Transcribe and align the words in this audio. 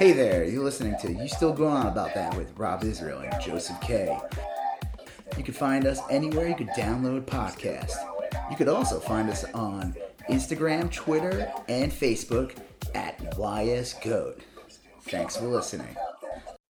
Hey 0.00 0.12
there, 0.12 0.44
you're 0.44 0.64
listening 0.64 0.96
to 1.02 1.12
You 1.12 1.28
Still 1.28 1.52
Going 1.52 1.74
On 1.74 1.86
About 1.86 2.14
That 2.14 2.34
with 2.34 2.58
Rob 2.58 2.84
Israel 2.84 3.20
and 3.20 3.38
Joseph 3.38 3.78
K. 3.82 4.18
You 5.36 5.44
can 5.44 5.52
find 5.52 5.84
us 5.84 6.00
anywhere 6.08 6.48
you 6.48 6.54
could 6.54 6.70
download 6.70 7.26
podcasts. 7.26 7.92
You 8.50 8.56
could 8.56 8.68
also 8.68 8.98
find 8.98 9.28
us 9.28 9.44
on 9.52 9.94
Instagram, 10.30 10.90
Twitter, 10.90 11.52
and 11.68 11.92
Facebook 11.92 12.56
at 12.94 13.18
YSGoat. 13.36 14.40
Thanks 15.02 15.36
for 15.36 15.44
listening. 15.44 15.94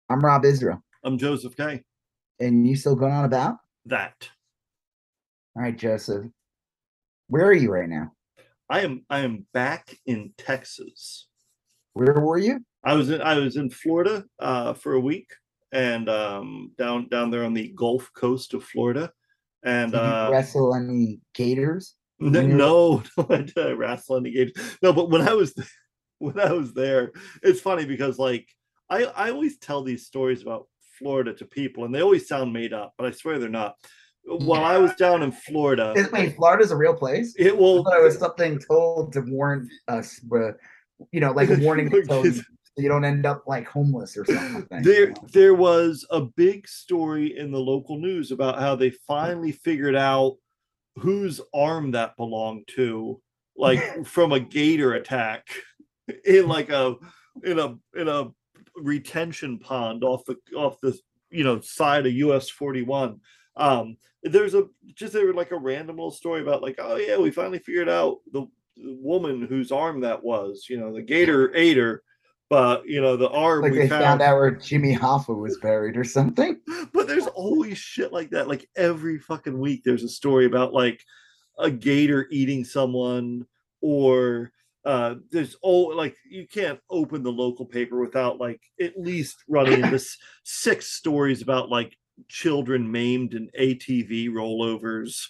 I'm 0.09 0.21
Rob 0.21 0.47
Israel. 0.47 0.83
I'm 1.05 1.19
Joseph 1.19 1.55
K. 1.55 1.83
And 2.39 2.67
you 2.67 2.75
still 2.75 2.97
going 2.97 3.13
on 3.13 3.27
about? 3.27 3.57
That. 3.85 4.31
All 5.55 5.63
right, 5.63 5.77
Joseph. 5.77 6.25
Where 7.29 7.45
are 7.45 7.53
you 7.53 7.71
right 7.71 7.87
now? 7.87 8.13
I 8.71 8.81
am 8.81 9.05
I 9.11 9.19
am 9.19 9.45
back 9.53 9.95
in 10.07 10.33
Texas. 10.39 11.27
Where 11.95 12.21
were 12.21 12.39
you? 12.39 12.61
I 12.85 12.95
was 12.95 13.11
in 13.11 13.21
I 13.21 13.39
was 13.39 13.57
in 13.57 13.71
Florida 13.71 14.25
uh, 14.39 14.75
for 14.75 14.95
a 14.95 15.01
week 15.01 15.31
and 15.73 16.09
um, 16.09 16.73
down 16.79 17.09
down 17.09 17.31
there 17.31 17.45
on 17.45 17.55
the 17.55 17.69
Gulf 17.77 18.11
Coast 18.15 18.55
of 18.55 18.65
Florida. 18.65 19.13
And 19.63 19.93
Did 19.93 19.99
you 19.99 20.05
uh, 20.05 20.31
wrestle 20.31 20.75
any 20.75 21.21
gators? 21.35 21.97
n- 22.21 22.33
when 22.33 22.51
you 22.51 22.57
no, 22.57 23.03
no, 23.19 23.27
I 23.29 23.43
didn't 23.43 23.79
wrestle 23.79 24.17
any 24.17 24.31
gators. 24.31 24.55
No, 24.83 24.93
but 24.93 25.11
when 25.11 25.27
I 25.27 25.35
was 25.35 25.55
when 26.19 26.39
I 26.39 26.53
was 26.53 26.73
there, 26.73 27.13
it's 27.43 27.61
funny 27.61 27.85
because 27.85 28.19
like 28.19 28.49
I 28.89 29.05
I 29.05 29.31
always 29.31 29.59
tell 29.59 29.83
these 29.83 30.07
stories 30.07 30.43
about 30.43 30.67
Florida 30.99 31.35
to 31.35 31.45
people, 31.45 31.85
and 31.85 31.95
they 31.95 32.03
always 32.03 32.29
sound 32.29 32.53
made 32.53 32.73
up, 32.73 32.95
but 32.97 33.07
I 33.07 33.11
swear 33.11 33.39
they're 33.39 33.49
not. 33.49 33.75
While 34.25 34.65
I 34.65 34.77
was 34.77 34.95
down 34.97 35.23
in 35.23 35.33
Florida, 35.33 35.95
Is, 35.97 36.13
wait, 36.13 36.37
Florida's 36.37 36.71
a 36.73 36.77
real 36.77 36.95
place? 36.95 37.35
it 37.39 37.57
will 37.57 37.83
thought 37.83 37.99
it 37.99 38.03
was 38.03 38.19
something 38.19 38.59
told 38.59 39.15
to 39.15 39.23
warn 39.23 39.69
us, 39.89 40.21
uh, 40.31 40.53
you 41.13 41.21
know, 41.21 41.33
like 41.33 41.49
warning 41.59 41.91
you 41.91 42.05
so 42.05 42.25
you 42.77 42.89
don't 42.89 43.05
end 43.05 43.27
up 43.27 43.45
like 43.47 43.67
homeless 43.67 44.17
or 44.17 44.25
something. 44.25 44.83
there 44.83 45.13
there 45.33 45.55
was 45.55 46.07
a 46.11 46.21
big 46.21 46.69
story 46.69 47.37
in 47.37 47.51
the 47.51 47.59
local 47.59 47.99
news 47.99 48.31
about 48.31 48.59
how 48.59 48.77
they 48.77 48.91
finally 48.91 49.53
figured 49.53 49.97
out 49.97 50.37
whose 50.97 51.41
arm 51.53 51.91
that 51.91 52.17
belonged 52.17 52.69
to 52.69 53.21
like 53.57 53.81
from 54.07 54.33
a 54.33 54.41
gator 54.41 54.95
attack 54.95 55.49
in 56.25 56.47
like 56.49 56.71
a 56.71 56.95
in 57.45 57.59
a 57.59 57.77
in 57.99 58.09
a 58.09 58.29
retention 58.77 59.59
pond 59.59 60.05
off 60.05 60.25
the 60.25 60.37
off 60.57 60.81
the 60.81 60.97
you 61.31 61.45
know 61.45 61.61
side 61.61 62.07
of 62.07 62.13
us 62.13 62.49
41 62.49 63.21
um 63.57 63.97
there's 64.23 64.55
a 64.55 64.69
just 64.95 65.13
there 65.13 65.27
were 65.27 65.35
like 65.35 65.51
a 65.51 65.59
random 65.59 65.97
little 65.97 66.11
story 66.11 66.41
about 66.41 66.63
like 66.63 66.77
oh 66.79 66.97
yeah 66.97 67.17
we 67.17 67.31
finally 67.31 67.59
figured 67.59 67.89
out 67.89 68.19
the 68.33 68.47
woman 68.77 69.43
whose 69.43 69.73
arm 69.73 70.01
that 70.01 70.23
was 70.23 70.67
you 70.69 70.79
know 70.79 70.93
the 70.93 71.03
gator 71.03 71.55
ate 71.55 71.77
her 71.77 72.03
but 72.51 72.85
you 72.85 73.01
know 73.01 73.17
the 73.17 73.31
arm 73.31 73.63
like 73.63 73.73
we 73.73 73.79
they 73.79 73.89
found, 73.89 74.03
found 74.03 74.23
out 74.23 74.35
where 74.35 74.51
Jimmy 74.51 74.95
Hoffa 74.95 75.35
was 75.35 75.57
buried 75.59 75.97
or 75.97 76.03
something. 76.03 76.61
but 76.93 77.07
there's 77.07 77.29
always 77.29 77.79
shit 77.79 78.13
like 78.13 78.31
that. 78.31 78.49
Like 78.49 78.69
every 78.77 79.21
fucking 79.21 79.59
week 79.59 79.83
there's 79.85 80.03
a 80.03 80.09
story 80.09 80.47
about 80.47 80.75
like 80.75 81.01
a 81.59 81.71
gator 81.71 82.27
eating 82.31 82.65
someone 82.65 83.47
or 83.81 84.51
uh 84.85 85.15
there's 85.31 85.55
all 85.63 85.95
like 85.95 86.17
you 86.29 86.47
can't 86.49 86.81
open 86.91 87.23
the 87.23 87.31
local 87.31 87.67
paper 87.67 88.01
without 88.01 88.41
like 88.41 88.61
at 88.81 88.99
least 88.99 89.37
running 89.47 89.85
into 89.85 90.01
six 90.43 90.89
stories 90.89 91.43
about 91.43 91.69
like 91.69 91.97
children 92.29 92.91
maimed 92.91 93.35
in 93.35 93.49
atv 93.59 94.29
rollovers. 94.31 95.23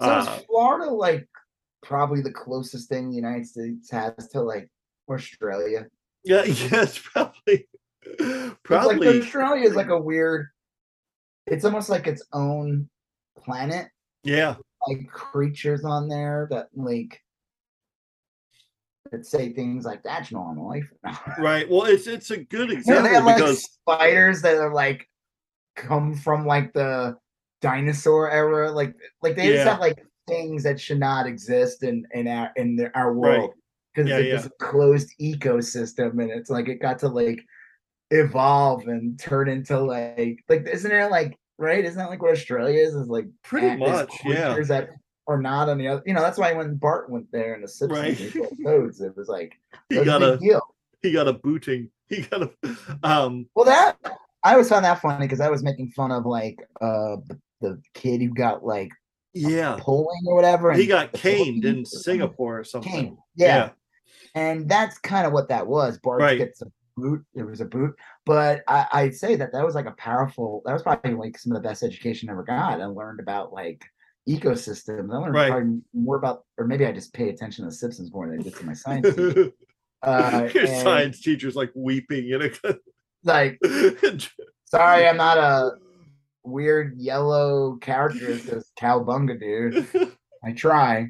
So 0.00 0.08
uh, 0.08 0.24
Florida 0.48 0.90
like 0.90 1.28
probably 1.84 2.20
the 2.22 2.32
closest 2.32 2.88
thing 2.88 3.10
the 3.10 3.16
United 3.16 3.46
States 3.46 3.90
has 3.90 4.28
to 4.28 4.40
like 4.42 4.68
Australia? 5.08 5.86
yeah 6.24 6.44
yes 6.44 6.98
probably 6.98 7.68
probably 8.62 9.06
like 9.08 9.22
Australia 9.22 9.68
is 9.68 9.76
like 9.76 9.88
a 9.88 10.00
weird. 10.00 10.48
It's 11.46 11.64
almost 11.64 11.90
like 11.90 12.06
its 12.06 12.24
own 12.32 12.88
planet. 13.44 13.88
yeah 14.22 14.56
Like 14.88 15.08
creatures 15.08 15.84
on 15.84 16.08
there 16.08 16.48
that 16.50 16.68
like 16.74 17.20
that 19.12 19.26
say 19.26 19.52
things 19.52 19.84
like 19.84 20.02
that's 20.02 20.32
normal 20.32 20.68
life. 20.68 20.90
right 21.38 21.68
well 21.70 21.84
it's 21.84 22.06
it's 22.06 22.30
a 22.30 22.38
good 22.38 22.70
Yeah, 22.70 22.78
example 22.78 23.02
they 23.04 23.14
have 23.14 23.24
like 23.24 23.36
because 23.36 23.62
spiders 23.62 24.42
that 24.42 24.56
are 24.56 24.72
like 24.72 25.06
come 25.76 26.14
from 26.14 26.46
like 26.46 26.72
the 26.72 27.16
dinosaur 27.60 28.30
era. 28.30 28.70
Like 28.72 28.94
like 29.22 29.36
they 29.36 29.48
just 29.48 29.66
have 29.66 29.80
like 29.80 30.04
things 30.26 30.62
that 30.62 30.80
should 30.80 31.00
not 31.00 31.26
exist 31.26 31.82
in 31.82 32.06
in 32.12 32.26
our 32.28 32.50
in 32.56 32.76
the, 32.76 32.90
our 32.96 33.12
world 33.14 33.52
because 33.94 34.10
Yeah, 34.10 34.18
it's 34.18 34.46
a 34.46 34.50
closed 34.60 35.10
ecosystem 35.20 36.12
and 36.22 36.30
it's 36.30 36.50
like 36.50 36.68
it 36.68 36.80
got 36.80 36.98
to 37.00 37.08
like 37.08 37.40
evolve 38.10 38.86
and 38.86 39.18
turn 39.18 39.48
into 39.48 39.78
like 39.80 40.38
like 40.48 40.66
isn't 40.70 40.90
there 40.90 41.10
like 41.10 41.36
right? 41.58 41.84
Isn't 41.84 41.98
that 41.98 42.10
like 42.10 42.22
what 42.22 42.32
Australia 42.32 42.80
is? 42.80 42.94
Is 42.94 43.08
like 43.08 43.26
pretty 43.42 43.76
much 43.76 44.10
yeah 44.24 44.58
that 44.68 44.90
are 45.26 45.40
not 45.40 45.68
on 45.68 45.78
the 45.78 45.88
other. 45.88 46.02
You 46.04 46.12
know, 46.14 46.20
that's 46.20 46.38
why 46.38 46.52
when 46.52 46.76
Bart 46.76 47.08
went 47.10 47.30
there 47.32 47.54
in 47.54 47.62
the 47.62 47.68
Simpsons, 47.68 48.20
Right. 48.34 48.50
codes. 48.64 49.00
It 49.00 49.16
was 49.16 49.28
like 49.28 49.58
he 49.88 50.04
got 50.04 50.22
a 50.22 50.36
deal. 50.38 50.62
he 51.02 51.12
got 51.12 51.28
a 51.28 51.32
booting 51.32 51.90
he 52.08 52.22
got 52.22 52.42
a 52.42 52.50
um 53.02 53.46
Well, 53.54 53.64
that 53.66 53.96
I 54.44 54.52
always 54.52 54.68
found 54.68 54.84
that 54.84 55.00
funny 55.00 55.24
because 55.26 55.40
I 55.40 55.48
was 55.48 55.62
making 55.62 55.90
fun 55.92 56.10
of 56.12 56.26
like 56.26 56.58
uh 56.80 57.16
the 57.60 57.80
kid 57.94 58.20
who 58.20 58.28
got 58.34 58.64
like 58.64 58.90
yeah 59.34 59.76
polling 59.80 60.22
or 60.26 60.34
whatever. 60.36 60.72
he 60.72 60.82
in 60.82 60.88
got 60.88 61.12
caned 61.12 61.38
in 61.40 61.60
Philippines 61.62 61.88
or 61.88 61.90
something. 61.90 62.02
singapore 62.02 62.58
or 62.60 62.64
something 62.64 62.92
Caned, 62.92 63.16
yeah. 63.36 63.70
And 64.36 64.68
that's 64.68 64.98
kind 64.98 65.26
of 65.26 65.32
what 65.32 65.48
that 65.48 65.66
was. 65.66 65.98
Bart 65.98 66.20
Right. 66.20 66.38
gets 66.38 66.60
a 66.62 66.66
boot. 66.96 67.24
It 67.34 67.42
was 67.44 67.60
a 67.60 67.64
boot, 67.64 67.94
but 68.26 68.62
I, 68.66 68.86
I'd 68.92 69.14
say 69.14 69.36
that 69.36 69.52
that 69.52 69.64
was 69.64 69.74
like 69.76 69.86
a 69.86 69.92
powerful. 69.92 70.62
That 70.64 70.72
was 70.72 70.82
probably 70.82 71.14
like 71.14 71.38
some 71.38 71.52
of 71.52 71.62
the 71.62 71.68
best 71.68 71.82
education 71.84 72.28
I 72.28 72.32
ever 72.32 72.42
got. 72.42 72.80
I 72.80 72.86
learned 72.86 73.20
about 73.20 73.52
like 73.52 73.84
ecosystems. 74.28 75.12
I 75.12 75.18
learned 75.18 75.34
Right. 75.34 75.50
probably 75.50 75.80
more 75.92 76.16
about, 76.16 76.44
or 76.58 76.66
maybe 76.66 76.84
I 76.86 76.92
just 76.92 77.12
pay 77.12 77.28
attention 77.28 77.64
to 77.64 77.70
The 77.70 77.76
Simpsons 77.76 78.12
more 78.12 78.28
than 78.28 78.40
I 78.40 78.42
did 78.42 78.56
to 78.56 78.66
my 78.66 78.72
science. 78.72 79.14
teacher. 79.14 79.50
Uh, 80.02 80.50
your 80.52 80.66
and, 80.66 80.82
science 80.82 81.20
teacher's 81.22 81.56
like 81.56 81.70
weeping 81.74 82.26
you 82.26 82.38
know 82.62 82.74
like, 83.24 83.58
sorry, 84.66 85.08
I'm 85.08 85.16
not 85.16 85.38
a 85.38 85.70
weird 86.44 86.98
yellow 86.98 87.76
character 87.76 88.38
says 88.38 88.70
cowbunga, 88.78 89.38
dude. 89.38 90.12
I 90.44 90.52
try. 90.52 91.08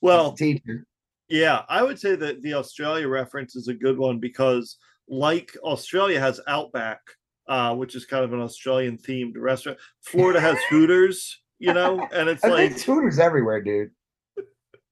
well 0.00 0.32
teacher. 0.32 0.86
Yeah, 1.28 1.62
I 1.68 1.82
would 1.82 1.98
say 1.98 2.16
that 2.16 2.42
the 2.42 2.54
Australia 2.54 3.08
reference 3.08 3.56
is 3.56 3.68
a 3.68 3.74
good 3.74 3.98
one 3.98 4.18
because, 4.18 4.76
like 5.08 5.56
Australia 5.62 6.20
has 6.20 6.40
Outback, 6.46 7.00
uh, 7.48 7.74
which 7.74 7.94
is 7.94 8.04
kind 8.04 8.24
of 8.24 8.32
an 8.32 8.40
Australian 8.40 8.98
themed 8.98 9.34
restaurant. 9.36 9.78
Florida 10.02 10.40
has 10.40 10.58
Hooters, 10.70 11.42
you 11.58 11.72
know, 11.72 12.06
and 12.12 12.28
it's 12.28 12.44
like, 12.44 12.78
Hooters 12.80 13.18
everywhere, 13.18 13.62
dude. 13.62 13.90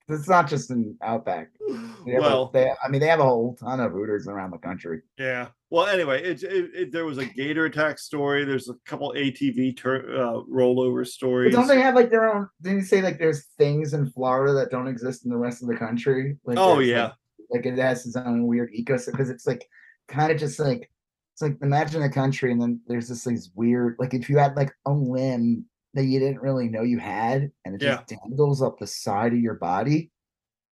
It's 0.08 0.28
not 0.28 0.48
just 0.48 0.70
in 0.70 0.96
Outback. 1.02 1.48
They 2.04 2.12
have 2.14 2.24
a- 2.24 2.26
well, 2.26 2.50
they, 2.52 2.68
I 2.84 2.88
mean, 2.88 3.00
they 3.00 3.06
have 3.06 3.20
a 3.20 3.24
whole 3.24 3.54
ton 3.54 3.78
of 3.78 3.92
Hooters 3.92 4.26
around 4.26 4.50
the 4.50 4.58
country. 4.58 5.02
yeah. 5.18 5.48
Well, 5.70 5.86
anyway, 5.86 6.22
it, 6.22 6.42
it, 6.42 6.70
it 6.74 6.92
there 6.92 7.06
was 7.06 7.16
a 7.18 7.24
gator 7.24 7.64
attack 7.64 7.98
story. 7.98 8.44
There's 8.44 8.68
a 8.68 8.74
couple 8.84 9.14
ATV 9.16 9.74
tur- 9.76 10.14
uh, 10.14 10.42
rollover 10.52 11.00
But 11.02 11.08
stories. 11.08 11.54
don't 11.54 11.66
they 11.68 11.80
have 11.80 11.94
like 11.94 12.10
their 12.10 12.28
own? 12.34 12.48
Didn't 12.60 12.80
you 12.80 12.84
say 12.84 13.00
like 13.00 13.18
there's 13.18 13.46
things 13.56 13.94
in 13.94 14.10
Florida 14.10 14.52
that 14.54 14.70
don't 14.70 14.86
exist 14.88 15.24
in 15.24 15.30
the 15.30 15.36
rest 15.38 15.62
of 15.62 15.68
the 15.68 15.76
country? 15.76 16.36
Like, 16.44 16.58
oh 16.58 16.80
yeah, 16.80 17.12
like, 17.50 17.64
like 17.64 17.66
it 17.66 17.78
has 17.78 18.04
its 18.04 18.16
own 18.16 18.46
weird 18.46 18.70
ecosystem 18.78 19.12
because 19.12 19.30
it's 19.30 19.46
like 19.46 19.64
kind 20.08 20.30
of 20.30 20.36
just 20.38 20.58
like 20.58 20.90
it's 21.34 21.40
like 21.40 21.56
imagine 21.62 22.02
a 22.02 22.10
country 22.10 22.52
and 22.52 22.60
then 22.60 22.78
there's 22.86 23.08
this 23.08 23.24
like 23.24 23.38
weird 23.54 23.96
like 23.98 24.12
if 24.12 24.28
you 24.28 24.36
had 24.36 24.54
like 24.56 24.72
a 24.84 24.92
limb 24.92 25.64
that 25.94 26.04
you 26.04 26.18
didn't 26.18 26.40
really 26.40 26.68
know 26.68 26.82
you 26.82 26.98
had 26.98 27.50
and 27.64 27.74
it 27.74 27.80
just 27.80 28.06
dangles 28.06 28.62
up 28.62 28.78
the 28.78 28.86
side 28.86 29.32
of 29.32 29.38
your 29.40 29.54
body 29.54 30.10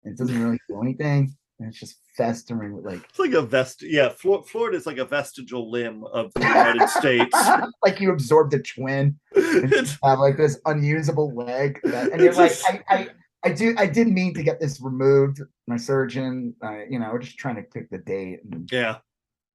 and 0.05 0.15
it 0.15 0.19
doesn't 0.19 0.43
really 0.43 0.59
do 0.69 0.81
anything 0.83 1.35
and 1.59 1.69
it's 1.69 1.79
just 1.79 1.99
festering 2.17 2.75
with 2.75 2.85
like 2.87 3.03
it's 3.09 3.19
like 3.19 3.33
a 3.33 3.43
vest. 3.43 3.83
Yeah, 3.83 4.09
Flor- 4.09 4.45
Florida 4.45 4.77
is 4.79 4.87
like 4.87 4.97
a 4.99 5.05
vestigial 5.05 5.71
limb 5.71 6.05
of 6.05 6.33
the 6.35 6.41
United 6.41 6.89
States. 6.89 7.37
like 7.85 8.01
you 8.01 8.11
absorbed 8.13 8.55
a 8.55 8.61
twin 8.63 9.19
and 9.35 9.73
It's- 9.73 9.99
have 10.05 10.19
like 10.19 10.37
this 10.39 10.59
unusable 10.67 11.35
leg 11.35 11.79
that, 11.85 12.13
and 12.13 12.21
you're 12.23 12.33
like 12.33 12.51
just- 12.51 12.65
I, 12.67 12.83
I 12.89 13.09
I 13.43 13.53
do 13.53 13.75
I 13.79 13.87
didn't 13.87 14.15
mean 14.15 14.35
to 14.35 14.43
get 14.43 14.61
this 14.61 14.81
removed 14.83 15.41
my 15.67 15.77
surgeon 15.79 16.55
uh, 16.65 16.85
you 16.89 16.99
know 16.99 17.09
we're 17.13 17.21
just 17.21 17.39
trying 17.39 17.57
to 17.57 17.63
pick 17.63 17.89
the 17.91 17.99
date 17.99 18.41
and 18.51 18.69
yeah, 18.73 18.97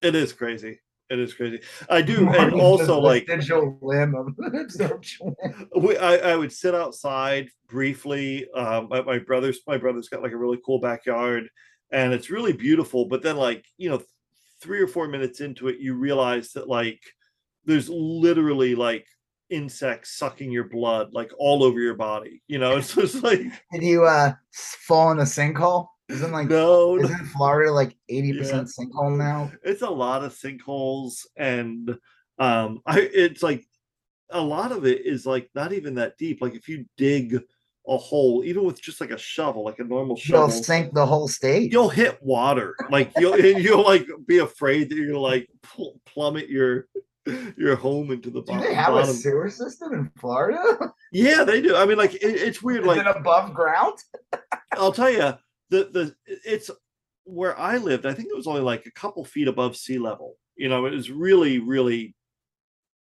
it 0.01 0.13
is 0.15 0.31
crazy. 0.33 0.79
It 1.09 1.19
is 1.19 1.33
crazy. 1.33 1.61
I 1.89 2.01
do, 2.01 2.27
and 2.33 2.53
also 2.53 2.99
like 2.99 3.27
digital 3.27 3.77
limb 3.81 4.15
of 4.15 4.27
absorption. 4.53 5.35
we, 5.77 5.97
I, 5.97 6.31
I 6.31 6.35
would 6.35 6.51
sit 6.51 6.73
outside 6.73 7.49
briefly. 7.67 8.49
Um, 8.51 8.87
my, 8.89 9.01
my 9.01 9.19
brother's 9.19 9.59
my 9.67 9.77
brother's 9.77 10.09
got 10.09 10.23
like 10.23 10.31
a 10.31 10.37
really 10.37 10.59
cool 10.65 10.79
backyard, 10.79 11.47
and 11.91 12.13
it's 12.13 12.29
really 12.29 12.53
beautiful. 12.53 13.05
But 13.05 13.21
then, 13.21 13.37
like 13.37 13.65
you 13.77 13.89
know, 13.89 14.01
three 14.61 14.81
or 14.81 14.87
four 14.87 15.07
minutes 15.07 15.41
into 15.41 15.67
it, 15.67 15.79
you 15.79 15.93
realize 15.93 16.53
that 16.53 16.67
like 16.67 16.99
there's 17.65 17.89
literally 17.89 18.73
like 18.75 19.05
insects 19.51 20.17
sucking 20.17 20.51
your 20.51 20.67
blood 20.67 21.13
like 21.13 21.31
all 21.37 21.63
over 21.63 21.79
your 21.79 21.95
body. 21.95 22.41
You 22.47 22.57
know, 22.57 22.77
it's 22.77 22.95
just 22.95 23.23
like 23.23 23.41
Did 23.71 23.83
you 23.83 24.05
uh 24.05 24.33
fall 24.51 25.11
in 25.11 25.19
a 25.19 25.23
sinkhole? 25.23 25.87
Isn't 26.09 26.31
like 26.31 26.49
no, 26.49 26.97
isn't 26.99 27.25
Florida 27.27 27.71
like 27.71 27.97
80% 28.11 28.69
sinkhole 28.77 29.17
now? 29.17 29.51
it's 29.63 29.81
a 29.81 29.89
lot 29.89 30.23
of 30.23 30.33
sinkholes 30.35 31.25
and 31.35 31.97
um 32.37 32.81
i 32.85 32.99
it's 32.99 33.41
like 33.41 33.65
a 34.31 34.41
lot 34.41 34.71
of 34.71 34.85
it 34.85 35.05
is 35.05 35.25
like 35.25 35.49
not 35.55 35.71
even 35.73 35.95
that 35.95 36.17
deep 36.17 36.41
like 36.41 36.53
if 36.53 36.67
you 36.67 36.85
dig 36.97 37.41
a 37.87 37.97
hole 37.97 38.43
even 38.43 38.63
with 38.65 38.81
just 38.81 38.99
like 38.99 39.11
a 39.11 39.17
shovel 39.17 39.63
like 39.63 39.79
a 39.79 39.83
normal 39.83 40.15
shovel, 40.17 40.49
You'll 40.53 40.63
sink 40.63 40.93
the 40.93 41.05
whole 41.05 41.27
state. 41.27 41.71
you'll 41.71 41.89
hit 41.89 42.17
water 42.21 42.75
like 42.89 43.11
you'll 43.17 43.33
and 43.45 43.63
you'll 43.63 43.83
like 43.83 44.05
be 44.27 44.39
afraid 44.39 44.89
that 44.89 44.95
you're 44.97 45.17
like 45.17 45.47
pl- 45.63 45.99
plummet 46.05 46.49
your 46.49 46.87
your 47.57 47.75
home 47.75 48.11
into 48.11 48.29
the 48.29 48.41
bottom. 48.41 48.61
Do 48.61 48.75
bottom, 48.75 48.75
they 48.75 48.75
have 48.75 49.09
a 49.09 49.13
sewer 49.13 49.49
system 49.49 49.93
in 49.93 50.11
Florida? 50.19 50.91
yeah 51.13 51.43
they 51.43 51.61
do 51.61 51.75
i 51.75 51.85
mean 51.85 51.97
like 51.97 52.15
it, 52.15 52.19
it's 52.23 52.61
weird 52.61 52.81
Is 52.81 52.87
like 52.87 52.99
it 52.99 53.07
above 53.07 53.53
ground? 53.53 53.97
I'll 54.73 54.91
tell 54.91 55.09
you, 55.09 55.33
the 55.69 55.89
the 55.91 56.15
it's 56.25 56.69
where 57.23 57.57
I 57.57 57.77
lived. 57.77 58.05
I 58.05 58.13
think 58.13 58.29
it 58.29 58.35
was 58.35 58.47
only 58.47 58.61
like 58.61 58.85
a 58.85 58.91
couple 58.91 59.25
feet 59.25 59.47
above 59.47 59.75
sea 59.75 59.97
level. 59.97 60.37
You 60.55 60.69
know, 60.69 60.85
it 60.85 60.93
was 60.93 61.11
really 61.11 61.59
really 61.59 62.15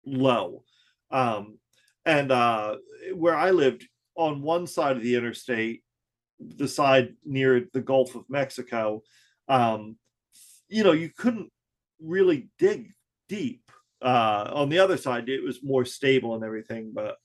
low. 0.05 0.63
Um, 1.11 1.57
and 2.05 2.31
uh, 2.31 2.77
where 3.13 3.35
I 3.35 3.51
lived, 3.51 3.87
on 4.15 4.41
one 4.41 4.67
side 4.67 4.97
of 4.97 5.03
the 5.03 5.15
interstate, 5.15 5.83
the 6.39 6.67
side 6.67 7.15
near 7.25 7.67
the 7.73 7.81
Gulf 7.81 8.15
of 8.15 8.29
Mexico, 8.29 9.01
um, 9.47 9.97
you 10.67 10.83
know, 10.83 10.91
you 10.91 11.09
couldn't 11.09 11.51
really 12.01 12.49
dig 12.57 12.93
deep. 13.27 13.63
Uh, 14.01 14.49
on 14.53 14.69
the 14.69 14.79
other 14.79 14.97
side, 14.97 15.27
it 15.27 15.43
was 15.43 15.63
more 15.63 15.83
stable 15.83 16.35
and 16.35 16.43
everything, 16.43 16.91
but 16.93 17.17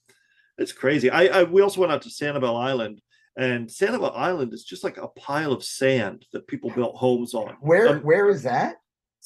it's 0.57 0.73
crazy. 0.73 1.09
I, 1.09 1.25
I 1.25 1.43
we 1.43 1.61
also 1.61 1.81
went 1.81 1.93
out 1.93 2.01
to 2.03 2.09
Sanibel 2.09 2.61
Island, 2.61 3.01
and 3.37 3.67
Sanibel 3.67 4.15
Island 4.15 4.53
is 4.53 4.63
just 4.63 4.83
like 4.83 4.97
a 4.97 5.07
pile 5.09 5.51
of 5.51 5.63
sand 5.63 6.25
that 6.33 6.47
people 6.47 6.69
built 6.71 6.95
homes 6.95 7.33
on. 7.33 7.55
Where 7.61 7.89
Um, 7.89 7.99
where 8.01 8.29
is 8.29 8.43
that? 8.43 8.77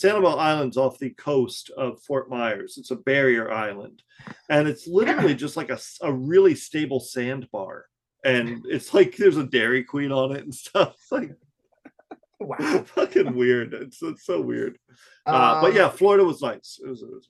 Sanibel 0.02 0.38
Island's 0.38 0.78
off 0.78 0.98
the 0.98 1.10
coast 1.12 1.70
of 1.78 2.02
Fort 2.04 2.30
Myers. 2.30 2.78
It's 2.78 2.92
a 2.92 2.96
barrier 2.96 3.52
island, 3.52 4.02
and 4.50 4.68
it's 4.68 4.88
literally 4.88 5.36
just 5.36 5.58
like 5.58 5.70
a, 5.70 5.80
a 6.02 6.12
really 6.12 6.56
stable 6.56 7.00
sandbar. 7.02 7.86
And 8.24 8.66
it's 8.68 8.94
like 8.94 9.18
there's 9.18 9.38
a 9.38 9.46
Dairy 9.46 9.84
Queen 9.84 10.12
on 10.12 10.36
it 10.36 10.44
and 10.44 10.56
stuff. 10.56 10.96
It's 10.96 11.12
like 11.12 11.32
Wow. 12.42 12.84
fucking 12.96 13.36
weird. 13.36 13.74
It's, 13.74 14.02
it's 14.02 14.26
so 14.26 14.40
weird. 14.40 14.78
Uh, 15.26 15.60
but 15.62 15.72
Um, 15.72 15.76
yeah, 15.76 15.90
Florida 15.90 16.24
was 16.24 16.42
nice. 16.42 16.80
It 16.82 16.88
was, 16.88 17.02
it 17.02 17.10
was 17.10 17.28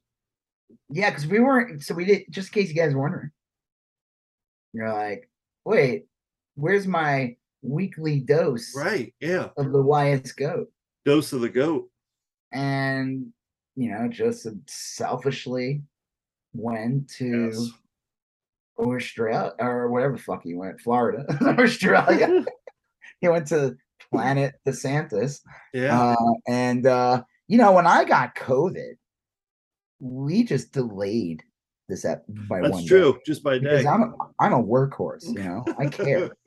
Yeah, 0.91 1.09
because 1.09 1.25
we 1.25 1.39
weren't. 1.39 1.81
So 1.83 1.95
we 1.95 2.05
did. 2.05 2.25
Just 2.29 2.49
in 2.55 2.61
case 2.61 2.69
you 2.69 2.75
guys 2.75 2.93
were 2.93 3.01
wondering, 3.01 3.31
you're 4.71 4.93
like, 4.93 5.27
wait, 5.65 6.05
where's 6.59 6.87
my 6.87 7.35
weekly 7.61 8.19
dose 8.19 8.73
right. 8.75 9.13
Yeah, 9.19 9.49
of 9.57 9.71
the 9.71 9.81
YS 9.83 10.31
goat? 10.33 10.67
dose 11.05 11.33
of 11.33 11.41
the 11.41 11.49
goat. 11.49 11.89
And 12.51 13.27
you 13.75 13.91
know, 13.91 14.07
just 14.09 14.47
selfishly 14.67 15.81
went 16.53 17.09
to 17.11 17.51
Yes. 17.53 17.69
Australia 18.77 19.53
or 19.59 19.89
whatever 19.89 20.13
the 20.17 20.21
fuck 20.21 20.43
he 20.43 20.53
went, 20.55 20.79
Florida, 20.81 21.25
Australia. 21.59 22.45
he 23.21 23.27
went 23.27 23.47
to 23.47 23.75
Planet 24.11 24.55
DeSantis. 24.67 25.41
Yeah. 25.73 25.99
Uh, 26.11 26.33
and 26.47 26.85
uh, 26.87 27.23
you 27.47 27.57
know, 27.57 27.71
when 27.73 27.85
I 27.87 28.03
got 28.05 28.35
COVID, 28.35 28.93
we 29.99 30.43
just 30.43 30.71
delayed 30.71 31.43
this 31.89 32.05
ep- 32.05 32.23
by 32.47 32.61
That's 32.61 32.71
one 32.71 32.81
day. 32.83 32.87
true. 32.87 33.19
Just 33.25 33.43
by 33.43 33.59
day. 33.59 33.85
I'm 33.85 34.03
a, 34.03 34.13
I'm 34.39 34.53
a 34.53 34.63
workhorse, 34.63 35.25
you 35.25 35.43
know. 35.43 35.65
I 35.77 35.87
care. 35.87 36.29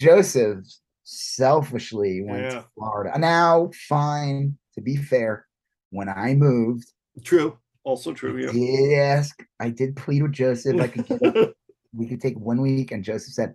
Joseph 0.00 0.64
selfishly 1.04 2.22
went 2.22 2.42
Yeah. 2.44 2.48
to 2.50 2.64
Florida. 2.74 3.18
Now, 3.18 3.70
fine. 3.88 4.56
To 4.74 4.80
be 4.80 4.96
fair, 4.96 5.46
when 5.90 6.08
I 6.08 6.34
moved, 6.34 6.90
True. 7.24 7.58
Also 7.82 8.12
true. 8.12 8.36
Yeah. 8.38 8.98
ask. 9.00 9.42
I 9.58 9.70
did 9.70 9.96
plead 9.96 10.22
with 10.22 10.32
Joseph. 10.32 10.80
I 10.80 10.86
could 10.88 11.06
get 11.06 11.22
a- 11.22 11.54
we 11.94 12.06
could 12.06 12.20
take 12.20 12.38
one 12.38 12.60
week, 12.60 12.92
and 12.92 13.02
Joseph 13.02 13.32
said, 13.34 13.54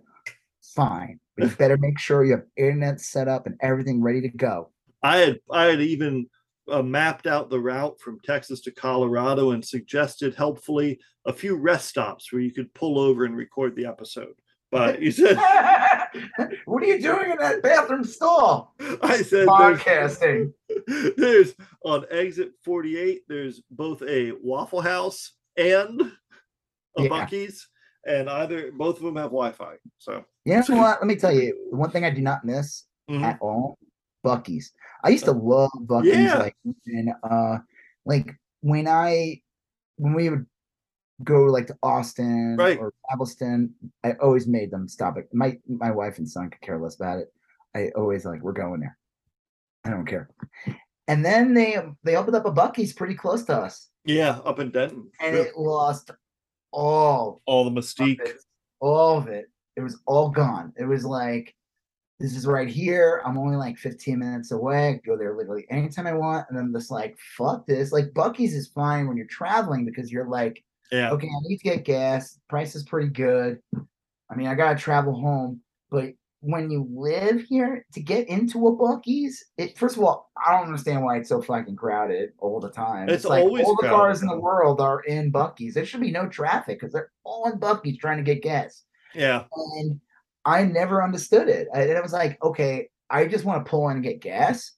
"Fine, 0.74 1.20
but 1.36 1.48
you 1.48 1.56
better 1.56 1.76
make 1.78 1.98
sure 1.98 2.24
you 2.24 2.32
have 2.32 2.44
internet 2.56 3.00
set 3.00 3.28
up 3.28 3.46
and 3.46 3.56
everything 3.60 4.02
ready 4.02 4.20
to 4.20 4.28
go." 4.28 4.70
I 5.02 5.18
had 5.18 5.40
I 5.50 5.64
had 5.66 5.80
even 5.80 6.26
uh, 6.70 6.82
mapped 6.82 7.26
out 7.28 7.48
the 7.50 7.60
route 7.60 7.98
from 8.00 8.18
Texas 8.24 8.60
to 8.62 8.72
Colorado 8.72 9.52
and 9.52 9.64
suggested 9.64 10.34
helpfully 10.34 10.98
a 11.24 11.32
few 11.32 11.56
rest 11.56 11.88
stops 11.88 12.32
where 12.32 12.42
you 12.42 12.52
could 12.52 12.72
pull 12.74 12.98
over 12.98 13.24
and 13.24 13.36
record 13.36 13.74
the 13.76 13.86
episode. 13.86 14.34
But 14.72 15.00
you 15.00 15.12
said 15.12 15.36
what 16.64 16.82
are 16.82 16.86
you 16.86 17.00
doing 17.00 17.30
in 17.30 17.38
that 17.38 17.62
bathroom 17.62 18.04
stall? 18.04 18.74
I 19.02 19.22
said 19.22 19.48
there's, 19.48 19.80
Podcasting. 19.80 20.52
there's 21.16 21.54
on 21.84 22.04
exit 22.10 22.52
48 22.64 23.22
there's 23.28 23.62
both 23.70 24.02
a 24.02 24.32
Waffle 24.42 24.80
House 24.80 25.32
and 25.56 26.12
a 26.98 27.02
Yeah. 27.02 27.08
Buc-ee's 27.08 27.68
and 28.06 28.30
either 28.30 28.70
both 28.72 28.96
of 28.96 29.02
them 29.02 29.16
have 29.16 29.30
Wi-Fi. 29.30 29.74
So 29.98 30.24
You 30.44 30.54
know 30.54 30.76
what? 30.76 31.00
Let 31.00 31.06
me 31.06 31.16
tell 31.16 31.32
you, 31.32 31.56
one 31.70 31.90
thing 31.90 32.04
I 32.04 32.10
do 32.10 32.20
not 32.22 32.44
miss 32.44 32.84
mhm. 33.10 33.22
at 33.22 33.38
all, 33.40 33.78
Buc-ee's. 34.24 34.72
I 35.04 35.10
used 35.10 35.24
to 35.24 35.32
love 35.32 35.70
Buc-ee's. 35.80 36.16
Yeah. 36.16 36.38
Like, 36.38 36.56
and 36.86 37.10
uh, 37.28 37.58
like 38.04 38.32
when 38.60 38.88
I 38.88 39.40
when 39.96 40.14
we 40.14 40.30
would 40.30 40.46
go 41.24 41.44
like 41.44 41.66
to 41.68 41.76
Austin 41.82 42.56
Right. 42.58 42.78
or 42.78 42.92
Galveston, 43.08 43.72
I 44.04 44.12
always 44.20 44.46
made 44.46 44.70
them 44.70 44.88
stop 44.88 45.16
it. 45.16 45.28
My 45.32 45.58
my 45.68 45.90
wife 45.90 46.18
and 46.18 46.28
son 46.28 46.50
could 46.50 46.60
care 46.60 46.78
less 46.78 46.96
about 46.96 47.18
it. 47.18 47.32
I 47.74 47.90
always 47.96 48.24
like 48.24 48.42
we're 48.42 48.52
going 48.52 48.80
there. 48.80 48.96
I 49.84 49.90
don't 49.90 50.06
care. 50.06 50.28
And 51.08 51.24
then 51.24 51.54
they 51.54 51.76
they 52.02 52.16
opened 52.16 52.36
up 52.36 52.46
a 52.46 52.52
Buc-ee's 52.52 52.92
pretty 52.92 53.14
close 53.14 53.44
to 53.44 53.54
us, 53.56 53.88
yeah, 54.04 54.38
up 54.44 54.58
in 54.58 54.70
Denton. 54.70 55.10
and 55.20 55.36
Yeah. 55.36 55.42
it 55.42 55.56
lost 55.56 56.10
all 56.72 57.40
All 57.46 57.64
the 57.64 57.70
of 57.70 57.84
mystique. 57.84 58.20
it, 58.20 58.36
all 58.80 59.18
of 59.18 59.28
it. 59.28 59.46
It 59.76 59.82
was 59.82 60.00
all 60.06 60.30
gone. 60.30 60.72
It 60.76 60.84
was 60.84 61.04
like, 61.04 61.54
this 62.18 62.34
is 62.34 62.46
right 62.46 62.68
here. 62.68 63.22
I'm 63.24 63.36
only 63.38 63.56
like 63.56 63.76
15 63.78 64.18
minutes 64.18 64.50
away. 64.50 64.88
I 64.88 65.00
go 65.06 65.16
there 65.18 65.36
literally 65.36 65.66
anytime 65.70 66.06
I 66.06 66.14
want. 66.14 66.46
And 66.50 66.58
I'm 66.58 66.72
just 66.72 66.90
like, 66.90 67.16
fuck 67.36 67.66
this. 67.66 67.92
Like 67.92 68.06
Buc-ee's 68.14 68.54
is 68.54 68.68
fine 68.68 69.06
when 69.06 69.16
you're 69.18 69.26
traveling 69.26 69.84
because 69.84 70.10
you're 70.10 70.28
like, 70.28 70.64
Yeah. 70.92 71.10
okay, 71.12 71.26
I 71.26 71.40
need 71.48 71.58
to 71.58 71.64
get 71.64 71.84
gas. 71.84 72.38
Price 72.48 72.74
is 72.74 72.84
pretty 72.84 73.08
good. 73.08 73.58
I 74.30 74.34
mean, 74.34 74.46
I 74.46 74.54
gotta 74.54 74.78
travel 74.78 75.14
home. 75.20 75.60
But 75.90 76.14
when 76.40 76.70
you 76.70 76.86
live 76.90 77.42
here 77.42 77.84
to 77.92 78.00
get 78.00 78.28
into 78.28 78.68
a 78.68 78.76
Buc-ee's, 78.76 79.44
it 79.56 79.76
first 79.78 79.96
of 79.96 80.02
all, 80.02 80.30
I 80.44 80.52
don't 80.52 80.66
understand 80.66 81.02
why 81.04 81.16
it's 81.18 81.28
so 81.28 81.42
fucking 81.42 81.76
crowded 81.76 82.30
all 82.38 82.60
the 82.60 82.70
time. 82.70 83.08
It's 83.08 83.24
like 83.24 83.42
always 83.44 83.64
all 83.64 83.76
the 83.80 83.88
cars 83.88 84.22
in 84.22 84.28
the 84.28 84.38
world 84.38 84.80
are 84.80 85.00
in 85.02 85.32
Buc-ee's. 85.32 85.74
There 85.74 85.84
should 85.84 86.00
be 86.00 86.10
no 86.12 86.28
traffic 86.28 86.78
because 86.78 86.92
they're 86.92 87.10
all 87.24 87.50
in 87.50 87.58
Buc-ee's 87.58 87.98
trying 87.98 88.18
to 88.18 88.22
get 88.22 88.42
gas 88.42 88.84
Yeah. 89.14 89.44
and 89.78 90.00
I 90.44 90.62
never 90.62 91.02
understood 91.02 91.48
it. 91.48 91.66
And 91.74 91.90
it 91.90 92.02
was 92.02 92.12
like, 92.12 92.42
okay, 92.42 92.88
I 93.10 93.26
just 93.26 93.44
want 93.44 93.64
to 93.64 93.68
pull 93.70 93.88
in 93.88 93.96
and 93.96 94.04
get 94.04 94.20
gas, 94.20 94.72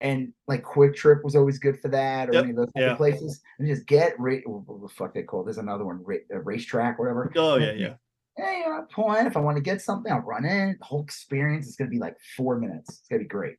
and 0.00 0.32
like 0.46 0.62
QuikTrip 0.62 1.24
was 1.24 1.36
always 1.36 1.58
good 1.58 1.80
for 1.80 1.88
that, 1.88 2.28
or 2.28 2.34
Yep, 2.34 2.42
any 2.42 2.50
of 2.50 2.56
those 2.56 2.70
yeah. 2.76 2.94
places, 2.94 3.40
and 3.58 3.66
just 3.68 3.86
get 3.86 4.18
ra- 4.18 4.36
what 4.44 4.82
the 4.82 4.88
fuck 4.88 5.14
they 5.14 5.22
call. 5.22 5.44
There's 5.44 5.58
another 5.58 5.84
one, 5.84 6.02
ra- 6.04 6.16
a 6.30 6.40
racetrack, 6.40 6.98
whatever. 6.98 7.32
Oh 7.36 7.56
yeah, 7.56 7.72
yeah. 7.72 7.94
Hey, 8.36 8.64
you 8.64 8.68
know, 8.68 9.14
in 9.14 9.26
if 9.26 9.36
I 9.36 9.40
want 9.40 9.56
to 9.56 9.62
get 9.62 9.80
something, 9.80 10.12
I'll 10.12 10.20
run 10.20 10.44
in. 10.44 10.76
The 10.78 10.84
whole 10.84 11.02
experience 11.02 11.66
is 11.66 11.76
gonna 11.76 11.90
be 11.90 11.98
like 11.98 12.16
four 12.36 12.58
minutes. 12.58 12.98
It's 12.98 13.08
gonna 13.08 13.22
be 13.22 13.28
great. 13.28 13.56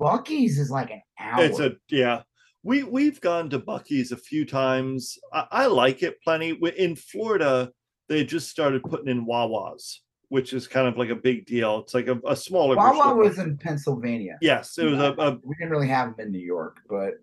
Buc-ee's 0.00 0.58
is 0.58 0.70
like 0.70 0.90
an 0.90 1.02
hour. 1.18 1.44
It's 1.44 1.60
a 1.60 1.72
yeah. 1.88 2.22
We 2.62 2.82
we've 2.82 3.20
gone 3.20 3.50
to 3.50 3.58
Buc-ee's 3.58 4.12
a 4.12 4.16
few 4.16 4.46
times. 4.46 5.18
I, 5.32 5.46
I 5.50 5.66
like 5.66 6.02
it 6.02 6.22
plenty. 6.22 6.58
In 6.78 6.96
Florida, 6.96 7.70
they 8.08 8.24
just 8.24 8.48
started 8.48 8.82
putting 8.82 9.08
in 9.08 9.26
Wawas, 9.26 9.98
which 10.28 10.52
is 10.52 10.66
kind 10.66 10.86
of 10.86 10.96
like 10.96 11.10
a 11.10 11.14
big 11.14 11.46
deal. 11.46 11.80
It's 11.80 11.94
like 11.94 12.08
a, 12.08 12.20
a 12.26 12.36
smaller. 12.36 12.76
Wawa 12.76 13.14
was 13.14 13.38
in 13.38 13.56
Pennsylvania. 13.56 14.36
yes, 14.40 14.76
it 14.78 14.84
was 14.84 14.98
a, 14.98 15.14
a 15.18 15.38
We 15.42 15.54
didn't 15.56 15.70
really 15.70 15.88
have 15.88 16.16
them 16.16 16.26
in 16.26 16.32
New 16.32 16.44
York, 16.44 16.78
but 16.88 17.14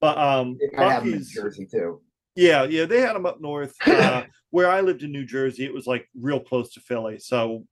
but 0.00 0.18
um 0.18 0.58
I 0.78 0.92
have 0.92 1.04
them 1.04 1.14
in 1.14 1.20
Buc-ee's. 1.20 1.32
Jersey 1.32 1.66
too. 1.66 2.00
Yeah, 2.36 2.64
yeah, 2.64 2.84
they 2.84 3.00
had 3.00 3.14
them 3.14 3.26
up 3.26 3.40
north. 3.40 3.74
Uh, 3.86 4.24
where 4.50 4.70
I 4.70 4.80
lived 4.80 5.02
in 5.02 5.10
New 5.10 5.24
Jersey, 5.24 5.64
it 5.64 5.74
was 5.74 5.86
like 5.86 6.08
real 6.16 6.38
close 6.40 6.72
to 6.74 6.80
Philly, 6.80 7.18
so 7.18 7.64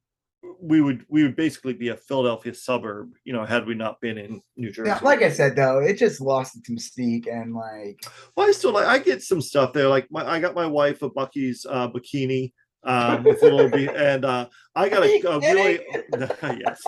we 0.61 0.81
would 0.81 1.05
we 1.09 1.23
would 1.23 1.37
basically 1.37 1.73
be 1.73 1.89
a 1.89 1.97
Philadelphia 1.97 2.53
suburb, 2.55 3.13
you 3.25 3.33
know, 3.33 3.45
had 3.45 3.67
we 3.67 3.75
not 3.75 4.01
been 4.01 4.19
in 4.19 4.41
New 4.57 4.73
Jersey. 4.73 4.89
Yeah, 4.89 4.99
like 5.03 5.23
I 5.23 5.31
said 5.31 5.55
though, 5.55 5.79
it 5.79 5.97
just 5.99 6.21
lost 6.21 6.57
its 6.57 6.69
mystique 6.71 7.33
and 7.33 7.55
like 7.55 8.05
Well, 8.37 8.49
I 8.49 8.53
still 8.53 8.73
like 8.73 8.87
I 8.87 8.99
get 8.99 9.23
some 9.23 9.41
stuff 9.41 9.73
there. 9.73 9.89
Like 9.89 10.09
my 10.11 10.29
I 10.29 10.41
got 10.41 10.55
my 10.55 10.67
wife 10.67 11.03
a 11.03 11.11
Buc-ee's 11.11 11.65
uh, 11.69 11.89
bikini 11.89 12.53
um, 12.85 13.23
with 13.25 13.43
a 13.43 13.47
little 13.47 13.71
bit, 13.71 13.95
and 13.95 14.25
uh, 14.25 14.49
I 14.75 14.89
got 14.89 15.03
a, 15.05 15.21
a 15.29 15.39
really 15.41 15.81
yes, 16.61 16.83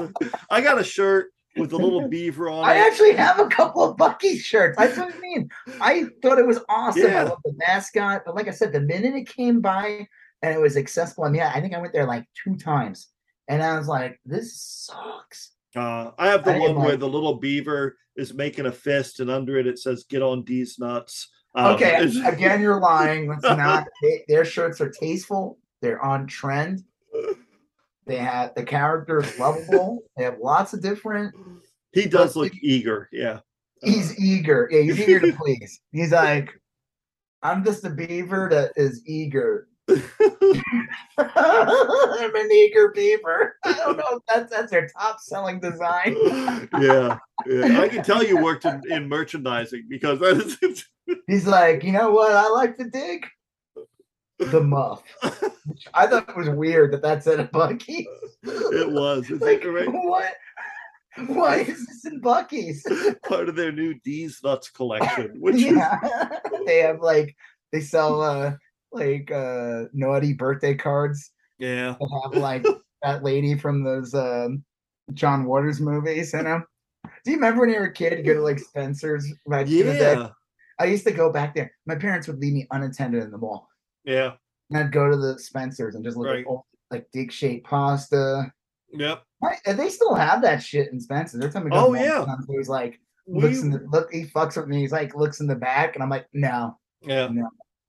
I 0.50 0.60
got 0.60 0.78
a 0.78 0.84
shirt 0.84 1.32
with 1.56 1.72
a 1.72 1.76
little 1.76 2.08
beaver 2.08 2.48
on 2.50 2.64
I 2.64 2.74
it. 2.74 2.80
actually 2.80 3.12
have 3.12 3.38
a 3.38 3.46
couple 3.46 3.82
of 3.84 3.96
Buc-ee 3.96 4.38
shirts. 4.38 4.76
That's 4.76 4.98
what 4.98 5.14
I 5.14 5.18
mean. 5.20 5.48
I 5.80 6.06
thought 6.20 6.38
it 6.38 6.46
was 6.46 6.58
awesome. 6.68 7.06
I 7.06 7.22
love 7.22 7.38
the 7.44 7.54
mascot, 7.66 8.22
but 8.26 8.34
like 8.34 8.48
I 8.48 8.50
said, 8.50 8.72
the 8.72 8.80
minute 8.80 9.14
it 9.14 9.28
came 9.28 9.60
by 9.60 10.08
and 10.42 10.52
it 10.54 10.60
was 10.60 10.76
accessible, 10.76 11.24
I 11.24 11.30
mean, 11.30 11.42
I 11.42 11.60
think 11.60 11.72
I 11.74 11.78
went 11.78 11.92
there 11.92 12.06
like 12.06 12.24
two 12.42 12.56
times, 12.56 13.08
and 13.48 13.62
I 13.62 13.78
was 13.78 13.86
like, 13.88 14.20
"This 14.24 14.60
sucks." 14.60 15.52
Uh, 15.76 16.10
I 16.18 16.28
have 16.28 16.44
the 16.44 16.54
I 16.54 16.58
one 16.58 16.74
where 16.76 16.90
like- 16.90 17.00
the 17.00 17.08
little 17.08 17.34
beaver 17.34 17.96
is 18.16 18.34
making 18.34 18.66
a 18.66 18.72
fist, 18.72 19.20
and 19.20 19.30
under 19.30 19.56
it 19.58 19.66
it 19.66 19.78
says 19.78 20.04
"Get 20.08 20.22
on 20.22 20.44
these 20.44 20.78
nuts." 20.78 21.28
Um, 21.54 21.74
Okay, 21.74 21.94
again, 22.26 22.60
you're 22.60 22.80
lying. 22.80 23.28
Let's 23.28 23.44
not. 23.44 23.86
They, 24.02 24.24
their 24.28 24.44
shirts 24.44 24.80
are 24.80 24.90
tasteful. 24.90 25.58
They're 25.82 26.02
on 26.02 26.26
trend. 26.26 26.82
They 28.06 28.16
have 28.16 28.54
the 28.54 28.64
character 28.64 29.20
is 29.20 29.38
lovable. 29.38 30.00
They 30.16 30.24
have 30.24 30.38
lots 30.38 30.74
of 30.74 30.82
different. 30.82 31.34
he 31.92 32.06
does 32.06 32.36
look 32.36 32.52
eager. 32.62 33.08
Yeah. 33.12 33.40
He's 33.82 34.18
eager. 34.18 34.68
Yeah, 34.70 34.82
he's 34.82 35.00
eager 35.00 35.20
to 35.20 35.32
please. 35.32 35.80
He's 35.92 36.12
like, 36.12 36.50
I'm 37.42 37.64
just 37.64 37.84
a 37.84 37.90
beaver 37.90 38.48
that 38.50 38.72
is 38.76 39.02
eager. 39.06 39.68
I'm 39.88 40.06
an 41.18 42.52
eager 42.52 42.90
beaver. 42.94 43.56
I 43.64 43.72
don't 43.74 43.98
know 43.98 44.04
if 44.12 44.22
that's 44.28 44.50
that's 44.50 44.70
their 44.70 44.88
top 44.88 45.18
selling 45.20 45.60
design. 45.60 46.16
yeah, 46.80 47.18
yeah. 47.46 47.80
I 47.80 47.88
can 47.88 48.02
tell 48.02 48.24
you 48.24 48.42
worked 48.42 48.64
in, 48.64 48.80
in 48.90 49.08
merchandising 49.08 49.86
because 49.88 50.20
that 50.20 50.38
is 50.62 50.86
He's 51.26 51.46
like, 51.46 51.84
you 51.84 51.92
know 51.92 52.10
what? 52.10 52.32
I 52.32 52.48
like 52.48 52.78
to 52.78 52.88
dig 52.88 53.26
the 54.50 54.60
muff. 54.62 55.02
I 55.94 56.06
thought 56.06 56.28
it 56.28 56.36
was 56.36 56.48
weird 56.50 56.92
that 56.92 57.02
that 57.02 57.22
said 57.24 57.40
a 57.40 57.46
Buc-ee. 57.48 58.06
it 58.42 58.90
was 58.90 59.30
It's 59.30 59.42
like 59.42 59.64
right? 59.64 59.88
what? 59.90 60.34
Why 61.26 61.58
is 61.58 61.86
this 61.86 62.04
in 62.06 62.20
Buc-ee's? 62.20 62.84
part 63.28 63.48
of 63.48 63.56
their 63.56 63.72
new 63.72 63.94
D's 64.04 64.40
nuts 64.42 64.70
collection, 64.70 65.36
which 65.40 65.56
is 65.56 65.78
they 66.66 66.78
have 66.80 67.00
like 67.00 67.34
they 67.72 67.80
sell 67.80 68.20
uh 68.20 68.52
like 68.92 69.30
uh 69.30 69.84
naughty 69.92 70.32
birthday 70.32 70.74
cards 70.74 71.30
yeah, 71.58 71.94
they 72.00 72.06
have 72.22 72.34
like 72.42 72.66
that 73.02 73.22
lady 73.22 73.56
from 73.56 73.84
those 73.84 74.14
um 74.14 74.64
John 75.12 75.44
Waters 75.44 75.80
movies 75.80 76.34
in 76.34 76.44
them. 76.44 76.64
Do 77.24 77.30
you 77.30 77.36
remember 77.36 77.60
when 77.62 77.70
you 77.70 77.78
were 77.78 77.86
a 77.86 77.92
kid, 77.92 78.18
you 78.18 78.24
go 78.24 78.34
to 78.34 78.40
like 78.40 78.58
Spencer's 78.58 79.30
back 79.46 79.66
in 79.66 79.86
the 79.86 79.92
day? 79.94 80.14
yeah, 80.14 80.30
I 80.80 80.86
used 80.86 81.06
to 81.06 81.12
go 81.12 81.30
back 81.32 81.54
there. 81.54 81.72
My 81.86 81.94
parents 81.94 82.26
would 82.26 82.38
leave 82.38 82.54
me 82.54 82.66
unattended 82.70 83.22
in 83.22 83.30
the 83.30 83.38
mall. 83.38 83.68
Yeah, 84.04 84.32
And 84.70 84.78
I'd 84.78 84.92
go 84.92 85.10
to 85.10 85.16
the 85.16 85.38
Spencer's 85.38 85.94
and 85.94 86.04
just 86.04 86.16
look 86.16 86.26
Right. 86.28 86.40
at 86.40 86.46
old, 86.46 86.62
like 86.90 87.06
dig 87.12 87.32
shaped 87.32 87.66
pasta. 87.66 88.52
yep. 88.92 89.22
Why- 89.40 89.58
they 89.66 89.88
still 89.88 90.14
have 90.14 90.42
that 90.42 90.62
shit 90.62 90.90
in 90.92 91.00
Spencer's. 91.00 91.40
Every 91.40 91.52
time 91.52 91.64
we 91.64 91.70
go, 91.70 91.76
Oh, 91.76 91.92
to 91.94 91.98
the 92.00 92.06
mall, 92.06 92.26
yeah. 92.28 92.36
he's 92.56 92.68
like 92.68 93.00
looks 93.26 93.60
in 93.60 93.70
the 93.70 93.78
look. 93.90 94.12
He 94.12 94.24
fucks 94.26 94.56
with 94.56 94.68
me. 94.68 94.80
He's 94.80 94.92
like 94.92 95.14
looks 95.14 95.40
in 95.40 95.46
the 95.46 95.54
back, 95.56 95.94
and 95.94 96.02
I'm 96.02 96.10
like, 96.10 96.26
no, 96.34 96.78
yeah, 97.02 97.26
No. 97.28 97.48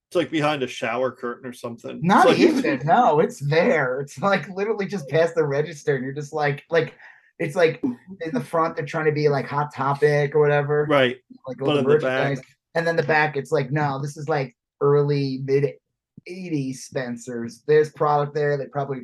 it's 0.09 0.15
like 0.15 0.31
behind 0.31 0.63
a 0.63 0.67
shower 0.67 1.11
curtain 1.11 1.45
or 1.47 1.53
something. 1.53 1.99
Not 2.01 2.27
like- 2.27 2.39
even. 2.39 2.81
No, 2.85 3.19
it's 3.19 3.39
there. 3.39 3.99
It's 4.01 4.17
like 4.19 4.47
literally 4.49 4.85
just 4.87 5.07
past 5.09 5.35
the 5.35 5.43
register, 5.45 5.95
and 5.95 6.03
you're 6.05 6.13
just 6.13 6.33
like, 6.33 6.63
like 6.69 6.93
it's 7.37 7.55
like 7.55 7.81
in 7.83 8.31
the 8.33 8.39
front 8.41 8.77
they're 8.77 8.85
trying 8.85 9.05
to 9.05 9.11
be 9.11 9.27
like 9.27 9.45
hot 9.45 9.73
topic 9.73 10.33
or 10.35 10.39
whatever, 10.39 10.87
right, 10.89 11.17
like 11.47 11.57
but 11.57 11.77
in 11.77 11.85
the 11.85 11.97
back, 11.99 12.37
and 12.75 12.87
then 12.87 12.95
the 12.95 13.03
back 13.03 13.35
it's 13.35 13.51
like 13.51 13.71
no 13.71 13.99
this 14.01 14.15
is 14.15 14.29
like 14.29 14.55
early 14.79 15.41
mid 15.43 15.73
80s 16.29 16.77
spencers 16.77 17.63
there's 17.67 17.91
product 17.91 18.33
there 18.33 18.57
they 18.57 18.67
probably 18.67 19.01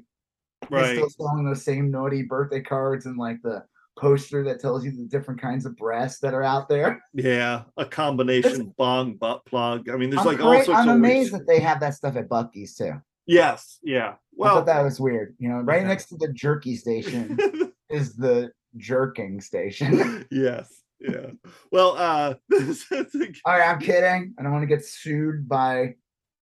right, 0.70 0.96
still 0.96 1.10
selling 1.10 1.46
those 1.46 1.64
same 1.64 1.92
naughty 1.92 2.24
birthday 2.24 2.62
cards 2.62 3.06
and 3.06 3.18
like 3.18 3.42
the 3.44 3.64
poster 4.00 4.44
that 4.44 4.60
tells 4.60 4.86
you 4.86 4.92
the 4.92 5.06
different 5.06 5.40
kinds 5.40 5.66
of 5.66 5.76
breasts 5.76 6.20
that 6.20 6.34
are 6.34 6.44
out 6.44 6.70
there 6.70 7.04
yeah, 7.14 7.64
a 7.78 7.86
combination 7.86 8.74
bong 8.78 9.16
butt 9.16 9.46
plug. 9.46 9.90
I 9.90 9.98
mean, 9.98 10.10
there's 10.10 10.22
I'm, 10.22 10.28
like 10.28 10.40
all 10.40 10.56
cra- 10.56 10.66
sorts 10.66 10.80
I'm 10.80 10.90
amazed 10.90 11.34
that 11.34 11.46
they 11.46 11.60
have 11.60 11.80
that 11.82 11.94
stuff 11.94 12.16
at 12.16 12.30
Buc-ee's 12.30 12.76
too 12.76 12.94
Yes, 13.28 13.78
yeah. 13.84 14.16
Well, 14.34 14.64
that 14.64 14.82
was 14.82 15.00
weird 15.00 15.36
you 15.40 15.50
know 15.50 15.58
right 15.58 15.82
Yeah. 15.82 15.88
next 15.90 16.06
to 16.08 16.18
the 16.18 16.32
jerky 16.34 16.76
station 16.76 17.38
is 17.90 18.16
the 18.16 18.52
jerking 18.78 19.42
station 19.42 20.26
yes, 20.32 20.82
yeah. 21.00 21.32
Well, 21.72 21.96
uh, 21.98 22.36
this 22.50 22.90
is 22.92 23.14
a, 23.16 23.28
all 23.46 23.58
right 23.58 23.70
i'm 23.70 23.80
kidding 23.80 24.34
i 24.40 24.44
don't 24.44 24.54
want 24.54 24.64
to 24.64 24.68
get 24.68 24.86
sued 24.86 25.50
by 25.50 25.96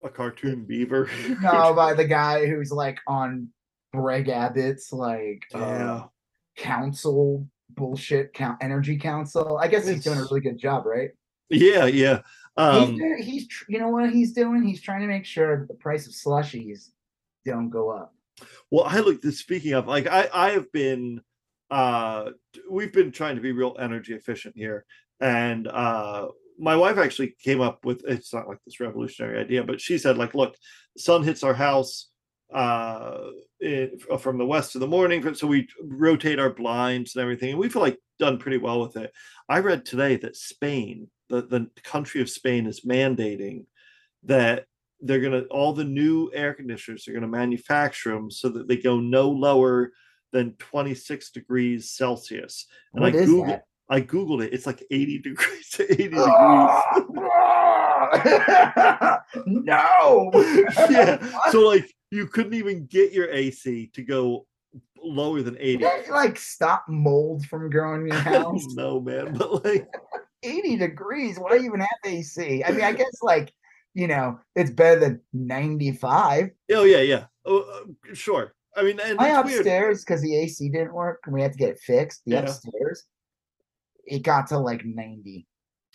a 0.04 0.08
cartoon 0.10 0.64
beaver. 0.64 1.08
no 1.40 1.74
by 1.74 1.94
the 1.94 2.04
guy 2.04 2.46
who's 2.46 2.70
like 2.70 2.98
on 3.06 3.48
greg 3.92 4.28
abbott's 4.28 4.92
like 4.92 5.42
uh, 5.54 5.58
yeah. 5.58 6.02
council 6.56 7.48
bullshit 7.70 8.32
count 8.32 8.58
energy 8.60 8.98
council. 8.98 9.58
I 9.58 9.68
guess 9.68 9.88
he's 9.88 10.04
doing 10.04 10.18
a 10.18 10.22
really 10.22 10.40
good 10.40 10.58
job, 10.58 10.86
right? 10.86 11.10
Yeah, 11.50 11.86
yeah. 11.86 12.20
he's, 12.56 12.56
Um, 12.56 13.00
he's 13.20 13.48
tr- 13.48 13.64
you 13.68 13.78
know 13.78 13.88
what 13.88 14.10
he's 14.10 14.32
doing? 14.32 14.62
He's 14.62 14.80
trying 14.80 15.00
to 15.00 15.06
make 15.06 15.24
sure 15.24 15.60
that 15.60 15.68
the 15.68 15.74
price 15.74 16.06
of 16.06 16.12
slushies 16.12 16.90
don't 17.44 17.70
go 17.70 17.90
up. 17.90 18.14
well, 18.70 18.84
I 18.84 19.00
look 19.00 19.22
speaking 19.24 19.72
of 19.72 19.86
like 19.88 20.06
I 20.06 20.28
I 20.32 20.50
have 20.50 20.70
been 20.72 21.20
uh 21.70 22.30
we've 22.70 22.92
been 22.92 23.10
trying 23.10 23.36
to 23.36 23.42
be 23.42 23.52
real 23.52 23.76
energy 23.78 24.14
efficient 24.14 24.56
here. 24.56 24.84
And 25.20 25.66
uh 25.66 26.28
my 26.58 26.76
wife 26.76 26.98
actually 26.98 27.34
came 27.42 27.60
up 27.60 27.84
with 27.84 28.04
it's 28.06 28.32
not 28.32 28.48
like 28.48 28.58
this 28.64 28.80
revolutionary 28.80 29.40
idea, 29.40 29.64
but 29.64 29.80
she 29.80 29.98
said, 29.98 30.16
like, 30.18 30.34
look, 30.34 30.54
sun 30.96 31.22
hits 31.22 31.42
our 31.42 31.54
house 31.54 32.10
uh 32.52 33.30
in, 33.60 33.98
from 34.18 34.38
the 34.38 34.46
west 34.46 34.74
in 34.74 34.80
the 34.80 34.86
morning 34.86 35.34
so 35.34 35.46
we 35.46 35.66
rotate 35.82 36.38
our 36.38 36.50
blinds 36.50 37.14
and 37.14 37.22
everything 37.22 37.50
and 37.50 37.58
we've 37.58 37.74
like 37.74 37.98
done 38.18 38.38
pretty 38.38 38.58
well 38.58 38.80
with 38.80 38.96
it 38.96 39.10
i 39.48 39.58
read 39.58 39.84
today 39.84 40.16
that 40.16 40.36
spain 40.36 41.08
the, 41.30 41.42
the 41.42 41.68
country 41.82 42.20
of 42.20 42.28
spain 42.28 42.66
is 42.66 42.82
mandating 42.82 43.64
that 44.22 44.66
they're 45.00 45.20
going 45.20 45.32
to 45.32 45.46
all 45.48 45.72
the 45.72 45.84
new 45.84 46.30
air 46.34 46.52
conditioners 46.52 47.08
are 47.08 47.12
going 47.12 47.22
to 47.22 47.28
manufacture 47.28 48.12
them 48.12 48.30
so 48.30 48.48
that 48.48 48.68
they 48.68 48.76
go 48.76 49.00
no 49.00 49.30
lower 49.30 49.90
than 50.32 50.52
26 50.58 51.30
degrees 51.30 51.90
celsius 51.90 52.66
and 52.92 53.02
What 53.02 53.14
i 53.14 53.18
googled 53.18 53.48
that? 53.48 53.64
I 53.88 54.00
googled 54.00 54.42
it 54.44 54.52
it's 54.52 54.66
like 54.66 54.82
80 54.90 55.18
degrees 55.18 55.68
to 55.70 55.90
80 55.92 56.02
degrees 56.04 56.24
no. 59.46 60.30
yeah 60.90 61.18
so 61.50 61.60
like 61.68 61.90
you 62.10 62.26
couldn't 62.26 62.54
even 62.54 62.86
get 62.86 63.12
your 63.12 63.30
ac 63.30 63.90
to 63.94 64.02
go 64.02 64.46
lower 65.02 65.42
than 65.42 65.56
80 65.58 65.82
That, 65.84 66.08
like 66.10 66.38
stop 66.38 66.84
mold 66.88 67.44
from 67.46 67.70
growing 67.70 68.02
in 68.02 68.08
your 68.08 68.16
house. 68.20 68.66
no, 68.74 69.00
man, 69.00 69.34
but 69.34 69.64
like, 69.64 69.86
80 70.42 70.76
degrees. 70.76 71.38
Why 71.38 71.58
even 71.58 71.80
have 71.80 71.88
AC? 72.04 72.62
I 72.64 72.70
mean, 72.72 72.84
I 72.84 72.92
guess 72.92 73.18
like 73.22 73.52
you 73.94 74.08
know, 74.08 74.38
it's 74.56 74.70
better 74.70 74.98
than 75.00 75.20
95. 75.32 76.50
oh 76.72 76.84
yeah, 76.84 77.00
yeah, 77.00 77.26
oh, 77.44 77.60
uh, 77.60 78.14
sure. 78.14 78.54
I 78.76 78.82
mean, 78.82 78.98
and 78.98 79.16
My 79.16 79.28
upstairs, 79.40 80.04
because 80.04 80.20
the 80.20 80.36
AC 80.36 80.68
didn't 80.70 80.92
work 80.94 81.20
and 81.26 81.34
we 81.34 81.42
had 81.42 81.52
to 81.52 81.58
get 81.58 81.68
it 81.70 81.78
fixed. 81.80 82.22
The 82.26 82.32
Yeah. 82.32 82.40
upstairs, 82.40 83.04
it 84.06 84.22
got 84.22 84.46
to 84.48 84.58
like 84.58 84.84
90 84.84 85.46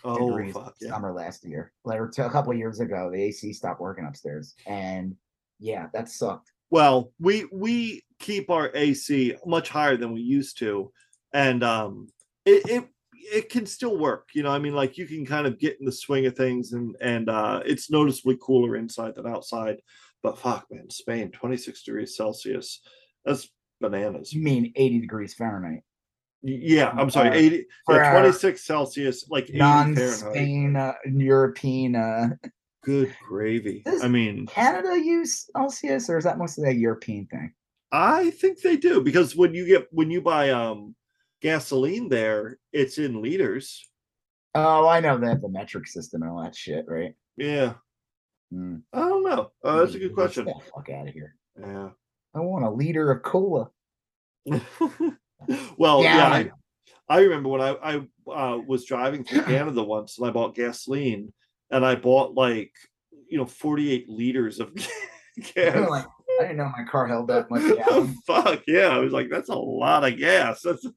Oh 0.03 0.29
degrees 0.29 0.53
fuck 0.53 0.75
yeah, 0.79 0.91
summer 0.91 1.13
last 1.13 1.45
year. 1.45 1.73
Like 1.83 1.99
or 1.99 2.09
a 2.17 2.29
couple 2.29 2.51
of 2.51 2.57
years 2.57 2.79
ago, 2.79 3.09
the 3.11 3.21
AC 3.21 3.51
stopped 3.53 3.81
working 3.81 4.05
upstairs, 4.05 4.55
and 4.65 5.15
yeah, 5.59 5.87
that 5.93 6.09
sucked. 6.09 6.51
Well, 6.69 7.11
we 7.19 7.45
we 7.51 8.03
keep 8.19 8.49
our 8.49 8.71
AC 8.73 9.35
much 9.45 9.69
higher 9.69 9.97
than 9.97 10.13
we 10.13 10.21
used 10.21 10.57
to, 10.59 10.91
and 11.33 11.63
um, 11.63 12.07
it 12.45 12.69
it 12.69 12.89
it 13.13 13.49
can 13.49 13.65
still 13.65 13.97
work. 13.97 14.29
You 14.33 14.43
know, 14.43 14.51
I 14.51 14.59
mean, 14.59 14.73
like 14.73 14.97
you 14.97 15.05
can 15.05 15.25
kind 15.25 15.45
of 15.45 15.59
get 15.59 15.77
in 15.79 15.85
the 15.85 15.91
swing 15.91 16.25
of 16.27 16.35
things, 16.35 16.71
and 16.71 16.95
and 17.01 17.29
uh, 17.29 17.61
it's 17.65 17.91
noticeably 17.91 18.37
cooler 18.41 18.77
inside 18.77 19.15
than 19.15 19.27
outside. 19.27 19.81
But 20.23 20.39
fuck, 20.39 20.65
man, 20.71 20.89
Spain, 20.89 21.31
twenty 21.31 21.57
six 21.57 21.83
degrees 21.83 22.15
Celsius, 22.15 22.79
that's 23.25 23.49
bananas. 23.81 24.33
You 24.33 24.41
mean 24.41 24.71
80 24.75 24.99
degrees 24.99 25.33
Fahrenheit? 25.33 25.83
Yeah, 26.41 26.89
I'm 26.98 27.10
sorry, 27.10 27.29
Uh, 27.29 27.34
eighty, 27.34 27.65
yeah, 27.89 28.12
26 28.12 28.63
Celsius, 28.65 29.29
like 29.29 29.50
80 29.50 29.58
Non-Spain, 29.58 30.75
uh, 30.77 30.93
European, 31.05 31.96
uh, 31.96 32.29
Good 32.81 33.13
gravy. 33.27 33.84
I 34.01 34.08
mean, 34.08 34.48
Canada 34.48 34.98
use 34.98 35.50
Celsius, 35.53 36.10
or 36.10 36.17
is 36.17 36.24
that 36.24 36.38
mostly 36.38 36.69
a 36.69 36.72
European 36.74 37.25
thing? 37.27 37.53
I 37.91 38.29
think 38.29 38.62
they 38.62 38.77
do 38.77 39.01
because 39.01 39.36
when 39.36 39.53
you 39.53 39.65
get 39.65 39.88
when 39.91 40.10
you 40.12 40.22
buy 40.22 40.51
um 40.51 40.96
gasoline 41.41 42.08
there, 42.08 42.58
it's 42.72 42.98
in 42.98 43.22
liters. 43.22 43.86
Oh, 44.55 44.88
I 44.88 45.01
know 45.01 45.17
they 45.17 45.27
have 45.27 45.41
the 45.41 45.50
metric 45.50 45.88
system 45.88 46.22
and 46.22 46.31
all 46.31 46.41
that 46.41 46.55
shit, 46.55 46.86
right? 46.88 47.15
Yeah, 47.36 47.74
Hmm. 48.51 48.77
I 48.93 49.00
don't 49.00 49.24
know. 49.24 49.51
Uh, 49.63 49.79
that's 49.79 49.96
a 49.96 50.00
good 50.00 50.10
Get 50.10 50.15
question. 50.15 50.46
the 50.46 50.53
fuck 50.74 50.89
out 50.89 51.08
of 51.10 51.13
here! 51.13 51.36
Yeah. 51.60 51.89
I 52.34 52.39
want 52.39 52.63
a 52.63 52.69
liter 52.69 53.12
of 53.12 53.24
cola. 53.24 53.72
well, 55.77 56.03
Yeah, 56.03 56.17
yeah, 56.17 56.51
I 57.10 57.15
I, 57.15 57.19
remember 57.22 57.50
when 57.50 57.62
I 57.62 57.69
I 57.72 57.96
uh, 58.31 58.58
was 58.58 58.86
driving 58.86 59.24
through 59.24 59.41
Canada 59.53 59.84
once 59.84 60.17
and 60.17 60.27
I 60.27 60.31
bought 60.31 60.55
gasoline 60.55 61.34
and 61.72 61.86
I 61.86 61.96
bought 61.96 62.34
like 62.36 62.72
you 63.27 63.38
know 63.38 63.46
48 63.46 64.10
liters 64.10 64.60
of 64.60 64.74
gas. 65.55 65.89
like, 65.89 66.05
I 66.39 66.43
didn't 66.43 66.58
know 66.58 66.72
my 66.77 66.84
car 66.89 67.08
held 67.08 67.27
that 67.29 67.50
much 67.50 67.63
gallon. 67.77 68.15
Fuck 68.27 68.63
yeah! 68.67 68.88
I 68.89 69.00
was 69.00 69.12
like, 69.13 69.29
that's 69.29 69.50
a 69.50 69.55
lot 69.55 70.03
of 70.03 70.17
gas. 70.17 70.62
That's 70.62 70.84
You 70.84 70.91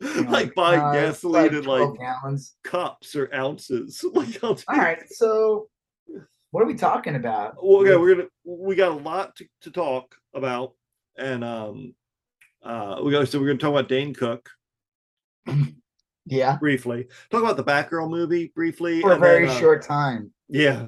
know, 0.22 0.30
like 0.30 0.54
buying 0.54 0.80
uh, 0.80 0.92
gasoline 0.92 1.54
in 1.54 1.64
like 1.64 1.88
gallons. 1.98 2.56
cups 2.64 3.14
or 3.16 3.32
ounces. 3.34 4.04
Like, 4.12 4.42
All 4.42 4.56
right, 4.68 4.98
so 5.10 5.68
what 6.50 6.62
are 6.62 6.66
we 6.66 6.74
talking 6.74 7.14
about? 7.16 7.56
Well, 7.62 7.80
okay, 7.82 7.96
we're 7.96 8.14
gonna 8.16 8.28
we 8.44 8.74
got 8.76 8.92
a 8.92 8.96
lot 9.02 9.36
to, 9.36 9.46
to 9.62 9.70
talk 9.70 10.14
about, 10.34 10.74
and 11.16 11.42
um, 11.42 11.94
Uh, 12.64 13.00
we 13.02 13.10
go. 13.10 13.24
So 13.24 13.38
we're 13.38 13.46
going 13.46 13.58
to 13.58 13.62
talk 13.62 13.70
about 13.72 13.88
Dane 13.88 14.14
Cook 14.14 14.48
Yeah, 16.26 16.56
briefly. 16.56 17.06
Talk 17.30 17.42
about 17.42 17.56
the 17.58 17.64
Batgirl 17.64 18.08
movie 18.08 18.50
briefly. 18.54 19.00
for 19.02 19.10
a 19.10 19.14
and 19.14 19.22
then, 19.22 19.30
very 19.30 19.48
uh, 19.48 19.54
short 19.58 19.82
time. 19.82 20.32
Yeah. 20.48 20.86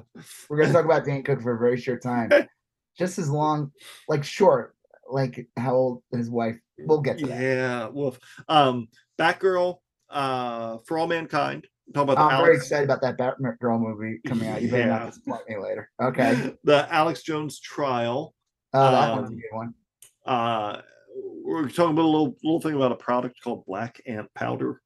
We're 0.49 0.57
gonna 0.61 0.73
talk 0.73 0.85
about 0.85 1.05
Dane 1.05 1.23
Cook 1.23 1.41
for 1.41 1.55
a 1.55 1.59
very 1.59 1.79
short 1.79 2.01
time. 2.01 2.31
Just 2.97 3.19
as 3.19 3.29
long, 3.29 3.71
like 4.09 4.23
short, 4.23 4.75
like 5.07 5.47
how 5.55 5.75
old 5.75 6.03
his 6.11 6.29
wife. 6.31 6.57
We'll 6.79 7.01
get 7.01 7.19
to 7.19 7.27
that. 7.27 7.39
Yeah. 7.41 7.87
Wolf. 7.89 8.19
Um, 8.49 8.87
Batgirl. 9.19 9.77
Uh, 10.09 10.77
for 10.85 10.97
all 10.97 11.05
mankind. 11.05 11.67
Talk 11.93 12.03
about 12.03 12.15
the 12.15 12.21
I'm 12.21 12.43
very 12.43 12.55
excited 12.55 12.85
about 12.89 13.01
that 13.01 13.17
Batgirl 13.17 13.79
movie 13.79 14.19
coming 14.25 14.47
out. 14.47 14.61
You 14.61 14.69
better 14.71 14.83
Yeah. 14.83 14.99
not 14.99 15.05
disappoint 15.07 15.47
me 15.49 15.57
later. 15.57 15.89
Okay. 16.01 16.53
the 16.63 16.87
Alex 16.91 17.23
Jones 17.23 17.59
trial. 17.59 18.33
Oh, 18.73 18.91
that 18.91 19.11
one's 19.15 19.29
a 19.29 19.33
Um, 19.33 19.35
good 19.35 19.55
one. 19.55 19.73
Uh, 20.25 20.81
we're 21.47 21.69
talking 21.69 21.91
about 21.93 22.03
a 22.05 22.13
little 22.13 22.35
little 22.43 22.59
thing 22.61 22.73
about 22.75 22.91
a 22.91 22.95
product 22.95 23.41
called 23.41 23.65
Black 23.65 24.01
Ant 24.05 24.27
Powder. 24.35 24.81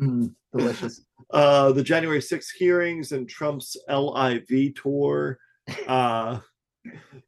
Mm, 0.00 0.34
delicious. 0.56 1.02
Uh, 1.30 1.72
the 1.72 1.82
January 1.82 2.20
6th 2.20 2.52
hearings 2.56 3.12
and 3.12 3.28
Trump's 3.28 3.76
LIV 3.88 4.74
tour. 4.74 5.38
Uh, 5.86 6.40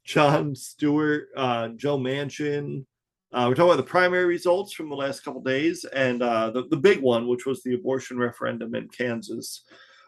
Jon 0.03 0.55
Stewart, 0.55 1.27
uh, 1.37 1.67
Joe 1.75 1.99
Manchin. 1.99 2.83
Uh, 3.31 3.45
we're 3.47 3.53
talking 3.53 3.69
about 3.71 3.77
the 3.77 3.83
primary 3.83 4.25
results 4.25 4.73
from 4.73 4.89
the 4.89 4.95
last 4.95 5.23
couple 5.23 5.41
days 5.41 5.85
and 5.85 6.23
uh, 6.23 6.49
the, 6.49 6.63
the 6.69 6.77
big 6.77 6.99
one, 7.01 7.27
which 7.27 7.45
was 7.45 7.61
the 7.61 7.75
abortion 7.75 8.17
referendum 8.17 8.73
in 8.73 8.87
Kansas. 8.87 9.63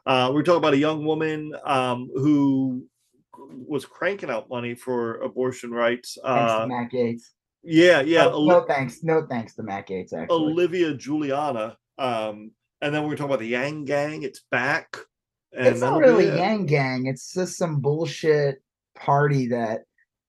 Uh, 0.08 0.32
we're 0.34 0.42
talking 0.42 0.58
about 0.58 0.74
a 0.74 0.78
young 0.78 1.06
woman 1.06 1.54
um, 1.64 2.10
who 2.16 2.84
was 3.68 3.86
cranking 3.86 4.32
out 4.32 4.50
money 4.50 4.74
for 4.74 5.22
abortion 5.22 5.70
rights. 5.70 6.18
Thanks 6.26 6.52
Uh, 6.52 6.62
to 6.62 6.68
Matt 6.68 6.92
Gaetz. 6.92 7.22
Yeah, 7.64 8.02
yeah. 8.02 8.24
no, 8.26 8.34
Oli- 8.34 8.48
no 8.50 8.66
thanks. 8.66 9.04
No 9.04 9.26
thanks 9.30 9.56
to 9.56 9.64
Matt 9.64 9.88
Gaetz. 9.88 10.14
Actually, 10.14 10.28
Olivia 10.52 10.94
Juliana. 10.94 11.78
Um, 11.98 12.52
and 12.82 12.94
then 12.94 13.04
we're 13.04 13.12
talking 13.16 13.26
about 13.26 13.40
the 13.40 13.48
Yang 13.48 13.86
Gang. 13.86 14.24
It's 14.24 14.42
back. 14.52 14.98
And 15.56 15.68
it's 15.68 15.80
not 15.82 16.00
really 16.00 16.26
it. 16.26 16.38
Yang 16.38 16.66
Gang. 16.66 17.06
It's 17.06 17.34
just 17.34 17.58
some 17.58 17.80
bullshit 17.80 18.62
party 18.96 19.48
that 19.50 19.82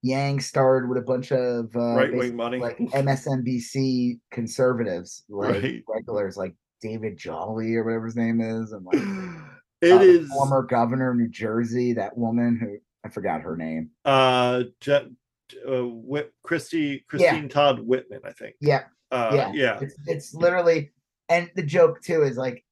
Yang 0.03 0.41
started 0.41 0.89
with 0.89 0.99
a 0.99 1.03
bunch 1.03 1.33
of 1.33 1.75
uh, 1.75 1.95
Right 1.97 2.15
wing 2.15 2.37
money. 2.37 2.59
like 2.59 2.79
MSNBC 2.79 4.21
conservatives, 4.31 5.25
like 5.29 5.63
Right. 5.63 5.83
regulars, 5.89 6.37
like 6.37 6.55
David 6.83 7.17
Jolly 7.17 7.75
or 7.75 7.85
whatever 7.85 8.05
his 8.07 8.17
name 8.17 8.41
is, 8.41 8.73
and 8.73 8.85
like 8.85 9.03
It 9.81 9.93
uh, 9.93 10.01
is 10.01 10.29
former 10.29 10.63
governor 10.63 11.11
of 11.11 11.17
New 11.17 11.29
Jersey. 11.29 11.95
That 11.95 12.17
woman 12.17 12.59
who 12.61 12.77
I 13.05 13.09
forgot 13.11 13.41
her 13.43 13.57
name. 13.57 13.91
uh, 14.05 14.65
Je- 14.81 15.09
uh 15.69 15.87
Whit- 15.87 16.33
Christy 16.43 17.05
Christine 17.09 17.49
Todd 17.49 17.81
Whitman, 17.81 18.21
I 18.25 18.33
think. 18.33 18.55
Yeah, 18.61 18.85
Uh, 19.11 19.33
yeah. 19.35 19.53
yeah. 19.53 19.79
it's 19.81 19.95
it's 20.07 20.35
literally, 20.35 20.93
and 21.29 21.51
the 21.57 21.63
joke 21.63 22.01
too 22.03 22.23
is 22.23 22.37
like, 22.37 22.65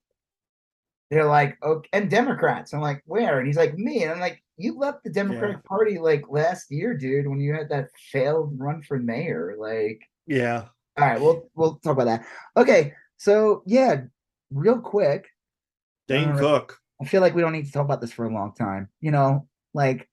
they're 1.11 1.25
like, 1.27 1.59
okay, 1.63 1.89
and 1.93 2.11
Democrats. 2.11 2.73
I'm 2.73 2.81
like, 2.81 3.03
where? 3.07 3.39
And 3.39 3.47
he's 3.47 3.57
like, 3.57 3.77
me. 3.77 4.03
And 4.03 4.13
I'm 4.13 4.21
like, 4.21 4.43
you 4.57 4.79
left 4.79 5.05
the 5.05 5.11
Democratic 5.11 5.63
Party 5.65 5.99
like 5.99 6.25
last 6.31 6.71
year, 6.71 6.97
dude, 6.97 7.27
when 7.29 7.41
you 7.41 7.55
had 7.55 7.69
that 7.69 7.89
failed 8.11 8.59
run 8.59 8.83
for 8.83 8.99
mayor. 8.99 9.55
Like, 9.59 10.01
Yeah. 10.27 10.65
all 10.99 11.07
right, 11.07 11.21
we'll 11.21 11.49
we'll 11.55 11.77
talk 11.77 11.93
about 11.99 12.07
that. 12.07 12.25
Okay, 12.57 12.95
so 13.19 13.63
yeah, 13.67 14.03
real 14.51 14.79
quick, 14.81 15.29
Dane 16.09 16.31
right. 16.31 16.39
Cook. 16.39 16.79
I 17.01 17.05
feel 17.05 17.21
like 17.21 17.35
we 17.35 17.43
don't 17.43 17.53
need 17.53 17.67
to 17.67 17.73
talk 17.73 17.85
about 17.85 18.01
this 18.01 18.13
for 18.13 18.27
a 18.27 18.33
long 18.33 18.55
time. 18.55 18.89
You 19.01 19.11
know, 19.11 19.49
like, 19.75 20.09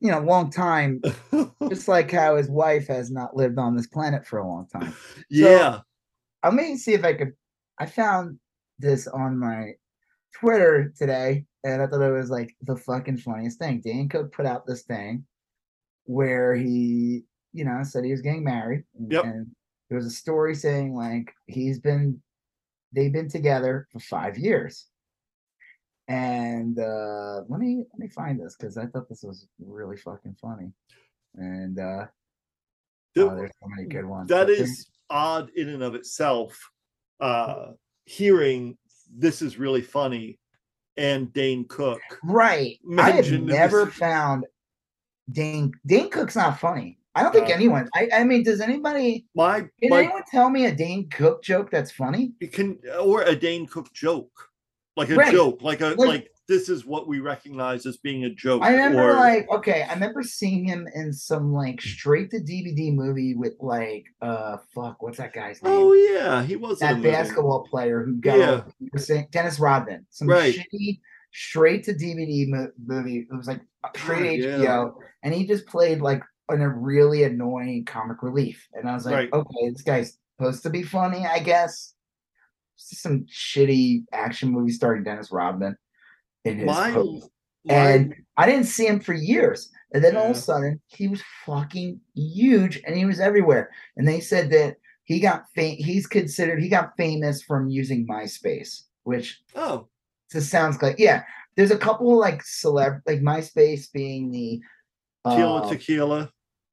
you 0.00 0.10
know, 0.10 0.18
long 0.20 0.50
time. 0.50 1.00
Just 1.70 1.88
like 1.88 2.10
how 2.10 2.36
his 2.36 2.48
wife 2.50 2.88
has 2.88 3.10
not 3.10 3.36
lived 3.36 3.58
on 3.58 3.76
this 3.76 3.86
planet 3.86 4.26
for 4.26 4.38
a 4.38 4.46
long 4.46 4.66
time. 4.68 4.92
yeah. 5.30 5.80
Let 6.44 6.54
me 6.54 6.76
see 6.76 6.94
if 6.94 7.04
I 7.04 7.14
could. 7.14 7.32
I 7.78 7.86
found 7.86 8.38
this 8.78 9.06
on 9.06 9.38
my 9.38 9.72
Twitter 10.38 10.92
today, 10.96 11.44
and 11.64 11.80
I 11.82 11.86
thought 11.86 12.02
it 12.02 12.10
was 12.12 12.30
like 12.30 12.54
the 12.62 12.76
fucking 12.76 13.18
funniest 13.18 13.58
thing. 13.58 13.80
Dan 13.84 14.08
Cook 14.08 14.32
put 14.32 14.46
out 14.46 14.66
this 14.66 14.82
thing 14.82 15.24
where 16.04 16.54
he, 16.54 17.22
you 17.52 17.64
know, 17.64 17.82
said 17.82 18.04
he 18.04 18.10
was 18.10 18.22
getting 18.22 18.44
married, 18.44 18.84
and, 18.98 19.12
Yep. 19.12 19.24
and 19.24 19.46
there 19.88 19.96
was 19.98 20.06
a 20.06 20.10
story 20.10 20.54
saying 20.54 20.94
like 20.94 21.32
he's 21.46 21.78
been, 21.78 22.20
they've 22.92 23.12
been 23.12 23.28
together 23.28 23.86
for 23.92 24.00
five 24.00 24.36
years. 24.38 24.86
And 26.08 26.76
uh 26.80 27.42
let 27.48 27.60
me 27.60 27.84
let 27.92 27.98
me 28.00 28.08
find 28.08 28.40
this 28.40 28.56
because 28.58 28.76
I 28.76 28.86
thought 28.86 29.08
this 29.08 29.22
was 29.22 29.46
really 29.64 29.96
fucking 29.96 30.36
funny. 30.40 30.72
And 31.34 31.78
uh 31.78 32.06
Th- 33.14 33.26
oh, 33.26 33.34
there's 33.34 33.50
so 33.60 33.68
many 33.68 33.88
good 33.88 34.04
ones. 34.04 34.28
that 34.28 34.46
but 34.46 34.50
is 34.50 34.88
odd 35.10 35.50
in 35.56 35.68
and 35.68 35.82
of 35.82 35.94
itself. 35.94 36.58
Uh, 37.18 37.72
hearing 38.06 38.76
this 39.14 39.42
is 39.42 39.58
really 39.58 39.82
funny, 39.82 40.38
and 40.96 41.32
Dane 41.32 41.66
Cook. 41.68 42.00
Right. 42.24 42.78
I 42.98 43.10
have 43.10 43.30
never 43.42 43.84
this- 43.86 43.94
found 43.94 44.46
Dane 45.30 45.72
Dane 45.86 46.08
Cook's 46.10 46.36
not 46.36 46.58
funny. 46.60 46.98
I 47.16 47.24
don't 47.24 47.32
think 47.32 47.48
Uh, 47.48 47.52
anyone. 47.54 47.88
I, 47.94 48.08
I 48.12 48.24
mean, 48.24 48.44
does 48.44 48.60
anybody? 48.60 49.26
My 49.34 49.60
Can 49.80 49.90
my 49.90 50.02
anyone 50.04 50.22
tell 50.30 50.48
me 50.48 50.66
a 50.66 50.72
Dane 50.74 51.08
Cook 51.10 51.42
joke 51.42 51.68
that's 51.70 51.90
funny? 51.90 52.32
you 52.40 52.48
can 52.48 52.78
or 53.00 53.22
a 53.22 53.34
Dane 53.34 53.66
Cook 53.66 53.92
joke, 53.92 54.48
like 54.96 55.10
a 55.10 55.16
Right. 55.16 55.32
joke, 55.32 55.60
like 55.62 55.80
a 55.80 55.88
Like- 55.88 55.98
like 56.08 56.30
this 56.50 56.68
is 56.68 56.84
what 56.84 57.06
we 57.06 57.20
recognize 57.20 57.86
as 57.86 57.96
being 57.96 58.24
a 58.24 58.30
joke. 58.34 58.60
I 58.62 58.72
remember 58.72 59.12
or, 59.12 59.14
like 59.14 59.48
okay, 59.50 59.84
I 59.88 59.94
remember 59.94 60.22
seeing 60.24 60.64
him 60.64 60.88
in 60.96 61.12
some 61.12 61.52
like 61.52 61.80
straight 61.80 62.28
to 62.32 62.38
DVD 62.40 62.92
movie 62.92 63.34
with 63.34 63.54
like 63.60 64.06
uh 64.20 64.56
fuck, 64.74 65.00
what's 65.00 65.18
that 65.18 65.32
guy's 65.32 65.62
name? 65.62 65.72
oh 65.72 65.92
yeah, 65.92 66.42
he 66.42 66.56
was 66.56 66.80
that 66.80 66.96
movie. 66.96 67.12
basketball 67.12 67.64
player 67.70 68.02
who 68.04 68.16
got 68.16 68.36
Yeah. 68.36 69.22
Dennis 69.30 69.60
Rodman, 69.60 70.04
some 70.10 70.28
Right. 70.28 70.52
shitty 70.54 71.00
straight 71.32 71.84
to 71.84 71.94
DVD 71.94 72.48
mo- 72.48 72.72
movie. 72.84 73.28
It 73.30 73.34
was 73.36 73.46
like 73.46 73.60
straight 73.96 74.42
God, 74.42 74.48
HBO, 74.60 74.62
yeah. 74.64 75.06
and 75.22 75.32
he 75.32 75.46
just 75.46 75.66
played 75.66 76.00
like 76.00 76.22
in 76.52 76.60
a 76.62 76.68
really 76.68 77.22
annoying 77.22 77.84
comic 77.84 78.24
relief. 78.24 78.66
And 78.74 78.90
I 78.90 78.94
was 78.94 79.06
like, 79.06 79.14
Right. 79.14 79.32
okay, 79.32 79.70
this 79.70 79.82
guy's 79.82 80.18
supposed 80.36 80.64
to 80.64 80.70
be 80.70 80.82
funny, 80.82 81.24
I 81.24 81.38
guess. 81.38 81.94
Some 82.74 83.26
shitty 83.32 84.04
action 84.12 84.50
movie 84.50 84.72
starring 84.72 85.04
Dennis 85.04 85.30
Rodman 85.30 85.76
My, 86.66 86.90
my- 87.64 87.74
And 87.74 88.14
I 88.36 88.46
didn't 88.46 88.64
see 88.66 88.86
him 88.86 89.00
for 89.00 89.12
years. 89.12 89.70
And 89.92 90.02
then 90.04 90.16
all 90.16 90.30
of 90.30 90.36
a 90.36 90.40
sudden, 90.40 90.80
he 90.86 91.08
was 91.08 91.20
fucking 91.44 92.00
huge 92.14 92.80
and 92.86 92.96
he 92.96 93.04
was 93.04 93.18
everywhere. 93.20 93.70
And 93.96 94.06
they 94.06 94.20
said 94.20 94.50
that 94.50 94.76
he 95.04 95.18
got 95.18 95.44
fam- 95.54 95.76
he's 95.76 96.06
considered 96.06 96.62
he 96.62 96.68
got 96.68 96.96
famous 96.96 97.42
from 97.42 97.68
using 97.68 98.06
MySpace, 98.06 98.82
which 99.02 99.40
oh 99.56 99.88
just 100.30 100.48
sounds 100.50 100.80
like 100.80 100.98
yeah. 100.98 101.24
There's 101.56 101.72
a 101.72 101.76
couple 101.76 102.16
like 102.16 102.42
celeb 102.44 103.00
like 103.06 103.20
MySpace 103.20 103.92
being 103.92 104.30
the 104.30 104.60
Tequila 105.28 105.62
uh, 105.62 105.68
Tequila. 105.68 106.32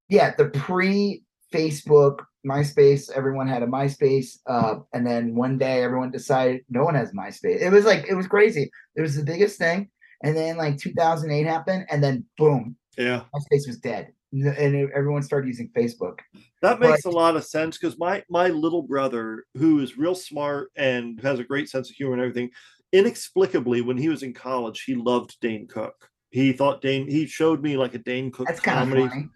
yeah, 0.10 0.36
the 0.38 0.46
pre 0.50 1.24
Facebook 1.52 2.20
MySpace, 2.46 3.12
everyone 3.12 3.48
had 3.48 3.64
a 3.64 3.68
MySpace. 3.68 4.38
Uh, 4.46 4.80
and 4.94 5.06
then 5.06 5.36
one 5.36 5.58
day 5.58 5.84
everyone 5.84 6.12
decided 6.12 6.62
no 6.70 6.84
one 6.84 6.96
has 6.96 7.12
MySpace. 7.12 7.62
It 7.62 7.72
was 7.72 7.86
like 7.86 8.06
it 8.08 8.16
was 8.16 8.28
crazy. 8.28 8.70
It 8.96 9.02
was 9.02 9.16
the 9.16 9.24
biggest 9.24 9.58
thing. 9.58 9.90
And 10.24 10.36
then 10.36 10.58
like 10.58 10.78
2008 10.78 11.46
happened, 11.46 11.86
and 11.92 12.04
then 12.04 12.26
boom, 12.38 12.76
Yeah, 12.98 13.22
MySpace 13.36 13.68
was 13.68 13.78
dead, 13.78 14.14
and 14.32 14.92
everyone 14.92 15.22
started 15.22 15.48
using 15.48 15.70
Facebook. 15.78 16.20
that 16.64 16.80
makes 16.80 17.06
a 17.06 17.10
lot 17.12 17.36
of 17.36 17.46
sense 17.46 17.78
because 17.78 18.00
my 18.00 18.24
my 18.30 18.48
little 18.48 18.82
brother, 18.82 19.46
who 19.56 19.80
is 19.80 19.98
real 19.98 20.16
smart 20.16 20.72
and 20.76 21.22
has 21.22 21.38
a 21.40 21.44
great 21.44 21.70
sense 21.70 21.90
of 21.90 21.96
humor 21.96 22.14
and 22.14 22.22
everything, 22.22 22.50
inexplicably 22.94 23.82
when 23.82 23.98
he 23.98 24.10
was 24.10 24.24
in 24.24 24.34
college, 24.34 24.84
he 24.84 24.96
loved 24.96 25.38
Dane 25.40 25.68
Cook. 25.68 26.10
He 26.32 26.52
thought 26.52 26.82
Dane. 26.82 27.08
He 27.10 27.26
showed 27.28 27.62
me 27.62 27.78
like 27.78 27.94
a 27.94 28.00
Dane 28.00 28.32
Cook 28.32 28.48
That's 28.48 28.60
comedy. 28.60 29.30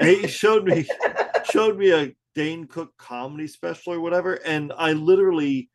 he 0.00 0.26
showed 0.26 0.64
me 0.64 0.84
showed 1.50 1.78
me 1.78 1.92
a 1.92 2.12
Dane 2.34 2.66
Cook 2.66 2.92
comedy 2.98 3.46
special 3.46 3.94
or 3.94 4.00
whatever, 4.00 4.34
and 4.44 4.72
I 4.76 4.92
literally 4.92 5.70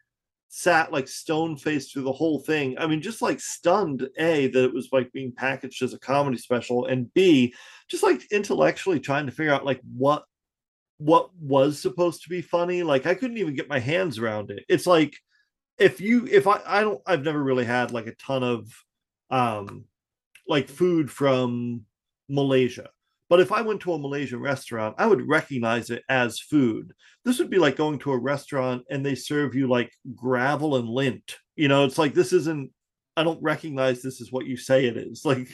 sat 0.49 0.91
like 0.91 1.07
stone 1.07 1.55
faced 1.55 1.93
through 1.93 2.03
the 2.03 2.11
whole 2.11 2.39
thing. 2.39 2.77
I 2.77 2.87
mean, 2.87 3.01
just 3.01 3.21
like 3.21 3.39
stunned, 3.39 4.07
A, 4.17 4.47
that 4.47 4.63
it 4.65 4.73
was 4.73 4.89
like 4.91 5.11
being 5.11 5.31
packaged 5.31 5.81
as 5.83 5.93
a 5.93 5.99
comedy 5.99 6.37
special, 6.37 6.87
and 6.87 7.13
B, 7.13 7.53
just 7.87 8.03
like 8.03 8.31
intellectually 8.31 8.99
trying 8.99 9.25
to 9.27 9.31
figure 9.31 9.53
out 9.53 9.65
like 9.65 9.79
what 9.95 10.25
what 10.97 11.33
was 11.35 11.81
supposed 11.81 12.23
to 12.23 12.29
be 12.29 12.41
funny. 12.41 12.83
Like 12.83 13.05
I 13.05 13.15
couldn't 13.15 13.37
even 13.37 13.55
get 13.55 13.69
my 13.69 13.79
hands 13.79 14.19
around 14.19 14.51
it. 14.51 14.65
It's 14.67 14.87
like 14.87 15.15
if 15.77 16.01
you 16.01 16.27
if 16.29 16.45
I 16.47 16.61
I 16.65 16.81
don't 16.81 17.01
I've 17.07 17.23
never 17.23 17.41
really 17.41 17.65
had 17.65 17.91
like 17.91 18.07
a 18.07 18.15
ton 18.15 18.43
of 18.43 18.71
um 19.31 19.85
like 20.47 20.67
food 20.67 21.09
from 21.11 21.85
Malaysia. 22.27 22.89
But 23.29 23.39
if 23.39 23.51
I 23.51 23.61
went 23.61 23.79
to 23.81 23.93
a 23.93 23.99
Malaysian 23.99 24.39
restaurant, 24.39 24.95
I 24.97 25.05
would 25.05 25.27
recognize 25.27 25.91
it 25.91 26.03
as 26.09 26.39
food. 26.39 26.93
This 27.23 27.37
would 27.37 27.49
be 27.51 27.59
like 27.59 27.75
going 27.75 27.99
to 27.99 28.11
a 28.11 28.17
restaurant 28.17 28.83
and 28.89 29.05
they 29.05 29.13
serve 29.15 29.53
you 29.53 29.67
like 29.67 29.91
gravel 30.15 30.77
and 30.77 30.89
lint. 30.89 31.37
You 31.55 31.67
know, 31.67 31.85
it's 31.85 31.97
like 31.99 32.13
this 32.15 32.33
isn't 32.33 32.71
I 33.15 33.23
don't 33.23 33.41
recognize 33.43 34.01
this 34.01 34.19
is 34.21 34.31
what 34.31 34.45
you 34.47 34.57
say 34.57 34.85
it 34.85 34.97
is. 34.97 35.23
Like 35.25 35.47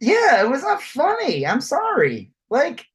Yeah, 0.00 0.42
it 0.44 0.48
was 0.48 0.62
not 0.62 0.80
funny. 0.80 1.44
I'm 1.46 1.60
sorry. 1.60 2.30
Like, 2.50 2.86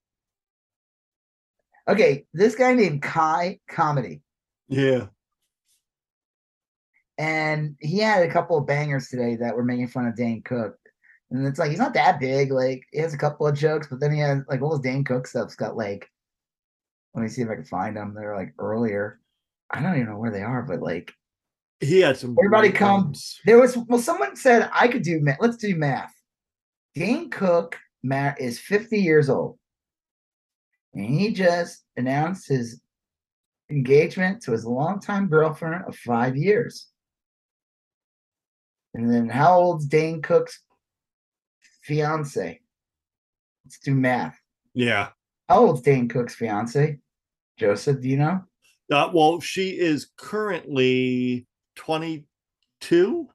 Okay, 1.86 2.26
this 2.34 2.56
guy 2.56 2.74
named 2.74 3.02
Kai 3.02 3.60
Comedy, 3.70 4.22
Yeah. 4.70 5.08
and 7.18 7.76
he 7.82 7.98
had 8.00 8.24
a 8.24 8.32
couple 8.32 8.58
of 8.58 8.66
bangers 8.66 9.10
today 9.10 9.36
that 9.36 9.54
were 9.54 9.66
making 9.66 9.90
fun 9.90 10.08
of 10.08 10.16
Dane 10.16 10.42
Cook. 10.44 10.78
And 11.34 11.48
it's 11.48 11.58
like 11.58 11.72
he's 11.72 11.80
not 11.80 11.96
that 11.96 12.20
big. 12.20 12.52
Like 12.52 12.84
he 12.92 13.00
has 13.00 13.14
a 13.14 13.18
couple 13.18 13.48
of 13.48 13.58
jokes, 13.58 13.88
but 13.88 14.00
then 14.00 14.14
he 14.14 14.20
has 14.20 14.42
like 14.48 14.62
all 14.62 14.72
his 14.72 14.82
Dane 14.82 15.04
Cook 15.04 15.28
stuff's 15.28 15.56
got 15.56 15.76
like. 15.76 16.10
Let 17.16 17.24
me 17.24 17.28
see 17.28 17.42
if 17.42 17.50
I 17.50 17.56
can 17.56 17.66
find 17.66 17.98
them. 17.98 18.14
They're 18.16 18.36
like 18.36 18.54
earlier. 18.58 19.20
I 19.70 19.82
don't 19.82 19.96
even 19.96 20.10
know 20.10 20.18
where 20.18 20.32
they 20.32 20.42
are, 20.42 20.62
but 20.62 20.82
like 20.82 21.12
He 21.80 22.00
had 22.02 22.18
some 22.18 22.36
Everybody 22.40 22.72
comes. 22.72 23.40
There 23.46 23.60
was 23.60 23.76
well, 23.76 24.00
someone 24.00 24.36
said 24.36 24.70
I 24.72 24.88
could 24.88 25.02
do 25.02 25.20
math. 25.22 25.38
Let's 25.42 25.58
do 25.58 25.76
math. 25.76 26.14
Dane 26.94 27.32
Cook 27.32 27.80
Matt 28.04 28.40
is 28.40 28.60
50 28.60 29.00
years 29.00 29.30
old. 29.30 29.58
And 30.94 31.06
he 31.06 31.34
just 31.34 31.84
announced 31.98 32.48
his 32.48 32.82
engagement 33.72 34.44
to 34.44 34.52
his 34.52 34.66
longtime 34.66 35.28
girlfriend 35.28 35.86
of 35.88 35.96
five 35.96 36.38
years. 36.38 36.88
And 38.94 39.10
then 39.10 39.30
how 39.30 39.58
old's 39.58 39.88
Dane 39.88 40.22
Cook's 40.22 40.60
fiance? 41.84 42.60
Let's 43.66 43.80
do 43.80 43.94
math. 43.94 44.38
Yeah. 44.74 45.10
How 45.50 45.60
old's 45.60 45.82
Dane 45.82 46.08
Cook's 46.08 46.36
fiance? 46.36 46.98
Joseph, 47.58 48.02
do 48.02 48.10
you 48.10 48.18
know? 48.18 48.42
Uh, 48.92 49.10
well, 49.14 49.40
she 49.40 49.72
is 49.80 50.10
currently 50.18 51.46
22. 51.76 53.28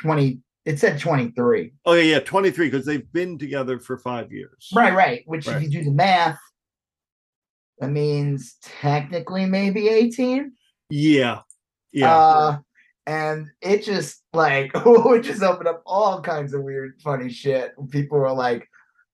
20. 0.00 0.40
It 0.64 0.78
said 0.78 0.98
23. 0.98 1.72
Oh, 1.84 1.92
yeah, 1.94 2.02
yeah, 2.02 2.20
23, 2.20 2.70
because 2.70 2.86
they've 2.86 3.10
been 3.12 3.38
together 3.38 3.78
for 3.78 3.98
five 3.98 4.32
years. 4.32 4.68
Right, 4.74 4.94
right. 4.94 5.22
Which, 5.26 5.46
Right. 5.46 5.56
if 5.56 5.62
you 5.64 5.68
do 5.68 5.84
the 5.84 5.90
math, 5.90 6.38
that 7.78 7.90
means 7.90 8.56
technically 8.62 9.46
maybe 9.46 9.88
18. 9.88 10.52
Yeah. 10.90 11.40
Yeah. 11.92 12.14
Uh, 12.16 12.58
and 13.06 13.48
it 13.60 13.84
just 13.84 14.22
like, 14.32 14.70
it 14.74 15.22
just 15.22 15.42
opened 15.42 15.68
up 15.68 15.82
all 15.86 16.20
kinds 16.20 16.54
of 16.54 16.62
weird, 16.62 17.00
funny 17.02 17.30
shit. 17.30 17.72
People 17.90 18.18
were 18.18 18.32
like, 18.32 18.68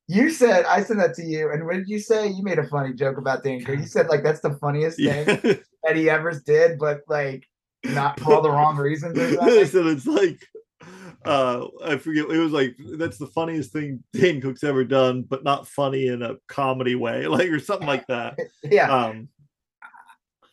you 0.06 0.30
said, 0.30 0.64
I 0.64 0.82
sent 0.82 0.98
that 0.98 1.14
to 1.14 1.24
you. 1.24 1.52
And 1.52 1.64
what 1.64 1.74
did 1.74 1.88
you 1.88 2.00
say? 2.00 2.28
You 2.28 2.42
made 2.42 2.58
a 2.58 2.66
funny 2.66 2.92
joke 2.92 3.16
about 3.16 3.44
Dane 3.44 3.64
Cook. 3.64 3.78
You 3.78 3.86
said, 3.86 4.08
like, 4.08 4.24
that's 4.24 4.40
the 4.40 4.54
funniest 4.54 4.96
thing 4.96 5.24
yeah. 5.26 5.54
that 5.84 5.96
he 5.96 6.10
ever 6.10 6.32
did, 6.44 6.78
but 6.78 7.02
like, 7.08 7.46
not 7.84 8.18
for 8.20 8.34
all 8.34 8.42
the 8.42 8.50
wrong 8.50 8.76
reasons 8.76 9.16
so 9.70 9.86
it's 9.86 10.06
like 10.06 10.38
uh 11.24 11.66
I 11.84 11.96
forget 11.96 12.30
it 12.30 12.38
was 12.38 12.52
like 12.52 12.76
that's 12.98 13.18
the 13.18 13.26
funniest 13.26 13.72
thing 13.72 14.02
Dane 14.12 14.40
Cook's 14.40 14.64
ever 14.64 14.84
done, 14.84 15.22
but 15.22 15.44
not 15.44 15.68
funny 15.68 16.08
in 16.08 16.22
a 16.22 16.36
comedy 16.48 16.94
way, 16.94 17.26
like 17.26 17.48
or 17.48 17.58
something 17.58 17.86
like 17.86 18.06
that. 18.08 18.38
yeah. 18.64 18.90
Um 18.90 19.28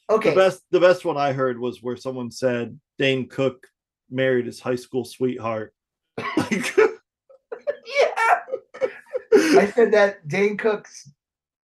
Okay. 0.10 0.30
the 0.30 0.36
best 0.38 0.64
the 0.72 0.80
best 0.80 1.04
one 1.04 1.18
I 1.18 1.34
heard 1.34 1.60
was 1.60 1.84
where 1.84 1.98
someone 1.98 2.32
said 2.32 2.80
Dane 2.98 3.28
Cook 3.28 3.68
married 4.10 4.46
his 4.46 4.60
high 4.60 4.76
school 4.76 5.06
sweetheart. 5.06 5.74
Like, 6.18 6.76
yeah. 6.78 8.40
I 9.34 9.72
said 9.74 9.92
that 9.94 10.28
Dane 10.28 10.58
Cook's 10.58 11.12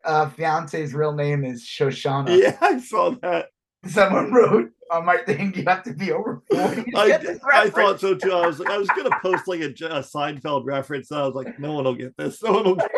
uh, 0.04 0.30
fiance's 0.30 0.94
real 0.94 1.13
name 1.13 1.44
is 1.44 1.65
Shoshana. 1.65 2.38
yeah, 2.38 2.58
I 2.62 2.80
saw 2.80 3.12
that. 3.22 3.50
Someone 3.86 4.32
wrote 4.32 4.72
on 4.91 5.06
my 5.06 5.17
thing, 5.17 5.54
you 5.56 5.63
have 5.65 5.84
to 5.84 5.94
be 5.94 6.12
over 6.12 6.44
40 6.52 6.96
I, 6.96 7.38
I 7.54 7.70
thought 7.70 8.00
so 8.00 8.13
too. 8.13 8.34
I 8.34 8.46
was 8.46 8.60
like, 8.60 8.70
I 8.70 8.78
was 8.78 8.89
gonna 8.89 9.17
post 9.22 9.48
like 9.48 9.62
a 9.62 9.70
Seinfeld 9.70 10.65
reference. 10.65 11.10
And 11.12 11.20
I 11.20 11.26
was 11.26 11.34
like, 11.34 11.58
no 11.60 11.74
one 11.74 11.86
will 11.86 11.96
get 11.96 12.15
this. 12.17 12.44
No 12.44 12.52
one 12.52 12.63
will 12.65 12.76
get 12.76 12.91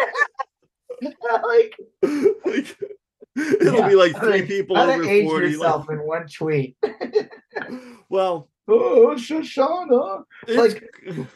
like, 1.43 1.76
like, 2.46 2.78
it'll 3.36 3.76
Yeah, 3.80 3.88
be 3.88 3.96
like 3.96 4.15
three 4.19 4.43
people 4.43 4.76
to 4.76 4.82
over 4.84 5.04
age 5.10 5.26
40. 5.28 5.48
yourself 5.52 5.88
Like, 5.88 5.98
in 6.00 6.06
one 6.06 6.28
tweet. 6.28 6.78
well, 8.10 8.50
oh, 8.67 9.15
Shoshana. 9.17 10.24
it's, 10.48 10.80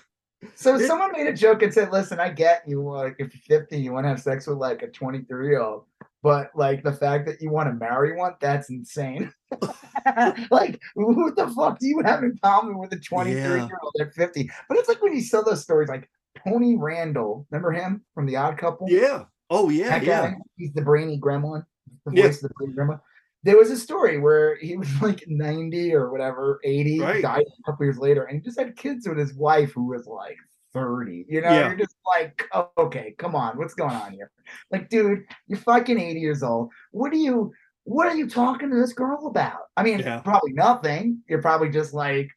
So 0.56 0.76
It- 0.76 0.86
someone 0.86 1.12
made 1.14 1.26
a 1.28 1.34
joke 1.34 1.64
and 1.64 1.74
said, 1.74 1.92
"Listen, 1.92 2.20
I 2.20 2.30
get 2.30 2.62
you. 2.68 2.84
Like, 2.84 3.16
if 3.18 3.34
you're 3.34 3.60
50, 3.60 3.80
you 3.80 3.92
want 3.92 4.04
to 4.06 4.10
have 4.10 4.22
sex 4.22 4.46
with 4.46 4.60
like 4.60 4.84
a 4.84 4.88
23 4.88 5.48
year 5.48 5.60
old, 5.62 5.86
but 6.22 6.52
like 6.56 6.84
the 6.84 6.94
fact 6.94 7.26
that 7.26 7.42
you 7.42 7.50
want 7.50 7.68
to 7.70 7.74
marry 7.74 8.16
one, 8.16 8.36
that's 8.40 8.70
insane. 8.70 9.32
like, 10.52 10.80
what 10.94 11.36
the 11.36 11.52
fuck 11.56 11.80
do 11.80 11.88
you 11.88 12.02
have 12.06 12.24
in 12.24 12.38
common 12.44 12.78
with 12.78 12.94
a 12.94 13.00
23 13.00 13.34
year 13.42 13.80
old 13.82 13.96
at 14.00 14.14
50? 14.14 14.50
But 14.70 14.78
it's 14.78 14.88
like 14.88 15.02
when 15.02 15.14
you 15.16 15.22
sell 15.22 15.44
those 15.44 15.64
stories, 15.64 15.90
like 15.90 16.08
Tony 16.48 16.76
Randall. 16.78 17.48
Remember 17.50 17.72
him 17.72 18.04
from 18.14 18.28
The 18.28 18.36
Odd 18.36 18.58
Couple? 18.60 18.88
yeah. 18.90 19.24
Oh 19.50 19.70
yeah, 19.70 19.90
That 19.90 20.04
yeah. 20.04 20.22
guy, 20.30 20.36
he's 20.58 20.74
the 20.74 20.82
brainy 20.84 21.20
gremlin, 21.20 21.64
the 22.12 22.22
Yeah. 22.22 22.26
of 22.28 22.40
the 22.42 22.50
brainy 22.56 22.74
gremlin. 22.74 23.00
There 23.44 23.58
was 23.58 23.70
a 23.72 23.78
story 23.78 24.18
where 24.20 24.58
he 24.58 24.76
was 24.78 24.90
like 25.02 25.24
90 25.28 25.94
or 25.94 26.12
whatever, 26.12 26.60
80, 26.64 27.00
Right. 27.00 27.22
died 27.22 27.46
a 27.48 27.72
couple 27.72 27.86
years 27.86 28.00
later, 28.00 28.24
and 28.24 28.38
he 28.40 28.44
just 28.44 28.60
had 28.60 28.76
kids 28.76 29.08
with 29.08 29.18
his 29.18 29.34
wife 29.34 29.72
who 29.74 29.86
was 29.86 30.06
like 30.08 30.38
30. 30.74 31.26
You 31.30 31.42
know, 31.42 31.52
Yeah. 31.52 31.68
you're 31.68 31.78
just 31.78 31.96
like, 32.06 32.44
oh, 32.54 32.70
okay, 32.78 33.16
come 33.18 33.36
on, 33.36 33.58
what's 33.58 33.74
going 33.74 33.96
on 33.96 34.12
here? 34.12 34.32
Like, 34.72 34.90
dude, 34.90 35.26
you're 35.48 35.60
fucking 35.60 36.00
80 36.00 36.20
years 36.20 36.44
old. 36.44 36.72
What 36.92 37.12
are 37.14 37.18
you 37.18 37.54
what 37.90 38.06
are 38.08 38.16
you 38.18 38.30
talking 38.30 38.70
to 38.70 38.76
this 38.76 38.92
girl 38.92 39.28
about? 39.28 39.60
I 39.78 39.84
mean, 39.84 40.00
Yeah. 40.00 40.20
probably 40.20 40.52
nothing. 40.52 41.24
You're 41.30 41.42
probably 41.42 41.70
just 41.70 41.94
like 41.94 42.30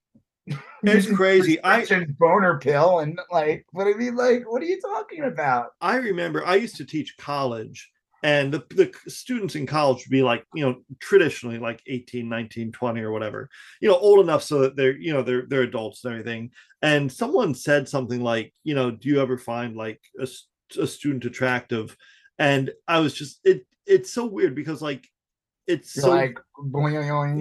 It's 0.85 1.11
crazy. 1.11 1.59
I 1.65 1.85
boner 2.21 2.59
pill 2.59 3.01
and 3.01 3.19
like, 3.33 3.67
but 3.73 3.89
I 3.89 3.95
mean, 3.95 4.15
like, 4.15 4.45
what 4.51 4.63
are 4.63 4.67
you 4.67 4.81
talking 4.81 5.25
about? 5.25 5.71
I 5.81 5.97
remember 5.97 6.47
I 6.47 6.55
used 6.55 6.77
to 6.77 6.85
teach 6.85 7.17
college 7.17 7.91
and 8.23 8.53
the, 8.53 8.65
the 8.71 8.93
students 9.11 9.55
in 9.55 9.67
college 9.67 9.99
would 9.99 10.11
be 10.11 10.23
like, 10.23 10.45
you 10.55 10.65
know, 10.65 10.83
traditionally 10.99 11.59
like 11.59 11.83
18, 11.87 12.29
19, 12.29 12.73
20 12.73 13.01
or 13.01 13.13
whatever, 13.13 13.49
you 13.81 13.89
know, 13.89 13.97
old 13.97 14.21
enough 14.21 14.43
so 14.43 14.61
that 14.61 14.77
they're, 14.77 14.97
you 14.97 15.13
know, 15.13 15.23
they're 15.23 15.47
they're 15.47 15.63
adults 15.63 16.05
and 16.05 16.13
everything. 16.15 16.51
And 16.83 17.11
someone 17.11 17.55
said 17.55 17.89
something 17.89 18.23
like, 18.23 18.53
you 18.63 18.75
know, 18.75 18.91
do 18.91 19.09
you 19.09 19.21
ever 19.21 19.39
find 19.39 19.77
like 19.77 20.01
a, 20.19 20.29
a 20.79 20.87
student 20.87 21.25
attractive? 21.25 21.97
And 22.39 22.71
I 22.87 23.01
was 23.01 23.15
just 23.15 23.41
it 23.45 23.67
it's 23.87 24.13
so 24.13 24.27
weird 24.27 24.55
because 24.55 24.83
like 24.83 25.09
it's 25.67 25.97
You're 25.97 26.03
so 26.03 26.11
like, 26.11 26.39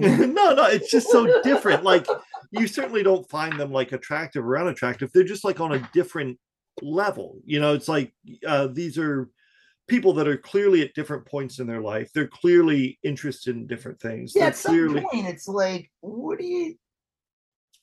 no, 0.00 0.54
no, 0.54 0.64
it's 0.66 0.90
just 0.90 1.10
so 1.10 1.42
different. 1.42 1.84
Like 1.84 2.06
you 2.52 2.66
certainly 2.66 3.02
don't 3.02 3.28
find 3.28 3.58
them 3.58 3.70
like 3.70 3.92
attractive 3.92 4.46
or 4.46 4.58
unattractive. 4.58 5.10
They're 5.12 5.24
just 5.24 5.44
like 5.44 5.60
on 5.60 5.74
a 5.74 5.90
different 5.92 6.38
level. 6.80 7.38
You 7.44 7.60
know, 7.60 7.74
it's 7.74 7.88
like 7.88 8.12
uh, 8.46 8.68
these 8.68 8.98
are 8.98 9.28
people 9.90 10.12
that 10.14 10.28
are 10.28 10.36
clearly 10.36 10.82
at 10.82 10.94
different 10.94 11.26
points 11.26 11.58
in 11.58 11.66
their 11.66 11.80
life. 11.80 12.10
They're 12.14 12.28
clearly 12.28 12.98
interested 13.02 13.56
in 13.56 13.66
different 13.66 14.00
things. 14.00 14.32
Yeah, 14.34 14.42
They're 14.42 14.48
at 14.50 14.56
some 14.56 14.72
clearly, 14.72 15.04
point, 15.12 15.26
it's 15.26 15.48
like, 15.48 15.90
what 16.00 16.38
do 16.38 16.44
you? 16.46 16.76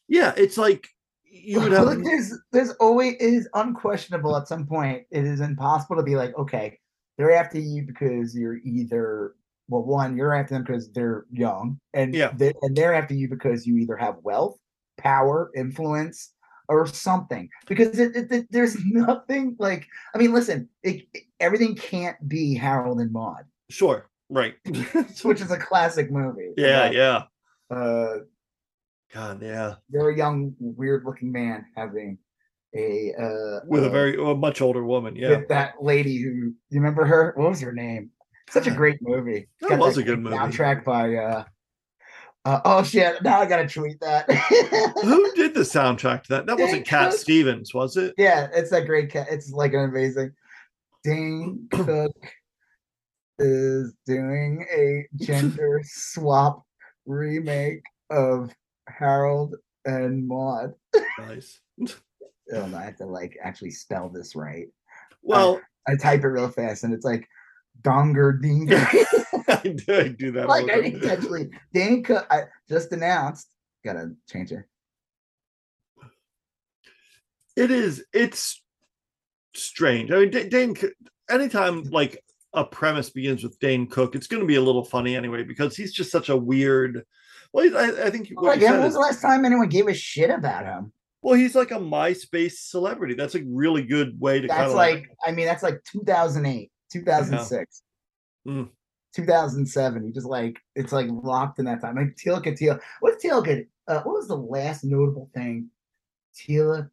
yeah, 0.08 0.34
it's 0.38 0.58
like 0.58 0.88
you 1.30 1.60
would 1.60 1.72
have. 1.74 2.02
There's, 2.04 2.34
there's 2.54 2.72
always 2.80 3.16
it 3.16 3.22
is 3.22 3.50
unquestionable. 3.54 4.38
At 4.38 4.48
some 4.48 4.66
point, 4.66 5.04
it 5.12 5.26
is 5.26 5.42
impossible 5.42 5.98
to 5.98 6.04
be 6.04 6.16
like, 6.16 6.36
okay, 6.38 6.80
they're 7.18 7.34
after 7.36 7.60
you 7.60 7.84
because 7.86 8.34
you're 8.34 8.60
either 8.64 9.36
well, 9.68 9.84
one, 9.84 10.16
you're 10.16 10.34
after 10.34 10.54
them 10.54 10.64
because 10.64 10.90
they're 10.94 11.26
young, 11.30 11.78
and 11.94 12.16
Yeah. 12.16 12.32
they, 12.34 12.54
and 12.62 12.74
they're 12.76 12.94
after 12.94 13.14
you 13.14 13.28
because 13.28 13.68
you 13.68 13.76
either 13.78 13.98
have 13.98 14.16
wealth, 14.24 14.58
power, 14.98 15.52
influence, 15.58 16.32
or 16.70 16.88
something. 16.88 17.50
Because 17.68 18.00
it, 18.00 18.16
it, 18.16 18.32
it- 18.32 18.48
there's 18.50 18.78
nothing 18.86 19.58
like, 19.60 19.86
I 20.16 20.20
mean, 20.20 20.32
listen, 20.34 20.70
it- 20.84 21.06
everything 21.40 21.76
can't 21.76 22.18
be 22.28 22.56
Harold 22.56 23.00
and 23.00 23.12
Maude, 23.12 23.46
Sure, 23.70 24.10
right. 24.30 24.56
which 25.24 25.42
is 25.42 25.52
a 25.52 25.58
classic 25.58 26.12
movie. 26.12 26.52
yeah, 26.58 26.86
about, 26.86 26.94
yeah. 26.94 27.24
Uh, 27.70 28.14
God, 29.14 29.42
yeah. 29.42 29.76
very 29.90 30.18
young, 30.18 30.56
weird-looking 30.60 31.32
man 31.32 31.66
having 31.76 32.18
a 32.76 33.14
uh 33.18 33.60
With 33.66 33.84
a 33.84 33.88
uh, 33.88 33.92
very 33.92 34.16
a 34.16 34.36
much 34.36 34.62
older 34.62 34.84
woman. 34.84 35.16
Yeah, 35.16 35.42
that 35.50 35.76
lady 35.82 36.18
who 36.18 36.30
you 36.30 36.54
remember 36.72 37.06
her? 37.06 37.34
What 37.36 37.50
was 37.50 37.62
her 37.62 37.72
name? 37.72 38.12
Such 38.50 38.68
a 38.68 38.72
great 38.72 39.00
movie. 39.02 39.48
That 39.62 39.72
got 39.72 39.80
was 39.80 39.98
a 39.98 40.04
good 40.04 40.20
movie. 40.20 40.36
Soundtrack 40.36 40.84
by 40.84 41.16
uh, 41.16 41.44
uh 42.46 42.62
oh 42.64 42.84
shit! 42.84 43.22
Now 43.24 43.42
I 43.42 43.46
gotta 43.46 43.68
tweet 43.68 44.00
that. 44.00 44.32
who 45.04 45.34
did 45.34 45.54
the 45.54 45.62
soundtrack 45.62 46.24
to 46.24 46.30
that? 46.30 46.46
That 46.46 46.58
wasn't 46.58 46.86
Cat 46.86 47.14
Stevens, 47.14 47.74
was 47.74 47.98
it? 47.98 48.14
yeah, 48.18 48.48
it's 48.54 48.70
that 48.70 48.86
great 48.86 49.12
cat. 49.12 49.28
It's 49.30 49.52
like 49.52 49.74
an 49.74 49.82
amazing. 49.82 50.32
Dane 51.08 51.68
Cook 51.72 52.12
is 53.40 53.94
doing 54.06 54.66
a 54.76 55.08
gender 55.24 55.82
swap 55.86 56.64
remake 57.06 57.82
of 58.10 58.54
Harold 58.90 59.56
and 59.86 60.28
Maude. 60.28 60.74
Nice. 61.20 61.60
Oh, 62.54 62.66
no, 62.66 62.78
I 62.78 62.84
have 62.86 62.96
to 63.00 63.06
like 63.06 63.38
actually 63.44 63.72
spell 63.72 64.08
this 64.08 64.34
right. 64.34 64.68
Well, 65.22 65.60
I 65.86 65.98
type 65.98 66.24
it 66.24 66.28
real 66.28 66.48
fast 66.48 66.86
and 66.86 66.94
it's 66.94 67.04
like 67.04 67.28
Donger 67.82 68.42
Dinger. 68.42 68.88
I 69.50 69.76
do, 69.76 69.94
I 69.94 70.08
do 70.08 70.32
that. 70.32 70.48
like 70.48 70.72
I 70.72 70.80
didn't 70.80 71.04
actually 71.12 71.50
Dane 71.74 72.04
Cook 72.04 72.26
I 72.30 72.44
just 72.70 72.94
announced. 72.94 73.50
Gotta 73.84 74.14
change 74.32 74.54
it. 74.54 74.64
It 77.58 77.70
is. 77.70 78.06
It's 78.14 78.62
strange. 79.64 80.12
I 80.12 80.20
mean, 80.20 80.32
Da- 80.32 80.50
Dane. 80.50 80.76
Anytime 81.30 81.84
like 81.84 82.24
a 82.54 82.64
premise 82.64 83.10
begins 83.10 83.44
with 83.44 83.60
Dane 83.60 83.88
Cook, 83.88 84.16
it's 84.16 84.28
going 84.28 84.42
to 84.42 84.48
be 84.48 84.56
a 84.56 84.62
little 84.62 84.84
funny 84.84 85.16
anyway 85.16 85.44
because 85.44 85.76
he's 85.76 85.94
just 85.94 86.12
such 86.12 86.30
a 86.30 86.38
weird. 86.38 87.04
Well, 87.54 87.78
I, 87.78 88.06
I 88.08 88.10
think 88.10 88.30
what 88.34 88.60
like, 88.60 88.62
when 88.62 88.82
was 88.82 88.94
the 88.94 89.00
last 89.00 89.22
time 89.22 89.46
anyone 89.46 89.70
gave 89.70 89.88
a 89.88 89.94
shit 89.94 90.30
about 90.30 90.66
him? 90.66 90.92
Well, 91.22 91.36
he's 91.36 91.56
like 91.56 91.72
a 91.72 91.76
MySpace 91.76 92.54
celebrity. 92.70 93.14
That's 93.14 93.36
a 93.36 93.44
really 93.44 93.84
good 93.84 94.20
way 94.20 94.42
to. 94.42 94.48
That's 94.48 94.74
like, 94.74 94.96
like, 94.96 95.10
I 95.26 95.32
mean, 95.32 95.46
that's 95.46 95.64
like 95.64 95.82
2008, 95.92 96.72
2006. 96.92 97.84
Yeah. 98.46 98.52
Mm. 98.52 98.70
2007. 99.16 100.06
He 100.06 100.12
just 100.12 100.28
like 100.28 100.58
it's 100.76 100.94
like 100.94 101.08
locked 101.10 101.60
in 101.60 101.66
that 101.66 101.82
time. 101.82 101.96
Like 101.96 102.16
Teal 102.16 102.42
Tequila. 102.42 102.80
What's 103.00 103.24
Tila? 103.24 103.66
Uh, 103.88 104.02
what 104.02 104.16
was 104.16 104.28
the 104.28 104.38
last 104.38 104.84
notable 104.84 105.30
thing 105.34 105.70
Tila 106.36 106.90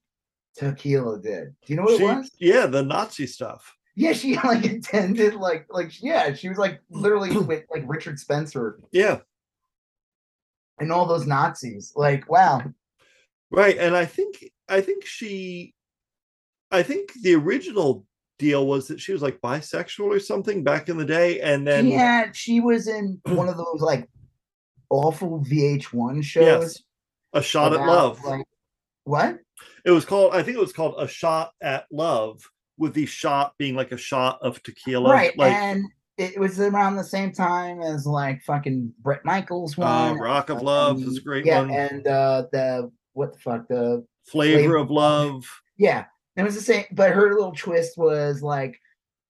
Tequila 0.56 1.20
did? 1.20 1.54
Do 1.66 1.72
you 1.72 1.76
know 1.76 1.82
what 1.84 1.98
she, 1.98 2.04
it 2.04 2.16
was? 2.16 2.30
Yeah, 2.38 2.66
the 2.66 2.82
Nazi 2.82 3.26
stuff. 3.26 3.76
Yeah, 3.96 4.12
she 4.12 4.36
like 4.44 4.64
attended 4.64 5.34
like 5.34 5.66
like 5.70 6.02
yeah, 6.02 6.34
she 6.34 6.48
was 6.48 6.58
like 6.58 6.80
literally 6.90 7.36
with 7.36 7.64
like 7.70 7.84
Richard 7.86 8.18
Spencer. 8.18 8.78
Yeah. 8.92 9.20
And 10.78 10.90
all 10.90 11.06
those 11.06 11.26
Nazis. 11.26 11.92
Like, 11.94 12.28
wow. 12.28 12.62
Right. 13.50 13.78
And 13.78 13.96
I 13.96 14.04
think 14.04 14.50
I 14.68 14.80
think 14.80 15.06
she 15.06 15.74
I 16.70 16.82
think 16.82 17.12
the 17.22 17.34
original 17.34 18.04
deal 18.38 18.66
was 18.66 18.88
that 18.88 19.00
she 19.00 19.12
was 19.12 19.22
like 19.22 19.40
bisexual 19.40 20.06
or 20.06 20.18
something 20.18 20.64
back 20.64 20.88
in 20.88 20.96
the 20.96 21.04
day. 21.04 21.40
And 21.40 21.66
then 21.66 21.86
yeah, 21.86 22.30
she 22.32 22.60
was 22.60 22.88
in 22.88 23.20
one 23.26 23.48
of 23.48 23.56
those 23.56 23.80
like 23.80 24.08
awful 24.90 25.44
VH1 25.44 26.24
shows. 26.24 26.44
Yes. 26.44 26.82
A 27.32 27.42
shot 27.42 27.72
at 27.72 27.80
love. 27.80 28.22
Like, 28.24 28.44
what? 29.02 29.38
It 29.84 29.90
was 29.90 30.04
called, 30.04 30.34
I 30.34 30.42
think 30.42 30.56
it 30.56 30.60
was 30.60 30.72
called 30.72 30.94
A 30.98 31.06
Shot 31.06 31.52
at 31.62 31.86
Love, 31.90 32.42
with 32.78 32.94
the 32.94 33.06
shot 33.06 33.54
being 33.58 33.74
like 33.74 33.92
a 33.92 33.96
shot 33.96 34.38
of 34.42 34.62
tequila. 34.62 35.10
Right. 35.10 35.36
Like, 35.38 35.52
and 35.52 35.84
it 36.18 36.38
was 36.38 36.60
around 36.60 36.96
the 36.96 37.04
same 37.04 37.32
time 37.32 37.80
as 37.80 38.06
like 38.06 38.42
fucking 38.42 38.92
Bret 39.00 39.24
Michaels 39.24 39.78
uh, 39.78 39.82
one. 39.82 40.18
Uh, 40.18 40.22
Rock 40.22 40.50
of 40.50 40.62
Love 40.62 41.02
is 41.02 41.18
a 41.18 41.20
great 41.20 41.44
yeah, 41.44 41.60
one. 41.60 41.70
And 41.70 42.06
uh 42.06 42.44
the 42.52 42.90
what 43.12 43.32
the 43.32 43.38
fuck, 43.38 43.68
the 43.68 44.04
flavor, 44.24 44.58
flavor 44.58 44.76
of 44.76 44.90
love. 44.90 45.44
Yeah. 45.76 46.04
It 46.36 46.42
was 46.42 46.56
the 46.56 46.60
same, 46.60 46.84
but 46.92 47.12
her 47.12 47.32
little 47.32 47.52
twist 47.52 47.96
was 47.96 48.42
like 48.42 48.80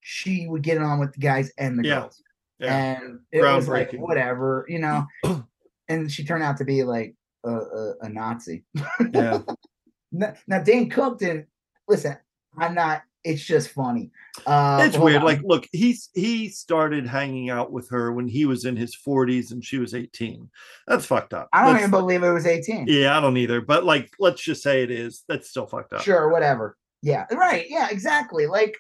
she 0.01 0.47
would 0.47 0.63
get 0.63 0.79
on 0.79 0.99
with 0.99 1.13
the 1.13 1.21
guys 1.21 1.53
and 1.59 1.79
the 1.79 1.87
yeah. 1.87 2.01
girls. 2.01 2.23
Yeah. 2.59 2.77
And 2.77 3.21
it 3.31 3.43
was 3.43 3.69
like 3.69 3.93
whatever, 3.93 4.65
you 4.69 4.79
know. 4.79 5.07
and 5.89 6.11
she 6.11 6.25
turned 6.25 6.43
out 6.43 6.57
to 6.59 6.65
be 6.65 6.83
like 6.83 7.15
a, 7.45 7.51
a, 7.51 7.95
a 8.03 8.09
Nazi. 8.09 8.65
Yeah. 9.13 9.41
now, 10.15 10.35
now 10.47 10.63
Dane 10.63 10.89
Cook 10.89 11.19
didn't 11.19 11.47
listen. 11.89 12.17
I'm 12.57 12.75
not. 12.75 13.03
It's 13.25 13.43
just 13.43 13.71
funny. 13.71 14.11
Uh, 14.47 14.83
it's 14.87 14.99
weird. 14.99 15.19
On. 15.19 15.25
Like, 15.25 15.41
look, 15.43 15.67
he's 15.73 16.11
he 16.15 16.51
started 16.51 17.07
hanging 17.07 17.49
out 17.49 17.73
with 17.73 17.89
her 17.89 18.13
when 18.13 18.29
he 18.29 18.45
was 18.45 18.67
in 18.67 18.77
his 18.77 18.95
40s 18.95 19.51
and 19.51 19.65
she 19.65 19.79
was 19.79 19.95
18. 19.95 20.49
That's 20.87 21.07
fucked 21.07 21.33
up. 21.33 21.49
I 21.53 21.63
don't 21.65 21.73
That's, 21.73 21.89
even 21.89 21.91
believe 21.91 22.23
it 22.23 22.31
was 22.31 22.47
18. 22.47 22.85
Yeah, 22.87 23.17
I 23.17 23.21
don't 23.21 23.39
either. 23.39 23.63
But 23.63 23.85
like, 23.85 24.11
let's 24.19 24.43
just 24.43 24.63
say 24.63 24.83
it 24.83 24.91
is. 24.91 25.25
That's 25.27 25.49
still 25.49 25.67
fucked 25.67 25.95
up. 25.95 26.03
Sure, 26.03 26.29
whatever. 26.29 26.77
Yeah, 27.03 27.25
right. 27.33 27.67
Yeah, 27.69 27.89
exactly. 27.91 28.47
Like, 28.47 28.77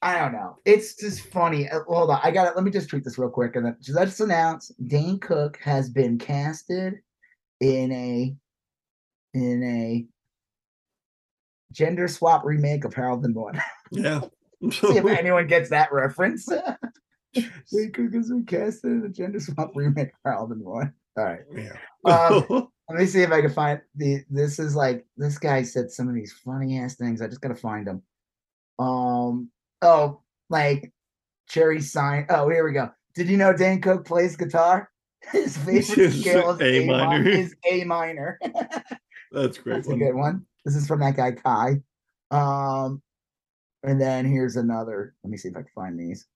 I 0.00 0.18
don't 0.18 0.32
know. 0.32 0.56
It's 0.64 0.94
just 0.94 1.20
funny. 1.20 1.68
Uh, 1.68 1.80
hold 1.86 2.10
on, 2.10 2.20
I 2.22 2.30
got 2.30 2.46
it. 2.46 2.54
Let 2.54 2.64
me 2.64 2.70
just 2.70 2.88
tweet 2.88 3.04
this 3.04 3.18
real 3.18 3.30
quick, 3.30 3.56
and 3.56 3.66
then 3.66 3.76
let's 3.90 4.20
announce 4.20 4.68
Dane 4.86 5.18
Cook 5.18 5.58
has 5.62 5.90
been 5.90 6.18
casted 6.18 6.94
in 7.60 7.92
a 7.92 8.34
in 9.42 9.62
a 9.62 10.06
gender 11.72 12.08
swap 12.08 12.44
remake 12.44 12.84
of 12.84 12.94
Harold 12.94 13.24
and 13.24 13.34
Maude. 13.34 13.60
Yeah. 13.90 14.20
See 14.70 14.96
if 14.96 15.04
anyone 15.06 15.46
gets 15.46 15.70
that 15.70 15.92
reference. 15.92 16.46
Dane 16.46 17.92
Cook 17.92 18.14
has 18.14 18.28
been 18.28 18.44
casted 18.46 18.90
in 18.90 19.04
a 19.04 19.08
gender 19.08 19.40
swap 19.40 19.72
remake 19.74 20.08
of 20.08 20.14
Harold 20.24 20.50
and 20.52 20.64
Maude. 20.64 20.92
All 21.16 21.24
right. 21.24 21.40
Yeah. 21.54 21.76
Um, 22.04 22.68
let 22.88 22.98
me 22.98 23.06
see 23.06 23.22
if 23.22 23.30
I 23.30 23.40
can 23.40 23.50
find 23.50 23.80
the. 23.94 24.24
This 24.30 24.58
is 24.58 24.74
like 24.74 25.04
this 25.16 25.38
guy 25.38 25.62
said 25.62 25.90
some 25.90 26.08
of 26.08 26.14
these 26.14 26.32
funny 26.44 26.78
ass 26.78 26.96
things. 26.96 27.20
I 27.20 27.26
just 27.26 27.40
gotta 27.40 27.54
find 27.54 27.86
them. 27.86 28.02
Um, 28.78 29.50
Oh, 29.82 30.22
like 30.50 30.92
Cherry 31.48 31.80
Sign. 31.80 32.26
Oh, 32.30 32.48
here 32.48 32.64
we 32.64 32.72
go. 32.72 32.90
Did 33.14 33.28
you 33.28 33.36
know 33.36 33.52
Dan 33.56 33.80
Cook 33.80 34.04
plays 34.04 34.36
guitar? 34.36 34.90
His 35.32 35.56
favorite 35.56 36.12
scale 36.12 36.50
is 36.50 36.60
A, 36.60 36.84
a 36.84 36.86
minor. 36.86 37.28
Is 37.28 37.54
A 37.70 37.84
minor. 37.84 38.38
That's 39.32 39.58
great. 39.58 39.74
That's 39.74 39.88
one. 39.88 40.00
a 40.00 40.04
good 40.04 40.14
one. 40.14 40.46
This 40.64 40.76
is 40.76 40.86
from 40.86 41.00
that 41.00 41.16
guy 41.16 41.32
Kai. 41.32 41.80
Um, 42.30 43.02
and 43.82 44.00
then 44.00 44.26
here's 44.26 44.56
another. 44.56 45.14
Let 45.22 45.30
me 45.30 45.36
see 45.36 45.48
if 45.48 45.56
I 45.56 45.60
can 45.60 45.68
find 45.74 45.98
these. 45.98 46.26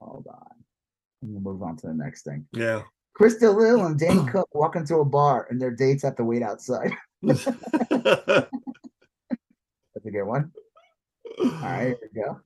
Hold 0.00 0.26
on. 0.28 0.62
We'll 1.22 1.40
move 1.40 1.62
on 1.62 1.76
to 1.78 1.86
the 1.86 1.94
next 1.94 2.24
thing. 2.24 2.46
Yeah. 2.52 2.82
Chris 3.14 3.36
D'Elia 3.36 3.76
and 3.76 3.98
Dane 3.98 4.26
Cook 4.26 4.48
walk 4.54 4.74
into 4.74 4.96
a 4.96 5.04
bar 5.04 5.46
and 5.50 5.60
their 5.60 5.70
dates 5.70 6.02
have 6.02 6.16
to 6.16 6.24
wait 6.24 6.42
outside. 6.42 6.92
That's 7.22 7.46
a 7.46 8.48
good 10.10 10.24
one. 10.24 10.50
All 11.38 11.50
right, 11.60 11.86
here 11.86 11.98
we 12.14 12.20
go. 12.20 12.40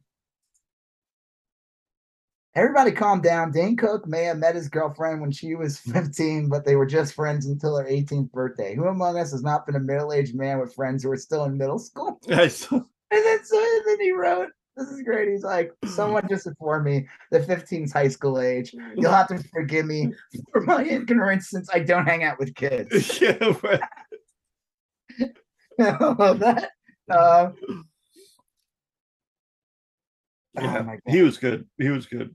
Everybody 2.57 2.91
calm 2.91 3.21
down. 3.21 3.53
Dane 3.53 3.77
Cook 3.77 4.07
may 4.07 4.25
have 4.25 4.39
met 4.39 4.55
his 4.55 4.71
girlfriend 4.71 5.21
when 5.21 5.31
she 5.31 5.55
was 5.55 5.79
15, 5.93 6.49
but 6.49 6.65
they 6.65 6.75
were 6.75 6.87
just 6.87 7.13
friends 7.13 7.45
until 7.45 7.77
her 7.77 7.85
18th 7.85 8.33
birthday. 8.33 8.75
Who 8.75 8.87
among 8.87 9.19
us 9.19 9.31
has 9.33 9.43
not 9.43 9.67
been 9.67 9.77
a 9.77 9.81
middle 9.81 10.11
aged 10.11 10.35
man 10.35 10.59
with 10.59 10.75
friends 10.75 11.03
who 11.03 11.11
are 11.11 11.19
still 11.19 11.45
in 11.45 11.59
middle 11.59 11.79
school? 11.79 12.19
Yes. 12.27 12.67
and 12.71 12.83
then, 13.11 13.45
so, 13.45 13.59
and 13.59 13.83
then 13.87 14.01
he 14.01 14.11
wrote, 14.11 14.49
This 14.75 14.89
is 14.89 15.03
great. 15.03 15.29
He's 15.29 15.45
like, 15.45 15.71
Someone 15.85 16.27
just 16.31 16.47
informed 16.47 16.87
me 16.87 17.07
that 17.31 17.47
15 17.47 17.85
is 17.85 17.93
high 17.93 18.09
school 18.09 18.41
age. 18.41 18.75
You'll 18.97 19.13
have 19.13 19.29
to 19.29 19.39
forgive 19.53 19.85
me 19.85 20.15
for 20.51 20.63
my 20.63 20.83
ignorance 20.83 21.51
since 21.51 21.69
I 21.73 21.81
don't 21.81 22.07
hang 22.07 22.25
out 22.25 22.39
with 22.39 22.55
kids. 22.55 23.21
yeah, 23.21 23.37
right. 23.63 23.81
that 25.79 26.71
uh, 27.11 27.51
yeah, 30.55 30.87
oh 30.89 30.97
he 31.07 31.21
was 31.21 31.37
good. 31.37 31.67
He 31.77 31.91
was 31.91 32.07
good. 32.07 32.35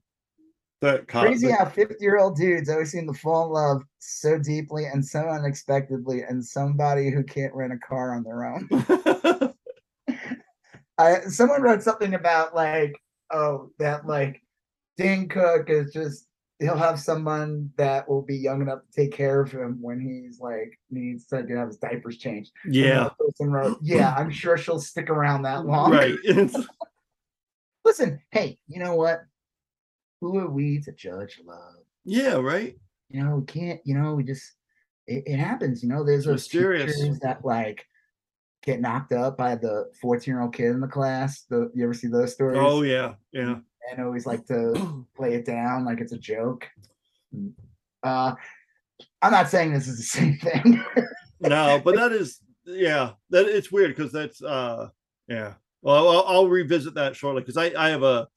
That 0.82 1.08
crazy 1.08 1.52
how 1.52 1.66
fifty-year-old 1.66 2.36
dudes 2.36 2.70
always 2.70 2.92
seem 2.92 3.06
to 3.08 3.14
fall 3.14 3.46
in 3.46 3.52
love 3.52 3.84
so 4.00 4.40
deeply 4.40 4.86
and 4.86 5.06
so 5.06 5.20
unexpectedly, 5.20 6.24
and 6.24 6.44
somebody 6.44 7.12
who 7.12 7.24
can't 7.24 7.54
rent 7.54 7.74
a 7.74 7.78
car 7.78 8.16
on 8.16 8.24
their 8.24 8.46
own. 8.46 9.54
I 10.98 11.22
someone 11.22 11.62
wrote 11.62 11.84
something 11.84 12.16
about 12.16 12.56
like, 12.56 12.96
oh, 13.32 13.72
that 13.78 14.08
like 14.08 14.42
Dane 14.98 15.28
Cook 15.30 15.70
is 15.70 15.94
just 15.94 16.26
he'll 16.62 16.78
have 16.78 17.00
someone 17.00 17.72
that 17.76 18.08
will 18.08 18.22
be 18.22 18.38
young 18.38 18.62
enough 18.62 18.80
to 18.86 19.02
take 19.02 19.12
care 19.12 19.42
of 19.42 19.52
him 19.52 19.80
when 19.82 20.00
he's 20.00 20.40
like 20.40 20.80
needs 20.92 21.26
to 21.26 21.38
have 21.38 21.68
his 21.68 21.78
diapers 21.78 22.18
changed. 22.18 22.52
Yeah. 22.66 23.10
person 23.20 23.52
wrote, 23.52 23.80
yeah, 23.82 24.14
I'm 24.16 24.30
sure 24.30 24.58
she'll 24.58 24.80
stick 24.80 25.10
around 25.10 25.42
that 25.42 25.66
long. 25.66 25.92
Right. 25.92 26.16
Listen, 27.86 28.22
hey, 28.30 28.60
you 28.68 28.80
know 28.80 28.96
what? 28.96 29.22
Who 30.22 30.38
are 30.38 30.50
we 30.50 30.80
to 30.82 30.92
judge 30.92 31.40
love? 31.46 31.76
Yeah, 32.06 32.36
right. 32.36 32.76
You 33.10 33.24
know, 33.24 33.36
we 33.38 33.46
can't, 33.46 33.82
you 33.84 33.96
know, 33.96 34.14
we 34.14 34.24
just 34.24 34.54
it, 35.08 35.24
it 35.26 35.38
happens, 35.38 35.84
you 35.84 35.90
know, 35.90 36.04
there's 36.06 36.26
those 36.26 36.46
mysterious 36.46 36.96
teachers 36.96 37.20
that 37.20 37.44
like 37.44 37.86
get 38.64 38.80
knocked 38.80 39.12
up 39.12 39.38
by 39.38 39.56
the 39.56 39.92
14 40.00 40.32
year 40.32 40.42
old 40.42 40.54
kid 40.54 40.68
in 40.68 40.80
the 40.80 40.88
class. 40.88 41.42
The 41.50 41.72
you 41.74 41.84
ever 41.84 41.94
see 41.94 42.08
those 42.08 42.34
stories? 42.34 42.60
Oh 42.62 42.84
yeah, 42.84 43.16
yeah 43.32 43.58
and 43.90 44.06
always 44.06 44.26
like 44.26 44.46
to 44.48 45.06
play 45.16 45.34
it 45.36 45.46
down 45.46 45.86
like 45.86 46.00
it's 46.00 46.14
a 46.14 46.18
joke. 46.18 46.70
Uh, 48.04 48.34
I'm 49.22 49.32
not 49.32 49.50
saying 49.50 49.74
this 49.74 49.88
is 49.88 49.98
the 49.98 50.04
same 50.04 50.38
thing. 50.38 50.84
no, 51.40 51.82
but 51.84 51.96
that 51.96 52.12
is 52.12 52.40
yeah, 52.66 53.12
that 53.30 53.48
it's 53.48 53.72
weird 53.72 53.96
because 53.96 54.12
that's 54.12 54.42
uh 54.42 54.90
yeah. 55.28 55.54
Well, 55.82 56.10
I'll, 56.10 56.26
I'll 56.28 56.48
revisit 56.48 56.94
that 56.96 57.16
shortly 57.16 57.42
because 57.42 57.58
I 57.58 57.72
I 57.78 57.90
have 57.90 58.04
a 58.04 58.28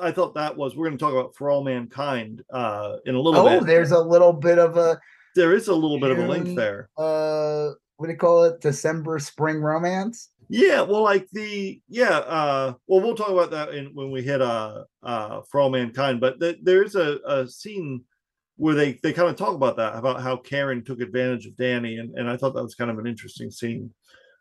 I 0.00 0.12
thought 0.12 0.34
that 0.34 0.56
was 0.56 0.76
we're 0.76 0.86
going 0.86 0.98
to 0.98 1.02
talk 1.02 1.12
about 1.12 1.34
for 1.34 1.50
all 1.50 1.64
mankind 1.64 2.42
uh 2.52 2.96
in 3.06 3.14
a 3.14 3.20
little 3.20 3.40
oh, 3.40 3.48
bit. 3.48 3.62
Oh, 3.62 3.64
there's 3.64 3.92
a 3.92 3.98
little 3.98 4.32
bit 4.32 4.58
of 4.58 4.76
a 4.76 5.00
there 5.34 5.54
is 5.54 5.68
a 5.68 5.74
little 5.74 6.00
bit 6.00 6.10
of 6.10 6.18
a 6.18 6.26
link 6.26 6.56
there. 6.56 6.88
Uh, 6.96 7.70
what 7.96 8.06
do 8.06 8.12
you 8.12 8.18
call 8.18 8.44
it? 8.44 8.60
December 8.60 9.18
spring 9.18 9.60
romance. 9.60 10.30
Yeah, 10.48 10.80
well, 10.80 11.02
like 11.02 11.28
the 11.32 11.80
yeah, 11.88 12.18
uh, 12.18 12.74
well, 12.88 13.00
we'll 13.00 13.14
talk 13.14 13.28
about 13.28 13.52
that 13.52 13.72
in, 13.72 13.94
when 13.94 14.10
we 14.10 14.22
hit 14.22 14.42
uh, 14.42 14.84
uh, 15.02 15.42
for 15.48 15.60
all 15.60 15.70
mankind. 15.70 16.20
But 16.20 16.40
th- 16.40 16.58
there's 16.62 16.96
a, 16.96 17.20
a 17.24 17.46
scene 17.46 18.02
where 18.56 18.74
they 18.74 18.98
they 19.02 19.12
kind 19.12 19.28
of 19.28 19.36
talk 19.36 19.54
about 19.54 19.76
that 19.76 19.94
about 19.94 20.20
how 20.20 20.36
Karen 20.36 20.82
took 20.82 21.00
advantage 21.00 21.46
of 21.46 21.56
Danny, 21.56 21.98
and, 21.98 22.18
and 22.18 22.28
I 22.28 22.36
thought 22.36 22.54
that 22.54 22.64
was 22.64 22.74
kind 22.74 22.90
of 22.90 22.98
an 22.98 23.06
interesting 23.06 23.50
scene. 23.50 23.94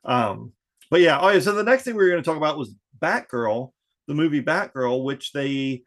Um, 0.04 0.54
but 0.90 1.02
yeah, 1.02 1.20
oh 1.20 1.30
yeah. 1.30 1.40
So 1.40 1.52
the 1.52 1.64
next 1.64 1.84
thing 1.84 1.96
we 1.96 2.04
were 2.04 2.10
going 2.10 2.24
to 2.24 2.28
talk 2.28 2.38
about 2.38 2.58
was 2.58 2.74
Batgirl, 3.00 3.72
the 4.10 4.16
movie 4.16 4.42
Batgirl, 4.42 5.04
which 5.06 5.32
they 5.32 5.84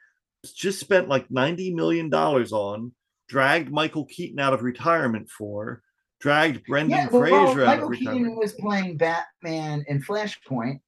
just 0.55 0.79
spent 0.81 1.09
like 1.09 1.31
ninety 1.31 1.75
million 1.75 2.09
dollars 2.09 2.53
on, 2.53 2.93
dragged 3.29 3.71
Michael 3.71 4.07
Keaton 4.07 4.39
out 4.39 4.55
of 4.55 4.63
retirement 4.63 5.29
for 5.29 5.83
dragged 6.21 6.65
Brendan 6.67 6.97
yeah, 6.99 7.09
Fraser 7.09 7.35
well, 7.35 7.67
Michael 7.67 7.91
Keaton 7.91 8.37
was 8.37 8.53
playing 8.53 8.97
Batman 8.97 9.85
in 9.89 10.01
Flashpoint, 10.01 10.79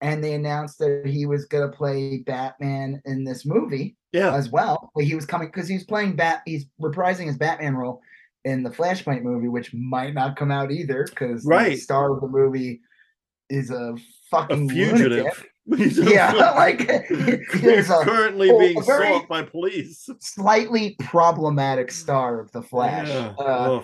and 0.00 0.22
they 0.22 0.34
announced 0.34 0.78
that 0.80 1.02
he 1.06 1.26
was 1.26 1.44
gonna 1.46 1.70
play 1.70 2.18
Batman 2.26 3.00
in 3.04 3.22
this 3.22 3.46
movie 3.46 3.96
Yeah. 4.12 4.34
as 4.34 4.50
well. 4.50 4.90
But 4.96 5.04
he 5.04 5.14
was 5.14 5.26
coming 5.26 5.46
because 5.48 5.68
he's 5.68 5.84
playing 5.84 6.16
Bat. 6.16 6.42
He's 6.44 6.66
reprising 6.82 7.26
his 7.26 7.38
Batman 7.38 7.76
role 7.76 8.02
in 8.44 8.64
the 8.64 8.70
Flashpoint 8.70 9.22
movie, 9.22 9.48
which 9.48 9.72
might 9.72 10.12
not 10.12 10.36
come 10.36 10.50
out 10.50 10.72
either 10.72 11.06
because 11.08 11.44
the 11.44 11.76
star 11.76 12.12
of 12.12 12.20
the 12.20 12.28
movie 12.28 12.80
is 13.48 13.70
a 13.70 13.94
A 13.94 13.96
fucking 14.30 14.68
fugitive. 14.70 15.10
lunatic. 15.12 15.50
He's 15.76 15.98
Yeah, 15.98 16.32
like, 16.56 16.80
he's 17.08 17.88
a 17.90 18.04
currently 18.04 18.50
being 18.58 18.78
a 18.78 18.82
sought 18.82 19.28
by 19.28 19.42
police. 19.42 20.08
slightly 20.20 20.94
problematic 21.00 21.90
star 21.90 22.38
of 22.40 22.52
the 22.52 22.60
Flash. 22.62 23.08
Yeah. 23.08 23.28
Uh, 23.38 23.82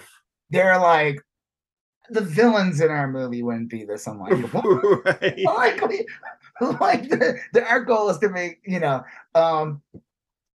they're 0.51 0.79
like 0.79 1.19
the 2.11 2.21
villains 2.21 2.81
in 2.81 2.91
our 2.91 3.09
movie 3.09 3.43
wouldn't 3.43 3.71
be 3.71 3.85
this 3.85 4.07
unlikable. 4.07 5.05
right. 5.05 5.39
like, 5.45 6.81
like 6.81 7.09
the, 7.09 7.39
the, 7.55 7.65
our 7.65 7.83
goal 7.85 8.11
is 8.11 8.19
to 8.19 8.29
make 8.29 8.59
you 8.67 8.81
know. 8.81 9.03
Um, 9.35 9.81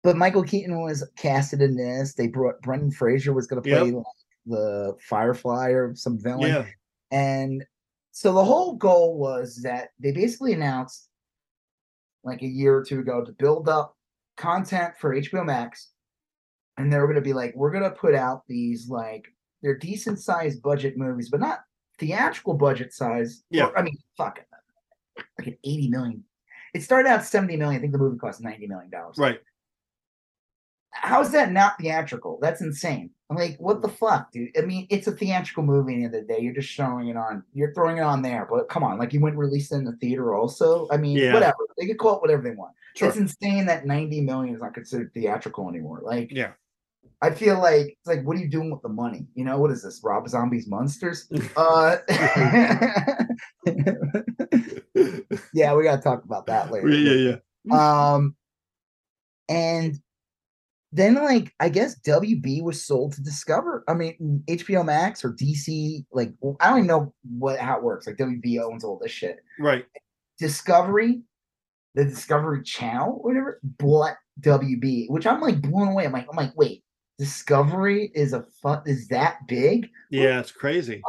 but 0.03 0.17
Michael 0.17 0.43
Keaton 0.43 0.83
was 0.83 1.09
casted 1.17 1.63
in 1.63 1.77
this. 1.77 2.13
They 2.15 2.27
brought 2.27 2.61
Brendan 2.61 2.91
Fraser 2.91 3.33
was 3.33 3.47
going 3.47 3.63
to 3.63 3.69
play 3.71 3.87
Yep. 3.87 3.95
like, 3.95 4.05
the 4.47 4.95
Firefly 5.01 5.69
or 5.71 5.95
some 5.95 6.19
villain, 6.19 6.51
Yeah. 6.51 6.67
and 7.11 7.65
so 8.11 8.35
the 8.35 8.45
whole 8.45 8.75
goal 8.75 9.17
was 9.17 9.63
that 9.63 9.89
they 9.99 10.13
basically 10.13 10.53
announced 10.53 11.09
like 12.25 12.43
a 12.43 12.47
year 12.47 12.77
or 12.77 12.85
two 12.85 13.01
ago 13.01 13.23
to 13.25 13.33
build 13.33 13.69
up 13.69 13.97
content 14.37 14.95
for 14.99 15.15
HBO 15.15 15.45
Max, 15.45 15.91
and 16.77 16.93
they 16.93 16.99
were 16.99 17.07
going 17.07 17.17
to 17.17 17.23
be 17.23 17.33
like, 17.33 17.53
we're 17.55 17.71
going 17.71 17.85
to 17.85 17.91
put 17.91 18.15
out 18.15 18.43
these 18.49 18.89
like 18.89 19.27
they're 19.63 19.79
decent 19.79 20.21
sized 20.21 20.63
budget 20.63 20.97
movies, 20.97 21.31
but 21.31 21.41
not 21.41 21.61
theatrical 21.99 22.55
budget 22.55 22.93
size. 22.93 23.43
Yeah. 23.51 23.67
or, 23.67 23.79
I 23.79 23.83
mean, 23.83 23.97
fuck 24.17 24.39
it, 24.39 24.47
like 25.39 25.49
an 25.49 25.59
eighty 25.65 25.89
million. 25.89 26.25
It 26.75 26.83
started 26.83 27.09
out 27.09 27.25
seventy 27.25 27.57
million. 27.57 27.79
I 27.79 27.81
think 27.81 27.93
the 27.93 27.99
movie 27.99 28.19
cost 28.19 28.43
ninety 28.43 28.67
million 28.67 28.91
dollars. 28.91 29.17
Right. 29.19 29.39
How 30.95 31.21
is 31.21 31.31
that 31.33 31.53
not 31.53 31.77
theatrical? 31.79 32.39
That's 32.41 32.61
insane. 32.61 33.11
I'm 33.31 33.37
like, 33.37 33.57
what 33.59 33.83
the 33.83 33.89
fuck, 33.89 34.31
dude? 34.33 34.57
I 34.57 34.63
mean, 34.63 34.87
it's 34.91 35.07
a 35.07 35.13
theatrical 35.13 35.63
movie. 35.65 35.95
At 35.95 35.97
the 35.99 36.05
end 36.05 36.15
of 36.15 36.27
the 36.29 36.35
day, 36.35 36.41
you're 36.41 36.55
just 36.55 36.69
showing 36.69 37.09
it 37.09 37.17
on. 37.17 37.43
You're 37.53 37.73
throwing 37.75 37.97
it 37.99 38.03
on 38.03 38.23
there, 38.23 38.47
but 38.51 38.69
come 38.69 38.85
on, 38.85 38.99
like 38.99 39.13
you 39.13 39.21
wouldn't 39.21 39.39
release 39.39 39.73
it 39.73 39.77
in 39.77 39.85
the 39.85 39.97
theater. 39.97 40.35
Also, 40.35 40.87
I 40.91 40.97
mean, 40.97 41.17
Yeah. 41.17 41.35
whatever. 41.35 41.57
They 41.79 41.87
could 41.87 41.99
call 41.99 42.17
it 42.17 42.21
whatever 42.21 42.43
they 42.43 42.53
want. 42.55 42.73
Sure. 42.95 43.09
It's 43.09 43.17
insane 43.17 43.67
that 43.67 43.87
90 43.87 44.21
million 44.21 44.55
is 44.55 44.61
not 44.61 44.73
considered 44.75 45.13
theatrical 45.15 45.69
anymore. 45.69 46.01
Like, 46.03 46.31
Yeah. 46.31 46.53
I 47.23 47.31
feel 47.31 47.59
like 47.59 47.87
it's 47.87 48.07
like, 48.07 48.23
what 48.25 48.37
are 48.37 48.41
you 48.41 48.49
doing 48.51 48.71
with 48.71 48.83
the 48.83 48.89
money? 48.89 49.27
You 49.35 49.45
know, 49.45 49.59
what 49.59 49.71
is 49.71 49.83
this? 49.83 50.01
Rob 50.05 50.29
Zombie's 50.29 50.69
Monsters? 50.69 51.27
uh, 51.57 51.97
yeah, 55.55 55.75
we 55.75 55.85
gotta 55.85 56.03
talk 56.03 56.25
about 56.25 56.47
that 56.47 56.71
later. 56.71 56.89
yeah, 56.89 57.13
yeah, 57.13 57.37
yeah. 57.65 58.13
Um, 58.15 58.37
and 59.49 59.99
then 60.95 61.17
like 61.17 61.53
I 61.59 61.69
guess 61.69 62.01
WB 62.01 62.63
was 62.63 62.87
sold 62.87 63.15
to 63.15 63.23
Discover. 63.23 63.83
I 63.89 63.95
mean 63.95 64.45
HBO 64.49 64.87
Max 64.87 65.25
or 65.25 65.33
DC. 65.33 66.07
Like 66.13 66.33
I 66.61 66.71
don't 66.71 66.79
even 66.79 66.87
know 66.87 67.13
what 67.37 67.59
how 67.59 67.77
it 67.77 67.83
works. 67.83 68.07
Like 68.07 68.17
WB 68.17 68.63
owns 68.63 68.85
all 68.85 68.99
this 69.03 69.11
shit. 69.11 69.41
Right. 69.59 69.85
Discovery, 70.39 71.23
the 71.97 72.05
Discovery 72.05 72.63
Channel, 72.63 73.19
whatever, 73.23 73.61
bought 73.65 74.15
WB, 74.41 75.11
which 75.11 75.27
I'm 75.27 75.41
like 75.41 75.61
blown 75.61 75.89
away. 75.89 76.05
I'm 76.07 76.13
like, 76.13 76.29
I'm 76.31 76.37
like, 76.37 76.57
wait, 76.57 76.85
Discovery 77.19 78.13
is 78.15 78.33
a 78.33 78.45
fun 78.63 78.83
is 78.87 79.09
that 79.09 79.39
big? 79.49 79.89
Yeah, 80.13 80.39
it's 80.39 80.53
crazy. 80.53 81.03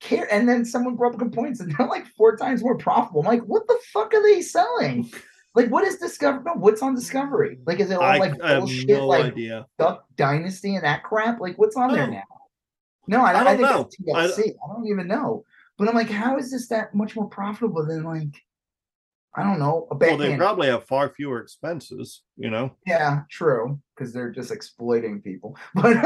Care 0.00 0.28
and 0.30 0.46
then 0.46 0.66
someone 0.66 0.96
brought 0.96 1.14
up 1.14 1.18
complaints 1.18 1.60
and 1.60 1.74
they're 1.74 1.86
like 1.86 2.06
four 2.08 2.36
times 2.36 2.62
more 2.62 2.76
profitable. 2.76 3.22
I'm 3.22 3.26
like, 3.26 3.44
what 3.44 3.66
the 3.68 3.78
fuck 3.90 4.12
are 4.12 4.22
they 4.22 4.42
selling? 4.42 5.10
Like, 5.54 5.68
what 5.68 5.84
is 5.84 5.98
Discovery? 5.98 6.42
No, 6.44 6.52
what's 6.54 6.82
on 6.82 6.94
Discovery? 6.94 7.58
Like, 7.66 7.78
is 7.80 7.90
it 7.90 7.94
all 7.94 8.02
I, 8.02 8.18
like 8.18 8.42
I 8.42 8.58
bullshit, 8.58 8.88
no 8.88 9.06
like 9.06 9.24
idea. 9.26 9.66
Duck 9.78 10.04
Dynasty 10.16 10.74
and 10.74 10.84
that 10.84 11.04
crap? 11.04 11.40
Like, 11.40 11.56
what's 11.58 11.76
on 11.76 11.92
there 11.92 12.04
Oh. 12.04 12.10
now? 12.10 12.22
No, 13.06 13.20
I, 13.22 13.30
I 13.38 13.44
don't 13.44 13.56
think 13.58 13.68
know. 14.08 14.24
it's 14.26 14.36
TLC. 14.38 14.50
I, 14.50 14.72
don't 14.74 14.86
even 14.88 15.06
know. 15.06 15.44
But 15.78 15.88
I'm 15.88 15.94
like, 15.94 16.08
how 16.10 16.38
is 16.38 16.50
this 16.50 16.68
that 16.68 16.94
much 16.94 17.14
more 17.16 17.28
profitable 17.28 17.84
than 17.86 18.02
like, 18.04 18.34
I 19.36 19.42
don't 19.42 19.58
know, 19.58 19.86
a 19.90 19.96
Well, 19.96 20.16
they 20.16 20.36
probably 20.36 20.68
have 20.68 20.84
far 20.86 21.08
fewer 21.10 21.40
expenses, 21.40 22.22
you 22.36 22.50
know. 22.50 22.76
yeah, 22.86 23.22
true, 23.30 23.80
because 23.96 24.12
they're 24.12 24.30
just 24.30 24.50
exploiting 24.50 25.20
people. 25.20 25.56
But 25.74 25.96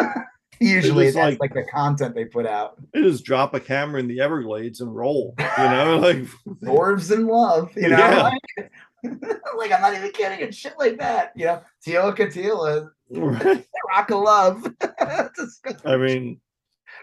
usually 0.60 1.04
that's 1.10 1.16
like- 1.16 1.40
like 1.40 1.54
the 1.54 1.64
content 1.70 2.14
they 2.16 2.24
put 2.24 2.46
out. 2.46 2.76
They 2.92 3.02
just 3.02 3.24
drop 3.24 3.54
a 3.54 3.60
camera 3.60 4.00
in 4.00 4.08
the 4.08 4.20
Everglades 4.20 4.80
and 4.80 4.92
roll, 4.94 5.34
you 5.38 5.64
know, 5.64 5.98
like 6.02 6.26
Dwarves 6.64 7.14
in 7.14 7.26
love, 7.26 7.70
you 7.76 7.88
know. 7.90 7.98
Yeah. 7.98 8.22
Like, 8.56 8.70
like, 9.04 9.72
I'm 9.72 9.80
not 9.80 9.94
even 9.94 10.10
kidding 10.12 10.42
and 10.42 10.54
shit 10.54 10.74
like 10.78 10.98
that. 10.98 11.32
You 11.36 11.46
know, 11.46 11.62
Tila 11.86 12.16
Tequila, 12.16 12.90
right. 13.10 13.66
Rock 13.90 14.10
of 14.10 14.20
Love. 14.20 14.74
I 15.84 15.96
mean, 15.96 16.40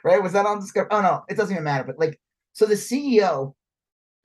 right? 0.04 0.22
Was 0.22 0.34
that 0.34 0.46
on 0.46 0.60
Discovery? 0.60 0.90
Oh 0.92 1.02
no, 1.02 1.24
it 1.30 1.38
doesn't 1.38 1.54
even 1.54 1.64
matter. 1.64 1.84
But 1.84 2.00
like, 2.00 2.20
so 2.54 2.66
the 2.66 2.76
CEO 2.76 3.54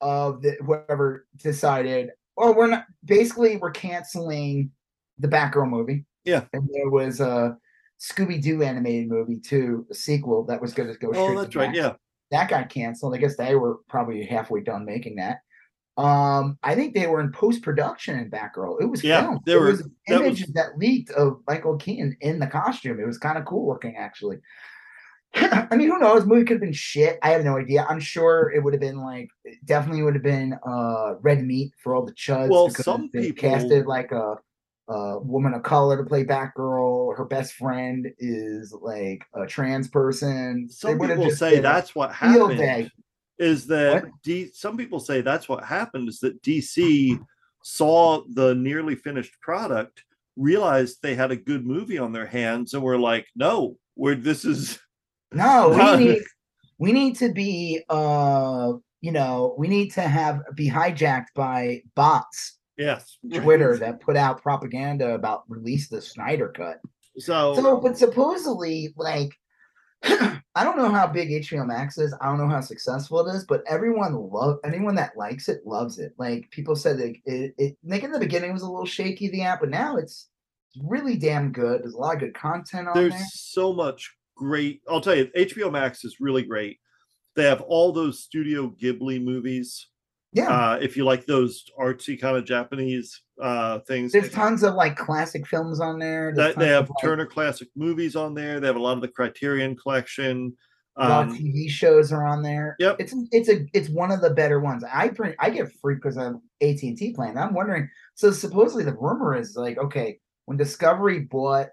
of 0.01 0.43
the 0.43 0.57
whoever 0.65 1.27
decided, 1.37 2.11
oh, 2.37 2.53
we're 2.53 2.67
not. 2.67 2.87
Basically, 3.05 3.57
we're 3.57 3.71
canceling 3.71 4.71
the 5.19 5.29
Batgirl 5.29 5.69
movie. 5.69 6.05
Yeah. 6.25 6.45
and 6.53 6.69
there 6.73 6.91
was 6.91 7.21
a 7.21 7.57
Scooby 8.01 8.43
Doo 8.43 8.63
animated 8.63 9.09
movie 9.09 9.39
too, 9.39 9.87
a 9.91 9.95
sequel 9.95 10.45
that 10.45 10.61
was 10.61 10.73
going 10.73 10.93
to 10.93 10.99
go. 10.99 11.09
oh, 11.09 11.13
straight 11.13 11.37
that's 11.37 11.57
right. 11.57 11.67
Max. 11.69 11.79
Yeah. 11.79 11.93
that 12.31 12.49
got 12.49 12.69
canceled. 12.71 13.15
I 13.15 13.19
guess 13.19 13.37
they 13.37 13.55
were 13.55 13.79
probably 13.89 14.25
halfway 14.25 14.61
done 14.61 14.85
making 14.85 15.17
that. 15.17 15.39
Um, 16.05 16.59
I 16.63 16.75
think 16.75 16.95
they 16.95 17.07
were 17.07 17.21
in 17.21 17.33
post 17.33 17.63
production 17.63 18.19
in 18.19 18.31
Batgirl. 18.31 18.81
It 18.81 18.87
was 18.87 19.03
Yeah, 19.05 19.23
filmed. 19.23 19.41
There 19.45 19.61
were- 19.61 19.67
was 19.67 19.83
that 19.83 19.91
images 20.23 20.53
that 20.55 20.79
leaked 20.79 21.11
of 21.13 21.41
Michael 21.47 21.77
Keaton 21.77 22.17
in 22.21 22.39
the 22.39 22.47
costume. 22.47 22.99
It 23.01 23.07
was 23.07 23.19
kind 23.19 23.37
of 23.39 23.45
cool 23.45 23.69
looking, 23.69 23.97
actually. 23.97 24.39
I 25.35 25.77
mean, 25.77 25.89
who 25.89 25.99
knows? 25.99 26.27
Movie 26.27 26.45
could 26.45 26.55
have 26.55 26.61
been 26.61 26.73
shit. 26.73 27.19
I 27.23 27.31
have 27.31 27.45
no 27.45 27.57
idea. 27.57 27.87
I'm 27.89 28.01
sure 28.01 28.51
it 28.53 28.65
would 28.65 28.73
have 28.75 28.81
been 28.81 28.99
like 28.99 29.29
definitely 29.65 30.03
would 30.03 30.15
have 30.15 30.25
been 30.25 30.59
uh 30.67 31.15
red 31.21 31.45
meat 31.45 31.73
for 31.83 31.95
all 31.95 32.05
the 32.05 32.13
chuds. 32.15 32.49
Well, 32.49 32.69
some 32.71 33.09
people- 33.11 33.41
casted 33.41 33.87
like 33.87 34.11
a 34.13 34.37
a 34.89 35.21
woman 35.21 35.55
of 35.55 35.63
color 35.63 35.97
to 35.97 36.03
play 36.03 36.25
Batgirl. 36.25 37.17
Her 37.17 37.25
best 37.25 37.53
friend 37.53 38.09
is 38.19 38.73
like 38.83 39.23
a 39.35 39.47
trans 39.47 39.87
person. 39.87 40.67
They 40.67 40.73
Some 40.73 40.99
people 40.99 41.31
say 41.31 41.61
that's 41.61 41.95
what 41.95 42.13
happened. 42.13 42.59
day. 42.59 42.91
Is 43.41 43.67
that 43.69 44.05
D? 44.23 44.51
Some 44.53 44.77
people 44.77 45.01
say 45.01 45.23
that's 45.23 45.49
what 45.49 45.65
happened. 45.65 46.11
Is 46.11 46.21
that 46.21 46.43
DC 46.43 47.19
saw 47.65 48.23
the 48.35 48.55
nearly 48.55 48.95
finished 48.95 49.33
product, 49.41 50.05
realized 50.37 50.99
they 51.01 51.15
had 51.15 51.31
a 51.31 51.37
good 51.37 51.67
movie 51.67 51.97
on 51.97 52.13
their 52.13 52.27
hands, 52.27 52.75
and 52.75 52.83
were 52.83 52.99
like, 52.99 53.27
"No, 53.35 53.79
we're 53.97 54.15
this 54.15 54.45
is 54.45 54.79
No, 55.33 55.71
we 55.71 56.05
need 56.05 56.23
we 56.79 56.93
need 56.93 57.17
to 57.17 57.33
be 57.33 57.83
uh 57.89 58.75
you 59.01 59.13
know, 59.13 59.55
we 59.57 59.69
need 59.69 59.93
to 59.93 60.03
have 60.03 60.43
be 60.55 60.71
hijacked 60.71 61.33
by 61.35 61.83
bots, 61.95 62.59
yes, 62.77 63.17
Twitter 63.33 63.79
that 63.79 64.01
put 64.01 64.17
out 64.17 64.43
propaganda 64.43 65.15
about 65.15 65.45
release 65.49 65.89
the 65.89 66.03
Snyder 66.03 66.49
cut. 66.49 66.79
So, 67.17 67.55
So 67.55 67.81
but 67.81 67.97
supposedly 67.97 68.93
like 68.97 69.31
I 70.55 70.65
don't 70.65 70.77
know 70.77 70.91
how 70.91 71.07
big 71.07 71.29
HBO 71.31 71.67
Max 71.67 71.99
is. 71.99 72.15
I 72.21 72.27
don't 72.27 72.39
know 72.39 72.49
how 72.49 72.61
successful 72.61 73.27
it 73.27 73.35
is, 73.35 73.45
but 73.45 73.63
everyone 73.67 74.15
love 74.15 74.59
anyone 74.65 74.95
that 74.97 75.17
likes 75.17 75.49
it 75.49 75.67
loves 75.67 75.99
it. 75.99 76.13
Like 76.19 76.51
people 76.51 76.75
said 76.75 76.99
that 76.99 77.15
it, 77.25 77.55
it 77.59 77.77
like 77.85 78.03
in 78.03 78.13
the 78.13 78.19
beginning 78.19 78.51
it 78.51 78.55
was 78.55 78.63
a 78.63 78.71
little 78.71 78.87
shaky 78.87 79.29
the 79.29 79.43
app, 79.43 79.61
but 79.61 79.69
now 79.69 79.97
it's 79.97 80.29
really 80.83 81.17
damn 81.17 81.53
good. 81.53 81.83
There's 81.83 81.95
a 81.95 81.99
lot 81.99 82.15
of 82.15 82.21
good 82.21 82.35
content 82.35 82.89
on 82.89 82.95
there's 82.95 83.13
there. 83.13 83.27
so 83.33 83.73
much 83.73 84.11
great. 84.37 84.81
I'll 84.89 85.01
tell 85.01 85.15
you, 85.15 85.27
HBO 85.37 85.71
Max 85.71 86.05
is 86.05 86.17
really 86.21 86.43
great. 86.43 86.79
They 87.37 87.45
have 87.45 87.61
all 87.61 87.93
those 87.93 88.23
Studio 88.23 88.75
Ghibli 88.81 89.23
movies. 89.23 89.87
Yeah. 90.33 90.49
Uh, 90.49 90.79
if 90.81 90.97
you 90.97 91.05
like 91.05 91.27
those 91.27 91.65
artsy 91.79 92.21
kind 92.21 92.37
of 92.37 92.45
Japanese 92.45 93.23
uh, 93.43 93.81
things, 93.81 94.13
There's 94.13 94.31
tons 94.31 94.63
of 94.63 94.75
like 94.75 94.97
classic 94.97 95.47
films 95.47 95.81
on 95.81 95.99
there. 95.99 96.33
That 96.35 96.57
they 96.57 96.69
have 96.69 96.85
of, 96.85 96.91
like, 96.91 97.03
Turner 97.03 97.27
Classic 97.27 97.69
Movies 97.75 98.15
on 98.15 98.35
there. 98.35 98.61
They 98.61 98.67
have 98.69 98.77
a 98.77 98.81
lot 98.81 98.95
of 98.95 99.01
the 99.01 99.09
Criterion 99.09 99.77
Collection. 99.77 100.57
a 100.97 101.09
lot 101.09 101.25
of 101.27 101.31
Um, 101.31 101.39
TV 101.39 101.69
shows 101.69 102.13
are 102.13 102.27
on 102.27 102.43
there. 102.43 102.77
Yep. 102.79 102.97
It's 103.01 103.15
it's 103.33 103.49
a 103.49 103.67
it's 103.73 103.89
one 103.89 104.13
of 104.13 104.21
the 104.21 104.31
better 104.31 104.61
ones. 104.61 104.85
I 104.93 105.09
bring 105.09 105.35
I 105.41 105.51
get 105.51 105.73
free 105.81 105.97
because 105.97 106.17
I'm 106.17 106.41
AT 106.61 106.83
and 106.83 106.97
T 106.97 107.13
plan. 107.13 107.37
I'm 107.37 107.55
wondering. 107.55 107.89
So 108.15 108.31
supposedly 108.31 108.85
the 108.85 108.95
rumor 108.95 109.35
is 109.35 109.57
like, 109.57 109.79
okay, 109.79 110.21
when 110.45 110.57
Discovery 110.57 111.21
bought 111.21 111.69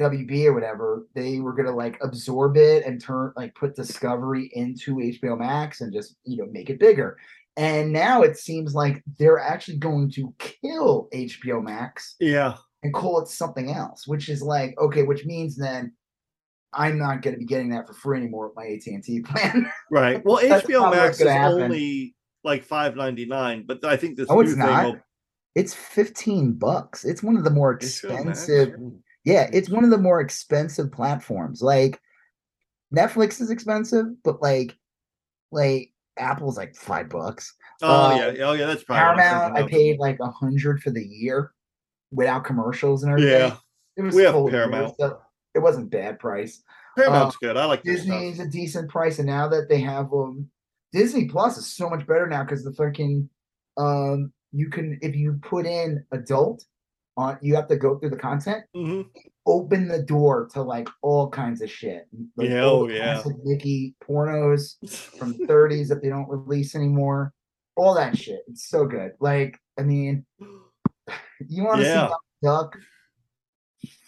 WB 0.00 0.46
or 0.46 0.52
whatever, 0.54 1.06
they 1.14 1.38
were 1.40 1.52
gonna 1.52 1.74
like 1.74 1.98
absorb 2.02 2.56
it 2.56 2.84
and 2.84 3.00
turn 3.00 3.32
like 3.36 3.54
put 3.54 3.76
Discovery 3.76 4.50
into 4.54 4.96
HBO 4.96 5.38
Max 5.38 5.80
and 5.80 5.92
just 5.92 6.16
you 6.24 6.36
know 6.36 6.50
make 6.50 6.70
it 6.70 6.80
bigger. 6.80 7.16
And 7.56 7.92
now 7.92 8.22
it 8.22 8.36
seems 8.36 8.74
like 8.74 9.02
they're 9.18 9.38
actually 9.38 9.76
going 9.76 10.10
to 10.12 10.34
kill 10.38 11.08
HBO 11.14 11.62
Max 11.62 12.16
yeah, 12.18 12.56
and 12.82 12.92
call 12.92 13.20
it 13.20 13.28
something 13.28 13.70
else, 13.70 14.08
which 14.08 14.28
is 14.28 14.42
like 14.42 14.74
okay, 14.80 15.02
which 15.04 15.24
means 15.24 15.56
then 15.56 15.92
I'm 16.72 16.98
not 16.98 17.22
going 17.22 17.34
to 17.34 17.38
be 17.38 17.46
getting 17.46 17.68
that 17.70 17.86
for 17.86 17.92
free 17.94 18.18
anymore 18.18 18.48
with 18.48 18.56
my 18.56 18.64
AT 18.66 18.84
and 18.86 19.04
T 19.04 19.20
plan. 19.24 19.70
right. 19.92 20.20
Well, 20.24 20.38
HBO 20.42 20.90
Max 20.90 21.20
is 21.20 21.28
happen. 21.28 21.62
only 21.62 22.16
like 22.42 22.64
five 22.64 22.96
ninety 22.96 23.26
nine, 23.26 23.64
but 23.66 23.84
I 23.84 23.96
think 23.96 24.16
this 24.16 24.26
Oh, 24.28 24.34
new 24.36 24.40
it's 24.40 24.50
thing 24.50 24.58
not. 24.58 24.84
will 24.86 24.96
It's 25.54 25.72
15 25.72 26.54
bucks. 26.54 27.04
It's 27.04 27.22
one 27.22 27.36
of 27.36 27.44
the 27.44 27.50
more 27.50 27.72
expensive. 27.74 28.74
Yeah, 29.24 29.48
it's 29.52 29.70
one 29.70 29.84
of 29.84 29.90
the 29.90 29.98
more 29.98 30.20
expensive 30.20 30.92
platforms. 30.92 31.62
Like 31.62 32.00
Netflix 32.94 33.40
is 33.40 33.50
expensive, 33.50 34.06
but 34.22 34.42
like 34.42 34.76
like 35.50 35.90
Apple's 36.18 36.56
like 36.56 36.76
five 36.76 37.08
bucks. 37.08 37.54
Oh 37.82 38.14
yeah, 38.14 38.44
oh 38.46 38.52
yeah, 38.52 38.66
that's 38.66 38.84
probably 38.84 39.22
Paramount, 39.22 39.56
I 39.56 39.66
paid 39.66 39.98
like 39.98 40.18
a 40.20 40.30
hundred 40.30 40.82
for 40.82 40.90
the 40.90 41.04
year 41.04 41.52
without 42.12 42.44
commercials 42.44 43.02
and 43.02 43.12
everything. 43.12 43.32
Yeah, 43.32 43.56
it 43.96 44.02
was 44.02 44.14
we 44.14 44.22
have 44.22 44.34
Paramount. 44.48 44.94
so 44.98 45.18
it 45.54 45.58
wasn't 45.58 45.90
bad 45.90 46.18
price. 46.18 46.62
Paramount's 46.96 47.36
good. 47.36 47.56
I 47.56 47.64
like 47.64 47.82
Disney's 47.82 48.38
a 48.38 48.46
decent 48.46 48.90
price, 48.90 49.18
and 49.18 49.26
now 49.26 49.48
that 49.48 49.68
they 49.68 49.80
have 49.80 50.12
um 50.12 50.48
Disney 50.92 51.24
Plus 51.26 51.58
is 51.58 51.66
so 51.66 51.90
much 51.90 52.06
better 52.06 52.26
now 52.26 52.44
because 52.44 52.62
the 52.62 52.72
fucking 52.72 53.28
um 53.76 54.32
you 54.52 54.68
can 54.68 54.98
if 55.02 55.16
you 55.16 55.38
put 55.42 55.66
in 55.66 56.04
adult 56.12 56.64
on 57.16 57.38
you 57.42 57.54
have 57.54 57.68
to 57.68 57.76
go 57.76 57.98
through 57.98 58.10
the 58.10 58.16
content 58.16 58.64
hmm 58.74 59.02
open 59.46 59.86
the 59.88 60.02
door 60.02 60.48
to 60.52 60.62
like 60.62 60.88
all 61.02 61.28
kinds 61.28 61.60
of 61.60 61.70
shit 61.70 62.06
like 62.36 62.48
Yeah, 62.50 62.62
oh, 62.62 62.86
the 62.88 62.94
yeah. 62.94 63.22
Mickey 63.44 63.94
pornos 64.02 64.76
from 65.18 65.34
30s 65.46 65.88
that 65.88 66.02
they 66.02 66.08
don't 66.08 66.28
release 66.28 66.74
anymore 66.74 67.32
all 67.76 67.94
that 67.94 68.16
shit 68.16 68.40
it's 68.48 68.68
so 68.68 68.86
good 68.86 69.12
like 69.20 69.58
I 69.78 69.82
mean 69.82 70.24
you 71.48 71.62
want 71.62 71.80
to 71.80 71.86
Yeah. 71.86 72.08
see 72.08 72.14
Duck 72.42 72.78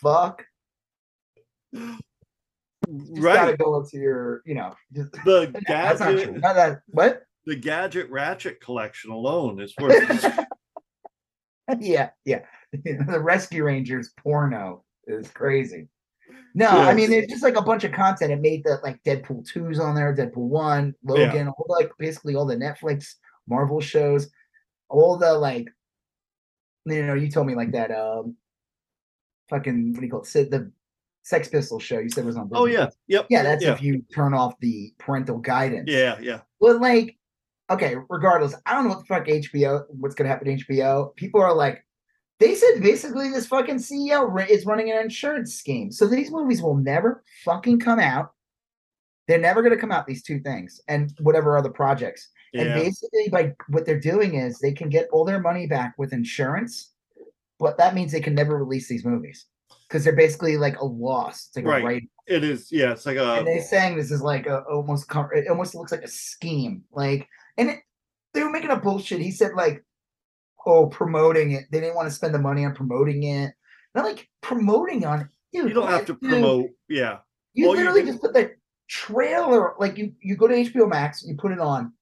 fuck 0.00 0.44
gotta 2.04 3.20
right. 3.20 3.58
go 3.58 3.80
into 3.80 3.98
your 3.98 4.42
you 4.46 4.54
know 4.54 4.74
just 4.94 5.12
The 5.24 5.52
That's 5.68 6.00
not 6.00 6.06
true. 6.08 6.16
gadget, 6.16 6.40
Not 6.42 6.54
that 6.54 6.80
what? 6.88 7.22
the 7.44 7.56
gadget 7.56 8.10
ratchet 8.10 8.60
collection 8.60 9.10
alone 9.10 9.60
is 9.60 9.74
worth. 9.80 10.38
yeah, 11.78 12.10
yeah. 12.24 12.40
the 13.06 13.20
Rescue 13.20 13.64
Rangers 13.64 14.10
porno 14.22 14.84
is 15.06 15.30
crazy. 15.30 15.88
No, 16.54 16.70
Yeah. 16.70 16.88
I 16.88 16.94
mean 16.94 17.12
it's 17.12 17.30
just 17.30 17.42
like 17.42 17.56
a 17.56 17.62
bunch 17.62 17.84
of 17.84 17.92
content. 17.92 18.32
It 18.32 18.40
made 18.40 18.64
the 18.64 18.78
like 18.82 19.02
Deadpool 19.04 19.46
2's 19.52 19.78
on 19.78 19.94
there, 19.94 20.14
Deadpool 20.14 20.48
1, 20.48 20.94
Logan, 21.04 21.48
all 21.48 21.66
like 21.68 21.90
basically 21.98 22.34
all 22.34 22.46
the 22.46 22.56
Netflix 22.56 23.14
Marvel 23.48 23.80
shows, 23.80 24.28
all 24.88 25.16
the 25.16 25.32
like 25.34 25.68
you 26.86 27.04
know, 27.04 27.14
you 27.14 27.30
told 27.30 27.46
me 27.46 27.54
like 27.54 27.72
that 27.72 27.90
um 27.90 28.36
fucking 29.50 29.92
what 29.92 30.00
do 30.00 30.06
you 30.06 30.10
call 30.10 30.22
it? 30.22 30.26
Sid 30.26 30.50
the 30.50 30.70
Sex 31.22 31.48
Pistol 31.48 31.80
show 31.80 31.98
you 31.98 32.08
said 32.08 32.24
was 32.24 32.36
on 32.36 32.48
oh 32.52 32.66
yeah, 32.66 32.88
yep. 33.08 33.26
Yeah, 33.28 33.42
that's 33.42 33.64
yeah, 33.64 33.72
if 33.72 33.82
you 33.82 34.04
turn 34.14 34.32
off 34.32 34.54
the 34.60 34.92
parental 34.98 35.38
guidance. 35.38 35.90
yeah, 35.90 36.16
yeah. 36.20 36.40
Well, 36.60 36.80
like, 36.80 37.16
okay, 37.68 37.96
regardless, 38.08 38.54
I 38.64 38.74
don't 38.74 38.84
know 38.84 38.90
what 38.90 39.00
the 39.00 39.06
fuck 39.06 39.26
HBO, 39.26 39.84
what's 39.88 40.14
gonna 40.14 40.30
happen 40.30 40.56
to 40.56 40.64
HBO. 40.64 41.14
People 41.16 41.42
are 41.42 41.52
like, 41.52 41.84
they 42.38 42.54
said 42.54 42.82
basically 42.82 43.30
this 43.30 43.46
fucking 43.46 43.76
CEO 43.76 44.48
is 44.48 44.66
running 44.66 44.90
an 44.90 44.98
insurance 44.98 45.54
scheme, 45.54 45.90
so 45.90 46.06
these 46.06 46.30
movies 46.30 46.62
will 46.62 46.76
never 46.76 47.22
fucking 47.44 47.80
come 47.80 47.98
out. 47.98 48.32
They're 49.28 49.38
never 49.38 49.62
gonna 49.62 49.76
come 49.78 49.92
out. 49.92 50.06
These 50.06 50.22
two 50.22 50.40
things 50.40 50.80
and 50.88 51.12
whatever 51.20 51.56
other 51.56 51.70
projects. 51.70 52.28
And 52.54 52.72
basically, 52.72 53.28
by 53.30 53.52
what 53.68 53.84
they're 53.84 54.00
doing 54.00 54.36
is 54.36 54.58
they 54.58 54.72
can 54.72 54.88
get 54.88 55.08
all 55.12 55.24
their 55.26 55.40
money 55.40 55.66
back 55.66 55.94
with 55.98 56.14
insurance, 56.14 56.92
but 57.58 57.76
that 57.76 57.94
means 57.94 58.12
they 58.12 58.20
can 58.20 58.34
never 58.34 58.56
release 58.56 58.88
these 58.88 59.04
movies 59.04 59.46
because 59.88 60.04
they're 60.04 60.16
basically 60.16 60.56
like 60.56 60.78
a 60.80 60.84
loss. 60.84 61.48
It's 61.48 61.56
like 61.56 61.66
Right. 61.66 61.82
a 61.82 61.84
right 61.86 62.02
it 62.26 62.44
is. 62.44 62.72
Yeah, 62.72 62.92
it's 62.92 63.04
like 63.06 63.16
a. 63.18 63.34
and 63.34 63.46
they're 63.46 63.60
saying 63.62 63.96
this 63.96 64.10
is 64.10 64.22
like 64.22 64.46
a 64.46 64.60
almost 64.62 65.06
it 65.34 65.48
almost 65.48 65.74
looks 65.74 65.92
like 65.92 66.02
a 66.02 66.08
scheme 66.08 66.82
like 66.92 67.28
and 67.58 67.70
it, 67.70 67.80
they 68.34 68.42
were 68.42 68.50
making 68.50 68.70
a 68.70 68.76
bullshit 68.76 69.20
he 69.20 69.30
said 69.30 69.52
like 69.54 69.84
oh 70.66 70.86
promoting 70.86 71.52
it 71.52 71.64
they 71.70 71.80
didn't 71.80 71.94
want 71.94 72.08
to 72.08 72.14
spend 72.14 72.34
the 72.34 72.38
money 72.38 72.64
on 72.64 72.74
promoting 72.74 73.22
it 73.24 73.52
not 73.94 74.04
like 74.04 74.28
promoting 74.42 75.04
on 75.04 75.28
dude 75.52 75.68
you 75.68 75.74
don't 75.74 75.88
have 75.88 76.06
to 76.06 76.18
do- 76.20 76.28
promote. 76.28 76.66
Yeah, 76.88 77.18
you 77.54 77.66
you 77.66 77.70
literally 77.76 78.02
do- 78.02 78.08
just 78.08 78.20
put 78.20 78.34
the 78.34 78.52
trailer 78.88 79.74
like 79.78 79.98
you 79.98 80.12
you 80.20 80.36
go 80.36 80.46
to 80.46 80.54
hbo 80.54 80.88
max 80.88 81.24
you 81.24 81.34
put 81.36 81.50
it 81.50 81.58
on 81.58 81.92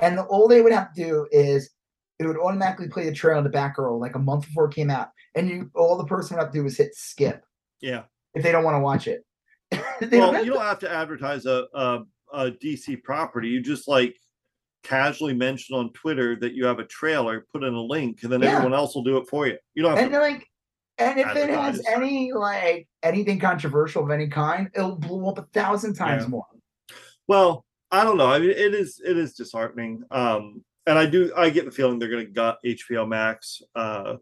and 0.00 0.18
the, 0.18 0.22
all 0.24 0.48
they 0.48 0.60
would 0.60 0.72
have 0.72 0.92
to 0.92 1.02
do 1.02 1.26
is 1.30 1.70
it 2.18 2.26
would 2.26 2.36
automatically 2.36 2.88
play 2.88 3.04
the 3.06 3.12
trailer 3.14 3.38
in 3.38 3.44
the 3.44 3.50
back 3.50 3.78
row 3.78 3.96
like 3.96 4.16
a 4.16 4.18
month 4.18 4.46
before 4.46 4.66
it 4.66 4.74
came 4.74 4.90
out 4.90 5.08
and 5.34 5.48
you 5.48 5.70
all 5.74 5.96
the 5.96 6.04
person 6.04 6.36
would 6.36 6.42
have 6.42 6.52
to 6.52 6.58
do 6.58 6.66
is 6.66 6.76
hit 6.76 6.94
skip 6.94 7.42
yeah. 7.80 8.02
if 8.34 8.42
they 8.42 8.52
don't 8.52 8.64
want 8.64 8.74
to 8.74 8.80
watch 8.80 9.06
it 9.06 9.24
well, 9.72 10.32
have 10.32 10.44
you 10.44 10.52
to- 10.52 10.58
don't 10.58 10.66
have 10.66 10.78
to 10.78 10.90
advertise 10.92 11.46
a, 11.46 11.66
a 11.74 12.00
a 12.32 12.50
DC 12.50 13.02
property. 13.02 13.48
You 13.48 13.60
just 13.62 13.88
like 13.88 14.16
casually 14.86 15.34
mention 15.34 15.76
on 15.76 15.92
Twitter 15.92 16.36
that 16.36 16.54
you 16.54 16.64
have 16.66 16.78
a 16.78 16.84
trailer, 16.86 17.44
put 17.52 17.64
in 17.64 17.74
a 17.74 17.80
link, 17.80 18.22
and 18.22 18.32
then 18.32 18.42
Yeah. 18.42 18.52
everyone 18.52 18.74
else 18.74 18.94
will 18.94 19.02
do 19.02 19.16
it 19.18 19.28
for 19.28 19.46
you. 19.46 19.58
You 19.74 19.82
don't 19.82 19.96
have 19.96 20.04
and 20.04 20.12
to. 20.12 20.20
like 20.20 20.46
and 20.98 21.18
if 21.20 21.36
it 21.36 21.50
has 21.50 21.82
any 21.86 22.32
like 22.32 22.88
anything 23.02 23.38
controversial 23.38 24.02
of 24.04 24.10
any 24.10 24.28
kind 24.28 24.70
it'll 24.74 24.96
blow 24.96 25.28
up 25.28 25.38
a 25.38 25.42
thousand 25.52 25.94
times 25.94 26.22
Yeah. 26.24 26.28
more 26.30 26.46
Well, 27.28 27.64
I 27.90 28.04
don't 28.04 28.16
know. 28.16 28.26
I 28.30 28.38
mean, 28.38 28.50
it 28.50 28.74
is 28.74 29.00
it 29.04 29.16
is 29.18 29.34
disheartening. 29.34 30.02
Um, 30.10 30.64
and 30.86 30.96
I 30.98 31.06
do 31.06 31.32
I 31.36 31.50
get 31.50 31.64
the 31.64 31.70
feeling 31.72 31.98
they're 31.98 32.08
going 32.08 32.24
to 32.26 32.32
gut 32.32 32.58
HBO 32.64 33.06
Max. 33.06 33.60
Uh, 33.74 34.16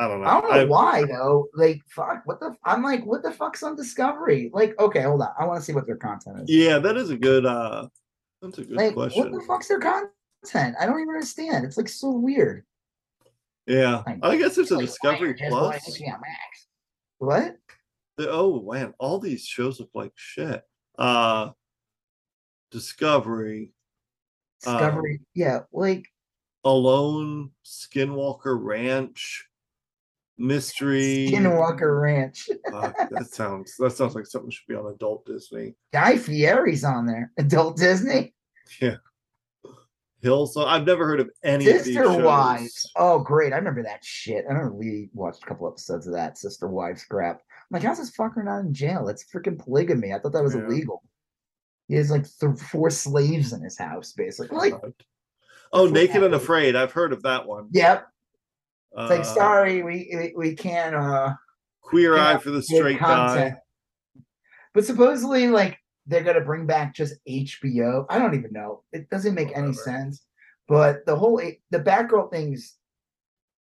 I 0.00 0.06
don't 0.06 0.20
know. 0.22 0.28
i 0.28 0.40
don't 0.40 0.50
know 0.50 0.56
I- 0.60 0.64
why 0.64 1.04
though 1.04 1.48
like 1.56 1.80
fuck 1.90 2.22
what 2.24 2.38
the 2.38 2.54
i'm 2.64 2.84
like 2.84 3.04
what 3.04 3.24
the 3.24 3.32
fuck's 3.32 3.64
on 3.64 3.74
discovery 3.74 4.48
like 4.54 4.78
okay 4.78 5.02
hold 5.02 5.22
on 5.22 5.30
i 5.40 5.44
want 5.44 5.58
to 5.58 5.64
see 5.64 5.72
what 5.72 5.86
their 5.88 5.96
content 5.96 6.36
is 6.42 6.44
Yeah, 6.48 6.78
that 6.78 6.96
is 6.96 7.10
a 7.10 7.16
good. 7.16 7.44
uh 7.44 7.88
That's 8.42 8.58
a 8.58 8.64
good 8.64 8.76
like 8.76 8.94
question. 8.94 9.22
what 9.22 9.32
the 9.32 9.40
fuck's 9.46 9.68
their 9.68 9.80
content 9.80 10.76
i 10.80 10.86
don't 10.86 11.00
even 11.00 11.08
understand 11.14 11.64
it's 11.64 11.76
like 11.76 11.88
so 11.88 12.10
weird 12.10 12.64
Yeah, 13.66 14.02
Like, 14.06 14.18
I 14.22 14.36
guess 14.36 14.54
there's 14.56 14.70
a 14.70 14.76
Like, 14.76 14.86
Discovery 14.86 15.34
why 15.50 15.58
are 15.58 15.74
you 15.74 15.80
just 15.80 15.98
going 15.98 16.12
Plus. 16.20 16.66
What 17.18 17.56
The- 18.16 18.30
oh 18.30 18.62
man, 18.70 18.94
all 18.98 19.18
these 19.18 19.44
shows 19.44 19.80
look 19.80 19.90
like 19.94 20.12
shit. 20.14 20.62
Uh 20.98 21.50
Discovery, 22.70 23.72
Um, 24.66 24.74
discovery 24.78 25.20
yeah 25.34 25.60
like 25.72 26.06
Alone, 26.64 27.50
Skinwalker 27.64 28.58
Ranch, 28.60 29.48
Mystery. 30.38 31.28
skinwalker 31.32 32.00
ranch 32.00 32.48
Fuck, 32.70 32.96
that 33.10 33.26
sounds 33.32 33.74
that 33.78 33.90
sounds 33.92 34.14
like 34.14 34.26
something 34.26 34.50
should 34.50 34.66
be 34.68 34.74
on 34.74 34.86
Adult 34.92 35.26
Disney. 35.26 35.74
guy 35.92 36.16
fieri's 36.16 36.84
on 36.84 37.06
there 37.06 37.32
adult 37.38 37.76
disney 37.76 38.34
Yeah. 38.80 38.96
Hills. 40.20 40.56
I've 40.56 40.84
never 40.84 41.06
heard 41.06 41.20
of 41.20 41.30
any 41.44 41.68
of 41.68 41.74
these 41.84 41.94
Sister 41.94 42.02
shows. 42.04 42.22
Wives. 42.24 42.90
Oh, 42.96 43.20
great. 43.20 43.52
I 43.52 43.56
remember 43.56 43.84
that 43.84 44.04
shit. 44.04 44.44
I 44.48 44.52
remember 44.52 44.74
we 44.74 45.08
watched 45.14 45.44
a 45.44 45.46
couple 45.46 45.68
episodes 45.68 46.08
of 46.08 46.12
that 46.14 46.36
Sister 46.36 46.66
Wives 46.66 47.04
crap. 47.04 47.36
I'm 47.36 47.66
like, 47.70 47.84
how's 47.84 47.98
this 47.98 48.10
fucker 48.16 48.44
not 48.44 48.58
in 48.64 48.74
jail? 48.74 49.04
That's 49.04 49.24
freaking 49.32 49.56
polygamy. 49.56 50.12
I 50.12 50.18
thought 50.18 50.32
that 50.32 50.42
was 50.42 50.56
Yeah. 50.56 50.64
illegal. 50.66 51.04
He 51.86 51.94
has 51.94 52.10
like 52.10 52.24
th- 52.40 52.58
four 52.58 52.90
slaves 52.90 53.52
in 53.52 53.62
his 53.62 53.78
house, 53.78 54.12
basically. 54.12 54.72
Like, 54.72 54.82
Oh, 55.72 55.86
Naked 55.86 56.24
and 56.24 56.34
Afraid. 56.34 56.74
I've 56.74 56.90
heard 56.92 57.12
of 57.12 57.22
that 57.22 57.46
one. 57.46 57.68
yep. 57.70 58.08
It's 58.92 59.10
Uh, 59.10 59.14
like, 59.16 59.24
sorry, 59.24 59.82
we 59.82 60.10
we, 60.14 60.34
we 60.36 60.54
can't 60.56 60.94
uh 60.94 61.34
Queer 61.82 62.18
Eye 62.18 62.38
for 62.38 62.50
the 62.50 62.62
Straight. 62.62 62.98
Guy. 63.00 63.54
But 64.74 64.84
supposedly, 64.84 65.48
like, 65.48 65.78
they're 66.06 66.22
gonna 66.22 66.40
bring 66.42 66.66
back 66.66 66.94
just 66.94 67.14
HBO. 67.28 68.06
I 68.08 68.18
don't 68.18 68.34
even 68.34 68.52
know. 68.52 68.82
It 68.92 69.08
doesn't 69.10 69.34
make 69.34 69.56
any 69.56 69.72
sense. 69.72 70.24
But 70.68 71.06
the 71.06 71.16
whole 71.16 71.38
the 71.70 71.78
Batgirl 71.80 72.30
things. 72.30 72.74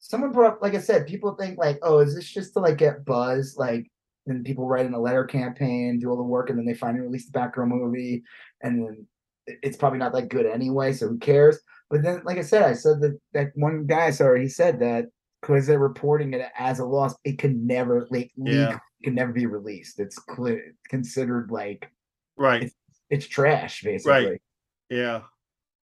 Someone 0.04 0.32
brought, 0.32 0.60
like 0.60 0.74
I 0.74 0.80
said, 0.80 1.06
people 1.06 1.36
think 1.36 1.58
like, 1.58 1.78
oh, 1.82 2.00
is 2.00 2.14
this 2.16 2.28
just 2.28 2.54
to 2.54 2.58
like 2.60 2.76
get 2.76 3.04
buzz? 3.04 3.54
Like, 3.56 3.88
then 4.26 4.42
people 4.42 4.66
write 4.66 4.84
in 4.84 4.94
a 4.94 5.00
letter 5.00 5.24
campaign, 5.24 6.00
do 6.00 6.10
all 6.10 6.16
the 6.16 6.22
work, 6.24 6.50
and 6.50 6.58
then 6.58 6.66
they 6.66 6.74
finally 6.74 7.02
release 7.02 7.26
the 7.30 7.38
Batgirl 7.38 7.68
movie, 7.68 8.24
and 8.62 8.84
then 8.84 9.06
it's 9.47 9.76
probably 9.76 9.99
not 9.99 10.12
that 10.14 10.28
good 10.28 10.47
anyway. 10.47 10.93
So 10.93 11.09
who 11.09 11.18
cares? 11.18 11.59
But 11.90 12.03
then, 12.03 12.22
like 12.24 12.38
I 12.38 12.43
said, 12.43 12.62
I 12.62 12.72
said 12.74 13.01
that 13.03 13.18
that 13.34 13.49
one 13.55 13.86
guy, 13.86 14.11
sorry, 14.11 14.43
he 14.43 14.49
said 14.49 14.80
that 14.80 15.07
because 15.40 15.66
they're 15.66 15.78
reporting 15.78 16.32
it 16.34 16.47
as 16.59 16.78
a 16.78 16.84
loss, 16.86 17.14
it 17.24 17.38
can 17.38 17.66
never 17.66 18.07
like 18.11 18.30
leak, 18.36 18.55
Yeah. 18.55 18.78
can 19.03 19.14
never 19.14 19.32
be 19.32 19.47
released. 19.47 19.99
It's 20.01 20.18
clear, 20.18 20.74
considered 20.88 21.51
like 21.51 21.90
Right. 22.38 22.72
it's 23.11 23.26
trash, 23.26 23.82
basically. 23.82 24.40
Yeah. 24.88 25.22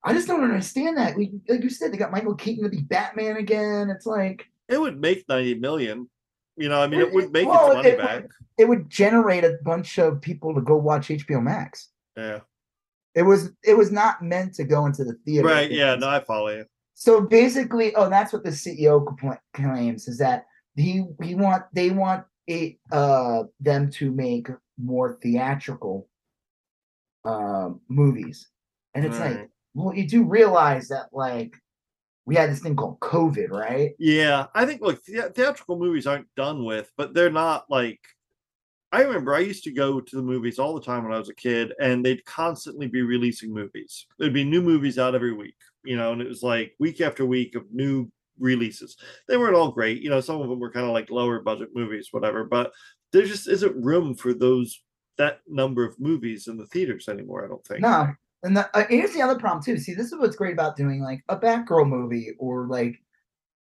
I 0.05 0.13
just 0.15 0.29
don't 0.29 0.45
understand 0.45 0.97
that. 0.97 1.17
We, 1.17 1.33
like 1.49 1.63
you 1.63 1.71
said, 1.71 1.93
they 1.93 1.97
got 1.99 2.13
Michael 2.13 2.37
Keaton 2.37 2.63
to 2.65 2.71
be 2.71 2.83
Batman 2.83 3.37
again. 3.37 3.91
It's 3.91 4.07
like 4.07 4.47
It 4.69 4.81
would 4.81 5.01
make 5.01 5.29
90 5.29 5.55
million. 5.55 6.09
You 6.57 6.69
know, 6.69 6.81
I 6.81 6.87
mean, 6.87 7.01
it 7.01 7.13
would 7.13 7.33
make 7.33 7.49
Well, 7.49 7.67
its 7.69 7.75
money 7.77 7.89
it 7.91 7.99
back. 7.99 8.27
it 8.59 8.65
would 8.67 8.89
generate 8.91 9.45
a 9.45 9.59
bunch 9.65 9.99
of 9.99 10.21
people 10.21 10.55
to 10.55 10.61
go 10.61 10.77
watch 10.77 11.09
HBO 11.09 11.41
Max. 11.43 11.91
Yeah. 12.17 12.41
It 13.19 13.23
was 13.23 13.51
it 13.65 13.77
was 13.77 13.91
not 13.91 14.23
meant 14.23 14.55
to 14.55 14.65
go 14.65 14.87
into 14.87 15.03
the 15.05 15.15
theater. 15.25 15.49
Right. 15.49 15.71
Yeah. 15.71 15.97
No, 15.97 16.09
I 16.09 16.21
follow 16.21 16.49
you. 16.49 16.65
So 16.95 17.21
basically, 17.21 17.95
oh, 17.97 18.09
that's 18.09 18.33
what 18.33 18.45
the 18.45 18.51
CEO 18.51 18.95
claims 19.55 20.07
is 20.09 20.19
that 20.19 20.47
he 20.77 21.05
he 21.23 21.35
want 21.35 21.65
they 21.73 21.91
want 21.91 22.25
it 22.47 22.77
uh 22.93 23.43
them 23.61 23.91
to 23.99 24.11
make 24.13 24.49
more 24.81 25.19
theatrical 25.23 26.09
um 27.25 27.81
movies, 27.89 28.49
and 28.95 29.05
it's 29.05 29.19
like 29.19 29.37
Right. 29.37 29.49
well, 29.75 29.95
you 29.95 30.07
do 30.09 30.23
realize 30.25 30.89
that 30.89 31.09
like 31.13 31.55
we 32.25 32.37
had 32.37 32.51
this 32.51 32.61
thing 32.61 32.77
called 32.77 33.01
COVID, 33.01 33.51
right? 33.51 33.93
Yeah, 33.99 34.47
I 34.55 34.65
think 34.67 34.81
look, 34.81 35.03
the- 35.05 35.33
theatrical 35.35 35.79
movies 35.79 36.07
aren't 36.07 36.33
done 36.37 36.65
with, 36.65 36.91
but 36.97 37.15
they're 37.15 37.31
not 37.31 37.65
like. 37.69 38.01
I 38.91 39.03
remember 39.03 39.35
I 39.35 39.41
used 39.41 39.65
to 39.65 39.73
go 39.73 40.01
to 40.01 40.17
the 40.17 40.23
movies 40.23 40.59
all 40.59 40.75
the 40.75 40.81
time 40.81 41.05
when 41.05 41.13
I 41.13 41.19
was 41.19 41.29
a 41.29 41.35
kid, 41.35 41.75
and 41.81 42.05
they'd 42.05 42.25
constantly 42.25 42.87
be 42.87 43.03
releasing 43.03 43.53
movies. 43.53 44.07
There'd 44.19 44.33
be 44.33 44.45
new 44.45 44.63
movies 44.63 44.99
out 44.99 45.15
every 45.15 45.35
week, 45.35 45.57
you 45.85 45.97
know, 45.97 46.13
and 46.13 46.23
it 46.23 46.29
was 46.29 46.43
like 46.43 46.75
week 46.79 47.01
after 47.01 47.27
week 47.27 47.55
of 47.55 47.65
new 47.71 48.11
releases. 48.39 48.97
They 49.29 49.37
weren't 49.37 49.57
all 49.57 49.71
great, 49.71 50.03
you 50.03 50.09
know. 50.09 50.21
Some 50.21 50.41
of 50.41 50.49
them 50.49 50.59
were 50.59 50.71
kind 50.71 50.87
of 50.87 50.93
like 50.93 51.11
lower 51.11 51.41
budget 51.41 51.71
movies, 51.75 52.09
whatever. 52.13 52.45
But 52.45 52.73
there 53.13 53.27
just 53.27 53.49
isn't 53.49 53.85
room 53.85 54.15
for 54.15 54.33
those 54.33 54.83
that 55.19 55.41
number 55.49 55.85
of 55.85 55.99
movies 56.01 56.47
in 56.49 56.57
the 56.57 56.67
theaters 56.67 57.09
anymore. 57.09 57.45
I 57.45 57.49
don't 57.49 57.67
think. 57.67 57.81
No, 57.81 58.09
and 58.43 58.57
the, 58.57 58.71
uh, 58.77 58.87
here's 58.89 59.13
the 59.13 59.23
other 59.23 59.39
problem 59.39 59.63
too. 59.63 59.79
See, 59.79 59.95
this 59.95 60.07
is 60.07 60.19
what's 60.19 60.37
great 60.37 60.53
about 60.53 60.77
doing 60.77 61.03
like 61.03 61.23
a 61.29 61.37
Batgirl 61.37 61.89
movie 61.89 62.31
or 62.39 62.67
like, 62.67 63.03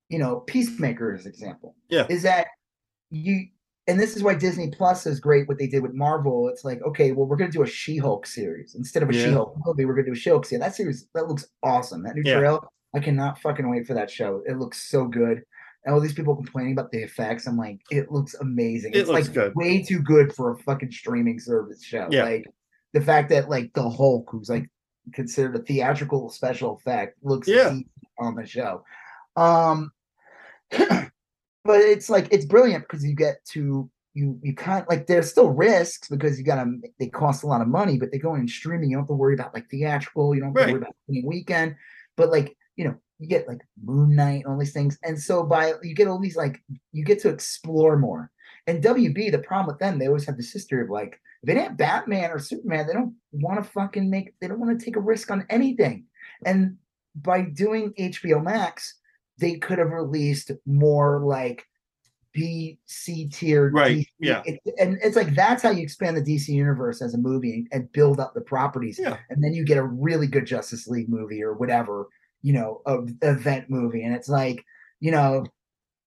you 0.09 0.19
know, 0.19 0.41
Peacemaker 0.41 1.15
as 1.15 1.27
example. 1.27 1.77
Yeah. 1.89 2.07
is 2.09 2.23
that 2.23 2.49
you? 3.11 3.47
And 3.87 4.01
this 4.01 4.17
is 4.17 4.23
why 4.23 4.35
Disney 4.35 4.71
Plus 4.71 5.07
is 5.07 5.21
great. 5.21 5.47
What 5.47 5.59
they 5.59 5.67
did 5.67 5.83
with 5.83 5.93
Marvel, 5.93 6.49
it's 6.49 6.65
like, 6.65 6.81
okay, 6.83 7.13
well, 7.13 7.27
we're 7.27 7.37
gonna 7.37 7.51
do 7.51 7.63
a 7.63 7.67
She-Hulk 7.67 8.27
series 8.27 8.75
instead 8.75 9.03
of 9.03 9.11
a 9.11 9.15
Yeah. 9.15 9.27
She-Hulk 9.27 9.57
movie. 9.67 9.85
We're 9.85 9.95
gonna 9.95 10.07
do 10.07 10.13
a 10.13 10.17
She-Hulk 10.17 10.47
series. 10.47 10.61
That 10.65 10.75
series 10.75 11.07
that 11.15 11.29
looks 11.29 11.47
awesome. 11.63 12.03
That 12.03 12.15
new 12.15 12.23
Yeah. 12.25 12.39
trail, 12.39 12.73
I 12.95 13.01
cannot 13.01 13.39
fucking 13.41 13.69
wait 13.69 13.87
for 13.87 13.93
that 13.95 14.11
show. 14.11 14.43
It 14.47 14.59
looks 14.59 14.89
so 14.91 15.07
good. 15.07 15.43
And 15.85 15.95
all 15.95 16.01
these 16.01 16.15
people 16.15 16.35
complaining 16.35 16.73
about 16.73 16.93
the 16.93 17.03
effects, 17.03 17.47
I'm 17.47 17.59
like, 17.59 17.81
it 17.91 18.11
looks 18.11 18.35
amazing. 18.41 18.95
It 18.95 19.01
it's 19.01 19.09
looks 19.11 19.27
like 19.27 19.35
good. 19.35 19.53
way 19.55 19.83
too 19.83 19.99
good 20.01 20.33
for 20.35 20.53
a 20.53 20.57
fucking 20.61 20.91
streaming 20.93 21.39
service 21.39 21.83
show. 21.83 22.09
Yeah. 22.11 22.23
Like 22.25 22.47
the 22.95 23.03
fact 23.03 23.29
that 23.31 23.51
like 23.51 23.71
the 23.75 23.91
Hulk, 23.91 24.29
who's 24.31 24.49
like 24.49 24.67
considered 25.13 25.57
a 25.57 25.63
theatrical 25.63 26.31
special 26.31 26.75
effect, 26.77 27.19
looks 27.23 27.47
Yeah. 27.49 27.77
on 28.19 28.35
the 28.35 28.47
show. 28.47 28.83
Um, 29.37 29.91
but 31.65 31.81
it's 31.81 32.11
like 32.11 32.29
it's 32.31 32.45
brilliant 32.45 32.85
because 32.85 33.05
you 33.05 33.15
get 33.15 33.45
to 33.47 33.91
you 34.13 34.39
you 34.43 34.55
can't 34.55 34.89
like 34.89 35.07
there's 35.07 35.31
still 35.31 35.51
risks 35.51 36.09
because 36.09 36.39
you 36.39 36.45
gotta 36.45 36.71
they 36.99 37.09
cost 37.09 37.43
a 37.43 37.47
lot 37.47 37.61
of 37.61 37.69
money, 37.69 37.99
but 37.99 38.13
they 38.13 38.19
go 38.19 38.35
in 38.35 38.47
streaming. 38.47 38.91
You 38.91 38.97
don't 38.97 39.03
have 39.03 39.09
to 39.09 39.15
worry 39.15 39.35
about 39.35 39.55
like 39.55 39.69
theatrical. 39.69 40.35
You 40.35 40.43
don't 40.43 40.57
have 40.57 40.67
to 40.67 40.73
worry 40.73 40.83
about 40.83 40.97
opening 41.09 41.27
weekend. 41.27 41.77
But 42.17 42.31
like 42.31 42.57
you 42.77 42.85
know, 42.85 42.97
you 43.19 43.29
get 43.29 43.49
like 43.49 43.61
Moon 43.83 44.15
Knight 44.15 44.45
and 44.45 44.47
all 44.47 44.59
these 44.59 44.73
things, 44.73 44.99
and 45.03 45.21
so 45.21 45.43
by 45.43 45.75
you 45.83 45.95
get 45.95 46.07
all 46.07 46.21
these 46.21 46.37
like 46.37 46.63
you 46.93 47.05
get 47.05 47.21
to 47.21 47.29
explore 47.29 47.99
more. 47.99 48.31
And 48.67 48.83
WB, 48.83 49.31
the 49.31 49.41
problem 49.41 49.67
with 49.67 49.79
them, 49.79 49.99
they 49.99 50.07
always 50.07 50.25
have 50.25 50.39
this 50.39 50.53
history 50.53 50.81
of 50.83 50.91
like 50.91 51.21
if 51.43 51.49
it 51.49 51.59
ain't 51.59 51.77
Batman 51.77 52.31
or 52.31 52.39
Superman, 52.39 52.87
they 52.87 52.93
don't 52.93 53.15
want 53.33 53.63
to 53.63 53.71
fucking 53.71 54.09
make 54.09 54.35
they 54.41 54.49
don't 54.49 54.61
want 54.61 54.79
to 54.79 54.85
take 54.85 54.97
a 54.97 55.01
risk 55.01 55.31
on 55.31 55.47
anything. 55.51 56.05
And 56.47 56.77
by 57.17 57.43
doing 57.43 57.93
HBO 57.99 58.43
Max, 58.43 58.95
they 59.39 59.57
could 59.59 59.79
have 59.79 59.91
released 59.91 60.51
more 60.67 61.21
like 61.25 61.65
B 62.33 62.79
C 62.87 63.29
tier 63.29 63.71
Right, 63.71 63.99
DC 63.99 64.07
yeah. 64.19 64.43
it- 64.45 64.61
and 64.79 64.99
it's 65.03 65.17
like 65.17 65.35
that's 65.35 65.63
how 65.63 65.71
you 65.71 65.83
expand 65.83 66.17
the 66.17 66.21
DC 66.23 66.49
universe 66.49 67.01
as 67.01 67.15
a 67.15 67.19
movie 67.19 67.67
and, 67.71 67.93
build 67.93 68.19
up 68.19 68.35
the 68.35 68.41
properties. 68.41 68.99
Yeah. 69.01 69.19
And 69.31 69.43
then 69.43 69.55
you 69.55 69.65
get 69.65 69.79
a 69.79 69.85
really 69.85 70.27
good 70.27 70.45
Justice 70.47 70.89
League 70.89 71.09
movie 71.09 71.43
or 71.43 71.55
whatever, 71.55 72.09
you 72.43 72.53
know, 72.53 72.83
a 72.87 72.99
event 73.23 73.71
movie. 73.71 74.03
And 74.03 74.15
it's 74.15 74.29
like, 74.29 74.65
you 74.99 75.13
know, 75.13 75.45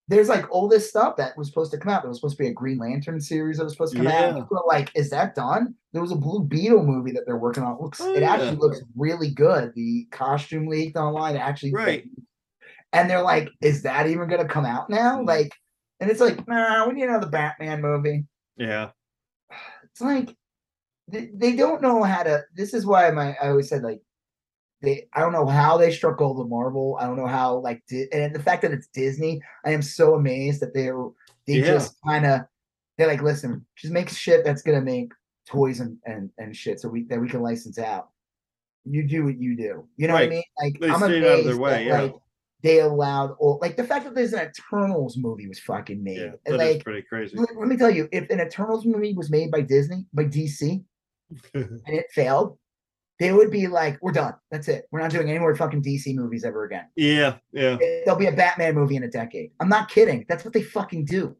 there's 0.08 0.28
like 0.28 0.50
all 0.50 0.68
this 0.68 0.88
stuff 0.88 1.16
that 1.16 1.36
was 1.36 1.48
supposed 1.48 1.70
to 1.72 1.78
come 1.78 1.92
out. 1.92 2.02
There 2.02 2.08
was 2.08 2.18
supposed 2.18 2.36
to 2.38 2.42
be 2.42 2.48
a 2.48 2.52
Green 2.54 2.78
Lantern 2.78 3.20
series 3.20 3.58
that 3.58 3.64
was 3.64 3.72
supposed 3.74 3.92
to 3.92 3.98
come 3.98 4.06
out. 4.08 4.36
Yeah. 4.36 4.42
Are 4.42 4.62
like, 4.66 4.90
is 4.94 5.10
that 5.10 5.34
done? 5.34 5.74
There 5.92 6.02
was 6.02 6.12
a 6.12 6.16
Blue 6.16 6.42
Beetle 6.44 6.84
movie 6.84 7.12
that 7.12 7.24
they're 7.26 7.36
working 7.38 7.62
on. 7.62 7.74
It 7.76 7.80
looks 7.80 8.00
Oh, 8.00 8.14
it 8.14 8.22
actually 8.22 8.56
looks 8.56 8.80
really 8.96 9.30
good. 9.30 9.72
The 9.74 10.06
costume 10.10 10.66
leaked 10.66 10.96
online. 10.96 11.36
It 11.36 11.40
actually 11.40 11.72
Right. 11.72 12.04
And 12.92 13.08
they're 13.08 13.22
like, 13.22 13.48
is 13.60 13.82
that 13.82 14.06
even 14.06 14.28
gonna 14.28 14.48
come 14.48 14.64
out 14.64 14.88
now? 14.90 15.18
Mm. 15.18 15.26
Like, 15.26 15.52
and 16.00 16.10
it's 16.10 16.20
like, 16.20 16.46
nah, 16.48 16.86
we 16.86 16.94
need 16.94 17.04
another 17.04 17.28
Batman 17.28 17.80
movie. 17.82 18.24
Yeah. 18.56 18.90
It's 19.84 20.00
like 20.02 20.36
they, 21.08 21.30
they 21.34 21.56
don't 21.56 21.82
know 21.82 22.04
how 22.04 22.22
to. 22.22 22.44
This 22.54 22.72
is 22.72 22.86
why 22.86 23.10
my 23.10 23.34
I 23.42 23.48
always 23.48 23.68
said 23.68 23.82
like 23.82 24.00
they. 24.80 25.08
I 25.12 25.20
don't 25.20 25.32
know 25.32 25.46
how 25.46 25.76
they 25.76 25.90
struck 25.90 26.18
gold 26.18 26.38
with 26.38 26.48
Marvel. 26.48 26.96
I 27.00 27.06
don't 27.06 27.16
know 27.16 27.26
how 27.26 27.56
like 27.58 27.82
and 27.90 28.32
the 28.32 28.42
fact 28.42 28.62
that 28.62 28.70
it's 28.70 28.86
Disney. 28.88 29.40
I 29.64 29.70
am 29.72 29.82
so 29.82 30.14
amazed 30.14 30.60
that 30.60 30.72
they're 30.72 31.02
they 31.48 31.54
Yeah. 31.54 31.64
just 31.66 31.96
kind 32.06 32.26
of 32.26 32.42
they're 32.96 33.08
like, 33.08 33.22
listen, 33.22 33.64
just 33.76 33.92
make 33.92 34.08
shit 34.08 34.44
that's 34.44 34.62
gonna 34.62 34.82
make 34.82 35.10
toys 35.48 35.80
and 35.80 35.96
and 36.04 36.30
and 36.38 36.54
shit 36.54 36.78
so 36.78 36.88
we 36.88 37.04
that 37.04 37.20
we 37.20 37.28
can 37.28 37.42
license 37.42 37.78
out. 37.78 38.10
You 38.84 39.02
do 39.08 39.24
what 39.24 39.38
you 39.38 39.56
do. 39.56 39.88
You 39.96 40.06
know 40.06 40.14
what 40.14 40.22
I 40.24 40.28
mean? 40.28 40.42
Like 40.62 40.78
They 40.78 40.90
I'm 40.90 40.98
stayed 41.00 41.24
amazed 41.24 41.26
out 41.26 41.38
of 41.40 41.44
their 41.46 41.56
way, 41.58 41.70
that, 41.70 41.84
yeah. 41.84 42.00
like 42.02 42.14
they 42.62 42.80
allowed 42.80 43.36
all 43.38 43.58
like 43.62 43.76
the 43.76 43.84
fact 43.84 44.04
that 44.04 44.14
there's 44.14 44.32
an 44.32 44.48
Eternals 44.48 45.16
movie 45.16 45.46
was 45.46 45.60
fucking 45.60 46.02
made. 46.02 46.18
Yeah. 46.18 46.32
That 46.44 46.54
is 46.54 46.74
like 46.74 46.84
pretty 46.84 47.02
crazy. 47.02 47.36
let, 47.36 47.56
let 47.56 47.68
me 47.68 47.76
tell 47.76 47.90
you, 47.90 48.08
if 48.12 48.28
an 48.30 48.40
Eternals 48.40 48.84
movie 48.84 49.14
was 49.14 49.30
made 49.30 49.50
by 49.50 49.60
Disney, 49.60 50.06
by 50.12 50.24
DC, 50.24 50.82
and 51.54 51.82
it 51.86 52.06
failed, 52.12 52.58
they 53.20 53.32
would 53.32 53.50
be 53.50 53.68
like, 53.68 53.98
"We're 54.02 54.12
done. 54.12 54.34
That's 54.50 54.68
it. 54.68 54.86
We're 54.90 55.00
not 55.00 55.10
doing 55.10 55.30
any 55.30 55.38
more 55.38 55.54
fucking 55.54 55.82
DC 55.82 56.14
movies 56.14 56.44
ever 56.44 56.64
again." 56.64 56.86
yeah. 56.96 57.36
Yeah. 57.52 57.76
There'll 58.04 58.18
be 58.18 58.26
a 58.26 58.32
Batman 58.32 58.74
movie 58.74 58.96
in 58.96 59.04
a 59.04 59.10
decade. 59.10 59.52
I'm 59.60 59.68
not 59.68 59.88
kidding. 59.88 60.24
That's 60.28 60.44
what 60.44 60.52
they 60.52 60.62
fucking 60.62 61.04
do. 61.04 61.36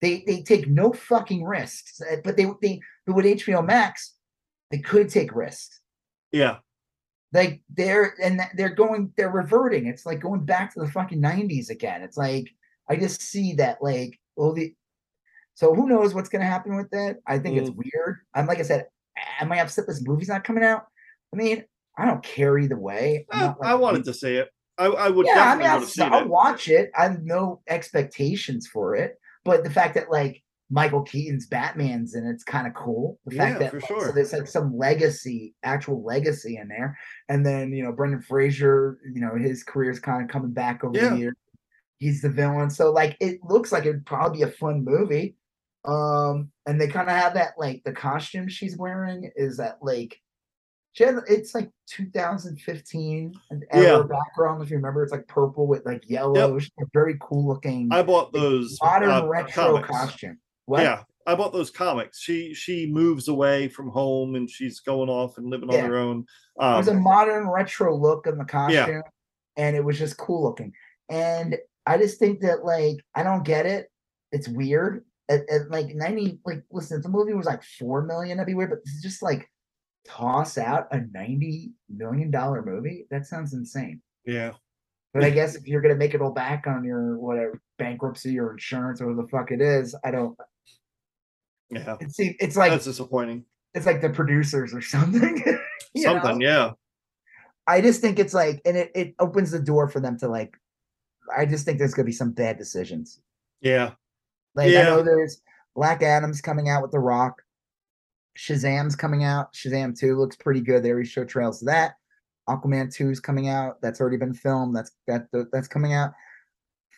They 0.00 0.24
they 0.26 0.42
take 0.42 0.68
no 0.68 0.92
fucking 0.92 1.44
risks. 1.44 2.00
But 2.24 2.36
they 2.36 2.46
they 2.62 2.80
but 3.06 3.14
with 3.14 3.26
HBO 3.26 3.64
Max, 3.64 4.14
they 4.70 4.78
could 4.78 5.10
take 5.10 5.34
risks. 5.34 5.80
Yeah. 6.32 6.58
Like 7.32 7.62
they're 7.70 8.14
and 8.22 8.40
they're 8.56 8.74
going 8.74 9.12
they're 9.16 9.30
reverting. 9.30 9.86
It's 9.86 10.04
like 10.04 10.20
going 10.20 10.44
back 10.44 10.74
to 10.74 10.80
the 10.80 10.90
fucking 10.90 11.20
90s 11.20 11.70
again. 11.70 12.02
It's 12.02 12.16
like 12.16 12.48
I 12.88 12.96
just 12.96 13.22
see 13.22 13.54
that 13.54 13.78
like 13.80 14.18
all 14.36 14.52
the 14.52 14.74
so 15.54 15.74
who 15.74 15.88
knows 15.88 16.14
what's 16.14 16.28
gonna 16.28 16.44
happen 16.44 16.76
with 16.76 16.90
that? 16.90 17.16
I 17.26 17.38
think 17.38 17.56
it's 17.56 17.70
mm. 17.70 17.76
weird. 17.76 18.18
I'm 18.34 18.46
like 18.46 18.58
I 18.58 18.62
said, 18.62 18.86
am 19.40 19.52
I 19.52 19.60
upset 19.60 19.86
this 19.86 20.02
movie's 20.06 20.28
not 20.28 20.44
coming 20.44 20.64
out? 20.64 20.86
I 21.32 21.36
mean, 21.36 21.64
I 21.96 22.04
don't 22.06 22.22
care 22.22 22.58
either 22.58 22.78
way. 22.78 23.26
I, 23.30 23.36
eh, 23.36 23.46
not, 23.46 23.60
like, 23.60 23.70
I 23.70 23.74
wanted 23.74 24.04
to 24.04 24.14
see 24.14 24.36
it. 24.36 24.48
I, 24.78 24.86
I 24.86 25.08
would 25.08 25.26
yeah, 25.26 25.52
I 25.52 25.56
mean, 25.56 25.66
I'll, 25.66 25.74
would 25.78 25.84
have 25.84 25.90
seen 25.90 26.12
I'll 26.12 26.28
watch 26.28 26.68
it. 26.68 26.90
I 26.96 27.04
have 27.04 27.22
no 27.22 27.60
expectations 27.68 28.66
for 28.66 28.94
it, 28.94 29.16
but 29.44 29.64
the 29.64 29.70
fact 29.70 29.94
that 29.94 30.10
like 30.10 30.42
Michael 30.72 31.02
Keaton's 31.02 31.46
Batman's 31.46 32.14
and 32.14 32.26
it's 32.26 32.42
kind 32.42 32.66
of 32.66 32.72
cool. 32.72 33.18
The 33.26 33.36
fact 33.36 33.52
Yeah, 33.52 33.58
that 33.58 33.70
for 33.72 33.80
like, 33.80 33.88
sure. 33.88 34.06
so 34.06 34.12
there's 34.12 34.32
like 34.32 34.46
some 34.46 34.76
legacy, 34.76 35.54
actual 35.62 36.02
legacy 36.02 36.56
in 36.56 36.68
there, 36.68 36.98
and 37.28 37.44
then 37.44 37.72
you 37.74 37.82
know 37.84 37.92
Brendan 37.92 38.22
Fraser, 38.22 38.98
you 39.04 39.20
know 39.20 39.36
his 39.36 39.62
career's 39.62 40.00
kind 40.00 40.22
of 40.24 40.30
coming 40.30 40.52
back 40.52 40.82
over 40.82 40.96
Yeah. 40.96 41.10
the 41.10 41.18
years. 41.18 41.34
He's 41.98 42.22
the 42.22 42.30
villain, 42.30 42.70
so 42.70 42.90
like 42.90 43.18
it 43.20 43.40
looks 43.44 43.70
like 43.70 43.84
it'd 43.84 44.06
probably 44.06 44.38
be 44.38 44.44
a 44.44 44.50
fun 44.50 44.82
movie. 44.82 45.36
Um, 45.84 46.50
and 46.66 46.80
they 46.80 46.88
kind 46.88 47.08
of 47.10 47.16
have 47.16 47.34
that 47.34 47.52
like 47.58 47.82
the 47.84 47.92
costume 47.92 48.48
she's 48.48 48.78
wearing 48.78 49.30
is 49.36 49.58
that 49.58 49.76
like 49.82 50.18
she 50.94 51.04
it's 51.04 51.54
like 51.54 51.70
2015 51.88 53.32
and 53.50 53.64
Yeah. 53.74 54.02
background 54.02 54.62
if 54.62 54.70
you 54.70 54.76
remember 54.76 55.02
it's 55.02 55.12
like 55.12 55.26
purple 55.28 55.66
with 55.66 55.84
like 55.84 56.08
yellow 56.08 56.56
a 56.56 56.84
very 56.94 57.16
cool 57.20 57.46
looking 57.48 57.88
I 57.92 58.02
bought 58.02 58.32
those 58.32 58.78
modern 58.82 59.10
uh, 59.10 59.26
retro 59.26 59.64
comics. 59.74 59.88
costume 59.88 60.38
what 60.66 60.82
Yeah, 60.82 61.02
I 61.26 61.34
bought 61.34 61.52
those 61.52 61.70
comics. 61.70 62.20
She 62.20 62.54
she 62.54 62.86
moves 62.90 63.28
away 63.28 63.68
from 63.68 63.88
home 63.88 64.34
and 64.34 64.48
she's 64.48 64.80
going 64.80 65.08
off 65.08 65.38
and 65.38 65.48
living 65.50 65.70
Yeah. 65.70 65.84
on 65.84 65.90
her 65.90 65.96
own. 65.98 66.18
it 66.20 66.76
was 66.76 66.88
a 66.88 66.92
Um, 66.92 67.02
modern 67.02 67.48
retro 67.48 67.96
look 67.96 68.26
in 68.26 68.38
the 68.38 68.44
costume 68.44 69.02
and 69.56 69.76
it 69.76 69.84
was 69.84 69.98
just 69.98 70.16
cool 70.16 70.42
looking 70.42 70.72
and 71.10 71.56
i 71.86 71.96
just 71.98 72.18
think 72.18 72.40
that 72.40 72.64
like 72.64 72.96
i 73.14 73.22
don't 73.22 73.44
get 73.44 73.66
it 73.66 73.90
it's 74.30 74.48
weird 74.48 75.04
at, 75.28 75.40
at 75.50 75.70
like 75.70 75.94
90 75.94 76.38
like 76.46 76.62
listen 76.70 76.96
if 76.98 77.02
the 77.02 77.08
movie 77.08 77.34
was 77.34 77.46
like 77.46 77.62
4 77.62 78.02
million 78.06 78.36
that'd 78.38 78.46
be 78.46 78.54
weird 78.54 78.70
but 78.70 78.78
just 79.02 79.22
like 79.22 79.50
toss 80.06 80.56
out 80.58 80.88
a 80.92 81.00
90 81.12 81.72
million 81.94 82.30
dollar 82.30 82.62
movie 82.64 83.06
that 83.10 83.26
sounds 83.26 83.52
insane 83.54 84.00
yeah, 84.24 84.52
But 85.12 85.24
I 85.24 85.30
guess 85.30 85.54
if 85.56 85.66
you're 85.66 85.80
gonna 85.82 85.96
make 85.96 86.14
it 86.14 86.22
all 86.22 86.32
back 86.32 86.66
on 86.66 86.84
your 86.84 87.18
whatever 87.18 87.60
bankruptcy 87.78 88.38
or 88.38 88.52
insurance 88.52 89.00
or 89.00 89.06
whatever 89.06 89.22
the 89.22 89.28
fuck 89.28 89.50
it 89.50 89.60
is, 89.60 89.94
I 90.04 90.10
don't. 90.12 90.38
Yeah. 91.70 91.96
It's 92.00 92.16
it's 92.18 92.56
like 92.56 92.70
That's 92.70 92.84
disappointing. 92.84 93.44
it's 93.74 93.86
like 93.86 94.00
the 94.00 94.10
producers 94.10 94.74
or 94.74 94.80
something. 94.80 95.42
you 95.94 96.04
know? 96.06 96.20
Something, 96.20 96.40
yeah. 96.40 96.72
I 97.66 97.80
just 97.80 98.00
think 98.00 98.18
it's 98.18 98.34
like, 98.34 98.60
and 98.64 98.76
it 98.76 98.90
it 98.94 99.14
opens 99.18 99.50
the 99.50 99.60
door 99.60 99.88
for 99.88 100.00
them 100.00 100.18
to 100.18 100.28
like. 100.28 100.56
I 101.36 101.46
just 101.46 101.64
think 101.64 101.78
there's 101.78 101.94
gonna 101.94 102.06
be 102.06 102.12
some 102.12 102.32
bad 102.32 102.58
decisions. 102.58 103.20
Yeah. 103.60 103.92
Like 104.54 104.68
I 104.68 104.82
know 104.82 105.02
there's 105.02 105.40
Black 105.74 106.02
Adam's 106.02 106.40
coming 106.40 106.68
out 106.68 106.82
with 106.82 106.90
The 106.90 106.98
Rock. 106.98 107.42
Shazam's 108.36 108.96
coming 108.96 109.24
out. 109.24 109.52
Shazam 109.52 109.98
2 109.98 110.16
looks 110.18 110.36
pretty 110.36 110.60
good. 110.60 110.82
They 110.82 110.90
already 110.90 111.08
show 111.08 111.24
trails 111.24 111.60
to 111.60 111.66
that. 111.66 111.92
Aquaman 112.48 112.92
2 112.92 113.10
is 113.10 113.20
coming 113.20 113.48
out. 113.48 113.80
That's 113.80 114.00
already 114.00 114.16
been 114.16 114.34
filmed. 114.34 114.74
That's 114.74 114.90
that 115.06 115.26
that's 115.52 115.68
coming 115.68 115.94
out. 115.94 116.12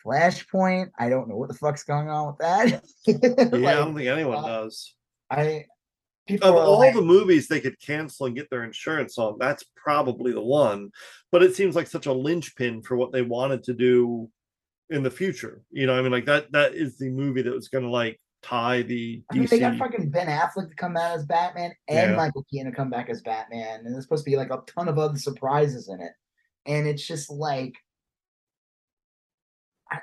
Flashpoint. 0.05 0.91
I 0.99 1.09
don't 1.09 1.27
know 1.27 1.37
what 1.37 1.49
the 1.49 1.55
fuck's 1.55 1.83
going 1.83 2.09
on 2.09 2.27
with 2.27 2.37
that. 2.39 2.83
Yeah, 3.59 3.71
I 3.71 3.73
don't 3.75 3.95
think 3.95 4.07
anyone 4.07 4.37
uh, 4.37 4.47
does. 4.47 4.93
I 5.29 5.65
people 6.27 6.49
of 6.49 6.55
all 6.55 6.79
like, 6.79 6.93
the 6.93 7.01
movies 7.01 7.47
they 7.47 7.59
could 7.59 7.79
cancel 7.79 8.25
and 8.25 8.35
get 8.35 8.49
their 8.49 8.63
insurance 8.63 9.17
on, 9.17 9.37
that's 9.39 9.63
probably 9.75 10.31
the 10.31 10.41
one. 10.41 10.91
But 11.31 11.43
it 11.43 11.55
seems 11.55 11.75
like 11.75 11.87
such 11.87 12.05
a 12.05 12.13
linchpin 12.13 12.81
for 12.81 12.95
what 12.95 13.11
they 13.11 13.21
wanted 13.21 13.63
to 13.63 13.73
do 13.73 14.29
in 14.89 15.03
the 15.03 15.11
future. 15.11 15.63
You 15.71 15.87
know, 15.87 15.97
I 15.97 16.01
mean, 16.01 16.11
like 16.11 16.25
that 16.25 16.51
that 16.51 16.73
is 16.73 16.97
the 16.97 17.09
movie 17.09 17.41
that 17.41 17.53
was 17.53 17.69
gonna 17.69 17.89
like 17.89 18.19
tie 18.43 18.83
the 18.83 19.23
I 19.31 19.35
mean, 19.35 19.47
they 19.47 19.59
got 19.59 19.77
fucking 19.77 20.09
Ben 20.09 20.27
Affleck 20.27 20.69
to 20.69 20.75
come 20.75 20.97
out 20.97 21.15
as 21.15 21.25
Batman 21.25 21.73
and 21.87 22.11
Yeah. 22.11 22.15
Michael 22.15 22.45
Keaton 22.49 22.71
to 22.71 22.75
come 22.75 22.89
back 22.89 23.09
as 23.09 23.21
Batman, 23.21 23.81
and 23.85 23.93
there's 23.93 24.03
supposed 24.03 24.25
to 24.25 24.31
be 24.31 24.37
like 24.37 24.51
a 24.51 24.61
ton 24.67 24.87
of 24.87 24.99
other 24.99 25.17
surprises 25.17 25.89
in 25.89 25.99
it, 26.01 26.11
and 26.65 26.87
it's 26.87 27.05
just 27.05 27.29
like, 27.29 27.73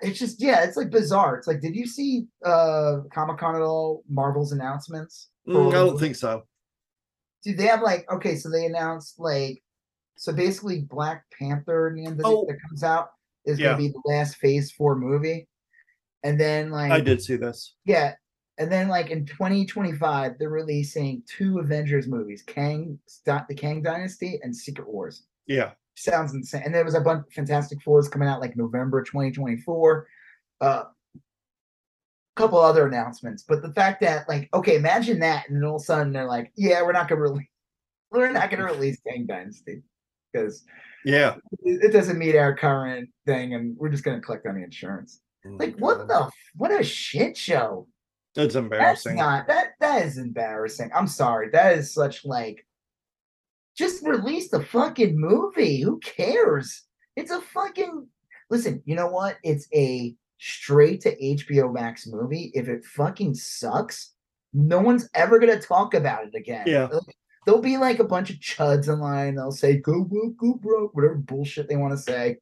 it's 0.02 0.18
just 0.18 0.40
yeah, 0.40 0.62
it's 0.64 0.76
like 0.76 0.90
bizarre. 0.90 1.36
It's 1.36 1.46
like, 1.46 1.60
did 1.60 1.74
you 1.74 1.86
see 1.86 2.26
uh 2.44 2.98
Comic 3.12 3.38
Con 3.38 3.56
at 3.56 3.62
all? 3.62 4.02
Marvel's 4.08 4.52
announcements? 4.52 5.28
Mm, 5.48 5.68
I 5.70 5.72
don't 5.72 5.98
think 5.98 6.16
so. 6.16 6.42
Dude, 7.44 7.58
they 7.58 7.66
have 7.66 7.82
like 7.82 8.10
okay, 8.10 8.36
so 8.36 8.48
they 8.50 8.66
announced 8.66 9.18
like, 9.18 9.62
so 10.16 10.32
basically 10.32 10.82
Black 10.82 11.24
Panther 11.36 11.88
in 11.88 11.96
the 11.96 12.06
end 12.06 12.20
Oh. 12.24 12.46
that 12.48 12.58
comes 12.68 12.82
out 12.84 13.08
is 13.44 13.58
Yeah. 13.58 13.68
gonna 13.72 13.78
be 13.78 13.88
the 13.88 14.02
last 14.04 14.36
Phase 14.36 14.70
Four 14.70 14.96
movie, 14.96 15.48
and 16.22 16.38
then 16.40 16.70
like 16.70 16.92
I 16.92 17.00
did 17.00 17.20
see 17.22 17.36
this. 17.36 17.74
yeah. 17.84 18.14
And 18.58 18.70
then 18.70 18.86
like 18.88 19.10
in 19.10 19.24
2025, 19.24 20.38
they're 20.38 20.50
releasing 20.50 21.22
two 21.26 21.58
Avengers 21.58 22.06
movies, 22.06 22.44
Kang 22.46 22.98
the 23.24 23.54
Kang 23.56 23.82
Dynasty 23.82 24.38
and 24.42 24.54
Secret 24.54 24.86
Wars. 24.88 25.24
Yeah. 25.46 25.72
Sounds 25.94 26.32
insane. 26.34 26.62
And 26.64 26.74
there 26.74 26.84
was 26.84 26.94
a 26.94 27.00
bunch 27.00 27.26
of 27.26 27.32
Fantastic 27.32 27.80
Fours 27.82 28.08
coming 28.08 28.28
out 28.28 28.40
like 28.40 28.56
November 28.56 29.02
2024. 29.02 30.06
Uh 30.60 30.84
a 31.14 32.40
couple 32.40 32.58
other 32.58 32.86
announcements. 32.86 33.44
But 33.46 33.60
the 33.62 33.72
fact 33.74 34.00
that 34.00 34.26
like, 34.28 34.48
okay, 34.54 34.76
imagine 34.76 35.18
that, 35.20 35.48
and 35.48 35.56
then 35.56 35.64
all 35.64 35.76
of 35.76 35.82
a 35.82 35.84
sudden 35.84 36.12
they're 36.12 36.26
like, 36.26 36.50
Yeah, 36.56 36.82
we're 36.82 36.92
not 36.92 37.08
gonna 37.08 37.20
release 37.20 37.46
we're 38.10 38.30
not 38.30 38.50
gonna 38.50 38.64
release 38.64 38.98
Kang 39.06 39.26
Dynasty 39.26 39.82
because 40.32 40.64
Yeah. 41.04 41.36
it 41.62 41.92
doesn't 41.92 42.18
meet 42.18 42.36
our 42.36 42.54
current 42.56 43.10
thing, 43.26 43.54
and 43.54 43.76
we're 43.76 43.88
just 43.90 44.04
gonna 44.04 44.20
collect 44.20 44.46
on 44.46 44.54
the 44.56 44.62
insurance. 44.64 45.20
Like, 45.44 45.76
what 45.76 46.06
the 46.08 46.30
what 46.56 46.70
a 46.70 46.82
shit 46.84 47.36
show. 47.36 47.86
That's 48.34 48.54
That's 48.54 48.64
embarrassing. 48.64 49.16
not 49.16 49.46
that 49.48 49.72
that 49.80 50.06
is 50.06 50.16
embarrassing. 50.16 50.90
I'm 50.94 51.06
sorry. 51.08 51.50
That 51.50 51.76
is 51.76 51.92
such 51.92 52.24
like 52.24 52.64
just 53.76 54.04
release 54.06 54.50
the 54.50 54.62
fucking 54.62 55.18
movie. 55.18 55.80
Who 55.80 55.98
cares? 56.00 56.84
It's 57.16 57.30
a 57.30 57.40
fucking 57.40 58.06
listen, 58.50 58.82
you 58.84 58.94
know 58.94 59.08
what? 59.08 59.38
It's 59.42 59.66
a 59.74 60.14
straight 60.38 61.00
to 61.02 61.16
HBO 61.16 61.72
Max 61.72 62.06
movie. 62.06 62.50
If 62.54 62.68
it 62.68 62.84
fucking 62.84 63.34
sucks, 63.34 64.12
no 64.52 64.80
one's 64.80 65.08
ever 65.14 65.38
gonna 65.38 65.60
talk 65.60 65.94
about 65.94 66.26
it 66.26 66.34
again. 66.34 66.64
Yeah. 66.66 66.88
There'll 67.44 67.60
be 67.60 67.76
like 67.76 67.98
a 67.98 68.04
bunch 68.04 68.30
of 68.30 68.36
chuds 68.36 68.88
online. 68.88 69.34
They'll 69.34 69.50
say 69.50 69.76
go 69.76 70.06
woke, 70.08 70.36
go 70.36 70.54
broke, 70.54 70.94
whatever 70.94 71.16
bullshit 71.16 71.68
they 71.68 71.76
want 71.76 71.92
to 71.92 71.98
say. 71.98 72.36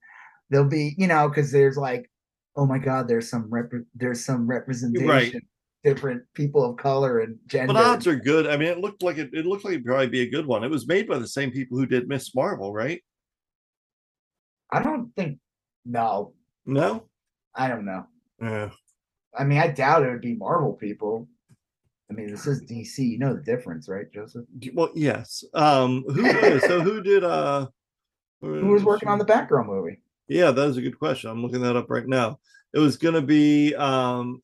They'll 0.51 0.69
be, 0.69 0.95
you 0.99 1.07
know, 1.07 1.29
because 1.29 1.53
there's 1.53 1.77
like, 1.77 2.11
oh 2.57 2.67
my 2.67 2.79
god, 2.79 3.09
there's 3.09 3.31
some 3.31 3.49
rep- 3.49 3.71
there's 3.95 4.25
some 4.25 4.47
representation, 4.47 5.41
different 5.85 6.23
people 6.35 6.65
of 6.69 6.77
color 6.77 7.21
and 7.21 7.39
gender. 7.47 7.73
But 7.73 7.85
odds 7.85 8.07
are 8.07 8.17
good. 8.17 8.47
I 8.47 8.57
mean, 8.57 8.69
it 8.69 8.79
looked 8.79 9.03
like 9.03 9.19
it, 9.19 9.31
it 9.33 9.47
looked 9.47 9.65
like 9.65 9.75
it'd 9.75 9.87
probably 9.87 10.09
be 10.09 10.23
a 10.23 10.31
good 10.31 10.47
one. 10.47 10.65
It 10.65 10.71
was 10.71 10.87
made 10.87 11.09
by 11.09 11.19
the 11.19 11.27
same 11.27 11.51
people 11.51 11.79
who 11.79 11.87
did 11.87 12.09
Miss 12.09 12.35
Marvel, 12.35 12.73
right? 12.73 13.03
I 14.71 14.83
don't 14.83 15.15
think. 15.17 15.39
No, 15.85 16.35
No? 16.67 17.07
I 17.55 17.69
don't 17.69 17.87
know. 17.87 18.07
Yeah. 18.41 18.71
I 19.37 19.45
mean, 19.45 19.59
I 19.59 19.69
doubt 19.69 20.03
it 20.03 20.11
would 20.11 20.21
be 20.21 20.35
Marvel 20.35 20.75
people. 20.75 21.27
I 22.11 22.15
mean, 22.15 22.31
this 22.31 22.47
is 22.47 22.63
DC. 22.63 22.99
You 22.99 23.19
know 23.19 23.35
the 23.35 23.43
difference, 23.43 23.89
right, 23.89 24.07
Joseph? 24.13 24.45
Well, 24.75 24.91
yes. 24.95 25.45
Um, 25.55 26.05
who 26.09 26.23
did 26.23 26.63
so 26.63 26.81
who 26.81 27.03
did 27.03 27.25
uh 27.25 27.69
Who 28.41 28.67
was 28.67 28.85
working 28.85 29.09
on 29.09 29.19
the 29.19 29.25
Batgirl 29.25 29.67
movie? 29.67 30.03
Yeah, 30.29 30.51
that 30.51 30.69
is 30.69 30.77
a 30.77 30.83
good 30.83 30.99
question. 30.99 31.31
I'm 31.31 31.43
looking 31.43 31.63
that 31.63 31.77
up 31.77 31.89
right 31.89 32.07
now. 32.07 32.39
It 32.75 32.79
was 32.79 32.97
gonna 32.97 33.23
be 33.23 33.75
um 33.75 34.43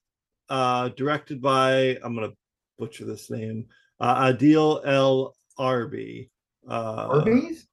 uh 0.48 0.88
directed 0.90 1.40
by 1.42 1.98
I'm 2.02 2.14
gonna 2.14 2.32
butcher 2.78 3.04
this 3.04 3.30
name. 3.30 3.66
Uh 4.00 4.32
Adil 4.32 4.82
El 4.86 5.34
Arbi. 5.58 6.30
Uh 6.68 7.08
Arby's? 7.24 7.66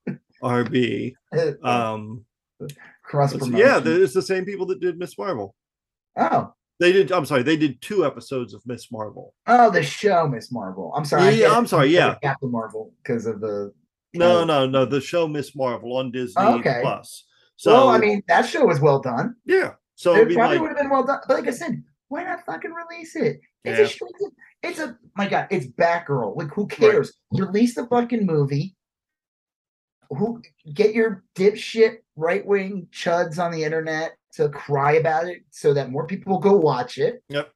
RB. 0.43 1.13
Um 1.63 2.25
Cross 3.03 3.33
promotion. 3.33 3.57
yeah, 3.57 3.81
it's 3.83 4.13
the 4.13 4.21
same 4.21 4.45
people 4.45 4.65
that 4.67 4.79
did 4.79 4.97
Miss 4.97 5.17
Marvel. 5.17 5.53
oh, 6.17 6.53
They 6.79 6.91
did 6.93 7.11
I'm 7.11 7.25
sorry, 7.25 7.43
they 7.43 7.57
did 7.57 7.81
two 7.81 8.05
episodes 8.05 8.53
of 8.53 8.61
Miss 8.65 8.91
Marvel. 8.91 9.33
oh, 9.47 9.69
the 9.69 9.83
show 9.83 10.27
Miss 10.27 10.51
Marvel. 10.51 10.93
I'm 10.95 11.03
sorry. 11.05 11.35
Yeah, 11.35 11.51
I'm 11.57 11.67
sorry, 11.67 11.89
yeah. 11.89 12.15
Captain 12.23 12.51
Marvel 12.51 12.93
because 13.03 13.25
of 13.25 13.41
the. 13.41 13.73
No, 14.13 14.41
Oh. 14.41 14.45
no, 14.45 14.65
no, 14.67 14.85
the 14.85 15.01
show 15.01 15.27
Miss 15.27 15.55
Marvel 15.55 15.97
on 15.97 16.11
Disney 16.11 16.35
Oh, 16.43 16.59
okay. 16.59 16.79
Plus. 16.81 17.25
So 17.55 17.73
well, 17.73 17.89
I 17.89 17.97
mean, 17.97 18.21
that 18.27 18.43
show 18.45 18.65
was 18.65 18.79
well 18.79 18.99
done. 19.01 19.35
yeah. 19.45 19.71
So 19.95 20.15
It 20.15 20.33
probably 20.33 20.35
like, 20.57 20.61
would 20.61 20.69
have 20.69 20.77
been 20.77 20.89
well 20.89 21.03
done. 21.03 21.19
But 21.27 21.37
like 21.37 21.47
I 21.47 21.51
said, 21.51 21.83
why 22.09 22.23
not 22.23 22.45
fucking 22.45 22.71
release 22.71 23.15
it? 23.15 23.39
It's 23.63 23.79
Yeah. 23.79 23.85
a 23.85 23.87
straight 23.87 24.11
it's 24.61 24.79
a 24.79 24.97
my 25.15 25.27
god, 25.27 25.47
it's 25.49 25.67
Batgirl. 25.67 26.37
Like 26.37 26.49
who 26.53 26.67
cares? 26.67 27.13
Release 27.31 27.75
the 27.75 27.85
fucking 27.87 28.25
movie. 28.25 28.75
Who 30.09 30.41
get 30.73 30.93
your 30.93 31.23
dipshit 31.35 31.97
right 32.15 32.45
wing 32.45 32.87
chuds 32.91 33.43
on 33.43 33.51
the 33.51 33.63
internet 33.63 34.17
to 34.33 34.49
cry 34.49 34.93
about 34.93 35.27
it 35.27 35.43
so 35.49 35.73
that 35.73 35.91
more 35.91 36.05
people 36.05 36.33
will 36.33 36.39
go 36.39 36.55
watch 36.55 36.97
it. 36.97 37.23
Yep. 37.29 37.51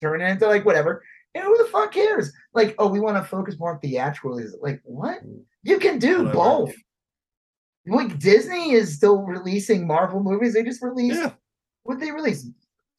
Turn 0.00 0.20
it 0.20 0.30
into 0.30 0.46
like 0.46 0.64
whatever. 0.64 1.02
And 1.34 1.44
who 1.44 1.56
the 1.58 1.70
fuck 1.70 1.92
cares? 1.92 2.32
Like, 2.54 2.74
oh, 2.78 2.88
we 2.88 3.00
want 3.00 3.16
to 3.16 3.28
focus 3.28 3.58
more 3.58 3.74
on 3.74 3.80
theatrical. 3.80 4.40
Like, 4.62 4.80
what? 4.84 5.24
Mm. 5.24 5.42
You 5.62 5.78
can 5.78 5.98
do 5.98 6.18
Whatever. 6.18 6.32
both. 6.34 6.74
Like 7.86 8.18
Disney 8.18 8.72
is 8.72 8.94
still 8.94 9.22
releasing 9.22 9.86
Marvel 9.86 10.22
movies. 10.22 10.54
They 10.54 10.62
just 10.62 10.82
released 10.82 11.20
yeah. 11.20 11.32
what 11.84 12.00
they 12.00 12.10
release 12.10 12.46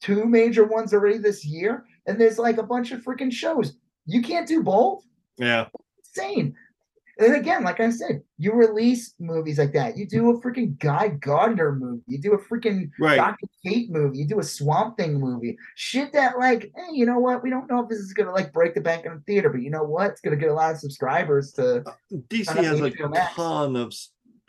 two 0.00 0.24
major 0.24 0.64
ones 0.64 0.92
already 0.92 1.18
this 1.18 1.44
year, 1.44 1.84
and 2.06 2.20
there's 2.20 2.38
like 2.38 2.58
a 2.58 2.62
bunch 2.62 2.92
of 2.92 3.02
freaking 3.02 3.32
shows. 3.32 3.74
You 4.06 4.22
can't 4.22 4.48
do 4.48 4.62
both. 4.62 5.04
Yeah. 5.38 5.66
Insane. 5.98 6.54
And 7.20 7.34
again, 7.34 7.64
like 7.64 7.80
I 7.80 7.90
said, 7.90 8.22
you 8.38 8.52
release 8.52 9.14
movies 9.18 9.58
like 9.58 9.74
that. 9.74 9.98
You 9.98 10.06
do 10.06 10.30
a 10.30 10.40
freaking 10.40 10.78
Guy 10.78 11.08
Gardner 11.08 11.74
movie. 11.74 12.02
You 12.06 12.18
do 12.18 12.32
a 12.32 12.38
freaking 12.38 12.90
Right. 12.98 13.16
Dr. 13.16 13.46
Fate 13.62 13.90
movie. 13.90 14.18
You 14.18 14.26
do 14.26 14.40
a 14.40 14.42
Swamp 14.42 14.96
Thing 14.96 15.20
movie. 15.20 15.58
Shit 15.76 16.14
that 16.14 16.38
like, 16.38 16.72
hey, 16.74 16.94
you 16.94 17.04
know 17.04 17.18
what? 17.18 17.42
We 17.42 17.50
don't 17.50 17.68
know 17.70 17.82
if 17.82 17.90
this 17.90 17.98
is 17.98 18.14
gonna 18.14 18.32
like 18.32 18.54
break 18.54 18.74
the 18.74 18.80
bank 18.80 19.04
in 19.04 19.12
the 19.12 19.20
theater, 19.20 19.50
but 19.50 19.60
you 19.60 19.68
know 19.68 19.84
what? 19.84 20.12
It's 20.12 20.22
gonna 20.22 20.36
get 20.36 20.48
a 20.48 20.54
lot 20.54 20.72
of 20.72 20.78
subscribers 20.78 21.52
to. 21.52 21.84
DC 22.10 22.48
on 22.56 22.64
has 22.64 22.80
a 22.80 22.90
HBO 22.90 23.34
ton 23.34 23.76
of 23.76 23.94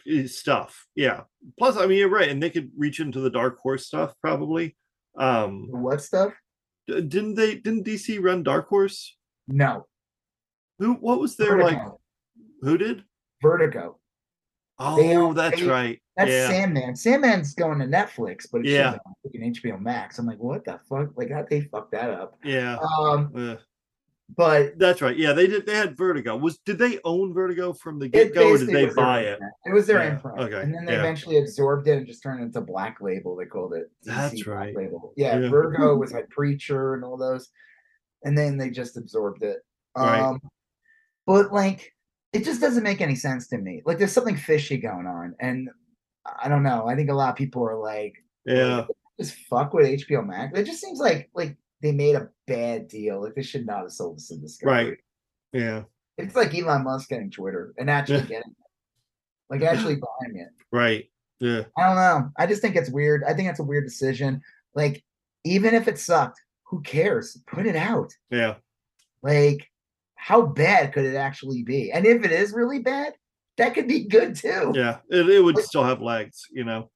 eh, 0.07 0.27
stuff. 0.27 0.87
Yeah. 0.95 1.23
Plus, 1.57 1.75
I 1.75 1.87
mean, 1.87 1.97
you're 1.97 2.09
right, 2.09 2.29
and 2.29 2.41
they 2.41 2.49
could 2.49 2.71
reach 2.77 3.01
into 3.01 3.19
the 3.19 3.29
Dark 3.29 3.59
Horse 3.59 3.85
stuff 3.85 4.13
probably. 4.21 4.77
Um, 5.17 5.67
What 5.71 6.01
stuff? 6.01 6.33
d- 6.87 7.01
didn't 7.01 7.35
they? 7.35 7.55
Didn't 7.55 7.85
DC 7.85 8.21
run 8.21 8.43
Dark 8.43 8.67
Horse? 8.69 9.15
No. 9.47 9.85
Who? 10.79 10.93
What 10.95 11.19
was 11.19 11.35
their 11.35 11.57
Vertigo. 11.57 11.65
like? 11.83 11.91
Who 12.61 12.77
did? 12.77 13.03
Vertigo. 13.41 13.99
Oh, 14.79 14.97
They 15.33 15.33
that's 15.41 15.59
they- 15.61 15.67
right. 15.67 16.01
That's 16.17 16.29
yeah. 16.31 16.47
Sandman. 16.49 16.95
Sandman's 16.95 17.53
going 17.53 17.79
to 17.79 17.85
Netflix, 17.85 18.47
but 18.51 18.61
it's 18.61 18.69
Yeah. 18.69 18.97
on 19.05 19.13
freaking 19.25 19.45
HBO 19.55 19.77
Max. 19.81 20.19
I'm 20.19 20.25
like, 20.25 20.39
what 20.39 20.65
the 20.65 20.79
fuck? 20.89 21.15
Like, 21.15 21.31
how 21.31 21.43
they 21.49 21.61
fucked 21.61 21.91
that 21.93 22.09
up? 22.09 22.37
yeah. 22.43 22.77
Um, 22.77 23.57
but 24.37 24.77
that's 24.79 25.01
right. 25.01 25.17
Yeah, 25.17 25.33
they 25.33 25.47
did. 25.47 25.65
They 25.65 25.75
had 25.75 25.97
Vertigo. 25.97 26.37
Was 26.37 26.57
did 26.59 26.77
they 26.77 26.99
own 27.03 27.33
Vertigo 27.33 27.73
from 27.73 27.99
the 27.99 28.07
get 28.07 28.33
go, 28.33 28.51
or 28.51 28.57
did 28.57 28.67
they 28.69 28.85
buy 28.87 29.21
it? 29.21 29.33
imprint. 29.33 29.53
It 29.65 29.73
was 29.73 29.87
their 29.87 30.03
Yeah, 30.03 30.11
imprint, 30.13 30.39
okay, 30.39 30.61
and 30.61 30.73
then 30.73 30.85
they 30.85 30.93
yeah. 30.93 30.99
eventually 30.99 31.37
absorbed 31.39 31.87
it 31.87 31.97
and 31.97 32.07
just 32.07 32.23
turned 32.23 32.41
it 32.41 32.45
into 32.45 32.61
Black 32.61 32.97
Label. 33.01 33.35
They 33.35 33.45
called 33.45 33.73
it. 33.73 33.89
DC 34.05 34.15
That's 34.15 34.43
Black 34.43 34.57
right. 34.57 34.75
Label. 34.75 35.13
Yeah, 35.17 35.37
Yeah. 35.37 35.49
Vertigo 35.49 35.95
was 35.97 36.13
like 36.13 36.29
Preacher 36.29 36.93
and 36.95 37.03
all 37.03 37.17
those, 37.17 37.49
and 38.23 38.37
then 38.37 38.57
they 38.57 38.69
just 38.69 38.97
absorbed 38.97 39.43
it. 39.43 39.57
Right. 39.97 40.21
Um, 40.21 40.39
but 41.27 41.51
like, 41.51 41.93
it 42.33 42.43
just 42.45 42.61
doesn't 42.61 42.83
make 42.83 43.01
any 43.01 43.15
sense 43.15 43.47
to 43.49 43.57
me. 43.57 43.81
Like, 43.85 43.97
there's 43.97 44.13
something 44.13 44.37
fishy 44.37 44.77
going 44.77 45.07
on, 45.07 45.35
and 45.39 45.69
I 46.41 46.47
don't 46.47 46.63
know. 46.63 46.87
I 46.87 46.95
think 46.95 47.09
a 47.09 47.13
lot 47.13 47.29
of 47.31 47.35
people 47.35 47.63
are 47.67 47.77
like, 47.77 48.13
Yeah. 48.45 48.85
just 49.19 49.35
fuck 49.49 49.73
with 49.73 49.85
HBO 49.87 50.25
Max. 50.25 50.57
It 50.57 50.63
just 50.65 50.79
seems 50.81 50.99
like 50.99 51.29
like 51.33 51.57
they 51.81 51.91
made 51.91 52.15
a 52.15 52.29
bad 52.55 52.87
deal. 52.87 53.21
Like 53.21 53.35
they 53.35 53.43
should 53.43 53.65
not 53.65 53.81
have 53.81 53.91
sold 53.91 54.17
this 54.17 54.31
in 54.31 54.41
Discovery. 54.41 54.73
Right. 54.89 54.97
Yeah. 55.53 55.83
It's 56.17 56.35
like 56.35 56.53
Elon 56.55 56.83
Musk 56.83 57.09
getting 57.09 57.31
Twitter 57.31 57.73
and 57.77 57.89
actually 57.89 58.19
Yeah. 58.19 58.25
getting 58.25 58.51
it. 58.51 58.67
Like 59.49 59.61
actually 59.61 59.95
buying 59.95 60.37
it. 60.37 60.49
Right. 60.71 61.09
Yeah. 61.39 61.63
I 61.77 61.83
don't 61.87 61.95
know. 61.95 62.29
I 62.37 62.45
just 62.45 62.61
think 62.61 62.75
it's 62.75 62.89
weird. 62.89 63.23
I 63.23 63.33
think 63.33 63.49
it's 63.49 63.59
a 63.59 63.63
weird 63.63 63.85
decision. 63.85 64.41
Like, 64.75 65.03
even 65.43 65.73
if 65.73 65.87
it 65.87 65.97
sucked, 65.97 66.39
who 66.63 66.81
cares? 66.81 67.37
Put 67.47 67.65
it 67.65 67.75
out. 67.75 68.11
Yeah. 68.29 68.55
Like, 69.23 69.67
how 70.15 70.43
bad 70.43 70.93
could 70.93 71.05
it 71.05 71.15
actually 71.15 71.63
be? 71.63 71.91
And 71.91 72.05
if 72.05 72.23
it 72.23 72.31
is 72.31 72.53
really 72.53 72.79
bad, 72.79 73.13
that 73.57 73.73
could 73.73 73.87
be 73.87 74.05
good 74.05 74.35
too. 74.35 74.71
Yeah. 74.75 74.99
It, 75.09 75.27
it 75.29 75.43
would 75.43 75.57
still 75.57 75.83
have 75.83 76.01
legs, 76.01 76.45
you 76.51 76.63
know. 76.63 76.89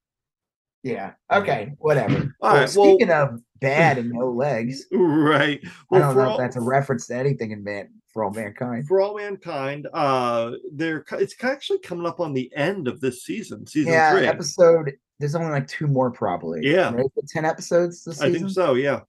Yeah. 0.82 1.12
Okay. 1.32 1.72
Whatever. 1.78 2.14
All 2.40 2.52
Well, 2.52 2.52
right, 2.52 2.58
well- 2.60 2.68
speaking 2.68 3.10
of 3.10 3.40
bad 3.60 3.98
and 3.98 4.10
no 4.10 4.30
legs. 4.30 4.86
right. 4.92 5.60
I 5.92 5.98
don't 5.98 6.16
know 6.16 6.22
all, 6.22 6.32
if 6.32 6.38
that's 6.38 6.56
a 6.56 6.60
reference 6.60 7.06
to 7.08 7.16
anything 7.16 7.50
in 7.52 7.62
man 7.64 7.88
for 8.12 8.24
all 8.24 8.30
mankind. 8.30 8.86
for 8.88 9.00
all 9.00 9.16
mankind, 9.16 9.86
uh, 9.92 10.52
they're 10.72 11.04
it's 11.12 11.34
actually 11.42 11.78
coming 11.80 12.06
up 12.06 12.20
on 12.20 12.32
the 12.32 12.50
end 12.56 12.88
of 12.88 13.00
this 13.00 13.24
season, 13.24 13.66
season 13.66 13.92
Yeah, 13.92 14.12
three. 14.12 14.26
episode. 14.26 14.92
There's 15.18 15.34
only 15.34 15.50
like 15.50 15.66
two 15.66 15.86
more 15.86 16.10
probably. 16.10 16.60
Yeah. 16.62 16.92
right? 16.92 17.06
Ten 17.28 17.44
episodes 17.44 18.04
this 18.04 18.16
season. 18.18 18.34
I 18.34 18.38
think 18.38 18.50
so. 18.50 18.74
Yeah. 18.74 19.00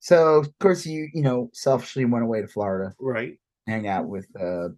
So 0.00 0.36
of 0.36 0.58
course 0.58 0.86
you 0.86 1.08
you 1.12 1.22
know 1.22 1.50
selfishly 1.52 2.04
went 2.04 2.24
away 2.24 2.40
to 2.40 2.48
Florida, 2.48 2.94
Right. 3.00 3.38
hang 3.66 3.88
out 3.88 4.06
with 4.06 4.26
uh, 4.40 4.68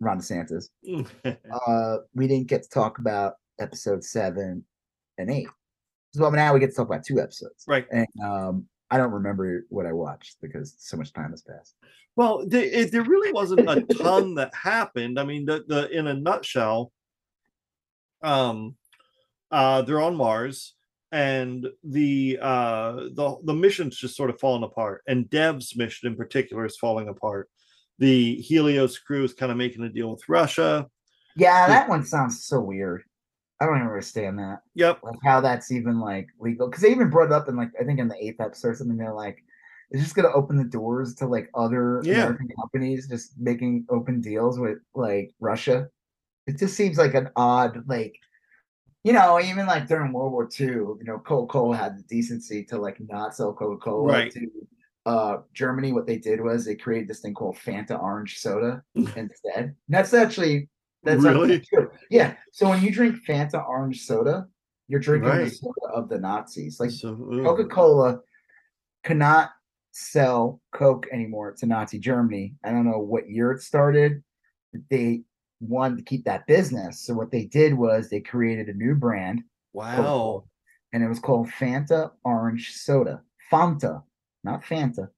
Ron 0.00 0.18
DeSantis. 0.20 0.68
Uh, 1.24 1.96
we 2.14 2.26
didn't 2.28 2.46
get 2.48 2.62
to 2.62 2.68
talk 2.70 2.98
about 2.98 3.34
episode 3.60 4.02
seven 4.04 4.64
and 5.18 5.30
eight. 5.30 5.48
So 6.12 6.28
now 6.30 6.52
we 6.52 6.60
get 6.60 6.70
to 6.70 6.76
talk 6.76 6.86
about 6.86 7.04
two 7.04 7.20
episodes. 7.20 7.64
right. 7.68 7.86
And 7.92 8.08
um, 8.24 8.66
I 8.90 8.98
don't 8.98 9.12
remember 9.12 9.64
what 9.68 9.86
I 9.86 9.92
watched 9.92 10.38
because 10.40 10.74
so 10.78 10.96
much 10.96 11.12
time 11.12 11.30
has 11.30 11.42
passed. 11.42 11.76
Well, 12.16 12.44
there, 12.46 12.64
it, 12.64 12.92
there 12.92 13.04
really 13.04 13.32
wasn't 13.32 13.70
a 13.70 13.82
ton 13.94 14.34
that 14.34 14.52
happened. 14.54 15.18
I 15.18 15.24
mean, 15.24 15.46
the 15.46 15.64
the 15.66 15.88
in 15.90 16.08
a 16.08 16.14
nutshell, 16.14 16.92
um, 18.22 18.74
uh, 19.50 19.82
they're 19.82 20.00
on 20.00 20.16
Mars, 20.16 20.74
and 21.12 21.68
the 21.84 22.38
uh 22.40 22.92
the 23.14 23.36
the 23.44 23.54
mission's 23.54 23.96
just 23.96 24.16
sort 24.16 24.30
of 24.30 24.40
falling 24.40 24.64
apart, 24.64 25.02
and 25.06 25.30
Dev's 25.30 25.76
mission 25.76 26.08
in 26.08 26.16
particular 26.16 26.66
is 26.66 26.76
falling 26.76 27.08
apart. 27.08 27.48
The 27.98 28.36
Helios 28.36 28.98
crew 28.98 29.24
is 29.24 29.34
kind 29.34 29.52
of 29.52 29.58
making 29.58 29.84
a 29.84 29.88
deal 29.88 30.10
with 30.10 30.28
Russia. 30.28 30.88
Yeah, 31.36 31.68
that 31.68 31.88
one 31.88 32.04
sounds 32.04 32.44
so 32.44 32.60
weird. 32.60 33.04
I 33.60 33.66
don't 33.66 33.76
even 33.76 33.88
understand 33.88 34.38
that. 34.38 34.60
Yep. 34.74 35.00
Like 35.02 35.18
how 35.22 35.40
that's 35.40 35.70
even 35.70 36.00
like 36.00 36.28
legal. 36.38 36.68
Because 36.68 36.82
they 36.82 36.90
even 36.90 37.10
brought 37.10 37.26
it 37.26 37.32
up 37.32 37.48
in 37.48 37.56
like 37.56 37.70
I 37.80 37.84
think 37.84 37.98
in 38.00 38.08
the 38.08 38.16
eighth 38.24 38.40
episode 38.40 38.68
or 38.68 38.74
something. 38.74 38.96
They're 38.96 39.12
like, 39.12 39.44
it's 39.90 40.02
just 40.02 40.14
gonna 40.14 40.32
open 40.32 40.56
the 40.56 40.64
doors 40.64 41.14
to 41.16 41.26
like 41.26 41.50
other 41.54 42.00
Yeah. 42.04 42.22
American 42.22 42.48
companies 42.58 43.08
just 43.08 43.38
making 43.38 43.86
open 43.90 44.20
deals 44.20 44.58
with 44.58 44.78
like 44.94 45.34
Russia. 45.40 45.88
It 46.46 46.58
just 46.58 46.74
seems 46.76 46.96
like 46.98 47.14
an 47.14 47.28
odd 47.36 47.84
like 47.86 48.16
you 49.04 49.12
know, 49.14 49.40
even 49.40 49.66
like 49.66 49.88
during 49.88 50.12
World 50.12 50.32
War 50.32 50.46
II, 50.60 50.66
you 50.66 50.98
know, 51.04 51.18
Coca-Cola 51.18 51.74
had 51.74 51.96
the 51.98 52.02
decency 52.02 52.62
to 52.64 52.76
like 52.78 52.98
not 53.00 53.34
sell 53.34 53.52
Coca-Cola 53.54 54.06
Right. 54.12 54.30
to 54.32 54.46
uh 55.06 55.36
Germany. 55.54 55.92
What 55.92 56.06
they 56.06 56.18
did 56.18 56.40
was 56.40 56.64
they 56.64 56.74
created 56.76 57.08
this 57.08 57.20
thing 57.20 57.34
called 57.34 57.56
Fanta 57.56 57.98
orange 58.02 58.38
soda 58.38 58.82
instead. 58.94 59.30
And 59.56 59.74
that's 59.88 60.12
actually 60.14 60.68
that's 61.02 61.22
Really? 61.22 61.60
true. 61.60 61.90
Yeah. 62.10 62.34
So 62.52 62.68
when 62.68 62.82
you 62.82 62.90
drink 62.90 63.16
Fanta 63.26 63.66
orange 63.66 64.02
soda, 64.02 64.46
you're 64.88 65.00
drinking 65.00 65.30
Right. 65.30 65.44
the 65.44 65.50
soda 65.50 65.86
of 65.94 66.08
the 66.08 66.18
Nazis. 66.18 66.80
Like 66.80 66.90
So. 66.90 67.14
Coca-Cola 67.16 68.20
cannot 69.04 69.50
sell 69.92 70.60
Coke 70.72 71.06
anymore 71.12 71.52
to 71.58 71.66
Nazi 71.66 71.98
Germany. 71.98 72.54
I 72.64 72.70
don't 72.70 72.84
know 72.84 72.98
what 72.98 73.28
year 73.28 73.52
it 73.52 73.62
started. 73.62 74.22
They 74.90 75.22
wanted 75.60 75.98
to 75.98 76.04
keep 76.04 76.24
that 76.24 76.46
business. 76.46 77.00
So 77.00 77.14
what 77.14 77.30
they 77.30 77.44
did 77.44 77.74
was 77.74 78.08
they 78.08 78.20
created 78.20 78.68
a 78.68 78.74
new 78.74 78.94
brand 78.94 79.42
wow. 79.72 80.44
and 80.92 81.02
it 81.02 81.08
was 81.08 81.18
called 81.18 81.48
Fanta 81.48 82.10
Orange 82.24 82.72
Soda. 82.74 83.22
Fanta, 83.50 84.02
not 84.44 84.62
Fanta, 84.62 85.08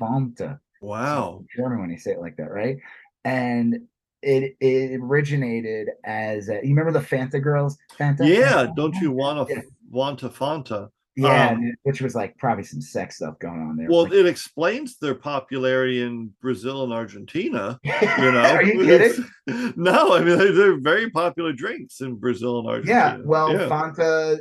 Fanta. 0.00 0.58
Wow. 0.80 1.44
German 1.54 1.80
when 1.80 1.90
you 1.90 1.98
say 1.98 2.12
it 2.12 2.20
like 2.20 2.36
that, 2.36 2.50
right? 2.50 2.78
And 3.24 3.86
it 4.22 4.56
it 4.60 5.00
originated 5.00 5.88
as 6.04 6.48
a, 6.48 6.54
you 6.62 6.74
remember 6.74 6.92
the 6.92 7.00
Fanta 7.04 7.42
girls? 7.42 7.76
Fanta. 7.98 8.26
Yeah. 8.26 8.66
Fanta, 8.66 8.76
Don't 8.76 8.94
you 8.96 9.10
want 9.12 9.48
to 9.48 9.54
Yeah. 9.54 9.60
want 9.90 10.18
to 10.20 10.28
Fanta? 10.28 10.88
Yeah, 11.14 11.50
Um, 11.50 11.72
which 11.82 12.00
was 12.00 12.14
like 12.14 12.34
probably 12.38 12.64
some 12.64 12.80
sex 12.80 13.16
stuff 13.16 13.38
going 13.38 13.60
on 13.60 13.76
there. 13.76 13.86
Well, 13.90 14.10
it 14.10 14.24
explains 14.24 14.96
their 14.96 15.14
popularity 15.14 16.00
in 16.02 16.30
Brazil 16.40 16.84
and 16.84 16.92
Argentina. 16.92 17.78
You 17.84 17.92
know, 18.32 18.40
Are 18.40 18.62
you 18.62 18.82
kidding? 18.84 19.24
No, 19.76 20.14
I 20.14 20.20
mean 20.24 20.38
they're, 20.38 20.52
they're 20.52 20.80
very 20.80 21.10
popular 21.10 21.52
drinks 21.52 22.00
in 22.00 22.14
Brazil 22.16 22.60
and 22.60 22.68
Argentina. 22.68 23.18
Yeah, 23.18 23.22
well, 23.26 23.52
yeah, 23.52 23.68
Fanta 23.68 24.38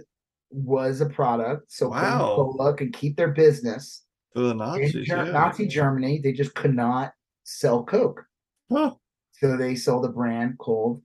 was 0.52 1.02
a 1.02 1.08
product, 1.08 1.70
so 1.72 1.90
Wow. 1.90 2.36
Coca-Cola 2.38 2.74
could 2.78 2.94
keep 2.94 3.18
their 3.18 3.32
business 3.32 4.04
for 4.34 4.40
the 4.42 4.52
in 4.52 4.58
Nazis. 4.58 4.94
Ger- 5.08 5.26
yeah. 5.26 5.32
Nazi 5.32 5.68
Germany. 5.68 6.20
They 6.24 6.32
just 6.32 6.54
could 6.56 6.74
not 6.76 7.12
sell 7.44 7.84
Coke, 7.84 8.24
Huh, 8.72 8.94
so 9.42 9.58
they 9.58 9.76
sold 9.76 10.06
a 10.06 10.10
brand 10.10 10.58
called 10.58 11.02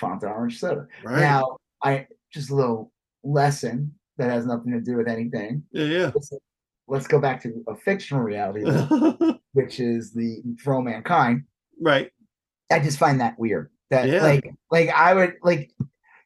Fanta 0.00 0.24
Orange 0.24 0.58
Soda. 0.58 0.86
right. 1.04 1.20
Now, 1.20 1.56
I 1.82 2.06
just 2.32 2.50
a 2.50 2.54
little 2.54 2.92
lesson 3.24 3.94
that 4.18 4.30
has 4.30 4.46
nothing 4.46 4.72
to 4.72 4.80
do 4.80 4.96
with 4.96 5.08
anything. 5.08 5.62
yeah, 5.72 6.10
Let's, 6.14 6.32
let's 6.88 7.06
go 7.06 7.20
back 7.20 7.42
to 7.42 7.64
a 7.68 7.74
fictional 7.76 8.22
reality, 8.22 8.64
which 9.52 9.80
is 9.80 10.12
the 10.12 10.42
For 10.62 10.80
Mankind. 10.82 11.44
right. 11.80 12.10
I 12.72 12.78
just 12.78 12.98
find 12.98 13.20
that 13.20 13.38
weird. 13.38 13.70
That 13.90 14.08
Yeah. 14.08 14.22
like, 14.22 14.48
like 14.70 14.88
I 14.90 15.12
would 15.14 15.34
like, 15.42 15.72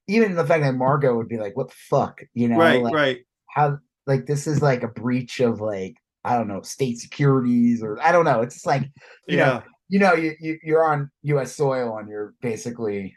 even 0.08 0.34
the 0.34 0.44
fact 0.46 0.62
that 0.62 0.74
Margo 0.74 1.16
would 1.16 1.28
be 1.28 1.38
like, 1.38 1.56
"What 1.56 1.68
the 1.68 1.74
fuck," 1.88 2.20
you 2.34 2.48
know, 2.48 2.58
right. 2.58 2.82
like, 2.82 2.92
right. 2.94 3.18
how 3.48 3.78
like 4.06 4.26
this 4.26 4.46
is 4.46 4.60
like 4.60 4.82
a 4.82 4.88
breach 4.88 5.40
of 5.40 5.62
like 5.62 5.96
I 6.24 6.36
don't 6.36 6.48
know 6.48 6.60
state 6.60 6.98
securities 6.98 7.82
or 7.82 7.98
I 8.02 8.12
don't 8.12 8.26
know. 8.26 8.42
It's 8.42 8.56
just 8.56 8.66
like 8.66 8.82
you 9.26 9.38
know, 9.38 9.44
Yeah. 9.44 9.62
You 9.88 9.98
know, 9.98 10.14
you, 10.14 10.34
you 10.40 10.58
you're 10.62 10.84
on 10.84 11.10
U.S. 11.22 11.54
soil 11.54 11.98
and 11.98 12.08
you're 12.08 12.34
basically 12.40 13.16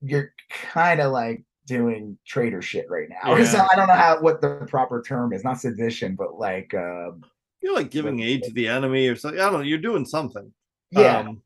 you're 0.00 0.32
kind 0.50 1.00
of 1.00 1.12
like 1.12 1.44
doing 1.66 2.18
traitor 2.26 2.60
shit 2.62 2.86
right 2.90 3.08
now. 3.08 3.42
So 3.44 3.66
I 3.70 3.76
don't 3.76 3.88
know 3.88 3.94
how 3.94 4.20
what 4.20 4.40
the 4.40 4.66
proper 4.68 5.02
term 5.02 5.32
is, 5.32 5.44
not 5.44 5.60
sedition, 5.60 6.14
but 6.14 6.38
like 6.38 6.72
um 6.74 7.22
You're 7.62 7.74
like 7.74 7.90
giving 7.90 8.20
aid 8.20 8.42
to 8.44 8.52
the 8.52 8.68
enemy 8.68 9.08
or 9.08 9.16
something. 9.16 9.40
I 9.40 9.44
don't 9.44 9.54
know. 9.54 9.60
You're 9.60 9.78
doing 9.78 10.04
something. 10.04 10.52
yeah, 10.90 11.20
Um, 11.20 11.42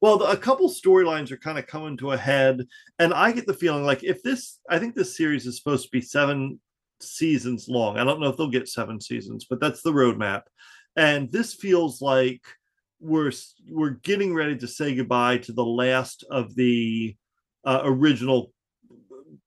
well, 0.00 0.18
the, 0.18 0.24
a 0.24 0.36
couple 0.36 0.68
storylines 0.68 1.30
are 1.30 1.36
kind 1.36 1.58
of 1.58 1.66
coming 1.68 1.96
to 1.98 2.10
a 2.12 2.16
head, 2.16 2.66
and 2.98 3.14
I 3.14 3.30
get 3.30 3.46
the 3.46 3.54
feeling 3.54 3.84
like 3.84 4.02
if 4.02 4.20
this, 4.24 4.58
I 4.68 4.80
think 4.80 4.96
this 4.96 5.16
series 5.16 5.46
is 5.46 5.56
supposed 5.56 5.84
to 5.84 5.90
be 5.92 6.00
seven 6.00 6.58
seasons 7.00 7.68
long. 7.68 7.98
I 7.98 8.04
don't 8.04 8.20
know 8.20 8.28
if 8.28 8.36
they'll 8.36 8.48
get 8.48 8.68
seven 8.68 9.00
seasons, 9.00 9.46
but 9.48 9.60
that's 9.60 9.82
the 9.82 9.92
roadmap. 9.92 10.42
And 10.96 11.30
this 11.30 11.54
feels 11.54 12.02
like 12.02 12.42
we're 13.02 13.32
we're 13.68 13.90
getting 13.90 14.34
ready 14.34 14.56
to 14.56 14.68
say 14.68 14.94
goodbye 14.94 15.38
to 15.38 15.52
the 15.52 15.64
last 15.64 16.24
of 16.30 16.54
the 16.54 17.16
uh, 17.64 17.82
original 17.84 18.52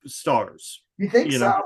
stars. 0.06 0.84
you 0.97 1.10
think 1.10 1.32
you 1.32 1.39
so? 1.39 1.49
know. 1.49 1.62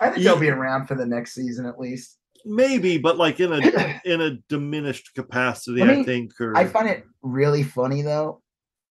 I 0.00 0.06
think 0.08 0.18
Ye- 0.18 0.24
they'll 0.24 0.38
be 0.38 0.50
around 0.50 0.86
for 0.86 0.94
the 0.94 1.06
next 1.06 1.34
season 1.34 1.66
at 1.66 1.78
least. 1.78 2.18
Maybe, 2.44 2.98
but 2.98 3.18
like 3.18 3.40
in 3.40 3.52
a 3.52 4.00
in 4.04 4.20
a 4.20 4.36
diminished 4.48 5.14
capacity, 5.14 5.82
I 5.82 6.02
think. 6.04 6.32
Or 6.40 6.56
I 6.56 6.66
find 6.66 6.88
it 6.88 7.04
really 7.22 7.62
funny 7.62 8.02
though. 8.02 8.40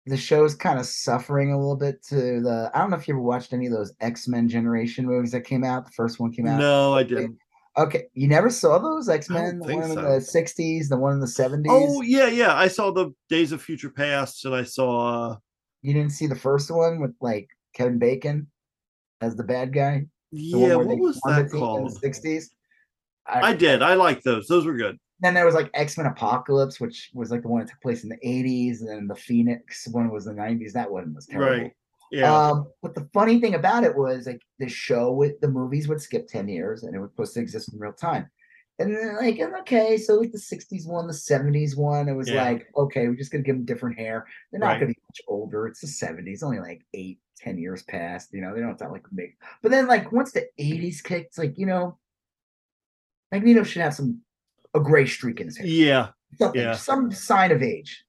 The 0.07 0.17
show's 0.17 0.53
kind 0.53 0.77
of 0.79 0.85
suffering 0.85 1.51
a 1.51 1.57
little 1.57 1.75
bit 1.75 2.03
to 2.09 2.39
the. 2.41 2.71
I 2.75 2.79
don't 2.79 2.91
know 2.91 2.97
if 2.97 3.07
you 3.07 3.15
ever 3.15 3.23
watched 3.23 3.53
any 3.53 3.65
of 3.65 3.73
those 3.73 3.93
X 4.01 4.27
Men 4.27 4.47
Generation 4.47 5.05
movies 5.05 5.31
that 5.31 5.41
came 5.41 5.63
out. 5.63 5.85
The 5.85 5.91
first 5.91 6.19
one 6.19 6.31
came 6.31 6.45
out. 6.45 6.59
no, 6.59 6.93
I 6.93 7.01
didn't. 7.01 7.37
Okay, 7.77 8.05
you 8.13 8.27
never 8.27 8.49
saw 8.49 8.77
those 8.79 9.09
X 9.09 9.29
Men? 9.29 9.59
The 9.59 9.75
one 9.75 9.83
in 9.83 9.95
the 9.95 10.19
'60s, 10.19 10.87
the 10.87 10.97
one 10.97 11.13
in 11.13 11.19
the 11.19 11.25
'70s. 11.25 11.65
Oh 11.69 12.01
yeah, 12.01 12.27
yeah. 12.27 12.55
I 12.55 12.67
saw 12.69 12.91
the 12.91 13.13
Days 13.29 13.51
of 13.51 13.61
Future 13.61 13.89
Past, 13.89 14.45
and 14.45 14.55
I 14.55 14.63
saw. 14.63 15.31
Uh, 15.31 15.35
You 15.81 15.93
didn't 15.93 16.11
see 16.13 16.27
the 16.27 16.35
first 16.35 16.71
one 16.71 17.01
with 17.01 17.13
like 17.19 17.49
Kevin 17.73 17.99
Bacon 17.99 18.47
as 19.21 19.35
the 19.35 19.43
bad 19.43 19.73
guy. 19.73 20.05
The 20.31 20.39
yeah, 20.41 20.75
what 20.75 20.97
was 20.99 21.19
that 21.25 21.51
called? 21.51 21.91
the 22.01 22.09
'60s. 22.09 22.45
I 23.27 23.53
did. 23.53 23.81
I 23.81 23.95
like 23.95 24.21
those. 24.21 24.47
Those 24.47 24.65
were 24.65 24.77
good. 24.77 24.97
then 25.19 25.33
there 25.33 25.45
was 25.45 25.55
like 25.55 25.69
X 25.73 25.97
Men 25.97 26.05
Apocalypse, 26.07 26.79
which 26.79 27.09
was 27.13 27.31
like 27.31 27.41
the 27.41 27.47
one 27.47 27.61
that 27.61 27.69
took 27.69 27.81
place 27.81 28.03
in 28.03 28.09
the 28.09 28.17
'80s, 28.25 28.79
and 28.81 28.89
then 28.89 29.07
the 29.07 29.15
Phoenix 29.15 29.87
one 29.91 30.09
was 30.11 30.25
the 30.25 30.31
'90s. 30.33 30.71
That 30.73 30.89
one 30.91 31.13
was 31.13 31.25
terrible. 31.25 31.63
Right. 31.63 31.73
Yeah. 32.11 32.33
Um, 32.49 32.67
but 32.81 32.95
the 32.95 33.09
funny 33.13 33.39
thing 33.41 33.55
about 33.55 33.83
it 33.83 33.95
was 33.95 34.27
like 34.27 34.41
the 34.59 34.69
show 34.69 35.11
with 35.11 35.39
the 35.41 35.47
movies 35.47 35.87
would 35.87 36.01
skip 36.01 36.27
10 36.27 36.47
years 36.47 36.83
and 36.83 36.95
it 36.95 36.99
was 36.99 37.09
supposed 37.11 37.33
to 37.33 37.39
exist 37.41 37.73
in 37.73 37.79
real 37.79 37.93
time. 37.93 38.29
And 38.77 38.93
then 38.95 39.15
like 39.17 39.39
okay, 39.61 39.97
so 39.97 40.15
like 40.15 40.31
the 40.31 40.37
60s 40.37 40.85
one, 40.87 41.07
the 41.07 41.13
70s 41.13 41.75
one, 41.77 42.07
it 42.09 42.13
was 42.13 42.29
Yeah. 42.29 42.43
like, 42.43 42.67
okay, 42.75 43.07
we're 43.07 43.15
just 43.15 43.31
gonna 43.31 43.43
give 43.43 43.55
them 43.55 43.65
different 43.65 43.97
hair. 43.97 44.27
They're 44.51 44.59
not 44.59 44.67
Right. 44.67 44.79
gonna 44.81 44.93
be 44.93 44.99
much 45.09 45.21
older. 45.27 45.67
It's 45.67 45.81
the 45.81 45.87
70s, 45.87 46.43
only 46.43 46.59
like 46.59 46.81
eight, 46.93 47.19
10 47.37 47.57
years 47.57 47.83
past, 47.83 48.33
you 48.33 48.41
know, 48.41 48.53
they 48.53 48.61
don't 48.61 48.77
sound 48.77 48.91
like 48.91 49.05
big. 49.15 49.35
But 49.61 49.71
then 49.71 49.87
like 49.87 50.11
once 50.11 50.31
the 50.31 50.47
80s 50.59 51.01
kicked, 51.01 51.27
it's 51.27 51.37
like, 51.37 51.57
you 51.57 51.65
know, 51.65 51.97
Magneto 53.31 53.63
should 53.63 53.81
have 53.81 53.93
some 53.95 54.21
a 54.73 54.79
gray 54.79 55.05
streak 55.07 55.39
in 55.39 55.47
his 55.47 55.57
hair 55.57 55.65
yeah. 55.67 56.07
something, 56.37 56.61
Yeah. 56.61 56.75
some 56.75 57.11
sign 57.11 57.51
of 57.51 57.63
age. 57.63 58.04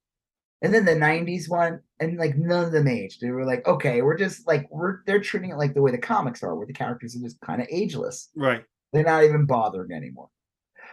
And 0.62 0.72
then 0.72 0.84
the 0.84 0.92
'90s 0.92 1.48
one, 1.50 1.80
and 2.00 2.16
like 2.18 2.36
none 2.36 2.64
of 2.64 2.72
them 2.72 2.88
aged. 2.88 3.20
They 3.20 3.30
were 3.30 3.44
like, 3.44 3.66
okay, 3.66 4.02
we're 4.02 4.16
just 4.16 4.46
like 4.46 4.66
we're 4.70 5.00
they're 5.06 5.20
treating 5.20 5.50
it 5.50 5.58
like 5.58 5.74
the 5.74 5.82
way 5.82 5.90
the 5.90 5.98
comics 5.98 6.42
are, 6.42 6.54
where 6.56 6.66
the 6.66 6.72
characters 6.72 7.14
are 7.14 7.20
just 7.20 7.40
kind 7.40 7.60
of 7.60 7.68
ageless. 7.70 8.30
Right. 8.34 8.64
They're 8.92 9.04
not 9.04 9.24
even 9.24 9.44
bothering 9.46 9.92
anymore. 9.92 10.30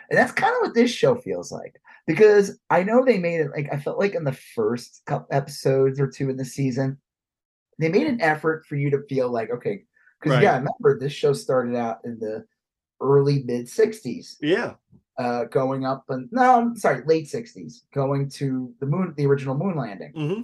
And 0.10 0.18
that's 0.20 0.34
kind 0.34 0.54
of 0.56 0.62
what 0.62 0.74
this 0.76 0.92
show 0.92 1.16
feels 1.16 1.52
like. 1.52 1.80
Because 2.06 2.60
I 2.70 2.84
know 2.84 3.06
they 3.06 3.20
made 3.20 3.40
it 3.40 3.52
like 3.52 3.70
I 3.72 3.78
felt 3.78 4.00
like 4.00 4.16
in 4.16 4.26
the 4.26 4.34
first 4.56 5.02
couple 5.06 5.28
episodes 5.32 6.00
or 6.00 6.08
two 6.08 6.30
in 6.30 6.36
the 6.36 6.44
season, 6.46 6.98
they 7.80 7.88
made 7.90 8.08
an 8.08 8.20
effort 8.22 8.66
for 8.66 8.76
you 8.76 8.90
to 8.92 9.04
feel 9.08 9.32
like, 9.32 9.50
okay, 9.50 9.84
because 10.20 10.36
Right. 10.36 10.44
yeah, 10.44 10.58
remember 10.58 11.00
this 11.00 11.14
show 11.14 11.32
started 11.32 11.76
out 11.76 12.00
in 12.04 12.20
the 12.20 12.46
early 13.00 13.44
mid 13.44 13.68
60s, 13.68 14.36
Yeah. 14.42 14.74
Uh, 15.18 15.46
going 15.46 15.86
up 15.86 16.06
and 16.10 16.30
no, 16.32 16.60
I'm 16.60 16.76
sorry, 16.76 17.04
late 17.06 17.26
60s, 17.26 17.82
going 17.94 18.30
to 18.32 18.74
the 18.80 18.86
moon, 18.86 19.14
the 19.16 19.26
original 19.26 19.56
moon 19.56 19.78
landing. 19.78 20.12
hmm 20.14 20.42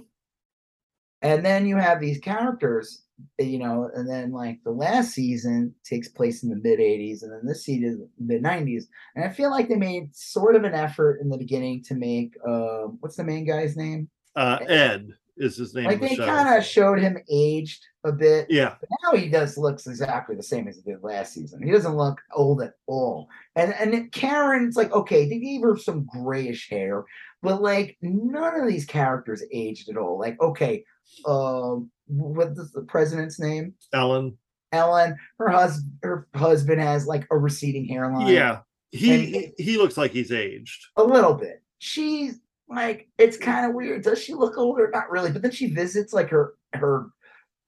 And 1.22 1.44
then 1.44 1.66
you 1.66 1.76
have 1.76 2.00
these 2.00 2.18
characters, 2.18 3.02
you 3.38 3.58
know, 3.58 3.90
and 3.94 4.08
then 4.08 4.32
like 4.32 4.60
the 4.64 4.70
last 4.70 5.12
season 5.12 5.74
takes 5.84 6.08
place 6.08 6.42
in 6.42 6.50
the 6.50 6.56
mid 6.56 6.78
80s, 6.78 7.22
and 7.22 7.32
then 7.32 7.44
this 7.44 7.64
season 7.64 8.08
mid 8.18 8.42
90s. 8.42 8.84
And 9.16 9.24
I 9.24 9.30
feel 9.30 9.50
like 9.50 9.68
they 9.68 9.76
made 9.76 10.14
sort 10.14 10.54
of 10.56 10.64
an 10.64 10.74
effort 10.74 11.20
in 11.20 11.28
the 11.28 11.38
beginning 11.38 11.82
to 11.84 11.94
make 11.94 12.34
uh, 12.46 12.84
what's 13.00 13.16
the 13.16 13.24
main 13.24 13.46
guy's 13.46 13.76
name? 13.76 14.08
Uh, 14.36 14.58
Ed 14.68 15.08
is 15.40 15.56
his 15.56 15.74
name. 15.74 15.86
Like 15.86 16.00
they 16.00 16.14
kind 16.16 16.56
of 16.56 16.64
showed 16.64 17.00
him 17.00 17.18
aged 17.30 17.82
a 18.04 18.12
bit. 18.12 18.46
Yeah. 18.50 18.74
But 18.80 18.88
now 19.02 19.18
he 19.18 19.28
does 19.28 19.58
looks 19.58 19.86
exactly 19.86 20.36
the 20.36 20.42
same 20.42 20.68
as 20.68 20.76
he 20.76 20.82
did 20.82 21.02
last 21.02 21.32
season. 21.34 21.62
He 21.62 21.70
doesn't 21.72 21.96
look 21.96 22.20
old 22.32 22.62
at 22.62 22.74
all. 22.86 23.28
And 23.56 23.74
and 23.74 24.12
Karen's 24.12 24.76
like, 24.76 24.92
okay, 24.92 25.28
they 25.28 25.38
gave 25.38 25.62
her 25.62 25.76
some 25.76 26.06
grayish 26.06 26.68
hair, 26.70 27.04
but 27.42 27.60
like 27.62 27.96
none 28.02 28.60
of 28.60 28.68
these 28.68 28.84
characters 28.84 29.42
aged 29.52 29.88
at 29.88 29.96
all. 29.96 30.18
Like, 30.18 30.40
okay, 30.40 30.84
um, 31.26 31.90
what's 32.06 32.72
the 32.72 32.82
president's 32.82 33.40
name? 33.40 33.74
Ellen. 33.92 34.36
Ellen. 34.72 35.16
Her 35.38 35.48
husband, 35.48 35.92
her 36.02 36.28
husband 36.34 36.80
has 36.80 37.06
like 37.06 37.26
a 37.30 37.36
receding 37.36 37.86
hairline. 37.86 38.28
Yeah. 38.28 38.60
He, 38.92 39.12
And- 39.14 39.22
he 39.22 39.52
he 39.58 39.76
looks 39.78 39.96
like 39.96 40.10
he's 40.10 40.32
aged. 40.32 40.84
a 40.96 41.02
little 41.04 41.34
bit. 41.34 41.62
She's 41.78 42.38
like, 42.70 43.08
it's 43.18 43.36
kind 43.36 43.66
of 43.66 43.74
weird. 43.74 44.02
Does 44.02 44.22
she 44.22 44.32
look 44.34 44.56
older? 44.56 44.90
Not 44.92 45.10
really. 45.10 45.30
But 45.30 45.42
then 45.42 45.50
she 45.50 45.74
visits 45.74 46.12
like 46.12 46.30
her 46.30 46.54
her 46.72 47.06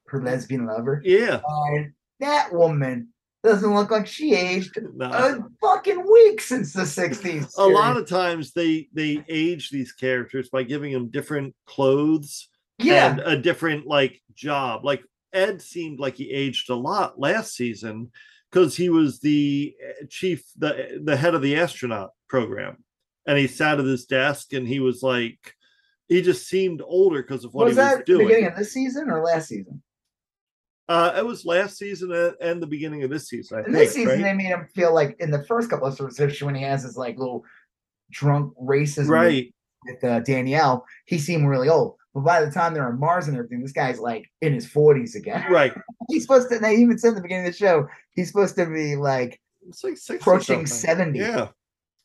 her 0.07 0.23
lesbian 0.23 0.67
lover. 0.67 1.03
Yeah. 1.05 1.41
And 1.71 1.93
that 2.21 2.53
woman 2.53 3.09
doesn't 3.43 3.75
look 3.75 3.91
like 3.91 4.07
she 4.07 4.35
aged 4.35 4.79
No. 4.95 5.07
a 5.11 5.45
fucking 5.61 6.05
week 6.11 6.41
since 6.41 6.73
the 6.73 6.83
60s. 6.83 7.53
a 7.59 7.67
lot 7.67 7.97
of 7.97 8.09
times 8.09 8.53
they 8.53 8.89
they 8.93 9.25
age 9.29 9.71
these 9.71 9.93
characters 9.93 10.49
by 10.49 10.63
giving 10.63 10.93
them 10.93 11.09
different 11.11 11.55
clothes 11.67 12.49
yeah, 12.79 13.11
and 13.11 13.21
a 13.21 13.37
different 13.37 13.87
like 13.87 14.21
job. 14.35 14.85
Like 14.85 15.03
Ed 15.33 15.61
seemed 15.63 15.99
like 15.99 16.17
he 16.17 16.31
aged 16.31 16.71
a 16.71 16.75
lot 16.75 17.19
last 17.19 17.55
season 17.55 18.11
because 18.51 18.77
he 18.77 18.89
was 18.91 19.21
the 19.21 19.75
uh, 19.83 20.07
chief, 20.09 20.45
the 20.57 21.01
the 21.03 21.17
head 21.17 21.35
of 21.35 21.43
the 21.43 21.57
astronaut 21.57 22.11
program, 22.29 22.85
and 23.27 23.39
he 23.39 23.47
sat 23.47 23.79
at 23.79 23.85
his 23.85 24.05
desk 24.05 24.53
and 24.53 24.67
he 24.67 24.81
was 24.81 25.03
like, 25.03 25.55
he 26.09 26.23
just 26.23 26.47
seemed 26.47 26.83
older 26.85 27.23
because 27.23 27.45
of 27.45 27.55
what 27.55 27.67
was 27.67 27.77
he 27.77 27.81
was 27.81 27.91
that 27.97 28.07
doing. 28.07 28.27
beginning 28.27 28.51
of 28.51 28.57
this 28.57 28.73
season 28.73 29.11
or 29.11 29.23
last 29.23 29.49
season? 29.49 29.83
Uh, 30.89 31.15
it 31.17 31.25
was 31.25 31.47
last 31.47 31.79
season 31.79 32.13
and, 32.41 32.63
the 32.63 32.67
beginning 32.67 33.03
of 33.03 33.11
this 33.11 33.29
season. 33.29 33.59
I 33.59 33.63
think, 33.63 33.75
this 33.75 33.95
season, 33.95 34.09
right? 34.09 34.23
they 34.23 34.35
made 34.35 34.47
him 34.47 34.67
feel 34.75 34.93
like 34.93 35.17
in 35.21 35.31
the 35.31 35.45
first 35.45 35.71
couple 35.71 35.87
of 35.87 35.99
episodes 35.99 36.43
when 36.43 36.55
he 36.55 36.63
has 36.63 36.83
his 36.83 36.97
like 36.97 37.17
little 37.19 37.45
drunk 38.11 38.53
racism 38.61 39.09
right. 39.09 39.55
with 39.87 40.05
uh, 40.05 40.21
Danielle, 40.21 40.85
he 41.07 41.19
seemed 41.19 41.49
really 41.49 41.69
old. 41.69 41.97
But 42.15 42.25
by 42.25 42.45
the 42.45 42.51
time 42.51 42.75
they're 42.75 42.87
on 42.87 43.01
Mars 43.01 43.29
and 43.29 43.37
everything, 43.37 43.63
this 43.63 43.73
guy's 43.73 43.99
like 43.99 44.31
in 44.43 44.53
his 44.53 44.67
40s 44.67 45.15
again. 45.15 45.51
Right. 45.51 45.73
He's 46.11 46.23
supposed 46.23 46.51
to, 46.51 46.59
they 46.59 46.77
even 46.77 46.99
said 46.99 47.11
at 47.11 47.15
the 47.15 47.23
beginning 47.23 47.47
of 47.47 47.53
the 47.53 47.59
show, 47.59 47.89
he's 48.11 48.29
supposed 48.29 48.57
to 48.57 48.67
be 48.67 48.97
like 48.97 49.41
It's 49.67 49.83
like 49.83 50.21
approaching 50.21 50.67
70. 50.67 51.19
Yeah. 51.19 51.49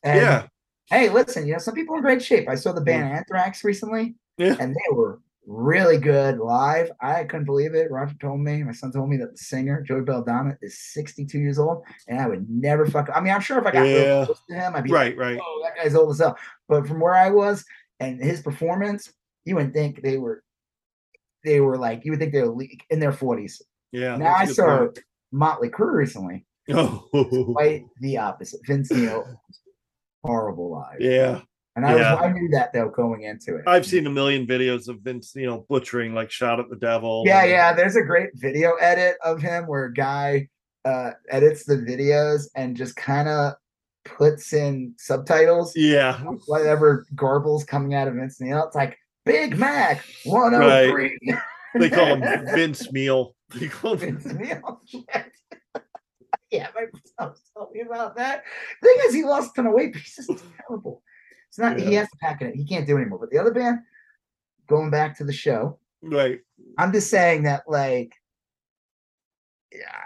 And 0.02 0.20
yeah. 0.20 0.46
Hey, 0.90 1.08
listen, 1.10 1.46
you 1.46 1.52
know, 1.52 1.58
some 1.58 1.74
people 1.74 1.94
are 1.94 1.98
in 1.98 2.02
great 2.02 2.22
shape. 2.22 2.48
I 2.48 2.54
saw 2.54 2.72
the 2.72 2.80
band 2.80 3.12
Anthrax 3.12 3.64
recently, 3.64 4.14
Yeah. 4.38 4.56
and 4.60 4.74
they 4.74 4.94
were 4.94 5.20
really 5.46 5.96
good 5.98 6.38
live. 6.38 6.90
I 7.00 7.24
couldn't 7.24 7.46
believe 7.46 7.74
it. 7.74 7.90
Roger 7.90 8.14
told 8.20 8.40
me, 8.40 8.62
my 8.62 8.72
son 8.72 8.92
told 8.92 9.08
me 9.08 9.16
that 9.18 9.32
the 9.32 9.38
singer, 9.38 9.80
Joey 9.82 10.02
Belladonna, 10.02 10.56
is 10.60 10.78
62 10.92 11.38
years 11.38 11.58
old, 11.58 11.82
and 12.06 12.20
I 12.20 12.28
would 12.28 12.48
never 12.50 12.86
fuck. 12.86 13.08
I 13.14 13.20
mean, 13.20 13.32
I'm 13.32 13.40
sure 13.40 13.58
if 13.58 13.66
I 13.66 13.70
got 13.70 13.82
Yeah. 13.86 14.24
close 14.26 14.42
to 14.48 14.54
him, 14.54 14.74
I'd 14.76 14.84
be 14.84 14.90
Right. 14.92 15.16
Right. 15.16 15.38
oh, 15.42 15.62
that 15.64 15.82
guy's 15.82 15.94
old 15.94 16.10
as 16.10 16.18
hell. 16.18 16.36
But 16.68 16.86
from 16.86 17.00
where 17.00 17.14
I 17.14 17.30
was 17.30 17.64
and 18.00 18.20
his 18.22 18.42
performance, 18.42 19.12
you 19.44 19.54
wouldn't 19.54 19.72
think 19.74 20.02
they 20.02 20.18
were, 20.18 20.42
they 21.44 21.60
were 21.60 21.78
like, 21.78 22.04
you 22.04 22.12
would 22.12 22.20
think 22.20 22.32
they 22.32 22.42
were 22.42 22.54
in 22.90 23.00
their 23.00 23.12
40s. 23.12 23.62
Yeah. 23.92 24.16
now 24.16 24.34
I 24.34 24.44
that's 24.44 24.50
a 24.50 24.54
good 24.54 24.54
saw 24.56 24.78
point. 24.78 24.98
Motley 25.32 25.68
Crue 25.70 25.94
recently, 25.94 26.46
Oh. 26.70 27.08
quite 27.54 27.86
the 28.00 28.18
opposite. 28.18 28.60
Vince 28.66 28.90
Neil, 28.92 29.24
horrible 30.24 30.70
live. 30.70 31.00
Yeah. 31.00 31.40
And 31.76 31.86
I, 31.86 31.96
Yeah. 31.96 32.14
was, 32.14 32.22
I 32.24 32.32
knew 32.32 32.48
that 32.52 32.72
though 32.72 32.88
going 32.88 33.22
into 33.22 33.56
it. 33.56 33.62
I've 33.66 33.86
seen 33.86 34.06
a 34.06 34.10
million 34.10 34.46
videos 34.46 34.88
of 34.88 35.00
Vince, 35.00 35.32
you 35.36 35.46
know, 35.46 35.64
butchering 35.68 36.12
like 36.14 36.30
Shout 36.30 36.58
at 36.58 36.68
the 36.70 36.76
Devil. 36.76 37.22
Yeah, 37.26 37.42
and- 37.42 37.50
yeah. 37.50 37.72
There's 37.72 37.96
a 37.96 38.02
great 38.02 38.30
video 38.34 38.74
edit 38.80 39.16
of 39.24 39.40
him 39.40 39.66
where 39.66 39.84
a 39.84 39.92
guy 39.94 40.48
uh, 40.84 41.10
edits 41.30 41.64
the 41.64 41.76
videos 41.76 42.48
and 42.56 42.76
just 42.76 42.96
kind 42.96 43.28
of 43.28 43.52
puts 44.04 44.52
in 44.54 44.94
subtitles, 44.98 45.72
Yeah. 45.76 46.18
whatever 46.46 47.06
garbles 47.14 47.66
coming 47.66 47.94
out 47.94 48.08
of 48.08 48.14
Vince 48.14 48.40
Neil. 48.40 48.64
It's 48.66 48.74
like 48.76 48.96
Big 49.26 49.58
Mac 49.58 50.02
103. 50.24 51.18
They 51.74 51.90
call 51.90 52.16
him 52.16 52.20
Vince 52.54 52.90
Meal. 52.90 53.34
They 53.54 53.68
call 53.68 53.96
him 53.96 54.18
Vince 54.18 54.32
Neil. 54.32 54.80
yeah, 56.50 56.68
my 56.74 56.86
was 57.26 57.40
telling 57.54 57.72
me 57.72 57.80
about 57.80 58.16
that. 58.16 58.44
Thing 58.82 58.96
is, 59.06 59.14
he 59.14 59.24
lost 59.24 59.50
a 59.52 59.54
ton 59.56 59.66
of 59.66 59.72
weight, 59.74 59.92
but 59.92 60.02
he's 60.02 60.16
just 60.16 60.30
terrible. 60.68 61.02
It's 61.48 61.58
not. 61.58 61.78
He 61.78 61.94
has 61.94 62.08
to 62.10 62.16
pack 62.20 62.42
it. 62.42 62.54
He 62.54 62.64
can't 62.64 62.86
do 62.86 62.96
it 62.96 63.00
anymore. 63.02 63.18
But 63.18 63.30
the 63.30 63.38
other 63.38 63.52
band, 63.52 63.80
going 64.68 64.90
back 64.90 65.16
to 65.18 65.24
the 65.24 65.32
show, 65.32 65.78
right. 66.02 66.40
I'm 66.76 66.92
just 66.92 67.10
saying 67.10 67.44
that, 67.44 67.62
like, 67.66 68.12
yeah, 69.72 70.04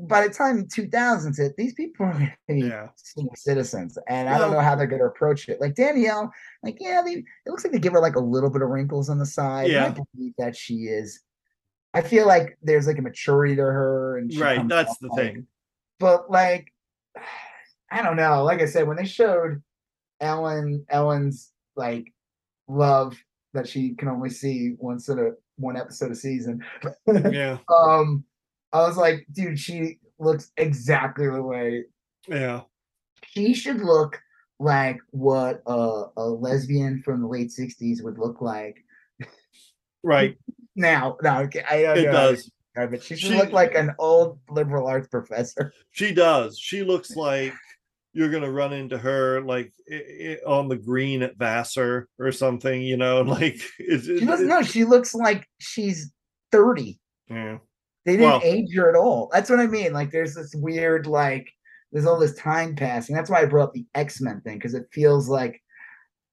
by 0.00 0.26
the 0.26 0.32
time 0.32 0.64
2000s 0.66 1.36
hit, 1.38 1.56
these 1.56 1.74
people 1.74 2.06
are 2.06 2.12
going 2.12 2.32
to 2.48 2.54
be 2.54 2.60
Yeah. 2.68 2.88
senior 2.96 3.30
citizens, 3.36 3.98
and 4.08 4.28
I 4.28 4.38
don't 4.38 4.50
know 4.52 4.60
how 4.60 4.74
they're 4.76 4.86
going 4.86 5.00
to 5.00 5.06
approach 5.08 5.48
it. 5.48 5.60
Like 5.60 5.74
Danielle, 5.74 6.32
like, 6.62 6.76
yeah, 6.80 7.02
they, 7.04 7.12
it 7.14 7.24
looks 7.46 7.64
like 7.64 7.72
they 7.72 7.78
give 7.78 7.92
her 7.92 8.00
like 8.00 8.16
a 8.16 8.20
little 8.20 8.50
bit 8.50 8.62
of 8.62 8.68
wrinkles 8.68 9.08
on 9.10 9.18
the 9.18 9.26
side. 9.26 9.70
and 9.70 9.78
I 9.84 9.86
Yeah. 9.88 9.96
believe 10.14 10.34
that 10.38 10.56
she 10.56 10.74
is. 10.84 11.20
I 11.92 12.02
feel 12.02 12.26
like 12.26 12.56
there's 12.62 12.86
like 12.86 12.98
a 12.98 13.02
maturity 13.02 13.56
to 13.56 13.62
her, 13.62 14.18
and 14.18 14.32
Right. 14.38 14.66
That's 14.68 14.96
the 14.98 15.08
thing. 15.10 15.46
But 16.00 16.28
like, 16.30 16.72
I 17.92 18.02
don't 18.02 18.16
know. 18.16 18.42
Like 18.44 18.60
I 18.60 18.66
said, 18.66 18.88
when 18.88 18.96
they 18.96 19.04
showed 19.06 19.62
Ellen, 20.20 20.84
Ellen's 20.88 21.52
like 21.76 22.12
love 22.68 23.16
that 23.52 23.68
she 23.68 23.94
can 23.94 24.08
only 24.08 24.30
see 24.30 24.74
once 24.78 25.08
in 25.08 25.18
a 25.18 25.30
one 25.56 25.76
episode 25.76 26.10
a 26.10 26.14
season. 26.16 26.64
Yeah. 27.06 27.58
um, 27.68 28.24
I 28.72 28.78
was 28.86 28.96
like, 28.96 29.26
dude, 29.32 29.58
she 29.58 29.98
looks 30.18 30.52
exactly 30.56 31.28
the 31.28 31.42
way 31.42 31.84
Yeah. 32.28 32.60
she 33.26 33.54
should 33.54 33.80
look 33.80 34.20
like 34.60 34.98
what 35.10 35.62
a, 35.66 36.04
a 36.16 36.22
lesbian 36.24 37.02
from 37.02 37.22
the 37.22 37.26
late 37.26 37.48
'60s 37.50 38.02
would 38.04 38.18
look 38.18 38.40
like. 38.40 38.84
Right. 40.02 40.36
Now, 40.76 41.16
no, 41.20 41.40
okay, 41.40 41.64
I 41.68 41.82
don't 41.82 41.98
It 41.98 42.04
know, 42.04 42.12
does. 42.12 42.50
But 42.74 43.02
she 43.02 43.16
should 43.16 43.30
She- 43.32 43.36
look 43.38 43.52
like 43.52 43.74
an 43.74 43.92
old 43.98 44.38
liberal 44.50 44.86
arts 44.86 45.08
professor. 45.08 45.72
She 45.90 46.12
does. 46.14 46.58
She 46.58 46.82
looks 46.82 47.16
like 47.16 47.52
you're 48.12 48.30
gonna 48.30 48.50
run 48.50 48.72
into 48.72 48.98
her 48.98 49.40
like 49.42 49.72
i- 49.90 49.94
i- 49.94 50.38
on 50.46 50.68
the 50.68 50.76
green 50.76 51.22
at 51.22 51.36
Vassar 51.36 52.08
or 52.18 52.32
something, 52.32 52.82
you 52.82 52.96
know, 52.96 53.20
like 53.22 53.60
it's, 53.78 54.06
She 54.06 54.24
doesn't 54.24 54.48
know. 54.48 54.62
She 54.62 54.84
looks 54.84 55.14
like 55.14 55.46
she's 55.58 56.12
30. 56.52 56.98
Yeah. 57.28 57.58
They 58.04 58.12
didn't 58.16 58.26
Well- 58.30 58.40
age 58.42 58.74
her 58.76 58.88
at 58.88 58.96
all. 58.96 59.28
That's 59.32 59.50
what 59.50 59.60
I 59.60 59.66
mean. 59.66 59.92
Like, 59.92 60.10
there's 60.10 60.34
this 60.34 60.54
weird, 60.54 61.06
like, 61.06 61.48
there's 61.92 62.06
all 62.06 62.18
this 62.18 62.34
time 62.34 62.74
passing. 62.74 63.14
That's 63.14 63.28
why 63.30 63.42
I 63.42 63.44
brought 63.44 63.68
up 63.68 63.72
the 63.74 63.86
X 63.94 64.20
Men 64.20 64.40
thing 64.40 64.56
because 64.58 64.74
it 64.74 64.86
feels 64.92 65.28
like 65.28 65.60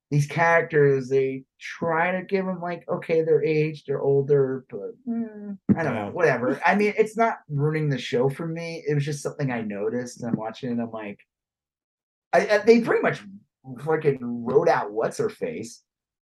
these 0.10 0.26
characters 0.28 1.10
they 1.10 1.43
try 1.60 2.12
to 2.12 2.24
give 2.24 2.45
them 2.45 2.62
like, 2.62 2.88
okay, 2.88 3.22
they're 3.24 3.43
aged, 3.43 3.86
they're 3.88 4.01
older, 4.01 4.66
but 4.70 4.91
mm, 5.08 5.58
I 5.78 5.84
don't 5.84 5.95
know, 5.95 6.10
whatever. 6.12 6.60
I 6.66 6.76
mean, 6.76 6.93
it's 6.97 7.18
not 7.18 7.39
ruining 7.49 7.89
the 7.89 7.97
show 7.97 8.30
for 8.30 8.47
me. 8.47 8.84
It 8.88 8.93
was 8.95 9.05
just 9.05 9.22
something 9.24 9.51
I 9.51 9.62
noticed. 9.62 10.24
I'm 10.24 10.36
watching 10.38 10.72
it. 10.72 10.82
I'm 10.82 10.91
like, 10.91 11.20
I, 12.34 12.47
I 12.47 12.58
they 12.60 12.82
pretty 12.82 13.01
much 13.01 13.22
freaking 13.80 14.20
wrote 14.22 14.70
out 14.70 14.91
what's 14.91 15.18
her 15.18 15.30
face. 15.30 15.84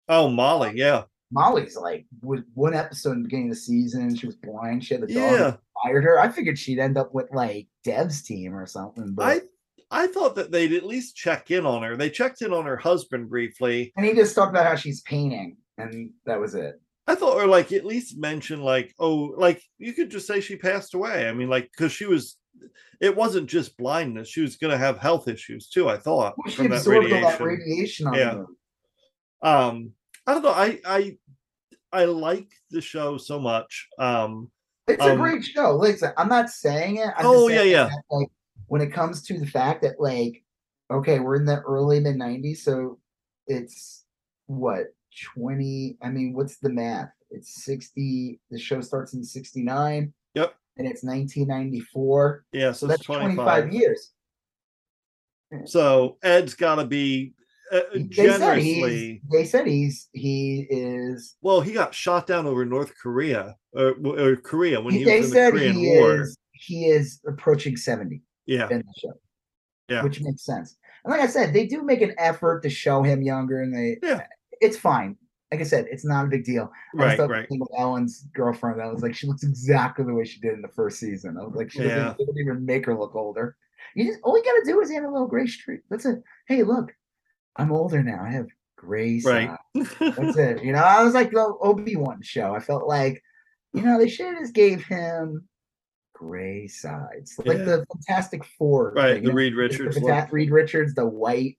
Oh, 0.07 0.29
Molly. 0.29 0.71
Yeah. 0.75 1.03
Molly's 1.31 1.75
like 1.77 2.07
with 2.23 2.43
one 2.55 2.73
episode 2.73 3.11
in 3.11 3.17
the 3.19 3.27
beginning 3.27 3.49
of 3.49 3.55
the 3.55 3.61
season, 3.61 4.15
she 4.15 4.25
was 4.25 4.35
blind. 4.35 4.83
She 4.83 4.95
had 4.95 5.03
the 5.03 5.13
dog 5.13 5.39
Yeah. 5.39 5.55
fired 5.83 6.03
her. 6.03 6.19
I 6.19 6.29
figured 6.29 6.57
she'd 6.57 6.79
end 6.79 6.97
up 6.97 7.13
with 7.13 7.27
like 7.31 7.67
Dev's 7.83 8.23
team 8.23 8.55
or 8.55 8.65
something. 8.65 9.13
But 9.13 9.25
I 9.27 9.41
I 9.91 10.07
thought 10.07 10.35
that 10.35 10.51
they'd 10.51 10.73
at 10.73 10.85
least 10.85 11.15
check 11.15 11.49
in 11.51 11.65
on 11.65 11.81
her. 11.83 11.97
They 11.97 12.09
checked 12.09 12.41
in 12.41 12.53
on 12.53 12.65
her 12.65 12.77
husband 12.77 13.29
briefly. 13.29 13.91
and 13.97 14.05
he 14.05 14.13
just 14.13 14.35
talked 14.35 14.51
about 14.51 14.65
how 14.67 14.75
she's 14.75 15.01
painting, 15.01 15.57
and 15.77 16.11
that 16.25 16.39
was 16.39 16.53
it. 16.55 16.79
I 17.07 17.15
thought, 17.15 17.37
or 17.37 17.47
like 17.47 17.71
at 17.71 17.85
least 17.85 18.17
mention, 18.19 18.61
like, 18.61 18.93
oh, 18.99 19.33
like 19.37 19.63
you 19.79 19.93
could 19.93 20.11
just 20.11 20.27
say 20.27 20.41
she 20.41 20.55
passed 20.57 20.93
away. 20.93 21.27
I 21.27 21.33
mean, 21.33 21.49
like, 21.49 21.71
because 21.75 21.91
she 21.91 22.05
was, 22.05 22.37
it 23.01 23.15
wasn't 23.15 23.49
just 23.49 23.75
blindness; 23.77 24.27
she 24.29 24.41
was 24.41 24.57
going 24.57 24.69
to 24.71 24.77
have 24.77 24.99
health 24.99 25.27
issues 25.27 25.69
too. 25.69 25.89
I 25.89 25.97
thought 25.97 26.35
Well, 26.37 26.51
she 26.51 26.57
from 26.57 26.69
that 26.69 26.85
all 26.85 26.93
that 26.93 26.99
radiation. 27.39 27.43
radiation 27.45 28.07
on 28.07 28.13
Yeah. 28.13 28.43
Um, 29.41 29.91
I 30.27 30.33
don't 30.33 30.43
know. 30.43 30.51
I 30.51 30.79
I 30.85 31.17
I 31.91 32.05
like 32.05 32.51
the 32.69 32.81
show 32.81 33.17
so 33.17 33.39
much. 33.39 33.87
Um, 33.97 34.51
It's 34.87 35.03
a 35.03 35.13
Um, 35.13 35.17
great 35.17 35.43
show. 35.43 35.75
Listen, 35.75 36.11
I'm 36.17 36.29
not 36.29 36.49
saying 36.51 36.97
it. 36.97 37.07
I'm 37.17 37.23
just 37.23 37.25
Oh, 37.25 37.47
yeah, 37.47 37.63
yeah. 37.63 37.83
that, 37.85 38.01
like 38.11 38.27
when 38.69 38.81
it 38.81 38.93
comes 38.93 39.21
to 39.23 39.39
the 39.39 39.45
fact 39.47 39.81
that 39.81 39.99
like, 39.99 40.43
okay, 40.91 41.19
we're 41.19 41.35
in 41.35 41.45
the 41.45 41.59
early 41.61 41.99
mid 41.99 42.15
'90s, 42.15 42.57
so 42.57 42.99
it's 43.47 44.05
what 44.47 44.85
20. 45.35 45.97
I 46.01 46.09
mean, 46.09 46.33
what's 46.33 46.57
the 46.57 46.69
math? 46.69 47.09
It's 47.31 47.63
60. 47.65 48.39
The 48.49 48.59
show 48.59 48.81
starts 48.81 49.13
in 49.13 49.23
69. 49.23 50.13
Yep. 50.35 50.55
And 50.77 50.87
it's 50.87 51.03
1994. 51.03 52.45
Yeah, 52.53 52.71
So 52.71 52.79
so 52.79 52.87
that's 52.87 53.03
25 53.03 53.73
years. 53.73 54.11
So 55.65 56.17
Ed's 56.23 56.53
got 56.53 56.75
to 56.75 56.85
be 56.85 57.33
uh, 57.71 57.81
They 57.93 57.99
said 57.99 58.57
he's. 58.59 58.75
generously. 58.77 59.21
They 59.31 59.45
said 59.45 59.67
he's. 59.67 60.09
He 60.13 60.67
is. 60.69 61.35
Well, 61.41 61.61
he 61.61 61.73
got 61.73 61.93
shot 61.93 62.27
down 62.27 62.45
over 62.45 62.65
North 62.65 62.93
Korea 63.01 63.55
or, 63.73 63.95
or 64.05 64.35
Korea 64.37 64.79
when 64.79 64.93
he, 64.93 65.03
they 65.03 65.21
was 65.21 65.33
in 65.33 65.45
the 65.45 65.51
Korean 65.51 65.75
he 65.75 65.87
War. 65.97 66.21
is. 66.21 66.37
He 66.51 66.85
is 66.85 67.19
approaching 67.27 67.77
70 67.77 68.21
Yeah, 68.49 68.67
in 68.69 68.79
the 68.79 68.93
show. 68.97 69.13
Yeah. 69.87 70.03
Which 70.03 70.21
makes 70.21 70.43
sense. 70.43 70.77
And 71.03 71.11
like 71.11 71.21
I 71.21 71.27
said, 71.27 71.53
they 71.53 71.65
do 71.65 71.83
make 71.83 72.01
an 72.01 72.13
effort 72.17 72.61
to 72.63 72.69
show 72.69 73.03
him 73.03 73.21
younger, 73.21 73.61
and 73.61 73.73
they. 73.73 73.97
Yeah. 74.01 74.25
It's 74.61 74.77
fine. 74.77 75.15
Like 75.51 75.61
I 75.61 75.63
said, 75.63 75.85
it's 75.89 76.05
not 76.05 76.25
a 76.25 76.27
big 76.27 76.43
deal. 76.43 76.71
I 76.97 77.03
right, 77.03 77.17
just 77.17 77.29
right. 77.29 77.47
Of 77.49 77.67
Ellen's 77.77 78.27
girlfriend. 78.33 78.81
I 78.81 78.91
was 78.91 79.01
like, 79.01 79.15
she 79.15 79.25
looks 79.25 79.43
exactly 79.43 80.05
the 80.05 80.13
way 80.13 80.23
she 80.25 80.39
did 80.39 80.53
in 80.53 80.61
the 80.61 80.67
first 80.67 80.99
season. 80.99 81.37
I 81.39 81.43
was 81.43 81.55
like, 81.55 81.71
she 81.71 81.83
Yeah. 81.83 82.13
doesn't 82.19 82.37
even 82.37 82.65
make 82.65 82.85
her 82.85 82.95
look 82.97 83.15
older. 83.15 83.55
You 83.95 84.05
just 84.05 84.19
all 84.23 84.37
you 84.37 84.43
gotta 84.43 84.63
do 84.65 84.79
is 84.81 84.91
have 84.91 85.03
a 85.03 85.09
little 85.09 85.27
gray 85.27 85.47
streak. 85.47 85.81
That's 85.89 86.05
it. 86.05 86.21
Hey, 86.47 86.61
look, 86.63 86.93
I'm 87.55 87.71
older 87.71 88.03
now. 88.03 88.21
I 88.23 88.29
have 88.29 88.47
gray 88.75 89.21
Right. 89.25 89.49
That's 89.99 90.37
it. 90.37 90.63
You 90.63 90.73
know, 90.73 90.83
I 90.83 91.03
was 91.03 91.13
like 91.13 91.31
the 91.31 91.53
Obi 91.61 91.95
Wan 91.95 92.21
show. 92.21 92.53
I 92.53 92.59
felt 92.59 92.87
like, 92.87 93.23
you 93.73 93.81
know, 93.81 93.97
they 93.97 94.07
should 94.07 94.27
have 94.27 94.39
just 94.39 94.53
gave 94.53 94.83
him 94.85 95.47
gray 96.23 96.67
sides, 96.67 97.39
like 97.45 97.59
Yeah. 97.59 97.63
the 97.63 97.85
Fantastic 97.93 98.43
Four. 98.43 98.91
right, 98.95 99.15
thing, 99.15 99.23
the 99.23 99.33
Reed 99.33 99.53
the 99.53 99.57
Richards. 99.57 99.97
Fanta- 99.97 100.23
look. 100.23 100.31
Reed 100.33 100.51
Richards, 100.51 100.93
the 100.93 101.05
white. 101.07 101.57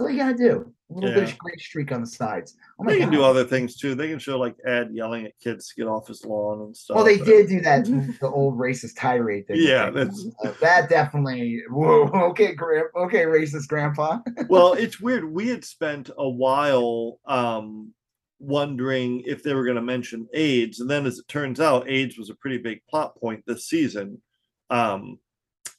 All 0.00 0.10
you 0.10 0.16
gotta 0.18 0.36
do. 0.36 0.72
A 0.90 0.94
little 0.94 1.14
bit 1.14 1.30
of 1.30 1.38
gray 1.38 1.54
streak 1.58 1.92
on 1.92 2.00
the 2.00 2.06
sides. 2.08 2.56
Oh 2.80 2.84
They 2.84 2.98
can 2.98 3.10
do 3.10 3.22
other 3.22 3.44
things 3.44 3.76
too. 3.76 3.94
They 3.94 4.08
can 4.08 4.18
show 4.18 4.36
like 4.36 4.56
Ed 4.66 4.88
yelling 4.92 5.26
at 5.26 5.38
kids 5.38 5.68
to 5.68 5.74
get 5.76 5.86
off 5.86 6.08
his 6.08 6.24
lawn 6.24 6.60
and 6.62 6.76
stuff. 6.76 6.96
Well, 6.96 7.04
they 7.04 7.16
and- 7.18 7.24
did 7.24 7.48
do 7.48 7.60
that 7.60 7.84
the 8.20 8.28
old 8.28 8.58
racist 8.58 8.94
tirade 8.96 9.46
thing. 9.46 9.58
Yeah, 9.60 9.90
that's- 9.90 10.26
Uh, 10.44 10.52
that 10.60 10.88
definitely. 10.88 11.62
Whoa, 11.70 12.08
okay, 12.30 12.54
gra- 12.54 12.90
okay, 12.96 13.24
racist 13.26 13.68
grandpa. 13.68 14.18
well, 14.48 14.72
it's 14.72 14.98
weird. 15.00 15.24
We 15.32 15.46
had 15.48 15.64
spent 15.64 16.10
a 16.18 16.28
while 16.28 17.20
um 17.26 17.94
wondering 18.42 19.22
if 19.24 19.42
they 19.42 19.54
were 19.54 19.64
going 19.64 19.76
to 19.76 19.82
mention 19.82 20.28
AIDS, 20.34 20.80
and 20.80 20.90
then 20.90 21.06
as 21.06 21.18
it 21.18 21.28
turns 21.28 21.60
out, 21.60 21.88
AIDS 21.88 22.18
was 22.18 22.28
a 22.28 22.34
pretty 22.34 22.58
big 22.58 22.80
plot 22.90 23.16
point 23.16 23.44
this 23.46 23.68
season. 23.68 24.20
Um, 24.68 25.18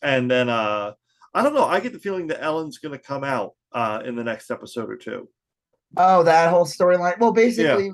and 0.01 0.29
then 0.29 0.49
uh 0.49 0.93
I 1.33 1.41
don't 1.41 1.55
know. 1.55 1.65
I 1.65 1.79
get 1.79 1.93
the 1.93 1.99
feeling 1.99 2.27
that 2.27 2.43
Ellen's 2.43 2.77
going 2.77 2.91
to 2.91 3.03
come 3.03 3.23
out 3.23 3.53
uh 3.71 4.01
in 4.05 4.15
the 4.15 4.23
next 4.23 4.51
episode 4.51 4.89
or 4.89 4.97
two. 4.97 5.27
Oh, 5.97 6.23
that 6.23 6.49
whole 6.49 6.65
storyline. 6.65 7.19
Well, 7.19 7.33
basically, 7.33 7.91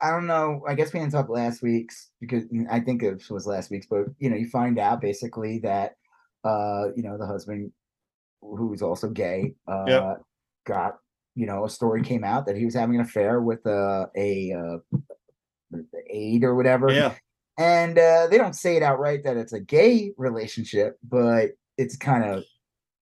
I 0.00 0.10
don't 0.10 0.26
know. 0.26 0.62
I 0.68 0.74
guess 0.74 0.92
we 0.92 1.00
didn't 1.00 1.12
talk 1.12 1.28
last 1.28 1.62
week's 1.62 2.10
because 2.20 2.44
mm, 2.46 2.66
I 2.70 2.80
think 2.80 3.02
it 3.02 3.22
was 3.30 3.46
last 3.46 3.70
week's, 3.70 3.86
but 3.86 4.06
you 4.18 4.28
know, 4.30 4.36
you 4.36 4.48
find 4.48 4.78
out 4.78 5.00
basically 5.00 5.60
that 5.60 5.92
uh, 6.44 6.88
you 6.96 7.02
know, 7.02 7.16
the 7.16 7.26
husband 7.26 7.72
who's 8.42 8.82
also 8.82 9.08
gay, 9.08 9.54
uh 9.66 9.84
Yep. 9.86 10.22
got, 10.66 10.98
you 11.34 11.46
know, 11.46 11.64
a 11.64 11.70
story 11.70 12.02
came 12.02 12.24
out 12.24 12.46
that 12.46 12.56
he 12.56 12.64
was 12.64 12.74
having 12.74 12.96
an 12.96 13.00
affair 13.02 13.40
with 13.40 13.66
uh, 13.66 14.06
a 14.16 14.52
uh 14.52 14.98
aide 16.10 16.44
or 16.44 16.54
whatever. 16.54 16.92
Yeah, 16.92 17.14
And 17.58 17.98
uh 17.98 18.28
they 18.30 18.38
don't 18.38 18.54
say 18.54 18.76
it 18.76 18.82
outright 18.82 19.24
that 19.24 19.36
it's 19.36 19.52
a 19.52 19.60
gay 19.60 20.12
relationship, 20.16 20.98
but 21.02 21.50
it's 21.76 21.96
kind 21.96 22.24
of 22.24 22.44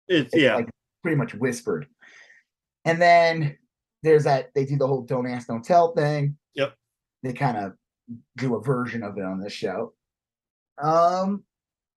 it's 0.09 0.33
it's 0.33 0.43
yeah, 0.43 0.57
like 0.57 0.71
pretty 1.03 1.17
much 1.17 1.35
whispered. 1.35 1.87
And 2.85 3.01
then 3.01 3.57
there's 4.03 4.25
that 4.25 4.51
they 4.55 4.65
do 4.65 4.77
the 4.77 4.87
whole 4.87 5.03
don't 5.03 5.27
ask, 5.27 5.49
don't 5.49 5.65
tell 5.65 5.95
thing. 5.95 6.37
Yep. 6.55 6.75
They 7.23 7.33
kind 7.33 7.57
of 7.57 7.73
do 8.37 8.55
a 8.55 8.63
version 8.63 9.03
of 9.03 9.19
it 9.19 9.25
on 9.25 9.41
this 9.41 9.53
show. 9.53 9.93
Um, 10.81 11.45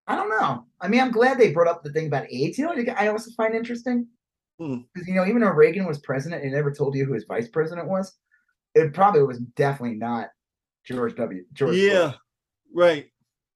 I 0.08 0.16
don't 0.16 0.30
know. 0.30 0.66
I 0.80 0.88
mean, 0.88 1.00
I'm 1.00 1.12
glad 1.12 1.38
they 1.38 1.54
brought 1.54 1.68
up 1.68 1.84
the 1.84 1.92
thing 1.92 2.08
about 2.08 2.32
AIDS. 2.32 2.58
You 2.58 2.66
know 2.66 2.74
what 2.74 3.00
I 3.00 3.08
also 3.08 3.32
find 3.38 3.54
interesting? 3.54 4.08
Hmm. 4.62 4.78
Because 4.94 5.08
you 5.08 5.16
know, 5.16 5.26
even 5.26 5.42
though 5.42 5.50
Reagan 5.50 5.86
was 5.88 5.98
president, 6.00 6.44
it 6.46 6.52
never 6.52 6.72
told 6.72 6.94
you 6.96 7.06
who 7.06 7.14
his 7.14 7.24
vice 7.26 7.48
president 7.48 7.88
was. 7.88 8.14
It 8.76 8.94
probably 8.94 9.24
was 9.24 9.40
definitely 9.56 9.98
not 9.98 10.28
George 10.86 11.16
W. 11.16 11.44
George. 11.54 11.76
yeah, 11.78 12.08
Bush. 12.10 12.16
right, 12.76 13.06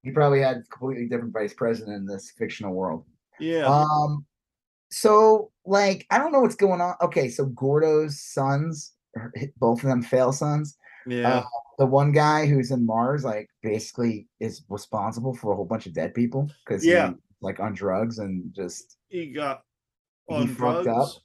He 0.04 0.12
probably 0.12 0.42
had 0.42 0.58
a 0.58 0.64
completely 0.64 1.08
different 1.08 1.32
vice 1.34 1.54
president 1.54 1.96
in 1.98 2.06
this 2.08 2.32
fictional 2.38 2.74
world. 2.74 3.06
yeah, 3.40 3.66
Um, 3.66 4.26
so 4.90 5.52
like 5.66 6.06
I 6.10 6.18
don't 6.18 6.32
know 6.32 6.42
what's 6.42 6.56
going 6.56 6.82
on. 6.82 6.96
Okay, 7.02 7.30
so 7.30 7.46
Gordo's 7.46 8.20
sons, 8.22 8.94
or 9.16 9.32
both 9.58 9.84
of 9.84 9.90
them 9.90 10.02
fail 10.02 10.32
sons. 10.32 10.76
yeah. 11.08 11.40
uh, 11.40 11.44
The 11.78 11.86
one 11.86 12.12
guy 12.12 12.46
who's 12.48 12.72
in 12.72 12.86
Mars, 12.86 13.24
like 13.24 13.48
basically 13.62 14.28
is 14.40 14.64
responsible 14.70 15.36
for 15.36 15.52
a 15.52 15.56
whole 15.56 15.66
bunch 15.66 15.86
of 15.86 15.94
dead 15.94 16.14
people 16.14 16.50
because 16.66 16.86
Yeah. 16.86 17.14
like 17.42 17.60
on 17.60 17.74
drugs 17.74 18.18
and 18.20 18.52
just 18.56 18.98
he 19.10 19.28
got 19.32 19.62
he 19.62 19.75
on 20.28 20.48
fucked 20.48 20.84
drugs. 20.84 20.88
up. 20.88 21.22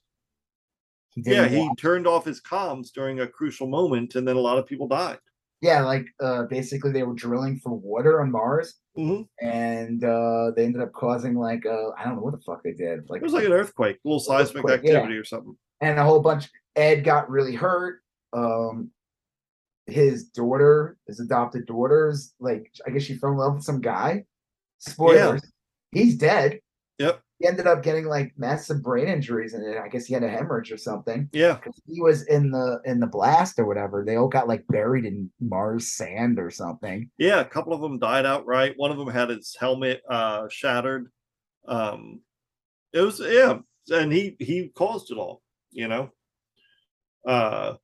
he 1.14 1.22
Yeah, 1.26 1.48
he 1.48 1.58
wa- 1.58 1.74
turned 1.78 2.06
off 2.06 2.24
his 2.24 2.40
comms 2.40 2.88
during 2.92 3.20
a 3.20 3.26
crucial 3.26 3.66
moment, 3.66 4.14
and 4.14 4.26
then 4.26 4.36
a 4.36 4.40
lot 4.40 4.58
of 4.58 4.66
people 4.66 4.86
died. 4.88 5.18
yeah, 5.62 5.82
like 5.84 6.06
uh, 6.20 6.44
basically 6.44 6.90
they 6.92 7.02
were 7.02 7.12
drilling 7.14 7.58
for 7.58 7.72
water 7.76 8.22
on 8.22 8.30
Mars 8.30 8.76
Mhm. 8.96 9.28
and 9.42 10.02
uh, 10.04 10.52
they 10.56 10.64
ended 10.64 10.80
up 10.80 10.92
causing 10.92 11.34
like 11.34 11.66
uh, 11.66 11.90
I 11.98 12.04
don't 12.04 12.16
know 12.16 12.22
what 12.22 12.32
the 12.32 12.40
fuck 12.40 12.62
they 12.62 12.72
did, 12.72 13.08
like 13.10 13.20
It 13.20 13.24
was 13.24 13.32
like 13.34 13.44
an 13.44 13.52
earthquake, 13.52 13.96
a 13.96 14.08
little 14.08 14.20
seismic 14.20 14.64
Earthquake, 14.64 14.82
yeah. 14.84 14.94
activity 14.98 15.16
or 15.18 15.24
something. 15.24 15.56
and 15.82 15.98
a 15.98 16.04
whole 16.04 16.20
bunch. 16.20 16.48
Ed 16.76 17.04
got 17.04 17.28
really 17.28 17.54
hurt. 17.54 18.00
Um, 18.32 18.90
his 19.86 20.28
daughter, 20.30 20.96
his 21.08 21.18
adopted 21.20 21.66
daughter's 21.66 22.32
like, 22.38 22.70
I 22.86 22.90
guess 22.90 23.02
she 23.02 23.16
fell 23.16 23.32
in 23.32 23.36
love 23.38 23.54
with 23.56 23.64
some 23.64 23.80
guy. 23.80 24.24
Spoilers. 24.78 25.42
He's 25.90 26.16
dead. 26.16 26.60
Yep. 26.98 27.20
He 27.40 27.46
ended 27.48 27.66
up 27.66 27.82
getting 27.82 28.04
like 28.04 28.34
massive 28.36 28.82
brain 28.82 29.08
injuries, 29.08 29.54
and 29.54 29.78
I 29.78 29.88
guess 29.88 30.04
he 30.04 30.12
had 30.12 30.22
a 30.22 30.28
hemorrhage 30.28 30.70
or 30.70 30.76
something. 30.76 31.28
Yeah. 31.32 31.58
He 31.86 32.00
was 32.00 32.26
in 32.26 32.50
the 32.50 32.80
in 32.84 33.00
the 33.00 33.06
blast 33.06 33.58
or 33.58 33.64
whatever. 33.64 34.04
They 34.04 34.16
all 34.16 34.28
got 34.28 34.46
like 34.46 34.66
buried 34.68 35.06
in 35.06 35.30
Mars 35.40 35.92
sand 35.92 36.38
or 36.38 36.50
something. 36.50 37.10
yeah. 37.16 37.40
A 37.40 37.44
couple 37.46 37.72
of 37.72 37.80
them 37.80 37.98
died 37.98 38.26
outright. 38.26 38.74
One 38.76 38.90
of 38.90 38.98
them 38.98 39.08
had 39.08 39.30
his 39.30 39.56
helmet 39.58 40.02
uh, 40.08 40.48
shattered. 40.50 41.10
Um, 41.66 42.20
it 42.92 43.00
was 43.00 43.20
yeah, 43.20 43.58
and 43.90 44.12
he 44.12 44.36
he 44.38 44.68
caused 44.74 45.10
it 45.10 45.16
all. 45.16 45.40
You 45.70 45.88
know, 45.88 46.10
uh, 47.26 47.74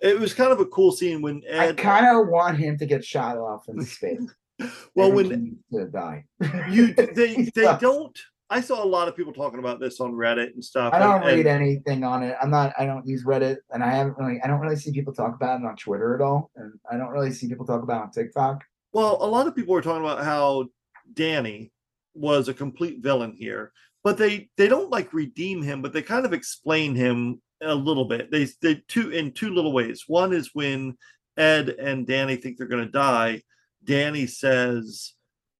it 0.00 0.18
was 0.18 0.32
kind 0.32 0.52
of 0.52 0.60
a 0.60 0.66
cool 0.66 0.92
scene 0.92 1.20
when 1.20 1.42
Ed, 1.46 1.68
I 1.68 1.72
kind 1.74 2.06
of 2.06 2.28
want 2.28 2.56
him 2.56 2.78
to 2.78 2.86
get 2.86 3.04
shot 3.04 3.36
off 3.36 3.68
in 3.68 3.82
space. 3.82 4.22
well, 4.94 5.12
when 5.12 5.58
to 5.72 5.86
die. 5.86 6.24
you 6.70 6.94
they 6.94 7.50
they 7.54 7.76
don't. 7.78 8.18
I 8.48 8.60
saw 8.60 8.82
a 8.82 8.86
lot 8.86 9.08
of 9.08 9.16
people 9.16 9.32
talking 9.32 9.58
about 9.58 9.80
this 9.80 10.00
on 10.00 10.12
Reddit 10.12 10.54
and 10.54 10.64
stuff. 10.64 10.94
I 10.94 11.00
don't 11.00 11.16
and- 11.16 11.24
and- 11.24 11.36
read 11.36 11.46
anything 11.46 12.04
on 12.04 12.22
it. 12.22 12.36
I'm 12.40 12.50
not. 12.50 12.72
I 12.78 12.86
don't 12.86 13.06
use 13.06 13.24
Reddit, 13.24 13.56
and 13.70 13.82
I 13.82 13.90
haven't 13.90 14.16
really. 14.18 14.40
I 14.42 14.46
don't 14.46 14.60
really 14.60 14.76
see 14.76 14.92
people 14.92 15.12
talk 15.12 15.34
about 15.34 15.60
it 15.60 15.66
on 15.66 15.76
Twitter 15.76 16.14
at 16.14 16.20
all, 16.20 16.50
and 16.56 16.72
I 16.90 16.96
don't 16.96 17.10
really 17.10 17.32
see 17.32 17.48
people 17.48 17.66
talk 17.66 17.82
about 17.82 18.00
it 18.00 18.04
on 18.04 18.10
TikTok. 18.12 18.64
Well, 18.92 19.18
a 19.20 19.26
lot 19.26 19.46
of 19.46 19.56
people 19.56 19.74
were 19.74 19.82
talking 19.82 20.04
about 20.04 20.24
how 20.24 20.66
Danny 21.12 21.72
was 22.14 22.48
a 22.48 22.54
complete 22.54 23.02
villain 23.02 23.34
here, 23.36 23.72
but 24.04 24.16
they 24.16 24.48
they 24.56 24.68
don't 24.68 24.90
like 24.90 25.12
redeem 25.12 25.62
him, 25.62 25.82
but 25.82 25.92
they 25.92 26.02
kind 26.02 26.24
of 26.24 26.32
explain 26.32 26.94
him 26.94 27.42
a 27.62 27.74
little 27.74 28.04
bit. 28.04 28.30
They 28.30 28.46
they 28.62 28.76
two 28.86 29.10
in 29.10 29.32
two 29.32 29.50
little 29.52 29.72
ways. 29.72 30.04
One 30.06 30.32
is 30.32 30.50
when 30.54 30.96
Ed 31.36 31.70
and 31.70 32.06
Danny 32.06 32.36
think 32.36 32.56
they're 32.58 32.68
going 32.68 32.86
to 32.86 32.90
die. 32.90 33.42
Danny 33.84 34.26
says 34.26 35.12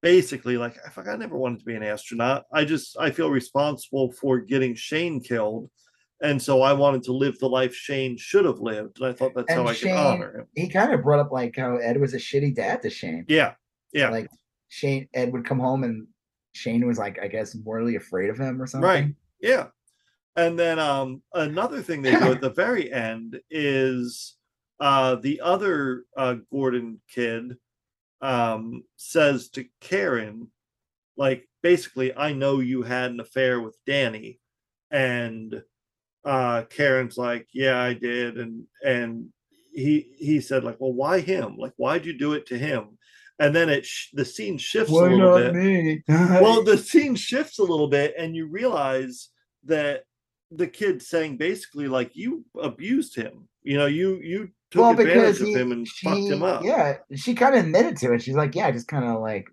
basically 0.02 0.56
like 0.56 0.76
I 0.84 0.90
fuck, 0.90 1.08
I 1.08 1.16
never 1.16 1.36
wanted 1.36 1.60
to 1.60 1.64
be 1.64 1.74
an 1.74 1.82
astronaut. 1.82 2.44
I 2.52 2.64
just 2.64 2.96
I 2.98 3.10
feel 3.10 3.30
responsible 3.30 4.12
for 4.12 4.40
getting 4.40 4.74
Shane 4.74 5.20
killed. 5.20 5.70
And 6.22 6.40
so 6.40 6.62
I 6.62 6.72
wanted 6.72 7.02
to 7.04 7.12
live 7.12 7.38
the 7.38 7.48
life 7.48 7.74
Shane 7.74 8.16
should 8.16 8.46
have 8.46 8.58
lived. 8.58 8.98
And 9.00 9.08
I 9.08 9.12
thought 9.12 9.32
that's 9.34 9.52
how 9.52 9.60
And 9.60 9.68
I 9.68 9.72
Shane- 9.74 9.90
could 9.94 9.98
honor 9.98 10.38
him. 10.40 10.46
He 10.54 10.68
kind 10.68 10.92
of 10.94 11.02
brought 11.02 11.20
up 11.20 11.30
like 11.30 11.56
how 11.56 11.76
Ed 11.76 12.00
was 12.00 12.14
a 12.14 12.18
shitty 12.18 12.54
dad 12.54 12.80
to 12.82 12.90
Shane. 12.90 13.26
Yeah. 13.28 13.52
Yeah. 13.92 14.08
Like 14.10 14.30
Shane, 14.68 15.08
Ed 15.12 15.32
would 15.32 15.44
come 15.44 15.58
home 15.58 15.84
and 15.84 16.06
Shane 16.54 16.86
was 16.86 16.98
like, 16.98 17.18
I 17.22 17.28
guess, 17.28 17.54
morally 17.54 17.96
afraid 17.96 18.30
of 18.30 18.38
him 18.38 18.62
or 18.62 18.66
something. 18.66 18.88
Right. 18.88 19.14
Yeah. 19.42 19.66
And 20.36 20.58
then 20.58 20.78
um 20.78 21.22
another 21.34 21.82
thing 21.82 22.00
they 22.02 22.12
do 22.12 22.32
at 22.32 22.40
the 22.40 22.50
very 22.50 22.90
end 22.92 23.38
is 23.50 24.36
uh 24.80 25.16
the 25.16 25.40
other 25.42 26.04
uh 26.16 26.36
Gordon 26.50 27.00
kid 27.14 27.56
um 28.22 28.82
says 28.96 29.48
to 29.50 29.64
Karen 29.80 30.48
like 31.16 31.48
basically 31.62 32.16
I 32.16 32.32
know 32.32 32.60
you 32.60 32.82
had 32.82 33.10
an 33.10 33.20
affair 33.20 33.60
with 33.60 33.76
Danny 33.86 34.40
and 34.90 35.62
uh 36.24 36.62
Karen's 36.70 37.18
like 37.18 37.48
yeah 37.52 37.80
I 37.80 37.94
did 37.94 38.38
and 38.38 38.64
and 38.84 39.28
he 39.72 40.14
he 40.18 40.40
said 40.40 40.64
like 40.64 40.76
well 40.80 40.92
why 40.92 41.20
him 41.20 41.56
like 41.58 41.74
why'd 41.76 42.06
you 42.06 42.16
do 42.16 42.32
it 42.32 42.46
to 42.46 42.58
him 42.58 42.96
and 43.38 43.54
then 43.54 43.68
it 43.68 43.84
sh- 43.84 44.10
the 44.12 44.24
scene 44.24 44.58
shifts 44.58 44.90
a 44.90 44.94
little 44.94 45.36
bit. 45.36 45.54
me? 45.54 46.02
well, 46.08 46.62
the 46.62 46.78
scene 46.78 47.14
shifts 47.14 47.58
a 47.58 47.64
little 47.64 47.88
bit, 47.88 48.14
and 48.16 48.34
you 48.34 48.46
realize 48.46 49.28
that 49.64 50.04
the 50.50 50.66
kid 50.66 51.02
saying 51.02 51.36
basically 51.36 51.88
like 51.88 52.14
you 52.14 52.44
abused 52.60 53.14
him. 53.14 53.48
You 53.62 53.78
know, 53.78 53.86
you 53.86 54.16
you 54.22 54.50
took 54.70 54.82
well, 54.82 54.90
advantage 54.90 55.38
because 55.38 55.40
of 55.40 55.48
him 55.48 55.72
and 55.72 55.88
fucked 55.88 56.20
him 56.20 56.42
up. 56.42 56.62
Yeah, 56.64 56.98
she 57.14 57.34
kind 57.34 57.54
of 57.54 57.64
admitted 57.64 57.96
to 57.98 58.12
it. 58.12 58.22
She's 58.22 58.36
like, 58.36 58.54
yeah, 58.54 58.66
I 58.66 58.72
just 58.72 58.88
kind 58.88 59.04
of 59.04 59.20
like 59.20 59.48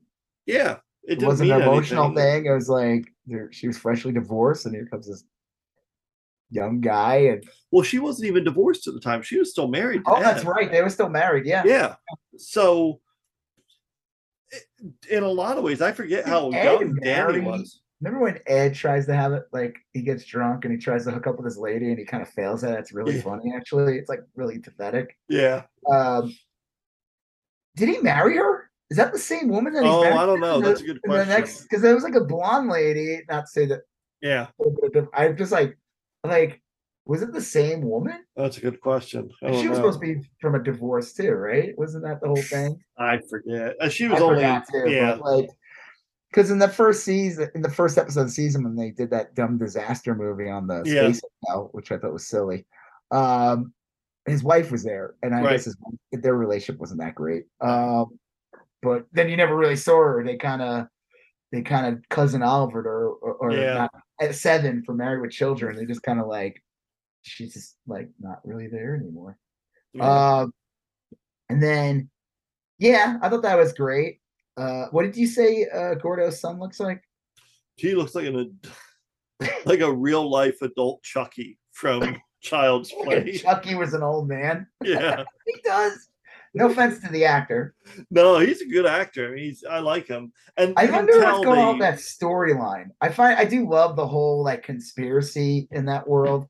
Yeah, 0.45 0.77
it 1.03 1.21
it 1.21 1.25
wasn't 1.25 1.51
an 1.51 1.61
emotional 1.61 2.05
anything. 2.05 2.43
thing. 2.43 2.45
It 2.45 2.53
was 2.53 2.69
like 2.69 3.05
she 3.51 3.67
was 3.67 3.77
freshly 3.77 4.11
divorced, 4.11 4.65
and 4.65 4.75
here 4.75 4.85
comes 4.85 5.07
this 5.07 5.23
young 6.51 6.79
guy. 6.81 7.15
And 7.15 7.43
Well, 7.71 7.83
she 7.83 7.99
wasn't 7.99 8.27
even 8.27 8.43
divorced 8.43 8.87
at 8.87 8.93
the 8.93 8.99
time; 8.99 9.21
she 9.23 9.39
was 9.39 9.51
still 9.51 9.67
married. 9.67 10.03
Oh, 10.05 10.21
that's 10.21 10.45
right, 10.45 10.71
they 10.71 10.81
were 10.81 10.89
still 10.89 11.09
married. 11.09 11.45
Yeah, 11.45 11.63
Yeah. 11.65 11.95
So, 12.37 12.99
in 15.09 15.23
a 15.23 15.27
lot 15.27 15.57
of 15.57 15.63
ways, 15.63 15.81
I 15.81 15.91
forget 15.91 16.27
how 16.27 16.49
Ed 16.51 16.81
young 16.81 16.95
Danny 16.95 17.39
was. 17.39 17.81
Remember 18.03 18.25
when 18.25 18.39
Ed 18.47 18.75
tries 18.75 19.05
to 19.05 19.15
have 19.15 19.31
it 19.31 19.43
like 19.53 19.77
he 19.93 20.01
gets 20.01 20.25
drunk 20.25 20.65
and 20.65 20.73
he 20.73 20.77
tries 20.77 21.05
to 21.05 21.11
hook 21.11 21.25
up 21.25 21.37
with 21.37 21.45
his 21.45 21.57
lady 21.57 21.87
and 21.89 21.97
he 21.97 22.03
kind 22.03 22.21
of 22.21 22.27
fails 22.27 22.61
at 22.65 22.73
it? 22.73 22.79
It's 22.79 22.91
really 22.91 23.15
Yeah. 23.15 23.21
funny, 23.21 23.53
actually. 23.55 23.97
It's 23.97 24.09
like 24.09 24.19
really 24.35 24.59
pathetic. 24.59 25.17
Yeah. 25.29 25.63
Um, 25.89 26.35
did 27.77 27.87
he 27.87 27.99
marry 27.99 28.35
her? 28.35 28.69
Is 28.89 28.97
that 28.97 29.13
the 29.13 29.19
same 29.19 29.47
woman 29.47 29.71
that 29.73 29.83
he's 29.83 29.91
Oh. 29.91 30.03
I 30.03 30.25
don't 30.25 30.41
know. 30.41 30.57
in 30.57 30.63
That's 30.63 30.81
the- 30.81 30.85
a 30.85 30.87
good 30.87 31.01
The 31.03 31.07
question. 31.07 31.29
next, 31.29 31.61
because 31.63 31.81
there 31.81 31.95
was 31.95 32.03
like 32.03 32.15
a 32.15 32.23
blonde 32.25 32.67
lady. 32.67 33.21
Not 33.29 33.41
to 33.45 33.47
say 33.47 33.65
that 33.67 33.83
Yeah, 34.21 34.47
I'm 35.13 35.37
just 35.37 35.53
like, 35.53 35.77
like, 36.25 36.61
was 37.05 37.21
it 37.21 37.31
the 37.31 37.41
same 37.41 37.81
woman? 37.81 38.25
that's 38.35 38.57
a 38.57 38.61
good 38.61 38.81
question. 38.81 39.29
I 39.41 39.51
she 39.61 39.69
was 39.69 39.79
know. 39.79 39.85
supposed 39.91 40.01
to 40.01 40.15
be 40.15 40.29
from 40.41 40.55
a 40.55 40.59
divorce 40.63 41.13
too, 41.13 41.31
right? 41.31 41.73
Wasn't 41.77 42.03
that 42.03 42.19
the 42.19 42.27
whole 42.27 42.35
thing? 42.35 42.81
I 42.97 43.19
forget. 43.29 43.75
Uh, 43.79 43.87
She 43.87 44.05
I 44.07 44.09
was 44.11 44.21
only. 44.21 44.41
too, 44.71 44.89
yeah. 44.91 45.13
like, 45.15 45.49
because 46.33 46.49
in 46.49 46.57
the 46.57 46.67
first 46.67 47.03
season, 47.05 47.47
in 47.53 47.61
the 47.61 47.69
first 47.69 47.99
episode 47.99 48.21
of 48.21 48.27
the 48.27 48.33
season, 48.33 48.63
when 48.63 48.75
they 48.75 48.89
did 48.89 49.11
that 49.11 49.35
dumb 49.35 49.59
disaster 49.59 50.15
movie 50.15 50.49
on 50.49 50.65
the 50.65 50.81
Yeah. 50.83 51.11
space 51.11 51.21
hotel, 51.45 51.69
which 51.73 51.91
I 51.91 51.97
thought 51.99 52.11
was 52.11 52.25
silly, 52.27 52.65
um, 53.11 53.71
his 54.25 54.41
wife 54.43 54.71
was 54.71 54.83
there, 54.83 55.13
and 55.21 55.35
I 55.35 55.41
Right. 55.43 55.51
guess 55.51 55.65
his, 55.65 55.77
their 56.11 56.33
relationship 56.35 56.79
wasn't 56.79 57.01
that 57.01 57.13
great. 57.13 57.45
Um, 57.61 58.19
but 58.81 59.05
then 59.11 59.29
you 59.29 59.37
never 59.37 59.55
really 59.55 59.75
saw 59.75 59.97
her. 60.01 60.23
They 60.23 60.37
kind 60.37 60.63
of, 60.63 60.87
they 61.51 61.61
kind 61.61 61.85
of 61.93 62.09
cousin 62.09 62.41
Oliver 62.41 62.81
or 62.81 63.09
or, 63.13 63.33
or 63.35 63.51
Yeah. 63.53 63.73
not 63.75 63.93
at 64.19 64.33
seven 64.33 64.83
for 64.83 64.95
Married 64.95 65.21
with 65.21 65.31
Children. 65.31 65.75
They 65.75 65.85
just 65.85 66.01
kind 66.01 66.19
of 66.19 66.25
like, 66.25 66.63
she's 67.21 67.53
just 67.53 67.77
like 67.85 68.09
not 68.19 68.39
really 68.43 68.67
there 68.67 68.95
anymore. 68.95 69.37
Yeah. 69.93 70.39
Um, 70.39 70.53
and 71.49 71.61
then, 71.61 72.09
yeah, 72.79 73.19
I 73.21 73.29
thought 73.29 73.43
that 73.43 73.57
was 73.57 73.73
great. 73.73 74.19
Uh, 74.57 74.85
what 74.91 75.03
did 75.03 75.17
you 75.17 75.27
say? 75.27 75.67
Uh, 75.73 75.95
Gordo's 75.95 76.39
son 76.39 76.59
looks 76.59 76.79
like. 76.79 77.01
He 77.75 77.95
looks 77.95 78.15
like 78.15 78.25
an 78.25 78.59
like 79.65 79.81
a 79.81 79.91
real 79.91 80.29
life 80.29 80.61
adult 80.61 81.03
Chucky 81.03 81.57
from 81.71 82.17
Child's 82.41 82.91
Play. 83.03 83.37
Chucky 83.37 83.75
was 83.75 83.93
an 83.93 84.03
old 84.03 84.27
man. 84.27 84.67
Yeah. 84.83 85.23
He 85.45 85.59
does. 85.63 86.09
No 86.55 86.69
offense 86.69 86.99
to 86.99 87.09
the 87.09 87.25
actor. 87.25 87.73
No, 88.11 88.37
he's 88.37 88.61
a 88.61 88.67
good 88.67 88.85
actor. 88.85 89.29
I 89.29 89.31
mean, 89.31 89.43
he's 89.45 89.63
I 89.67 89.79
like 89.79 90.07
him. 90.07 90.31
And 90.55 90.75
I 90.77 90.85
wonder 90.85 91.19
what's 91.19 91.43
going 91.43 91.59
on 91.59 91.79
with 91.79 91.81
that 91.81 91.97
storyline. 91.97 92.89
I 93.01 93.09
find 93.09 93.39
I 93.39 93.45
do 93.45 93.67
love 93.67 93.95
the 93.95 94.05
whole 94.05 94.43
like 94.43 94.61
conspiracy 94.61 95.67
in 95.71 95.85
that 95.85 96.07
world 96.07 96.47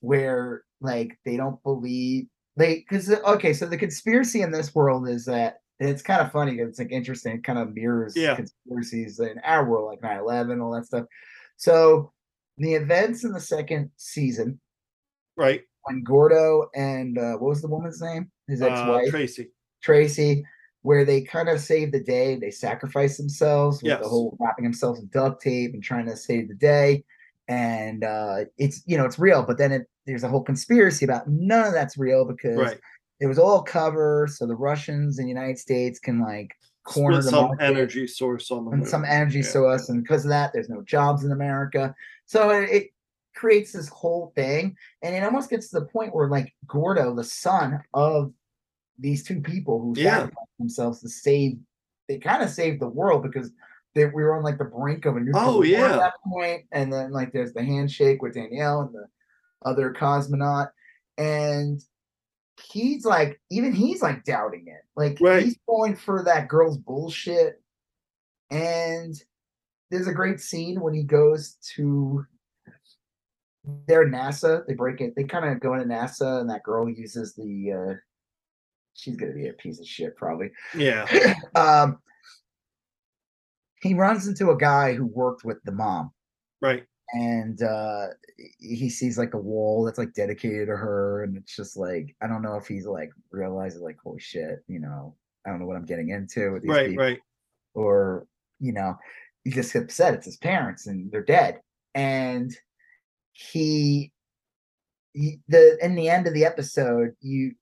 where 0.00 0.64
like 0.80 1.18
they 1.26 1.36
don't 1.36 1.62
believe 1.62 2.26
they 2.56 2.76
because 2.76 3.10
okay, 3.10 3.52
so 3.52 3.66
the 3.66 3.76
conspiracy 3.76 4.40
in 4.40 4.50
this 4.50 4.74
world 4.74 5.08
is 5.08 5.26
that 5.26 5.58
it's 5.80 6.02
kind 6.02 6.20
of 6.22 6.32
funny 6.32 6.56
'cause 6.56 6.68
it's 6.68 6.78
like 6.78 6.92
interesting, 6.92 7.36
it 7.36 7.44
kind 7.44 7.58
of 7.58 7.74
mirrors 7.74 8.16
Yeah. 8.16 8.36
conspiracies 8.36 9.18
in 9.20 9.38
our 9.40 9.68
world, 9.68 9.86
like 9.90 10.02
9-11, 10.02 10.60
all 10.60 10.72
that 10.72 10.86
stuff. 10.86 11.06
So 11.56 12.12
the 12.58 12.74
events 12.74 13.24
in 13.24 13.32
the 13.32 13.40
second 13.40 13.90
season 13.96 14.60
right. 15.36 15.62
when 15.84 16.02
Gordo 16.04 16.68
and 16.74 17.18
uh, 17.18 17.32
what 17.34 17.48
was 17.50 17.62
the 17.62 17.68
woman's 17.68 18.00
name? 18.00 18.30
His 18.48 18.62
Uh, 18.62 18.66
ex-wife. 18.66 19.10
Tracy. 19.10 19.50
Tracy, 19.82 20.44
where 20.82 21.04
they 21.04 21.22
kind 21.22 21.48
of 21.48 21.60
save 21.60 21.92
the 21.92 22.02
day. 22.02 22.36
They 22.36 22.50
sacrifice 22.50 23.16
themselves 23.16 23.82
with 23.82 23.90
Yes. 23.90 24.02
the 24.02 24.08
whole 24.08 24.36
wrapping 24.40 24.64
themselves 24.64 25.00
in 25.00 25.08
duct 25.08 25.42
tape 25.42 25.74
and 25.74 25.82
trying 25.82 26.06
to 26.06 26.16
save 26.16 26.48
the 26.48 26.54
day. 26.54 27.04
And 27.48 28.04
uh, 28.04 28.46
it's 28.58 28.82
you 28.86 28.96
know 28.96 29.04
it's 29.04 29.18
real, 29.18 29.42
but 29.44 29.58
then 29.58 29.72
it, 29.72 29.88
there's 30.06 30.24
a 30.24 30.28
whole 30.28 30.42
conspiracy 30.42 31.04
about 31.04 31.28
none 31.28 31.66
of 31.66 31.72
that's 31.74 31.98
real 31.98 32.24
because 32.24 32.56
Right. 32.58 32.80
It 33.20 33.26
was 33.26 33.38
all 33.38 33.62
cover, 33.62 34.28
so 34.30 34.46
the 34.46 34.56
Russians 34.56 35.18
and 35.18 35.26
the 35.26 35.30
United 35.30 35.58
States 35.58 35.98
can 35.98 36.20
like 36.20 36.54
corner 36.84 37.16
Split 37.22 37.24
the 37.24 37.30
some 37.30 37.48
market 37.48 37.64
energy 37.64 38.06
source 38.06 38.50
on 38.50 38.64
the 38.66 38.70
and 38.72 38.86
some 38.86 39.04
energy 39.04 39.38
Yeah. 39.38 39.44
source, 39.44 39.88
and 39.88 40.02
because 40.02 40.24
of 40.24 40.30
that, 40.30 40.52
there's 40.52 40.68
no 40.68 40.82
jobs 40.82 41.24
in 41.24 41.32
America. 41.32 41.94
So 42.26 42.50
it, 42.50 42.70
it 42.70 42.90
creates 43.34 43.72
this 43.72 43.88
whole 43.88 44.32
thing, 44.34 44.76
and 45.02 45.14
it 45.14 45.22
almost 45.22 45.50
gets 45.50 45.70
to 45.70 45.80
the 45.80 45.86
point 45.86 46.14
where 46.14 46.28
like 46.28 46.54
Gordo, 46.66 47.14
the 47.14 47.24
son 47.24 47.80
of 47.94 48.32
these 48.98 49.24
two 49.24 49.40
people 49.40 49.80
who 49.80 49.94
Yeah. 49.96 50.28
themselves 50.58 51.00
to 51.00 51.08
save, 51.08 51.58
they 52.08 52.18
kind 52.18 52.42
of 52.42 52.50
saved 52.50 52.80
the 52.80 52.88
world 52.88 53.22
because 53.22 53.50
they, 53.94 54.06
we 54.06 54.22
were 54.22 54.36
on 54.36 54.42
like 54.42 54.58
the 54.58 54.64
brink 54.64 55.04
of 55.04 55.16
a 55.16 55.20
nuclear 55.20 55.44
Oh, 55.44 55.56
war 55.58 55.64
yeah. 55.64 55.94
at 55.94 55.98
that 56.00 56.12
point, 56.26 56.64
and 56.72 56.92
then 56.92 57.12
like 57.12 57.32
there's 57.32 57.52
the 57.52 57.64
handshake 57.64 58.22
with 58.22 58.34
Danielle 58.34 58.82
and 58.82 58.94
the 58.94 59.06
other 59.64 59.92
cosmonaut, 59.92 60.68
and 61.16 61.82
he's 62.62 63.04
like 63.04 63.40
even 63.50 63.72
he's 63.72 64.00
like 64.02 64.24
doubting 64.24 64.64
it 64.68 64.82
like 64.96 65.18
Right. 65.20 65.42
he's 65.42 65.58
going 65.68 65.96
for 65.96 66.22
that 66.24 66.48
girl's 66.48 66.78
bullshit 66.78 67.60
and 68.50 69.14
there's 69.90 70.06
a 70.06 70.12
great 70.14 70.40
scene 70.40 70.80
when 70.80 70.94
he 70.94 71.02
goes 71.02 71.56
to 71.74 72.24
their 73.86 74.06
nasa 74.08 74.64
they 74.66 74.74
break 74.74 75.00
it 75.00 75.14
they 75.16 75.24
kind 75.24 75.44
of 75.46 75.58
go 75.60 75.74
into 75.74 75.86
nasa 75.86 76.40
and 76.40 76.50
that 76.50 76.62
girl 76.62 76.88
uses 76.88 77.34
the 77.34 77.72
uh 77.72 77.94
she's 78.94 79.16
gonna 79.16 79.32
be 79.32 79.48
a 79.48 79.52
piece 79.54 79.80
of 79.80 79.86
shit 79.86 80.16
probably 80.16 80.50
Yeah. 80.76 81.08
um 81.54 81.98
he 83.82 83.94
runs 83.94 84.28
into 84.28 84.50
a 84.50 84.56
guy 84.56 84.94
who 84.94 85.06
worked 85.06 85.44
with 85.44 85.58
the 85.64 85.72
mom 85.72 86.10
Right. 86.60 86.86
And 87.12 87.62
uh 87.62 88.06
he 88.58 88.88
sees 88.88 89.18
like 89.18 89.34
a 89.34 89.38
wall 89.38 89.84
that's 89.84 89.98
like 89.98 90.14
dedicated 90.14 90.66
to 90.68 90.76
her 90.76 91.22
and 91.22 91.36
it's 91.36 91.54
just 91.54 91.76
like 91.76 92.14
i 92.22 92.26
don't 92.26 92.42
know 92.42 92.56
if 92.56 92.66
he's 92.66 92.86
like 92.86 93.10
realizes 93.30 93.82
like 93.82 93.96
holy 94.02 94.18
shit 94.18 94.64
you 94.68 94.80
know 94.80 95.14
i 95.46 95.50
don't 95.50 95.60
know 95.60 95.66
what 95.66 95.76
i'm 95.76 95.84
getting 95.84 96.08
into 96.10 96.52
with 96.52 96.62
these 96.62 96.70
Right. 96.70 96.88
people 96.90 97.04
Right. 97.04 97.20
or 97.74 98.26
you 98.58 98.72
know 98.72 98.96
he 99.44 99.50
just 99.50 99.74
upset 99.74 100.14
it's 100.14 100.24
his 100.26 100.38
parents 100.38 100.86
and 100.86 101.12
they're 101.12 101.22
dead 101.22 101.60
and 101.94 102.50
he, 103.32 104.10
he 105.12 105.40
the 105.48 105.76
in 105.82 105.94
the 105.94 106.08
end 106.08 106.26
of 106.26 106.34
the 106.34 106.44
episode 106.44 107.10
you 107.20 107.52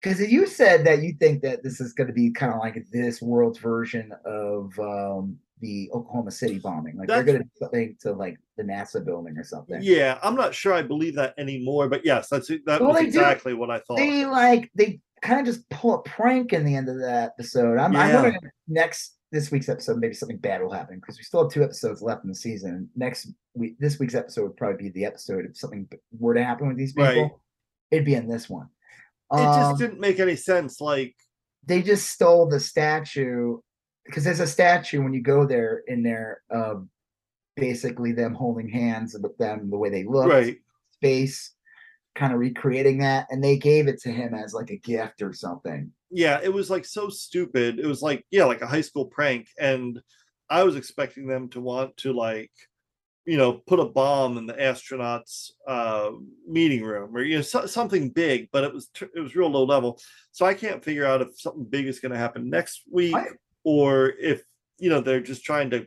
because 0.00 0.20
you 0.20 0.46
said 0.46 0.84
that 0.86 1.02
you 1.02 1.12
think 1.18 1.42
that 1.42 1.62
this 1.62 1.80
is 1.80 1.92
going 1.92 2.06
to 2.06 2.12
be 2.12 2.30
kind 2.30 2.52
of 2.52 2.58
like 2.60 2.82
this 2.92 3.20
world's 3.20 3.58
version 3.58 4.12
of 4.24 4.72
um 4.78 5.36
the 5.60 5.90
oklahoma 5.94 6.30
city 6.30 6.58
bombing 6.58 6.96
like 6.98 7.08
they're 7.08 7.22
going 7.24 7.38
to 7.38 7.44
do 7.44 7.50
something 7.58 7.96
to 7.98 8.12
like 8.12 8.36
the 8.58 8.62
nasa 8.62 9.02
building 9.04 9.36
or 9.38 9.44
something 9.44 9.78
Yeah, 9.80 10.18
I'm 10.22 10.34
not 10.34 10.54
sure 10.54 10.74
I 10.74 10.82
believe 10.82 11.14
that 11.16 11.34
anymore, 11.38 11.88
but 11.88 12.04
yes, 12.04 12.28
that's 12.28 12.48
that 12.48 12.80
Well, 12.80 12.88
was 12.90 12.96
they 12.96 13.02
do- 13.04 13.08
exactly 13.08 13.54
what 13.54 13.70
I 13.70 13.78
thought. 13.80 13.96
they 13.96 14.26
like 14.26 14.70
they 14.74 15.00
kind 15.22 15.40
of 15.40 15.46
just 15.46 15.68
pull 15.70 15.94
a 15.94 16.02
prank 16.02 16.52
in 16.52 16.64
the 16.64 16.76
end 16.76 16.88
of 16.90 16.98
that 17.00 17.32
episode. 17.38 17.78
I'm, 17.78 17.96
I'm 17.96 18.12
wondering 18.14 18.38
next 18.68 19.14
this 19.32 19.50
week's 19.50 19.68
episode 19.68 19.98
maybe 19.98 20.14
something 20.14 20.36
bad 20.36 20.62
will 20.62 20.70
happen 20.72 20.96
because 20.96 21.16
we 21.18 21.24
still 21.24 21.42
have 21.44 21.52
two 21.52 21.64
episodes 21.64 22.00
left 22.02 22.22
in 22.24 22.28
the 22.28 22.34
season. 22.36 22.88
Next 22.94 23.28
week, 23.54 23.76
this 23.78 23.98
week's 23.98 24.14
episode 24.14 24.42
would 24.42 24.56
probably 24.56 24.84
be 24.84 24.90
the 24.90 25.04
episode 25.06 25.46
if 25.46 25.56
something 25.56 25.88
were 26.18 26.34
to 26.34 26.44
happen 26.44 26.68
with 26.68 26.76
these 26.76 26.92
people. 26.92 27.22
Right. 27.22 27.30
It'd 27.90 28.04
be 28.04 28.14
in 28.14 28.28
this 28.28 28.48
one. 28.48 28.68
it 29.32 29.36
just 29.38 29.70
Um, 29.72 29.78
didn't 29.78 30.00
make 30.00 30.20
any 30.20 30.36
sense. 30.36 30.80
Like, 30.80 31.16
they 31.64 31.82
just 31.82 32.08
stole 32.10 32.46
the 32.48 32.60
statue 32.60 33.58
because 34.06 34.24
there's 34.24 34.40
a 34.40 34.46
statue 34.46 35.02
when 35.02 35.12
you 35.12 35.20
go 35.20 35.44
there 35.46 35.82
in 35.86 36.02
there 36.02 36.42
of 36.50 36.86
basically 37.56 38.12
them 38.12 38.34
holding 38.34 38.68
hands 38.68 39.16
with 39.20 39.36
them 39.38 39.70
the 39.70 39.78
way 39.78 39.88
they 39.88 40.04
look 40.04 40.26
right. 40.26 40.58
space 40.92 41.52
kind 42.14 42.32
of 42.32 42.38
recreating 42.38 42.98
that 42.98 43.26
and 43.30 43.42
they 43.42 43.56
gave 43.56 43.88
it 43.88 44.00
to 44.00 44.10
him 44.10 44.34
as 44.34 44.54
like 44.54 44.70
a 44.70 44.78
gift 44.78 45.22
or 45.22 45.32
something 45.32 45.90
Yeah, 46.10 46.40
it 46.42 46.52
was 46.52 46.70
like 46.70 46.84
so 46.84 47.08
stupid. 47.08 47.78
It 47.78 47.86
was 47.86 48.00
like, 48.00 48.24
yeah, 48.30 48.44
like 48.44 48.62
a 48.62 48.66
high 48.66 48.80
school 48.80 49.06
prank. 49.06 49.48
And 49.58 50.00
I 50.48 50.62
was 50.62 50.76
expecting 50.76 51.26
them 51.26 51.48
to 51.50 51.60
want 51.60 51.96
to 51.98 52.12
like, 52.12 52.52
you 53.26 53.36
know, 53.36 53.54
put 53.54 53.80
a 53.80 53.84
bomb 53.84 54.38
in 54.38 54.46
the 54.46 54.54
astronauts' 54.54 55.50
uh, 55.66 56.10
meeting 56.48 56.84
room 56.84 57.14
or 57.14 57.22
you 57.22 57.36
know 57.36 57.42
so, 57.42 57.66
something 57.66 58.10
big, 58.10 58.48
but 58.52 58.62
it 58.62 58.72
was 58.72 58.88
it 59.00 59.20
was 59.20 59.34
real 59.34 59.50
low 59.50 59.64
level. 59.64 60.00
So 60.30 60.46
I 60.46 60.54
can't 60.54 60.84
figure 60.84 61.04
out 61.04 61.22
if 61.22 61.38
something 61.40 61.64
big 61.64 61.86
is 61.86 61.98
going 62.00 62.12
to 62.12 62.18
happen 62.18 62.48
next 62.48 62.82
week 62.90 63.16
I- 63.16 63.26
or 63.66 64.14
if 64.20 64.44
you 64.78 64.88
know 64.88 65.00
they're 65.00 65.20
just 65.20 65.44
trying 65.44 65.68
to. 65.70 65.86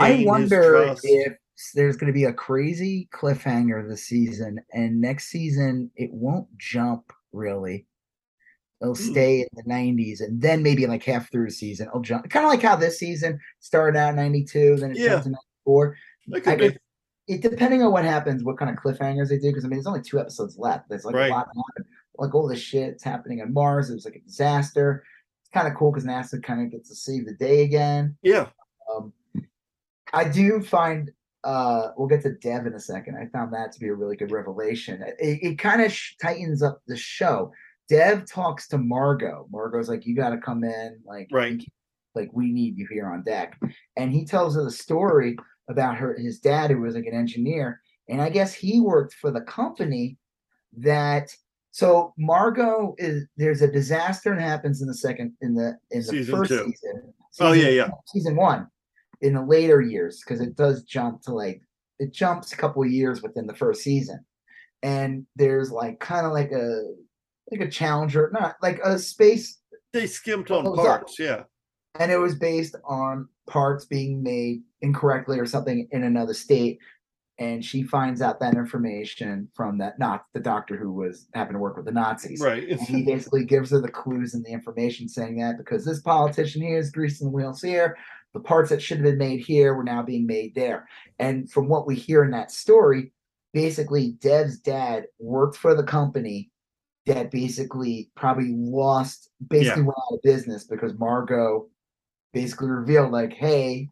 I 0.00 0.24
wonder 0.26 0.94
if 1.02 1.36
there's 1.74 1.96
going 1.96 2.12
to 2.12 2.16
be 2.16 2.24
a 2.24 2.32
crazy 2.32 3.08
cliffhanger 3.14 3.88
this 3.88 4.04
season, 4.04 4.58
and 4.72 5.00
next 5.00 5.28
season 5.28 5.90
it 5.96 6.12
won't 6.12 6.46
jump 6.58 7.12
really 7.32 7.86
It'll 8.80 8.94
Hmm. 8.94 9.10
stay 9.10 9.40
in 9.40 9.48
the 9.54 9.64
90s, 9.64 10.20
and 10.20 10.40
then 10.40 10.62
maybe 10.62 10.86
like 10.86 11.02
half 11.02 11.32
through 11.32 11.46
the 11.46 11.50
season, 11.50 11.88
it'll 11.88 12.00
jump. 12.00 12.30
Kind 12.30 12.46
of 12.46 12.50
like 12.50 12.62
how 12.62 12.76
this 12.76 12.96
season 12.96 13.40
started 13.58 13.98
out 13.98 14.10
in 14.10 14.16
92, 14.16 14.76
then 14.76 14.92
it 14.92 14.98
Yeah. 14.98 15.08
jumped 15.08 15.24
to 15.24 15.30
94. 15.30 15.96
That 16.28 16.46
I 16.46 16.54
guess 16.54 16.72
it 17.26 17.40
depending 17.42 17.82
on 17.82 17.90
what 17.90 18.04
happens, 18.04 18.44
what 18.44 18.56
kind 18.56 18.70
of 18.70 18.76
cliffhangers 18.82 19.30
they 19.30 19.38
do. 19.38 19.48
Because 19.50 19.64
I 19.64 19.68
mean, 19.68 19.78
there's 19.78 19.86
only 19.88 20.00
two 20.02 20.20
episodes 20.20 20.58
left. 20.58 20.88
There's 20.88 21.04
like 21.04 21.16
Right. 21.16 21.28
a 21.28 21.34
lot. 21.34 21.48
Like 22.18 22.34
all 22.36 22.46
this 22.46 22.60
shit 22.60 22.90
that's 22.92 23.02
happening 23.02 23.42
on 23.42 23.52
Mars. 23.52 23.90
It 23.90 23.94
was 23.94 24.04
like 24.04 24.14
a 24.14 24.20
disaster. 24.20 25.02
It's 25.48 25.54
kind 25.54 25.66
of 25.72 25.78
cool 25.78 25.90
because 25.92 26.04
NASA 26.06 26.42
kind 26.42 26.62
of 26.62 26.70
gets 26.70 26.90
to 26.90 26.94
save 26.94 27.24
the 27.24 27.32
day 27.32 27.62
again. 27.62 28.16
Yeah. 28.22 28.48
Um, 28.94 29.12
I 30.12 30.24
do 30.24 30.60
find 30.60 31.10
uh, 31.44 31.88
we'll 31.96 32.08
get 32.08 32.22
to 32.22 32.34
Dev 32.34 32.66
in 32.66 32.74
a 32.74 32.80
second. 32.80 33.16
I 33.16 33.26
found 33.34 33.54
that 33.54 33.72
to 33.72 33.80
be 33.80 33.88
a 33.88 33.94
really 33.94 34.16
good 34.16 34.30
revelation. 34.32 35.02
It, 35.18 35.38
it 35.42 35.58
kind 35.58 35.80
of 35.80 35.90
sh- 35.92 36.16
tightens 36.20 36.62
up 36.62 36.82
the 36.86 36.96
show. 36.96 37.52
Dev 37.88 38.26
talks 38.26 38.68
to 38.68 38.78
Margo. 38.78 39.46
Margo's 39.50 39.88
like, 39.88 40.04
"You 40.04 40.14
got 40.14 40.30
to 40.30 40.38
come 40.38 40.64
in, 40.64 40.98
like, 41.06 41.28
Right. 41.32 41.62
like 42.14 42.28
we 42.34 42.52
need 42.52 42.76
you 42.76 42.86
here 42.90 43.06
on 43.06 43.22
deck." 43.22 43.58
And 43.96 44.12
he 44.12 44.26
tells 44.26 44.54
her 44.56 44.64
the 44.64 44.70
story 44.70 45.36
about 45.70 45.96
her 45.96 46.14
his 46.18 46.40
dad, 46.40 46.70
who 46.70 46.80
was 46.80 46.94
like 46.94 47.06
an 47.06 47.14
engineer, 47.14 47.80
and 48.08 48.20
I 48.20 48.28
guess 48.28 48.52
he 48.52 48.80
worked 48.80 49.14
for 49.14 49.30
the 49.30 49.40
company 49.42 50.18
that. 50.76 51.30
So 51.70 52.14
Margo 52.18 52.94
is 52.98 53.24
there's 53.36 53.62
a 53.62 53.70
disaster 53.70 54.34
that 54.34 54.40
happens 54.42 54.80
in 54.82 54.88
the 54.88 54.94
second 54.94 55.34
in 55.40 55.54
the 55.54 55.76
in 55.90 56.00
the 56.00 56.04
Season 56.04 56.36
first 56.36 56.50
two. 56.50 56.64
season. 56.64 57.12
Oh, 57.40 57.52
yeah, 57.52 57.68
yeah. 57.68 57.88
Season 58.06 58.34
one 58.36 58.66
in 59.20 59.34
the 59.34 59.42
later 59.42 59.80
years 59.80 60.20
because 60.24 60.40
it 60.40 60.56
does 60.56 60.82
jump 60.84 61.22
to 61.22 61.32
like 61.32 61.60
it 61.98 62.12
jumps 62.12 62.52
a 62.52 62.56
couple 62.56 62.82
of 62.82 62.90
years 62.90 63.22
within 63.22 63.46
the 63.46 63.54
first 63.54 63.82
season 63.82 64.24
and 64.82 65.26
there's 65.36 65.72
like 65.72 65.98
kind 65.98 66.24
of 66.24 66.32
like 66.32 66.52
a 66.52 66.84
like 67.50 67.60
a 67.60 67.68
challenger 67.70 68.30
not 68.32 68.54
like 68.62 68.78
a 68.84 68.96
space 68.98 69.60
They 69.92 70.06
skimped 70.06 70.50
on 70.52 70.72
parts. 70.76 71.18
Yeah. 71.18 71.42
and 71.98 72.12
it 72.12 72.18
was 72.18 72.36
based 72.36 72.76
on 72.84 73.28
parts 73.48 73.86
being 73.86 74.22
made 74.22 74.62
incorrectly 74.82 75.38
or 75.40 75.46
something 75.46 75.88
in 75.90 76.04
another 76.04 76.34
state 76.34 76.78
and 77.38 77.64
she 77.64 77.82
finds 77.82 78.20
out 78.20 78.40
that 78.40 78.54
information 78.54 79.48
from 79.54 79.78
that 79.78 79.98
not 79.98 80.24
the 80.34 80.40
doctor 80.40 80.76
who 80.76 80.92
was 80.92 81.28
happened 81.34 81.54
to 81.54 81.60
work 81.60 81.76
with 81.76 81.86
the 81.86 81.92
nazis 81.92 82.40
Right. 82.40 82.68
and 82.68 82.80
he 82.80 83.02
basically 83.04 83.44
gives 83.44 83.70
her 83.70 83.80
the 83.80 83.88
clues 83.90 84.34
and 84.34 84.44
the 84.44 84.50
information 84.50 85.08
saying 85.08 85.38
that 85.38 85.56
because 85.58 85.84
this 85.84 86.00
politician 86.00 86.62
here 86.62 86.78
is 86.78 86.90
greasing 86.90 87.28
the 87.28 87.32
wheels 87.32 87.62
here, 87.62 87.96
the 88.34 88.40
parts 88.40 88.70
that 88.70 88.82
should 88.82 88.98
have 88.98 89.04
been 89.04 89.18
made 89.18 89.40
here 89.40 89.74
were 89.74 89.84
now 89.84 90.02
being 90.02 90.26
made 90.26 90.54
there. 90.54 90.86
And 91.18 91.50
from 91.50 91.68
what 91.68 91.86
we 91.86 91.94
hear 91.96 92.24
in 92.24 92.30
that 92.32 92.50
story, 92.50 93.12
basically 93.54 94.12
Dev's 94.20 94.58
dad 94.58 95.04
worked 95.18 95.56
for 95.56 95.74
the 95.74 95.82
company 95.82 96.50
that 97.06 97.30
basically 97.30 98.10
probably 98.16 98.52
lost, 98.54 99.30
basically 99.48 99.82
went 99.82 99.96
out 99.98 100.16
of 100.16 100.22
business 100.22 100.64
because 100.64 100.92
Margo 100.98 101.68
basically 102.34 102.68
revealed, 102.68 103.10
like, 103.10 103.32
hey, 103.32 103.88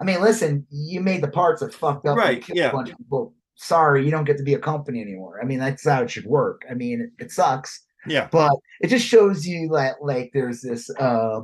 I 0.00 0.04
mean, 0.04 0.20
listen, 0.20 0.66
you 0.70 1.00
made 1.00 1.22
the 1.22 1.28
parts 1.28 1.60
that 1.60 1.74
fucked 1.74 2.06
up, 2.06 2.16
Right, 2.16 2.42
yeah. 2.48 2.70
a 2.70 2.72
bunch 2.72 2.90
of 2.90 2.98
people. 2.98 3.34
Sorry, 3.56 4.04
you 4.04 4.10
don't 4.10 4.24
get 4.24 4.38
to 4.38 4.42
be 4.42 4.54
a 4.54 4.58
company 4.58 5.02
anymore. 5.02 5.38
I 5.42 5.44
mean, 5.44 5.58
that's 5.58 5.86
how 5.86 6.02
it 6.02 6.10
should 6.10 6.24
work. 6.24 6.62
I 6.70 6.74
mean, 6.74 7.00
it, 7.18 7.24
it 7.24 7.30
sucks 7.30 7.82
yeah. 8.06 8.28
but 8.30 8.52
it 8.80 8.88
just 8.88 9.06
shows 9.06 9.46
you 9.46 9.68
that 9.74 9.96
like 10.02 10.30
there's 10.32 10.62
this 10.62 10.88
uh, 10.98 11.40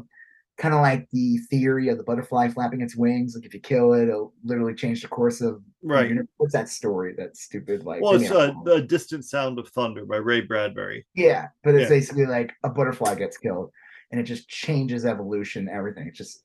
kind 0.56 0.74
of 0.74 0.80
like 0.80 1.06
the 1.12 1.38
theory 1.50 1.88
of 1.88 1.98
the 1.98 2.04
butterfly 2.04 2.48
flapping 2.48 2.80
its 2.80 2.96
wings 2.96 3.34
like 3.36 3.44
if 3.44 3.52
you 3.52 3.60
kill 3.60 3.92
it 3.92 4.04
it'll 4.08 4.32
literally 4.44 4.74
change 4.74 5.02
the 5.02 5.08
course 5.08 5.40
of 5.40 5.60
Right. 5.82 6.10
what's 6.38 6.54
that 6.54 6.68
story 6.68 7.14
that's 7.16 7.42
stupid 7.42 7.84
like 7.84 8.00
Well, 8.00 8.14
it's 8.14 8.30
a 8.30 8.54
the 8.64 8.80
distant 8.82 9.24
sound 9.24 9.58
of 9.58 9.68
thunder 9.68 10.04
by 10.06 10.16
Ray 10.16 10.40
Bradbury. 10.40 11.04
yeah 11.14 11.48
but 11.62 11.74
it's 11.74 11.82
yeah. 11.82 11.88
basically 11.96 12.26
like 12.26 12.52
a 12.64 12.70
butterfly 12.70 13.14
gets 13.16 13.36
killed 13.36 13.70
and 14.10 14.18
it 14.20 14.24
just 14.24 14.48
changes 14.48 15.04
evolution 15.04 15.68
everything 15.68 16.06
it's 16.08 16.18
just 16.18 16.42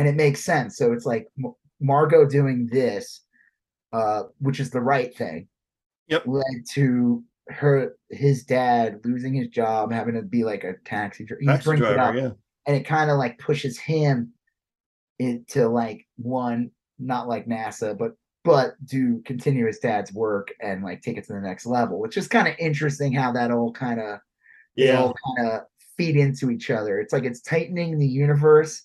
and 0.00 0.08
it 0.08 0.16
makes 0.16 0.42
sense 0.42 0.76
so 0.76 0.92
it's 0.92 1.06
like 1.06 1.28
margo 1.80 2.26
doing 2.26 2.66
this 2.72 3.20
uh 3.92 4.22
which 4.38 4.58
is 4.60 4.70
the 4.70 4.80
right 4.80 5.14
thing 5.16 5.46
Yep. 6.08 6.24
led 6.26 6.64
to 6.72 7.22
her 7.50 7.94
his 8.10 8.42
dad 8.44 9.00
losing 9.04 9.34
his 9.34 9.48
job 9.48 9.92
having 9.92 10.14
to 10.14 10.22
be 10.22 10.42
like 10.44 10.64
a 10.64 10.74
taxi 10.84 11.24
driver 11.24 11.40
he 11.40 11.46
Taxi 11.46 11.70
it 11.72 11.98
up. 11.98 12.14
Yeah. 12.14 12.30
and 12.66 12.76
it 12.76 12.84
kind 12.86 13.10
of 13.10 13.18
like 13.18 13.38
pushes 13.38 13.78
him 13.78 14.32
into 15.18 15.68
like 15.68 16.06
one 16.16 16.70
not 16.98 17.28
like 17.28 17.46
nasa 17.46 17.96
but 17.96 18.12
but 18.42 18.72
do 18.86 19.20
continue 19.26 19.66
his 19.66 19.78
dad's 19.78 20.12
work 20.12 20.48
and 20.60 20.82
like 20.82 21.02
take 21.02 21.16
it 21.18 21.24
to 21.26 21.32
the 21.34 21.40
next 21.40 21.66
level 21.66 22.00
which 22.00 22.16
is 22.16 22.26
kind 22.26 22.48
of 22.48 22.54
interesting 22.58 23.12
how 23.12 23.30
that 23.32 23.50
all 23.50 23.72
kind 23.72 24.00
of 24.00 24.18
Yeah. 24.76 24.98
all 25.00 25.14
kind 25.36 25.48
of 25.48 25.60
feed 25.96 26.16
into 26.16 26.50
each 26.50 26.70
other 26.70 26.98
it's 27.00 27.12
like 27.12 27.24
it's 27.24 27.40
tightening 27.42 27.98
the 27.98 28.06
universe 28.06 28.82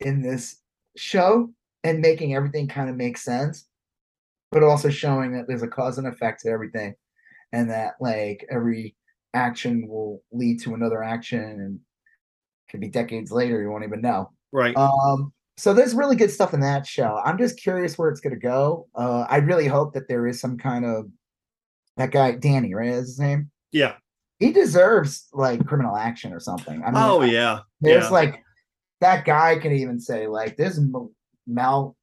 in 0.00 0.22
this 0.22 0.62
show 0.96 1.50
and 1.84 2.00
making 2.00 2.34
everything 2.34 2.68
kind 2.68 2.90
of 2.90 2.96
make 2.96 3.16
sense 3.16 3.66
but 4.52 4.62
also 4.62 4.88
showing 4.88 5.32
that 5.32 5.46
there's 5.46 5.62
a 5.62 5.68
cause 5.68 5.98
and 5.98 6.06
effect 6.06 6.40
to 6.40 6.48
everything 6.48 6.94
and 7.52 7.70
that 7.70 7.94
like 8.00 8.46
every 8.50 8.94
action 9.34 9.86
will 9.88 10.22
lead 10.32 10.60
to 10.60 10.74
another 10.74 11.02
action 11.02 11.40
and 11.40 11.80
could 12.70 12.80
be 12.80 12.88
decades 12.88 13.30
later 13.30 13.60
you 13.60 13.70
won't 13.70 13.84
even 13.84 14.00
know 14.00 14.30
Right. 14.52 14.76
um 14.76 15.32
so 15.58 15.72
there's 15.72 15.94
really 15.94 16.16
good 16.16 16.30
stuff 16.30 16.54
in 16.54 16.60
that 16.60 16.86
show 16.86 17.20
i'm 17.24 17.38
just 17.38 17.60
curious 17.60 17.98
where 17.98 18.08
it's 18.08 18.20
going 18.20 18.34
to 18.34 18.40
go 18.40 18.86
uh 18.94 19.26
i 19.28 19.36
really 19.36 19.66
hope 19.66 19.92
that 19.94 20.08
there 20.08 20.26
is 20.26 20.40
some 20.40 20.56
kind 20.56 20.84
of 20.84 21.06
that 21.96 22.10
guy 22.10 22.32
danny 22.32 22.74
right 22.74 22.88
is 22.88 23.08
his 23.08 23.20
name 23.20 23.50
yeah. 23.72 23.94
he 24.38 24.52
deserves 24.52 25.28
like 25.32 25.66
criminal 25.66 25.96
action 25.96 26.32
or 26.32 26.40
something 26.40 26.82
i 26.82 26.86
mean 26.86 26.94
oh 26.96 27.22
yeah. 27.22 27.60
there's 27.80 28.04
yeah. 28.04 28.10
like 28.10 28.42
that 29.00 29.24
guy 29.24 29.58
can 29.58 29.72
even 29.72 29.98
say 30.00 30.26
like 30.26 30.56
this 30.56 30.78
m- 30.78 31.10
mal 31.46 31.96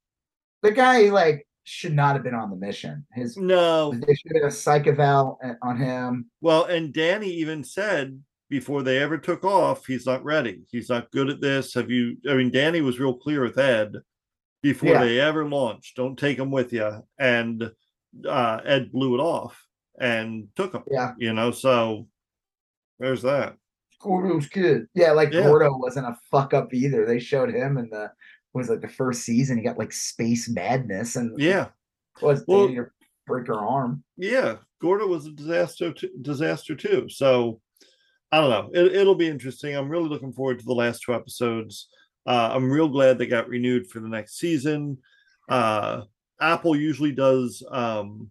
the 0.61 0.71
guy 0.71 1.09
like 1.09 1.47
should 1.65 1.93
not 1.93 2.15
have 2.15 2.23
been 2.23 2.33
on 2.35 2.49
the 2.49 2.55
mission 2.55 3.05
his 3.13 3.37
No. 3.37 3.91
they 3.93 4.13
should 4.15 4.35
have 4.35 4.45
a 4.45 4.51
psych 4.51 4.87
eval 4.87 5.39
uh, 5.43 5.53
on 5.61 5.77
him 5.77 6.29
Well, 6.41 6.65
and 6.65 6.93
Danny 6.93 7.29
even 7.29 7.63
said 7.63 8.21
before 8.49 8.83
they 8.83 8.99
ever 8.99 9.17
took 9.17 9.43
off, 9.43 9.87
he's 9.87 10.05
not 10.05 10.23
ready. 10.23 10.61
He's 10.69 10.87
not 10.89 11.09
good 11.09 11.27
at 11.31 11.41
this. 11.41 11.73
Have 11.73 11.89
you? 11.89 12.17
I 12.29 12.35
mean, 12.35 12.51
Danny 12.51 12.81
was 12.81 12.99
real 12.99 13.15
clear 13.15 13.41
with 13.41 13.57
Ed 13.57 13.95
before 14.61 14.89
Yeah. 14.91 15.03
they 15.03 15.19
ever 15.19 15.43
launched. 15.49 15.95
Don't 15.95 16.19
take 16.19 16.37
him 16.37 16.51
with 16.51 16.71
you. 16.71 17.01
And 17.17 17.71
uh, 18.27 18.59
Ed 18.63 18.91
blew 18.91 19.15
it 19.15 19.19
off 19.21 19.59
and 19.99 20.49
took 20.55 20.73
him. 20.75 20.83
yeah 20.91 21.13
You 21.17 21.33
know, 21.33 21.49
so 21.49 22.07
there's 22.99 23.23
that. 23.23 23.55
Gordo's 24.03 24.47
good. 24.49 24.88
Yeah, 24.93 25.11
like 25.11 25.31
Yeah. 25.34 25.43
Gordo 25.43 25.75
wasn't 25.77 26.07
a 26.07 26.17
fuck 26.30 26.53
up 26.53 26.73
either. 26.73 27.05
They 27.05 27.19
showed 27.19 27.49
him 27.53 27.77
in 27.77 27.89
the 27.89 28.11
was 28.53 28.69
like 28.69 28.81
the 28.81 28.88
first 28.88 29.21
season. 29.23 29.57
He 29.57 29.63
got 29.63 29.80
like 29.80 29.91
space 29.91 30.47
madness 30.49 31.15
and 31.15 31.39
Yeah, 31.39 31.69
was 32.21 32.43
Well- 32.47 32.67
her 32.67 32.93
break 33.25 33.47
her 33.47 33.55
arm. 33.59 34.03
yeah. 34.17 34.57
Gordo 34.80 35.07
was 35.07 35.25
a 35.25 35.31
disaster. 35.31 35.93
T- 35.93 36.11
disaster 36.21 36.75
too. 36.75 37.07
So 37.09 37.61
I 38.34 38.41
don't 38.41 38.49
know. 38.49 38.69
It, 38.73 38.95
it'll 38.95 39.15
be 39.15 39.27
interesting. 39.30 39.75
I'm 39.75 39.88
really 39.89 40.09
looking 40.09 40.34
forward 40.34 40.59
to 40.59 40.65
the 40.65 40.73
last 40.73 41.03
two 41.03 41.13
episodes. 41.13 41.88
Uh, 42.25 42.49
I'm 42.51 42.69
real 42.69 42.89
glad 42.89 43.17
they 43.17 43.27
got 43.27 43.47
renewed 43.47 43.88
for 43.88 43.99
the 44.01 44.07
next 44.09 44.38
season. 44.38 44.97
Uh, 45.47 46.01
Apple 46.41 46.75
usually 46.75 47.11
does 47.13 47.63
um, 47.71 48.30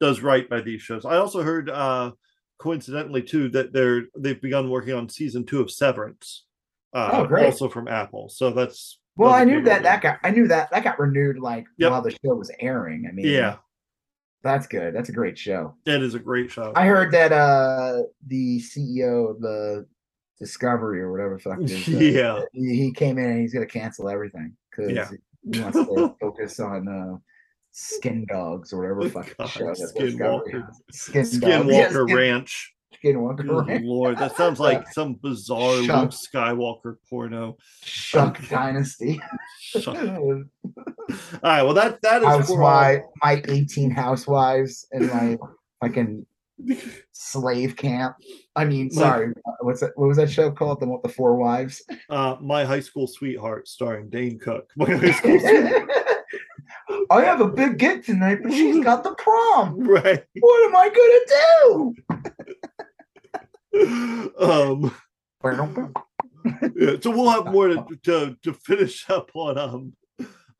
does 0.00 0.20
right 0.20 0.48
by 0.48 0.60
these 0.60 0.82
shows. 0.82 1.04
I 1.04 1.16
also 1.16 1.42
heard, 1.42 1.68
uh, 1.70 2.12
coincidentally 2.58 3.22
too, 3.22 3.48
that 3.50 3.72
they're 3.72 4.04
they've 4.16 4.40
begun 4.40 4.70
working 4.70 4.94
on 4.94 5.08
season 5.08 5.44
two 5.44 5.60
of 5.60 5.70
Severance. 5.70 6.44
Uh, 6.92 7.10
Oh, 7.12 7.26
great. 7.26 7.46
Also 7.46 7.68
from 7.68 7.88
Apple. 7.88 8.28
So 8.28 8.50
that's 8.50 9.00
Well, 9.16 9.32
I 9.32 9.44
knew 9.44 9.62
that 9.62 9.82
that 9.82 10.02
got 10.02 10.18
I 10.22 10.30
knew 10.30 10.46
that 10.48 10.70
that 10.70 10.84
got 10.84 10.98
renewed 10.98 11.38
like 11.38 11.66
Yep. 11.78 11.90
while 11.90 12.02
the 12.02 12.10
show 12.12 12.34
was 12.34 12.50
airing. 12.60 13.06
I 13.08 13.12
mean, 13.12 13.26
Yeah, 13.26 13.56
that's 14.42 14.66
good. 14.66 14.94
That's 14.94 15.08
a 15.08 15.12
great 15.12 15.36
show. 15.38 15.74
that 15.86 16.02
is 16.02 16.14
a 16.14 16.18
great 16.20 16.50
show. 16.50 16.72
I 16.76 16.86
heard 16.86 17.12
that 17.12 17.32
uh 17.32 18.02
the 18.26 18.60
CEO 18.60 19.30
of 19.30 19.40
the 19.40 19.86
Discovery 20.40 21.00
or 21.00 21.12
whatever 21.12 21.38
fuck 21.38 21.60
it 21.60 21.70
is, 21.70 21.88
uh, 21.88 21.98
yeah, 21.98 22.40
he 22.52 22.76
he 22.76 22.92
came 22.92 23.18
in 23.18 23.24
and 23.30 23.40
he's 23.40 23.54
gonna 23.54 23.66
cancel 23.66 24.08
everything 24.08 24.56
because 24.70 24.90
Yeah. 24.92 25.08
he 25.52 25.60
wants 25.60 25.78
to 25.78 26.14
focus 26.20 26.58
on 26.60 26.88
uh 26.88 27.16
skin 27.76 28.24
dogs 28.28 28.72
or 28.72 28.80
whatever 28.80 29.08
fucking 29.22 29.34
God, 29.38 29.48
show 29.48 29.66
that 29.66 29.76
Discovery 29.76 30.12
Skinwalker. 30.12 30.68
Skin 30.92 31.22
dogs. 31.40 31.42
Yeah, 31.42 31.88
Skinwalker 31.90 32.04
Skin- 32.06 32.16
Ranch. 32.16 32.70
Skinwalker 33.04 33.36
Good 33.48 33.66
Ranch. 33.68 33.84
lord, 33.84 34.18
that 34.18 34.36
sounds 34.36 34.60
like 34.60 34.88
some 34.92 35.14
bizarre 35.14 35.74
Luke 35.76 36.10
Skywalker 36.10 36.96
porno. 37.10 37.56
Shuck 37.82 38.40
Dynasty. 38.48 39.20
Shuck. 39.60 39.96
All 39.96 40.44
right, 41.42 41.62
well 41.62 41.74
that 41.74 42.00
that 42.02 42.22
is 42.22 42.28
Housewife, 42.28 43.02
my 43.22 43.42
18 43.48 43.90
housewives 43.90 44.86
and 44.92 45.08
my 45.08 45.36
fucking 45.82 46.24
slave 47.12 47.76
camp. 47.76 48.16
I 48.56 48.64
mean, 48.64 48.90
sorry, 48.90 49.30
uh, 49.46 49.52
what's 49.62 49.80
that? 49.80 49.90
What 49.96 50.06
was 50.06 50.16
that 50.16 50.30
show 50.30 50.50
called? 50.52 50.80
The 50.80 50.98
the 51.02 51.08
Four 51.08 51.34
Wives. 51.36 51.82
uh, 52.08 52.36
my 52.40 52.64
high 52.64 52.80
school 52.80 53.06
sweetheart, 53.08 53.66
starring 53.68 54.08
Dane 54.08 54.38
Cook. 54.38 54.70
My 54.76 54.86
high 54.94 55.10
school 55.10 55.40
sweetheart. 55.40 55.90
I 57.10 57.22
have 57.22 57.40
a 57.40 57.48
big 57.48 57.78
gig 57.78 58.04
tonight, 58.04 58.40
but 58.42 58.52
she's 58.52 58.82
got 58.84 59.04
the 59.04 59.14
prom. 59.14 59.80
right? 59.88 60.24
What 60.40 60.64
am 60.66 60.76
I 60.76 60.88
gonna 60.90 61.94
do? 63.74 64.32
um, 64.40 64.94
yeah, 66.76 66.96
so 67.00 67.10
we'll 67.10 67.30
have 67.30 67.52
more 67.52 67.68
to, 67.68 67.84
to, 68.04 68.36
to 68.42 68.52
finish 68.52 69.08
up 69.10 69.30
on 69.34 69.58
um, 69.58 69.92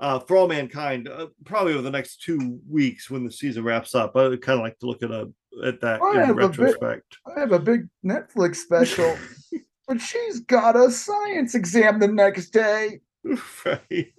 uh, 0.00 0.18
for 0.18 0.36
all 0.36 0.48
mankind 0.48 1.08
uh, 1.08 1.28
probably 1.44 1.72
over 1.72 1.82
the 1.82 1.90
next 1.90 2.22
two 2.22 2.60
weeks 2.68 3.10
when 3.10 3.24
the 3.24 3.32
season 3.32 3.64
wraps 3.64 3.94
up. 3.94 4.16
I 4.16 4.36
kind 4.36 4.58
of 4.58 4.60
like 4.60 4.78
to 4.80 4.86
look 4.86 5.02
at 5.02 5.10
a 5.10 5.30
at 5.64 5.80
that 5.80 6.02
I 6.02 6.24
in 6.24 6.32
retrospect. 6.32 7.18
I 7.26 7.40
have 7.40 7.52
a 7.52 7.58
big 7.58 7.88
Netflix 8.04 8.56
special, 8.56 9.16
but 9.86 10.00
she's 10.00 10.40
got 10.40 10.76
a 10.76 10.90
science 10.90 11.54
exam 11.54 12.00
the 12.00 12.08
next 12.08 12.50
day. 12.50 13.00
right? 13.64 14.12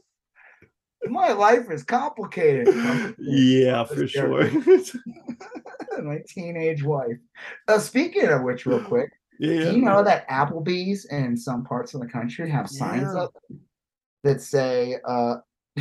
My 1.10 1.32
life 1.34 1.69
is 1.72 1.84
complicated. 1.84 2.68
Yeah, 3.19 3.84
for 3.84 4.07
sure. 4.07 4.49
My 6.03 6.19
teenage 6.27 6.84
wife. 6.84 7.18
Uh, 7.68 7.80
speaking 7.80 8.27
of 8.27 8.41
which, 8.44 8.65
real 8.65 8.84
quick, 8.84 9.11
yeah. 9.40 9.69
do 9.72 9.76
you 9.76 9.82
know 9.82 10.03
that 10.03 10.27
Applebee's 10.30 11.06
in 11.06 11.38
some 11.38 11.64
parts 11.64 11.94
of 11.94 12.02
the 12.02 12.07
country 12.07 12.49
have 12.49 12.69
signs 12.69 13.14
Yeah. 13.14 13.23
up 13.23 13.34
that 14.23 14.41
say, 14.41 14.98
uh, 15.06 15.36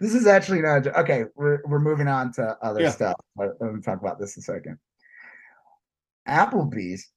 this 0.00 0.14
is 0.14 0.26
actually 0.26 0.62
not 0.62 0.86
okay. 0.86 1.24
We're, 1.34 1.60
we're 1.66 1.80
moving 1.80 2.08
on 2.08 2.32
to 2.34 2.56
other 2.62 2.80
Yeah. 2.82 2.90
stuff. 2.90 3.16
But 3.36 3.56
let 3.60 3.72
me 3.74 3.80
talk 3.80 4.00
about 4.00 4.18
this 4.18 4.36
a 4.36 4.42
second. 4.42 4.78
Applebee's 6.28 7.08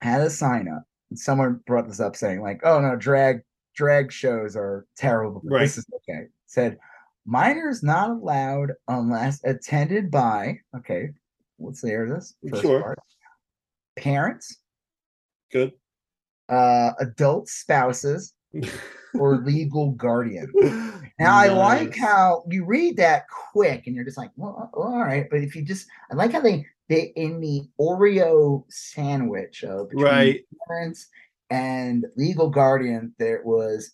had 0.00 0.20
a 0.20 0.30
sign 0.30 0.68
up, 0.68 0.82
and 1.10 1.18
someone 1.18 1.60
brought 1.66 1.86
this 1.88 2.00
up 2.00 2.16
saying, 2.16 2.42
like, 2.42 2.60
oh 2.64 2.80
no, 2.80 2.96
drag 2.96 3.42
drag 3.76 4.10
shows 4.10 4.56
are 4.56 4.86
terrible. 4.96 5.40
but 5.44 5.60
This 5.60 5.78
is 5.78 5.86
okay. 5.94 6.22
It 6.22 6.30
said 6.46 6.78
minors 7.24 7.82
not 7.82 8.10
allowed 8.10 8.72
unless 8.88 9.42
attended 9.44 10.10
by 10.10 10.58
okay. 10.76 11.10
Let's 11.58 11.80
hear 11.82 12.08
this. 12.08 12.34
First 12.50 12.62
Sure. 12.62 12.80
part. 12.82 12.98
Parents, 13.96 14.58
Good. 15.50 15.72
uh, 16.50 16.90
adult 17.00 17.48
spouses, 17.48 18.34
or 19.14 19.36
legal 19.38 19.92
guardian. 19.92 20.52
Now 21.18 21.34
I 21.34 21.48
like 21.48 21.96
how 21.96 22.44
you 22.50 22.66
read 22.66 22.98
that 22.98 23.24
quick 23.52 23.86
and 23.86 23.96
you're 23.96 24.04
just 24.04 24.18
like, 24.18 24.30
well, 24.36 24.70
uh, 24.74 24.76
all 24.78 24.98
right. 25.00 25.26
But 25.30 25.40
if 25.40 25.56
you 25.56 25.62
just, 25.62 25.88
I 26.10 26.14
like 26.14 26.32
how 26.32 26.40
they 26.40 26.66
they 26.88 27.12
in 27.16 27.40
the 27.40 27.62
Oreo 27.80 28.64
sandwich 28.68 29.64
of 29.64 29.88
Right. 29.94 30.44
parents 30.68 31.08
and 31.50 32.06
legal 32.16 32.50
guardian, 32.50 33.14
there 33.18 33.42
was 33.44 33.92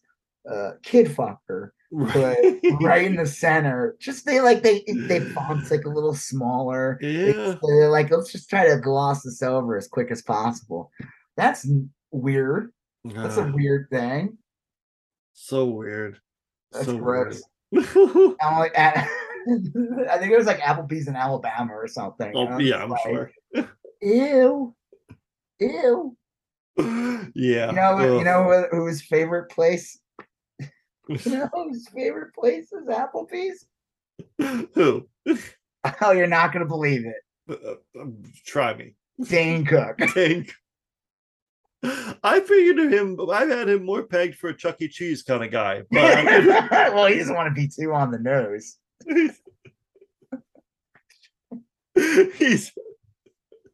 uh, 0.51 0.73
kid 0.83 1.07
fucker 1.07 1.71
put 2.09 2.39
right 2.81 3.05
in 3.05 3.17
the 3.17 3.27
center. 3.27 3.97
Just 4.01 4.25
they 4.25 4.41
like 4.41 4.63
they 4.63 4.83
they 4.87 5.21
fonts 5.35 5.71
like 5.71 5.85
a 5.85 5.91
little 5.91 6.15
smaller. 6.15 6.99
Yeah. 7.01 7.57
They're 7.63 7.91
like, 7.91 8.11
let's 8.11 8.33
just 8.33 8.49
try 8.49 8.69
to 8.69 8.79
gloss 8.79 9.23
this 9.23 9.43
over 9.43 9.77
as 9.77 9.89
quick 9.89 10.11
as 10.11 10.23
possible. 10.23 10.91
That's 11.37 11.69
weird. 12.11 12.73
That's 13.05 13.37
a 13.37 13.51
weird 13.51 13.89
thing. 13.91 14.39
so 15.33 15.67
weird. 15.67 16.19
That's 16.71 16.87
so 16.87 16.97
gross. 16.97 17.43
weird. 17.71 17.87
I'm 18.41 18.59
like, 18.59 18.79
at, 18.79 18.97
I 19.49 20.19
think 20.19 20.33
it 20.33 20.37
was 20.37 20.47
like 20.47 20.61
Applebee's 20.61 21.09
in 21.09 21.17
Alabama 21.17 21.73
or 21.73 21.89
something. 21.89 22.33
oh, 22.35 22.59
yeah, 22.59 22.83
I'm 22.83 22.91
like, 22.91 23.03
sure. 23.03 23.33
Ew, 24.01 24.75
ew. 25.59 26.17
Yeah. 27.35 27.67
You 27.71 27.73
know, 27.73 28.19
you 28.19 28.25
know 28.25 28.67
who- 28.71 28.77
whose 28.77 29.03
favorite 29.03 29.51
place? 29.51 29.99
You 31.09 31.19
know 31.33 31.49
whose 31.53 31.89
favorite 31.89 32.33
place 32.33 32.73
is 32.73 32.87
Applebee's? 32.87 33.67
Who? 34.75 35.09
Oh, 36.01 36.13
you're 36.13 36.29
not 36.29 36.53
gonna 36.53 36.65
believe 36.65 37.05
it. 37.05 37.17
Uh, 37.51 38.01
um, 38.01 38.23
try 38.47 38.73
me. 38.75 38.95
Dane 39.21 39.65
Cook. 39.65 39.99
Tank. 40.15 40.53
I 41.83 42.39
figured 42.41 42.93
him. 42.93 43.19
I've 43.31 43.49
had 43.51 43.69
him 43.69 43.85
more 43.85 44.05
pegged 44.05 44.37
for 44.37 44.51
a 44.51 44.57
Chuck 44.57 44.77
E. 44.81 44.87
Cheese 44.87 45.25
kind 45.25 45.43
of 45.43 45.51
guy, 45.51 45.83
but 45.91 46.25
well, 46.95 47.07
he 47.07 47.19
doesn't 47.19 47.35
want 47.35 47.49
to 47.53 47.61
be 47.61 47.67
too 47.67 47.93
on 47.93 48.13
the 48.13 48.21
nose. 48.21 48.77
he's. 52.37 52.73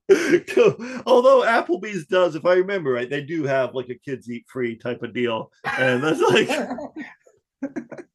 Although 1.07 1.43
Applebee's 1.43 2.07
does, 2.07 2.35
if 2.35 2.47
I 2.47 2.55
remember 2.55 2.93
right, 2.93 3.11
they 3.11 3.23
do 3.23 3.45
have 3.45 3.75
like 3.75 3.91
a 3.91 3.95
kids 3.95 4.31
eat 4.31 4.47
free 4.49 4.77
type 4.77 5.03
of 5.03 5.13
deal, 5.13 5.51
and 5.65 6.03
that's 6.03 6.21
like 6.21 6.49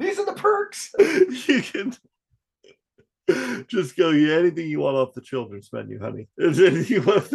These 0.00 0.18
are 0.18 0.26
the 0.26 0.32
perks. 0.34 0.92
you 0.98 1.62
can 1.62 1.94
just 3.68 3.96
go. 3.96 4.10
Yeah, 4.10 4.36
anything 4.36 4.68
you 4.68 4.80
want 4.80 4.96
off 4.96 5.14
the 5.14 5.20
children's 5.20 5.72
menu, 5.72 6.00
honey. 6.00 6.26
You 6.36 7.02
want? 7.02 7.32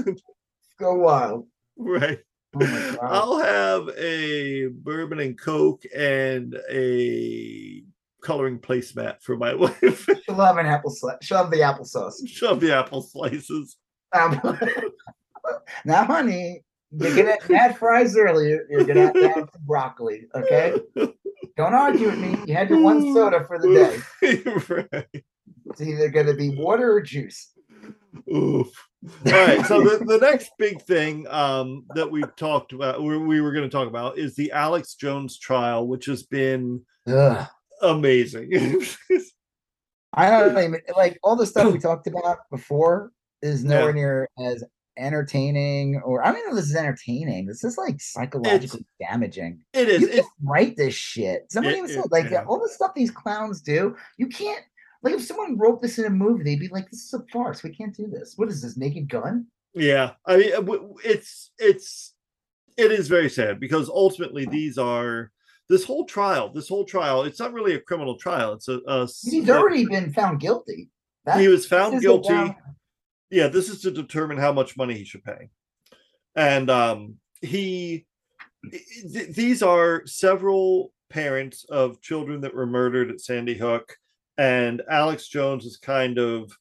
Go 0.77 0.95
wild. 0.95 1.47
right. 1.77 2.19
Oh. 2.59 2.97
I'll 3.01 3.39
have 3.39 3.89
a 3.97 4.67
bourbon 4.67 5.19
and 5.19 5.39
coke 5.39 5.83
and 5.95 6.57
a 6.69 7.83
coloring 8.25 8.59
placemat 8.59 9.21
for 9.21 9.37
my 9.37 9.53
wife. 9.53 10.09
She'll 10.25 10.35
have 10.35 10.57
an 10.57 10.65
apple 10.65 10.89
slice. 10.89 11.17
She'll 11.21 11.37
have 11.37 11.51
the 11.51 11.59
applesauce. 11.59 12.27
Shove 12.27 12.59
the 12.59 12.75
apple 12.75 13.01
slices. 13.01 13.77
Um, 14.13 14.41
now, 15.85 16.03
honey, 16.03 16.63
you're 16.91 17.15
gonna 17.15 17.37
add 17.53 17.77
fries 17.77 18.17
earlier. 18.17 18.65
You're 18.69 18.83
gonna 18.83 19.13
add 19.15 19.33
some 19.35 19.61
broccoli. 19.61 20.27
Okay. 20.35 20.75
Don't 21.57 21.73
argue 21.73 22.07
with 22.07 22.19
me. 22.19 22.37
You 22.47 22.55
had 22.55 22.69
your 22.69 22.81
one 22.81 23.13
soda 23.13 23.45
for 23.45 23.59
the 23.59 24.01
day. 24.21 24.87
right. 24.91 25.23
It's 25.67 25.81
either 25.81 26.09
gonna 26.09 26.33
be 26.33 26.49
water 26.57 26.91
or 26.91 27.01
juice. 27.01 27.51
Oof. 28.33 28.71
All 29.27 29.31
right. 29.31 29.65
So 29.65 29.81
the, 29.81 30.03
the 30.03 30.17
next 30.17 30.51
big 30.57 30.81
thing 30.81 31.27
um, 31.27 31.85
that 31.93 32.09
we've 32.09 32.35
talked 32.35 32.73
about, 32.73 33.03
we, 33.03 33.17
we 33.17 33.41
were 33.41 33.51
going 33.51 33.65
to 33.65 33.69
talk 33.69 33.87
about, 33.87 34.17
is 34.17 34.35
the 34.35 34.51
Alex 34.51 34.95
Jones 34.95 35.37
trial, 35.37 35.85
which 35.87 36.05
has 36.05 36.23
been 36.23 36.81
Ugh. 37.07 37.47
Amazing. 37.81 38.51
I 40.13 40.29
don't 40.29 40.57
even 40.63 40.81
like 40.95 41.19
all 41.23 41.35
the 41.35 41.45
stuff 41.45 41.71
we 41.73 41.79
talked 41.89 42.07
about 42.07 42.39
before 42.51 43.11
is 43.41 43.63
nowhere 43.63 43.87
Yeah. 43.89 43.93
near 43.95 44.29
as 44.39 44.63
entertaining 44.97 46.01
or 46.05 46.23
I 46.23 46.27
don't 46.27 46.37
even 46.37 46.49
know 46.51 46.55
if 46.57 46.61
this 46.63 46.69
is 46.69 46.75
entertaining. 46.75 47.45
This 47.45 47.63
is 47.63 47.77
like 47.77 47.99
psychologically 47.99 48.85
damaging. 48.99 49.59
it 49.73 49.89
is. 49.89 50.01
You 50.01 50.07
It's, 50.07 50.15
can't 50.17 50.27
write 50.43 50.77
this 50.77 50.93
shit. 50.93 51.45
Somebody 51.51 51.75
It- 51.75 51.79
even 51.79 51.89
it- 51.89 51.93
said 51.93 52.11
like 52.11 52.29
yeah. 52.31 52.45
all 52.47 52.59
the 52.61 52.69
stuff 52.69 52.93
these 52.95 53.11
clowns 53.11 53.61
do, 53.61 53.95
you 54.17 54.27
can't 54.27 54.63
like 55.03 55.13
if 55.13 55.23
someone 55.23 55.57
wrote 55.57 55.81
this 55.81 55.99
in 55.99 56.05
a 56.05 56.09
movie, 56.09 56.43
they'd 56.43 56.59
be 56.59 56.69
like, 56.69 56.89
This 56.89 57.03
is 57.05 57.13
a 57.13 57.23
farce. 57.31 57.61
We 57.61 57.75
can't 57.75 57.95
do 57.95 58.07
this. 58.07 58.33
What 58.37 58.49
is 58.49 58.61
this? 58.61 58.77
Naked 58.77 59.09
gun? 59.09 59.47
Yeah, 59.73 60.11
I 60.25 60.37
mean, 60.37 60.53
uh, 60.55 60.77
it's 61.03 61.51
it's 61.59 62.13
it 62.77 62.91
is 62.91 63.07
very 63.09 63.29
sad 63.29 63.59
because 63.59 63.89
ultimately 63.89 64.45
these 64.45 64.77
are 64.77 65.31
this 65.69 65.83
whole 65.83 66.05
trial. 66.05 66.51
This 66.51 66.67
whole 66.69 66.85
trial. 66.85 67.23
It's 67.23 67.39
not 67.39 67.53
really 67.53 67.75
a 67.75 67.79
criminal 67.79 68.17
trial. 68.17 68.53
It's 68.53 68.67
a—he's 68.67 69.49
a- 69.49 69.57
already 69.57 69.85
been 69.85 70.13
found 70.13 70.39
guilty. 70.39 70.89
That- 71.25 71.39
he 71.39 71.47
was 71.47 71.65
found 71.65 72.01
guilty. 72.01 72.29
down- 72.29 72.55
Yeah, 73.31 73.47
this 73.47 73.69
is 73.69 73.81
to 73.81 73.91
determine 73.91 74.37
how 74.37 74.53
much 74.53 74.77
money 74.77 74.93
he 74.95 75.03
should 75.05 75.23
pay, 75.23 75.49
and 76.35 76.69
um, 76.69 77.15
he. 77.41 78.05
th- 78.71 79.29
These 79.35 79.63
are 79.63 80.05
several 80.05 80.91
parents 81.09 81.65
of 81.69 82.01
children 82.01 82.41
that 82.41 82.53
were 82.55 82.65
murdered 82.67 83.09
at 83.11 83.21
Sandy 83.21 83.55
Hook, 83.55 83.95
and 84.37 84.81
Alex 84.89 85.27
Jones 85.27 85.63
has 85.63 85.77
kind 85.77 86.17
of 86.19 86.51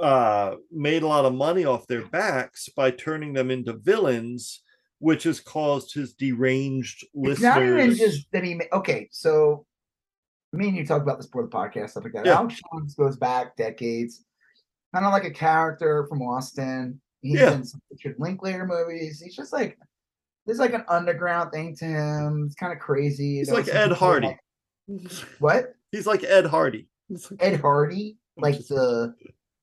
uh, 0.00 0.56
made 0.70 1.02
a 1.02 1.06
lot 1.08 1.24
of 1.24 1.34
money 1.34 1.64
off 1.64 1.86
their 1.86 2.06
backs 2.06 2.68
by 2.76 2.90
turning 2.90 3.32
them 3.32 3.50
into 3.50 3.72
villains, 3.72 4.62
which 5.00 5.22
has 5.24 5.40
caused 5.40 5.94
his 5.94 6.14
deranged 6.14 7.06
listeners. 7.14 7.38
It's 7.38 7.42
not 7.42 7.62
even 7.62 7.94
just 7.94 8.26
that 8.32 8.44
he. 8.44 8.60
Okay, 8.72 9.08
so 9.12 9.64
me 10.52 10.68
and 10.68 10.76
you 10.76 10.86
talk 10.86 11.02
about 11.02 11.18
this 11.18 11.26
before 11.26 11.42
the 11.42 11.48
podcast, 11.48 11.90
stuff 11.90 12.04
like 12.04 12.12
that. 12.14 12.26
Yeah. 12.26 12.36
Alex 12.36 12.60
Jones 12.72 12.94
goes 12.94 13.16
back 13.16 13.56
decades, 13.56 14.24
kind 14.94 15.04
of 15.06 15.12
like 15.12 15.24
a 15.24 15.30
character 15.30 16.06
from 16.08 16.22
Austin. 16.22 17.00
He's 17.20 17.40
Yeah. 17.40 17.52
in 17.54 17.64
some 17.64 17.80
Richard 17.90 18.16
Linklater 18.18 18.66
movies. 18.66 19.20
He's 19.20 19.36
just 19.36 19.52
like 19.52 19.78
there's 20.46 20.58
like 20.58 20.72
an 20.72 20.84
underground 20.88 21.52
thing 21.52 21.76
to 21.76 21.84
him. 21.84 22.44
It's 22.46 22.54
kind 22.54 22.72
of 22.72 22.78
crazy. 22.78 23.36
He's 23.38 23.48
There 23.48 23.56
like 23.56 23.68
Ed 23.68 23.92
Hardy. 23.92 24.28
like- 24.28 24.40
mm-hmm. 24.90 25.26
what? 25.44 25.74
He's 25.92 26.06
like 26.06 26.24
Ed 26.24 26.46
Hardy. 26.46 26.88
Like- 27.10 27.22
Ed 27.40 27.60
Hardy, 27.60 28.16
like 28.36 28.58
the 28.68 29.14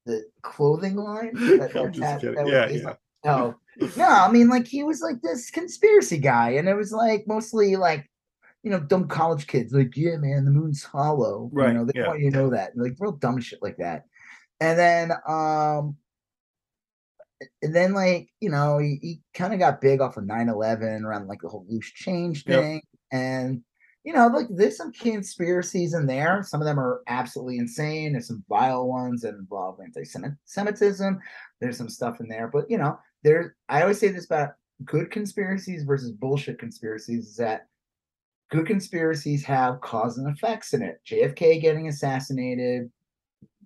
the 0.06 0.24
clothing 0.44 0.96
line. 0.96 1.32
That, 1.34 1.72
I'm 1.76 1.86
that- 1.86 1.92
just 1.92 2.00
that- 2.02 2.22
kidding. 2.22 2.36
that 2.36 2.48
Yeah, 2.48 2.68
yeah. 2.70 2.88
on- 2.90 2.98
oh. 3.26 3.28
No, 3.48 3.56
no, 3.96 4.08
I 4.08 4.32
mean 4.32 4.50
like 4.50 4.68
he 4.68 4.84
was 4.84 5.02
like 5.02 5.22
this 5.22 5.50
conspiracy 5.52 6.18
guy, 6.18 6.52
and 6.52 6.68
it 6.70 6.76
was 6.76 6.92
like 6.92 7.26
mostly 7.28 7.76
like 7.76 8.10
you 8.64 8.72
know 8.72 8.80
dumb 8.80 9.08
college 9.08 9.48
kids, 9.48 9.74
like 9.74 9.96
yeah, 9.96 10.18
man, 10.18 10.46
the 10.46 10.52
moon's 10.52 10.84
hollow. 10.84 11.52
Right, 11.52 11.70
You 11.70 11.74
know, 11.74 11.86
they 11.86 11.94
yeah, 11.94 12.08
want 12.08 12.22
you 12.22 12.32
to 12.32 12.38
know 12.38 12.50
that, 12.52 12.78
like 12.78 12.96
real 13.00 13.14
dumb 13.14 13.40
shit 13.42 13.62
like 13.62 13.78
that. 13.78 14.06
And 14.60 14.80
then 14.80 15.12
um 15.28 15.98
and 17.62 17.76
then 17.76 17.94
like 17.94 18.30
you 18.40 18.50
know 18.50 18.78
he, 18.78 18.98
he 19.02 19.22
kind 19.34 19.54
of 19.54 19.60
got 19.60 19.82
big 19.82 20.02
off 20.02 20.18
of 20.18 20.24
9-11 20.24 21.04
around 21.04 21.28
like 21.28 21.42
the 21.42 21.50
whole 21.50 21.66
loose 21.70 21.92
change 21.92 22.46
Yep. 22.46 22.72
thing 22.72 22.82
and 23.12 23.62
you 24.04 24.14
know, 24.14 24.28
like 24.28 24.46
there's 24.52 24.78
some 24.78 24.92
conspiracies 24.92 25.96
in 25.96 26.06
there. 26.06 26.44
Some 26.48 26.62
of 26.62 26.66
them 26.68 26.80
are 26.80 27.02
absolutely 27.08 27.58
insane. 27.58 28.12
There's 28.12 28.28
some 28.28 28.44
vile 28.48 28.88
ones 28.88 29.22
that 29.22 29.34
involve 29.34 29.80
anti-Semitism. 29.84 31.20
There's 31.60 31.78
some 31.78 31.90
stuff 31.90 32.20
in 32.20 32.28
there, 32.28 32.48
but 32.48 32.70
you 32.70 32.78
know, 32.78 33.00
there. 33.26 33.56
I 33.68 33.82
always 33.82 34.00
say 34.00 34.08
this 34.10 34.26
about 34.26 34.52
good 34.86 35.12
conspiracies 35.12 35.84
versus 35.84 36.12
bullshit 36.12 36.60
conspiracies: 36.60 37.28
is 37.28 37.36
that 37.38 37.68
good 38.52 38.66
conspiracies 38.68 39.44
have 39.44 39.82
cause 39.82 40.18
and 40.18 40.34
effects 40.34 40.74
in 40.74 40.82
it. 40.82 41.02
JFK 41.06 41.62
getting 41.62 41.88
assassinated, 41.90 42.90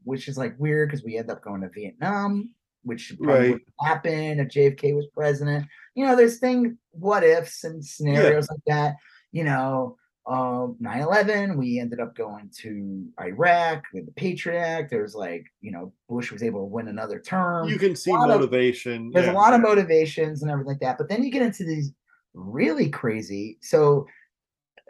which 0.04 0.28
is 0.28 0.38
like 0.38 0.56
weird 0.58 0.90
because 0.90 1.04
we 1.04 1.18
end 1.18 1.30
up 1.30 1.44
going 1.44 1.62
to 1.62 1.70
Vietnam, 1.70 2.50
which 2.84 3.14
probably 3.22 3.40
Right. 3.40 3.52
would 3.52 3.62
happen 3.88 4.40
if 4.40 4.48
JFK 4.48 4.96
was 4.96 5.08
president. 5.14 5.68
You 5.96 6.06
know, 6.06 6.16
there's 6.16 6.40
things, 6.40 6.74
what 6.92 7.24
ifs 7.24 7.64
and 7.66 7.86
scenarios 7.86 8.50
like 8.50 8.62
that. 8.68 8.96
You 9.32 9.44
know, 9.44 9.98
um 10.30 10.78
9-11, 10.82 11.58
we 11.58 11.80
ended 11.80 12.00
up 12.00 12.16
going 12.16 12.50
to 12.60 13.04
Iraq 13.20 13.84
with 13.94 14.06
the 14.06 14.12
Patriot 14.12 14.60
Act. 14.60 14.92
There's 14.92 15.16
like, 15.16 15.44
you 15.60 15.72
know, 15.72 15.92
Bush 16.08 16.32
was 16.32 16.44
able 16.44 16.60
to 16.62 16.66
win 16.66 16.88
another 16.88 17.20
term 17.20 17.68
You 17.68 17.80
can 17.80 17.96
see 17.96 18.12
lot 18.12 18.30
of- 18.30 18.40
motivation. 18.40 19.10
there's 19.12 19.26
yeah. 19.26 19.32
a 19.32 19.34
lot 19.34 19.54
of 19.54 19.62
motivations 19.62 20.42
and 20.44 20.52
everything 20.52 20.70
like 20.74 20.80
that. 20.82 20.98
But 21.00 21.10
then 21.10 21.24
you 21.24 21.32
get 21.32 21.42
into 21.42 21.64
these 21.64 21.92
really 22.36 22.90
crazy 22.90 23.58
so 23.62 24.06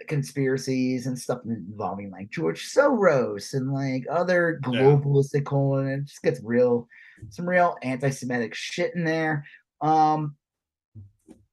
conspiracies 0.07 1.07
and 1.07 1.17
stuff 1.17 1.39
involving 1.45 2.11
like 2.11 2.29
George 2.29 2.67
Soros 2.73 3.53
and 3.53 3.71
like 3.73 4.03
other 4.11 4.59
Yeah. 4.65 4.81
globalists 4.81 5.31
they 5.31 5.41
call 5.41 5.77
it. 5.77 5.83
And 5.83 6.01
it 6.03 6.05
just 6.07 6.21
gets 6.21 6.41
real, 6.43 6.87
some 7.29 7.47
real 7.47 7.77
anti-Semitic 7.81 8.53
shit 8.55 8.93
in 8.95 9.03
there. 9.03 9.45
Um, 9.81 10.35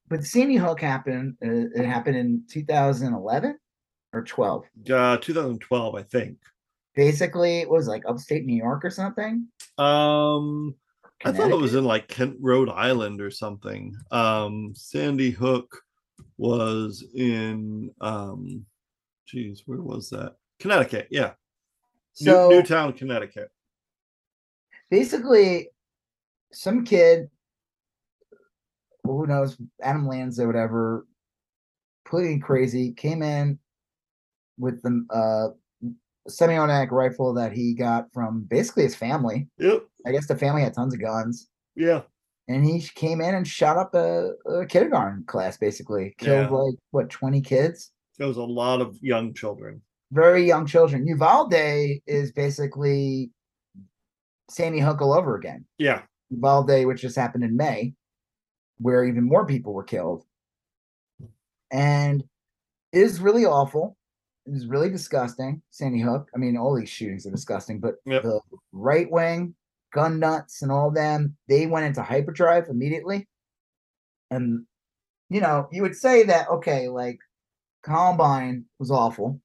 but 0.09 0.23
Sandy 0.23 0.55
Hook 0.55 0.79
happened. 0.81 1.35
Uh, 1.43 1.67
it 1.75 1.85
happened 1.85 2.17
in 2.17 2.43
2011 2.49 3.57
or 4.17 4.23
12. 4.23 4.65
Uh, 4.91 5.17
2012, 5.17 5.95
I 5.95 6.03
think. 6.03 6.37
Basically, 6.95 7.59
it 7.59 7.69
was 7.69 7.87
like 7.87 8.03
upstate 8.07 8.45
New 8.45 8.55
York 8.55 8.83
or 8.83 8.89
something. 8.89 9.47
Um, 9.77 10.75
I 11.23 11.31
thought 11.31 11.51
it 11.51 11.57
was 11.57 11.75
in 11.75 11.83
like 11.85 12.07
Kent, 12.07 12.37
Rhode 12.39 12.69
Island 12.69 13.21
or 13.21 13.29
something. 13.31 13.95
Um, 14.11 14.73
Sandy 14.75 15.29
Hook 15.31 15.81
was 16.37 17.03
in 17.15 17.91
um, 18.01 18.65
geez, 19.27 19.63
where 19.65 19.81
was 19.81 20.09
that? 20.09 20.35
Connecticut, 20.59 21.07
yeah, 21.11 21.33
So 22.13 22.49
New, 22.49 22.57
Newtown, 22.57 22.93
Connecticut. 22.93 23.49
basically 24.89 25.69
some 26.51 26.83
kid 26.83 27.29
who 29.03 29.27
knows 29.27 29.57
adam 29.81 30.07
lanza 30.07 30.47
whatever 30.47 31.05
completely 32.05 32.39
crazy 32.39 32.91
came 32.93 33.21
in 33.21 33.59
with 34.57 34.81
the 34.83 35.05
uh 35.13 35.47
semi-automatic 36.27 36.91
rifle 36.91 37.33
that 37.33 37.53
he 37.53 37.73
got 37.73 38.11
from 38.13 38.41
basically 38.49 38.83
his 38.83 38.95
family. 38.95 39.47
Yep, 39.59 39.83
i 40.05 40.11
guess 40.11 40.27
the 40.27 40.35
family 40.35 40.61
had 40.61 40.73
tons 40.73 40.93
of 40.93 40.99
guns. 41.01 41.47
Yeah, 41.75 42.01
and 42.47 42.65
he 42.65 42.81
came 42.95 43.21
in 43.21 43.35
and 43.35 43.47
shot 43.47 43.77
up 43.77 43.93
a, 43.95 44.31
a 44.45 44.65
kindergarten 44.65 45.23
class 45.25 45.57
basically. 45.57 46.15
Killed 46.17 46.49
Yeah. 46.51 46.57
like 46.57 46.75
what 46.91 47.09
20 47.09 47.41
kids? 47.41 47.91
There 48.17 48.27
was 48.27 48.37
a 48.37 48.43
lot 48.43 48.81
of 48.81 48.97
young 49.01 49.33
children. 49.33 49.81
very 50.11 50.43
young 50.45 50.65
children. 50.65 51.05
Uvalde 51.07 51.53
is 52.07 52.31
basically 52.31 53.31
sandy 54.49 54.79
hook 54.79 55.01
all 55.01 55.13
over 55.13 55.35
again. 55.35 55.65
Yeah, 55.77 56.01
Uvalde, 56.31 56.85
which 56.85 57.01
just 57.01 57.15
happened 57.15 57.43
in 57.43 57.55
May, 57.55 57.93
where 58.79 59.05
even 59.05 59.23
more 59.25 59.45
people 59.45 59.73
were 59.73 59.83
killed. 59.83 60.23
And 61.71 62.21
it 62.93 63.01
is 63.01 63.19
really 63.19 63.45
awful. 63.45 63.96
It 64.47 64.55
is 64.55 64.67
really 64.67 64.89
disgusting. 64.89 65.61
Sandy 65.71 66.01
Hook. 66.01 66.29
I 66.33 66.37
mean, 66.37 66.55
all 66.57 66.75
these 66.75 66.89
shootings 66.89 67.27
are 67.27 67.31
disgusting, 67.31 67.79
but 67.79 67.95
Yep. 68.05 68.23
the 68.23 68.39
right 68.71 69.09
wing, 69.11 69.55
gun 69.91 70.19
nuts, 70.19 70.61
and 70.61 70.71
all 70.71 70.89
them, 70.89 71.35
they 71.49 71.67
went 71.67 71.85
into 71.85 72.01
hyperdrive 72.01 72.69
immediately. 72.69 73.27
And, 74.31 74.65
you 75.29 75.41
know, 75.41 75.67
you 75.71 75.81
would 75.81 75.95
say 75.95 76.23
that, 76.23 76.47
okay, 76.49 76.87
like 76.87 77.19
Columbine 77.83 78.65
was 78.79 78.89
awful. 78.89 79.41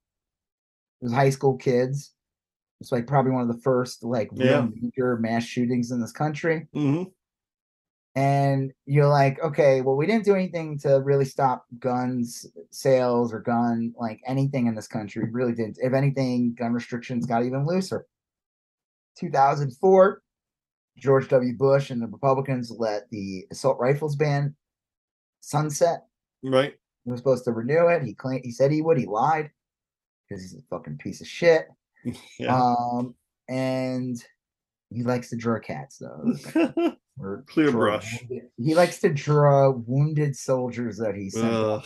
It 1.00 1.06
was 1.06 1.12
high 1.12 1.30
school 1.30 1.56
kids. 1.56 2.14
It's 2.80 2.92
like 2.92 3.06
probably 3.06 3.32
one 3.32 3.42
of 3.48 3.54
the 3.54 3.62
first 3.62 4.04
like 4.04 4.28
real 4.32 4.46
Yeah. 4.46 4.68
major 4.80 5.16
mass 5.16 5.44
shootings 5.44 5.90
in 5.90 6.00
this 6.00 6.12
country 6.12 6.66
hmm 6.72 7.04
and 8.14 8.72
you're 8.84 9.08
like, 9.08 9.40
okay, 9.42 9.80
well, 9.80 9.96
we 9.96 10.06
didn't 10.06 10.24
do 10.24 10.34
anything 10.34 10.78
to 10.80 11.00
really 11.00 11.24
stop 11.24 11.64
guns 11.78 12.46
sales 12.70 13.32
or 13.32 13.40
gun 13.40 13.94
like 13.98 14.20
anything 14.26 14.66
in 14.66 14.74
this 14.74 14.86
country. 14.86 15.24
We 15.24 15.30
really 15.30 15.54
didn't. 15.54 15.78
If 15.80 15.94
anything, 15.94 16.54
gun 16.58 16.72
restrictions 16.72 17.24
got 17.26 17.44
even 17.44 17.66
looser. 17.66 18.06
2004, 19.18 20.22
George 20.98 21.28
W. 21.28 21.56
Bush 21.56 21.90
and 21.90 22.02
the 22.02 22.06
Republicans 22.06 22.70
let 22.76 23.08
the 23.10 23.46
assault 23.50 23.78
rifles 23.78 24.16
ban 24.16 24.54
sunset. 25.40 26.04
right. 26.42 26.74
He 27.04 27.10
was 27.10 27.18
supposed 27.18 27.44
to 27.46 27.52
renew 27.52 27.88
it. 27.88 28.04
He 28.04 28.14
claimed 28.14 28.44
he 28.44 28.52
said 28.52 28.70
he 28.70 28.80
would. 28.80 28.96
He 28.96 29.06
lied 29.06 29.50
because 30.28 30.40
he's 30.42 30.54
a 30.54 30.62
fucking 30.70 30.98
piece 30.98 31.20
of 31.20 31.26
shit. 31.26 31.68
Yeah. 32.38 32.56
Um, 32.56 33.14
and 33.48 34.16
he 34.90 35.04
likes 35.04 35.30
to 35.30 35.36
draw 35.36 35.60
cats 35.60 35.98
though. 35.98 36.92
or 37.18 37.44
Clear 37.46 37.70
draw 37.70 37.80
brush. 37.80 38.24
He 38.58 38.74
likes 38.74 39.00
to 39.00 39.12
draw 39.12 39.70
wounded 39.70 40.36
soldiers 40.36 40.96
that 40.98 41.14
he 41.14 41.30
sent. 41.30 41.54
Ugh. 41.54 41.84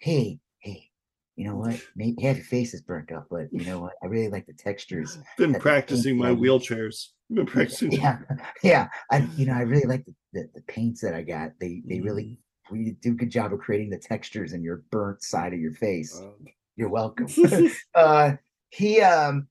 Hey, 0.00 0.38
hey, 0.60 0.88
you 1.36 1.46
know 1.46 1.56
what? 1.56 1.80
Maybe 1.96 2.22
half 2.22 2.36
your 2.36 2.44
face 2.44 2.74
is 2.74 2.82
burnt 2.82 3.12
up, 3.12 3.26
but 3.30 3.46
you 3.52 3.64
know 3.64 3.80
what? 3.80 3.94
I 4.02 4.06
really 4.06 4.28
like 4.28 4.46
the 4.46 4.52
textures. 4.54 5.18
Been 5.38 5.54
practicing 5.54 6.16
my 6.16 6.30
wheelchairs. 6.30 7.08
Been 7.30 7.46
practicing. 7.46 7.92
Yeah, 7.92 8.18
yeah. 8.62 8.88
I, 9.10 9.26
you 9.36 9.46
know, 9.46 9.54
I 9.54 9.60
really 9.62 9.86
like 9.86 10.04
the, 10.04 10.14
the, 10.32 10.48
the 10.56 10.62
paints 10.62 11.00
that 11.02 11.14
I 11.14 11.22
got. 11.22 11.52
They 11.60 11.82
they 11.86 12.00
really 12.00 12.38
Mm-hmm. 12.70 12.74
really 12.76 12.96
do 13.00 13.12
a 13.12 13.14
good 13.14 13.30
job 13.30 13.54
of 13.54 13.60
creating 13.60 13.88
the 13.88 13.98
textures 13.98 14.52
in 14.52 14.62
your 14.62 14.82
burnt 14.90 15.22
side 15.22 15.54
of 15.54 15.58
your 15.58 15.72
face. 15.72 16.20
Uh, 16.22 16.32
You're 16.76 16.90
welcome. 16.90 17.28
uh 17.94 18.32
he 18.68 19.00
um 19.00 19.48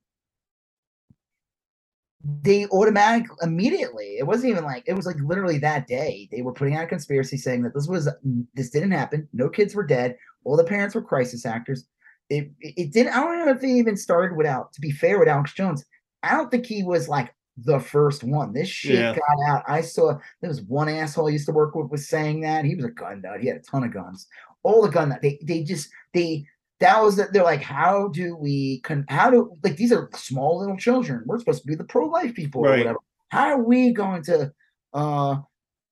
they 2.23 2.65
automatic 2.67 3.27
immediately 3.43 4.17
it 4.17 4.25
wasn't 4.25 4.49
even 4.49 4.63
like 4.63 4.83
it 4.87 4.93
was 4.93 5.05
like 5.05 5.17
literally 5.23 5.59
that 5.59 5.87
day 5.87 6.27
they 6.31 6.41
were 6.41 6.53
putting 6.53 6.75
out 6.75 6.83
a 6.85 6.87
conspiracy 6.87 7.37
saying 7.37 7.61
that 7.61 7.73
this 7.75 7.87
was 7.87 8.09
mm, 8.25 8.45
this 8.55 8.71
didn't 8.71 8.91
happen 8.91 9.27
no 9.33 9.47
kids 9.49 9.75
were 9.75 9.85
dead 9.85 10.15
all 10.43 10.57
the 10.57 10.63
parents 10.63 10.95
were 10.95 11.01
crisis 11.01 11.45
actors. 11.45 11.85
It 12.29 12.51
it, 12.59 12.91
didn't 12.91 13.13
i 13.13 13.21
don't 13.21 13.45
know 13.45 13.51
if 13.51 13.61
they 13.61 13.69
even 13.69 13.95
started 13.97 14.35
without 14.35 14.73
to 14.73 14.81
be 14.81 14.91
fair 14.91 15.19
with 15.19 15.27
alex 15.29 15.53
jones 15.53 15.85
i 16.23 16.31
don't 16.35 16.49
think 16.51 16.65
he 16.65 16.83
was 16.83 17.07
like 17.07 17.33
the 17.57 17.79
first 17.79 18.23
one. 18.23 18.53
This 18.53 18.69
shit 18.69 18.99
Yeah. 18.99 19.15
got 19.15 19.49
out. 19.49 19.63
I 19.67 19.81
saw 19.81 20.17
there 20.41 20.49
was 20.49 20.61
one 20.61 20.89
asshole 20.89 21.27
i 21.27 21.31
used 21.31 21.47
to 21.47 21.51
work 21.51 21.75
with 21.75 21.91
was 21.91 22.07
saying 22.07 22.41
that. 22.41 22.65
He 22.65 22.75
was 22.75 22.85
a 22.85 22.89
gun 22.91 23.21
nut. 23.21 23.39
He 23.41 23.47
had 23.47 23.57
a 23.57 23.61
ton 23.61 23.83
of 23.83 23.93
guns. 23.93 24.27
All 24.63 24.81
the 24.81 24.89
gun 24.89 25.09
nut. 25.09 25.21
They 25.21 25.39
they 25.43 25.63
just 25.63 25.89
they 26.13 26.45
that 26.79 27.01
was 27.01 27.15
that 27.15 27.33
they're 27.33 27.43
like 27.43 27.61
how 27.61 28.09
do 28.09 28.35
we 28.35 28.81
con 28.81 29.05
how 29.09 29.29
do 29.29 29.51
like 29.63 29.75
these 29.77 29.91
are 29.91 30.09
small 30.15 30.59
little 30.59 30.77
children. 30.77 31.23
We're 31.25 31.39
supposed 31.39 31.61
to 31.61 31.67
be 31.67 31.75
the 31.75 31.83
pro-life 31.83 32.35
people 32.35 32.65
or 32.65 32.69
whatever. 32.77 32.99
How 33.29 33.47
are 33.49 33.63
we 33.63 33.91
going 33.91 34.23
to 34.23 34.51
uh 34.93 35.37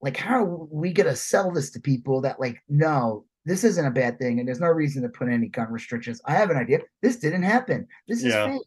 like 0.01 0.17
how 0.17 0.43
are 0.43 0.65
we 0.71 0.93
gonna 0.93 1.15
sell 1.15 1.51
this 1.51 1.71
to 1.71 1.79
people 1.79 2.21
that 2.21 2.39
like 2.39 2.61
no 2.69 3.25
this 3.45 3.63
isn't 3.63 3.85
a 3.85 3.91
bad 3.91 4.17
thing 4.19 4.39
and 4.39 4.47
there's 4.47 4.59
no 4.59 4.67
reason 4.67 5.03
to 5.03 5.09
put 5.09 5.29
any 5.29 5.47
gun 5.47 5.71
restrictions. 5.71 6.21
I 6.25 6.33
have 6.33 6.49
an 6.49 6.57
idea. 6.57 6.79
This 7.01 7.17
didn't 7.17 7.43
happen. 7.43 7.87
This 8.07 8.19
is 8.19 8.33
Yeah. 8.33 8.51
fake. 8.51 8.61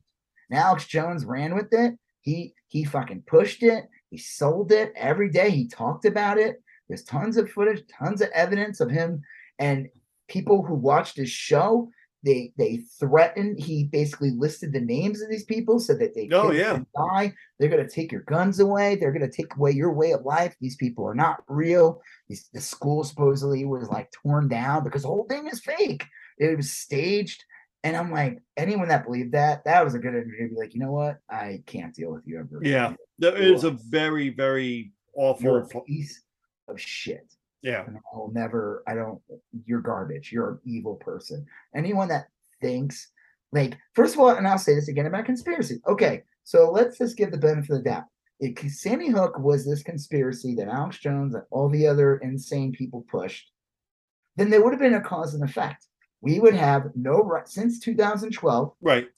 And 0.50 0.58
alex 0.58 0.86
jones 0.86 1.24
ran 1.24 1.54
with 1.54 1.72
it. 1.72 1.94
He 2.22 2.54
he 2.66 2.84
fucking 2.84 3.22
pushed 3.26 3.62
it. 3.62 3.88
He 4.10 4.18
sold 4.18 4.72
it. 4.72 4.92
Every 4.96 5.30
day 5.30 5.50
he 5.50 5.68
talked 5.68 6.04
about 6.04 6.38
it. 6.38 6.62
There's 6.88 7.04
tons 7.04 7.36
of 7.36 7.50
footage 7.50 7.84
tons 7.88 8.22
of 8.22 8.30
evidence 8.30 8.80
of 8.80 8.90
him 8.90 9.22
and 9.58 9.88
people 10.28 10.62
who 10.62 10.74
watched 10.74 11.16
his 11.16 11.30
show 11.30 11.90
they 12.24 12.52
they 12.58 12.78
threatened 12.98 13.60
he 13.60 13.84
basically 13.84 14.30
listed 14.30 14.72
the 14.72 14.80
names 14.80 15.22
of 15.22 15.30
these 15.30 15.44
people 15.44 15.78
so 15.78 15.94
that 15.94 16.14
they 16.14 16.28
Oh, 16.32 16.50
yeah. 16.50 16.80
die. 16.96 17.32
They're 17.58 17.68
going 17.68 17.86
to 17.86 17.90
take 17.94 18.10
your 18.10 18.22
guns 18.22 18.58
away. 18.60 18.96
They're 18.96 19.12
going 19.12 19.28
to 19.28 19.36
take 19.36 19.54
away 19.56 19.70
your 19.72 19.92
way 19.92 20.12
of 20.12 20.24
life. 20.24 20.56
These 20.60 20.76
people 20.76 21.06
are 21.06 21.14
not 21.14 21.42
real. 21.48 22.00
These, 22.28 22.48
the 22.52 22.60
school 22.60 23.04
supposedly 23.04 23.64
was 23.64 23.88
like 23.88 24.10
torn 24.10 24.48
down 24.48 24.82
because 24.84 25.02
the 25.02 25.08
whole 25.08 25.26
thing 25.28 25.46
is 25.46 25.60
fake. 25.60 26.04
It 26.38 26.56
was 26.56 26.72
staged. 26.72 27.44
And 27.84 27.96
i'm 27.96 28.10
like 28.10 28.40
anyone 28.56 28.88
that 28.88 29.04
believed 29.04 29.32
that 29.32 29.64
that 29.64 29.84
was 29.84 29.94
a 29.94 30.00
good 30.00 30.14
interview. 30.14 30.48
Be 30.50 30.56
like 30.56 30.74
you 30.74 30.80
know 30.80 30.90
what? 30.90 31.18
I 31.30 31.62
can't 31.66 31.94
deal 31.94 32.10
with 32.10 32.26
you 32.26 32.40
ever 32.40 32.60
Yeah. 32.62 32.94
That 33.20 33.36
is 33.36 33.62
a 33.62 33.70
very, 33.70 34.30
very 34.30 34.92
awful. 35.14 35.64
piece 35.86 36.22
of 36.66 36.80
shit 36.80 37.32
Yeah. 37.62 37.84
and 37.86 37.98
I'll 38.12 38.30
never, 38.32 38.82
I 38.86 38.94
don't, 38.94 39.20
you're 39.66 39.80
garbage. 39.80 40.30
You're 40.32 40.50
an 40.52 40.58
evil 40.64 40.94
person. 40.96 41.44
Anyone 41.74 42.08
that 42.08 42.28
thinks, 42.60 43.10
like, 43.52 43.76
first 43.94 44.14
of 44.14 44.20
all, 44.20 44.30
and 44.30 44.46
I'll 44.46 44.58
say 44.58 44.74
this 44.74 44.88
again 44.88 45.06
about 45.06 45.24
conspiracy. 45.24 45.80
Okay, 45.86 46.22
so 46.44 46.70
let's 46.70 46.98
just 46.98 47.16
give 47.16 47.30
the 47.30 47.36
benefit 47.38 47.70
of 47.70 47.78
the 47.78 47.90
doubt. 47.90 48.04
If 48.40 48.70
Sandy 48.72 49.08
Hook 49.08 49.38
was 49.38 49.66
this 49.66 49.82
conspiracy 49.82 50.54
that 50.56 50.68
Alex 50.68 50.98
Jones 50.98 51.34
and 51.34 51.42
all 51.50 51.68
the 51.68 51.86
other 51.86 52.18
insane 52.18 52.70
people 52.72 53.04
pushed, 53.10 53.50
then 54.36 54.50
there 54.50 54.62
would 54.62 54.72
have 54.72 54.80
been 54.80 54.94
a 54.94 55.00
cause 55.00 55.34
and 55.34 55.42
effect. 55.42 55.86
we 56.20 56.38
would 56.38 56.54
have 56.54 56.90
no 56.94 57.22
ri- 57.22 57.40
since 57.46 57.80
2012 57.80 58.72
Right. 58.80 59.08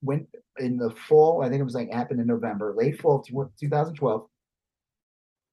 when 0.00 0.26
in 0.58 0.76
the 0.78 0.90
fall, 0.90 1.42
I 1.42 1.48
think 1.50 1.60
it 1.60 1.64
was 1.64 1.74
like 1.74 1.92
happened 1.92 2.20
in 2.20 2.26
November, 2.26 2.74
late 2.76 2.98
fall 3.00 3.16
of 3.20 3.26
2012, 3.58 4.26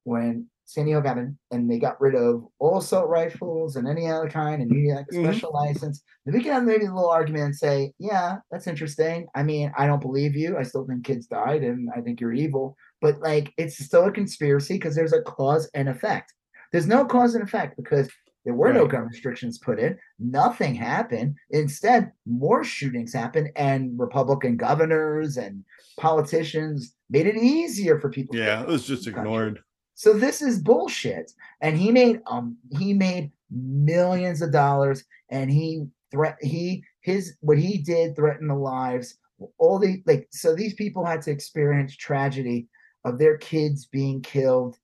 when 0.04 0.46
Sandy 0.68 0.92
got 0.92 1.06
happened, 1.06 1.38
and 1.50 1.70
they 1.70 1.78
got 1.78 1.98
rid 1.98 2.14
of 2.14 2.44
all 2.58 2.76
assault 2.76 3.08
rifles 3.08 3.76
and 3.76 3.88
any 3.88 4.06
other 4.06 4.28
kind, 4.28 4.60
and 4.60 4.70
you 4.70 4.82
need 4.82 4.94
like 4.94 5.06
a 5.10 5.14
Mhm. 5.14 5.24
special 5.24 5.50
license. 5.54 6.02
Then 6.26 6.34
we 6.34 6.42
can 6.42 6.52
have 6.52 6.64
maybe 6.64 6.84
a 6.84 6.92
little 6.92 7.08
argument 7.08 7.44
and 7.44 7.56
say, 7.56 7.94
yeah, 7.98 8.36
that's 8.50 8.66
interesting. 8.66 9.28
I 9.34 9.44
mean, 9.44 9.72
I 9.78 9.86
don't 9.86 10.02
believe 10.02 10.36
you. 10.36 10.58
I 10.58 10.64
still 10.64 10.86
think 10.86 11.04
kids 11.04 11.26
died, 11.26 11.64
and 11.64 11.88
I 11.96 12.02
think 12.02 12.20
you're 12.20 12.34
evil. 12.34 12.76
But 13.00 13.18
like, 13.20 13.50
it's 13.56 13.78
still 13.78 14.04
a 14.04 14.12
conspiracy 14.12 14.74
because 14.74 14.94
there's 14.94 15.14
a 15.14 15.22
cause 15.22 15.70
and 15.72 15.88
effect. 15.88 16.34
There's 16.70 16.86
no 16.86 17.06
cause 17.06 17.34
and 17.34 17.42
effect 17.42 17.78
because 17.78 18.10
there 18.44 18.52
were 18.54 18.74
no 18.74 18.86
gun 18.86 19.06
restrictions 19.06 19.58
put 19.58 19.78
in. 19.78 19.96
Nothing 20.18 20.74
happened. 20.74 21.36
Instead, 21.48 22.12
more 22.26 22.62
shootings 22.62 23.14
happened, 23.14 23.48
and 23.56 23.98
Republican 23.98 24.58
governors 24.58 25.38
and 25.38 25.64
politicians 25.98 26.94
made 27.08 27.26
it 27.26 27.36
easier 27.36 27.98
for 27.98 28.10
people. 28.10 28.36
Yeah. 28.36 28.60
It 28.60 28.68
was 28.68 28.86
just 28.86 29.06
in 29.06 29.14
ignored. 29.14 29.60
So 29.98 30.12
this 30.12 30.42
is 30.42 30.62
bullshit. 30.62 31.32
And 31.60 31.76
he 31.76 31.90
made 31.90 32.20
um 32.28 32.56
he 32.78 32.94
made 32.94 33.32
millions 33.50 34.42
of 34.42 34.52
dollars, 34.52 35.04
and 35.28 35.50
he 35.50 35.86
threat 36.12 36.38
he 36.40 36.84
his 37.00 37.36
what 37.40 37.58
he 37.58 37.78
did 37.78 38.14
threatened 38.14 38.48
the 38.48 38.54
lives 38.54 39.18
all 39.58 39.78
the 39.80 40.02
like 40.06 40.28
so 40.30 40.54
these 40.54 40.74
people 40.74 41.04
had 41.04 41.20
to 41.22 41.30
experience 41.32 41.96
tragedy 41.96 42.68
of 43.04 43.18
their 43.18 43.36
kids 43.38 43.86
being 43.86 44.22
killed 44.22 44.76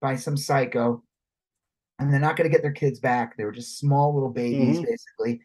by 0.00 0.16
some 0.16 0.36
psycho 0.36 1.02
and 1.98 2.12
they're 2.12 2.20
not 2.20 2.36
going 2.36 2.48
to 2.48 2.54
get 2.54 2.62
their 2.62 2.72
kids 2.72 2.98
back 2.98 3.36
they 3.36 3.44
were 3.44 3.52
just 3.52 3.78
small 3.78 4.14
little 4.14 4.30
babies 4.32 4.78
Mhm. 4.78 4.86
basically 4.86 5.40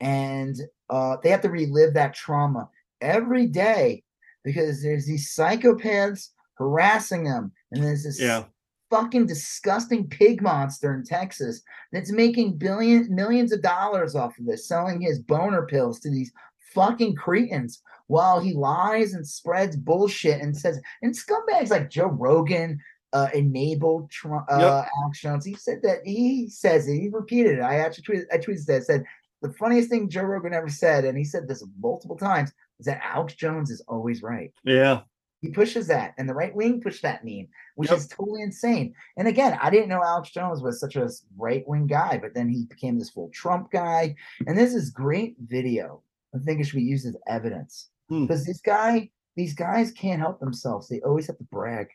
and 0.00 0.56
uh, 0.90 1.16
they 1.22 1.30
have 1.30 1.42
to 1.42 1.50
relive 1.50 1.94
that 1.94 2.14
trauma 2.14 2.68
every 3.00 3.46
day 3.46 4.02
because 4.44 4.82
there's 4.82 5.06
these 5.06 5.34
psychopaths 5.34 6.30
harassing 6.56 7.24
them 7.24 7.52
and 7.72 7.82
there's 7.82 8.04
this 8.04 8.20
Yeah. 8.20 8.44
fucking 8.90 9.26
disgusting 9.26 10.08
pig 10.08 10.40
monster 10.42 10.94
in 10.94 11.04
Texas 11.04 11.62
that's 11.92 12.10
making 12.10 12.56
billion 12.56 13.14
millions 13.14 13.52
of 13.52 13.62
dollars 13.62 14.14
off 14.14 14.38
of 14.38 14.46
this, 14.46 14.66
selling 14.66 15.00
his 15.00 15.18
boner 15.18 15.66
pills 15.66 16.00
to 16.00 16.10
these 16.10 16.32
fucking 16.74 17.14
cretins 17.14 17.82
while 18.06 18.40
he 18.40 18.54
lies 18.54 19.12
and 19.14 19.26
spreads 19.26 19.76
bullshit 19.76 20.40
and 20.40 20.56
says 20.56 20.80
and 21.02 21.14
scumbags 21.14 21.70
like 21.70 21.90
Joe 21.90 22.06
Rogan 22.06 22.80
uh, 23.12 23.28
enabled 23.34 24.10
Trump, 24.10 24.46
uh, 24.50 24.84
Alex 25.02 25.20
Jones. 25.20 25.44
He 25.44 25.54
said 25.54 25.80
that 25.82 25.98
he 26.04 26.48
says 26.48 26.88
it. 26.88 26.98
He 26.98 27.08
repeated 27.08 27.58
it. 27.58 27.62
I 27.62 27.76
actually 27.76 28.04
tweeted. 28.04 28.26
I 28.32 28.38
tweeted 28.38 28.66
that. 28.66 28.84
Said 28.84 29.04
the 29.40 29.52
funniest 29.52 29.88
thing 29.88 30.10
Joe 30.10 30.22
Rogan 30.22 30.52
ever 30.52 30.68
said, 30.68 31.04
and 31.04 31.16
he 31.16 31.24
said 31.24 31.48
this 31.48 31.64
multiple 31.80 32.16
times, 32.16 32.52
is 32.80 32.86
that 32.86 33.00
Alex 33.02 33.34
Jones 33.34 33.70
is 33.70 33.82
always 33.88 34.22
right. 34.22 34.52
Yeah. 34.64 35.02
He 35.40 35.50
pushes 35.50 35.86
that, 35.86 36.14
and 36.18 36.28
the 36.28 36.34
right 36.34 36.54
wing 36.54 36.80
pushed 36.80 37.02
that 37.02 37.24
meme, 37.24 37.46
which 37.76 37.90
Yep. 37.90 37.98
is 37.98 38.08
totally 38.08 38.42
insane. 38.42 38.92
And 39.16 39.28
again, 39.28 39.56
I 39.62 39.70
didn't 39.70 39.88
know 39.88 40.02
Alex 40.02 40.30
Jones 40.30 40.62
was 40.62 40.80
such 40.80 40.96
a 40.96 41.08
right 41.36 41.66
wing 41.68 41.86
guy, 41.86 42.18
but 42.18 42.34
then 42.34 42.48
he 42.48 42.64
became 42.66 42.98
this 42.98 43.10
full 43.10 43.30
Trump 43.32 43.70
guy. 43.70 44.16
And 44.46 44.58
this 44.58 44.74
is 44.74 44.90
great 44.90 45.36
video. 45.40 46.02
I 46.34 46.38
think 46.38 46.60
it 46.60 46.64
should 46.64 46.76
be 46.76 46.82
used 46.82 47.06
as 47.06 47.16
evidence 47.28 47.90
Hmm. 48.08 48.22
because 48.26 48.44
this 48.44 48.60
guy, 48.60 49.10
these 49.36 49.54
guys 49.54 49.92
can't 49.92 50.20
help 50.20 50.40
themselves. 50.40 50.88
They 50.88 51.00
always 51.02 51.28
have 51.28 51.38
to 51.38 51.44
brag. 51.44 51.86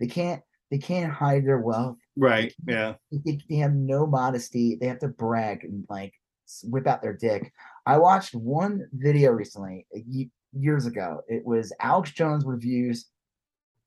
They 0.00 0.06
can't. 0.08 0.42
They 0.70 0.78
can't 0.78 1.12
hide 1.12 1.44
their 1.44 1.58
wealth. 1.60 1.96
Right. 2.16 2.52
Yeah. 2.66 2.94
They, 3.10 3.38
they 3.48 3.56
have 3.56 3.74
no 3.74 4.06
modesty. 4.06 4.76
They 4.76 4.86
have 4.86 5.00
to 5.00 5.08
brag 5.08 5.64
and 5.64 5.84
like 5.88 6.14
whip 6.64 6.86
out 6.86 7.02
their 7.02 7.12
dick. 7.16 7.52
I 7.86 7.98
watched 7.98 8.34
one 8.34 8.88
video 8.92 9.30
recently, 9.32 9.86
years 10.52 10.86
ago. 10.86 11.20
It 11.28 11.44
was 11.44 11.72
Alex 11.80 12.10
Jones 12.12 12.44
reviews 12.44 13.06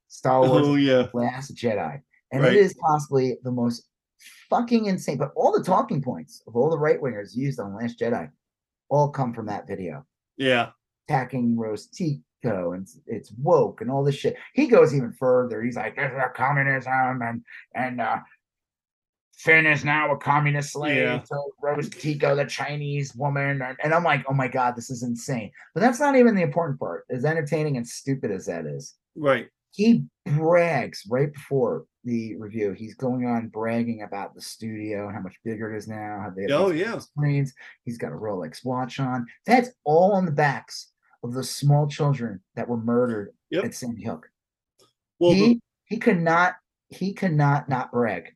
Star 0.08 0.42
Wars 0.48 0.68
Oh 0.68 0.76
yeah. 0.76 1.08
Last 1.14 1.56
Jedi. 1.56 2.02
And 2.32 2.42
Right. 2.44 2.54
it 2.54 2.60
is 2.60 2.74
possibly 2.76 3.38
the 3.44 3.52
most 3.52 3.88
fucking 4.50 4.86
insane. 4.86 5.18
But 5.18 5.32
all 5.36 5.52
the 5.58 5.64
talking 5.64 6.02
points 6.02 6.42
of 6.48 6.56
all 6.56 6.70
the 6.70 6.78
right 6.78 7.02
wingers 7.02 7.36
used 7.36 7.60
on 7.60 7.76
Last 7.76 8.00
Jedi 8.00 8.30
all 8.90 9.10
come 9.10 9.34
from 9.34 9.46
that 9.48 9.68
video. 9.68 10.06
Yeah. 10.38 10.70
Attacking 11.08 11.58
Rose 11.58 11.88
Tico 11.88 12.72
and 12.74 12.88
it's- 13.08 13.34
woke 13.42 13.82
and 13.82 13.90
all 13.92 14.04
this 14.04 14.16
shit. 14.16 14.36
He 14.54 14.68
goes 14.68 14.94
even 14.96 15.12
further. 15.14 15.62
He's 15.64 15.76
like, 15.76 15.96
this 15.96 16.12
is 16.12 16.18
a 16.18 16.30
communism 16.36 17.22
and 17.22 17.44
and 17.76 18.00
uh 18.02 18.20
Finn 19.38 19.66
is 19.66 19.84
now 19.84 20.12
a 20.14 20.18
communist 20.18 20.72
slave 20.74 20.98
Yeah. 20.98 21.20
to 21.20 21.42
Rose 21.62 21.90
Tico, 21.90 22.36
the 22.36 22.46
Chinese 22.46 23.16
woman. 23.16 23.62
And, 23.84 23.94
I'm 23.94 24.04
like, 24.04 24.24
oh 24.30 24.34
my 24.34 24.48
God, 24.48 24.76
this 24.76 24.90
is 24.90 25.04
insane. 25.04 25.52
But 25.74 25.82
that's 25.82 26.00
not 26.00 26.16
even 26.16 26.36
the 26.36 26.44
important 26.44 26.80
part, 26.80 27.06
as 27.10 27.26
entertaining 27.26 27.76
and 27.78 27.88
stupid 27.88 28.32
as 28.32 28.46
that 28.46 28.66
is 28.66 28.96
Right. 29.16 29.48
he 29.72 30.06
brags 30.26 31.04
right 31.10 31.34
before 31.34 31.86
the 32.06 32.36
review. 32.38 32.74
He's 32.74 32.96
going 32.96 33.26
on 33.26 33.48
bragging 33.50 34.02
about 34.04 34.36
the 34.36 34.42
studio 34.42 35.08
and 35.08 35.16
how 35.16 35.22
much 35.22 35.38
bigger 35.44 35.74
it 35.74 35.78
is 35.78 35.88
now. 35.88 36.20
How 36.22 36.30
they 36.30 36.52
Oh, 36.54 36.70
yeah. 36.72 37.00
screens. 37.00 37.54
He's 37.86 37.98
got 37.98 38.12
a 38.12 38.16
Rolex 38.16 38.64
watch 38.66 39.00
on. 39.00 39.26
That's 39.46 39.70
all 39.84 40.12
on 40.14 40.26
the 40.26 40.32
backs 40.32 40.92
of 41.24 41.34
the 41.34 41.44
small 41.44 41.88
children 41.88 42.42
that 42.56 42.68
were 42.68 42.78
murdered 42.78 43.34
Yep. 43.52 43.66
at 43.66 43.74
Sandy 43.74 44.04
Hook. 44.04 44.30
Well, 45.20 45.32
the- 45.32 45.38
he 45.38 45.62
he 45.86 45.98
could 45.98 46.22
not 46.22 46.56
he 46.90 47.14
could 47.14 47.34
not 47.34 47.68
not 47.70 47.92
brag. 47.92 48.36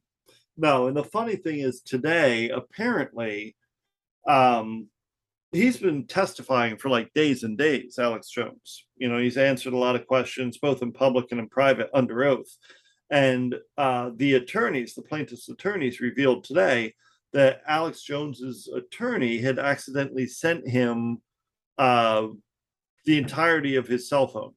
No, 0.57 0.88
and 0.88 0.97
the 0.97 1.03
funny 1.03 1.35
thing 1.35 1.59
is 1.59 1.81
today, 1.81 2.49
apparently, 2.49 3.55
um, 4.27 4.88
he's 5.51 5.77
been 5.77 6.05
testifying 6.07 6.77
for 6.77 6.89
like 6.89 7.13
days 7.13 7.43
and 7.43 7.57
days, 7.57 7.99
Alex 7.99 8.29
Jones. 8.29 8.85
You 8.97 9.07
know, 9.09 9.19
he's 9.19 9.38
answered 9.38 9.73
a 9.73 9.77
lot 9.77 9.95
of 9.95 10.07
questions, 10.07 10.57
both 10.57 10.81
in 10.81 10.91
public 10.91 11.27
and 11.31 11.39
in 11.39 11.47
private, 11.47 11.89
under 11.93 12.23
oath. 12.23 12.57
And 13.09 13.55
uh, 13.77 14.11
the 14.15 14.34
attorneys, 14.34 14.93
the 14.93 15.03
plaintiff's 15.03 15.47
attorneys, 15.47 16.01
revealed 16.01 16.43
today 16.43 16.93
that 17.34 17.61
Alex 17.67 18.01
Jones's 18.01 18.67
attorney 18.73 19.38
had 19.38 19.59
accidentally 19.59 20.27
sent 20.27 20.67
him 20.67 21.21
uh, 21.77 22.27
the 23.05 23.17
entirety 23.17 23.75
of 23.75 23.88
his 23.88 24.09
cell 24.09 24.27
phone, 24.27 24.53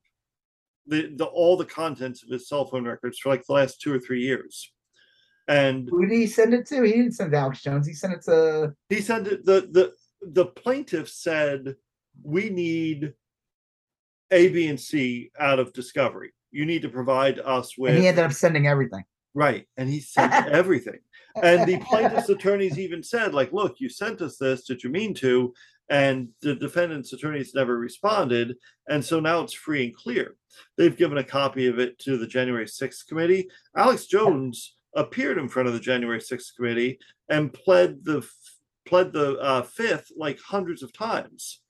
the, 0.87 1.13
the 1.15 1.27
all 1.27 1.57
the 1.57 1.65
contents 1.65 2.23
of 2.23 2.31
his 2.31 2.49
cell 2.49 2.65
phone 2.65 2.85
records 2.85 3.19
for 3.19 3.29
like 3.29 3.45
the 3.47 3.53
last 3.53 3.81
two 3.81 3.93
or 3.93 4.01
three 4.01 4.23
years. 4.23 4.73
And 5.51 5.89
Who 5.91 6.07
did 6.07 6.17
he 6.17 6.29
send 6.29 6.55
it 6.55 6.65
to? 6.69 6.83
He 6.85 6.93
didn't 6.93 7.13
send 7.13 7.33
it 7.33 7.37
to 7.37 7.43
Alex 7.43 7.61
Jones. 7.61 7.85
He 7.85 7.93
sent 7.93 8.13
it 8.13 8.23
to 8.23 8.73
he 8.89 9.01
sent 9.01 9.25
that 9.25 9.45
the 9.45 9.69
the 9.73 9.93
the 10.23 10.47
plaintiff 10.47 11.09
said 11.09 11.75
we 12.23 12.51
need 12.51 13.15
a 14.31 14.49
b 14.49 14.69
and 14.69 14.79
c 14.79 15.33
out 15.41 15.59
of 15.59 15.73
discovery. 15.73 16.31
You 16.53 16.67
need 16.67 16.83
to 16.83 16.89
provide 16.89 17.41
us 17.41 17.77
with 17.77 17.95
and 17.95 18.01
he 18.01 18.07
ended 18.07 18.25
up 18.25 18.33
sending 18.33 18.69
everything. 18.69 19.03
right 19.35 19.67
and 19.77 19.89
he 19.89 19.99
sent 19.99 20.33
everything. 20.47 21.01
And 21.43 21.69
the 21.69 21.79
plaintiff's 21.79 22.29
attorneys 22.29 22.79
even 22.79 23.03
said 23.03 23.35
like 23.35 23.53
look 23.53 23.81
you 23.81 23.89
sent 23.89 24.23
us 24.23 24.37
this. 24.37 24.65
Did 24.65 24.85
you 24.85 24.91
mean 24.91 25.15
to? 25.15 25.53
And 25.89 26.29
the 26.43 26.55
defendant's 26.55 27.13
attorneys 27.13 27.57
never 27.57 27.77
responded. 27.77 28.57
And 28.89 29.05
so 29.05 29.19
now 29.19 29.41
it's 29.41 29.53
free 29.53 29.87
and 29.87 29.97
clear. 29.97 30.37
They've 30.77 30.97
given 30.97 31.19
a 31.19 31.25
copy 31.25 31.67
of 31.67 31.81
it 31.81 31.99
to 32.01 32.17
the 32.17 32.29
january 32.29 32.67
6th 32.67 33.09
committee. 33.09 33.49
Alex 33.77 34.07
jones 34.07 34.77
appeared 34.97 35.39
in 35.39 35.49
front 35.49 35.69
of 35.69 35.75
the 35.75 35.81
january 35.81 36.19
6th 36.21 36.55
committee 36.57 36.99
and 37.29 37.53
pled 37.53 38.05
the 38.05 38.27
pled 38.87 39.13
the 39.13 39.39
uh, 39.39 39.63
fifth 39.63 40.11
like 40.17 40.39
hundreds 40.41 40.83
of 40.83 40.93
times 40.93 41.61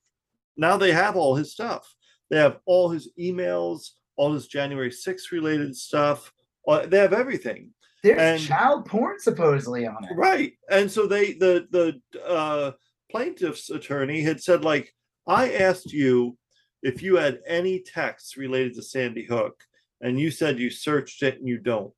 now 0.57 0.77
they 0.77 0.93
have 0.93 1.17
all 1.17 1.35
his 1.35 1.53
stuff 1.53 1.95
they 2.31 2.39
have 2.39 2.59
all 2.67 2.89
his 2.91 3.11
emails 3.19 3.91
all 4.17 4.33
his 4.33 4.47
january 4.47 4.91
6th 4.91 5.31
related 5.33 5.77
stuff 5.77 6.33
uh, 6.69 6.87
they 6.87 6.99
have 6.99 7.13
everything 7.13 7.71
There's 8.03 8.19
And- 8.21 8.41
child 8.41 8.87
porn 8.87 9.19
supposedly 9.19 9.87
on 9.87 10.05
it. 10.05 10.15
Right. 10.17 10.53
And 10.71 10.91
so 10.91 11.07
they 11.07 11.33
the 11.35 11.67
the 11.71 12.01
uh 12.27 12.73
plaintiff's 13.11 13.69
attorney 13.71 14.21
had 14.23 14.41
said 14.43 14.65
like 14.65 14.95
I 15.27 15.53
asked 15.53 15.93
you 15.93 16.37
if 16.83 17.03
you 17.03 17.17
had 17.17 17.41
any 17.47 17.81
texts 17.81 18.37
related 18.37 18.75
to 18.77 18.83
Sandy 18.83 19.25
Hook 19.27 19.63
and 20.01 20.19
you 20.19 20.31
said 20.31 20.59
you 20.59 20.71
searched 20.71 21.23
it 21.23 21.39
and 21.39 21.49
you 21.49 21.59
don't. 21.59 21.93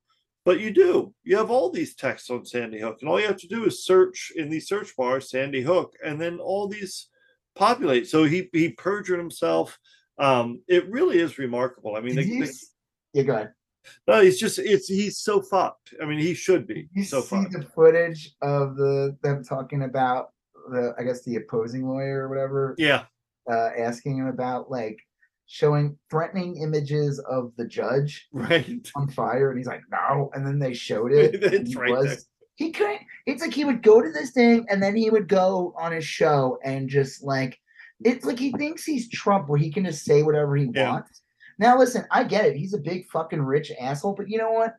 But 0.45 0.59
you 0.59 0.71
do. 0.71 1.13
You 1.23 1.37
have 1.37 1.49
all 1.51 1.69
these 1.69 1.95
texts 1.95 2.29
on 2.29 2.45
Sandy 2.45 2.79
Hook 2.79 2.97
and 3.01 3.09
all 3.09 3.19
you 3.19 3.27
have 3.27 3.37
to 3.37 3.47
do 3.47 3.65
is 3.65 3.85
search 3.85 4.31
in 4.35 4.49
the 4.49 4.59
search 4.59 4.95
bar 4.97 5.21
Sandy 5.21 5.61
Hook 5.61 5.93
and 6.03 6.19
then 6.19 6.39
all 6.39 6.67
these 6.67 7.07
populate. 7.55 8.07
So 8.07 8.23
he 8.25 8.49
he 8.51 8.69
perjured 8.69 9.19
himself. 9.19 9.77
Um 10.19 10.61
it 10.67 10.89
really 10.89 11.19
is 11.19 11.37
remarkable. 11.37 11.95
I 11.95 12.01
mean 12.01 12.15
they- 12.15 12.49
yeah, 13.13 13.23
go 13.23 13.33
ahead. 13.35 13.53
no, 14.07 14.21
he's 14.21 14.39
just 14.39 14.59
it's 14.59 14.87
he's 14.87 15.19
so 15.19 15.41
fucked. 15.41 15.93
I 16.01 16.05
mean 16.05 16.19
he 16.19 16.33
should 16.33 16.67
be 16.67 16.89
You 16.93 17.03
so 17.03 17.21
see 17.21 17.35
fucked. 17.37 17.53
the 17.53 17.63
footage 17.63 18.35
of 18.41 18.75
the 18.75 19.15
them 19.23 19.43
talking 19.43 19.83
about 19.83 20.29
the 20.71 20.93
I 20.97 21.03
guess 21.03 21.23
the 21.23 21.37
opposing 21.37 21.87
lawyer 21.87 22.23
or 22.25 22.29
whatever, 22.29 22.75
Yeah. 22.77 23.03
uh, 23.51 23.69
asking 23.77 24.17
him 24.17 24.27
about 24.27 24.71
like 24.71 24.97
showing 25.45 25.97
threatening 26.09 26.57
images 26.61 27.19
of 27.19 27.51
the 27.57 27.65
judge 27.67 28.27
Right. 28.31 28.87
on 28.95 29.09
fire, 29.09 29.49
and 29.49 29.57
he's 29.57 29.67
like, 29.67 29.81
no, 29.91 30.29
and 30.33 30.45
then 30.45 30.59
they 30.59 30.73
showed 30.73 31.11
it. 31.13 31.67
He 31.67 31.75
right 31.75 31.91
was 31.91 32.05
there. 32.07 32.17
he 32.55 32.71
couldn't. 32.71 33.01
It's 33.25 33.41
like 33.41 33.53
he 33.53 33.65
would 33.65 33.81
go 33.83 34.01
to 34.01 34.11
this 34.11 34.31
thing 34.31 34.65
and 34.69 34.81
then 34.81 34.95
he 34.95 35.09
would 35.09 35.27
go 35.27 35.73
on 35.77 35.91
his 35.91 36.05
show 36.05 36.57
and 36.63 36.89
just 36.89 37.23
like 37.23 37.59
it's 38.05 38.25
like 38.25 38.39
he 38.39 38.51
thinks 38.53 38.83
he's 38.83 39.09
Trump 39.09 39.47
where 39.47 39.59
he 39.59 39.71
can 39.71 39.85
just 39.85 40.03
say 40.03 40.23
whatever 40.23 40.55
he 40.55 40.69
Yeah. 40.73 40.91
wants. 40.91 41.21
Now 41.59 41.77
listen, 41.77 42.05
I 42.11 42.23
get 42.23 42.45
it. 42.45 42.55
He's 42.57 42.73
a 42.73 42.79
big 42.79 43.05
fucking 43.11 43.41
rich 43.41 43.71
asshole, 43.79 44.15
but 44.15 44.27
you 44.29 44.37
know 44.37 44.51
what? 44.51 44.75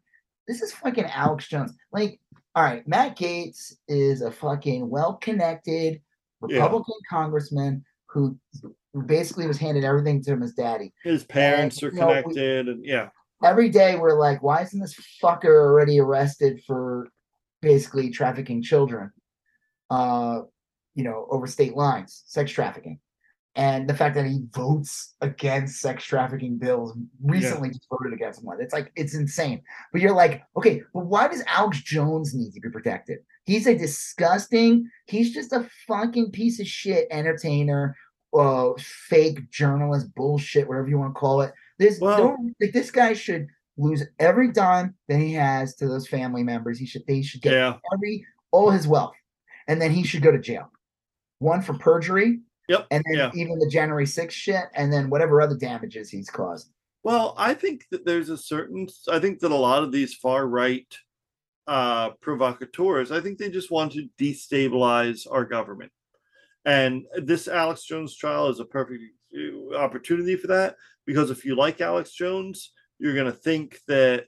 This 0.49 0.61
is 0.61 0.73
fucking 0.73 1.05
Alex 1.07 1.49
Jones. 1.49 1.73
Like, 1.93 2.21
all 2.55 2.63
right, 2.65 2.87
Matt 2.87 3.17
Gaetz 3.17 3.75
is 3.89 4.21
a 4.23 4.31
fucking 4.31 4.89
well-connected 4.91 6.01
Yeah. 6.49 6.57
Republican 6.57 6.97
congressman 7.09 7.85
who 8.09 8.37
who 8.63 8.75
basically 9.07 9.47
was 9.47 9.59
handed 9.59 9.85
everything 9.85 10.23
to 10.23 10.33
him 10.33 10.43
as 10.43 10.53
daddy. 10.53 10.93
His 11.03 11.25
parents 11.25 11.83
are 11.83 11.91
you 11.91 12.01
know, 12.01 12.07
we- 12.09 12.23
connected, 12.23 12.69
and 12.69 12.85
yeah, 12.85 13.09
Every 13.43 13.69
day 13.69 13.97
we're 13.97 14.19
like, 14.19 14.43
why 14.43 14.63
isn't 14.63 14.81
this 14.81 14.97
fucker 15.23 15.61
already 15.61 16.01
arrested 16.01 16.63
for 16.67 17.09
basically 17.61 18.09
trafficking 18.09 18.63
children? 18.63 19.11
Uh, 19.91 20.43
you 20.95 21.05
know, 21.05 21.27
over 21.31 21.47
state 21.47 21.77
lines, 21.77 22.23
sex 22.27 22.51
trafficking. 22.51 23.01
And 23.57 23.89
the 23.89 23.95
fact 23.95 24.17
that 24.17 24.27
he 24.27 24.41
votes 24.51 25.15
against 25.21 25.81
sex 25.81 26.05
trafficking 26.05 26.59
bills 26.59 26.97
recently 27.23 27.69
just 27.69 27.87
voted 27.89 28.13
against 28.13 28.43
one. 28.43 28.61
It's 28.61 28.73
like 28.73 28.91
it's 28.97 29.15
insane. 29.15 29.63
But 29.93 30.01
you're 30.01 30.15
like, 30.15 30.43
okay, 30.57 30.83
but 30.93 31.07
why 31.07 31.29
does 31.29 31.45
Alex 31.47 31.81
Jones 31.83 32.35
need 32.35 32.53
to 32.53 32.61
be 32.61 32.71
protected? 32.71 33.19
He's 33.45 33.67
a 33.67 33.77
disgusting, 33.77 34.91
he's 35.07 35.33
just 35.33 35.53
a 35.53 35.69
fucking 35.87 36.31
piece 36.33 36.59
of 36.59 36.67
shit 36.67 37.07
entertainer, 37.11 37.95
uh 38.35 38.73
fake 38.79 39.51
journalist, 39.51 40.15
bullshit, 40.15 40.69
whatever 40.69 40.89
you 40.89 40.99
want 40.99 41.15
to 41.15 41.19
call 41.19 41.43
it. 41.43 41.53
This 41.79 42.01
Well- 42.01 42.19
no, 42.19 42.51
like 42.61 42.73
this 42.73 42.91
guy 42.91 43.13
should 43.13 43.47
lose 43.77 44.05
every 44.19 44.53
dime 44.53 44.95
that 45.09 45.19
he 45.19 45.33
has 45.35 45.75
to 45.77 45.89
those 45.89 46.07
family 46.07 46.43
members. 46.43 46.79
He 46.79 46.87
should 46.87 47.07
they 47.07 47.23
should 47.23 47.43
get 47.43 47.53
yeah, 47.53 47.77
every 47.93 48.27
all 48.51 48.71
his 48.71 48.87
wealth, 48.87 49.15
and 49.67 49.81
then 49.81 49.91
he 49.91 50.05
should 50.05 50.23
go 50.23 50.31
to 50.31 50.39
jail. 50.39 50.71
One 51.41 51.61
for 51.61 51.75
perjury, 51.75 52.41
yep, 52.69 52.87
and 52.91 53.03
then 53.07 53.19
yeah. 53.19 53.31
even 53.35 53.59
the 53.59 53.69
January 53.69 54.07
6th 54.07 54.31
shit, 54.31 54.65
and 54.75 54.93
then 54.93 55.11
whatever 55.11 55.43
other 55.43 55.57
damages 55.57 56.09
he's 56.09 56.31
caused. 56.31 56.71
Well, 57.03 57.35
I 57.37 57.53
think 57.53 57.85
that 57.91 58.07
there's 58.07 58.31
a 58.31 58.39
certain. 58.39 58.89
I 59.11 59.19
think 59.19 59.41
that 59.41 59.51
a 59.51 59.57
lot 59.57 59.83
of 59.83 59.93
these 59.93 60.15
far 60.15 60.47
right 60.47 60.87
uh, 61.67 62.11
provocateurs, 62.21 63.13
I 63.13 63.21
think 63.21 63.39
they 63.39 63.51
just 63.51 63.71
want 63.71 63.93
to 63.93 64.09
destabilize 64.19 65.27
our 65.31 65.45
government, 65.45 65.93
and 66.65 67.05
this 67.17 67.49
Alex 67.49 67.85
Jones 67.85 68.17
trial 68.17 68.49
is 68.49 68.61
a 68.61 68.65
perfect 68.65 69.03
opportunity 69.77 70.37
for 70.37 70.47
that. 70.49 70.77
Because 71.07 71.31
if 71.31 71.45
you 71.45 71.55
like 71.55 71.81
Alex 71.81 72.13
Jones, 72.13 72.73
you're 72.99 73.15
going 73.15 73.27
to 73.31 73.39
think 73.39 73.79
that 73.89 74.25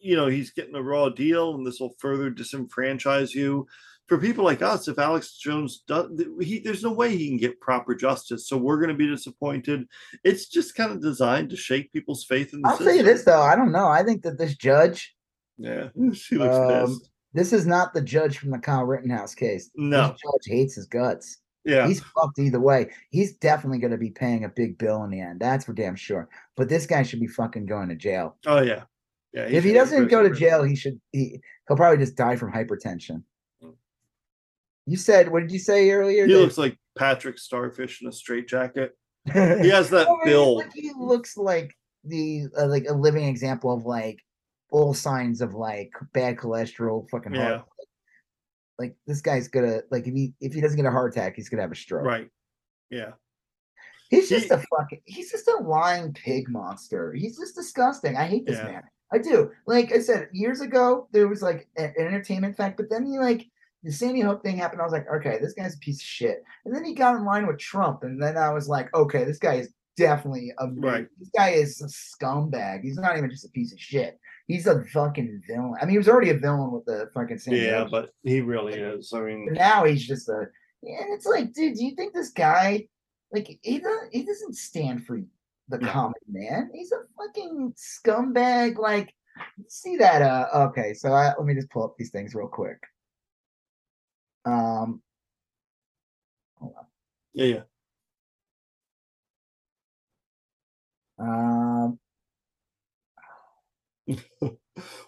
you 0.00 0.16
know 0.16 0.26
he's 0.26 0.50
getting 0.52 0.74
a 0.74 0.82
raw 0.82 1.08
deal, 1.08 1.54
and 1.54 1.66
this 1.66 1.80
will 1.80 1.94
further 1.98 2.30
disenfranchise 2.30 3.34
you. 3.34 3.66
For 4.06 4.18
people 4.18 4.44
like 4.44 4.62
us, 4.62 4.86
if 4.86 5.00
Alex 5.00 5.36
Jones 5.36 5.82
does, 5.88 6.08
he, 6.40 6.60
there's 6.60 6.84
no 6.84 6.92
way 6.92 7.16
he 7.16 7.26
can 7.28 7.38
get 7.38 7.60
proper 7.60 7.92
justice. 7.92 8.48
So 8.48 8.56
we're 8.56 8.76
going 8.76 8.90
to 8.90 8.94
be 8.94 9.08
disappointed 9.08 9.84
it's 10.22 10.46
just 10.48 10.76
kind 10.76 10.92
of 10.92 11.02
designed 11.02 11.50
to 11.50 11.56
shake 11.56 11.92
people's 11.92 12.24
faith 12.24 12.54
in 12.54 12.62
the 12.62 12.68
I'll 12.68 12.76
system. 12.76 12.96
you 12.98 13.02
this 13.02 13.24
though, 13.24 13.42
I 13.42 13.56
don't 13.56 13.72
know. 13.72 13.88
I 13.88 14.04
think 14.04 14.22
that 14.22 14.38
this 14.38 14.54
judge, 14.54 15.12
Yeah, 15.58 15.88
she 16.12 16.36
looks 16.36 16.54
Um, 16.54 16.86
pissed. 16.86 17.10
this 17.34 17.52
is 17.52 17.66
not 17.66 17.94
the 17.94 18.00
judge 18.00 18.38
from 18.38 18.52
the 18.52 18.58
Kyle 18.60 18.84
Rittenhouse 18.84 19.34
case. 19.34 19.70
No, 19.74 20.12
This 20.12 20.20
judge 20.22 20.52
hates 20.54 20.74
his 20.76 20.86
guts. 20.86 21.38
Yeah, 21.66 21.86
He's 21.86 22.00
fucked 22.00 22.38
either 22.38 22.60
way. 22.60 22.90
He's 23.10 23.36
definitely 23.36 23.78
going 23.78 23.90
to 23.90 23.98
be 23.98 24.10
paying 24.10 24.44
a 24.44 24.48
big 24.48 24.78
bill 24.78 25.02
in 25.04 25.10
the 25.10 25.20
end. 25.20 25.40
That's 25.40 25.64
for 25.66 25.72
damn 25.72 25.96
sure. 25.96 26.28
But 26.56 26.68
this 26.68 26.86
guy 26.86 27.02
should 27.02 27.20
be 27.20 27.26
fucking 27.26 27.66
going 27.66 27.88
to 27.90 27.94
jail. 27.96 28.36
oh 28.46 28.62
yeah, 28.62 28.84
yeah. 29.34 29.46
if 29.48 29.64
he 29.64 29.72
doesn't 29.72 30.08
go 30.08 30.22
to 30.22 30.30
jail, 30.34 30.62
he 30.62 30.76
should. 30.76 31.00
He 31.12 31.40
he'll 31.68 31.76
probably 31.76 31.98
just 31.98 32.16
die 32.16 32.36
from 32.36 32.52
hypertension. 32.52 33.22
Mm. 33.62 33.74
You 34.86 34.96
said 34.96 35.30
what 35.30 35.40
did 35.40 35.50
you 35.52 35.58
say 35.58 35.90
earlier? 35.90 36.26
he 36.26 36.34
looks 36.36 36.56
like 36.58 36.78
Patrick 36.96 37.38
Starfish 37.38 38.00
in 38.02 38.08
a 38.08 38.12
straitjacket. 38.12 38.96
He 39.32 39.68
has 39.70 39.90
that 39.90 40.06
mean, 40.08 40.18
build. 40.24 40.58
like, 40.58 40.70
he 40.72 40.92
looks 40.96 41.36
like 41.36 41.74
the 42.04 42.44
uh, 42.56 42.66
like 42.68 42.86
a 42.88 42.92
living 42.94 43.24
example 43.24 43.72
of 43.74 43.84
like 43.84 44.20
all 44.70 44.94
signs 44.94 45.40
of 45.40 45.54
like 45.54 45.90
bad 46.12 46.36
cholesterol, 46.36 47.08
fucking 47.10 47.34
Yeah. 47.34 47.48
heart. 47.48 47.64
Like 48.78 48.94
this 49.06 49.20
guy's 49.20 49.48
gonna 49.48 49.80
like 49.90 50.06
if 50.06 50.14
he 50.14 50.34
if 50.40 50.52
he 50.52 50.60
doesn't 50.60 50.76
get 50.76 50.86
a 50.86 50.90
heart 50.90 51.12
attack, 51.12 51.34
he's 51.36 51.48
gonna 51.48 51.62
have 51.62 51.72
a 51.72 51.76
stroke. 51.76 52.04
Right. 52.04 52.28
Yeah. 52.90 53.12
He's 54.10 54.28
just 54.28 54.46
He- 54.46 54.50
a 54.54 54.58
fucking 54.58 55.00
he's 55.06 55.30
just 55.30 55.48
a 55.48 55.56
lying 55.62 56.12
pig 56.12 56.48
monster. 56.48 57.12
He's 57.12 57.38
just 57.38 57.54
disgusting. 57.56 58.16
I 58.16 58.24
hate 58.26 58.46
this 58.46 58.58
Yeah. 58.58 58.64
man. 58.64 58.82
I 59.12 59.18
do. 59.18 59.50
Like 59.66 59.92
I 59.92 60.00
said, 60.00 60.28
years 60.32 60.60
ago 60.60 61.08
there 61.12 61.28
was 61.28 61.42
like 61.42 61.68
an 61.76 61.94
entertainment 61.98 62.56
fact, 62.56 62.76
but 62.76 62.90
then 62.90 63.06
he 63.06 63.18
like 63.18 63.46
the 63.82 63.92
Sandy 63.92 64.20
Hook 64.20 64.42
thing 64.42 64.56
happened. 64.58 64.80
I 64.80 64.84
was 64.84 64.92
like, 64.92 65.06
okay, 65.08 65.38
this 65.40 65.52
guy's 65.52 65.74
a 65.76 65.78
piece 65.78 66.00
of 66.00 66.06
shit. 66.06 66.42
And 66.64 66.74
then 66.74 66.84
he 66.84 66.92
got 66.94 67.14
in 67.16 67.24
line 67.24 67.46
with 67.46 67.58
Trump, 67.58 68.02
and 68.02 68.20
then 68.20 68.36
I 68.36 68.50
was 68.52 68.68
like, 68.68 68.92
okay, 68.94 69.22
this 69.24 69.38
guy 69.38 69.54
is 69.54 69.72
definitely 69.96 70.52
a 70.58 70.66
Right. 70.68 71.06
This 71.20 71.30
guy 71.36 71.50
is 71.50 71.80
a 71.80 71.86
scumbag. 71.86 72.82
He's 72.82 72.96
not 72.98 73.16
even 73.16 73.30
just 73.30 73.44
a 73.44 73.50
piece 73.50 73.72
of 73.72 73.78
shit. 73.80 74.18
He's 74.46 74.66
a 74.66 74.84
fucking 74.84 75.42
villain. 75.46 75.74
I 75.80 75.84
mean, 75.84 75.92
he 75.92 75.98
was 75.98 76.08
already 76.08 76.30
a 76.30 76.38
villain 76.38 76.70
with 76.70 76.84
the 76.84 77.10
fucking 77.12 77.38
Sandy 77.38 77.62
Yeah, 77.62 77.86
but 77.90 78.10
he 78.22 78.40
really 78.40 78.74
is. 78.74 79.12
I 79.12 79.20
mean, 79.20 79.52
now 79.52 79.84
he's 79.84 80.06
just 80.06 80.28
a 80.28 80.46
and 80.82 81.12
it's 81.14 81.26
like 81.26 81.52
dude 81.52 81.74
do 81.76 81.84
you 81.84 81.94
think 81.94 82.12
this 82.14 82.30
guy 82.30 82.86
like 83.32 83.58
he 83.62 83.78
doesn't 83.78 84.12
he 84.12 84.24
doesn't 84.24 84.56
stand 84.56 85.04
for 85.04 85.20
the 85.68 85.78
No. 85.78 85.88
common 85.88 86.14
man 86.28 86.70
he's 86.72 86.92
a 86.92 87.00
fucking 87.16 87.74
scumbag 87.76 88.78
like 88.78 89.12
see 89.68 89.96
that 89.96 90.22
uh 90.22 90.46
okay 90.68 90.94
so 90.94 91.12
I, 91.12 91.34
let 91.36 91.44
me 91.44 91.54
just 91.54 91.70
pull 91.70 91.84
up 91.84 91.96
these 91.98 92.10
things 92.10 92.34
real 92.34 92.48
quick 92.48 92.78
um 94.44 95.02
yeah, 97.34 97.44
um 97.44 97.44
yeah. 97.52 97.62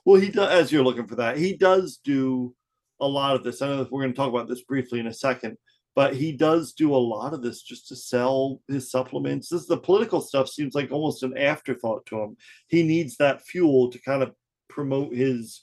well, 0.04 0.20
he 0.20 0.30
does. 0.30 0.50
As 0.50 0.72
you're 0.72 0.84
looking 0.84 1.06
for 1.06 1.16
that, 1.16 1.36
he 1.38 1.56
does 1.56 2.00
do 2.04 2.54
a 3.00 3.06
lot 3.06 3.36
of 3.36 3.44
this. 3.44 3.62
I 3.62 3.68
know 3.68 3.78
that 3.78 3.92
we're 3.92 4.02
going 4.02 4.12
to 4.12 4.16
talk 4.16 4.30
about 4.30 4.48
this 4.48 4.62
briefly 4.62 4.98
in 5.00 5.06
a 5.06 5.12
second, 5.14 5.56
but 5.94 6.14
he 6.14 6.32
does 6.32 6.72
do 6.72 6.94
a 6.94 6.96
lot 6.96 7.34
of 7.34 7.42
this 7.42 7.62
just 7.62 7.88
to 7.88 7.96
sell 7.96 8.60
his 8.68 8.90
supplements. 8.90 9.48
This 9.48 9.66
the 9.66 9.76
political 9.76 10.20
stuff 10.20 10.48
seems 10.48 10.74
like 10.74 10.90
almost 10.90 11.22
an 11.22 11.36
afterthought 11.36 12.06
to 12.06 12.20
him. 12.20 12.36
He 12.68 12.82
needs 12.82 13.16
that 13.16 13.42
fuel 13.42 13.90
to 13.90 13.98
kind 14.00 14.22
of 14.22 14.32
promote 14.68 15.14
his. 15.14 15.62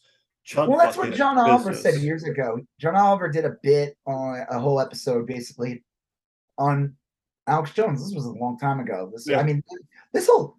Well 0.56 0.78
that's 0.78 0.96
what 0.96 1.12
john 1.12 1.40
oliver 1.40 1.74
said 1.74 1.96
years 2.02 2.24
ago 2.24 2.60
john 2.80 2.96
oliver 2.96 3.28
did 3.30 3.46
a 3.46 3.56
bit 3.64 3.98
on 4.06 4.46
a 4.52 4.60
whole 4.60 4.80
episode 4.80 5.26
basically 5.26 5.84
on 6.60 6.96
alex 7.48 7.72
jones 7.72 8.04
this 8.06 8.14
was 8.14 8.26
a 8.26 8.32
long 8.32 8.56
time 8.60 8.80
ago 8.80 9.10
this 9.12 9.28
Yeah. 9.28 9.40
i 9.40 9.44
mean 9.44 9.64
this 10.14 10.28
whole 10.28 10.58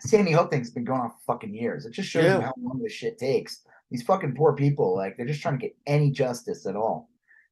sandy 0.00 0.32
hook 0.32 0.50
thing's 0.50 0.70
been 0.70 0.84
going 0.84 1.00
on 1.00 1.10
for 1.10 1.16
fucking 1.34 1.54
years 1.54 1.86
it 1.86 1.92
just 1.92 2.08
shows 2.08 2.24
Yeah. 2.24 2.36
you 2.36 2.42
how 2.42 2.52
long 2.60 2.80
this 2.82 2.92
shit 2.92 3.18
takes 3.18 3.62
these 3.90 4.02
fucking 4.02 4.34
poor 4.34 4.54
people 4.54 4.94
like 4.96 5.16
they're 5.16 5.26
just 5.26 5.40
trying 5.42 5.58
to 5.58 5.66
get 5.66 5.76
any 5.86 6.10
justice 6.10 6.66
at 6.66 6.76
all 6.76 7.08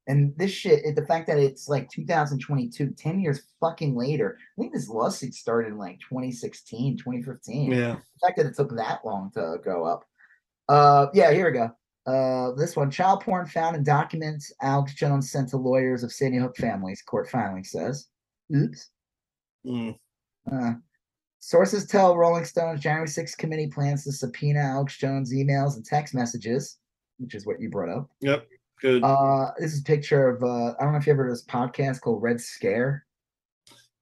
and 0.09 0.32
this 0.36 0.51
shit 0.51 0.85
it- 0.85 0.97
the 0.97 1.06
fact 1.06 1.27
that 1.28 1.39
it's 1.39 1.69
like 1.69 1.89
2022 1.90 2.90
10 2.90 3.20
years 3.20 3.43
fucking 3.60 3.94
later 3.97 4.36
i 4.39 4.60
think 4.60 4.73
this 4.73 4.89
lawsuit 4.89 5.35
started 5.35 5.69
in 5.69 5.78
like 5.78 5.98
2016 6.09 6.97
2015 6.98 7.70
Yeah, 7.73 7.94
the 7.97 8.27
fact 8.27 8.36
that 8.39 8.47
it 8.47 8.56
took 8.56 8.74
that 8.77 9.05
long 9.05 9.31
to 9.35 9.56
go 9.64 9.85
up. 9.85 10.05
Uh, 10.69 11.06
yeah, 11.12 11.32
here 11.32 11.47
we 11.51 11.59
go. 11.59 11.70
Uh, 12.06 12.52
this 12.56 12.77
one, 12.77 12.90
child 12.90 13.20
porn 13.20 13.44
found 13.47 13.77
in 13.77 13.82
documents 13.85 14.52
Alex 14.62 14.94
Jones 14.94 15.31
sent 15.31 15.48
to 15.51 15.56
lawyers 15.56 16.02
of 16.02 16.12
Sandy 16.12 16.39
Hook 16.39 16.56
families. 16.56 17.02
Court 17.02 17.28
filing 17.28 17.64
says. 17.64 18.09
Oops. 18.55 18.89
Mm, 19.66 19.97
Uh, 20.51 20.73
sources 21.44 21.86
tell 21.86 22.16
Rolling 22.16 22.44
Stone's 22.44 22.81
January 22.81 23.09
6th 23.09 23.36
committee 23.36 23.66
plans 23.66 24.05
to 24.05 24.12
subpoena 24.12 24.60
Alex 24.60 24.97
Jones' 24.97 25.35
emails 25.35 25.74
and 25.74 25.85
text 25.85 26.14
messages, 26.14 26.78
which 27.19 27.35
is 27.35 27.44
what 27.47 27.60
you 27.60 27.69
brought 27.69 27.89
up. 27.89 28.09
yep, 28.20 28.47
good. 28.81 29.02
Uh, 29.02 29.51
this 29.59 29.73
is 29.74 29.81
a 29.81 29.85
picture 29.85 30.28
of 30.28 30.43
uh, 30.44 30.74
I 30.78 30.85
don't 30.85 30.93
know 30.93 30.98
if 30.98 31.06
you 31.06 31.12
ever 31.12 31.24
heard 31.24 31.32
this 31.32 31.44
podcast 31.44 32.01
called 32.01 32.23
Red 32.23 32.40
Scare. 32.40 33.05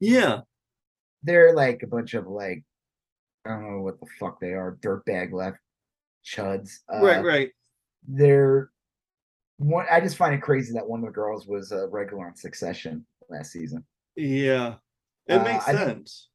yeah, 0.01 0.41
They're 1.23 1.55
like 1.55 1.83
a 1.83 1.87
bunch 1.87 2.13
of 2.15 2.27
like 2.27 2.63
I 3.47 3.51
don't 3.51 3.71
know 3.71 3.81
what 3.81 3.99
the 4.01 4.07
fuck 4.19 4.39
they 4.39 4.53
are, 4.53 4.77
dirtbag 4.83 5.33
left 5.33 5.59
chuds. 6.25 6.81
Uh, 6.93 7.01
right, 7.01 7.25
right. 7.25 7.51
they're 8.07 8.71
one 9.57 9.87
i 9.91 10.01
just 10.01 10.17
find 10.17 10.35
it 10.35 10.41
crazy 10.43 10.73
that 10.73 10.87
one 10.89 11.01
of 11.01 11.07
the 11.07 11.13
girls 11.13 11.47
was 11.47 11.71
a 11.73 11.87
regular 11.89 12.27
on 12.27 12.35
succession 12.35 13.05
last 13.29 13.53
season 13.53 13.85
Yeah, 14.17 14.75
it 15.27 15.35
Uh, 15.35 15.45
makes 15.45 15.65
sense. 15.67 16.29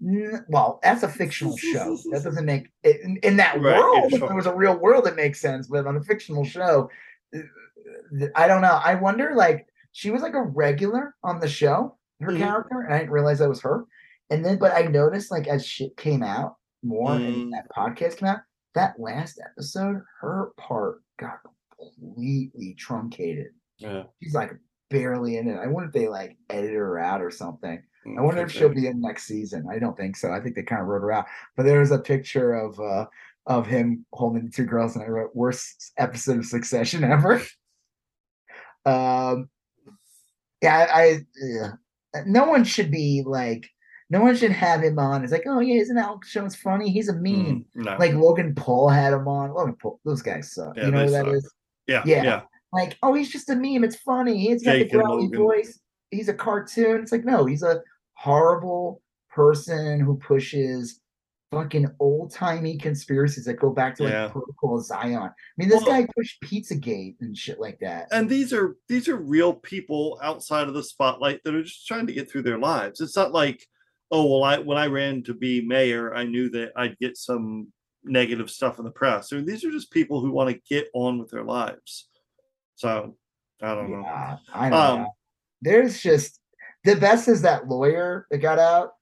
N- 0.00 0.44
well 0.48 0.78
that's 0.82 1.02
a 1.02 1.08
fictional 1.08 1.56
show 1.72 1.96
that 2.12 2.22
doesn't 2.24 2.44
make 2.44 2.68
in, 2.84 3.18
in 3.22 3.36
that 3.38 3.60
Right, 3.60 3.72
yeah, 3.74 3.78
world 3.80 4.12
if 4.12 4.18
sure. 4.20 4.30
it 4.30 4.34
was 4.34 4.46
a 4.46 4.54
real 4.54 4.76
world 4.78 5.06
it 5.06 5.16
makes 5.16 5.40
sense 5.40 5.66
but 5.66 5.86
on 5.86 5.96
a 5.96 6.02
fictional 6.02 6.44
show 6.44 6.88
i 8.36 8.46
don't 8.46 8.62
know 8.62 8.80
i 8.84 8.94
wonder 8.94 9.32
like 9.34 9.66
she 9.92 10.10
was 10.10 10.22
like 10.22 10.34
a 10.34 10.42
regular 10.42 11.14
on 11.24 11.40
the 11.40 11.48
show 11.48 11.96
her 12.20 12.32
Mhm. 12.32 12.38
character 12.38 12.80
and 12.82 12.94
i 12.94 12.98
didn't 12.98 13.10
realize 13.12 13.38
that 13.40 13.48
was 13.48 13.60
her 13.62 13.84
and 14.30 14.44
then 14.44 14.58
but 14.58 14.72
i 14.72 14.82
noticed 14.82 15.30
like 15.30 15.46
as 15.48 15.66
shit 15.66 15.96
came 15.96 16.22
out 16.22 16.56
more 16.84 17.12
and 17.14 17.34
Mm. 17.34 17.50
that 17.52 17.66
podcast 17.76 18.18
came 18.18 18.28
out 18.28 18.40
that 18.74 19.00
last 19.00 19.40
episode 19.44 20.00
her 20.20 20.52
part 20.56 21.02
got 21.18 21.38
completely 21.76 22.74
truncated. 22.78 23.48
Yeah. 23.78 24.04
She's 24.22 24.34
like 24.34 24.52
barely 24.90 25.36
in 25.36 25.48
it. 25.48 25.58
I 25.58 25.66
wonder 25.66 25.88
if 25.88 25.94
they 25.94 26.06
like 26.08 26.36
edited 26.50 26.76
her 26.76 26.98
out 26.98 27.20
or 27.22 27.30
something. 27.30 27.82
Mm, 28.06 28.18
I 28.18 28.22
wonder 28.22 28.42
if 28.42 28.52
she'll 28.52 28.68
be 28.68 28.86
in 28.86 29.00
next 29.00 29.24
season. 29.24 29.66
I 29.70 29.78
don't 29.78 29.96
think 29.96 30.16
so. 30.16 30.32
I 30.32 30.40
think 30.40 30.54
they 30.54 30.62
kind 30.62 30.82
of 30.82 30.88
wrote 30.88 31.02
her 31.02 31.12
out. 31.12 31.26
But 31.56 31.64
there 31.64 31.80
was 31.80 31.90
a 31.90 31.98
picture 31.98 32.54
of 32.54 32.78
uh 32.80 33.06
of 33.46 33.66
him 33.66 34.04
holding 34.12 34.50
two 34.50 34.64
girls, 34.64 34.94
and 34.94 35.04
I 35.04 35.08
wrote 35.08 35.34
worst 35.34 35.92
episode 35.96 36.38
of 36.38 36.46
Succession 36.46 37.04
ever. 37.04 37.42
Um, 38.86 39.50
yeah, 40.62 40.86
I, 40.90 41.02
I 41.02 41.18
yeah. 41.36 41.72
no 42.24 42.46
one 42.46 42.64
should 42.64 42.90
be 42.90 43.22
like, 43.26 43.68
no 44.08 44.22
one 44.22 44.34
should 44.34 44.52
have 44.52 44.82
him 44.82 44.98
on. 44.98 45.22
It's 45.22 45.32
like, 45.32 45.44
oh 45.46 45.60
yeah, 45.60 45.74
isn't 45.74 45.98
Alex 45.98 46.32
Jones 46.32 46.56
funny? 46.56 46.90
He's 46.90 47.10
a 47.10 47.12
meme. 47.12 47.66
Mm, 47.76 47.84
no. 47.84 47.96
Like 47.98 48.14
Logan 48.14 48.54
Paul 48.54 48.88
had 48.88 49.12
him 49.12 49.28
on. 49.28 49.52
Logan 49.52 49.76
Paul, 49.76 50.00
those 50.06 50.22
guys 50.22 50.54
suck. 50.54 50.74
Yeah, 50.76 50.86
you 50.86 50.90
know 50.92 51.04
who 51.04 51.10
that 51.10 51.26
suck. 51.26 51.34
is? 51.34 51.52
yeah, 51.86 52.02
yeah. 52.06 52.22
yeah. 52.22 52.40
Like, 52.72 52.96
oh, 53.02 53.14
he's 53.14 53.30
just 53.30 53.50
a 53.50 53.56
meme. 53.56 53.84
It's 53.84 53.96
funny. 53.96 54.46
He's 54.46 54.62
got 54.62 54.72
Jake 54.72 54.90
the 54.90 54.98
growly 54.98 55.28
voice. 55.28 55.78
He's 56.10 56.28
a 56.28 56.34
cartoon. 56.34 57.00
It's 57.02 57.12
like, 57.12 57.24
no, 57.24 57.44
he's 57.46 57.62
a 57.62 57.80
horrible 58.14 59.02
person 59.30 60.00
who 60.00 60.16
pushes 60.16 61.00
fucking 61.50 61.86
old 61.98 62.30
timey 62.30 62.76
conspiracies 62.76 63.46
that 63.46 63.54
go 63.54 63.70
back 63.70 63.96
to 63.96 64.02
like 64.04 64.12
Yeah. 64.12 64.28
Protocol 64.28 64.80
Zion. 64.80 65.16
I 65.22 65.30
mean, 65.56 65.68
this 65.70 65.82
Well- 65.82 66.02
guy 66.02 66.06
pushed 66.14 66.42
Pizzagate 66.42 67.16
and 67.20 67.36
shit 67.36 67.58
like 67.58 67.78
that. 67.80 68.08
and 68.12 68.28
these 68.28 68.52
are 68.52 68.76
these 68.88 69.08
are 69.08 69.16
real 69.16 69.54
people 69.54 70.18
outside 70.22 70.68
of 70.68 70.74
the 70.74 70.82
spotlight 70.82 71.42
that 71.44 71.54
are 71.54 71.62
just 71.62 71.86
trying 71.86 72.06
to 72.06 72.12
get 72.12 72.30
through 72.30 72.42
their 72.42 72.58
lives 72.58 73.00
it's 73.00 73.16
not 73.16 73.32
like 73.32 73.66
oh 74.10 74.26
well 74.26 74.42
i 74.44 74.58
when 74.58 74.76
i 74.76 74.86
ran 74.86 75.22
to 75.22 75.32
be 75.32 75.62
mayor 75.62 76.14
i 76.14 76.22
knew 76.24 76.50
that 76.50 76.70
i'd 76.76 76.98
get 76.98 77.16
some 77.16 77.72
negative 78.04 78.50
stuff 78.50 78.78
in 78.78 78.84
the 78.84 78.90
press 78.90 79.32
or 79.32 79.40
these 79.40 79.64
are 79.64 79.70
just 79.70 79.90
people 79.90 80.20
who 80.20 80.30
want 80.30 80.50
to 80.50 80.60
get 80.68 80.88
on 80.94 81.18
with 81.18 81.30
their 81.30 81.44
lives 81.44 82.08
so 82.74 83.16
i 83.62 83.74
don't 83.74 83.90
know 83.90 84.00
Yeah, 84.02 84.36
I 84.54 84.68
know. 84.68 84.76
Um, 84.76 85.06
There's 85.62 86.00
just 86.00 86.40
the 86.84 86.96
best 86.96 87.28
is 87.28 87.42
that 87.42 87.68
lawyer 87.68 88.26
that 88.30 88.38
got 88.38 88.58
out, 88.58 88.92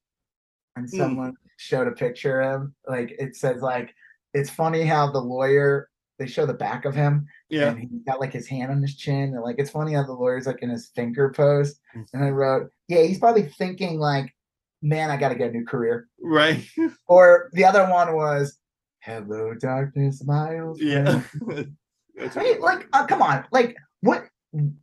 and 0.77 0.89
Hmm. 0.91 0.97
someone 0.97 1.35
showed 1.59 1.89
a 1.89 1.93
picture 1.93 2.41
of 2.41 2.63
him. 2.63 2.75
Like 2.89 3.13
it 3.19 3.37
says, 3.37 3.63
like 3.63 3.95
it's 4.35 4.51
funny 4.51 4.85
how 4.85 5.11
the 5.11 5.21
lawyer 5.21 5.89
they 6.19 6.27
show 6.27 6.47
the 6.47 6.55
back 6.55 6.87
of 6.87 6.95
him, 6.95 7.27
yeah 7.51 7.69
and 7.69 7.79
he's 7.79 8.03
got 8.07 8.21
like 8.21 8.33
his 8.33 8.49
hand 8.49 8.71
on 8.73 8.81
his 8.81 8.97
chin, 8.97 9.35
and 9.35 9.43
like 9.43 9.57
it's 9.59 9.71
funny 9.71 9.93
how 9.93 10.03
the 10.03 10.13
lawyer's 10.13 10.47
like 10.47 10.63
in 10.63 10.71
his 10.71 10.89
thinker 10.89 11.31
pose. 11.31 11.79
Mm. 11.95 12.07
And 12.15 12.25
I 12.25 12.31
wrote, 12.31 12.71
yeah, 12.89 13.03
he's 13.03 13.19
probably 13.19 13.43
thinking 13.43 13.99
like, 13.99 14.35
man, 14.83 15.11
I 15.11 15.19
got 15.19 15.29
to 15.29 15.35
get 15.35 15.51
a 15.51 15.53
new 15.53 15.65
career. 15.67 16.09
right 16.23 16.67
Or 17.07 17.51
the 17.53 17.65
other 17.67 17.89
one 17.91 18.15
was, 18.15 18.59
hello, 19.01 19.53
darkness, 19.55 20.23
old 20.27 20.81
yeah 20.81 21.21
friend." 21.21 21.77
That's 22.17 22.35
I 22.35 22.41
mean, 22.43 22.53
right. 22.63 22.79
like, 22.79 22.89
uh, 22.95 23.07
come 23.07 23.21
on, 23.21 23.45
like, 23.53 23.77
what, 24.01 24.25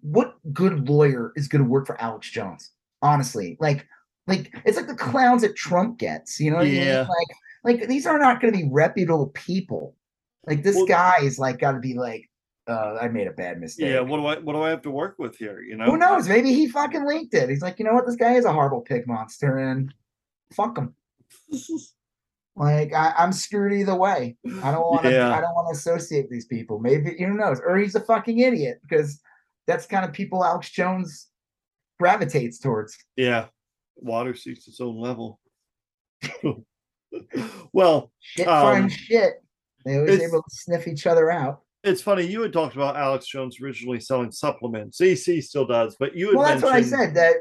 what 0.02 0.36
good 0.54 0.88
lawyer 0.88 1.32
is 1.36 1.48
going 1.48 1.64
to 1.64 1.70
work 1.70 1.88
for 1.88 2.00
Alex 2.02 2.30
Jones? 2.30 2.72
Honestly, 3.02 3.58
like, 3.60 3.86
like 4.28 4.54
it's 4.66 4.78
like 4.78 4.88
the 4.88 4.96
clowns 4.96 5.42
that 5.42 5.56
Trump 5.56 6.00
gets. 6.00 6.40
You 6.40 6.52
know 6.52 6.58
what 6.58 6.66
I 6.68 6.70
Yeah. 6.70 6.98
mean? 7.02 7.08
Like, 7.64 7.80
like 7.80 7.88
these 7.90 8.06
are 8.06 8.20
not 8.20 8.40
going 8.42 8.54
to 8.54 8.60
be 8.60 8.70
reputable 8.72 9.28
people. 9.34 9.96
Like 10.48 10.64
this 10.64 10.76
Well- 10.76 10.86
guy 10.86 11.16
is 11.22 11.40
like 11.40 11.60
got 11.60 11.74
to 11.74 11.80
be 11.80 11.94
like, 11.94 12.30
uh, 12.68 12.98
I 13.02 13.10
made 13.10 13.28
a 13.28 13.32
bad 13.32 13.60
mistake. 13.60 13.90
yeah 13.90 14.00
what 14.00 14.16
do 14.18 14.26
i 14.26 14.40
what 14.40 14.54
do 14.54 14.62
i 14.62 14.70
have 14.70 14.82
to 14.84 14.90
work 14.90 15.16
with 15.20 15.36
here 15.36 15.60
you 15.62 15.76
know 15.76 15.84
Who 15.84 15.98
knows? 15.98 16.30
Maybe 16.30 16.54
he 16.54 16.70
fucking 16.70 17.06
linked 17.06 17.34
it. 17.34 17.50
He's 17.50 17.62
like, 17.62 17.78
you 17.78 17.84
know 17.84 17.92
what? 17.94 18.06
This 18.06 18.16
guy 18.16 18.36
is 18.36 18.46
a 18.46 18.54
horrible 18.54 18.80
pig 18.80 19.06
monster, 19.06 19.58
and 19.58 19.94
fuck 20.54 20.78
him. 20.78 20.96
Like 22.56 22.94
I, 22.94 23.14
I'm 23.18 23.34
screwed 23.34 23.74
either 23.74 23.96
way. 23.96 24.38
I 24.62 24.72
don't 24.72 24.82
want 24.86 25.04
to. 25.04 25.12
Yeah. 25.12 25.36
I 25.36 25.42
don't 25.42 25.56
want 25.56 25.74
to 25.74 25.78
associate 25.78 26.26
with 26.26 26.32
these 26.32 26.46
people. 26.46 26.78
Maybe 26.80 27.16
who 27.18 27.34
knows? 27.34 27.60
Or 27.66 27.78
he's 27.78 27.96
a 27.96 28.00
fucking 28.00 28.38
idiot 28.38 28.80
because 28.84 29.20
that's 29.68 29.86
kind 29.86 30.06
of 30.06 30.12
people 30.14 30.44
Alex 30.44 30.70
Jones 30.70 31.28
gravitates 32.00 32.60
towards. 32.60 32.98
yeah 33.16 33.46
water 33.98 34.34
seeks 34.36 34.68
its 34.68 34.82
own 34.82 34.98
level 35.00 35.40
well 37.74 38.12
Shit 38.20 38.48
Um, 38.48 38.90
shit. 38.90 39.34
They 39.86 39.98
always 39.98 40.22
able 40.22 40.42
to 40.42 40.50
sniff 40.56 40.88
each 40.88 41.06
other 41.06 41.30
out. 41.32 41.62
it's 41.84 42.02
funny 42.02 42.26
you 42.26 42.42
had 42.42 42.54
talked 42.54 42.76
about 42.76 42.96
alex 42.96 43.28
jones 43.28 43.60
originally 43.62 44.00
selling 44.00 44.32
supplements 44.32 45.02
ac 45.02 45.42
still 45.42 45.66
does 45.66 45.96
but 46.00 46.16
you 46.16 46.36
Well, 46.36 46.48
that's 46.48 46.64
what 46.64 46.74
I 46.74 46.82
said. 46.82 47.14
That 47.16 47.36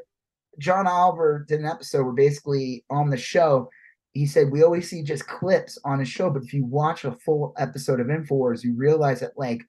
John 0.59 0.87
Oliver 0.87 1.45
did 1.49 1.61
an 1.61 1.67
episode 1.67 2.03
where 2.05 2.13
basically 2.13 2.85
on 2.91 3.09
the 3.09 3.17
show, 3.17 3.71
he 4.13 4.27
said 4.27 4.51
we 4.51 4.63
always 4.63 4.91
see 4.91 5.03
just 5.03 5.27
clips 5.27 5.79
on 5.85 5.99
his 6.01 6.09
show, 6.09 6.29
but 6.29 6.43
if 6.43 6.53
you 6.53 6.65
watch 6.67 7.05
a 7.05 7.13
full 7.13 7.55
episode 7.59 8.01
of 8.01 8.09
Infowars, 8.09 8.63
you 8.63 8.75
realize 8.75 9.21
that 9.21 9.33
like 9.39 9.63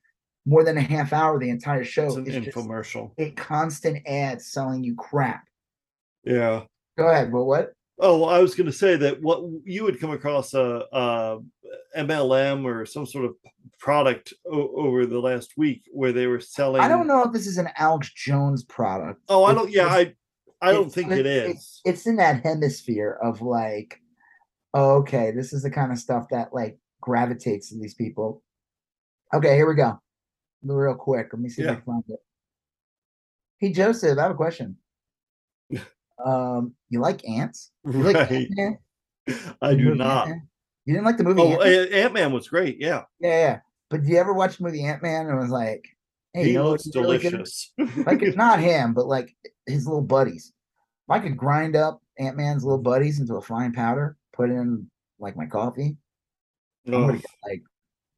more 0.46 0.64
than 0.64 0.78
a 0.78 0.82
half 0.82 1.14
hour, 1.14 1.40
the 1.40 1.50
entire 1.50 1.84
show 1.84 2.06
it's 2.08 2.16
an 2.16 2.28
is 2.28 2.36
just 2.46 2.58
infomercial 2.58 3.12
a 3.18 3.32
constant 3.32 4.06
ad 4.08 4.42
selling 4.42 4.84
you 4.84 4.96
crap. 4.96 5.46
yeah 6.24 6.64
Go 6.98 7.08
ahead. 7.08 7.32
Well, 7.34 7.46
what? 7.46 7.74
Oh, 8.00 8.20
well, 8.20 8.30
I 8.30 8.38
was 8.40 8.54
going 8.54 8.68
to 8.68 8.72
say 8.74 8.96
that 8.98 9.20
what 9.22 9.42
you 9.66 9.84
would 9.84 10.00
come 10.00 10.12
across 10.12 10.54
uh, 10.54 10.84
uh, 10.94 11.40
a, 11.96 12.02
a 12.02 12.04
MLM 12.06 12.66
or 12.66 12.86
some 12.86 13.06
sort 13.08 13.26
of 13.26 13.36
product 13.80 14.32
o- 14.46 14.70
over 14.76 15.06
the 15.08 15.20
last 15.20 15.54
week 15.58 15.84
where 15.92 16.12
they 16.12 16.28
were 16.28 16.40
selling. 16.40 16.82
I 16.84 16.88
don't 16.88 17.08
know 17.08 17.24
if 17.24 17.32
this 17.32 17.48
is 17.48 17.58
an 17.58 17.70
Alex 17.78 18.12
Jones 18.14 18.64
product. 18.64 19.22
Oh, 19.28 19.44
I 19.44 19.54
don't. 19.56 19.72
Yeah, 19.72 19.88
I 19.88 20.14
I 20.62 20.72
don't 20.72 20.92
think 20.94 21.12
it 21.12 21.26
it- 21.26 21.52
is. 21.56 21.82
It's 21.84 22.06
in 22.06 22.16
that 22.18 22.44
hemisphere 22.44 23.18
of 23.24 23.42
like, 23.42 24.00
okay, 24.76 25.32
this 25.32 25.52
is 25.54 25.64
the 25.64 25.72
kind 25.72 25.92
of 25.92 25.98
stuff 25.98 26.28
that 26.30 26.54
like 26.54 26.78
gravitates 27.02 27.70
to 27.70 27.80
these 27.80 27.96
people. 27.96 28.44
Okay, 29.34 29.56
here 29.56 29.68
we 29.68 29.76
go. 29.76 30.00
Real 30.64 30.96
quick. 30.96 31.28
Let 31.34 31.42
me 31.42 31.50
see 31.50 31.64
if 31.64 31.70
I 31.70 31.76
can 31.76 31.84
find 31.84 32.04
it. 32.08 32.20
Hey 33.60 33.72
Joseph, 33.72 34.18
I 34.18 34.24
have 34.24 34.32
a 34.32 34.36
question. 34.36 34.78
um, 36.26 36.74
you 36.90 37.00
like 37.00 37.28
ants? 37.28 37.72
You 37.86 38.04
like 38.04 38.16
Right. 38.16 38.32
Ant-Man? 38.58 38.78
I 39.62 39.74
do 39.74 39.96
not. 39.96 40.28
Ant-Man? 40.28 40.48
You 40.86 40.94
didn't 40.94 41.06
like 41.06 41.18
the 41.18 41.24
movie? 41.24 41.42
Oh, 41.42 41.62
Ant-Man? 41.62 41.94
Ant 41.94 42.14
Man 42.14 42.32
was 42.34 42.48
great. 42.48 42.78
Yeah, 42.80 43.04
yeah, 43.20 43.30
yeah. 43.40 43.60
But 43.90 44.04
do 44.04 44.10
you 44.10 44.18
ever 44.18 44.34
watch 44.34 44.58
the 44.58 44.64
movie 44.64 44.84
Ant 44.84 45.04
Man 45.04 45.28
and 45.28 45.40
was 45.40 45.50
like, 45.50 45.86
hey, 46.34 46.44
he 46.46 46.50
you 46.52 46.56
know 46.58 46.70
looks 46.70 46.86
what's 46.86 46.96
really 46.96 47.18
delicious. 47.20 47.72
like 48.06 48.22
it's 48.22 48.36
not 48.46 48.60
him, 48.60 48.94
but 48.94 49.06
like 49.08 49.36
his 49.66 49.86
little 49.86 50.02
buddies. 50.02 50.52
If 51.08 51.12
I 51.12 51.20
could 51.20 51.38
grind 51.38 51.76
up 51.76 52.02
Ant 52.20 52.38
Man's 52.38 52.64
little 52.64 52.82
buddies 52.82 53.20
into 53.20 53.36
a 53.36 53.42
fine 53.42 53.72
powder, 53.74 54.18
put 54.34 54.50
in 54.50 54.90
like 55.20 55.36
my 55.38 55.46
coffee, 55.46 55.98
Oh, 56.92 57.06
like 57.46 57.64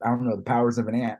I 0.04 0.08
don't 0.08 0.28
know 0.28 0.36
the 0.36 0.42
powers 0.42 0.78
of 0.78 0.88
an 0.88 0.96
ant. 0.96 1.20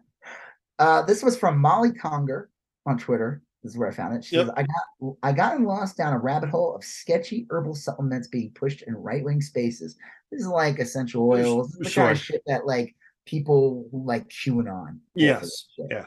Uh, 0.80 1.02
this 1.04 1.24
was 1.24 1.38
from 1.38 1.58
Molly 1.60 1.92
Conger 1.94 2.50
on 2.86 2.98
Twitter. 2.98 3.42
This 3.64 3.72
is 3.74 3.78
where 3.78 3.90
I 3.90 3.94
found 3.94 4.16
it. 4.16 4.24
She 4.24 4.36
Yep. 4.36 4.46
says, 4.48 4.54
"I 4.58 4.64
got 4.64 5.16
I 5.24 5.32
gotten 5.34 5.64
lost 5.66 5.98
down 5.98 6.14
a 6.14 6.20
rabbit 6.20 6.50
hole 6.50 6.76
of 6.76 6.84
sketchy 6.84 7.48
herbal 7.50 7.76
supplements 7.76 8.28
being 8.28 8.52
pushed 8.52 8.84
in 8.84 8.96
right 8.96 9.24
wing 9.24 9.42
spaces. 9.42 9.96
This 10.32 10.42
is 10.42 10.48
like 10.48 10.78
essential 10.80 11.28
oils, 11.28 11.72
the 11.80 11.90
kind 11.90 12.12
of 12.12 12.20
shit 12.20 12.44
that 12.46 12.68
like 12.68 12.96
people 13.26 13.90
like 13.92 14.28
QAnon. 14.30 15.00
yes. 15.16 15.68
Yeah. 15.90 16.06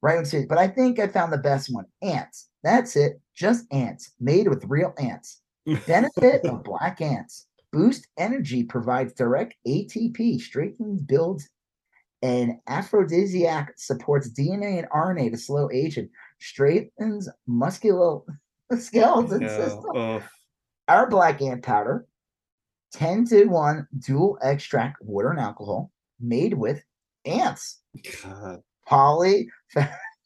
right 0.00 0.16
wing 0.16 0.24
space. 0.24 0.46
But 0.48 0.58
I 0.58 0.68
think 0.68 0.98
I 0.98 1.08
found 1.08 1.32
the 1.32 1.38
best 1.38 1.72
one. 1.72 1.84
Ants. 2.02 2.48
That's 2.62 2.96
it. 2.96 3.20
Just 3.34 3.66
ants 3.72 4.12
made 4.20 4.48
with 4.48 4.64
real 4.66 4.94
ants. 4.98 5.42
Benefit 5.86 6.44
of 6.46 6.62
black 6.62 7.00
ants. 7.02 7.46
Boost 7.72 8.06
energy 8.16 8.62
provides 8.64 9.12
direct 9.12 9.54
ATP, 9.66 10.40
strengthens, 10.40 11.00
builds, 11.02 11.48
and 12.24 12.54
aphrodisiac 12.68 13.74
supports 13.76 14.30
DNA 14.30 14.78
and 14.78 14.88
RNA 14.88 15.32
to 15.32 15.36
slow 15.36 15.70
aging, 15.70 16.08
strengthens 16.40 17.28
muscular 17.46 18.20
skeleton 18.78 19.46
system. 19.46 19.84
Oh, 19.94 20.22
Our 20.88 21.06
black 21.06 21.42
ant 21.42 21.62
powder, 21.62 22.06
10 22.94 23.26
to 23.26 23.44
1 23.44 23.88
dual 23.98 24.38
extract 24.40 25.02
water 25.02 25.32
and 25.32 25.38
alcohol, 25.38 25.92
made 26.18 26.54
with 26.54 26.82
ants. 27.26 27.82
God. 28.22 28.62
Poly. 28.88 29.50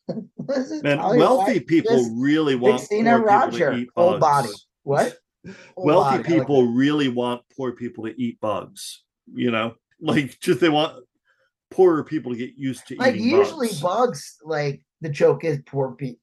what 0.07 0.57
is 0.57 0.71
it? 0.71 0.85
Man, 0.85 0.99
Poly- 0.99 1.19
wealthy 1.19 1.59
people 1.59 2.15
really 2.15 2.55
want 2.55 2.77
Christina 2.77 3.17
people 3.17 3.27
Roger, 3.27 3.73
to 3.73 3.77
eat 3.77 3.89
full 3.97 4.19
body. 4.21 4.51
What? 4.85 5.17
Full 5.75 5.85
wealthy 5.85 6.19
body, 6.19 6.35
I 6.35 6.39
like 6.39 6.41
people 6.41 6.67
really 6.67 7.09
want 7.09 7.43
poor 7.57 7.73
people 7.73 8.05
to 8.05 8.21
eat 8.21 8.41
bugs. 8.41 9.05
You 9.33 9.51
know, 9.51 9.77
like 10.01 10.39
just 10.41 10.61
they 10.61 10.69
want 10.69 11.05
poorer 11.71 12.03
people 12.05 12.35
get 12.35 12.55
used 12.57 12.87
to 12.89 12.97
like 12.97 13.15
eating 13.17 13.29
usually 13.29 13.69
bugs. 13.69 13.81
bugs. 13.81 14.39
like 14.45 14.81
the 15.01 15.09
joke 15.09 15.45
is 15.45 15.61
poor 15.67 15.93
people 15.93 16.21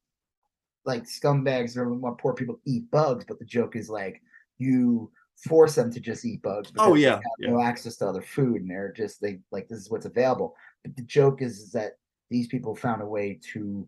like 0.86 1.04
scumbags 1.04 1.78
or 1.78 1.92
want 1.94 2.18
poor 2.18 2.34
people 2.34 2.60
eat 2.66 2.90
bugs, 2.92 3.26
but 3.28 3.40
the 3.40 3.46
joke 3.46 3.76
is 3.76 3.90
like 3.90 4.22
you 4.58 5.12
force 5.38 5.76
them 5.76 5.92
to 5.92 6.00
just 6.00 6.24
eat 6.26 6.42
bugs. 6.42 6.70
Oh, 6.78 6.94
because 6.94 6.94
they 6.94 7.02
yeah, 7.02 7.16
have 7.16 7.22
yeah. 7.40 7.50
no 7.50 7.62
access 7.62 7.96
to 7.98 8.08
other 8.08 8.22
food, 8.22 8.62
and 8.62 8.70
they're 8.70 8.94
just 8.96 9.22
they 9.22 9.40
like 9.52 9.68
this 9.68 9.80
is 9.80 9.90
what's 9.90 10.06
available. 10.06 10.56
But 10.84 10.96
the 10.96 11.02
joke 11.04 11.42
is, 11.42 11.60
is 11.60 11.72
that 11.72 11.94
these 12.30 12.48
people 12.48 12.76
found 12.76 13.02
a 13.02 13.06
way 13.06 13.40
to 13.54 13.88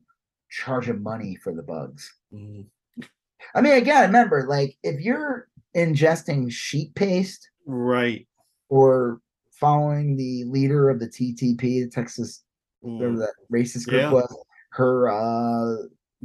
charge 0.50 0.88
them 0.88 1.04
money 1.04 1.36
for 1.36 1.54
the 1.54 1.64
bugs. 1.64 2.12
Mm. 2.34 2.66
I 3.56 3.62
mean, 3.62 3.74
again, 3.74 4.04
remember, 4.08 4.46
like 4.48 4.78
if 4.84 5.00
you're 5.00 5.48
ingesting 5.76 6.52
sheet 6.52 6.96
paste 6.96 7.50
Right. 7.66 8.28
or 8.70 9.22
following 9.60 10.16
the 10.16 10.44
leader 10.46 10.90
of 10.90 11.00
the 11.00 11.08
TTP, 11.08 11.84
the 11.84 11.90
Texas 11.92 12.44
whatever 12.82 13.14
Mm. 13.16 13.20
that 13.20 13.34
racist 13.52 13.88
group 13.88 14.02
Yeah. 14.02 14.12
was. 14.12 14.38
Her 14.72 15.10
uh 15.10 15.76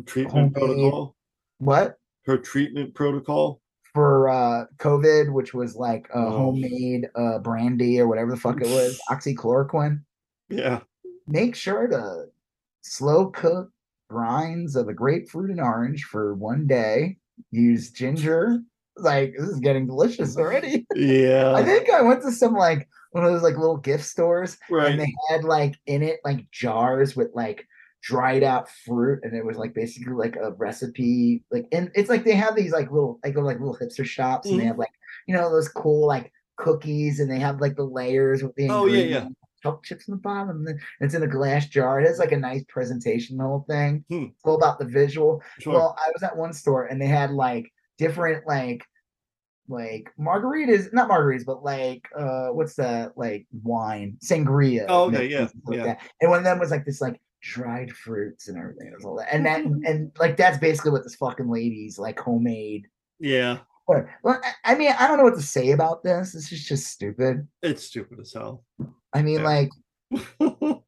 Treatment 0.07 0.57
homemade- 0.57 0.77
protocol. 0.77 1.17
what 1.59 1.97
Her 2.27 2.37
treatment 2.39 2.95
protocol. 2.95 3.61
for 3.95 4.29
uh 4.29 4.67
COVID, 4.79 5.33
which 5.33 5.55
was 5.55 5.75
like 5.77 6.09
a 6.15 6.19
Oh. 6.19 6.31
homemade 6.31 7.09
uh 7.15 7.39
brandy 7.39 7.99
or 8.01 8.07
whatever 8.09 8.31
the 8.33 8.37
fuck 8.37 8.61
it 8.61 8.69
was, 8.69 9.01
oxychloroquine. 9.11 10.03
Yeah. 10.51 10.81
Make 11.27 11.55
sure 11.55 11.87
to 11.89 12.27
slow 12.83 13.27
cook 13.31 13.71
grinds 14.11 14.77
of 14.77 14.89
a 14.89 14.95
grapefruit 14.95 15.51
and 15.51 15.61
orange 15.61 16.05
for 16.05 16.35
one 16.35 16.67
day. 16.67 17.17
Use 17.51 17.91
ginger. 17.91 18.61
Like 18.99 19.35
this 19.39 19.49
is 19.49 19.59
getting 19.61 19.87
delicious 19.87 20.37
already. 20.37 20.87
Yeah. 20.95 21.55
I 21.55 21.65
think 21.65 21.89
I 21.91 22.03
went 22.03 22.21
to 22.23 22.33
some 22.33 22.55
like 22.55 22.89
one 23.12 23.24
of 23.24 23.32
those 23.32 23.43
like 23.43 23.56
little 23.56 23.76
gift 23.76 24.05
stores 24.05 24.59
right. 24.70 24.90
and 24.90 25.01
they 25.01 25.12
had 25.30 25.44
like 25.44 25.76
in 25.86 26.02
it 26.02 26.18
like 26.24 26.51
jars 26.51 27.14
with 27.16 27.28
like 27.34 27.66
dried 28.02 28.43
out 28.43 28.68
fruit 28.68 29.20
and 29.22 29.34
it 29.36 29.44
was 29.44 29.56
like 29.56 29.72
basically 29.74 30.12
like 30.12 30.34
a 30.36 30.51
recipe 30.52 31.44
like 31.52 31.66
and 31.72 31.90
it's 31.94 32.10
like 32.10 32.24
they 32.24 32.34
have 32.34 32.56
these 32.56 32.72
like 32.72 32.90
little 32.90 33.20
like 33.24 33.36
like 33.36 33.60
little 33.60 33.78
hipster 33.80 34.05
shops 34.05 34.51
and 34.51 34.59
they 34.59 34.64
Mhm. 34.64 34.68
have 34.68 34.78
like 34.78 34.90
you 35.28 35.34
know 35.34 35.51
those 35.51 35.68
cool 35.68 36.06
like 36.06 36.32
cookies 36.56 37.20
and 37.20 37.30
they 37.30 37.39
have 37.39 37.60
like 37.60 37.76
the 37.76 37.84
layers 37.84 38.43
with 38.43 38.55
the 38.56 38.68
Oh, 38.68 38.86
yeah, 38.86 38.93
yeah. 38.94 39.02
ingredients, 39.05 39.39
chocolate 39.62 39.84
chips 39.84 40.09
in 40.09 40.12
the 40.14 40.20
bottom 40.20 40.66
and 40.66 40.80
it's 41.01 41.14
in 41.14 41.22
a 41.22 41.28
glass 41.28 41.66
jar 41.66 42.01
it 42.01 42.06
has 42.06 42.18
like 42.18 42.32
a 42.32 42.36
nice 42.36 42.64
presentation 42.68 43.36
the 43.36 43.44
whole 43.44 43.64
thing 43.68 44.05
Hmm. 44.09 44.24
it's 44.24 44.44
all 44.44 44.56
about 44.56 44.78
the 44.80 44.84
visual 44.84 45.40
Sure. 45.60 45.72
well, 45.74 45.97
I 46.05 46.10
was 46.12 46.22
at 46.24 46.36
one 46.36 46.52
store 46.52 46.86
and 46.86 47.01
they 47.01 47.06
had 47.06 47.30
like 47.30 47.72
different 47.98 48.47
like 48.48 48.84
like 49.73 50.11
margaritas, 50.20 50.93
not 50.93 51.09
margaritas, 51.11 51.44
but 51.44 51.65
like 51.65 52.09
uh 52.16 52.49
what's 52.49 52.74
that 52.77 53.16
like 53.19 53.47
wine 53.62 54.16
sangria? 54.23 54.85
Oh, 54.89 55.05
okay, 55.09 55.27
yeah, 55.27 55.49
like 55.66 55.78
yeah. 55.78 55.85
that. 55.85 56.01
And 56.20 56.31
one 56.31 56.39
of 56.39 56.44
them 56.44 56.59
was 56.61 56.70
like 56.70 56.85
this 56.85 57.01
like 57.01 57.20
dried 57.40 57.90
fruits 57.90 58.47
and 58.49 58.57
everything. 58.59 58.86
It 58.89 58.94
was 58.94 59.05
all 59.05 59.16
that. 59.16 59.35
And 59.35 59.44
that 59.47 59.65
and 59.65 60.12
like 60.20 60.36
that's 60.36 60.59
basically 60.59 60.93
what 60.93 61.03
this 61.03 61.16
fucking 61.16 61.51
lady's 61.51 61.99
like 61.99 62.20
homemade. 62.20 62.86
yeah. 63.19 63.59
But 63.89 64.07
well, 64.23 64.40
I- 64.65 64.73
I 64.73 64.74
mean, 64.77 64.93
I 64.97 65.09
don't 65.09 65.19
know 65.19 65.24
what 65.24 65.35
to 65.35 65.43
say 65.43 65.73
about 65.73 66.05
this. 66.05 66.32
This 66.32 66.53
is 66.53 66.65
just 66.65 66.86
stupid. 66.86 67.49
It's 67.62 67.82
stupid 67.85 68.20
as 68.20 68.32
hell. 68.32 68.62
I 69.12 69.23
mean, 69.23 69.40
Yeah. 69.40 69.44
like 69.44 69.70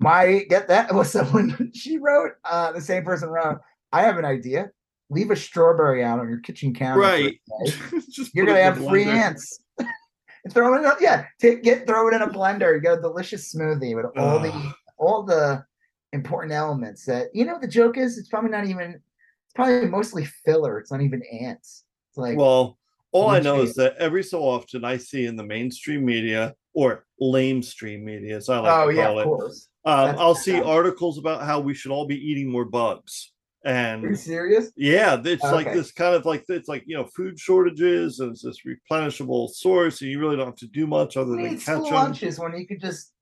my 0.00 0.44
get 0.48 0.68
that 0.68 0.94
was 0.94 1.10
someone 1.10 1.72
she 1.74 1.98
wrote. 1.98 2.32
Uh, 2.44 2.72
the 2.72 2.80
same 2.80 3.04
person 3.04 3.28
wrote. 3.28 3.58
I 3.92 4.02
have 4.02 4.18
an 4.18 4.24
idea. 4.24 4.70
Leave 5.10 5.30
a 5.30 5.36
strawberry 5.36 6.04
out 6.04 6.18
on 6.18 6.28
your 6.28 6.40
kitchen 6.40 6.74
counter. 6.74 7.00
right. 7.00 7.40
You're 8.34 8.46
gonna 8.46 8.62
have 8.62 8.84
free 8.86 9.04
ants. 9.04 9.60
throw 10.50 10.74
it 10.74 10.78
in. 10.78 10.84
A, 10.84 10.94
yeah, 11.00 11.26
take 11.40 11.62
get 11.62 11.86
throw 11.86 12.08
it 12.08 12.14
in 12.14 12.22
a 12.22 12.28
blender. 12.28 12.74
You 12.74 12.80
got 12.80 12.98
a 12.98 13.00
delicious 13.02 13.54
smoothie 13.54 13.94
with 13.96 14.06
all 14.16 14.38
the 14.38 14.72
all 14.98 15.22
the 15.22 15.64
important 16.12 16.52
elements. 16.52 17.04
That 17.06 17.28
you 17.32 17.44
know 17.44 17.58
the 17.60 17.68
joke 17.68 17.96
is. 17.96 18.18
It's 18.18 18.28
probably 18.28 18.50
not 18.50 18.66
even. 18.66 19.00
It's 19.46 19.54
probably 19.54 19.86
mostly 19.86 20.24
filler. 20.44 20.78
It's 20.78 20.92
not 20.92 21.00
even 21.00 21.22
ants. 21.40 21.84
It's 22.10 22.18
like 22.18 22.36
Well, 22.36 22.78
all 23.12 23.30
I 23.30 23.40
know 23.40 23.62
is 23.62 23.74
that 23.74 23.96
every 23.96 24.22
so 24.22 24.42
often 24.42 24.84
I 24.84 24.98
see 24.98 25.26
in 25.26 25.36
the 25.36 25.44
mainstream 25.44 26.04
media 26.04 26.54
or 26.74 27.06
lamestream 27.20 28.02
media, 28.02 28.36
as 28.36 28.48
I 28.48 28.58
like 28.58 28.72
oh 28.72 28.90
to 28.90 28.96
yeah, 28.96 29.06
call 29.06 29.18
of 29.18 29.22
it, 29.22 29.24
course. 29.24 29.68
um, 29.84 30.16
I'll 30.18 30.34
see 30.34 30.60
articles 30.60 31.18
about 31.18 31.42
how 31.42 31.60
we 31.60 31.74
should 31.74 31.90
all 31.90 32.06
be 32.06 32.16
eating 32.16 32.50
more 32.50 32.64
bugs. 32.64 33.32
Are 33.68 33.98
you 34.00 34.06
And 34.08 34.18
serious? 34.18 34.72
yeah, 34.76 35.20
it's 35.24 35.42
like 35.42 35.72
this 35.72 35.92
kind 35.92 36.14
of 36.14 36.24
like 36.24 36.44
it's 36.48 36.68
like 36.68 36.84
you 36.86 36.96
know 36.96 37.06
food 37.16 37.38
shortages 37.38 38.20
and 38.20 38.30
it's 38.32 38.42
this 38.42 38.60
replenishable 38.66 39.50
source, 39.50 40.00
and 40.00 40.10
you 40.10 40.18
really 40.20 40.36
don't 40.36 40.46
have 40.46 40.56
to 40.56 40.66
do 40.68 40.86
much 40.86 41.16
other 41.16 41.32
than 41.32 41.50
catch 41.56 41.60
school 41.60 41.84
them. 41.84 41.94
lunches 41.94 42.38
when 42.38 42.56
you 42.56 42.66
could 42.66 42.80
just 42.80 43.12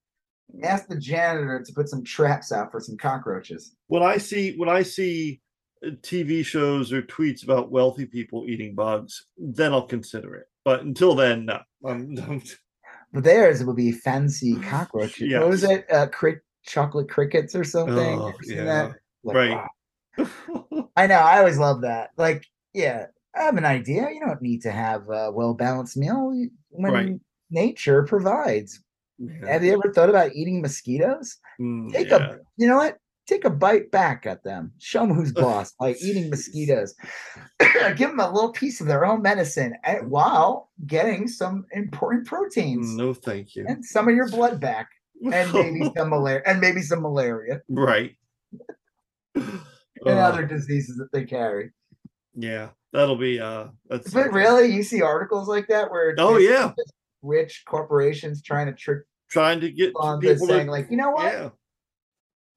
ask 0.62 0.86
the 0.86 0.98
janitor 0.98 1.62
to 1.64 1.73
put 1.73 1.89
some 1.89 2.05
traps 2.05 2.52
out 2.52 2.70
for 2.70 2.81
some 2.81 2.97
cockroaches? 2.97 3.74
When 3.89 4.02
I 4.02 4.18
see 4.18 4.56
when 4.56 4.68
I 4.68 4.82
see 4.82 5.40
uh, 5.85 5.90
TV 6.02 6.44
shows 6.44 6.93
or 6.93 7.02
tweets 7.02 7.43
about 7.43 7.70
wealthy 7.73 8.06
people 8.06 8.44
eating 8.48 8.74
bugs, 8.74 9.27
then 9.36 9.73
I'll 9.73 9.86
consider 9.86 10.35
it. 10.36 10.47
But 10.64 10.82
until 10.82 11.14
then, 11.14 11.47
no. 11.47 11.60
Um, 11.85 12.43
But 13.12 13.23
theirs 13.24 13.64
would 13.64 13.77
be 13.77 13.93
fancy 13.93 14.55
cockroaches. 14.60 15.32
What 15.32 15.48
was 15.48 15.64
it? 15.64 15.86
Uh, 15.90 16.06
cri- 16.09 16.40
chocolate 16.64 17.09
crickets 17.09 17.55
or 17.55 17.64
something? 17.64 18.20
Oh, 18.20 18.32
yeah. 18.44 18.64
that? 18.64 18.93
Like, 19.23 19.36
Right. 19.36 19.51
wow. 19.52 19.68
I 20.97 21.07
know. 21.07 21.17
I 21.19 21.39
always 21.39 21.59
love 21.59 21.83
that. 21.83 22.11
Like, 22.17 22.47
yeah, 22.75 23.07
I 23.35 23.43
have 23.43 23.57
an 23.57 23.65
idea. 23.65 24.09
You 24.13 24.21
don't 24.21 24.41
need 24.43 24.63
to 24.63 24.71
have 24.71 25.09
a 25.09 25.31
well 25.31 25.55
balanced 25.55 25.97
meal 25.97 26.33
when 26.71 26.93
Right. 26.93 27.21
nature 27.51 28.03
provides. 28.05 28.83
Yeah. 29.19 29.53
Have 29.53 29.65
you 29.65 29.73
ever 29.73 29.93
thought 29.93 30.11
about 30.11 30.35
eating 30.35 30.61
mosquitoes? 30.61 31.39
Mm, 31.61 31.93
Take 31.93 32.09
yeah. 32.11 32.33
a, 32.33 32.37
you 32.57 32.67
know 32.67 32.77
what? 32.77 32.99
Take 33.27 33.45
a 33.45 33.51
bite 33.51 33.91
back 33.91 34.25
at 34.25 34.45
them. 34.45 34.73
Show 34.79 35.01
them 35.07 35.15
who's 35.17 35.33
boss 35.33 35.73
by 35.81 35.95
eating 35.95 36.31
mosquitoes. 36.31 36.95
Give 37.97 38.11
them 38.11 38.21
a 38.21 38.31
little 38.31 38.53
piece 38.53 38.81
of 38.81 38.87
their 38.87 39.05
own 39.05 39.21
medicine 39.23 39.75
and, 39.85 40.09
while 40.11 40.71
getting 40.87 41.27
some 41.27 41.67
important 41.73 42.27
proteins 42.27 42.95
No, 42.95 43.13
thank 43.15 43.57
you. 43.57 43.65
and 43.67 43.85
some 43.85 44.09
of 44.09 44.15
your 44.15 44.29
blood 44.29 44.61
back, 44.61 44.91
and 45.33 45.53
maybe 45.53 45.91
some 45.97 46.11
malaria, 46.11 46.43
and 46.47 46.61
maybe 46.61 46.83
some 46.83 47.01
malaria 47.03 47.63
right. 47.69 48.15
And 50.05 50.18
Uh, 50.18 50.23
other 50.23 50.44
diseases 50.47 50.97
that 50.97 51.10
they 51.12 51.24
carry. 51.24 51.70
yeah, 52.35 52.70
that'll 52.93 53.16
be 53.16 53.40
uh. 53.40 53.68
That's 53.89 54.12
But 54.12 54.32
really, 54.32 54.66
you 54.73 54.82
see 54.82 55.02
articles 55.02 55.48
like 55.48 55.68
that 55.68 55.90
where 55.90 56.14
Oh 56.18 56.36
yeah, 56.39 56.73
rich 57.23 57.64
corporations 57.66 58.43
trying 58.43 58.66
to 58.66 58.73
trick 58.73 59.05
trying 59.31 59.60
to 59.60 59.70
get 59.70 59.93
on 59.97 60.20
people 60.20 60.47
this 60.47 60.48
saying 60.56 60.68
like, 60.68 60.90
you 60.90 60.97
know 60.97 61.10
what? 61.10 61.32
yeah. 61.32 61.48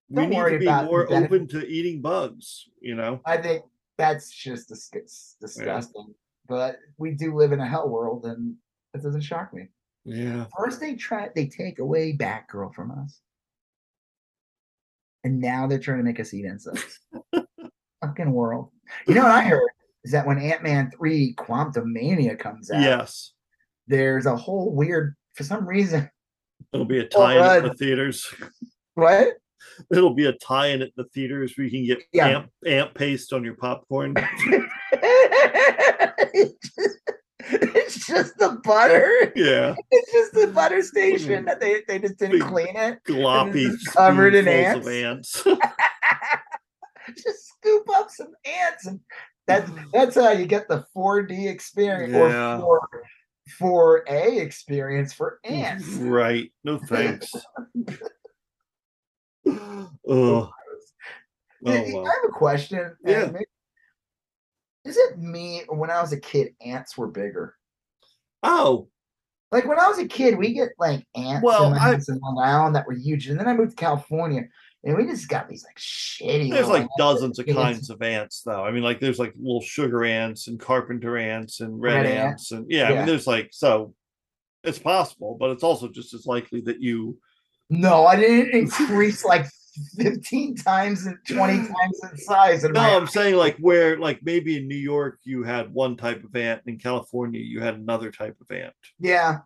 We 0.09 0.15
Don't 0.23 0.29
need 0.31 0.37
worry 0.37 0.51
to 0.53 0.59
be 0.59 0.65
about 0.65 0.85
more 0.85 1.05
benefit- 1.07 1.31
open 1.33 1.47
to 1.49 1.67
eating 1.67 2.01
bugs. 2.01 2.67
You 2.81 2.95
know. 2.95 3.21
I 3.25 3.37
think 3.37 3.63
that's 3.97 4.31
just 4.31 4.69
dis- 4.69 5.35
disgusting. 5.39 6.13
But 6.47 6.77
we 6.97 7.11
do 7.11 7.35
live 7.35 7.51
in 7.51 7.59
a 7.59 7.67
hell 7.67 7.87
world, 7.89 8.25
and 8.25 8.55
it 8.95 9.03
doesn't 9.03 9.21
shock 9.21 9.53
me. 9.53 9.67
Yeah. 10.05 10.45
First, 10.57 10.79
they 10.79 10.95
try 10.95 11.29
they 11.35 11.45
take 11.47 11.77
away 11.77 12.13
Batgirl 12.17 12.73
from 12.73 12.89
us, 12.91 13.21
and 15.23 15.39
now 15.39 15.67
they're 15.67 15.79
trying 15.79 15.99
to 15.99 16.03
make 16.03 16.19
us 16.19 16.33
eat 16.33 16.45
insects. 16.45 16.99
Fucking 18.01 18.31
world. 18.31 18.71
You 19.07 19.15
know 19.15 19.23
what 19.23 19.31
I 19.31 19.41
heard 19.41 19.69
is 20.03 20.11
that 20.11 20.25
when 20.25 20.39
Ant 20.39 20.63
Man 20.63 20.91
three 20.95 21.35
Quantumania 21.37 22.37
comes 22.39 22.71
out, 22.71 22.81
Yes. 22.81 23.33
there's 23.87 24.25
a 24.25 24.35
whole 24.35 24.73
weird 24.73 25.15
for 25.35 25.43
some 25.43 25.67
reason. 25.67 26.09
It'll 26.73 26.85
be 26.85 26.99
a 26.99 27.07
tie-in 27.07 27.43
at 27.43 27.65
uh, 27.65 27.69
the 27.69 27.73
theaters. 27.75 28.25
What? 28.95 29.35
It'll 29.91 30.13
be 30.13 30.25
a 30.25 30.33
tie-in 30.33 30.81
at 30.81 30.91
the 30.95 31.05
theaters 31.13 31.53
where 31.57 31.65
you 31.67 31.71
can 31.71 31.85
get 31.85 32.03
Yeah. 32.11 32.27
amp, 32.27 32.49
amp 32.65 32.93
paste 32.95 33.33
on 33.33 33.43
your 33.43 33.55
popcorn. 33.55 34.15
it's, 37.51 38.05
just, 38.05 38.37
the 38.37 38.59
butter. 38.63 39.31
yeah. 39.35 39.75
It's 39.91 40.11
just 40.11 40.33
the 40.33 40.47
butter 40.47 40.81
station 40.81 41.45
that 41.45 41.59
they, 41.59 41.83
they 41.87 41.99
just 41.99 42.17
didn't 42.17 42.39
Big 42.39 42.47
clean 42.47 42.75
it. 42.75 42.99
Gloppy 43.05 43.73
covered 43.93 44.35
in 44.35 44.47
of 44.47 44.87
ants. 44.87 45.43
just 47.15 47.47
scoop 47.47 47.89
up 47.95 48.09
some 48.11 48.33
ants 48.45 48.85
and 48.85 48.99
that's 49.47 49.71
that's 49.93 50.15
how 50.15 50.31
you 50.31 50.45
get 50.45 50.67
the 50.67 50.85
4D 50.95 51.47
experience 51.49 52.13
Yeah. 52.13 52.59
or 52.59 52.87
4 53.57 54.03
4A 54.05 54.39
experience 54.41 55.11
for 55.13 55.39
ants. 55.43 55.87
right. 55.87 56.51
No 56.63 56.77
thanks. 56.77 57.31
oh. 59.47 59.89
I 60.07 60.51
Oh 61.65 62.05
I 62.05 62.09
have 62.09 62.29
a 62.29 62.31
question. 62.31 62.95
Yeah. 63.03 63.25
maybe- 63.31 63.45
Is 64.85 64.97
it 64.97 65.18
me 65.19 65.64
when 65.69 65.89
I 65.89 66.01
was 66.01 66.14
a 66.14 66.19
kid, 66.19 66.53
ants 66.65 66.97
were 66.97 67.07
bigger? 67.07 67.56
Oh, 68.43 68.88
Like 69.51 69.65
when 69.65 69.80
I 69.80 69.88
was 69.88 69.99
a 69.99 70.07
kid, 70.07 70.38
we 70.38 70.53
get 70.53 70.69
like 70.80 71.06
ants 71.15 71.43
Well, 71.43 71.73
in, 71.73 71.73
I- 71.80 71.93
in 71.93 72.19
Long 72.22 72.38
Island 72.41 72.76
that 72.76 72.88
were 72.88 72.93
huge, 72.93 73.27
and 73.27 73.39
then 73.39 73.47
I 73.47 73.53
moved 73.53 73.72
to 73.72 73.76
California, 73.84 74.43
and 74.84 74.95
we 74.95 75.06
just 75.06 75.27
got 75.27 75.49
these 75.49 75.65
like 75.65 75.77
shitty. 75.77 76.51
there's 76.51 76.68
like 76.68 76.88
dozens 76.97 77.39
of 77.39 77.47
into- 77.47 77.60
kinds 77.60 77.89
of 77.89 78.01
ants, 78.01 78.41
though. 78.45 78.64
I 78.64 78.72
mean, 78.72 78.84
like 78.84 78.99
there's 78.99 79.19
like 79.19 79.34
little 79.38 79.61
sugar 79.61 80.06
ants 80.06 80.47
and 80.47 80.60
carpenter 80.60 81.18
ants 81.18 81.60
and 81.60 81.81
red, 81.81 81.95
Red 81.95 82.06
ants, 82.06 82.51
and 82.51 82.65
yeah, 82.69 82.85
I 82.85 82.95
mean, 82.95 83.06
there's 83.06 83.27
like 83.27 83.49
so. 83.51 83.93
It's 84.64 84.80
possible, 84.80 85.38
but 85.39 85.51
it's 85.51 85.64
also 85.64 85.88
just 85.88 86.14
as 86.14 86.26
likely 86.26 86.61
that 86.61 86.81
you. 86.81 87.18
No, 87.69 88.06
I 88.06 88.15
didn't 88.18 88.51
increase 88.53 89.23
like 89.26 89.45
15 89.97 90.55
times 90.55 91.05
and 91.05 91.17
20 91.27 91.57
times 91.57 91.99
in 92.11 92.17
size. 92.17 92.63
In 92.63 92.73
No, 92.73 92.81
I'm 92.81 93.07
saying 93.07 93.35
like 93.35 93.57
where, 93.57 93.97
like 93.97 94.19
maybe 94.23 94.57
in 94.57 94.67
New 94.67 94.75
York 94.75 95.19
you 95.23 95.43
had 95.43 95.73
one 95.73 95.95
type 95.97 96.23
of 96.23 96.35
ant, 96.35 96.61
and 96.65 96.75
in 96.75 96.79
California 96.79 97.39
you 97.39 97.61
had 97.61 97.75
another 97.75 98.11
type 98.11 98.37
of 98.41 98.51
ant. 98.55 98.73
yeah, 98.99 99.39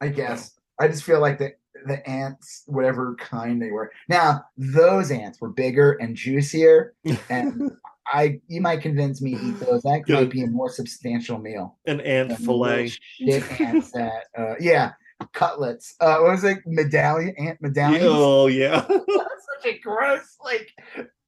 I 0.00 0.08
guess. 0.08 0.52
I 0.80 0.88
just 0.88 1.04
feel 1.04 1.20
like 1.20 1.38
the 1.38 1.52
the 1.86 2.08
ants, 2.08 2.64
whatever 2.66 3.14
kind 3.16 3.60
they 3.60 3.70
were. 3.70 3.92
Now 4.08 4.44
those 4.56 5.10
ants 5.10 5.40
were 5.40 5.50
bigger 5.50 5.92
and 5.92 6.16
juicier, 6.16 6.94
and 7.28 7.72
I 8.06 8.40
you 8.48 8.60
might 8.60 8.82
convince 8.82 9.22
me 9.22 9.34
to 9.34 9.44
eat 9.44 9.60
those. 9.60 9.82
That 9.82 9.90
might 9.90 10.06
Good. 10.06 10.30
be 10.30 10.42
a 10.42 10.46
more 10.46 10.70
substantial 10.70 11.38
meal. 11.38 11.78
An 11.86 12.00
ant 12.00 12.30
than 12.30 12.38
fillet. 12.38 12.88
Shit 12.88 13.60
ants 13.60 13.92
that 13.92 14.24
uh, 14.36 14.54
yeah. 14.60 14.92
cutlets. 15.32 15.94
Uh, 16.00 16.18
what 16.18 16.32
was 16.32 16.44
it? 16.44 16.58
Medallion, 16.66 17.34
ant 17.38 17.60
medallions. 17.62 18.04
Oh 18.06 18.46
yeah, 18.46 18.86
That's 19.64 19.74
such 19.74 19.74
a 19.74 19.78
gross 19.78 20.36
like 20.44 20.70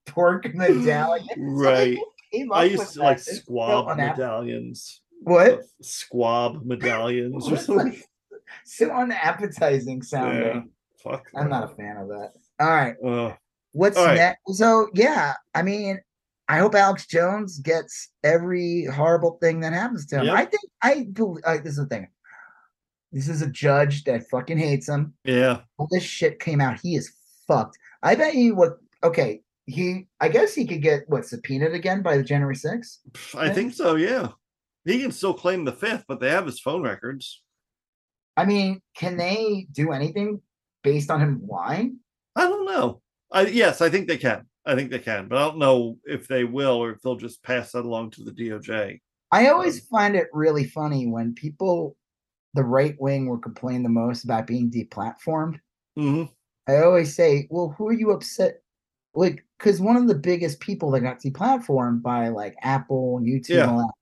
pork 0.07 0.55
medallion. 0.55 1.29
right. 1.39 1.99
Came 2.33 2.53
I 2.53 2.65
used 2.65 2.95
to 2.95 3.01
like 3.01 3.17
that. 3.19 3.29
It's 3.29 3.37
so 3.37 3.43
squab 3.43 3.97
medallions. 3.97 5.01
What? 5.23 5.61
Squab 5.83 6.65
medallions 6.65 7.51
or 7.51 7.57
something. 7.57 7.93
like 7.93 8.05
so 8.65 8.91
unappetizing 8.91 10.03
sounding. 10.03 10.43
Yeah. 10.43 10.61
Fuck. 11.03 11.27
I'm 11.35 11.49
not 11.49 11.73
a 11.73 11.75
fan 11.75 11.97
of 11.97 12.09
that. 12.09 12.33
All 12.61 12.69
right. 12.69 12.95
Uh, 13.05 13.35
What's 13.73 13.99
All 13.99 14.07
right. 14.07 14.15
next? 14.15 14.57
So 14.57 14.89
yeah, 14.95 15.35
I 15.55 15.63
mean, 15.63 16.01
I 16.49 16.59
hope 16.59 16.75
Alex 16.75 17.07
Jones 17.07 17.59
gets 17.59 18.09
every 18.25 18.87
horrible 18.87 19.39
thing 19.43 19.61
that 19.61 19.73
happens 19.73 20.07
to 20.07 20.21
him. 20.21 20.27
Yep. 20.27 20.35
I 20.35 20.45
think 20.47 20.63
I 20.83 21.07
believe 21.13 21.45
this 21.63 21.73
is 21.73 21.77
the 21.77 21.87
thing. 21.87 22.09
This 23.13 23.29
is 23.29 23.43
a 23.43 23.51
judge 23.51 24.05
that 24.05 24.29
fucking 24.31 24.59
hates 24.59 24.89
him. 24.89 25.15
yeah. 25.25 25.61
All 25.79 25.89
this 25.91 26.03
shit 26.03 26.41
came 26.41 26.61
out. 26.61 26.81
He 26.81 26.97
is 26.97 27.13
fucked. 27.47 27.79
I 28.07 28.15
bet 28.15 28.35
you 28.35 28.55
what 28.55 28.78
okay, 29.03 29.41
he 29.66 30.07
I 30.20 30.28
guess 30.28 30.55
he 30.55 30.65
could 30.65 30.81
get 30.81 31.09
what 31.09 31.24
subpoenaed 31.24 31.74
again 31.74 32.03
by 32.03 32.16
the 32.16 32.23
January 32.23 32.55
6th. 32.55 32.99
I 33.37 33.49
think 33.49 33.74
so. 33.74 33.97
Yeah. 33.97 34.28
He 34.85 35.03
can 35.03 35.11
still 35.11 35.35
claim 35.35 35.65
the 35.65 35.73
fifth, 35.73 36.05
but 36.07 36.20
they 36.20 36.31
have 36.31 36.47
his 36.47 36.61
phone 36.61 36.83
records. 36.83 37.43
I 38.37 38.45
mean, 38.45 38.81
can 38.97 39.16
they 39.16 39.66
do 39.73 39.91
anything 39.91 40.41
based 40.85 41.11
on 41.11 41.20
him 41.20 41.43
lying? 41.49 41.99
I 42.37 42.43
don't 42.43 42.66
know. 42.66 43.01
I 43.33 43.47
yes, 43.47 43.81
I 43.81 43.89
think 43.89 44.07
they 44.07 44.19
can. 44.19 44.47
I 44.65 44.77
think 44.77 44.91
they 44.91 45.01
can, 45.01 45.27
but 45.27 45.39
I 45.39 45.41
don't 45.43 45.59
know 45.59 45.99
if 46.05 46.28
they 46.28 46.45
will 46.45 46.77
or 46.77 46.91
if 46.93 47.03
they'll 47.03 47.16
just 47.16 47.43
pass 47.43 47.73
that 47.73 47.85
along 47.85 48.12
to 48.12 48.24
the 48.24 48.33
DOJ. 48.33 49.01
I 49.33 49.49
always 49.49 49.87
find 49.87 50.15
it 50.15 50.28
really 50.33 50.65
funny 50.65 51.07
when 51.07 51.35
people, 51.35 51.97
the 52.55 52.62
right 52.62 52.95
wing, 53.01 53.27
were 53.27 53.39
complaining 53.39 53.83
the 53.83 53.89
most 53.89 54.23
about 54.23 54.47
being 54.47 54.70
deplatformed. 54.70 55.59
hmm 55.97 56.24
I 56.68 56.78
always 56.82 57.14
say, 57.14 57.47
well, 57.51 57.74
who 57.76 57.88
are 57.88 57.93
you 57.93 58.10
upset? 58.10 58.62
Like, 59.14 59.44
because 59.59 59.80
one 59.80 59.97
of 59.97 60.09
the 60.09 60.14
biggest 60.14 60.60
people 60.60 60.90
that 60.90 61.01
got 61.01 61.20
deplatformed 61.20 62.02
by 62.02 62.28
like 62.28 62.55
Apple 62.62 63.16
and 63.16 63.26
YouTube 63.26 63.48
Yeah. 63.51 63.62
and 63.62 63.70
all 63.70 63.78
that 63.78 63.94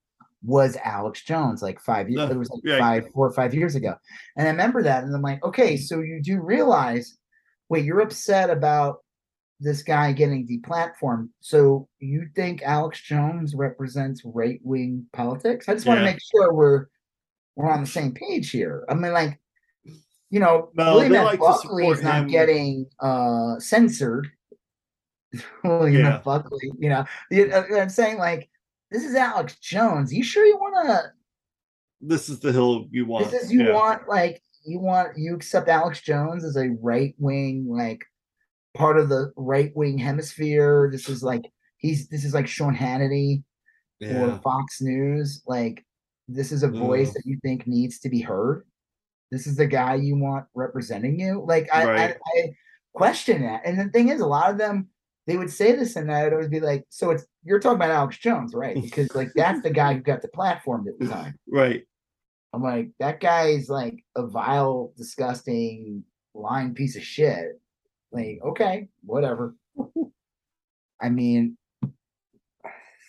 was 0.43 0.77
Alex 0.85 1.23
Jones, 1.23 1.63
like 1.63 1.81
five 1.81 2.09
years. 2.11 2.29
No, 2.29 2.35
It 2.35 2.39
was 2.39 2.51
like 2.51 2.61
yeah. 2.65 2.79
five, 2.79 3.09
four 3.15 3.27
or 3.27 3.33
five 3.33 3.55
years 3.55 3.75
ago. 3.75 3.95
And 4.37 4.47
I 4.47 4.51
remember 4.51 4.83
that, 4.83 5.05
and 5.05 5.15
I'm 5.15 5.23
like, 5.23 5.43
okay, 5.45 5.75
mm. 5.75 5.81
so 5.81 6.01
you 6.01 6.21
do 6.23 6.41
realize, 6.41 7.17
wait, 7.69 7.85
you're 7.85 8.01
upset 8.01 8.51
about 8.51 8.99
this 9.61 9.83
guy 9.83 10.13
getting 10.13 10.47
deplatformed. 10.47 11.29
So 11.41 11.89
you 11.99 12.27
think 12.35 12.63
Alex 12.63 13.01
Jones 13.01 13.55
represents 13.55 14.23
right 14.25 14.61
wing 14.63 15.07
politics? 15.13 15.69
I 15.69 15.75
just 15.75 15.87
want 15.87 16.01
to 16.01 16.05
make 16.05 16.21
sure 16.21 16.53
we're 16.53 16.87
we're 17.57 17.71
on 17.71 17.81
the 17.81 17.87
same 17.87 18.13
page 18.13 18.51
here. 18.51 18.85
I 18.89 18.95
mean, 18.95 19.13
like, 19.13 19.41
you 20.35 20.41
know, 20.41 20.71
No, 20.75 20.95
William 20.95 21.15
F. 21.15 21.25
like 21.27 21.39
Buckley 21.39 21.87
is 21.87 22.03
not 22.03 22.23
him. 22.23 22.27
getting 22.29 22.87
uh 23.01 23.59
censored. 23.61 24.29
William 25.65 26.03
Yeah. 26.05 26.17
F. 26.17 26.25
Buckley, 26.25 26.73
you 26.79 26.89
know, 26.89 27.05
uh, 27.33 27.63
I'm 27.81 27.89
saying 27.89 28.19
like 28.19 28.49
this 28.91 29.05
is 29.05 29.15
Alex 29.15 29.57
Jones. 29.61 30.13
You 30.13 30.23
sure 30.25 30.45
you 30.45 30.57
want 30.57 30.87
to? 30.89 31.13
This 32.01 32.29
is 32.29 32.41
the 32.41 32.53
hill 32.53 32.87
you 32.91 33.07
want. 33.07 33.31
This 33.31 33.45
is 33.45 33.53
you 33.53 33.65
yeah. 33.67 33.73
want 33.75 34.09
like 34.09 34.43
you 34.65 34.81
want 34.81 35.17
you 35.17 35.35
accept 35.37 35.69
Alex 35.69 36.01
Jones 36.03 36.45
as 36.45 36.57
a 36.57 36.71
right 36.83 37.15
wing 37.19 37.67
like 37.69 38.03
part 38.75 38.99
of 38.99 39.09
the 39.09 39.33
right 39.37 39.71
wing 39.77 39.99
hemisphere. 39.99 40.89
This 40.91 41.09
is 41.09 41.23
like 41.23 41.43
he's 41.79 42.09
this 42.09 42.25
is 42.25 42.35
like 42.35 42.49
Sean 42.49 42.75
Hannity 42.75 43.43
Yeah. 44.01 44.25
or 44.25 44.41
Fox 44.43 44.81
News. 44.81 45.43
Like 45.47 45.85
this 46.29 46.51
is 46.53 46.63
a 46.65 46.69
voice 46.69 47.09
Ugh. 47.11 47.15
that 47.15 47.23
you 47.27 47.39
think 47.45 47.67
needs 47.67 48.01
to 48.01 48.09
be 48.09 48.21
heard. 48.21 48.65
This 49.31 49.47
is 49.47 49.57
the 49.57 49.67
guy 49.67 49.95
you 49.97 50.17
want 50.17 50.47
representing 50.55 51.19
you. 51.19 51.45
Like 51.47 51.69
I, 51.73 51.85
Right. 51.85 52.17
I, 52.37 52.39
I 52.39 52.55
question 52.93 53.43
that. 53.43 53.63
And 53.65 53.79
the 53.79 53.89
thing 53.89 54.09
is, 54.09 54.21
a 54.21 54.27
lot 54.27 54.51
of 54.51 54.59
them 54.59 54.89
they 55.27 55.37
would 55.37 55.51
say 55.51 55.75
this, 55.75 55.97
and 55.97 56.13
I 56.13 56.25
would 56.25 56.33
always 56.35 56.49
be 56.49 56.61
like, 56.61 56.85
"So 56.91 57.11
it's 57.11 57.25
you're 57.45 57.59
talking 57.59 57.77
about 57.77 57.91
Alex 57.91 58.19
Jones, 58.19 58.55
right? 58.55 58.81
Because 58.81 59.15
like 59.15 59.31
that's 59.35 59.63
the 59.63 59.71
guy 59.71 59.95
who 59.95 60.01
got 60.01 60.23
the 60.23 60.29
platform 60.29 60.87
at 60.87 60.99
the 60.99 61.09
time." 61.09 61.39
Right. 61.49 61.85
I'm 62.53 62.63
like, 62.63 62.91
that 63.01 63.21
guy 63.21 63.49
is 63.49 63.69
like 63.69 64.05
a 64.17 64.27
vile, 64.27 64.93
disgusting, 64.97 66.05
lying 66.35 66.75
piece 66.75 66.95
of 66.97 67.03
shit. 67.03 67.61
Like, 68.13 68.39
okay, 68.45 68.89
whatever. 69.05 69.57
I 71.01 71.09
mean, 71.09 71.57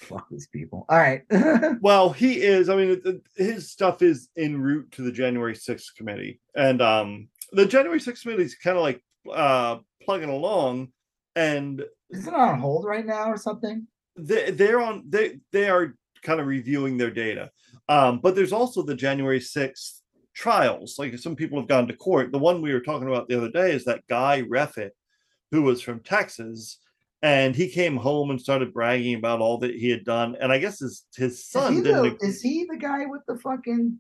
fuck 0.06 0.28
these 0.30 0.48
people. 0.48 0.86
All 0.90 0.98
right. 0.98 1.24
Well, 1.82 2.10
he 2.12 2.42
is. 2.42 2.70
I 2.70 2.76
mean, 2.76 3.22
his 3.36 3.72
stuff 3.72 4.02
is 4.02 4.30
en 4.38 4.60
route 4.60 4.92
to 4.94 5.02
the 5.02 5.12
January 5.12 5.54
6th 5.56 5.96
committee. 5.98 6.40
And 6.56 6.82
um 6.82 7.28
the 7.52 7.66
January 7.66 8.00
6th 8.00 8.22
committee 8.22 8.44
is 8.44 8.56
kind 8.56 8.78
of 8.78 8.84
like 8.84 9.04
uh 9.34 9.78
plugging 10.04 10.30
along 10.30 10.90
and 11.36 11.84
Is 12.10 12.28
it 12.28 12.34
on 12.34 12.60
hold 12.60 12.86
right 12.86 13.06
now 13.06 13.30
or 13.32 13.38
something? 13.38 13.88
they, 14.18 14.52
they're 14.52 14.80
on 14.80 15.04
they 15.10 15.40
they 15.52 15.68
are 15.70 15.94
kind 16.24 16.40
of 16.40 16.48
reviewing 16.48 16.98
their 16.98 17.12
data 17.12 17.52
um 17.90 18.20
but 18.24 18.34
there's 18.34 18.54
also 18.54 18.82
the 18.82 18.96
january 18.96 19.40
6th 19.42 20.00
trials 20.34 20.96
like 20.98 21.18
some 21.18 21.36
people 21.36 21.60
have 21.60 21.68
gone 21.68 21.88
to 21.88 21.96
court 21.96 22.32
the 22.32 22.40
one 22.40 22.62
we 22.62 22.72
were 22.72 22.80
talking 22.80 23.08
about 23.10 23.28
the 23.28 23.36
other 23.38 23.52
day 23.52 23.72
is 23.74 23.84
that 23.86 24.08
Guy 24.08 24.42
Reffitt 24.44 24.92
who 25.52 25.64
was 25.64 25.82
from 25.82 26.00
texas 26.00 26.78
and 27.26 27.56
he 27.56 27.68
came 27.70 27.98
home 27.98 28.30
and 28.30 28.40
started 28.40 28.72
bragging 28.72 29.16
about 29.16 29.40
all 29.42 29.58
that 29.58 29.74
he 29.74 29.90
had 29.90 30.04
done 30.06 30.36
and 30.40 30.52
i 30.52 30.58
guess 30.60 30.80
his 30.80 31.06
his 31.16 31.34
Is 31.34 31.46
son 31.50 31.74
he, 31.76 31.82
didn't 31.82 32.20
the, 32.20 32.26
is 32.26 32.42
he 32.42 32.66
the 32.70 32.78
guy 32.78 33.06
with 33.08 33.22
the 33.28 33.38
fucking 33.38 34.00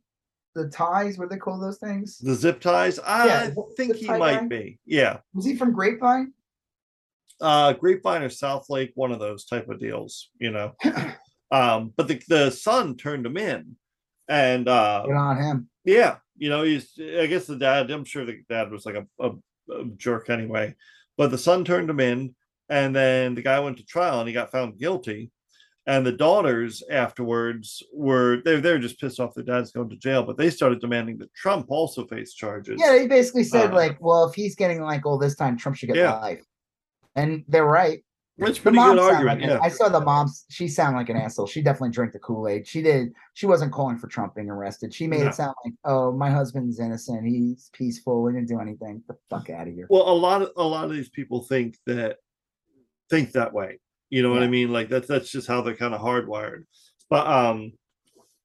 the 0.54 0.70
ties? 0.70 1.18
What 1.18 1.30
they 1.30 1.38
call 1.38 1.60
those 1.60 1.80
things? 1.80 2.18
the 2.20 2.36
zip 2.36 2.62
ties 2.62 3.00
i 3.00 3.26
Yeah, 3.28 3.50
think 3.76 3.96
he 3.96 4.08
might 4.08 4.42
guy? 4.42 4.48
be 4.48 4.80
yeah 4.86 5.18
Was 5.34 5.46
he 5.46 5.56
from 5.56 5.74
Grapevine? 5.74 6.34
uh 7.42 7.74
grapevine 7.74 8.22
or 8.24 8.30
Southlake 8.30 8.92
one 8.96 9.12
of 9.12 9.20
those 9.20 9.46
type 9.46 9.68
of 9.70 9.80
deals 9.80 10.30
you 10.40 10.52
know 10.52 10.74
um 11.52 11.92
but 11.98 12.08
the, 12.08 12.22
the 12.30 12.50
son 12.52 12.96
turned 12.96 13.26
him 13.26 13.38
in 13.38 13.76
and 14.30 14.68
uh 14.70 15.04
Good 15.06 15.14
on 15.16 15.38
him. 15.38 15.70
Yeah, 15.84 16.16
you 16.36 16.50
know, 16.50 16.64
he's. 16.64 16.92
I 17.00 17.28
guess 17.28 17.46
the 17.46 17.56
dad. 17.58 17.92
I'm 17.92 18.06
sure 18.06 18.26
the 18.26 18.42
dad 18.50 18.72
was 18.72 18.88
like 18.88 18.96
a, 18.96 19.06
a, 19.20 19.30
a 19.72 19.86
jerk 19.98 20.32
anyway, 20.32 20.74
but 21.16 21.30
the 21.30 21.38
son 21.38 21.64
turned 21.64 21.92
him 21.92 22.00
in, 22.00 22.34
and 22.70 22.96
then 22.96 23.36
the 23.36 23.42
guy 23.42 23.60
went 23.60 23.78
to 23.78 23.86
trial 23.86 24.20
and 24.20 24.28
he 24.28 24.34
got 24.34 24.52
found 24.52 24.78
guilty. 24.78 25.32
And 25.88 26.04
the 26.04 26.12
daughters 26.12 26.82
afterwards 26.90 27.84
were 27.94 28.42
they 28.44 28.60
they're 28.60 28.80
just 28.80 29.00
pissed 29.00 29.20
off 29.20 29.36
their 29.36 29.44
dad's 29.44 29.72
going 29.72 29.90
to 29.92 29.96
jail, 29.98 30.24
but 30.24 30.36
they 30.36 30.50
started 30.50 30.82
demanding 30.82 31.18
that 31.20 31.32
Trump 31.36 31.68
also 31.70 32.08
face 32.08 32.34
charges. 32.34 32.82
Yeah, 32.84 32.98
he 33.00 33.08
basically 33.08 33.44
said 33.44 33.72
Uh, 33.72 33.76
like, 33.76 33.98
well, 34.02 34.28
if 34.28 34.34
he's 34.34 34.56
getting 34.56 34.82
like 34.82 35.06
all 35.06 35.20
this 35.20 35.36
time, 35.36 35.56
Trump 35.58 35.78
should 35.78 35.88
get 35.88 35.98
Yeah. 35.98 36.16
life. 36.20 36.44
And 37.16 37.44
they're 37.48 37.66
right. 37.66 38.04
It's 38.38 38.58
The 38.58 38.64
pretty 38.64 38.76
mom 38.78 38.96
good 38.98 39.04
argument. 39.14 39.42
like 39.44 39.50
yeah, 39.50 39.60
I 39.62 39.70
saw 39.70 39.88
the 39.88 40.02
mom's. 40.02 40.44
She 40.50 40.68
sounded 40.68 40.98
like 40.98 41.08
an 41.10 41.16
asshole. 41.16 41.48
She 41.48 41.62
definitely 41.62 41.92
drank 41.92 42.12
the 42.12 42.20
Kool 42.20 42.48
Aid. 42.50 42.68
She 42.68 42.82
did. 42.82 43.14
She 43.36 43.46
wasn't 43.46 43.72
calling 43.72 43.98
for 43.98 44.08
Trump 44.08 44.36
being 44.36 44.50
arrested. 44.50 44.94
She 44.94 45.08
made 45.08 45.22
No. 45.22 45.28
it 45.28 45.36
sound 45.36 45.54
like, 45.64 45.74
"Oh, 45.86 46.12
my 46.12 46.30
husband's 46.32 46.80
innocent. 46.82 47.26
He's 47.26 47.70
peaceful. 47.72 48.24
We 48.24 48.34
didn't 48.34 48.50
do 48.50 48.60
anything. 48.60 49.04
Get 49.08 49.08
the 49.08 49.16
fuck 49.30 49.50
out 49.52 49.68
of 49.70 49.74
here." 49.74 49.88
well, 49.90 50.10
a 50.10 50.12
lot 50.18 50.42
of 50.42 50.52
a 50.58 50.64
lot 50.64 50.84
of 50.86 50.92
these 50.92 51.08
people 51.10 51.44
think 51.44 51.78
that 51.86 52.18
think 53.10 53.32
that 53.32 53.53
way. 53.53 53.80
You 54.10 54.22
know 54.22 54.32
what 54.32 54.44
I 54.44 54.48
mean? 54.48 54.72
Like 54.72 54.90
that's 54.90 55.07
that's 55.07 55.30
just 55.30 55.48
how 55.48 55.61
they're 55.61 55.76
kind 55.76 55.94
of 55.94 56.02
hardwired. 56.02 56.65
But 57.10 57.27
um, 57.27 57.73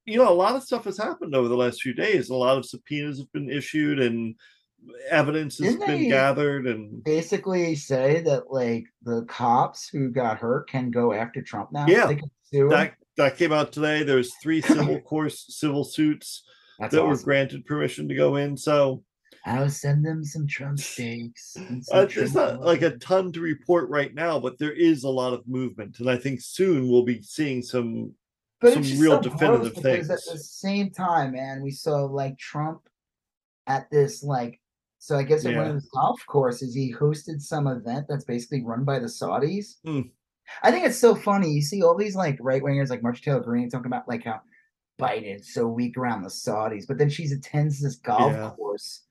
you 0.05 0.17
know, 0.17 0.29
a 0.29 0.33
lot 0.33 0.55
of 0.55 0.63
stuff 0.63 0.85
has 0.85 0.97
happened 0.97 1.35
over 1.35 1.47
the 1.47 1.57
last 1.57 1.81
few 1.81 1.93
days. 1.93 2.29
A 2.29 2.35
lot 2.35 2.57
of 2.57 2.65
subpoenas 2.65 3.19
have 3.19 3.31
been 3.31 3.49
issued 3.49 3.99
and 3.99 4.35
evidence 5.09 5.59
has 5.59 5.75
Didn't 5.75 5.87
been 5.87 6.09
gathered 6.09 6.67
and 6.67 7.03
Basically, 7.03 7.75
say 7.75 8.21
that 8.21 8.51
like 8.51 8.85
the 9.03 9.23
cops 9.25 9.87
who 9.87 10.09
got 10.09 10.39
hurt 10.39 10.69
can 10.69 10.91
go 10.91 11.13
after 11.13 11.41
Trump 11.41 11.71
now. 11.71 11.85
Yeah, 11.87 12.07
they 12.07 12.15
can 12.15 12.31
sue 12.43 12.63
him. 12.63 12.69
that 12.69 12.93
that 13.17 13.37
came 13.37 13.51
out 13.51 13.71
today. 13.71 14.03
There's 14.03 14.33
three 14.41 14.61
civil 14.61 14.99
course 15.01 15.45
civil 15.49 15.83
suits 15.83 16.43
That's 16.79 16.93
that 16.95 17.05
were 17.05 17.17
granted 17.17 17.65
permission 17.65 18.07
to 18.09 18.15
go 18.15 18.37
in. 18.37 18.57
So 18.57 19.03
I'll 19.45 19.69
send 19.69 20.05
them 20.05 20.23
some 20.23 20.47
Trump 20.47 20.79
steaks. 20.79 21.53
some 21.53 21.81
uh, 21.91 22.05
there's 22.05 22.35
not 22.35 22.61
like 22.61 22.81
a 22.81 22.97
ton 22.97 23.31
to 23.33 23.41
report 23.41 23.89
right 23.89 24.13
now, 24.13 24.39
but 24.39 24.57
there 24.59 24.73
is 24.73 25.03
a 25.03 25.09
lot 25.09 25.33
of 25.33 25.47
movement, 25.47 25.99
and 25.99 26.09
I 26.09 26.17
think 26.17 26.41
soon 26.41 26.89
we'll 26.89 27.03
be 27.03 27.21
seeing 27.21 27.61
some 27.61 28.13
but 28.59 28.73
some 28.73 28.83
real 28.99 29.19
definitive 29.19 29.73
things. 29.73 30.09
At 30.09 30.19
the 30.31 30.37
same 30.37 30.91
time, 30.91 31.33
man, 31.33 31.61
we 31.63 31.71
saw 31.71 32.05
like 32.05 32.37
Trump 32.37 32.81
at 33.67 33.89
this 33.89 34.23
like. 34.23 34.59
So 34.99 35.17
I 35.17 35.23
guess 35.23 35.43
at 35.47 35.55
one 35.55 35.65
of 35.65 35.73
his 35.73 35.89
golf 35.91 36.23
courses, 36.27 36.75
he 36.75 36.93
hosted 36.93 37.41
some 37.41 37.65
event 37.65 38.05
that's 38.07 38.23
basically 38.23 38.63
run 38.63 38.83
by 38.83 38.99
the 38.99 39.07
Saudis. 39.07 39.77
Hmm. 39.83 40.01
I 40.61 40.69
think 40.69 40.85
it's 40.85 40.99
so 40.99 41.15
funny. 41.15 41.49
You 41.49 41.63
see 41.63 41.81
all 41.81 41.97
these 41.97 42.15
like 42.15 42.37
right 42.39 42.61
wingers 42.61 42.91
like 42.91 43.01
March 43.01 43.23
Taylor 43.23 43.39
Greene 43.39 43.67
talking 43.67 43.87
about 43.87 44.07
like 44.07 44.25
how 44.25 44.41
Biden's 44.99 45.55
so 45.55 45.67
weak 45.67 45.97
around 45.97 46.21
the 46.21 46.29
Saudis, 46.29 46.85
but 46.87 46.99
then 46.99 47.09
she 47.09 47.25
attends 47.25 47.81
this 47.81 47.95
golf 47.95 48.33
Yeah. 48.33 48.51
course 48.51 49.01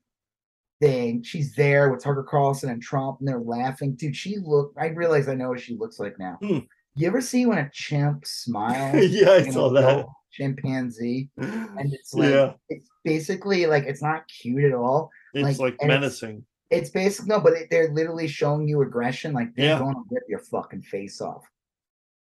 thing. 0.80 1.22
She's 1.22 1.54
there 1.54 1.90
with 1.90 2.02
Tucker 2.02 2.22
Carlson 2.28 2.70
and 2.70 2.82
Trump, 2.82 3.18
and 3.20 3.28
they're 3.28 3.38
laughing. 3.40 3.94
Dude, 3.94 4.16
she 4.16 4.36
look. 4.42 4.72
I 4.78 4.86
realize 4.86 5.28
I 5.28 5.34
know 5.34 5.50
what 5.50 5.60
she 5.60 5.76
looks 5.76 5.98
like 5.98 6.18
now. 6.18 6.38
Hmm. 6.42 6.58
You 6.96 7.06
ever 7.06 7.20
see 7.20 7.46
when 7.46 7.58
a 7.58 7.70
chimp 7.72 8.26
smiles? 8.26 9.06
yeah, 9.10 9.30
I 9.30 9.50
saw 9.50 9.70
that. 9.70 10.06
chimpanzee, 10.32 11.28
and 11.36 11.92
it's 11.92 12.14
like 12.14 12.30
yeah, 12.30 12.52
it's 12.68 12.88
basically 13.04 13.66
like 13.66 13.84
it's 13.84 14.02
not 14.02 14.24
cute 14.28 14.64
at 14.64 14.72
all. 14.74 15.10
it's 15.34 15.58
like, 15.58 15.72
like, 15.72 15.76
and 15.80 15.90
it's- 15.90 16.00
menacing. 16.22 16.44
It's 16.70 16.90
basically 16.90 17.28
no, 17.30 17.40
but 17.40 17.54
it, 17.54 17.66
they're 17.68 17.92
literally 17.92 18.28
showing 18.28 18.68
you 18.68 18.80
aggression, 18.82 19.32
like 19.32 19.48
they're 19.56 19.70
Yeah. 19.70 19.78
going 19.80 19.92
to 19.94 20.02
rip 20.08 20.22
your 20.28 20.38
fucking 20.38 20.82
face 20.82 21.20
off. 21.20 21.44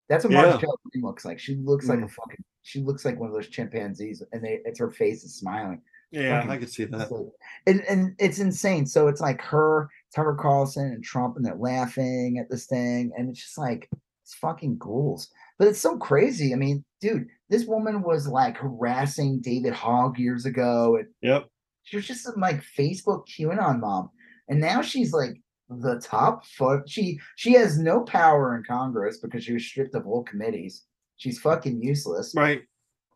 That's 0.08 0.24
what 0.24 0.34
Yeah. 0.34 0.42
Marjorie 0.42 0.70
looks 0.96 1.24
like. 1.24 1.38
She 1.38 1.56
looks 1.58 1.88
like 1.88 2.00
a 2.00 2.04
Mm. 2.06 2.10
fucking. 2.10 2.44
She 2.64 2.82
looks 2.82 3.06
like 3.06 3.20
one 3.20 3.30
of 3.30 3.36
those 3.36 3.48
chimpanzees, 3.48 4.24
and 4.34 4.44
they 4.44 4.60
it's 4.66 4.80
her 4.80 4.90
face 4.90 5.24
is 5.24 5.36
smiling. 5.36 5.84
Yeah, 6.12 6.38
fucking- 6.40 6.52
I 6.52 6.58
could 6.58 6.70
see 6.72 6.86
that. 6.86 7.32
And 7.68 7.82
and 7.82 8.16
it's 8.20 8.40
insane. 8.40 8.86
So 8.86 9.08
it's 9.08 9.22
like 9.22 9.42
her, 9.42 9.90
Tucker 10.16 10.36
Carlson, 10.40 10.86
and 10.88 11.04
Trump, 11.04 11.36
and 11.38 11.46
they're 11.46 11.56
laughing 11.56 12.38
at 12.40 12.50
this 12.50 12.66
thing, 12.66 13.12
and 13.18 13.30
it's 13.30 13.40
just 13.44 13.58
like 13.58 13.90
it's 14.24 14.34
fucking 14.36 14.78
ghouls. 14.78 15.30
But 15.58 15.68
it's 15.68 15.80
so 15.80 15.98
crazy. 15.98 16.54
I 16.54 16.56
mean, 16.58 16.84
dude, 17.02 17.28
this 17.50 17.66
woman 17.66 18.02
was 18.02 18.28
like 18.28 18.58
harassing 18.58 19.40
David 19.42 19.74
Hogg 19.74 20.18
years 20.18 20.46
ago, 20.46 20.98
and 20.98 21.08
Yep. 21.22 21.48
she 21.84 21.98
was 21.98 22.08
just 22.08 22.24
some 22.24 22.40
like 22.40 22.64
Facebook 22.78 23.26
QAnon 23.28 23.80
mom, 23.80 24.10
and 24.48 24.60
now 24.60 24.82
she's 24.82 25.14
like 25.14 25.36
the 25.70 26.00
top 26.04 26.46
foot. 26.46 26.90
She 26.90 27.20
she 27.36 27.54
has 27.54 27.78
no 27.78 28.02
power 28.02 28.56
in 28.56 28.64
Congress 28.64 29.20
because 29.20 29.44
she 29.44 29.54
was 29.54 29.64
stripped 29.66 29.94
of 29.96 30.08
all 30.08 30.24
committees. 30.24 30.86
She's 31.18 31.38
fucking 31.40 31.84
useless 31.84 32.34
Right. 32.36 32.62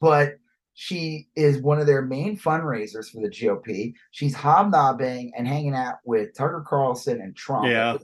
but 0.01 0.35
she 0.73 1.27
is 1.35 1.61
one 1.61 1.79
of 1.79 1.85
their 1.85 2.01
main 2.01 2.37
fundraisers 2.37 3.11
for 3.11 3.21
the 3.21 3.29
GOP. 3.29 3.93
She's 4.11 4.33
hobnobbing 4.33 5.31
and 5.37 5.47
hanging 5.47 5.75
out 5.75 5.95
with 6.03 6.35
Tucker 6.35 6.63
Carlson 6.67 7.21
and 7.21 7.35
Trump. 7.35 7.67
Yeah. 7.67 7.97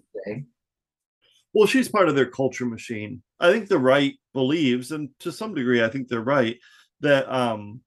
Well, 1.53 1.67
she's 1.67 1.89
part 1.89 2.09
of 2.09 2.15
their 2.15 2.29
culture 2.29 2.65
machine. 2.65 3.23
I 3.39 3.51
think 3.51 3.67
the 3.67 3.79
right 3.79 4.13
believes, 4.33 4.91
and 4.91 5.09
to 5.19 5.31
some 5.31 5.55
degree, 5.55 5.83
I 5.83 5.89
think 5.89 6.07
they're 6.07 6.21
right 6.21 6.57
that 7.01 7.31
um 7.33 7.81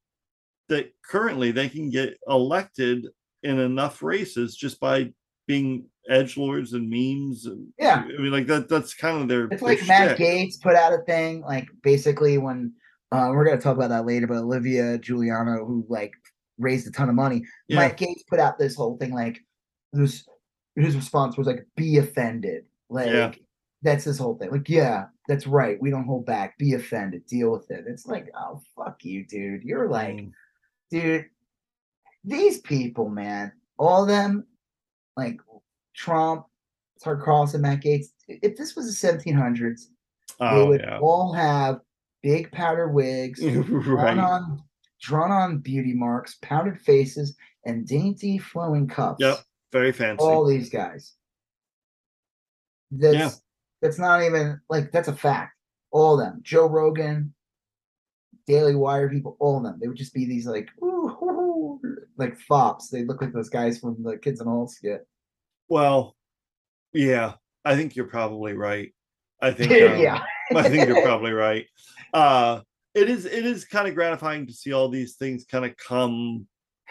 that 0.68 0.90
currently 1.04 1.52
they 1.52 1.68
can 1.68 1.90
get 1.90 2.16
elected 2.26 3.06
in 3.42 3.58
enough 3.58 4.02
races 4.02 4.56
just 4.56 4.80
by 4.80 5.12
being 5.46 5.84
edge 6.08 6.36
lords 6.36 6.72
and 6.72 6.88
memes 6.88 7.46
and 7.46 7.68
Yeah. 7.78 8.04
I 8.04 8.20
mean 8.20 8.32
like 8.32 8.46
that 8.46 8.68
that's 8.68 8.94
kind 8.94 9.20
of 9.20 9.28
their 9.28 9.44
It's 9.44 9.60
their 9.60 9.76
like 9.76 9.86
Matt 9.86 10.16
shtick. 10.16 10.26
Gaetz 10.26 10.60
put 10.60 10.74
out 10.74 10.92
a 10.94 11.02
thing, 11.02 11.42
like 11.42 11.68
basically 11.82 12.38
when 12.38 12.72
uh, 13.12 13.30
we're 13.32 13.44
gonna 13.44 13.60
talk 13.60 13.76
about 13.76 13.90
that 13.90 14.06
later, 14.06 14.26
but 14.26 14.38
Olivia 14.38 14.98
Julianna, 14.98 15.58
who 15.64 15.84
like 15.88 16.12
raised 16.58 16.86
a 16.86 16.90
ton 16.90 17.08
of 17.08 17.14
money, 17.14 17.42
Yeah. 17.68 17.76
Matt 17.80 17.98
Gaetz 17.98 18.26
put 18.28 18.40
out 18.40 18.58
this 18.58 18.74
whole 18.74 18.96
thing 18.96 19.12
like 19.12 19.38
this. 19.92 20.26
His 20.76 20.96
response 20.96 21.36
was 21.36 21.46
like, 21.46 21.66
"Be 21.76 21.98
offended." 21.98 22.64
Like 22.88 23.08
Yeah. 23.08 23.32
that's 23.82 24.04
his 24.04 24.18
whole 24.18 24.36
thing. 24.38 24.50
Like, 24.50 24.68
yeah, 24.68 25.06
that's 25.28 25.46
right. 25.46 25.80
We 25.80 25.90
don't 25.90 26.04
hold 26.06 26.24
back. 26.26 26.56
Be 26.58 26.74
offended. 26.74 27.26
Deal 27.26 27.52
with 27.52 27.70
it. 27.70 27.84
It's 27.86 28.06
like, 28.06 28.28
oh 28.34 28.60
fuck 28.76 29.04
you, 29.04 29.24
dude. 29.26 29.62
You're 29.64 29.88
like. 29.88 30.16
Mm. 30.16 30.32
dude, 30.90 31.24
these 32.24 32.60
people, 32.60 33.08
man, 33.08 33.50
all 33.78 34.02
of 34.02 34.08
them, 34.08 34.46
like 35.16 35.40
Trump, 35.94 36.46
Tucker 37.02 37.22
Carlson, 37.24 37.62
Matt 37.62 37.80
Gaetz. 37.82 38.06
If 38.28 38.56
this 38.56 38.76
was 38.76 38.86
the 38.86 39.08
1700s, 39.08 39.86
they 40.38 40.46
oh 40.46 40.66
would 40.66 40.80
yeah 40.82 40.98
all 41.00 41.32
have 41.32 41.80
big 42.22 42.50
powder 42.52 42.88
wigs, 42.88 43.40
drawn 43.40 44.18
on, 44.18 44.62
drawn 45.00 45.30
on 45.30 45.58
beauty 45.58 45.92
marks, 45.94 46.38
powdered 46.42 46.80
faces, 46.80 47.36
and 47.64 47.86
dainty 47.86 48.38
flowing 48.38 48.86
cups. 48.88 49.18
Yep. 49.20 49.38
very 49.72 49.92
fancy 49.92 50.24
All 50.24 50.46
these 50.46 50.70
guys. 50.70 51.14
That's 52.90 53.14
Yeah. 53.16 53.30
that's 53.80 53.98
not 53.98 54.22
even 54.22 54.60
like 54.68 54.92
that's 54.92 55.08
a 55.08 55.16
fact. 55.16 55.52
All 55.90 56.18
of 56.18 56.24
them, 56.26 56.40
Joe 56.42 56.66
Rogan, 56.68 57.34
Daily 58.46 58.74
Wire 58.74 59.08
people, 59.08 59.36
all 59.40 59.58
of 59.58 59.62
them. 59.64 59.78
They 59.80 59.88
would 59.88 59.96
just 59.96 60.14
be 60.14 60.26
these 60.26 60.46
like 60.46 60.68
ooh, 60.82 61.08
hoo, 61.08 61.78
hoo, 61.82 61.96
like 62.18 62.38
fops. 62.38 62.88
They 62.88 63.04
look 63.04 63.20
like 63.20 63.32
those 63.32 63.48
guys 63.48 63.78
from 63.78 64.02
the 64.02 64.18
Kids 64.18 64.40
in 64.40 64.48
All 64.48 64.66
skit. 64.68 65.06
well 65.68 66.16
yeah 66.92 67.32
I 67.64 67.74
think 67.76 67.96
you're 67.96 68.04
probably 68.06 68.52
right 68.52 68.92
I 69.40 69.52
think 69.52 69.72
um, 69.90 69.98
yeah, 69.98 70.22
I 70.56 70.68
think 70.68 70.86
you're 70.88 71.02
probably 71.06 71.32
right. 71.32 71.66
Uh 72.12 72.60
it 72.94 73.08
is 73.08 73.24
it 73.24 73.46
is 73.46 73.64
kind 73.64 73.88
of 73.88 73.94
gratifying 73.94 74.46
to 74.46 74.52
see 74.52 74.72
all 74.72 74.88
these 74.88 75.14
things 75.16 75.44
kind 75.44 75.64
of 75.64 75.76
come. 75.76 76.46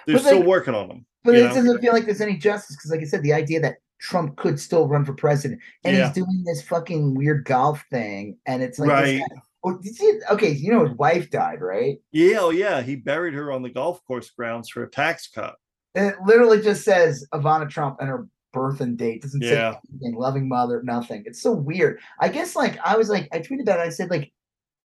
They're 0.08 0.16
But, 0.16 0.24
still 0.26 0.38
like- 0.40 0.48
working 0.48 0.74
on 0.76 0.88
them. 0.88 1.06
but 1.24 1.36
it 1.36 1.44
know? 1.44 1.54
doesn't 1.54 1.80
feel 1.82 1.94
like 1.94 2.06
there's 2.06 2.22
any 2.22 2.38
justice 2.38 2.76
because, 2.76 2.90
like 2.92 3.02
I 3.02 3.04
said, 3.04 3.22
the 3.22 3.34
idea 3.34 3.60
that 3.62 3.76
Trump 4.00 4.36
could 4.38 4.60
still 4.60 4.88
run 4.88 5.06
for 5.06 5.14
president 5.14 5.62
and 5.84 5.96
Yeah. 5.96 6.06
he's 6.08 6.16
doing 6.16 6.44
this 6.44 6.64
fucking 6.64 7.14
weird 7.14 7.46
golf 7.46 7.84
thing, 7.92 8.38
and 8.48 8.64
it's 8.64 8.80
like, 8.80 8.90
right. 8.90 9.20
guy- 9.20 9.42
oh, 9.64 9.78
did 9.78 10.00
you, 10.00 10.22
okay, 10.32 10.50
you 10.50 10.72
know 10.72 10.88
his 10.88 10.98
wife 10.98 11.30
died, 11.30 11.62
right? 11.62 12.00
Yeah, 12.12 12.38
oh 12.40 12.50
yeah. 12.50 12.82
He 12.82 12.96
buried 12.96 13.36
her 13.36 13.52
on 13.52 13.62
the 13.62 13.70
golf 13.70 14.04
course 14.06 14.32
grounds 14.32 14.70
for 14.70 14.82
a 14.82 14.90
tax 14.90 15.28
cut. 15.28 15.54
And 15.94 16.08
It 16.08 16.16
literally 16.26 16.62
just 16.64 16.84
says 16.84 17.28
Ivana 17.32 17.70
Trump 17.70 17.98
and 18.00 18.10
her 18.10 18.28
birth 18.54 18.82
and 18.82 18.98
date. 18.98 19.22
Doesn't 19.22 19.42
Yeah. 19.42 19.74
say 19.74 19.80
anything, 19.92 20.16
loving 20.16 20.48
mother, 20.48 20.82
nothing. 20.84 21.24
It's 21.26 21.42
so 21.42 21.52
weird. 21.54 22.00
I 22.20 22.30
guess 22.30 22.56
like 22.56 22.78
I 22.84 22.98
was 22.98 23.10
like 23.10 23.28
I 23.32 23.40
tweeted 23.40 23.66
that 23.66 23.80
I 23.80 23.90
said 23.90 24.10
like 24.10 24.32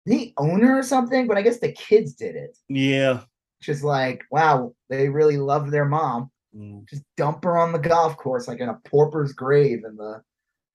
the 0.05 0.33
owner 0.37 0.77
or 0.77 0.83
something, 0.83 1.27
but 1.27 1.37
I 1.37 1.41
guess 1.41 1.59
the 1.59 1.71
kids 1.71 2.13
did 2.13 2.35
it. 2.35 2.57
Yeah. 2.69 3.21
Just 3.61 3.83
like 3.83 4.23
wow, 4.31 4.73
they 4.89 5.09
really 5.09 5.37
love 5.37 5.71
their 5.71 5.85
mom. 5.85 6.29
Mm. 6.55 6.87
Just 6.87 7.03
dump 7.17 7.43
her 7.43 7.57
on 7.57 7.71
the 7.71 7.79
golf 7.79 8.15
course 8.17 8.47
like 8.47 8.59
in 8.59 8.69
a 8.69 8.79
pauper's 8.85 9.33
grave, 9.33 9.83
and 9.83 9.97
the 9.97 10.21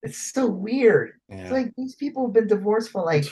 it's 0.02 0.32
so 0.32 0.47
weird. 0.47 1.12
It's 1.28 1.43
Yeah. 1.51 1.52
like 1.52 1.73
these 1.77 1.94
people 1.94 2.27
have 2.27 2.32
been 2.35 2.47
divorced 2.48 2.90
for 2.90 3.02
like 3.02 3.24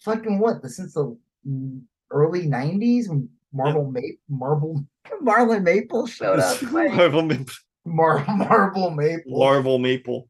fucking 0.00 0.38
what? 0.38 0.64
Since 0.68 0.94
the 0.94 1.16
mm, 1.48 1.80
early 2.10 2.46
'90s 2.46 3.08
when 3.08 3.28
Marble 3.52 3.90
Maple, 3.90 4.18
Marble, 4.28 4.84
Marlon 5.22 5.62
Maple 5.62 6.06
showed 6.06 6.38
up. 6.40 6.60
Like, 6.72 6.92
Marvel, 6.92 7.22
Maple, 7.22 7.54
Mar- 7.84 8.24
Marble 8.28 8.90
Maple. 8.90 9.38
Marvel 9.38 9.78
Maple, 9.78 10.28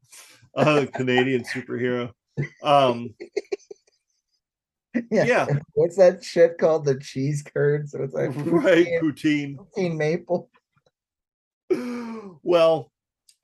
uh, 0.55 0.85
Canadian 0.93 1.43
superhero. 1.43 2.11
Um, 2.63 3.13
yeah. 5.11 5.47
What's 5.73 5.97
that 5.97 6.23
shit 6.23 6.57
called? 6.57 6.85
The 6.85 6.99
cheese 6.99 7.43
curd. 7.43 7.89
So 7.89 8.03
it's 8.03 8.13
like 8.13 8.31
right, 8.35 8.87
poutine, 9.01 9.57
poutine. 9.77 9.95
maple. 9.97 10.49
Well, 12.45 12.91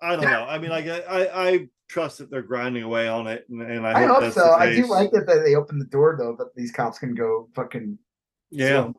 I 0.01 0.15
don't 0.15 0.25
know. 0.25 0.43
I 0.43 0.57
mean, 0.59 0.71
I, 0.71 0.99
I, 1.01 1.47
I 1.49 1.67
trust 1.87 2.17
that 2.17 2.29
they're 2.29 2.41
grinding 2.41 2.83
away 2.83 3.07
on 3.07 3.27
it, 3.27 3.45
and, 3.49 3.61
and 3.61 3.87
I, 3.87 4.03
I 4.03 4.05
hope, 4.05 4.23
hope 4.23 4.33
so. 4.33 4.51
I 4.51 4.75
do 4.75 4.85
like 4.87 5.11
that 5.11 5.25
that 5.25 5.43
they 5.45 5.55
opened 5.55 5.79
the 5.79 5.85
door 5.85 6.17
though, 6.19 6.35
that 6.37 6.53
these 6.55 6.71
cops 6.71 6.99
can 6.99 7.15
go 7.15 7.47
fucking. 7.55 7.97
Yeah. 8.51 8.67
so- 8.67 8.95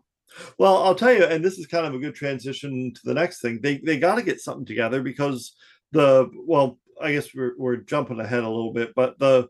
Well, 0.59 0.78
I'll 0.85 0.94
tell 0.94 1.12
you, 1.12 1.24
and 1.24 1.44
this 1.44 1.59
is 1.59 1.66
kind 1.66 1.86
of 1.86 1.94
a 1.94 1.98
good 1.98 2.15
transition 2.15 2.93
to 2.94 3.01
the 3.05 3.15
next 3.15 3.40
thing. 3.40 3.61
They 3.62 3.78
they 3.78 3.98
got 3.98 4.16
to 4.16 4.23
get 4.23 4.40
something 4.40 4.65
together 4.66 5.02
because 5.02 5.55
the 5.93 6.31
well, 6.47 6.78
I 7.01 7.12
guess 7.12 7.35
we're 7.35 7.55
we're 7.59 7.77
jumping 7.77 8.20
ahead 8.20 8.44
a 8.44 8.48
little 8.48 8.73
bit, 8.73 8.93
but 8.94 9.19
the 9.19 9.48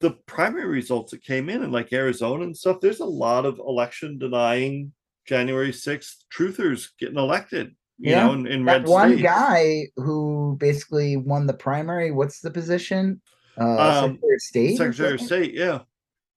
the 0.00 0.12
primary 0.26 0.66
results 0.66 1.10
that 1.10 1.22
came 1.22 1.50
in 1.50 1.62
in 1.62 1.70
like 1.72 1.92
Arizona 1.92 2.44
and 2.44 2.56
stuff, 2.56 2.80
there's 2.80 3.00
a 3.00 3.04
lot 3.04 3.44
of 3.44 3.58
election 3.58 4.18
denying 4.18 4.92
January 5.26 5.72
6th 5.72 6.24
truthers 6.34 6.88
getting 6.98 7.18
elected, 7.18 7.76
you 7.98 8.12
Yeah, 8.12 8.26
know, 8.26 8.32
in, 8.32 8.46
in 8.46 8.64
red 8.64 8.86
one 8.88 9.10
states. 9.10 9.22
guy 9.22 9.88
who 9.96 10.56
basically 10.58 11.18
won 11.18 11.46
the 11.46 11.52
primary. 11.52 12.12
What's 12.12 12.40
the 12.40 12.50
position? 12.50 13.20
Uh, 13.60 13.64
Um, 13.64 14.12
Secretary 14.14 14.34
of 14.34 14.40
State. 14.40 14.76
Secretary 14.78 15.14
of? 15.14 15.20
State, 15.20 15.54
yeah. 15.54 15.80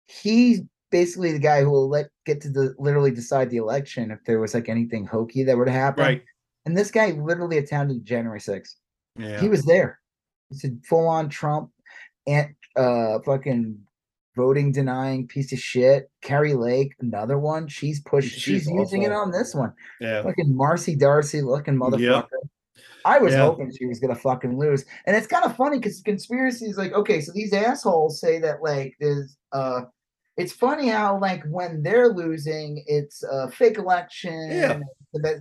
He's 0.07 0.61
basically 0.93 1.33
the 1.33 1.39
guy 1.39 1.61
who 1.61 1.71
will 1.71 1.89
let 1.89 2.07
get 2.25 2.39
to 2.41 2.49
the 2.49 2.73
literally 2.79 3.11
decide 3.11 3.49
the 3.49 3.57
election 3.57 4.11
if 4.11 4.19
there 4.25 4.39
was 4.39 4.53
like 4.53 4.69
anything 4.69 5.05
hokey 5.05 5.43
that 5.43 5.57
would 5.57 5.67
happen. 5.67 6.03
Right. 6.05 6.23
And 6.65 6.77
this 6.77 6.91
guy 6.91 7.11
literally 7.11 7.57
attended 7.57 8.05
January 8.05 8.39
6th. 8.39 8.75
Yeah. 9.17 9.41
He 9.41 9.49
was 9.49 9.65
there. 9.65 9.99
He 10.49 10.55
said 10.57 10.79
full 10.87 11.07
on 11.07 11.27
Trump 11.27 11.71
and 12.27 12.53
uh 12.77 13.19
fucking 13.25 13.77
voting 14.35 14.71
denying 14.71 15.27
piece 15.27 15.51
of 15.51 15.59
shit. 15.59 16.09
Kari 16.21 16.53
Lake, 16.53 16.93
another 17.01 17.37
one. 17.37 17.67
She's 17.67 17.99
pushed. 18.01 18.31
She's, 18.33 18.63
She's 18.63 18.67
using 18.69 19.01
it 19.03 19.11
on 19.11 19.31
this 19.31 19.53
one. 19.53 19.73
yeah. 19.99 20.21
Fucking 20.23 20.55
Marcy 20.55 20.95
Darcy 20.95 21.41
looking 21.41 21.75
motherfucker. 21.75 22.27
I 23.05 23.19
was 23.19 23.33
Yeah. 23.33 23.41
hoping 23.41 23.71
she 23.77 23.85
was 23.85 23.99
gonna 23.99 24.15
fucking 24.15 24.57
lose. 24.57 24.85
And 25.05 25.15
it's 25.17 25.27
kind 25.27 25.43
of 25.43 25.55
funny 25.57 25.77
because 25.79 26.01
conspiracy 26.01 26.65
is 26.67 26.77
like, 26.77 26.93
okay, 26.93 27.19
so 27.19 27.31
these 27.33 27.51
assholes 27.51 28.21
say 28.21 28.39
that 28.39 28.61
like 28.63 28.93
there's 28.99 29.35
uh 29.51 29.81
it's 30.37 30.53
funny 30.53 30.89
how 30.89 31.19
like 31.19 31.43
when 31.45 31.83
they're 31.83 32.09
losing, 32.09 32.83
it's 32.87 33.23
a 33.23 33.49
fake 33.51 33.77
election. 33.77 34.49
Yeah. 34.51 34.79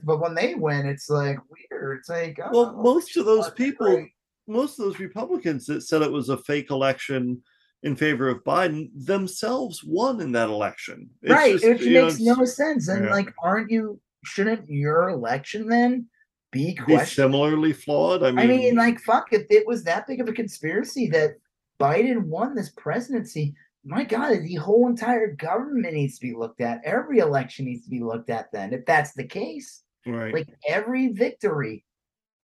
But 0.03 0.21
when 0.21 0.35
they 0.35 0.55
win, 0.55 0.87
it's 0.87 1.09
like 1.09 1.39
weird. 1.49 1.99
It's 1.99 2.09
like 2.09 2.39
oh, 2.43 2.51
Well, 2.53 2.75
oh, 2.77 2.83
most 2.83 3.17
of 3.17 3.25
those 3.25 3.51
people, 3.51 3.87
great. 3.87 4.11
most 4.47 4.79
of 4.79 4.85
those 4.85 4.99
Republicans 4.99 5.67
that 5.67 5.83
said 5.83 6.03
it 6.03 6.13
was 6.13 6.29
a 6.29 6.37
fake 6.37 6.71
election 6.71 7.43
in 7.83 7.97
favor 7.97 8.29
of 8.29 8.45
Biden 8.45 8.91
themselves 8.95 9.83
won 9.83 10.21
in 10.21 10.33
that 10.33 10.51
election. 10.51 11.09
It's 11.23 11.33
right 11.33 11.53
just, 11.53 11.65
which 11.65 11.83
you 11.83 11.95
know, 11.95 12.07
makes 12.07 12.21
no 12.21 12.45
sense 12.45 12.89
and 12.89 13.07
yeah. 13.07 13.11
like 13.11 13.33
aren't 13.43 13.71
you 13.71 13.99
shouldn't 14.25 14.69
your 14.69 15.09
election 15.09 15.67
then 15.67 16.07
be 16.53 16.79
be 16.87 16.99
similarly 17.05 17.73
flawed. 17.73 18.23
I 18.23 18.31
mean, 18.31 18.39
i 18.39 18.47
mean 18.47 18.77
like 18.77 19.01
fuck 19.01 19.33
if 19.33 19.47
it 19.51 19.67
was 19.67 19.83
that 19.85 20.07
big 20.07 20.21
of 20.21 20.29
a 20.29 20.33
conspiracy 20.33 21.09
that 21.09 21.37
biden 21.81 22.27
won 22.27 22.55
this 22.55 22.71
presidency 22.77 23.55
my 23.85 24.05
God, 24.05 24.31
the 24.43 24.55
whole 24.57 24.87
entire 24.89 25.35
government 25.35 25.95
needs 25.95 26.19
to 26.19 26.27
be 26.27 26.35
looked 26.35 26.61
at. 26.61 26.81
Every 26.85 27.19
election 27.19 27.65
needs 27.65 27.85
to 27.85 27.91
be 27.91 28.01
looked 28.01 28.31
at. 28.31 28.53
Then, 28.53 28.73
if 28.73 28.85
that's 28.87 29.13
the 29.15 29.25
case, 29.25 29.83
Right. 30.07 30.33
like 30.35 30.49
every 30.69 31.09
victory, 31.09 31.85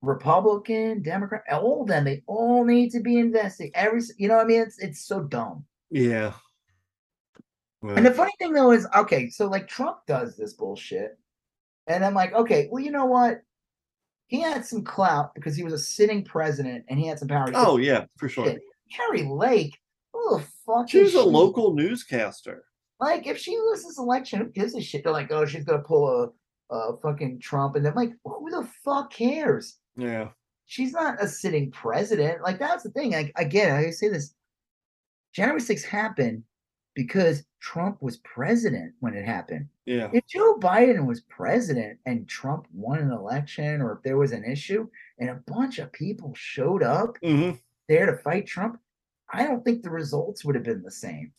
Republican, 0.03 1.03
Democrat, 1.03 1.43
all 1.51 1.83
of 1.83 1.89
them, 1.89 2.05
they 2.05 2.23
all 2.27 2.65
need 2.65 2.91
to 2.91 3.01
be 3.01 3.19
invested. 3.19 3.71
Every, 3.75 4.01
you 4.19 4.29
know, 4.29 4.37
what 4.37 4.45
I 4.45 4.49
mean, 4.49 4.61
it's 4.63 4.79
it's 4.79 5.05
so 5.07 5.23
dumb. 5.23 5.65
yeah. 5.91 6.33
And 7.83 8.05
the 8.05 8.13
funny 8.13 8.33
thing 8.41 8.53
though 8.53 8.73
is, 8.73 8.87
okay, 8.97 9.31
so 9.31 9.47
like 9.47 9.69
Trump 9.69 9.99
does 10.07 10.37
this 10.37 10.55
bullshit, 10.55 11.17
and 11.87 12.05
I'm 12.05 12.15
like, 12.15 12.33
okay, 12.33 12.69
well, 12.73 12.83
you 12.83 12.91
know 12.91 13.05
what? 13.07 13.43
He 14.27 14.41
had 14.41 14.67
some 14.67 14.83
clout 14.83 15.33
because 15.35 15.57
he 15.57 15.63
was 15.63 15.73
a 15.73 15.79
sitting 15.79 16.25
president 16.25 16.85
and 16.89 16.99
he 16.99 17.07
had 17.07 17.19
some 17.21 17.29
power. 17.29 17.47
Oh 17.55 17.77
yeah, 17.77 18.05
for 18.19 18.29
sure. 18.29 18.53
Kari 18.95 19.23
Lake, 19.23 19.79
who 20.29 20.39
the 20.39 20.45
fuck 20.67 20.89
She 20.89 20.99
is 20.99 21.15
was 21.15 21.23
a 21.23 21.25
she? 21.25 21.31
local 21.31 21.75
newscaster. 21.75 22.65
Like, 23.01 23.27
if 23.27 23.39
she 23.39 23.57
loses 23.57 23.99
election, 23.99 24.41
who 24.41 24.47
gives 24.47 24.75
a 24.75 24.81
shit? 24.81 25.05
They're 25.05 25.13
like, 25.13 25.31
oh, 25.31 25.47
she's 25.47 25.65
gonna 25.65 25.83
pull 25.83 26.33
a, 26.71 26.75
a 26.75 26.97
fucking 26.99 27.41
Trump, 27.41 27.77
and 27.77 27.87
I'm 27.87 27.95
like, 27.95 28.13
who 28.25 28.51
the 28.51 28.69
fuck 28.85 29.13
cares? 29.13 29.79
Yeah. 29.97 30.29
She's 30.67 30.93
not 30.93 31.23
a 31.23 31.29
sitting 31.29 31.71
president. 31.71 32.43
Like, 32.43 32.59
that's 32.59 32.83
the 32.83 32.91
thing. 32.91 33.13
Like, 33.13 33.33
again, 33.37 33.75
I 33.75 33.91
say 33.91 34.09
this: 34.09 34.35
January 35.33 35.61
6th 35.61 35.85
happened 35.85 36.43
because 36.95 37.45
Trump 37.61 38.03
was 38.03 38.19
president 38.19 38.93
when 39.01 39.15
it 39.15 39.25
happened. 39.25 39.69
Yeah. 39.87 40.11
If 40.13 40.27
Joe 40.27 40.57
Biden 40.59 41.07
was 41.07 41.21
president 41.23 41.99
and 42.07 42.29
Trump 42.29 42.67
won 42.73 42.99
an 42.99 43.13
election, 43.13 43.81
or 43.81 43.93
if 43.93 44.03
there 44.03 44.17
was 44.19 44.33
an 44.33 44.45
issue 44.45 44.89
and 45.19 45.31
a 45.31 45.41
bunch 45.47 45.79
of 45.79 45.93
people 45.93 46.33
showed 46.37 46.83
up 46.83 47.17
hmm 47.23 47.53
there 47.89 48.05
to 48.05 48.19
fight 48.23 48.47
Trump, 48.47 48.79
I 49.31 49.45
don't 49.45 49.65
think 49.65 49.83
the 49.83 49.91
results 49.91 50.45
would 50.45 50.55
have 50.55 50.65
been 50.65 50.83
the 50.83 50.91
same. 50.91 51.33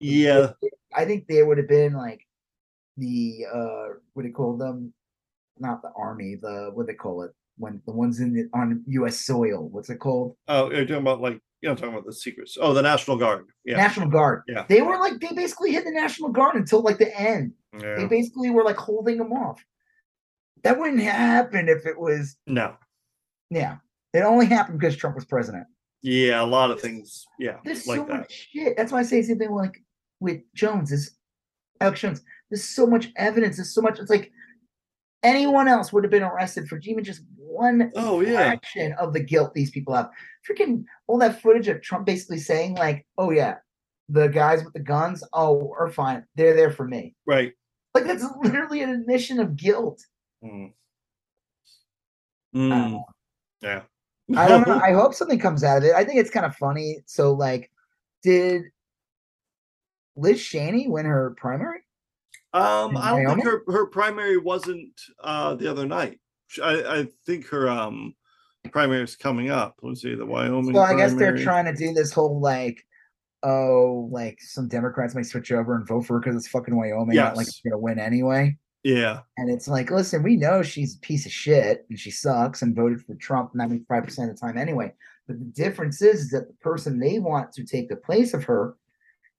Yeah. 0.00 0.52
I 0.94 1.04
think 1.04 1.26
there 1.26 1.46
would 1.46 1.58
have 1.58 1.68
been 1.68 1.92
like 1.92 2.20
the 2.96 3.46
uh 3.52 3.86
what 4.14 4.22
do 4.22 4.28
you 4.28 4.34
call 4.34 4.56
them? 4.56 4.92
Not 5.58 5.82
the 5.82 5.90
army, 5.96 6.36
the 6.36 6.70
what 6.72 6.86
do 6.86 6.92
they 6.92 6.96
call 6.96 7.22
it? 7.22 7.32
When 7.58 7.80
the 7.86 7.92
ones 7.92 8.20
in 8.20 8.32
the 8.34 8.48
on 8.52 8.82
US 8.88 9.20
soil, 9.20 9.68
what's 9.70 9.88
it 9.90 9.98
called? 9.98 10.36
Oh, 10.48 10.70
you're 10.70 10.82
talking 10.82 10.96
about 10.96 11.20
like 11.20 11.40
you're 11.62 11.74
talking 11.74 11.92
about 11.92 12.04
the 12.04 12.12
secrets. 12.12 12.58
Oh, 12.60 12.74
the 12.74 12.82
National 12.82 13.16
Guard. 13.16 13.46
Yeah. 13.64 13.76
National 13.76 14.08
Guard. 14.08 14.42
Yeah. 14.46 14.66
They 14.68 14.82
were 14.82 14.98
like 14.98 15.20
they 15.20 15.34
basically 15.34 15.72
hid 15.72 15.86
the 15.86 15.90
National 15.92 16.30
Guard 16.30 16.56
until 16.56 16.82
like 16.82 16.98
the 16.98 17.18
end. 17.18 17.52
They 17.72 18.06
basically 18.06 18.50
were 18.50 18.64
like 18.64 18.76
holding 18.76 19.18
them 19.18 19.32
off. 19.32 19.62
That 20.62 20.78
wouldn't 20.78 21.02
happen 21.02 21.68
if 21.68 21.86
it 21.86 21.98
was 21.98 22.36
No. 22.46 22.74
yeah. 23.50 23.76
It 24.14 24.20
only 24.20 24.46
happened 24.46 24.78
because 24.80 24.96
Trump 24.96 25.14
was 25.14 25.26
president. 25.26 25.66
Yeah, 26.06 26.40
a 26.40 26.46
lot 26.46 26.70
of 26.70 26.80
things. 26.80 27.26
Yeah, 27.36 27.56
There's 27.64 27.84
like 27.88 27.98
so 27.98 28.04
that. 28.04 28.16
much 28.20 28.48
shit. 28.52 28.76
That's 28.76 28.92
why 28.92 29.00
I 29.00 29.02
say 29.02 29.22
same 29.22 29.38
thing 29.40 29.50
like 29.50 29.82
with 30.20 30.40
Jones 30.54 30.92
is 30.92 31.16
Alex 31.80 32.00
Jones. 32.00 32.22
There's 32.48 32.62
so 32.62 32.86
much 32.86 33.08
evidence. 33.16 33.56
There's 33.56 33.74
so 33.74 33.82
much. 33.82 33.98
It's 33.98 34.08
like 34.08 34.30
anyone 35.24 35.66
else 35.66 35.92
would 35.92 36.04
have 36.04 36.12
been 36.12 36.22
arrested 36.22 36.68
for 36.68 36.78
even 36.84 37.02
just 37.02 37.22
one 37.36 37.90
Oh 37.96 38.20
yeah. 38.20 38.36
fraction 38.36 38.92
of 39.00 39.14
the 39.14 39.20
guilt 39.20 39.52
these 39.52 39.72
people 39.72 39.94
have. 39.94 40.10
Freaking 40.48 40.84
all 41.08 41.18
that 41.18 41.42
footage 41.42 41.66
of 41.66 41.82
Trump 41.82 42.06
basically 42.06 42.38
saying 42.38 42.76
like, 42.76 43.04
"Oh 43.18 43.32
yeah, 43.32 43.56
the 44.08 44.28
guys 44.28 44.62
with 44.62 44.74
the 44.74 44.80
guns, 44.80 45.24
oh, 45.32 45.74
are 45.76 45.90
fine. 45.90 46.24
They're 46.36 46.54
there 46.54 46.70
for 46.70 46.86
me." 46.86 47.16
Right. 47.26 47.52
Like 47.94 48.04
that's 48.04 48.24
literally 48.44 48.82
an 48.82 48.90
admission 48.90 49.40
of 49.40 49.56
guilt. 49.56 50.00
Mm. 50.44 50.72
Mm, 52.54 53.02
yeah. 53.60 53.82
I 54.34 54.48
don't 54.48 54.66
know. 54.66 54.78
I 54.78 54.92
hope 54.92 55.14
something 55.14 55.38
comes 55.38 55.62
out 55.62 55.78
of 55.78 55.84
it. 55.84 55.94
I 55.94 56.04
think 56.04 56.18
it's 56.18 56.30
kind 56.30 56.46
of 56.46 56.56
funny. 56.56 56.98
So, 57.06 57.32
like, 57.32 57.70
did 58.22 58.62
Liz 60.16 60.42
Cheney 60.42 60.88
win 60.88 61.06
her 61.06 61.34
primary? 61.36 61.80
Um, 62.52 62.96
I 62.96 63.22
don't 63.22 63.34
think 63.36 63.44
her, 63.46 63.62
her 63.68 63.86
primary 63.86 64.38
wasn't 64.38 64.98
uh 65.22 65.54
the 65.54 65.70
other 65.70 65.86
night. 65.86 66.20
I, 66.62 67.00
I 67.00 67.08
think 67.26 67.46
her 67.48 67.68
um 67.68 68.14
primary 68.72 69.02
is 69.02 69.14
coming 69.16 69.50
up. 69.50 69.78
Let's 69.82 70.02
see, 70.02 70.14
the 70.14 70.24
Wyoming. 70.24 70.74
So 70.74 70.80
I 70.80 70.96
guess 70.96 71.14
they're 71.14 71.36
trying 71.36 71.66
to 71.66 71.74
do 71.74 71.92
this 71.92 72.12
whole 72.12 72.40
like, 72.40 72.84
oh, 73.42 74.08
like 74.10 74.38
some 74.40 74.68
Democrats 74.68 75.14
may 75.14 75.22
switch 75.22 75.52
over 75.52 75.74
and 75.74 75.86
vote 75.86 76.06
for 76.06 76.14
her 76.14 76.20
because 76.20 76.36
it's 76.36 76.48
fucking 76.48 76.74
Wyoming. 76.74 77.16
Not 77.16 77.36
like 77.36 77.46
Yes. 77.46 77.48
it's 77.56 77.60
gonna 77.60 77.78
win 77.78 77.98
anyway. 77.98 78.56
Yeah, 78.86 79.22
And 79.36 79.50
it's 79.50 79.66
like, 79.66 79.90
listen, 79.90 80.22
we 80.22 80.36
know 80.36 80.62
she's 80.62 80.94
a 80.94 81.00
piece 81.00 81.26
of 81.26 81.32
shit 81.32 81.84
and 81.90 81.98
she 81.98 82.12
sucks 82.12 82.62
and 82.62 82.76
voted 82.76 83.00
for 83.00 83.16
Trump 83.16 83.52
95% 83.52 84.04
of 84.06 84.28
the 84.28 84.34
time 84.40 84.56
anyway. 84.56 84.92
But 85.26 85.40
the 85.40 85.44
difference 85.46 86.00
is, 86.02 86.20
is 86.20 86.30
that 86.30 86.46
the 86.46 86.54
person 86.60 87.00
they 87.00 87.18
want 87.18 87.50
to 87.54 87.64
take 87.64 87.88
the 87.88 87.96
place 87.96 88.32
of 88.32 88.44
her 88.44 88.76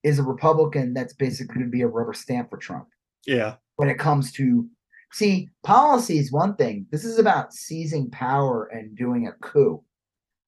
is 0.03 0.19
a 0.19 0.23
Republican 0.23 0.93
that's 0.93 1.13
basically 1.13 1.55
going 1.55 1.65
to 1.65 1.71
be 1.71 1.81
a 1.81 1.87
rubber 1.87 2.13
stamp 2.13 2.49
for 2.49 2.57
Trump 2.57 2.89
yeah, 3.25 3.55
when 3.77 3.87
it 3.87 3.97
comes 3.97 4.33
to 4.33 4.67
see 5.13 5.47
policy 5.63 6.17
is 6.17 6.29
one 6.29 6.57
thing. 6.57 6.85
This 6.91 7.05
is 7.05 7.17
about 7.17 7.53
seizing 7.53 8.09
power 8.11 8.65
and 8.65 8.97
doing 8.97 9.27
a 9.27 9.31
coup. 9.31 9.81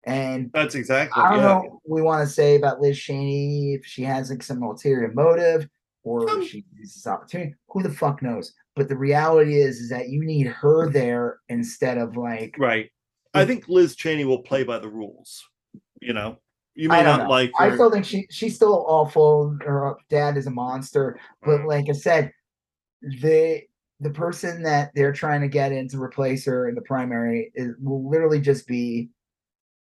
And 0.03 0.51
that's 0.53 0.75
exactly. 0.75 1.23
I 1.23 1.29
don't 1.29 1.39
yeah. 1.39 1.45
know 1.45 1.61
what 1.61 1.81
we 1.87 2.01
want 2.01 2.27
to 2.27 2.33
say 2.33 2.57
about 2.57 2.81
Liz 2.81 2.99
Cheney 2.99 3.75
if 3.75 3.85
she 3.85 4.03
has 4.03 4.29
like 4.29 4.43
some 4.43 4.61
ulterior 4.61 5.09
motive 5.13 5.69
or 6.09 6.27
Um, 6.29 6.43
she 6.45 6.65
uses 6.75 6.95
this 6.95 7.07
opportunity. 7.07 7.53
Who 7.69 7.83
the 7.83 7.91
fuck 7.91 8.21
knows? 8.23 8.53
But 8.75 8.89
the 8.89 8.97
reality 8.97 9.59
is, 9.61 9.79
is 9.79 9.89
that 9.89 10.09
you 10.09 10.23
need 10.25 10.47
her 10.47 10.89
there 10.89 11.37
instead 11.49 11.97
of 11.99 12.17
like 12.17 12.55
Right. 12.57 12.89
I 13.35 13.45
think 13.45 13.69
Liz 13.69 13.95
Cheney 13.95 14.25
will 14.25 14.41
play 14.41 14.63
by 14.63 14.79
the 14.79 14.89
rules. 14.89 15.47
You 16.01 16.13
know, 16.13 16.39
you 16.73 16.89
may 16.89 17.03
don't 17.03 17.19
know. 17.19 17.29
like 17.29 17.51
I 17.59 17.73
still 17.75 17.91
think 17.91 18.05
she 18.05 18.25
she's 18.31 18.55
still 18.55 18.85
awful. 18.87 19.55
Her 19.63 19.95
dad 20.09 20.35
is 20.37 20.47
a 20.47 20.51
monster. 20.51 21.19
But 21.43 21.59
Mm. 21.61 21.67
like 21.67 21.89
I 21.89 21.93
said, 21.93 22.31
the 23.01 23.61
the 23.99 24.09
person 24.09 24.63
that 24.63 24.91
they're 24.95 25.11
trying 25.13 25.41
to 25.41 25.47
get 25.47 25.71
in 25.71 25.87
to 25.89 26.01
replace 26.01 26.45
her 26.45 26.69
in 26.69 26.73
the 26.75 26.81
primary 26.81 27.51
is 27.53 27.75
will 27.79 28.09
literally 28.09 28.39
just 28.41 28.65
be 28.65 29.09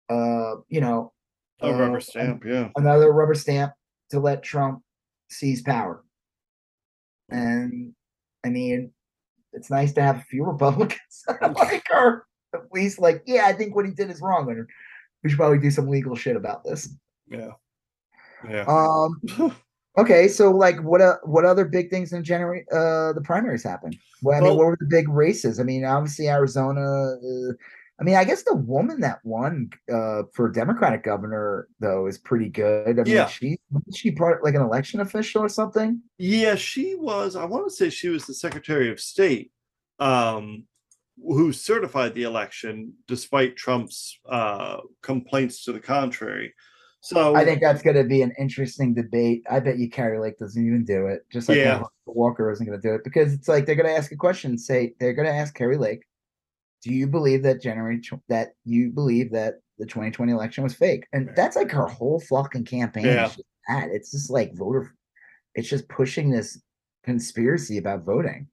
uh 0.09 0.57
you 0.69 0.81
know 0.81 1.13
a 1.61 1.69
uh, 1.69 1.79
rubber 1.79 2.01
stamp. 2.01 2.45
Yeah. 2.45 2.71
another 2.77 3.13
rubber 3.13 3.35
stamp 3.35 3.73
to 4.11 4.19
let 4.19 4.43
Trump 4.43 4.83
seize 5.31 5.63
power. 5.63 6.03
And 7.31 7.93
I 8.45 8.51
mean, 8.51 8.93
it's 9.53 9.71
nice 9.71 9.93
to 9.95 10.03
have 10.03 10.19
a 10.19 10.25
few 10.25 10.45
Republicans 10.45 11.25
like 11.41 11.85
her 11.89 12.27
at 12.55 12.73
least 12.73 12.99
like, 12.99 13.23
yeah, 13.27 13.47
I 13.47 13.53
think 13.53 13.75
what 13.75 13.87
he 13.87 13.93
did 13.93 14.11
is 14.11 14.21
wrong, 14.21 14.51
and 14.51 14.67
we 15.23 15.31
should 15.31 15.39
probably 15.39 15.59
do 15.59 15.71
some 15.71 15.89
legal 15.89 16.17
shit 16.17 16.37
about 16.37 16.65
this. 16.65 16.89
Yeah. 17.29 17.51
Yeah. 18.49 18.65
Um, 18.67 19.21
okay, 19.99 20.29
so 20.29 20.51
like, 20.51 20.83
what 20.83 21.01
uh, 21.01 21.17
what 21.25 21.45
other 21.45 21.65
big 21.65 21.91
things 21.91 22.13
in 22.13 22.23
January? 22.25 22.65
Uh, 22.73 23.13
the 23.13 23.23
primaries 23.23 23.63
happened. 23.63 23.97
Well, 24.23 24.37
I 24.37 24.41
mean, 24.41 24.51
Well- 24.51 24.59
what 24.59 24.67
were 24.67 24.79
the 24.81 24.87
big 24.87 25.09
races? 25.09 25.61
I 25.61 25.65
mean, 25.65 25.85
obviously 25.85 26.29
Arizona. 26.29 26.81
Uh, 26.81 27.53
I 27.99 28.05
mean, 28.05 28.17
I 28.17 28.25
guess 28.25 28.43
the 28.43 28.55
woman 28.55 29.01
that 29.01 29.21
won 29.25 29.71
uh, 29.93 30.25
for 30.35 30.51
Democratic 30.51 31.03
governor 31.03 31.69
though 31.81 32.07
is 32.07 32.19
pretty 32.19 32.49
good. 32.51 32.99
I 33.01 33.03
mean, 33.05 33.15
Yeah. 33.15 33.27
she 33.27 33.59
she 33.95 34.11
part 34.11 34.45
like 34.45 34.55
an 34.55 34.61
election 34.63 35.01
official 35.01 35.43
or 35.43 35.49
something. 35.49 36.03
Yeah, 36.19 36.57
she 36.57 36.95
was. 36.95 37.37
I 37.37 37.45
want 37.47 37.67
to 37.67 37.75
say 37.75 37.89
she 37.89 38.09
was 38.09 38.27
the 38.27 38.35
Secretary 38.35 38.91
of 38.91 39.01
State, 39.01 39.51
um, 39.99 40.65
who 41.17 41.53
certified 41.53 42.15
the 42.15 42.25
election 42.25 42.93
despite 43.09 43.57
Trump's 43.57 44.19
uh, 44.29 44.79
complaints 45.03 45.65
to 45.65 45.73
the 45.73 45.81
contrary. 45.81 46.55
So 47.01 47.37
I 47.37 47.45
think 47.45 47.61
that's 47.61 47.83
going 47.83 47.97
to 47.97 48.05
be 48.05 48.21
an 48.23 48.33
interesting 48.37 48.93
debate. 48.93 49.45
I 49.49 49.61
bet 49.61 49.79
you 49.79 49.89
Kari 49.89 50.19
Lake 50.19 50.39
doesn't 50.39 50.67
even 50.67 50.85
do 50.85 51.07
it, 51.07 51.25
just 51.33 51.49
like 51.49 51.57
Yeah. 51.59 51.83
Walker 52.05 52.51
isn't 52.51 52.67
going 52.67 52.81
to 52.81 52.89
do 52.89 52.95
it 52.95 53.05
because 53.05 53.33
it's 53.33 53.47
like 53.49 53.65
they're 53.65 53.77
going 53.77 53.89
to 53.89 53.97
ask 53.97 54.11
a 54.13 54.17
question. 54.17 54.59
Say 54.59 54.95
they're 54.99 55.13
going 55.15 55.29
to 55.29 55.33
ask 55.33 55.55
Kari 55.55 55.77
Lake, 55.79 56.03
"Do 56.87 56.95
you 56.95 57.07
believe 57.09 57.43
that 57.43 57.61
January 57.61 58.01
tw- 58.01 58.23
that 58.29 58.53
you 58.65 58.91
believe 58.91 59.33
that 59.33 59.55
the 59.79 59.87
2020 59.87 60.31
election 60.33 60.63
was 60.63 60.75
fake?" 60.75 61.07
And 61.13 61.31
that's 61.35 61.57
like 61.57 61.71
her 61.73 61.87
whole 61.89 62.21
fucking 62.21 62.65
campaign. 62.65 63.07
Yeah. 63.07 63.25
just 63.27 63.43
that. 63.69 63.89
It's 63.91 64.13
just 64.13 64.31
like 64.31 64.55
voter. 64.55 64.95
It's 65.57 65.69
just 65.69 65.89
pushing 65.89 66.31
this 66.31 66.63
conspiracy 67.05 67.79
about 67.79 68.05
voting. 68.05 68.47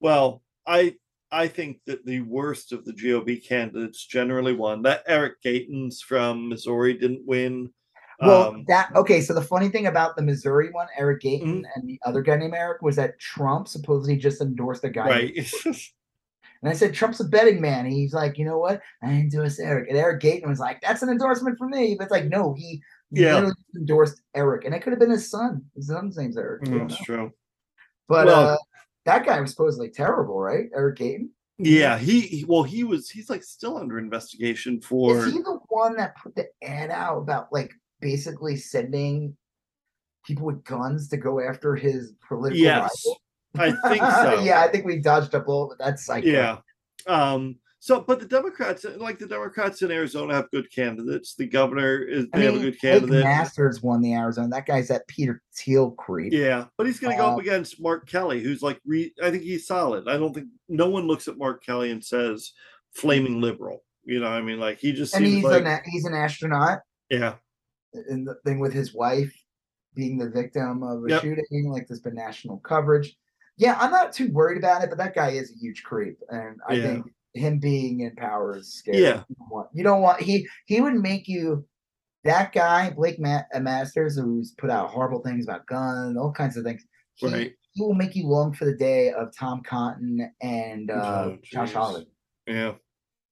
Well, 0.00 0.42
I 0.66 0.96
I 1.32 1.48
think 1.48 1.78
that 1.86 2.04
the 2.04 2.20
worst 2.20 2.72
of 2.72 2.84
the 2.84 2.92
GOP 2.92 3.44
candidates 3.44 4.04
generally 4.06 4.52
won. 4.52 4.82
That 4.82 5.02
Eric 5.06 5.42
Greitens 5.44 6.00
from 6.00 6.48
Missouri 6.50 6.94
didn't 6.98 7.26
win. 7.26 7.70
Well, 8.20 8.50
Um, 8.50 8.64
that 8.68 8.94
okay. 8.94 9.20
So 9.20 9.34
the 9.34 9.42
funny 9.42 9.68
thing 9.70 9.86
about 9.86 10.14
the 10.16 10.22
Missouri 10.22 10.70
one, 10.70 10.86
Eric 10.96 11.22
Greitens 11.22 11.62
Mhm. 11.62 11.68
and 11.74 11.88
the 11.88 11.98
other 12.04 12.20
guy 12.22 12.36
named 12.36 12.54
Eric, 12.54 12.82
was 12.82 12.94
that 12.96 13.18
Trump 13.18 13.66
supposedly 13.66 14.16
just 14.16 14.40
endorsed 14.40 14.84
a 14.84 14.90
guy. 14.90 15.08
right. 15.08 15.52
And 16.64 16.72
I 16.72 16.74
said, 16.74 16.94
Trump's 16.94 17.20
a 17.20 17.24
betting 17.24 17.60
man. 17.60 17.84
He's 17.84 18.14
like, 18.14 18.38
you 18.38 18.46
know 18.46 18.56
what? 18.58 18.80
I 19.02 19.10
endorse 19.10 19.58
Eric. 19.58 19.90
And 19.90 19.98
Eric 19.98 20.22
Greitens 20.22 20.48
was 20.48 20.58
like, 20.58 20.80
that's 20.80 21.02
an 21.02 21.10
endorsement 21.10 21.58
for 21.58 21.68
me. 21.68 21.94
But 21.94 22.04
it's 22.04 22.10
like, 22.10 22.24
no, 22.24 22.54
he 22.54 22.82
Yeah. 23.10 23.34
literally 23.34 23.54
endorsed 23.76 24.22
Eric. 24.34 24.64
And 24.64 24.74
it 24.74 24.80
could 24.80 24.94
have 24.94 24.98
been 24.98 25.10
his 25.10 25.30
son. 25.30 25.62
His 25.76 25.88
son's 25.88 26.16
name's 26.16 26.38
Eric. 26.38 26.64
don't 26.64 26.88
That's 26.88 27.02
true. 27.02 27.32
But 28.08 28.28
Well- 28.28 28.48
uh, 28.52 28.56
that 29.04 29.26
guy 29.26 29.38
was 29.42 29.50
supposedly 29.50 29.90
terrible, 29.90 30.40
right? 30.40 30.70
Eric 30.74 30.96
Greitens. 30.96 31.28
Yeah, 31.58 31.98
he, 31.98 32.22
he 32.22 32.44
well, 32.46 32.62
he 32.62 32.82
was 32.82 33.10
he's 33.10 33.28
like 33.28 33.42
still 33.44 33.76
under 33.76 33.98
investigation 33.98 34.80
for 34.80 35.18
Is 35.18 35.34
he 35.34 35.38
the 35.40 35.60
one 35.68 35.94
that 35.96 36.16
put 36.16 36.34
the 36.34 36.46
ad 36.62 36.90
out 36.90 37.18
about 37.18 37.52
like 37.52 37.72
basically 38.00 38.56
sending 38.56 39.36
people 40.26 40.46
with 40.46 40.64
guns 40.64 41.08
to 41.10 41.18
go 41.18 41.40
after 41.40 41.76
his 41.76 42.14
political 42.26 42.58
Yes, 42.58 43.04
rival? 43.06 43.20
I 43.58 43.72
think 43.88 44.02
so. 44.22 44.40
yeah, 44.40 44.60
I 44.62 44.68
think 44.68 44.84
we 44.84 44.98
dodged 44.98 45.34
a 45.34 45.40
bullet 45.40 45.68
with 45.70 45.78
that 45.78 45.98
psycho. 45.98 46.26
Yeah. 46.28 46.56
Um, 47.06 47.56
so, 47.78 48.00
but 48.00 48.18
the 48.18 48.24
Democrats, 48.26 48.86
like 48.96 49.18
the 49.18 49.26
Democrats 49.26 49.82
in 49.82 49.90
Arizona, 49.90 50.32
have 50.34 50.50
good 50.50 50.72
candidates. 50.72 51.34
The 51.34 51.46
governor 51.46 51.98
is 52.02 52.24
I 52.32 52.38
they 52.38 52.44
have 52.46 52.54
a 52.56 52.58
good 52.60 52.80
candidate. 52.80 53.22
Masters 53.24 53.82
won 53.82 54.00
the 54.00 54.14
Arizona. 54.14 54.48
That 54.48 54.64
guy's 54.64 54.88
that 54.88 55.06
Peter 55.06 55.42
Thiel 55.54 55.90
creep. 55.90 56.32
Yeah, 56.32 56.64
but 56.78 56.86
he's 56.86 56.98
going 56.98 57.14
to 57.14 57.22
go 57.22 57.28
up 57.28 57.36
Uh, 57.36 57.40
against 57.42 57.82
Mark 57.82 58.08
Kelly, 58.08 58.42
who's 58.42 58.62
like, 58.62 58.80
re- 58.86 59.12
I 59.22 59.30
think 59.30 59.42
he's 59.42 59.66
solid. 59.66 60.08
I 60.08 60.16
don't 60.16 60.32
think 60.32 60.46
no 60.68 60.88
one 60.88 61.06
looks 61.06 61.28
at 61.28 61.36
Mark 61.36 61.62
Kelly 61.62 61.90
and 61.90 62.02
says 62.02 62.52
flaming 62.94 63.42
liberal. 63.42 63.84
You 64.04 64.20
know, 64.20 64.28
I 64.28 64.40
mean, 64.40 64.58
like 64.58 64.78
he 64.78 64.92
just 64.92 65.14
and 65.14 65.24
he's 65.26 65.44
like, 65.44 65.64
an 65.66 65.80
he's 65.84 66.06
an 66.06 66.14
astronaut. 66.14 66.80
yeah, 67.10 67.34
And 67.92 68.26
the 68.26 68.36
thing 68.46 68.60
with 68.60 68.72
his 68.72 68.94
wife 68.94 69.34
being 69.94 70.16
the 70.16 70.30
victim 70.30 70.82
of 70.82 71.04
a 71.04 71.08
Yep. 71.10 71.20
shooting, 71.22 71.70
like 71.70 71.86
there's 71.86 72.00
been 72.00 72.14
national 72.14 72.58
coverage. 72.60 73.14
Yeah, 73.56 73.76
I'm 73.80 73.90
not 73.90 74.12
too 74.12 74.30
worried 74.32 74.58
about 74.58 74.82
it, 74.82 74.88
but 74.90 74.98
that 74.98 75.14
guy 75.14 75.30
is 75.30 75.50
a 75.52 75.58
huge 75.58 75.82
creep, 75.84 76.18
and 76.30 76.58
I 76.68 76.74
Yeah. 76.74 76.82
think 76.82 77.06
him 77.34 77.58
being 77.58 78.00
in 78.00 78.14
power 78.16 78.56
is 78.56 78.74
scary. 78.74 79.02
Yeah. 79.02 79.22
you 79.28 79.36
don't 79.38 79.50
want, 79.50 79.68
you 79.72 79.82
don't 79.84 80.00
want 80.02 80.20
he 80.20 80.46
he 80.66 80.80
would 80.80 80.94
make 80.94 81.26
you 81.28 81.66
that 82.24 82.52
guy 82.52 82.90
Blake 82.90 83.18
Ma- 83.20 83.42
uh, 83.54 83.60
Masters, 83.60 84.16
who's 84.16 84.52
put 84.52 84.70
out 84.70 84.90
horrible 84.90 85.20
things 85.22 85.44
about 85.44 85.66
guns, 85.66 86.16
all 86.16 86.32
kinds 86.32 86.56
of 86.56 86.64
things. 86.64 86.84
He, 87.16 87.26
Right. 87.26 87.52
he 87.72 87.82
will 87.82 87.94
make 87.94 88.14
you 88.16 88.26
long 88.26 88.52
for 88.54 88.64
the 88.64 88.76
day 88.76 89.10
of 89.12 89.34
Tom 89.36 89.62
Cotton 89.62 90.32
and 90.40 90.90
uh, 90.90 90.94
Oh, 91.32 91.38
Josh. 91.42 91.72
Hawley. 91.72 92.06
yeah, 92.46 92.74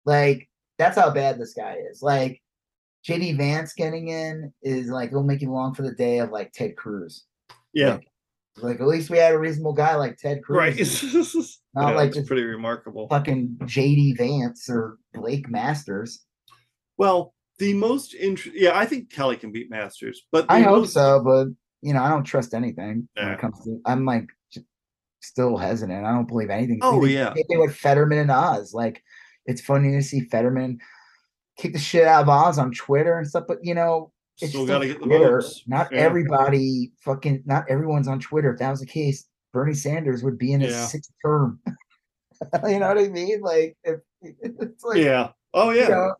Like 0.04 0.48
that's 0.78 0.98
how 0.98 1.10
bad 1.10 1.38
this 1.38 1.54
guy 1.54 1.76
is. 1.90 2.02
Like 2.02 2.40
JD 3.08 3.36
Vance 3.38 3.72
getting 3.72 4.08
in 4.08 4.52
is 4.62 4.88
like 4.88 5.08
it'll 5.10 5.22
make 5.22 5.40
you 5.42 5.50
long 5.52 5.74
for 5.74 5.82
the 5.82 5.94
day 5.94 6.18
of 6.18 6.30
like 6.30 6.52
Ted 6.52 6.76
Cruz. 6.76 7.24
yeah, 7.72 7.94
Like, 7.94 8.08
like 8.58 8.80
at 8.80 8.86
least 8.86 9.10
we 9.10 9.18
had 9.18 9.34
a 9.34 9.38
reasonable 9.38 9.72
guy 9.72 9.94
like 9.96 10.18
Ted 10.18 10.42
Cruz. 10.42 10.58
right. 10.58 10.76
Not 11.74 11.90
Yeah, 11.90 11.96
like 11.96 12.12
just 12.12 12.26
pretty 12.26 12.44
remarkable. 12.44 13.08
fucking 13.08 13.56
JD 13.62 14.18
Vance 14.18 14.68
or 14.68 14.98
Blake 15.14 15.48
Masters. 15.48 16.22
Well, 16.98 17.32
the 17.58 17.72
most 17.74 18.14
interesting, 18.14 18.62
yeah, 18.62 18.78
I 18.78 18.84
think 18.86 19.10
Kelly 19.10 19.36
can 19.36 19.52
beat 19.52 19.70
Masters, 19.70 20.22
but 20.30 20.46
I 20.50 20.60
hope 20.60 20.80
most- 20.80 20.94
so, 20.94 21.22
but 21.24 21.46
you 21.80 21.94
know, 21.94 22.02
I 22.02 22.10
don't 22.10 22.24
trust 22.24 22.52
anything 22.54 23.08
when 23.14 23.28
it 23.28 23.38
comes 23.40 23.58
to 23.64 23.80
I'm 23.86 24.04
like 24.04 24.26
still 25.20 25.56
hesitant. 25.56 26.04
I 26.04 26.10
don't 26.12 26.28
believe 26.28 26.50
anything. 26.50 26.80
Oh, 26.82 27.00
They- 27.04 27.14
yeah. 27.14 27.32
They 27.34 27.56
with 27.56 27.74
Fetterman 27.74 28.18
and 28.18 28.30
Oz. 28.30 28.72
Like 28.74 29.02
it's 29.46 29.60
funny 29.60 29.92
to 29.92 30.02
see 30.02 30.20
Fetterman 30.20 30.78
kick 31.58 31.72
the 31.72 31.78
shit 31.78 32.06
out 32.06 32.22
of 32.22 32.28
Oz 32.28 32.58
on 32.58 32.72
Twitter 32.72 33.16
and 33.18 33.26
stuff, 33.26 33.44
but 33.48 33.58
you 33.62 33.74
know, 33.74 34.12
Still 34.48 34.66
got 34.66 34.78
to 34.80 34.86
get 34.86 35.00
the 35.00 35.06
Twitter. 35.06 35.40
votes. 35.40 35.62
Not 35.66 35.92
Yeah. 35.92 35.98
everybody 36.00 36.92
fucking 37.04 37.42
not 37.46 37.64
everyone's 37.68 38.08
on 38.08 38.20
Twitter. 38.20 38.52
If 38.52 38.58
that 38.58 38.70
was 38.70 38.80
the 38.80 38.86
case, 38.86 39.26
Bernie 39.52 39.74
Sanders 39.74 40.22
would 40.22 40.38
be 40.38 40.52
in 40.52 40.60
his 40.60 40.72
Yeah. 40.74 40.86
sixth 40.86 41.12
term. 41.24 41.60
you 42.68 42.78
know 42.78 42.88
what 42.88 42.98
I 42.98 43.08
mean? 43.08 43.40
Like 43.40 43.76
if 43.84 44.00
it's 44.22 44.84
like 44.84 44.98
Yeah. 44.98 45.30
Oh 45.54 45.70
yeah. 45.70 45.82
you 45.82 45.88
know, 45.90 46.14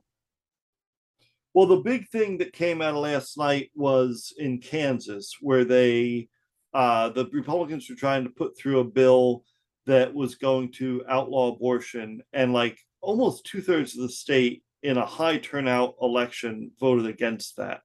Well, 1.55 1.67
the 1.67 1.77
big 1.81 2.09
thing 2.09 2.39
that 2.39 2.53
came 2.53 2.81
out 2.81 2.95
of 2.95 3.01
last 3.01 3.37
night 3.37 3.71
was 3.75 4.33
in 4.39 4.59
Kansas, 4.59 5.37
where 5.41 5.65
they, 5.65 6.29
uh, 6.73 7.11
the 7.11 7.27
Republicans 7.33 7.89
were 7.91 7.97
trying 7.97 8.25
to 8.25 8.31
put 8.31 8.57
through 8.57 8.81
a 8.81 8.85
bill 8.85 9.45
that 9.87 10.15
was 10.15 10.37
going 10.37 10.73
to 10.73 11.05
outlaw 11.09 11.53
abortion, 11.55 12.23
and 12.33 12.53
like 12.55 12.79
almost 13.03 13.45
two 13.45 13.61
thirds 13.61 13.95
of 13.97 14.03
the 14.03 14.09
state 14.09 14.63
in 14.83 14.97
a 14.97 15.05
high 15.05 15.37
turnout 15.39 15.95
election 16.01 16.71
voted 16.81 17.07
against 17.07 17.57
that 17.57 17.81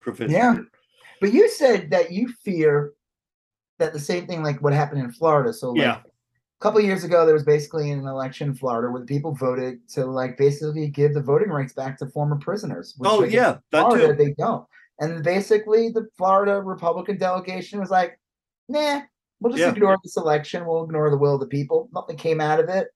provision. 0.00 0.30
Yeah. 0.32 0.56
But 1.20 1.32
you 1.32 1.48
said 1.48 1.90
that 1.90 2.12
you 2.12 2.28
fear 2.44 2.92
that 3.78 3.92
the 3.92 4.00
same 4.00 4.26
thing 4.26 4.42
like 4.42 4.60
what 4.62 4.72
happened 4.72 5.00
in 5.02 5.10
Florida. 5.12 5.52
So 5.52 5.70
like 5.70 5.80
Yeah. 5.82 5.98
a 6.00 6.60
couple 6.60 6.78
of 6.80 6.84
years 6.86 7.04
ago 7.04 7.24
there 7.24 7.34
was 7.34 7.44
basically 7.44 7.90
an 7.90 8.06
election 8.06 8.48
in 8.50 8.54
Florida 8.54 8.90
where 8.90 9.00
the 9.00 9.06
people 9.06 9.34
voted 9.34 9.86
to 9.90 10.04
like 10.06 10.36
basically 10.36 10.88
give 10.88 11.14
the 11.14 11.22
voting 11.22 11.48
rights 11.50 11.72
back 11.72 11.98
to 11.98 12.06
former 12.06 12.36
prisoners. 12.36 12.94
which, 12.98 13.10
Oh 13.10 13.18
like, 13.18 13.30
yeah, 13.32 13.58
that 13.72 13.80
Florida 13.82 14.08
too. 14.08 14.24
they 14.24 14.32
don't. 14.34 14.66
And 15.00 15.22
basically 15.22 15.90
the 15.90 16.08
Florida 16.16 16.60
Republican 16.60 17.18
delegation 17.18 17.78
was 17.78 17.90
like, 17.90 18.18
nah, 18.68 19.02
we'll 19.40 19.52
just 19.52 19.60
Yeah. 19.62 19.70
ignore 19.70 19.96
this 20.02 20.16
election. 20.16 20.66
We'll 20.66 20.84
ignore 20.84 21.10
the 21.10 21.16
will 21.18 21.34
of 21.34 21.40
the 21.40 21.46
people. 21.46 21.88
Nothing 21.92 22.16
came 22.16 22.40
out 22.40 22.58
of 22.60 22.68
it. 22.68 22.88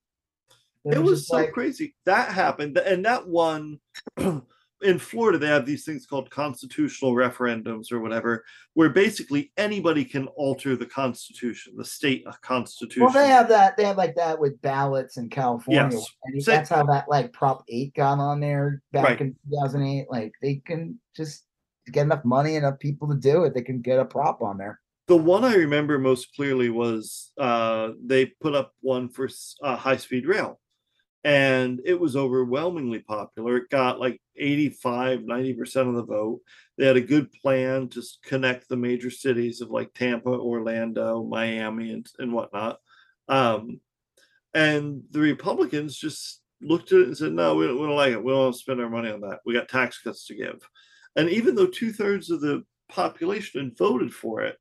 It 0.85 0.99
was 0.99 1.19
just 1.19 1.29
so 1.29 1.37
like, 1.37 1.53
crazy. 1.53 1.95
That 2.05 2.27
happened, 2.33 2.77
and 2.77 3.05
that 3.05 3.25
one 3.25 3.79
in 4.83 4.99
Florida, 4.99 5.37
they 5.37 5.47
have 5.47 5.65
these 5.65 5.85
things 5.85 6.05
called 6.05 6.29
constitutional 6.29 7.13
referendums 7.13 7.91
or 7.91 7.99
whatever, 7.99 8.43
where 8.73 8.89
basically 8.89 9.51
anybody 9.57 10.03
can 10.05 10.27
alter 10.35 10.75
the 10.75 10.85
constitution, 10.85 11.73
the 11.77 11.85
state 11.85 12.25
constitution. 12.41 13.03
Well, 13.03 13.13
they 13.13 13.27
have 13.27 13.47
that. 13.49 13.77
They 13.77 13.85
have 13.85 13.97
like 13.97 14.15
that 14.15 14.39
with 14.39 14.61
ballots 14.61 15.17
in 15.17 15.29
California. 15.29 15.89
Yes. 16.33 16.45
That's 16.45 16.69
how 16.69 16.83
that 16.85 17.05
like 17.09 17.33
Prop 17.33 17.63
Eight 17.69 17.93
got 17.95 18.19
on 18.19 18.39
there 18.39 18.81
back 18.91 19.03
Right. 19.05 19.21
in 19.21 19.35
2008. 19.49 20.07
Like 20.09 20.31
they 20.41 20.55
can 20.65 20.99
just 21.15 21.45
get 21.91 22.03
enough 22.03 22.23
money, 22.25 22.55
enough 22.55 22.79
people 22.79 23.07
to 23.09 23.15
do 23.15 23.43
it. 23.43 23.53
They 23.53 23.61
can 23.61 23.81
get 23.81 23.99
a 23.99 24.05
prop 24.05 24.41
on 24.41 24.57
there. 24.57 24.79
the 25.07 25.17
one 25.17 25.43
I 25.43 25.55
remember 25.55 25.99
most 25.99 26.33
clearly 26.33 26.69
was 26.69 27.31
uh, 27.37 27.89
they 28.03 28.27
put 28.41 28.55
up 28.55 28.73
one 28.81 29.09
for 29.09 29.27
uh, 29.61 29.75
high 29.75 29.97
speed 29.97 30.25
rail, 30.25 30.59
and 31.23 31.81
it 31.85 31.99
was 31.99 32.15
overwhelmingly 32.15 32.99
popular. 32.99 33.57
It 33.57 33.69
got 33.69 33.99
like 33.99 34.21
85, 34.35 35.19
90% 35.19 35.87
of 35.87 35.95
the 35.95 36.03
vote. 36.03 36.41
They 36.77 36.85
had 36.85 36.97
a 36.97 37.01
good 37.01 37.31
plan 37.31 37.87
to 37.89 38.03
connect 38.23 38.67
the 38.67 38.75
major 38.75 39.09
cities 39.09 39.61
of 39.61 39.69
like 39.69 39.93
Tampa, 39.93 40.29
Orlando, 40.29 41.23
Miami, 41.23 41.91
and, 41.91 42.05
and 42.19 42.33
whatnot. 42.33 42.79
Um, 43.29 43.79
and 44.53 45.03
the 45.11 45.21
Republicans 45.21 45.97
just 45.97 46.41
looked 46.61 46.91
at 46.91 46.99
it 46.99 47.07
and 47.07 47.17
said, 47.17 47.33
no, 47.33 47.55
we 47.55 47.67
don't, 47.67 47.79
we 47.79 47.87
don't 47.87 47.95
like 47.95 48.11
it. 48.11 48.23
We 48.23 48.31
don't 48.31 48.41
want 48.41 48.55
to 48.55 48.59
spend 48.59 48.81
our 48.81 48.89
money 48.89 49.11
on 49.11 49.21
that. 49.21 49.39
We 49.45 49.53
got 49.53 49.69
tax 49.69 50.01
cuts 50.01 50.27
to 50.27 50.35
give. 50.35 50.67
And 51.15 51.29
even 51.29 51.55
though 51.55 51.67
two 51.67 51.93
thirds 51.93 52.29
of 52.29 52.41
the 52.41 52.63
population 52.89 53.73
voted 53.77 54.13
for 54.13 54.41
it, 54.41 54.57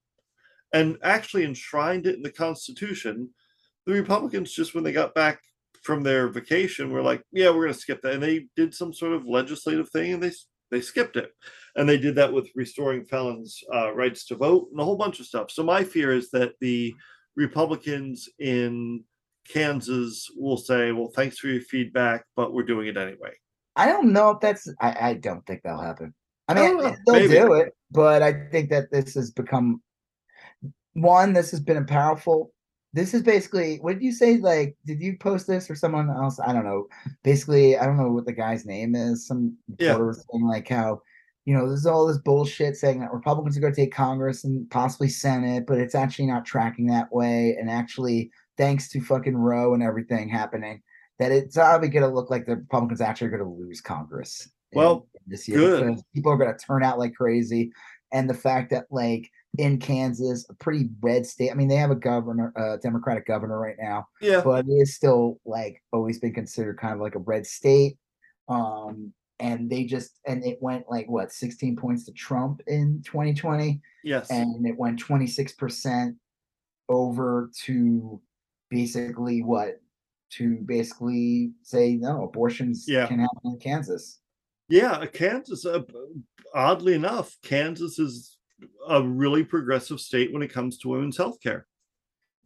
and 0.73 0.99
actually 1.03 1.45
enshrined 1.45 2.07
it 2.07 2.17
in 2.17 2.23
the 2.23 2.31
Constitution. 2.31 3.31
The 3.87 3.93
Republicans, 3.93 4.53
just 4.53 4.75
when 4.75 4.85
they 4.85 4.93
got 4.93 5.15
back 5.15 5.43
from 5.83 6.03
their 6.03 6.29
vacation, 6.29 6.91
were 6.91 7.03
like, 7.03 7.23
"Yeah, 7.33 7.51
we're 7.51 7.65
going 7.65 7.75
to 7.75 7.79
skip 7.79 8.03
that," 8.03 8.15
and 8.15 8.23
they 8.23 8.47
did 8.57 8.75
some 8.75 8.93
sort 8.93 9.13
of 9.13 9.27
legislative 9.27 9.91
thing, 9.91 10.15
and 10.15 10.23
they 10.23 10.33
they 10.71 10.81
skipped 10.81 11.17
it, 11.17 11.31
and 11.77 11.89
they 11.89 11.99
did 11.99 12.15
that 12.17 12.33
with 12.33 12.51
restoring 12.55 13.05
felons' 13.05 13.63
uh, 13.75 13.93
rights 13.95 14.27
to 14.27 14.37
vote 14.37 14.69
and 14.71 14.81
a 14.81 14.85
whole 14.85 14.97
bunch 14.97 15.21
of 15.21 15.27
stuff. 15.27 15.51
So 15.51 15.63
my 15.63 15.85
fear 15.85 16.13
is 16.13 16.31
that 16.31 16.53
the 16.61 16.95
Republicans 17.37 18.29
in 18.39 19.05
Kansas 19.49 20.29
will 20.37 20.57
say, 20.57 20.93
"Well, 20.93 21.13
thanks 21.15 21.39
for 21.39 21.49
your 21.49 21.63
feedback, 21.63 22.25
but 22.37 22.53
we're 22.53 22.63
doing 22.63 22.89
it 22.89 22.97
anyway." 22.97 23.33
I 23.77 23.87
don't 23.87 24.13
know 24.13 24.31
if 24.31 24.41
that's. 24.41 24.69
I, 24.81 25.11
I 25.11 25.15
don't 25.15 25.45
think 25.47 25.63
that'll 25.63 25.81
happen. 25.81 26.15
I 26.49 26.53
I 26.53 26.55
mean, 26.55 26.79
don't 26.79 26.97
they'll 27.07 27.15
Maybe. 27.15 27.35
do 27.35 27.53
it, 27.55 27.75
but 27.91 28.23
I 28.23 28.49
think 28.51 28.71
that 28.71 28.91
this 28.91 29.15
has 29.15 29.31
become 29.31 29.83
one. 30.95 31.33
This 31.33 31.51
has 31.51 31.61
been 31.61 31.79
a 31.79 31.85
powerful. 31.85 32.52
This 32.93 33.15
is 33.15 33.23
basically. 33.23 33.79
What 33.79 33.95
did 33.95 34.03
you 34.03 34.13
say? 34.13 34.37
Like, 34.39 34.77
did 34.85 35.01
you 35.01 35.17
post 35.19 35.47
this 35.47 35.71
or 35.71 35.75
someone 35.75 36.11
else? 36.11 36.39
I 36.39 36.53
don't 36.53 36.65
know. 36.65 36.89
Basically, 37.23 37.77
I 37.77 37.87
don't 37.87 37.97
know 37.97 38.13
what 38.13 38.27
the 38.27 38.33
guy's 38.33 38.67
name 38.67 38.95
is. 38.95 39.27
Some 39.27 39.57
Yeah. 39.79 39.97
saying 39.97 40.47
like 40.47 40.69
how, 40.69 41.01
you 41.45 41.55
know, 41.55 41.67
there's 41.67 41.87
all 41.87 42.07
this 42.07 42.19
bullshit 42.19 42.77
saying 42.77 43.01
that 43.01 43.13
Republicans 43.13 43.57
are 43.57 43.61
going 43.61 43.75
to 43.75 43.81
take 43.81 43.95
Congress 43.95 44.45
and 44.45 44.69
possibly 44.71 45.09
Senate, 45.09 45.65
but 45.67 45.79
it's 45.79 45.95
actually 45.95 46.27
not 46.27 46.45
tracking 46.45 46.87
that 46.87 47.13
way. 47.13 47.57
And 47.59 47.71
actually, 47.71 48.31
thanks 48.59 48.89
to 48.91 49.01
fucking 49.01 49.37
Roe 49.37 49.75
and 49.75 49.83
everything 49.83 50.29
happening, 50.29 50.83
that 51.19 51.33
it's 51.33 51.57
probably 51.57 51.89
going 51.89 52.09
to 52.09 52.15
look 52.15 52.31
like 52.31 52.47
the 52.47 52.57
Republicans 52.57 53.01
actually 53.01 53.29
are 53.29 53.39
going 53.39 53.43
to 53.43 53.63
lose 53.63 53.81
Congress. 53.81 54.49
Well, 54.75 55.07
in 55.15 55.21
this 55.31 55.49
year 55.49 55.59
good. 55.59 55.99
people 56.15 56.33
are 56.33 56.37
going 56.37 56.55
to 56.55 56.65
turn 56.65 56.83
out 56.83 56.99
like 56.99 57.15
crazy, 57.15 57.73
and 58.13 58.29
the 58.29 58.35
fact 58.35 58.71
that 58.71 58.87
like 58.91 59.31
in 59.59 59.79
Kansas, 59.79 60.47
a 60.49 60.55
pretty 60.55 60.89
red 61.01 61.27
state. 61.27 61.51
I 61.51 61.55
mean, 61.55 61.69
they 61.69 61.77
have 61.77 61.91
a 61.91 61.95
governor, 61.97 62.53
a 62.57 62.79
Democratic 62.79 63.27
governor 63.27 63.59
right 63.59 63.77
now, 63.79 64.07
Yeah, 64.21 64.41
but 64.43 64.65
it 64.67 64.73
is 64.73 64.95
still 64.95 65.41
like 65.45 65.83
always 65.93 66.19
been 66.19 66.33
considered 66.35 66.79
kind 66.79 66.95
of 66.95 67.01
like 67.01 67.15
a 67.15 67.21
red 67.21 67.47
state. 67.47 67.99
Um, 68.49 69.13
and 69.41 69.69
they 69.69 69.85
just 69.85 70.21
and 70.27 70.45
it 70.45 70.59
went 70.61 70.85
like 70.89 71.09
what 71.11 71.33
16 71.33 71.77
points 71.77 72.05
to 72.05 72.13
Trump 72.13 72.61
in 72.67 73.03
2020 73.05 73.81
yes, 74.05 74.31
and 74.31 74.65
it 74.67 74.77
went 74.79 75.03
26% 75.03 76.15
over 76.89 77.51
to 77.65 78.21
basically 78.71 79.43
what 79.43 79.81
to 80.31 80.57
basically 80.65 81.53
say 81.63 81.95
no 81.97 82.25
abortions 82.25 82.87
Yeah. 82.89 83.07
can 83.07 83.19
happen 83.19 83.41
in 83.45 83.59
Kansas. 83.59 84.21
Yeah, 84.69 85.05
Kansas. 85.07 85.67
Uh, 85.67 85.83
oddly 86.55 86.95
enough, 86.95 87.37
Kansas 87.43 87.99
is 87.99 88.39
a 88.89 89.03
really 89.03 89.45
progressive 89.45 90.01
state 90.01 90.33
when 90.33 90.43
it 90.43 90.53
comes 90.53 90.79
to 90.79 90.89
women's 90.89 91.17
health 91.17 91.41
care. 91.43 91.67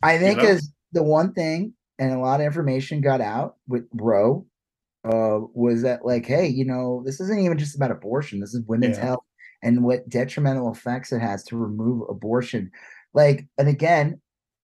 I 0.03 0.19
think 0.19 0.39
know? 0.39 0.49
as 0.49 0.71
the 0.93 1.03
one 1.03 1.33
thing, 1.33 1.75
and 1.99 2.13
a 2.13 2.19
lot 2.19 2.41
of 2.41 2.47
information 2.47 3.01
got 3.01 3.21
out 3.21 3.57
with 3.67 3.87
Roe, 3.95 4.47
uh, 5.05 5.41
was 5.55 5.83
that 5.83 6.05
like, 6.05 6.27
hey, 6.27 6.47
you 6.47 6.65
know, 6.65 7.03
this 7.05 7.21
isn't 7.21 7.39
even 7.39 7.59
just 7.59 7.77
about 7.77 7.91
abortion. 7.91 8.41
This 8.41 8.55
is 8.55 8.63
women's 8.67 8.99
Yeah. 8.99 9.07
health, 9.07 9.25
and 9.63 9.85
what 9.85 10.09
detrimental 10.09 10.73
effects 10.73 11.13
it 11.13 11.21
has 11.21 11.45
to 11.45 11.57
remove 11.57 12.09
abortion. 12.09 12.71
Like, 13.15 13.47
and 13.59 13.69
again, 13.69 14.21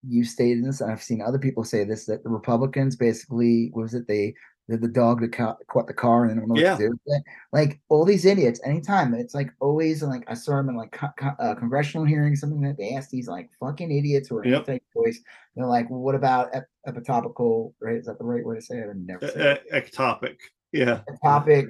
you 0.06 0.24
stated 0.24 0.64
this, 0.64 0.80
and 0.80 0.90
I've 0.90 1.02
seen 1.02 1.22
other 1.22 1.38
people 1.38 1.64
say 1.64 1.84
this 1.84 2.06
that 2.06 2.24
the 2.24 2.28
Republicans 2.28 2.96
basically 2.96 3.70
what 3.72 3.82
was 3.82 3.94
it 3.94 4.08
they 4.08 4.34
the, 4.68 4.76
the 4.76 4.88
dog 4.88 5.20
that 5.20 5.32
ca- 5.32 5.56
caught 5.68 5.86
the 5.86 5.92
car 5.94 6.24
and 6.24 6.30
they 6.30 6.34
don't 6.40 6.48
know 6.48 6.56
Yeah. 6.60 6.72
what 6.74 6.78
to 6.80 6.88
do. 6.88 7.20
Like 7.52 7.80
all 7.88 8.04
these 8.04 8.24
idiots, 8.24 8.60
anytime 8.64 9.12
it's 9.14 9.34
like 9.34 9.50
always 9.60 10.02
like 10.02 10.24
I 10.28 10.34
saw 10.34 10.56
them 10.56 10.68
in 10.68 10.76
like 10.76 10.92
co- 10.92 11.08
co- 11.18 11.34
uh, 11.40 11.54
congressional 11.56 12.06
hearings, 12.06 12.40
something 12.40 12.60
that 12.62 12.76
they 12.78 12.94
asked 12.94 13.10
these 13.10 13.28
like 13.28 13.50
fucking 13.58 13.90
idiots 13.90 14.28
who 14.28 14.38
are 14.38 14.46
Yep. 14.46 14.68
anti-choice. 14.68 15.20
They're 15.56 15.66
like, 15.66 15.90
well, 15.90 16.00
what 16.00 16.14
about 16.14 16.50
ep- 16.54 16.68
epitopical? 16.88 17.74
Right? 17.80 17.96
Is 17.96 18.06
that 18.06 18.18
the 18.18 18.24
right 18.24 18.44
way 18.46 18.56
to 18.56 18.62
say 18.62 18.78
it? 18.78 18.86
I've 18.88 18.96
never. 18.96 19.26
E- 19.26 19.72
ectopic. 19.74 20.36
Yeah. 20.72 21.00
ectopic 21.10 21.66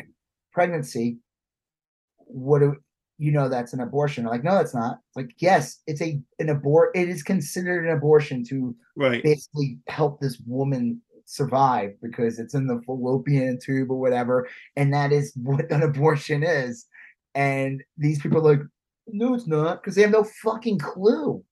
pregnancy. 0.52 1.19
What 2.27 2.60
do 2.60 2.77
you 3.19 3.32
know? 3.32 3.48
That's 3.48 3.73
an 3.73 3.81
abortion. 3.81 4.24
Like, 4.24 4.44
no, 4.44 4.59
it's 4.59 4.74
not. 4.74 4.98
Like, 5.16 5.31
yes, 5.39 5.81
it's 5.86 6.01
a 6.02 6.20
an 6.39 6.51
abort. 6.51 6.94
It 6.94 7.09
is 7.09 7.23
considered 7.23 7.86
an 7.86 7.97
abortion 7.97 8.44
to 8.44 8.77
Right. 8.97 9.23
basically 9.23 9.78
help 9.89 10.20
this 10.20 10.40
woman 10.47 11.01
survive 11.24 11.93
because 12.03 12.39
it's 12.39 12.55
in 12.55 12.66
the 12.66 12.81
fallopian 12.86 13.59
tube 13.59 13.90
or 13.90 13.99
whatever, 14.01 14.49
and 14.77 14.93
that 14.93 15.12
is 15.12 15.32
what 15.43 15.70
an 15.70 15.82
abortion 15.82 16.43
is. 16.43 16.86
And 17.35 17.82
these 17.97 18.20
people 18.20 18.39
are 18.47 18.57
like, 18.57 18.66
no, 19.07 19.35
it's 19.35 19.47
not, 19.47 19.82
because 19.82 19.94
they 19.94 20.03
have 20.03 20.11
no 20.11 20.24
fucking 20.43 20.78
clue. 20.78 21.43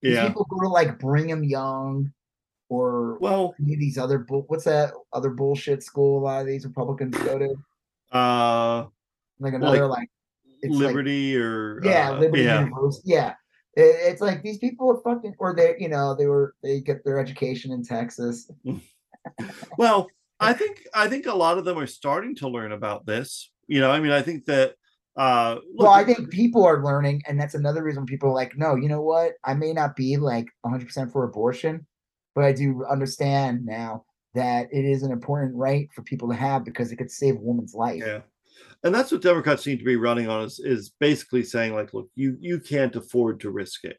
These 0.00 0.14
Yeah. 0.14 0.28
people 0.28 0.46
go 0.50 0.60
to 0.60 0.68
like 0.68 0.98
Brigham 0.98 1.44
Young 1.44 2.12
or 2.68 3.18
Well, 3.18 3.54
these 3.58 3.98
other 3.98 4.18
bull. 4.18 4.44
What's 4.48 4.64
that 4.64 4.92
other 5.12 5.30
bullshit 5.30 5.82
school? 5.82 6.20
A 6.20 6.22
lot 6.22 6.40
of 6.40 6.46
these 6.46 6.64
Republicans 6.64 7.16
go 7.18 7.38
to 7.38 8.16
uh, 8.16 8.86
like 9.40 9.54
another 9.54 9.86
like, 9.86 10.08
it's 10.62 10.74
like- 10.74 10.86
Liberty 10.88 11.36
or 11.36 11.80
yeah, 11.84 12.10
uh, 12.10 12.18
Liberty 12.18 12.44
yeah. 12.44 12.60
University. 12.60 13.10
Yeah. 13.10 13.34
It- 13.74 14.12
it's 14.12 14.20
like 14.20 14.42
these 14.42 14.58
people 14.58 14.90
are 14.90 15.00
fucking, 15.02 15.34
or 15.38 15.54
they, 15.54 15.74
you 15.78 15.88
know, 15.88 16.14
they 16.14 16.26
were 16.26 16.54
they 16.62 16.80
get 16.80 17.04
their 17.04 17.18
education 17.18 17.72
in 17.72 17.82
Texas. 17.82 18.50
Well, 19.78 20.08
I 20.40 20.52
think 20.52 20.82
I 20.94 21.06
think 21.08 21.26
a 21.26 21.34
lot 21.34 21.58
of 21.58 21.64
them 21.64 21.78
are 21.78 21.86
starting 21.86 22.34
to 22.36 22.48
learn 22.48 22.72
about 22.72 23.06
this. 23.06 23.50
You 23.68 23.80
know, 23.80 23.90
I 23.90 24.00
mean, 24.00 24.10
I 24.12 24.22
think 24.22 24.46
that 24.46 24.74
uh 25.16 25.56
look, 25.74 25.86
well, 25.86 25.92
I 25.92 26.04
think 26.04 26.30
people 26.30 26.64
are 26.64 26.82
learning, 26.84 27.22
and 27.28 27.38
that's 27.40 27.54
another 27.54 27.82
reason 27.84 28.04
people 28.04 28.30
are 28.30 28.34
like, 28.34 28.56
no, 28.56 28.74
you 28.74 28.88
know 28.88 29.02
what? 29.02 29.34
I 29.44 29.54
may 29.54 29.72
not 29.72 29.94
be 29.94 30.16
like 30.16 30.46
100 30.62 30.86
percent 30.86 31.12
for 31.12 31.24
abortion, 31.24 31.86
but 32.34 32.44
I 32.44 32.52
do 32.52 32.84
understand 32.90 33.64
now 33.64 34.04
that 34.34 34.66
it 34.72 34.84
is 34.84 35.02
an 35.02 35.12
important 35.12 35.54
right 35.54 35.88
for 35.94 36.02
people 36.02 36.28
to 36.28 36.34
have 36.34 36.64
because 36.64 36.90
it 36.90 36.96
could 36.96 37.10
save 37.10 37.36
a 37.36 37.40
woman's 37.40 37.74
life. 37.74 38.02
Yeah. 38.04 38.20
And 38.84 38.94
that's 38.94 39.12
what 39.12 39.22
Democrats 39.22 39.62
seem 39.62 39.78
to 39.78 39.84
be 39.84 39.96
running 39.96 40.28
on 40.28 40.44
is, 40.44 40.58
is 40.58 40.90
basically 41.00 41.44
saying, 41.44 41.74
like, 41.74 41.94
look, 41.94 42.08
you 42.14 42.36
you 42.40 42.58
can't 42.58 42.96
afford 42.96 43.40
to 43.40 43.50
risk 43.50 43.84
it. 43.84 43.98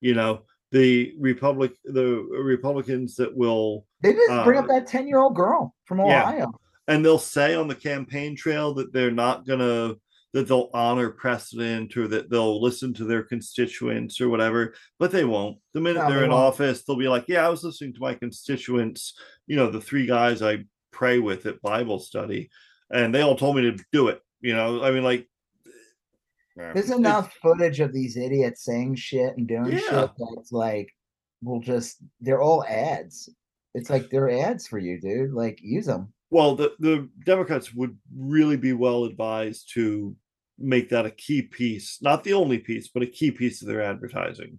You 0.00 0.14
know, 0.14 0.42
the 0.70 1.14
Republic 1.18 1.72
the 1.84 2.26
Republicans 2.30 3.16
that 3.16 3.34
will 3.36 3.86
They 4.02 4.12
just 4.12 4.44
bring 4.44 4.58
Uh, 4.58 4.62
up 4.62 4.68
that 4.68 4.86
10 4.86 5.08
year 5.08 5.18
old 5.18 5.34
girl 5.34 5.74
from 5.86 5.98
yeah. 6.00 6.22
Ohio. 6.22 6.52
and 6.88 7.04
they'll 7.04 7.18
say 7.18 7.54
on 7.54 7.68
the 7.68 7.74
campaign 7.74 8.36
trail 8.36 8.74
that 8.74 8.92
they're 8.92 9.10
not 9.10 9.46
gonna 9.46 9.96
that 10.34 10.46
they'll 10.46 10.68
honor 10.74 11.08
precedent 11.08 11.96
or 11.96 12.06
that 12.06 12.28
they'll 12.28 12.60
listen 12.60 12.92
to 12.92 13.04
their 13.06 13.22
constituents 13.22 14.20
or 14.20 14.28
whatever, 14.28 14.74
but 14.98 15.10
they 15.10 15.24
won't. 15.24 15.56
The 15.72 15.80
minute 15.80 16.00
No, 16.02 16.08
they're 16.10 16.18
they 16.18 16.24
in 16.26 16.30
won't. 16.30 16.42
office, 16.42 16.82
they'll 16.84 16.96
be 16.98 17.08
like, 17.08 17.24
Yeah, 17.28 17.46
I 17.46 17.48
was 17.48 17.64
listening 17.64 17.94
to 17.94 18.00
my 18.00 18.12
constituents, 18.14 19.14
you 19.46 19.56
know, 19.56 19.70
the 19.70 19.80
three 19.80 20.04
guys 20.04 20.42
I 20.42 20.64
pray 20.92 21.18
with 21.18 21.46
at 21.46 21.62
Bible 21.62 21.98
study, 21.98 22.50
and 22.90 23.14
they 23.14 23.22
all 23.22 23.36
told 23.36 23.56
me 23.56 23.62
to 23.62 23.76
do 23.92 24.08
it. 24.08 24.20
You 24.40 24.54
know, 24.54 24.82
I 24.82 24.90
mean, 24.90 25.02
like 25.04 25.26
There's 26.56 26.90
enough 26.90 27.32
footage 27.42 27.80
of 27.80 27.92
these 27.92 28.16
idiots 28.16 28.64
saying 28.64 28.96
shit 28.96 29.36
and 29.36 29.46
doing 29.46 29.72
Yeah. 29.72 29.78
shit 29.78 30.10
that's 30.18 30.52
like, 30.52 30.92
we'll 31.42 31.60
just, 31.60 31.98
they're 32.20 32.42
all 32.42 32.64
ads. 32.64 33.28
It's 33.74 33.90
like 33.90 34.10
they're 34.10 34.30
ads 34.30 34.66
for 34.66 34.78
you, 34.78 35.00
dude. 35.00 35.32
Like, 35.32 35.60
use 35.62 35.86
them. 35.86 36.12
Well, 36.30 36.56
the, 36.56 36.74
the 36.80 37.08
Democrats 37.24 37.72
would 37.74 37.96
really 38.16 38.56
be 38.56 38.72
well 38.72 39.04
advised 39.04 39.70
to 39.74 40.16
make 40.58 40.88
that 40.90 41.06
a 41.06 41.10
key 41.12 41.42
piece, 41.42 41.98
not 42.02 42.24
the 42.24 42.32
only 42.32 42.58
piece, 42.58 42.88
but 42.88 43.02
a 43.04 43.06
key 43.06 43.30
piece 43.30 43.62
of 43.62 43.68
their 43.68 43.82
advertising. 43.82 44.58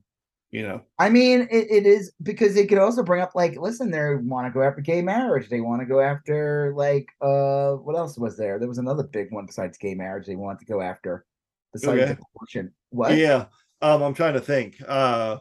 You 0.52 0.64
know, 0.64 0.82
I 0.98 1.10
mean, 1.10 1.42
it, 1.52 1.68
it 1.70 1.86
is 1.86 2.12
because 2.24 2.56
it 2.56 2.70
could 2.70 2.80
also 2.80 3.04
bring 3.04 3.22
up 3.22 3.36
like, 3.36 3.56
listen, 3.56 3.92
they 3.92 4.16
want 4.16 4.48
to 4.48 4.52
go 4.52 4.64
after 4.64 4.82
gay 4.82 5.02
marriage. 5.04 5.48
They 5.48 5.62
want 5.62 5.82
to 5.82 5.86
go 5.86 6.00
after 6.00 6.74
like, 6.76 7.08
uh, 7.22 7.74
what 7.74 7.96
else 7.96 8.18
was 8.18 8.36
there? 8.36 8.58
There 8.58 8.68
was 8.68 8.80
another 8.80 9.04
big 9.04 9.32
one 9.32 9.46
besides 9.46 9.78
gay 9.78 9.94
marriage. 9.94 10.26
They 10.26 10.36
want 10.36 10.58
to 10.60 10.66
go 10.66 10.82
after 10.82 11.24
besides 11.72 12.02
Okay. 12.02 12.18
abortion. 12.36 12.74
What? 12.90 13.16
yeah. 13.16 13.46
Um, 13.84 14.02
I'm 14.02 14.16
trying 14.16 14.34
to 14.34 14.42
think. 14.42 14.78
Uh, 14.88 15.38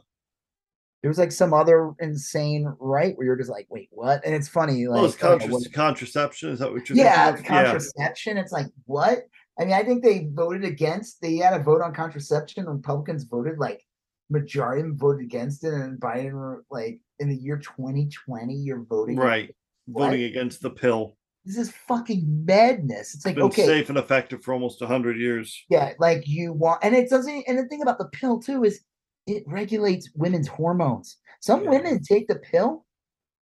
There 1.03 1.09
was 1.09 1.19
like 1.19 1.33
some 1.33 1.55
other 1.55 1.93
insane 2.01 2.71
right 2.79 3.17
where 3.17 3.27
you're 3.27 3.37
just 3.37 3.49
like, 3.51 3.67
wait, 3.71 3.89
what? 3.91 4.23
And 4.27 4.35
it's 4.35 4.49
funny, 4.49 4.87
like, 4.89 5.01
oh, 5.01 5.05
it's 5.07 5.17
contra- 5.17 5.51
what- 5.51 5.73
contraception. 5.73 6.51
Is 6.51 6.59
that 6.59 6.71
what 6.71 6.87
you're 6.87 6.99
yeah, 6.99 7.31
of? 7.31 7.41
Yeah. 7.41 7.47
contraception. 7.47 8.37
It's 8.37 8.53
like 8.53 8.67
what? 8.85 9.21
I 9.59 9.65
mean, 9.65 9.73
I 9.75 9.85
think 9.85 10.05
they 10.05 10.29
voted 10.35 10.65
against. 10.65 11.23
They 11.23 11.37
had 11.37 11.59
a 11.59 11.63
vote 11.63 11.81
on 11.81 11.95
contraception. 11.95 12.67
Republicans 12.67 13.25
voted 13.25 13.59
like 13.59 13.83
majority 14.31 14.83
of 14.83 14.89
them 14.89 14.99
voted 14.99 15.25
against 15.25 15.65
it, 15.65 15.73
and 15.73 15.99
Biden 16.01 16.61
like 16.71 17.01
in 17.19 17.29
the 17.29 17.37
year 17.37 17.57
2020, 17.59 18.55
you're 18.55 18.85
voting 18.85 19.17
Right. 19.17 19.55
Voting 19.89 20.23
against 20.25 20.61
the 20.61 20.71
pill. 20.71 21.17
This 21.45 21.57
is 21.57 21.71
fucking 21.71 22.45
madness. 22.45 23.15
It's 23.15 23.25
like 23.25 23.37
Been 23.37 23.45
okay, 23.45 23.65
safe 23.65 23.89
and 23.89 23.97
effective 23.97 24.43
for 24.43 24.53
almost 24.53 24.83
hundred 24.83 25.19
years. 25.19 25.65
yeah, 25.71 25.95
like 25.99 26.27
you 26.29 26.53
want, 26.53 26.81
and 26.85 26.95
it 26.95 27.09
doesn't. 27.09 27.45
And 27.49 27.59
the 27.59 27.65
thing 27.67 27.81
about 27.81 27.99
the 27.99 28.09
pill 28.09 28.39
too 28.39 28.65
is 28.65 28.81
it 29.27 29.45
regulates 29.47 30.11
women's 30.15 30.47
hormones. 30.49 31.17
Some 31.41 31.65
Yeah. 31.65 31.71
women 31.71 32.03
take 32.03 32.29
the 32.29 32.37
pill. 32.37 32.85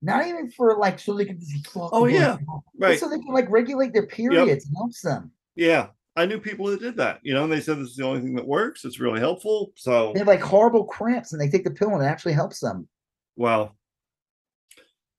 Not 0.00 0.26
even 0.26 0.50
for 0.50 0.76
like 0.78 0.98
so 0.98 1.14
they 1.14 1.26
can 1.26 1.38
just 1.38 1.68
Oh, 1.76 2.06
yeah. 2.06 2.38
Right. 2.78 2.98
So 2.98 3.08
they 3.08 3.18
can 3.18 3.32
like 3.32 3.50
regulate 3.50 3.92
their 3.92 4.06
periods 4.06 4.66
and 4.66 4.76
helps 4.76 5.02
them. 5.02 5.30
Yeah. 5.54 5.88
I 6.14 6.26
knew 6.26 6.38
people 6.38 6.66
that 6.66 6.80
did 6.80 6.96
that, 6.98 7.20
you 7.22 7.32
know, 7.32 7.44
and 7.44 7.52
they 7.52 7.60
said 7.60 7.78
this 7.78 7.88
is 7.88 7.96
the 7.96 8.04
only 8.04 8.20
thing 8.20 8.34
that 8.34 8.46
works. 8.46 8.84
It's 8.84 9.00
really 9.00 9.20
helpful. 9.20 9.72
So 9.76 10.12
They 10.12 10.18
have 10.18 10.28
like 10.28 10.40
horrible 10.42 10.84
cramps 10.84 11.32
and 11.32 11.40
they 11.40 11.48
take 11.48 11.64
the 11.64 11.70
pill 11.70 11.90
and 11.94 12.02
it 12.02 12.06
actually 12.06 12.34
helps 12.34 12.60
them. 12.60 12.86
well 13.36 13.76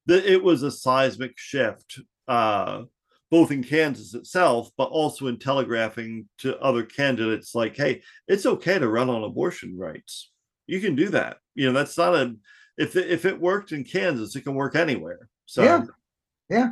the, 0.05 0.31
it 0.31 0.43
was 0.43 0.63
a 0.63 0.69
seismic 0.71 1.33
shift 1.37 1.99
uh 2.27 2.83
both 3.31 3.51
in 3.51 3.63
kansas 3.63 4.13
itself 4.13 4.69
but 4.77 4.89
also 4.89 5.27
in 5.27 5.39
telegraphing 5.39 6.27
to 6.37 6.57
other 6.59 6.83
candidates 6.83 7.55
like 7.55 7.75
hey 7.75 8.01
it's 8.27 8.45
okay 8.45 8.77
to 8.77 8.87
run 8.87 9.09
on 9.09 9.23
abortion 9.23 9.77
rights 9.77 10.31
you 10.67 10.79
can 10.79 10.93
do 10.95 11.09
that 11.09 11.37
you 11.55 11.65
know 11.65 11.73
that's 11.73 11.97
not 11.97 12.13
a 12.15 12.35
if 12.77 12.95
it, 12.95 13.09
if 13.09 13.25
it 13.25 13.39
worked 13.39 13.71
in 13.71 13.83
kansas 13.83 14.35
it 14.35 14.41
can 14.43 14.55
work 14.55 14.75
anywhere 14.75 15.27
so 15.45 15.63
Yeah. 15.63 15.83
Yeah. 16.49 16.69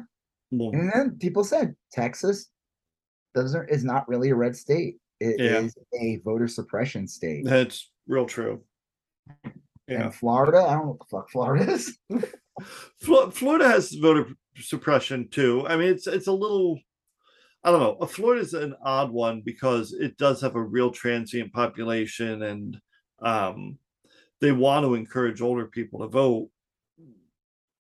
well, 0.52 0.70
And 0.74 0.92
then 0.94 1.18
people 1.20 1.44
said 1.44 1.76
Texas 1.92 2.51
doesn't 3.34 3.70
is 3.70 3.84
not 3.84 4.08
really 4.08 4.30
a 4.30 4.36
red 4.36 4.56
state. 4.56 4.98
It 5.20 5.40
is 5.40 5.76
Yeah. 5.94 6.00
a 6.02 6.22
voter 6.26 6.48
suppression 6.48 7.08
state. 7.08 7.46
that's 7.46 7.92
real 8.08 8.26
true 8.26 8.64
yeah 9.88 10.06
And 10.06 10.16
Florida, 10.16 10.58
I 10.60 10.74
don't 10.74 10.86
know 10.86 10.92
what 10.92 11.00
the 11.00 11.06
fuck 11.18 11.30
Florida 11.30 11.72
is. 11.72 11.98
Flo- 13.02 13.30
Florida 13.32 13.68
has 13.70 13.92
voter 13.94 14.28
suppression 14.58 15.28
too. 15.30 15.66
I 15.68 15.76
mean, 15.78 15.90
it's 15.90 16.08
it's 16.08 16.28
a 16.28 16.32
little, 16.34 16.80
I 17.64 17.72
don't 17.72 17.80
know. 18.00 18.06
Florida 18.08 18.42
is 18.42 18.54
an 18.54 18.76
odd 18.84 19.12
one 19.12 19.42
because 19.42 19.94
it 19.94 20.18
does 20.18 20.42
have 20.42 20.56
a 20.56 20.62
real 20.62 20.92
transient 20.92 21.54
population, 21.54 22.44
and 22.44 22.80
um, 23.22 23.78
they 24.40 24.52
want 24.52 24.86
to 24.86 24.96
encourage 24.96 25.42
older 25.42 25.66
people 25.68 26.00
to 26.02 26.08
vote, 26.08 26.50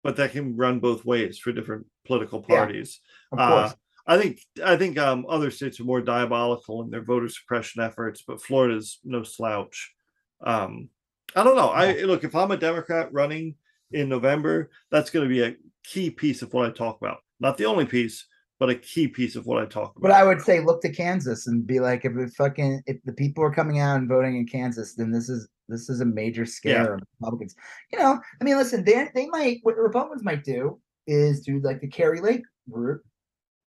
but 0.02 0.16
that 0.16 0.32
can 0.32 0.56
run 0.56 0.81
both 0.81 1.05
ways 1.05 1.39
for 1.39 1.52
different 1.52 1.86
political 2.06 2.44
Yeah, 2.48 2.56
parties. 2.56 3.01
Of 3.32 3.39
Uh, 3.39 3.48
course. 3.69 3.77
I 4.09 4.17
think 4.17 4.41
I 4.65 4.77
think 4.77 4.99
um, 4.99 5.27
other 5.29 5.51
states 5.51 5.79
are 5.79 5.85
more 5.85 6.01
diabolical 6.01 6.83
in 6.83 6.91
their 6.91 7.05
voter 7.05 7.29
suppression 7.29 7.83
efforts, 7.83 8.25
but 8.27 8.43
Florida's 8.43 8.99
no 9.05 9.23
slouch. 9.23 9.95
Um, 10.41 10.89
I 11.37 11.45
don't 11.45 11.57
know. 11.57 11.69
I 11.69 11.93
look 12.05 12.25
if 12.25 12.35
I'm 12.35 12.51
a 12.51 12.57
Democrat 12.57 13.13
running 13.13 13.55
in 13.93 14.09
November, 14.09 14.71
that's 14.91 15.11
going 15.11 15.29
to 15.29 15.35
be 15.35 15.43
a 15.43 15.55
key 15.85 16.11
piece 16.11 16.41
of 16.41 16.53
what 16.55 16.67
I 16.67 16.73
talk 16.73 16.99
about. 17.01 17.19
Not 17.39 17.59
the 17.59 17.67
only 17.67 17.85
piece, 17.85 18.27
but 18.59 18.71
a 18.71 18.75
key 18.75 19.09
piece 19.09 19.37
of 19.37 19.47
what 19.47 19.63
I 19.63 19.67
talk 19.67 19.95
about. 19.97 20.03
But 20.03 20.11
I 20.13 20.25
would 20.25 20.41
say 20.41 20.61
look 20.61 20.81
to 20.83 20.93
Kansas 20.93 21.47
and 21.47 21.67
be 21.67 21.79
like, 21.79 22.07
if 22.07 22.17
it 22.17 22.31
fucking 22.31 22.83
if 22.87 22.97
the 23.05 23.13
people 23.13 23.45
are 23.45 23.53
coming 23.53 23.79
out 23.79 23.99
and 23.99 24.09
voting 24.09 24.37
in 24.37 24.47
Kansas, 24.47 24.95
then 24.95 25.13
this 25.13 25.29
is 25.29 25.49
this 25.69 25.91
is 25.91 26.01
a 26.01 26.07
major 26.07 26.47
scare 26.47 26.95
of 26.95 27.03
Republicans. 27.21 27.55
You 27.93 27.99
know, 27.99 28.19
I 28.41 28.45
mean, 28.45 28.57
listen, 28.57 28.85
they 28.85 29.09
they 29.15 29.27
might 29.27 29.59
what 29.63 29.77
the 29.77 29.83
Republicans 29.83 30.25
might 30.25 30.45
do 30.45 30.81
is 31.07 31.41
do 31.41 31.61
like 31.61 31.81
the 31.81 31.89
Kari 31.89 32.21
Lake 32.21 32.43
route, 32.69 33.03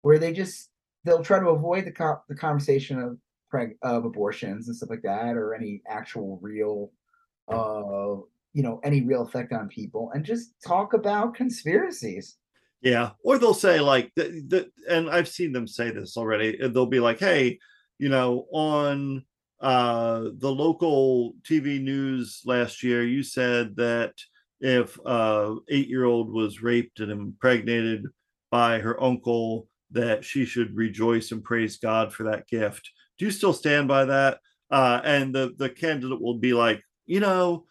where 0.01 0.19
they 0.19 0.34
just 0.34 0.69
they'll 1.03 1.23
try 1.23 1.39
to 1.39 1.49
avoid 1.49 1.85
the 1.85 1.91
co- 1.91 2.21
the 2.30 2.35
conversation 2.35 2.99
of 2.99 3.17
preg- 3.53 3.77
of 3.81 4.05
abortions 4.05 4.67
and 4.67 4.76
stuff 4.76 4.89
like 4.89 5.01
that, 5.03 5.35
or 5.35 5.53
any 5.53 5.81
actual 5.88 6.39
real, 6.41 6.91
uh, 7.47 8.15
you 8.53 8.63
know, 8.63 8.80
any 8.84 9.01
real 9.01 9.23
effect 9.23 9.53
on 9.53 9.67
people, 9.67 10.11
and 10.13 10.23
just 10.26 10.53
talk 10.65 10.93
about 10.93 11.35
conspiracies. 11.35 12.38
Yeah, 12.81 13.11
or 13.23 13.38
they'll 13.38 13.53
say 13.53 13.81
like 13.81 14.11
the, 14.15 14.43
the 14.47 14.71
and 14.89 15.09
I've 15.09 15.27
seen 15.27 15.51
them 15.51 15.67
say 15.67 15.91
this 15.91 16.15
already. 16.15 16.57
They'll 16.57 16.85
be 16.85 17.01
like, 17.01 17.19
"Hey, 17.19 17.59
you 17.97 18.09
know, 18.09 18.45
on 18.51 19.26
uh, 19.59 20.30
the 20.38 20.51
local 20.51 21.34
TV 21.43 21.81
news 21.81 22.41
last 22.45 22.81
year, 22.84 23.03
you 23.03 23.23
said 23.23 23.76
that 23.76 24.13
if 24.61 24.97
a 25.05 25.55
eight-year-old 25.69 26.31
was 26.31 26.61
raped 26.61 26.99
and 26.99 27.11
impregnated 27.11 28.05
by 28.51 28.80
her 28.80 29.01
uncle, 29.01 29.68
that 29.91 30.24
she 30.24 30.45
should 30.45 30.76
rejoice 30.76 31.32
and 31.32 31.44
praise 31.44 31.78
God 31.78 32.14
for 32.14 32.24
that 32.24 32.48
gift. 32.48 32.90
Do 33.18 33.26
you 33.26 33.32
still 33.32 33.53
stand 33.53 33.88
by 33.88 34.06
that? 34.06 34.40
Uh, 34.72 35.02
and 35.03 35.34
the 35.34 35.53
the 35.57 35.70
candidate 35.70 36.22
will 36.22 36.38
be 36.38 36.53
like, 36.53 36.82
you 37.06 37.20
know, 37.20 37.66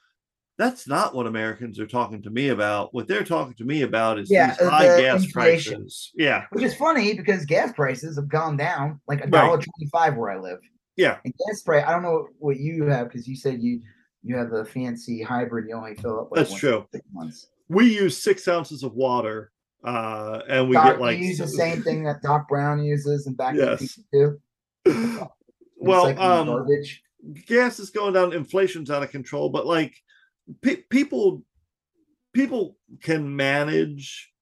that's 0.59 0.89
not 0.89 1.15
what 1.15 1.29
Americans 1.29 1.79
are 1.79 1.87
talking 1.87 2.21
to 2.23 2.31
me 2.31 2.49
about. 2.49 2.93
What 2.93 3.07
they're 3.07 3.23
talking 3.23 3.55
to 3.55 3.65
me 3.65 3.83
about 3.83 4.19
is 4.19 4.29
Yeah, 4.31 4.49
these 4.49 4.69
high 4.69 4.87
gas 5.01 5.25
inflation. 5.25 5.75
prices. 5.75 6.11
Yeah, 6.17 6.47
Which 6.51 6.65
is 6.65 6.75
funny 6.75 7.15
because 7.15 7.45
gas 7.47 7.73
prices 7.73 8.17
have 8.17 8.29
gone 8.29 8.57
down 8.57 9.01
like 9.07 9.21
a 9.25 9.29
Right. 9.29 9.31
dollar 9.31 9.59
twenty-five 9.59 10.17
where 10.17 10.31
I 10.31 10.39
live. 10.39 10.59
yeah, 10.97 11.19
And 11.25 11.33
gas 11.47 11.63
price, 11.63 11.85
I 11.87 11.93
don't 11.93 12.03
know 12.03 12.27
what 12.41 12.59
you 12.59 12.85
have 12.87 13.09
because 13.09 13.29
you 13.29 13.37
said 13.37 13.63
you 13.63 13.81
you 14.25 14.37
have 14.37 14.53
a 14.53 14.65
fancy 14.65 15.23
hybrid. 15.23 15.69
You 15.69 15.77
only 15.77 15.95
fill 15.95 16.19
up. 16.23 16.33
Like 16.33 16.49
That's 16.49 16.59
true. 16.59 16.85
Six 16.93 17.07
months. 17.13 17.47
we 17.69 17.95
use 17.95 18.21
six 18.21 18.49
ounces 18.49 18.83
of 18.83 18.95
water, 18.95 19.53
uh, 19.85 20.41
and 20.49 20.69
we 20.69 20.75
Doc, 20.75 20.85
get 20.87 21.01
like 21.01 21.19
use 21.19 21.39
the 21.39 21.49
same 21.49 21.83
thing 21.83 22.03
that 22.05 22.23
Doc 22.23 22.49
Brown 22.49 22.83
uses 22.83 23.27
and 23.27 23.37
back 23.37 23.55
Yes. 23.55 23.99
too. 24.13 24.41
well, 25.77 26.07
um, 26.21 26.47
garbage. 26.47 27.03
gas 27.47 27.79
is 27.79 27.91
going 27.91 28.13
down 28.15 28.33
inflation's 28.33 28.91
out 28.91 29.03
of 29.03 29.11
control 29.11 29.49
but 29.51 29.67
like 29.67 29.95
pe- 30.63 30.83
people 30.91 31.43
people 32.33 32.77
can 33.03 33.35
manage 33.35 34.33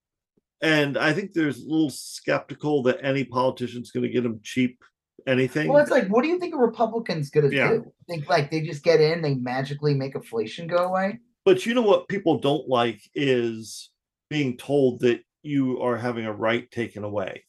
and 0.62 0.96
i 0.98 1.12
think 1.12 1.32
there's 1.32 1.62
a 1.62 1.68
little 1.68 1.90
skeptical 1.90 2.82
that 2.82 2.98
any 3.02 3.24
politician's 3.24 3.90
going 3.90 4.02
to 4.02 4.08
get 4.10 4.22
them 4.22 4.40
cheap 4.42 4.82
anything 5.26 5.68
Well, 5.68 5.82
it's 5.82 5.90
like, 5.90 6.06
what 6.08 6.22
do 6.22 6.28
you 6.28 6.38
think 6.38 6.54
a 6.54 6.58
Republican's 6.58 7.30
gonna 7.30 7.48
Yeah. 7.48 7.68
do? 7.70 7.92
Think 8.08 8.28
like 8.28 8.48
they 8.50 8.60
just 8.60 8.84
get 8.84 9.00
in, 9.00 9.22
they 9.22 9.34
magically 9.34 9.92
make 9.94 10.14
inflation 10.14 10.66
go 10.68 10.76
away? 10.76 11.18
but 11.44 11.66
you 11.66 11.74
know 11.74 11.82
what 11.82 12.06
people 12.08 12.38
don't 12.38 12.68
like 12.68 13.00
is 13.14 13.90
being 14.30 14.56
told 14.56 15.00
that 15.00 15.20
you 15.46 15.80
are 15.82 15.96
having 15.96 16.26
a 16.26 16.32
right 16.32 16.70
taken 16.70 17.04
away 17.04 17.44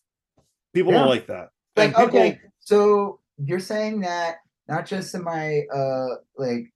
people 0.74 0.92
Yeah. 0.92 1.00
don't 1.00 1.10
like 1.10 1.28
that 1.28 1.50
Like, 1.76 1.90
people- 1.92 2.04
okay, 2.06 2.40
so 2.60 3.20
you're 3.38 3.60
saying 3.60 4.02
that 4.02 4.38
not 4.68 4.86
just 4.86 5.14
in 5.16 5.24
my 5.24 5.62
uh 5.74 6.08
like 6.38 6.72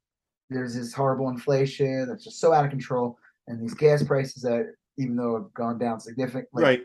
there's 0.50 0.76
this 0.76 0.94
horrible 0.94 1.30
inflation 1.30 2.08
that's 2.10 2.24
just 2.26 2.40
so 2.40 2.52
out 2.54 2.66
of 2.66 2.72
control, 2.72 3.18
and 3.48 3.62
these 3.62 3.74
gas 3.74 4.04
prices 4.04 4.44
that 4.44 4.66
even 4.98 5.16
though 5.16 5.36
have 5.36 5.54
gone 5.54 5.78
down 5.80 6.00
significantly, 6.00 6.62
right 6.64 6.82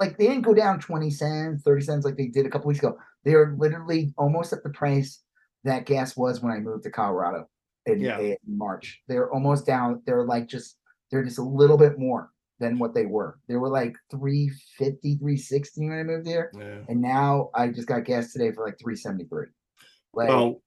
like 0.00 0.18
they 0.18 0.26
didn't 0.26 0.42
go 0.42 0.52
down 0.54 0.80
20 0.80 1.10
cents, 1.10 1.62
30 1.62 1.84
cents 1.84 2.04
like 2.04 2.16
they 2.16 2.26
did 2.26 2.44
a 2.44 2.50
couple 2.50 2.66
weeks 2.68 2.80
ago. 2.80 2.98
They 3.24 3.34
are 3.34 3.54
literally 3.56 4.12
almost 4.18 4.52
at 4.52 4.62
the 4.64 4.70
price 4.70 5.22
that 5.62 5.86
gas 5.86 6.16
was 6.16 6.40
when 6.42 6.52
I 6.52 6.58
moved 6.58 6.82
to 6.84 6.90
Colorado 6.90 7.48
in, 7.86 8.00
Yeah. 8.00 8.18
in 8.18 8.36
March. 8.46 9.00
They're 9.08 9.30
almost 9.32 9.64
down. 9.64 10.02
They're 10.06 10.24
like 10.26 10.48
just 10.48 10.76
they're 11.10 11.22
just 11.24 11.38
a 11.38 11.42
little 11.42 11.78
bit 11.78 11.98
more 11.98 12.30
than 12.60 12.78
what 12.78 12.94
they 12.94 13.06
were. 13.06 13.38
They 13.48 13.56
were 13.56 13.68
like 13.68 13.94
350, 14.10 15.16
360 15.16 15.88
when 15.88 15.98
I 15.98 16.02
moved 16.02 16.26
here. 16.26 16.50
yeah. 16.56 16.78
And 16.88 17.00
now 17.02 17.50
I 17.54 17.68
just 17.68 17.88
got 17.88 18.04
gas 18.04 18.32
today 18.32 18.52
for 18.52 18.64
like 18.64 18.78
373. 18.78 19.46
Like 20.12 20.28
well 20.28 20.62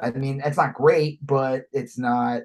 I 0.00 0.10
mean, 0.10 0.42
it's 0.44 0.56
not 0.56 0.74
great, 0.74 1.24
but 1.24 1.64
it's 1.72 1.98
not 1.98 2.42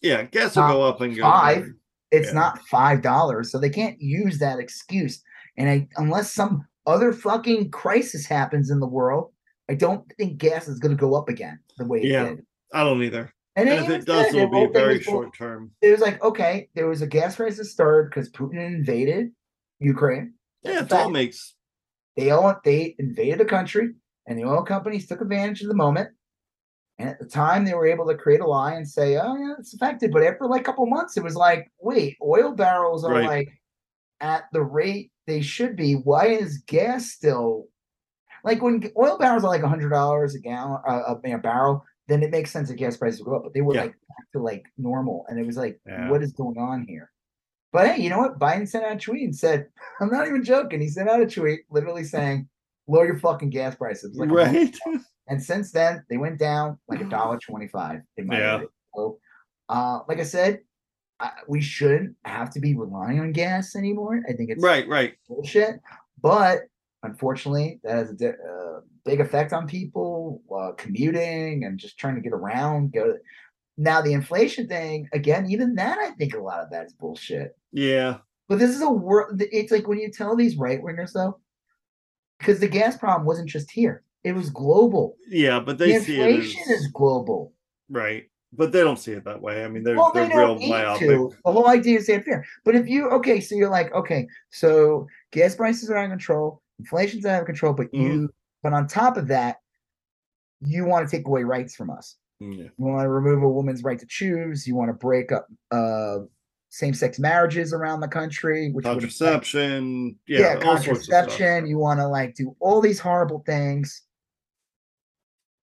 yeah 0.00 0.22
gas 0.24 0.54
will 0.56 0.68
go 0.68 0.82
up 0.82 1.00
and 1.00 1.16
go 1.16 1.22
five. 1.22 1.62
down. 1.62 1.76
it's 2.12 2.28
Yeah. 2.28 2.34
not 2.34 2.60
five 2.68 3.02
dollars, 3.02 3.50
so 3.50 3.58
they 3.58 3.70
can't 3.70 4.00
use 4.00 4.38
that 4.38 4.58
excuse. 4.60 5.22
And 5.56 5.68
I, 5.68 5.88
unless 5.96 6.32
some 6.32 6.64
other 6.86 7.12
fucking 7.12 7.70
crisis 7.72 8.24
happens 8.26 8.70
in 8.70 8.78
the 8.80 8.86
world, 8.86 9.32
I 9.68 9.74
don't 9.74 10.04
think 10.16 10.38
gas 10.38 10.68
is 10.68 10.78
going 10.78 10.96
to 10.96 11.00
go 11.00 11.14
up 11.16 11.28
again 11.28 11.58
the 11.78 11.84
way 11.86 11.98
it 11.98 12.04
Yeah. 12.12 12.28
did. 12.28 12.46
i 12.72 12.84
don't 12.84 13.02
either 13.02 13.32
And, 13.58 13.68
and 13.68 13.80
if 13.80 13.90
it 13.90 14.06
does 14.06 14.32
it'll 14.32 14.46
be 14.48 14.66
very 14.66 15.02
short 15.02 15.36
term 15.36 15.72
It 15.82 15.90
was 15.90 16.00
like 16.00 16.22
okay, 16.22 16.68
there 16.74 16.86
was 16.86 17.02
a 17.02 17.06
gas 17.06 17.36
crisis 17.36 17.72
started 17.72 18.10
because 18.10 18.30
Putin 18.30 18.64
invaded 18.64 19.32
Ukraine. 19.80 20.34
yeah 20.62 20.84
it 20.84 20.92
all 20.92 21.10
makes 21.10 21.54
They 22.16 22.30
all 22.30 22.54
they 22.64 22.94
invaded 22.98 23.38
the 23.40 23.44
country, 23.56 23.86
and 24.26 24.38
the 24.38 24.44
oil 24.44 24.62
companies 24.62 25.06
took 25.08 25.20
advantage 25.20 25.62
of 25.62 25.68
the 25.68 25.74
moment. 25.74 26.10
And 27.00 27.08
at 27.10 27.18
the 27.20 27.26
time, 27.26 27.64
they 27.64 27.74
were 27.74 27.86
able 27.86 28.06
to 28.08 28.16
create 28.16 28.40
a 28.40 28.46
lie 28.46 28.74
and 28.74 28.88
say, 28.88 29.16
"Oh 29.16 29.36
yeah, 29.36 29.54
it's 29.58 29.74
affected." 29.74 30.10
But 30.12 30.24
after 30.24 30.46
like 30.46 30.62
a 30.62 30.64
couple 30.64 30.86
months, 30.86 31.16
it 31.16 31.22
was 31.24 31.36
like, 31.36 31.70
"Wait, 31.80 32.16
oil 32.22 32.52
barrels 32.54 33.04
are 33.04 33.12
Right. 33.12 33.26
like 33.26 33.50
at 34.20 34.44
the 34.52 34.62
rate 34.62 35.10
they 35.26 35.40
should 35.42 35.74
be. 35.76 35.94
Why 35.94 36.24
is 36.42 36.58
gas 36.66 37.10
still 37.10 37.68
like 38.44 38.62
when 38.62 38.90
oil 38.96 39.18
barrels 39.18 39.44
are 39.44 39.50
like 39.50 39.62
hundred 39.62 39.90
dollars 39.90 40.34
a 40.34 40.40
gallon, 40.40 40.80
uh, 40.88 41.14
a, 41.24 41.32
a 41.34 41.38
barrel? 41.38 41.84
Then 42.08 42.22
it 42.22 42.30
makes 42.30 42.50
sense 42.50 42.68
that 42.68 42.76
gas 42.76 42.96
prices 42.96 43.20
go 43.20 43.36
up. 43.36 43.44
But 43.44 43.54
they 43.54 43.60
were 43.60 43.74
Yeah. 43.74 43.82
like 43.82 43.92
back 43.92 44.30
to 44.32 44.40
like 44.42 44.64
normal, 44.76 45.26
and 45.28 45.38
it 45.38 45.46
was 45.46 45.56
like, 45.56 45.80
Yeah. 45.86 46.10
what 46.10 46.22
is 46.22 46.32
going 46.32 46.58
on 46.58 46.86
here? 46.88 47.10
But 47.72 47.86
hey, 47.88 48.02
you 48.02 48.08
know 48.08 48.18
what? 48.18 48.38
Biden 48.38 48.66
sent 48.66 48.84
out 48.84 48.96
a 48.96 48.98
tweet 48.98 49.24
and 49.24 49.36
said, 49.36 49.68
"I'm 50.00 50.10
not 50.10 50.26
even 50.26 50.42
joking." 50.42 50.80
He 50.80 50.88
sent 50.88 51.08
out 51.08 51.20
a 51.20 51.26
tweet, 51.26 51.60
literally 51.70 52.04
saying, 52.04 52.48
"Lower 52.86 53.06
your 53.06 53.18
fucking 53.18 53.50
gas 53.50 53.74
prices." 53.76 54.16
Like 54.16 54.30
right. 54.30 54.74
And 55.30 55.42
since 55.42 55.72
then, 55.72 56.02
they 56.08 56.16
went 56.16 56.38
down 56.38 56.78
like 56.88 57.02
a 57.02 57.04
dollar 57.04 57.38
twenty-five 57.38 58.00
in 58.16 58.26
my 58.26 58.38
Yeah. 58.38 58.62
So, 58.96 59.18
uh, 59.68 60.00
like 60.08 60.18
I 60.18 60.22
said, 60.22 60.60
I, 61.20 61.30
we 61.46 61.60
shouldn't 61.60 62.16
have 62.24 62.48
to 62.54 62.60
be 62.60 62.74
relying 62.74 63.20
on 63.20 63.32
gas 63.32 63.76
anymore. 63.76 64.22
I 64.26 64.32
think 64.32 64.48
it's 64.48 64.62
right 64.64 64.88
right 64.88 65.12
bullshit. 65.28 65.80
But 66.22 66.60
unfortunately, 67.02 67.80
that 67.84 67.92
has 67.96 68.10
a 68.10 68.14
di- 68.14 68.28
uh, 68.28 68.80
big 69.08 69.20
effect 69.20 69.52
on 69.52 69.66
people 69.66 70.42
uh, 70.54 70.72
commuting 70.76 71.64
and 71.64 71.78
just 71.78 71.98
trying 71.98 72.14
to 72.16 72.20
get 72.20 72.32
around. 72.32 72.92
Go 72.92 73.06
to, 73.06 73.14
now 73.76 74.02
the 74.02 74.12
inflation 74.12 74.68
thing 74.68 75.08
again. 75.12 75.50
Even 75.50 75.74
that, 75.76 75.98
I 75.98 76.10
think 76.12 76.34
a 76.34 76.38
lot 76.40 76.60
of 76.60 76.70
that 76.70 76.86
is 76.86 76.92
bullshit. 76.92 77.56
yeah 77.72 78.18
But 78.48 78.58
this 78.58 78.74
is 78.74 78.82
a 78.82 78.90
world. 78.90 79.40
It's 79.40 79.72
like 79.72 79.88
when 79.88 79.98
you 79.98 80.10
tell 80.10 80.36
these 80.36 80.56
right 80.56 80.82
wingers 80.82 81.12
though, 81.12 81.38
because 82.38 82.60
the 82.60 82.68
gas 82.68 82.96
problem 82.96 83.26
wasn't 83.26 83.48
just 83.48 83.70
here; 83.70 84.02
it 84.24 84.32
was 84.32 84.50
global. 84.50 85.16
yeah 85.28 85.58
but 85.60 85.78
The 85.78 85.86
they 85.92 86.00
see 86.00 86.20
it 86.20 86.30
inflation 86.30 86.62
as, 86.72 86.80
is 86.80 86.88
global. 86.88 87.52
right 87.88 88.24
but 88.52 88.72
they 88.72 88.80
don't 88.80 88.98
see 88.98 89.12
it 89.12 89.24
that 89.24 89.42
way 89.42 89.62
i 89.62 89.68
mean 89.68 89.82
they're, 89.84 89.96
Well, 89.96 90.10
they're 90.14 90.26
they 90.26 90.34
real 90.36 90.58
myopic 90.58 91.08
to. 91.08 91.32
The 91.44 91.52
whole 91.52 91.68
idea 91.68 91.98
is 91.98 92.06
they 92.06 92.18
fair. 92.20 92.44
But 92.64 92.74
if 92.74 92.88
you 92.88 93.08
okay, 93.18 93.40
so 93.40 93.54
you're 93.54 93.68
like, 93.70 93.92
okay, 93.92 94.26
so 94.50 95.06
gas 95.32 95.54
prices 95.54 95.90
are 95.90 95.98
out 95.98 96.06
of 96.06 96.10
control, 96.10 96.62
inflation's 96.78 97.26
out 97.26 97.40
of 97.40 97.46
control, 97.46 97.74
but 97.74 97.88
Mm-hmm. 97.92 98.04
you 98.04 98.30
but 98.62 98.72
on 98.72 98.86
top 98.86 99.16
of 99.16 99.28
that, 99.28 99.56
you 100.60 100.84
want 100.84 101.08
to 101.08 101.16
take 101.16 101.26
away 101.26 101.44
rights 101.44 101.74
from 101.74 101.90
us. 101.90 102.16
yeah 102.40 102.64
You 102.64 102.72
want 102.78 103.02
to 103.02 103.08
remove 103.08 103.42
a 103.42 103.48
woman's 103.48 103.82
right 103.82 103.98
to 103.98 104.06
choose. 104.06 104.66
You 104.66 104.74
want 104.74 104.90
to 104.90 104.94
break 104.94 105.32
up 105.32 105.46
uh 105.70 106.18
same-sex 106.70 107.18
marriages 107.18 107.72
around 107.72 108.00
the 108.00 108.08
country, 108.08 108.70
which 108.70 108.84
contraception 108.84 110.16
yeah, 110.26 110.58
yeah, 110.58 110.68
all 110.68 110.76
sorts 110.76 111.08
of 111.08 111.14
contraception. 111.14 111.66
You 111.66 111.78
want 111.78 112.00
to 112.00 112.06
like 112.06 112.34
do 112.34 112.54
all 112.60 112.80
these 112.80 113.00
horrible 113.00 113.42
things. 113.46 114.02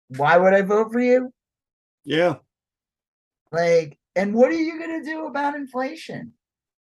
Why 0.09 0.37
would 0.37 0.53
I 0.53 0.61
vote 0.61 0.91
for 0.91 0.99
you? 0.99 1.33
yeah 2.03 2.35
Like, 3.51 3.97
and 4.15 4.33
what 4.33 4.49
are 4.49 4.55
you 4.55 4.79
gonna 4.79 5.03
do 5.03 5.27
about 5.27 5.55
inflation? 5.55 6.33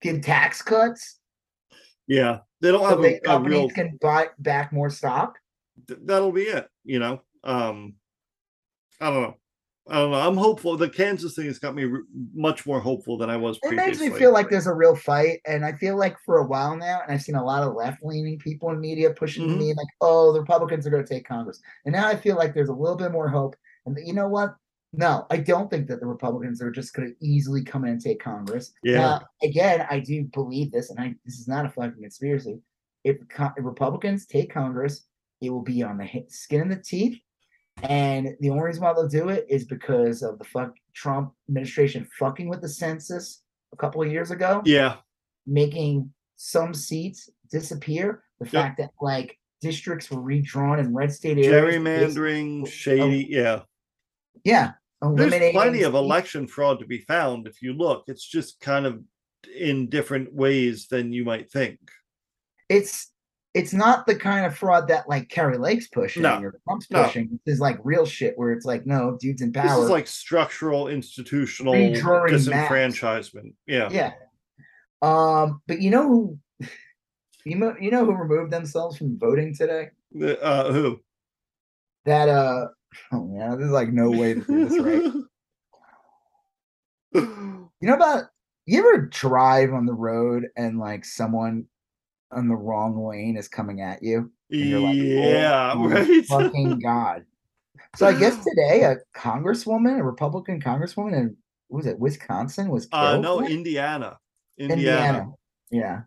Give 0.01 0.21
tax 0.21 0.61
cuts 0.61 1.19
yeah 2.07 2.39
they 2.61 2.71
don't 2.71 2.81
so 2.81 2.89
have 2.89 2.99
a, 2.99 3.15
a 3.15 3.19
companies 3.21 3.57
real 3.57 3.69
can 3.69 3.97
buy 4.01 4.27
back 4.39 4.71
more 4.71 4.89
stock. 4.89 5.37
Th- 5.87 5.99
that'll 6.03 6.31
be 6.31 6.43
it 6.43 6.67
you 6.83 6.99
know 6.99 7.21
um 7.43 7.95
i 9.01 9.09
don't 9.09 9.21
know 9.21 9.37
i 9.87 9.95
don't 9.95 10.11
know 10.11 10.19
i'm 10.19 10.37
hopeful 10.37 10.77
the 10.77 10.89
kansas 10.89 11.35
thing 11.35 11.45
has 11.45 11.59
got 11.59 11.75
me 11.75 11.83
r- 11.85 12.03
much 12.33 12.65
more 12.65 12.79
hopeful 12.79 13.17
than 13.17 13.29
i 13.29 13.35
was 13.37 13.59
previously. 13.59 13.83
It 13.83 13.87
makes 13.87 13.99
me 14.13 14.17
feel 14.19 14.31
like 14.31 14.49
there's 14.49 14.67
a 14.67 14.73
real 14.73 14.95
fight, 14.95 15.39
and 15.45 15.65
I 15.65 15.73
feel 15.73 15.97
like 15.97 16.17
for 16.25 16.37
a 16.37 16.45
while 16.45 16.77
now, 16.77 17.01
and 17.01 17.11
I've 17.11 17.21
seen 17.21 17.35
a 17.35 17.43
lot 17.43 17.63
of 17.63 17.73
left-leaning 17.75 18.39
people 18.39 18.69
in 18.69 18.79
media 18.79 19.11
pushing 19.11 19.45
Mhm. 19.47 19.57
me 19.57 19.73
like, 19.73 19.87
"Oh, 19.99 20.31
the 20.31 20.39
Republicans 20.39 20.87
are 20.87 20.89
going 20.89 21.03
to 21.03 21.13
take 21.13 21.27
Congress," 21.27 21.59
and 21.85 21.93
now 21.93 22.07
I 22.07 22.15
feel 22.15 22.37
like 22.37 22.53
there's 22.53 22.69
a 22.69 22.73
little 22.73 22.95
bit 22.97 23.11
more 23.11 23.27
hope. 23.27 23.55
And 23.85 23.97
you 24.05 24.13
know 24.13 24.29
what? 24.29 24.55
No, 24.93 25.25
I 25.31 25.37
don't 25.37 25.69
think 25.69 25.87
that 25.87 25.99
the 25.99 26.05
Republicans 26.05 26.61
are 26.61 26.71
just 26.71 26.93
going 26.93 27.09
to 27.09 27.25
easily 27.25 27.63
come 27.63 27.83
in 27.83 27.91
and 27.93 28.01
take 28.01 28.21
Congress. 28.21 28.71
Yeah. 28.83 28.99
Now, 28.99 29.21
again, 29.41 29.85
I 29.89 29.99
do 29.99 30.23
believe 30.25 30.71
this, 30.71 30.89
and 30.91 30.99
I 30.99 31.15
this 31.25 31.39
is 31.39 31.47
not 31.47 31.65
a 31.65 31.69
fucking 31.69 31.99
conspiracy. 32.01 32.61
If, 33.03 33.17
if 33.57 33.65
Republicans 33.65 34.25
take 34.27 34.49
Congress, 34.53 35.05
it 35.43 35.49
will 35.49 35.61
be 35.61 35.83
on 35.83 35.97
the 35.97 36.07
skin 36.29 36.61
and 36.61 36.71
the 36.71 36.77
teeth. 36.77 37.19
And 37.83 38.29
the 38.39 38.49
only 38.49 38.63
reason 38.63 38.83
why 38.83 38.93
they'll 38.93 39.07
do 39.07 39.29
it 39.29 39.45
is 39.49 39.65
because 39.65 40.21
of 40.21 40.37
the 40.37 40.45
fuck 40.45 40.73
Trump 40.93 41.33
administration 41.49 42.07
fucking 42.19 42.47
with 42.47 42.61
the 42.61 42.69
census 42.69 43.41
a 43.73 43.77
couple 43.77 44.01
of 44.01 44.11
years 44.11 44.31
ago, 44.31 44.61
yeah 44.65 44.97
making 45.45 46.13
some 46.35 46.73
seats 46.73 47.29
disappear. 47.51 48.23
The 48.39 48.45
fact 48.45 48.77
that 48.77 48.91
like 49.01 49.37
districts 49.61 50.11
were 50.11 50.21
redrawn 50.21 50.79
in 50.79 50.93
red 50.93 51.11
state 51.11 51.37
areas. 51.37 51.51
gerrymandering 51.53 52.67
shady 52.67 53.29
oh. 53.31 53.41
yeah 53.41 53.59
Yeah. 54.43 54.71
there's 55.15 55.51
plenty 55.53 55.83
of 55.83 55.93
election 55.95 56.47
fraud 56.47 56.79
to 56.79 56.85
be 56.85 56.99
found 56.99 57.47
if 57.47 57.61
you 57.61 57.71
look 57.73 58.03
it's 58.07 58.27
just 58.27 58.59
kind 58.59 58.85
of 58.85 59.01
in 59.57 59.87
different 59.89 60.33
ways 60.33 60.87
than 60.87 61.13
you 61.13 61.23
might 61.23 61.49
think 61.49 61.79
It's 62.67 63.12
it's 63.53 63.73
not 63.73 64.07
the 64.07 64.15
kind 64.15 64.45
of 64.45 64.57
fraud 64.57 64.87
that 64.87 65.07
like 65.07 65.29
Kari 65.29 65.57
Lake's 65.57 65.87
pushing 65.87 66.23
No. 66.23 66.39
or 66.41 66.59
Trump's 66.67 66.89
No. 66.89 67.03
pushing. 67.03 67.39
This 67.45 67.55
is 67.55 67.59
like 67.61 67.77
real 67.83 68.05
shit 68.05 68.33
where 68.37 68.51
it's 68.51 68.65
like, 68.65 68.85
no, 68.87 69.15
dude's 69.19 69.41
in 69.43 69.53
power. 69.53 69.67
This 69.67 69.77
is 69.85 69.89
like 69.91 70.07
structural 70.07 70.87
institutional 70.87 71.73
Redrawing 71.73 72.31
maps. 72.31 72.47
disenfranchisement. 72.47 73.53
Yeah. 73.67 73.89
yeah. 73.91 74.11
Um, 75.03 75.61
but 75.67 75.81
you 75.81 75.91
know 75.91 76.07
who 76.07 76.39
you 77.45 77.55
know 77.57 77.75
you 77.79 77.91
know 77.91 78.05
who 78.05 78.13
removed 78.13 78.51
themselves 78.51 78.97
from 78.97 79.19
voting 79.19 79.53
today? 79.55 79.89
Uh, 80.41 80.71
who? 80.71 80.99
That 82.05 82.29
uh 82.29 82.67
oh 83.11 83.25
man, 83.25 83.59
there's 83.59 83.71
like 83.71 83.89
no 83.89 84.09
way 84.09 84.33
to 84.35 84.41
do 84.41 84.65
this 84.65 84.79
right. 84.79 85.13
You 87.81 87.89
know 87.89 87.93
about 87.95 88.25
you 88.65 88.79
ever 88.79 89.01
drive 89.07 89.73
on 89.73 89.85
the 89.85 89.93
road 89.93 90.45
and 90.55 90.79
like 90.79 91.03
someone 91.03 91.65
on 92.33 92.47
the 92.47 92.55
wrong 92.55 93.05
lane 93.05 93.37
is 93.37 93.47
coming 93.47 93.81
at 93.81 94.03
you? 94.03 94.31
you're 94.49 94.79
like, 94.79 94.95
yeah, 94.95 95.73
oh 95.75 95.79
my 95.79 96.01
right. 96.01 96.25
Fucking 96.25 96.79
God. 96.79 97.25
So 97.95 98.07
I 98.07 98.13
guess 98.13 98.35
today 98.43 98.83
a 98.83 98.97
congresswoman, 99.17 99.99
a 99.99 100.03
Republican 100.03 100.61
congresswoman 100.61 101.13
in 101.13 101.37
what 101.67 101.77
was 101.77 101.85
it 101.87 101.99
Wisconsin 101.99 102.69
was 102.69 102.85
killed. 102.85 103.03
Uh, 103.03 103.17
no? 103.19 103.45
Indiana. 103.45 104.19
Indiana. 104.57 104.77
Indiana. 104.79 105.31
Yeah. 105.71 106.01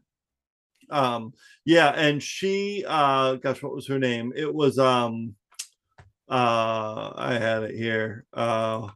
Um, 0.88 1.32
yeah, 1.64 1.90
and 1.90 2.22
she 2.22 2.84
uh 2.86 3.34
gosh, 3.36 3.62
what 3.62 3.74
was 3.74 3.86
her 3.88 3.98
name? 3.98 4.32
It 4.36 4.52
was 4.52 4.78
um 4.78 5.34
uh 6.28 7.12
I 7.16 7.38
had 7.40 7.64
it 7.64 7.74
here. 7.74 8.26
Uh 8.32 8.88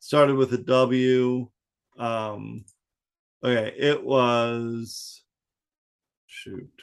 started 0.00 0.36
with 0.36 0.52
a 0.54 0.58
W. 0.58 1.48
Um 1.98 2.64
okay, 3.44 3.72
it 3.78 4.04
was 4.04 5.22
shoot. 6.46 6.82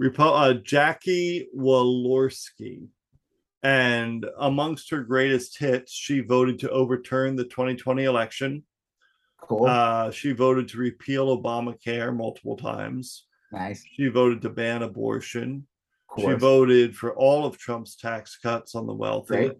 Repo- 0.00 0.50
uh, 0.50 0.54
Jackie 0.54 1.48
Walorski. 1.56 2.88
And 3.62 4.26
amongst 4.38 4.90
her 4.90 5.02
greatest 5.02 5.58
hits, 5.58 5.92
she 5.92 6.20
voted 6.20 6.58
to 6.60 6.70
overturn 6.70 7.34
the 7.34 7.44
2020 7.44 8.04
election. 8.04 8.64
Cool. 9.40 9.66
Uh, 9.66 10.10
she 10.10 10.32
voted 10.32 10.68
to 10.68 10.78
repeal 10.78 11.40
Obamacare 11.40 12.14
multiple 12.14 12.56
times. 12.56 13.26
nice. 13.52 13.82
She 13.94 14.08
voted 14.08 14.42
to 14.42 14.50
ban 14.50 14.82
abortion. 14.82 15.66
She 16.18 16.32
voted 16.32 16.94
for 16.96 17.12
all 17.16 17.44
of 17.44 17.58
Trump's 17.58 17.96
tax 17.96 18.38
cuts 18.38 18.76
on 18.76 18.86
the 18.86 18.94
wealthy. 18.94 19.34
Right. 19.36 19.58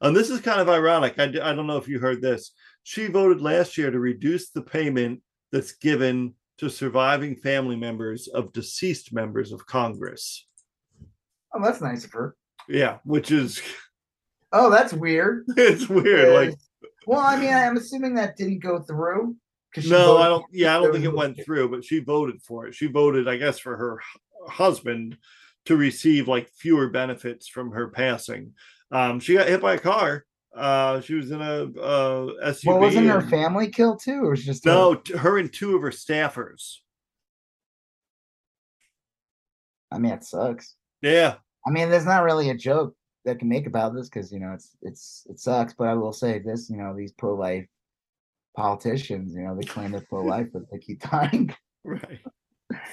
And 0.00 0.16
this 0.16 0.30
is 0.30 0.40
kind 0.40 0.60
of 0.60 0.68
ironic. 0.70 1.18
I, 1.18 1.24
I 1.24 1.54
don't 1.54 1.66
know 1.66 1.76
if 1.76 1.86
you 1.86 1.98
heard 1.98 2.22
this. 2.22 2.52
She 2.82 3.08
voted 3.08 3.42
last 3.42 3.76
year 3.76 3.90
to 3.90 3.98
reduce 3.98 4.50
the 4.50 4.62
payment 4.62 5.20
that's 5.50 5.72
given 5.72 6.34
to 6.62 6.70
surviving 6.70 7.34
family 7.34 7.74
members 7.74 8.28
of 8.28 8.52
deceased 8.52 9.12
members 9.12 9.50
of 9.50 9.66
Congress. 9.66 10.46
Oh, 11.52 11.60
that's 11.60 11.80
nice 11.80 12.04
of 12.04 12.12
her. 12.12 12.36
Yeah, 12.68 12.98
which 13.04 13.32
is 13.32 13.60
Oh, 14.52 14.70
that's 14.70 14.92
weird. 14.92 15.44
it's 15.56 15.88
weird. 15.88 16.32
Like 16.50 16.58
well, 17.04 17.18
I 17.18 17.36
mean, 17.36 17.52
I'm 17.52 17.76
assuming 17.76 18.14
that 18.14 18.36
didn't 18.36 18.60
go 18.60 18.78
through. 18.78 19.34
no, 19.88 20.18
I 20.18 20.28
don't. 20.28 20.44
Yeah, 20.52 20.76
I 20.76 20.80
don't 20.80 20.92
think 20.92 21.04
it 21.04 21.12
went 21.12 21.44
through, 21.44 21.68
but 21.70 21.84
she 21.84 21.98
voted 21.98 22.40
for 22.42 22.68
it. 22.68 22.76
She 22.76 22.86
voted, 22.86 23.26
I 23.26 23.38
guess, 23.38 23.58
for 23.58 23.76
her 23.76 23.98
husband 24.46 25.18
to 25.64 25.76
receive 25.76 26.28
like 26.28 26.48
fewer 26.50 26.90
benefits 26.90 27.48
from 27.48 27.72
her 27.72 27.88
passing. 27.88 28.52
Um, 28.92 29.18
she 29.18 29.34
got 29.34 29.48
hit 29.48 29.60
by 29.60 29.74
a 29.74 29.78
car. 29.80 30.26
Uh, 30.54 31.00
she 31.00 31.14
was 31.14 31.30
in 31.30 31.40
a, 31.40 31.64
uh 31.80 32.26
SUV. 32.50 32.66
Well, 32.66 32.78
wasn't 32.80 33.08
her 33.08 33.22
family 33.22 33.68
killed 33.68 34.00
too, 34.00 34.24
or 34.24 34.30
was 34.30 34.40
it 34.40 34.44
just? 34.44 34.66
No, 34.66 34.94
t- 34.94 35.16
her 35.16 35.38
and 35.38 35.50
two 35.52 35.74
of 35.76 35.82
her 35.82 35.90
staffers. 35.90 36.76
I 39.90 39.98
mean, 39.98 40.12
it 40.12 40.24
sucks. 40.24 40.76
Yeah, 41.02 41.34
I 41.66 41.70
mean, 41.70 41.90
there's 41.90 42.04
not 42.06 42.22
really 42.24 42.50
a 42.50 42.54
joke 42.54 42.94
that 43.24 43.38
can 43.38 43.48
make 43.48 43.66
about 43.66 43.94
this 43.94 44.08
because 44.08 44.32
you 44.32 44.40
know 44.40 44.52
it's 44.52 44.76
it's 44.82 45.26
it 45.28 45.38
sucks. 45.38 45.74
But 45.74 45.88
I 45.88 45.94
will 45.94 46.12
say 46.12 46.38
this: 46.38 46.68
you 46.70 46.76
know, 46.76 46.94
these 46.96 47.12
pro-life 47.12 47.66
politicians, 48.56 49.34
you 49.34 49.42
know, 49.42 49.54
they 49.56 49.66
claim 49.66 49.92
they're 49.92 50.04
pro-life, 50.08 50.48
but 50.52 50.62
they 50.70 50.78
keep 50.78 51.00
dying. 51.10 51.54
right. 51.84 52.20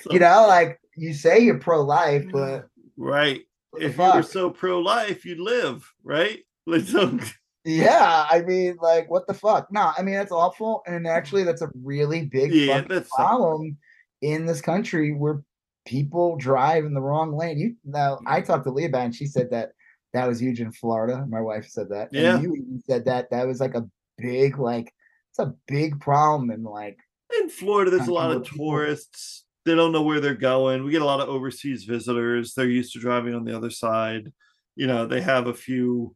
So- 0.02 0.11
you 0.11 0.19
know, 0.19 0.45
like 0.48 0.80
you 0.95 1.14
say 1.14 1.40
you're 1.40 1.60
pro-life, 1.60 2.26
but 2.31 2.68
right. 2.98 3.41
If 3.77 3.98
you 3.98 4.03
were 4.03 4.23
so 4.23 4.49
pro-life, 4.49 5.26
you'd 5.26 5.40
live, 5.40 5.90
right? 6.03 6.40
Like 6.68 6.84
so, 6.84 7.18
yeah, 7.65 8.26
I 8.30 8.41
mean, 8.41 8.77
like 8.81 9.10
what 9.10 9.27
the 9.27 9.34
fuck? 9.34 9.72
No, 9.72 9.91
I 9.98 10.02
mean 10.02 10.15
that's 10.15 10.31
awful, 10.31 10.81
and 10.88 11.07
actually 11.07 11.44
that's 11.44 11.61
a 11.61 11.69
really 11.84 12.26
big 12.26 12.53
yeah, 12.53 12.84
problem 13.15 13.77
in 14.22 14.45
this 14.45 14.61
country 14.61 15.14
where 15.14 15.44
people 15.86 16.38
drive 16.38 16.86
in 16.86 16.94
the 16.94 17.02
wrong 17.02 17.36
lane. 17.36 17.57
You 17.57 17.76
now, 17.84 18.19
I 18.26 18.41
talked 18.41 18.65
to 18.65 18.72
Leah 18.72 18.88
about, 18.88 19.06
and 19.06 19.15
she 19.15 19.26
said 19.26 19.49
that 19.52 19.72
that 20.14 20.27
was 20.27 20.41
huge 20.41 20.61
in 20.61 20.72
Florida. 20.72 21.26
My 21.27 21.41
wife 21.41 21.68
said 21.68 21.90
that. 21.90 22.10
and 22.14 22.23
Yeah. 22.23 22.40
you 22.40 22.56
even 22.56 22.81
said 22.88 23.06
that 23.06 23.30
that 23.31 23.48
was 23.48 23.60
like 23.60 23.76
a 23.76 23.88
big, 24.18 24.57
like 24.57 24.91
it's 25.31 25.40
a 25.40 25.53
big 25.68 25.99
problem 25.99 26.52
in 26.52 26.64
like 26.64 26.98
in 27.39 27.49
Florida, 27.49 27.91
there's 27.91 28.07
a 28.07 28.13
lot 28.13 28.31
of 28.31 28.49
tourists. 28.49 29.46
They 29.65 29.76
don't 29.76 29.91
know 29.91 30.02
where 30.02 30.20
they're 30.20 30.34
going. 30.34 30.84
We 30.84 30.91
get 30.91 31.02
a 31.04 31.05
lot 31.05 31.20
of 31.20 31.29
overseas 31.29 31.84
visitors. 31.84 32.54
They're 32.54 32.65
used 32.65 32.94
to 32.94 32.99
driving 32.99 33.36
on 33.36 33.44
the 33.44 33.55
other 33.55 33.70
side. 33.70 34.31
You 34.76 34.88
know, 34.88 35.05
they 35.05 35.21
have 35.21 35.47
a 35.47 35.54
few 35.54 36.15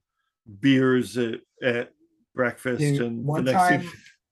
beers 0.60 1.18
at, 1.18 1.40
at 1.64 1.92
breakfast, 2.36 2.80
Dude, 2.80 3.02
and 3.02 3.20
the 3.20 3.24
one 3.24 3.46
next 3.46 3.58
time- 3.58 3.82
thing, 3.82 3.90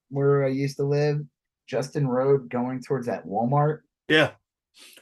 where 0.10 0.44
I 0.44 0.50
used 0.50 0.78
to 0.78 0.84
live, 0.84 1.22
Justin 1.68 2.08
Road, 2.08 2.50
going 2.50 2.82
towards 2.82 3.08
that 3.08 3.26
Walmart. 3.26 3.80
yeah. 4.08 4.32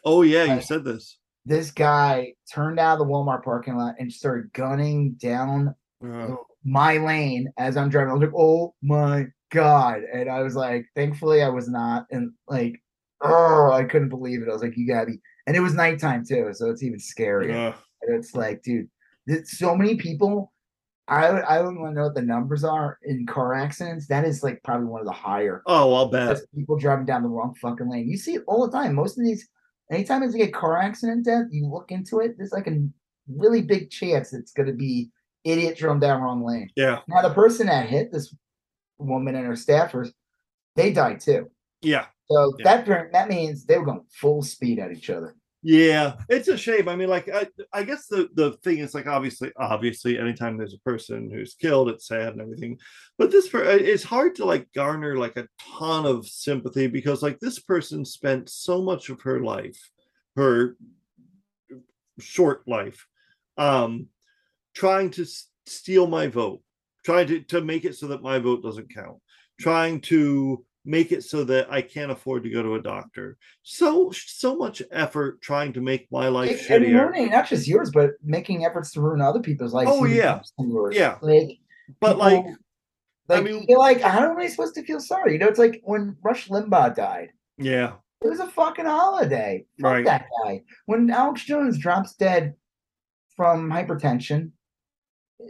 Oh 0.04 0.24
yeah, 0.24 0.44
you 0.46 0.50
Like- 0.54 0.64
said 0.64 0.84
this. 0.84 1.18
This 1.46 1.72
guy 1.72 2.34
turned 2.54 2.80
out 2.80 2.94
of 2.94 3.00
the 3.00 3.06
Walmart 3.12 3.44
parking 3.44 3.76
lot 3.76 3.96
and 4.00 4.12
started 4.12 4.52
gunning 4.54 5.14
down 5.14 5.74
Uh, 6.06 6.36
my 6.64 6.98
lane 6.98 7.52
as 7.58 7.76
I'm 7.78 7.90
driving. 7.90 8.10
I 8.12 8.14
was 8.14 8.22
like, 8.22 8.34
oh 8.38 8.74
my 8.82 9.28
god. 9.52 10.02
And 10.14 10.30
I 10.30 10.42
was 10.44 10.56
like, 10.56 10.86
thankfully 10.96 11.42
I 11.42 11.50
was 11.50 11.68
not 11.70 12.06
and 12.12 12.32
like 12.48 12.82
oh 13.22 13.72
I 13.72 13.84
couldn't 13.84 14.10
believe 14.10 14.42
it. 14.42 14.50
I 14.50 14.54
was 14.54 14.62
like, 14.62 14.78
you 14.78 14.88
gotta 14.88 15.08
be 15.08 15.20
and 15.48 15.56
it 15.56 15.60
was 15.62 15.74
nighttime 15.74 16.24
too, 16.26 16.50
so 16.54 16.70
it's 16.70 16.84
even 16.84 17.00
scarier. 17.00 17.72
uh, 17.74 17.78
And 18.04 18.16
it's 18.16 18.34
like, 18.36 18.62
dude, 18.64 18.90
so 19.46 19.76
many 19.76 19.96
people. 19.96 20.52
I 21.10 21.32
would- 21.32 21.44
I 21.44 21.58
don't 21.58 21.80
want 21.82 21.94
to 21.96 22.00
know 22.00 22.06
what 22.08 22.16
the 22.16 22.22
numbers 22.22 22.64
are 22.64 22.98
in 23.04 23.26
car 23.26 23.54
accidents. 23.56 24.08
That 24.08 24.26
is 24.26 24.44
like 24.44 24.62
probably 24.64 24.88
one 24.88 25.02
of 25.02 25.08
the 25.08 25.12
higher. 25.14 25.62
oh, 25.66 25.94
I'll 25.94 26.10
bet. 26.10 26.40
People 26.56 26.78
driving 26.78 27.06
down 27.06 27.24
the 27.24 27.30
wrong 27.30 27.56
fucking 27.56 27.90
lane. 27.90 28.08
You 28.10 28.18
see 28.18 28.36
it 28.36 28.44
all 28.48 28.66
the 28.66 28.72
time. 28.72 28.94
Most 28.96 29.18
of 29.18 29.24
these, 29.26 29.48
anytime 29.92 30.22
there's 30.22 30.34
like 30.36 30.48
a 30.50 30.52
car 30.52 30.78
accident 30.78 31.26
death, 31.26 31.46
you 31.52 31.66
look 31.68 31.92
into 31.92 32.20
it. 32.20 32.38
There's 32.38 32.52
like 32.52 32.68
a 32.68 32.86
really 33.28 33.62
big 33.62 33.90
chance 33.90 34.34
it's 34.34 34.52
going 34.52 34.68
to 34.68 34.74
be 34.74 35.12
idiot 35.44 35.78
drove 35.78 36.00
down 36.02 36.22
wrong 36.22 36.44
lane. 36.44 36.70
Yeah, 36.76 37.00
Now 37.08 37.22
the 37.22 37.34
person 37.34 37.68
that 37.68 37.88
hit 37.88 38.12
this 38.12 38.36
woman 38.98 39.36
and 39.36 39.46
her 39.46 39.54
staffers, 39.54 40.12
they 40.76 40.92
died 40.94 41.20
too. 41.22 41.50
yeah. 41.82 42.06
So 42.30 42.54
Yeah. 42.60 42.84
that 42.86 43.12
that 43.14 43.30
means 43.30 43.66
they 43.66 43.78
were 43.80 43.86
going 43.86 44.06
full 44.12 44.44
speed 44.44 44.78
at 44.78 44.92
each 44.92 45.10
other. 45.10 45.34
Yeah, 45.62 46.14
it's 46.30 46.48
a 46.48 46.58
shame. 46.58 46.88
I 46.88 46.96
mean, 46.96 47.10
like, 47.10 47.28
I, 47.28 47.48
I 47.74 47.84
guess 47.84 48.08
the 48.08 48.30
the 48.34 48.54
thing 48.64 48.78
is, 48.78 48.94
like, 48.94 49.08
obviously, 49.08 49.52
obviously, 49.58 50.18
anytime 50.18 50.58
there's 50.58 50.74
a 50.74 50.80
person 50.80 51.30
who's 51.30 51.54
killed, 51.56 51.90
it's 51.90 52.08
sad 52.08 52.30
and 52.30 52.40
everything. 52.42 52.80
But 53.18 53.30
this, 53.30 53.50
per- 53.50 53.64
it's 53.66 54.04
hard 54.04 54.36
to 54.36 54.46
like 54.46 54.72
garner 54.74 55.18
like 55.18 55.36
a 55.36 55.50
ton 55.78 56.06
of 56.06 56.26
sympathy 56.26 56.88
because, 56.88 57.22
like, 57.22 57.40
this 57.42 57.60
person 57.60 58.06
spent 58.06 58.50
so 58.50 58.82
much 58.82 59.10
of 59.10 59.20
her 59.24 59.42
life, 59.42 59.78
her 60.38 60.78
short 62.20 62.68
life, 62.68 63.06
um, 63.58 64.08
trying 64.76 65.12
to 65.12 65.24
s- 65.24 65.48
steal 65.68 66.08
my 66.08 66.28
vote, 66.28 66.62
trying 67.06 67.28
to 67.28 67.42
to 67.42 67.62
make 67.62 67.86
it 67.86 67.96
so 67.96 68.08
that 68.08 68.22
my 68.24 68.40
vote 68.40 68.64
doesn't 68.64 68.94
count, 68.94 69.18
trying 69.60 70.02
to 70.02 70.66
make 70.86 71.12
it 71.12 71.24
so 71.24 71.44
that 71.44 71.72
I 71.72 71.82
can't 71.82 72.12
afford 72.12 72.44
to 72.44 72.50
go 72.50 72.64
to 72.64 72.76
a 72.76 72.82
doctor. 72.82 73.38
So 73.64 74.12
so 74.12 74.56
much 74.56 74.82
effort 74.92 75.42
trying 75.42 75.74
to 75.74 75.82
make 75.82 76.08
my 76.12 76.28
life 76.30 76.52
and 76.70 76.84
shittier. 76.86 77.02
ruining 77.12 77.32
not 77.32 77.48
just 77.48 77.68
yours, 77.68 77.92
but 77.94 78.12
making 78.24 78.66
efforts 78.66 78.92
to 78.94 79.02
ruin 79.02 79.22
other 79.22 79.42
people's 79.42 79.74
lives. 79.74 79.92
Oh, 79.94 80.06
yeah. 80.06 80.38
worse 80.38 80.54
than 80.58 80.70
yours. 80.72 80.96
Yeah. 80.96 81.18
like 81.22 81.60
But 82.00 82.18
like, 82.18 82.44
people- 82.46 82.56
I 83.30 83.34
like 83.36 83.44
mean- 83.44 83.66
you're 83.68 83.78
like, 83.80 84.02
how 84.02 84.32
am 84.32 84.38
I 84.40 84.48
supposed 84.48 84.74
to 84.76 84.84
feel 84.84 85.00
sorry? 85.00 85.34
You 85.34 85.40
know, 85.40 85.48
it's 85.48 85.60
like 85.60 85.82
when 85.84 86.16
Rush 86.24 86.48
Limbaugh 86.48 86.96
died. 86.96 87.30
yeah, 87.58 87.94
It 88.22 88.28
was 88.30 88.40
a 88.40 88.48
fucking 88.48 88.86
holiday. 88.86 89.66
Fuck 89.80 89.92
Right. 89.92 90.06
that 90.06 90.26
guy. 90.44 90.64
When 90.88 91.10
Alex 91.12 91.44
Jones 91.44 91.78
drops 91.78 92.16
dead 92.16 92.56
from 93.36 93.70
hypertension, 93.70 94.52
eh, 95.42 95.46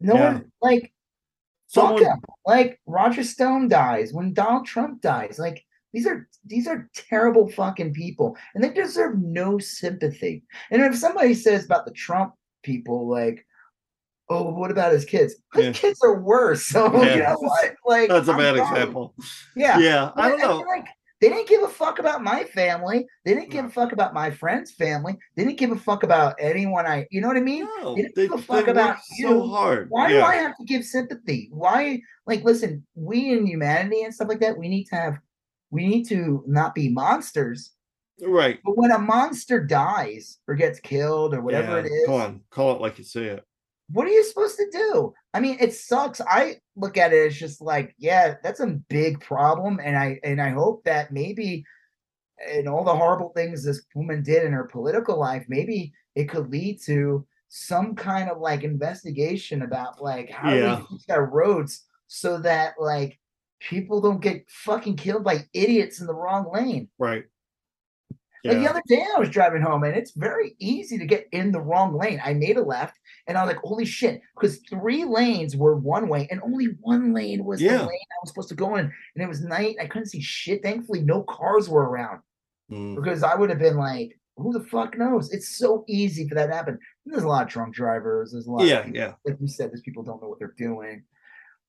no 0.00 0.14
Yeah. 0.14 0.32
one 0.34 0.52
like 0.60 0.92
fuck 1.76 1.84
someone 1.98 2.02
him. 2.04 2.20
Like 2.46 2.80
Roger 2.86 3.22
Stone 3.22 3.68
dies. 3.68 4.12
When 4.12 4.32
Donald 4.34 4.66
Trump 4.66 5.00
dies, 5.02 5.38
like 5.38 5.64
these 5.92 6.06
are 6.06 6.28
these 6.44 6.66
are 6.66 6.88
terrible 6.94 7.48
fucking 7.50 7.92
people, 7.94 8.36
and 8.54 8.62
they 8.64 8.70
deserve 8.70 9.18
no 9.22 9.58
sympathy. 9.58 10.42
And 10.70 10.82
if 10.82 10.96
somebody 10.96 11.34
says 11.34 11.64
about 11.64 11.84
the 11.86 11.92
Trump 11.92 12.34
people, 12.62 13.08
like, 13.08 13.46
oh, 14.28 14.50
what 14.50 14.70
about 14.70 14.92
his 14.92 15.04
kids? 15.04 15.36
His 15.54 15.64
Yeah. 15.66 15.72
kids 15.72 16.00
are 16.02 16.20
worse. 16.20 16.66
So 16.72 16.92
Yeah. 17.02 17.14
you 17.14 17.22
know 17.22 17.36
what? 17.38 17.74
Like 17.86 18.08
that's 18.08 18.28
a 18.28 18.32
I'm 18.32 18.38
bad 18.38 18.56
sorry. 18.56 18.68
example. 18.72 19.14
Yeah. 19.54 19.78
Yeah, 19.78 20.10
I 20.16 20.28
don't 20.30 20.40
But 20.40 20.46
know. 20.46 20.58
mean, 20.58 20.66
like 20.66 20.86
They 21.20 21.30
didn't 21.30 21.48
give 21.48 21.62
a 21.62 21.68
fuck 21.68 21.98
about 21.98 22.22
my 22.22 22.44
family. 22.44 23.06
They 23.24 23.34
didn't 23.34 23.50
give 23.50 23.64
a 23.64 23.70
fuck 23.70 23.92
about 23.92 24.12
my 24.12 24.30
friend's 24.30 24.72
family. 24.72 25.16
They 25.34 25.44
didn't 25.44 25.58
give 25.58 25.70
a 25.72 25.76
fuck 25.76 26.02
about 26.02 26.36
anyone 26.38 26.86
I, 26.86 27.06
you 27.10 27.22
know 27.22 27.28
what 27.28 27.38
I 27.38 27.40
mean? 27.40 27.66
No, 27.80 27.94
They 27.94 28.02
didn't 28.02 28.14
they, 28.16 28.28
give 28.28 28.38
a 28.38 28.42
fuck 28.42 28.68
about 28.68 28.98
so 29.02 29.14
you. 29.16 29.46
hard. 29.48 29.88
Why 29.88 30.10
yeah. 30.10 30.18
do 30.18 30.22
I 30.24 30.34
have 30.36 30.56
to 30.58 30.64
give 30.64 30.84
sympathy? 30.84 31.48
Why, 31.52 32.00
like, 32.26 32.44
listen, 32.44 32.84
we 32.94 33.32
in 33.32 33.46
humanity 33.46 34.02
and 34.02 34.14
stuff 34.14 34.28
like 34.28 34.40
that, 34.40 34.58
we 34.58 34.68
need 34.68 34.84
to 34.84 34.96
have, 34.96 35.18
we 35.70 35.86
need 35.86 36.04
to 36.08 36.44
not 36.46 36.74
be 36.74 36.90
monsters. 36.90 37.72
Right. 38.20 38.58
But 38.62 38.76
when 38.76 38.90
a 38.90 38.98
monster 38.98 39.64
dies 39.64 40.38
or 40.46 40.54
gets 40.54 40.80
killed 40.80 41.32
or 41.34 41.40
whatever 41.40 41.78
Yeah, 41.78 41.78
it 41.78 41.86
is, 41.86 42.06
Come 42.06 42.14
on, 42.14 42.40
call 42.50 42.74
it 42.74 42.82
like 42.82 42.98
you 42.98 43.04
see 43.04 43.24
it. 43.24 43.42
What 43.90 44.06
are 44.06 44.10
you 44.10 44.24
supposed 44.24 44.56
to 44.56 44.68
do? 44.72 45.14
I 45.34 45.40
mean, 45.40 45.58
it 45.60 45.72
sucks. 45.74 46.20
I 46.20 46.56
look 46.74 46.96
at 46.96 47.12
it 47.12 47.26
as 47.26 47.36
just 47.36 47.60
like, 47.60 47.94
yeah, 47.98 48.34
that's 48.42 48.60
a 48.60 48.78
big 48.88 49.20
problem, 49.20 49.80
and 49.82 49.96
I 49.96 50.18
and 50.24 50.40
I 50.40 50.50
hope 50.50 50.84
that 50.84 51.12
maybe 51.12 51.64
in 52.52 52.68
all 52.68 52.84
the 52.84 52.94
horrible 52.94 53.30
things 53.30 53.64
this 53.64 53.82
woman 53.94 54.22
did 54.22 54.44
in 54.44 54.52
her 54.52 54.64
political 54.64 55.18
life, 55.18 55.44
maybe 55.48 55.92
it 56.14 56.28
could 56.28 56.50
lead 56.50 56.80
to 56.82 57.26
some 57.48 57.94
kind 57.94 58.28
of 58.28 58.38
like 58.38 58.62
investigation 58.64 59.62
about 59.62 60.02
like 60.02 60.30
how 60.30 60.52
Yeah. 60.52 60.80
we 60.90 60.98
fix 60.98 61.08
our 61.10 61.24
roads 61.26 61.84
so 62.08 62.38
that 62.38 62.74
like 62.78 63.18
people 63.60 64.00
don't 64.00 64.20
get 64.20 64.44
fucking 64.50 64.96
killed 64.96 65.24
by 65.24 65.44
idiots 65.54 66.00
in 66.00 66.06
the 66.06 66.14
wrong 66.14 66.50
lane. 66.52 66.88
Right. 66.98 67.24
Like 68.48 68.58
the 68.58 68.68
other 68.70 68.82
day, 68.86 69.04
I 69.14 69.18
was 69.18 69.28
driving 69.30 69.62
home, 69.62 69.84
and 69.84 69.96
it's 69.96 70.12
very 70.12 70.54
easy 70.58 70.98
to 70.98 71.06
get 71.06 71.26
in 71.32 71.52
the 71.52 71.60
wrong 71.60 71.96
lane. 71.98 72.20
I 72.24 72.34
made 72.34 72.56
a 72.56 72.62
left, 72.62 72.98
and 73.26 73.36
I 73.38 73.44
was 73.44 73.54
like, 73.54 73.62
"Holy 73.62 73.84
shit!" 73.84 74.20
Because 74.34 74.58
three 74.68 75.04
lanes 75.04 75.56
were 75.56 75.76
one 75.76 76.08
way, 76.08 76.26
and 76.30 76.40
only 76.42 76.66
one 76.80 77.12
lane 77.12 77.44
was 77.44 77.60
Yeah. 77.60 77.78
the 77.78 77.84
lane 77.84 77.88
I 78.12 78.18
was 78.22 78.30
supposed 78.30 78.48
to 78.50 78.54
go 78.54 78.76
in. 78.76 78.84
And 79.14 79.22
it 79.24 79.28
was 79.28 79.42
night. 79.42 79.76
I 79.80 79.86
couldn't 79.86 80.08
see 80.08 80.20
shit. 80.20 80.62
Thankfully, 80.62 81.02
no 81.02 81.22
cars 81.24 81.68
were 81.68 81.88
around 81.88 82.20
Mm. 82.70 82.96
because 82.96 83.22
I 83.22 83.34
would 83.34 83.50
have 83.50 83.58
been 83.58 83.76
like, 83.76 84.18
"Who 84.36 84.52
the 84.52 84.64
fuck 84.64 84.96
knows?" 84.98 85.32
It's 85.32 85.56
so 85.56 85.84
easy 85.88 86.28
for 86.28 86.34
that 86.34 86.46
to 86.48 86.54
happen. 86.54 86.78
And 87.04 87.12
there's 87.14 87.24
a 87.24 87.28
lot 87.28 87.44
of 87.44 87.48
drunk 87.48 87.74
drivers. 87.74 88.32
There's 88.32 88.46
a 88.46 88.50
lot. 88.52 88.66
Yeah, 88.66 88.82
people, 88.82 88.96
yeah. 88.96 89.12
Like 89.24 89.36
you 89.40 89.48
said, 89.48 89.70
there's 89.70 89.82
people 89.82 90.02
don't 90.02 90.20
know 90.22 90.28
what 90.28 90.38
they're 90.38 90.54
doing. 90.58 91.04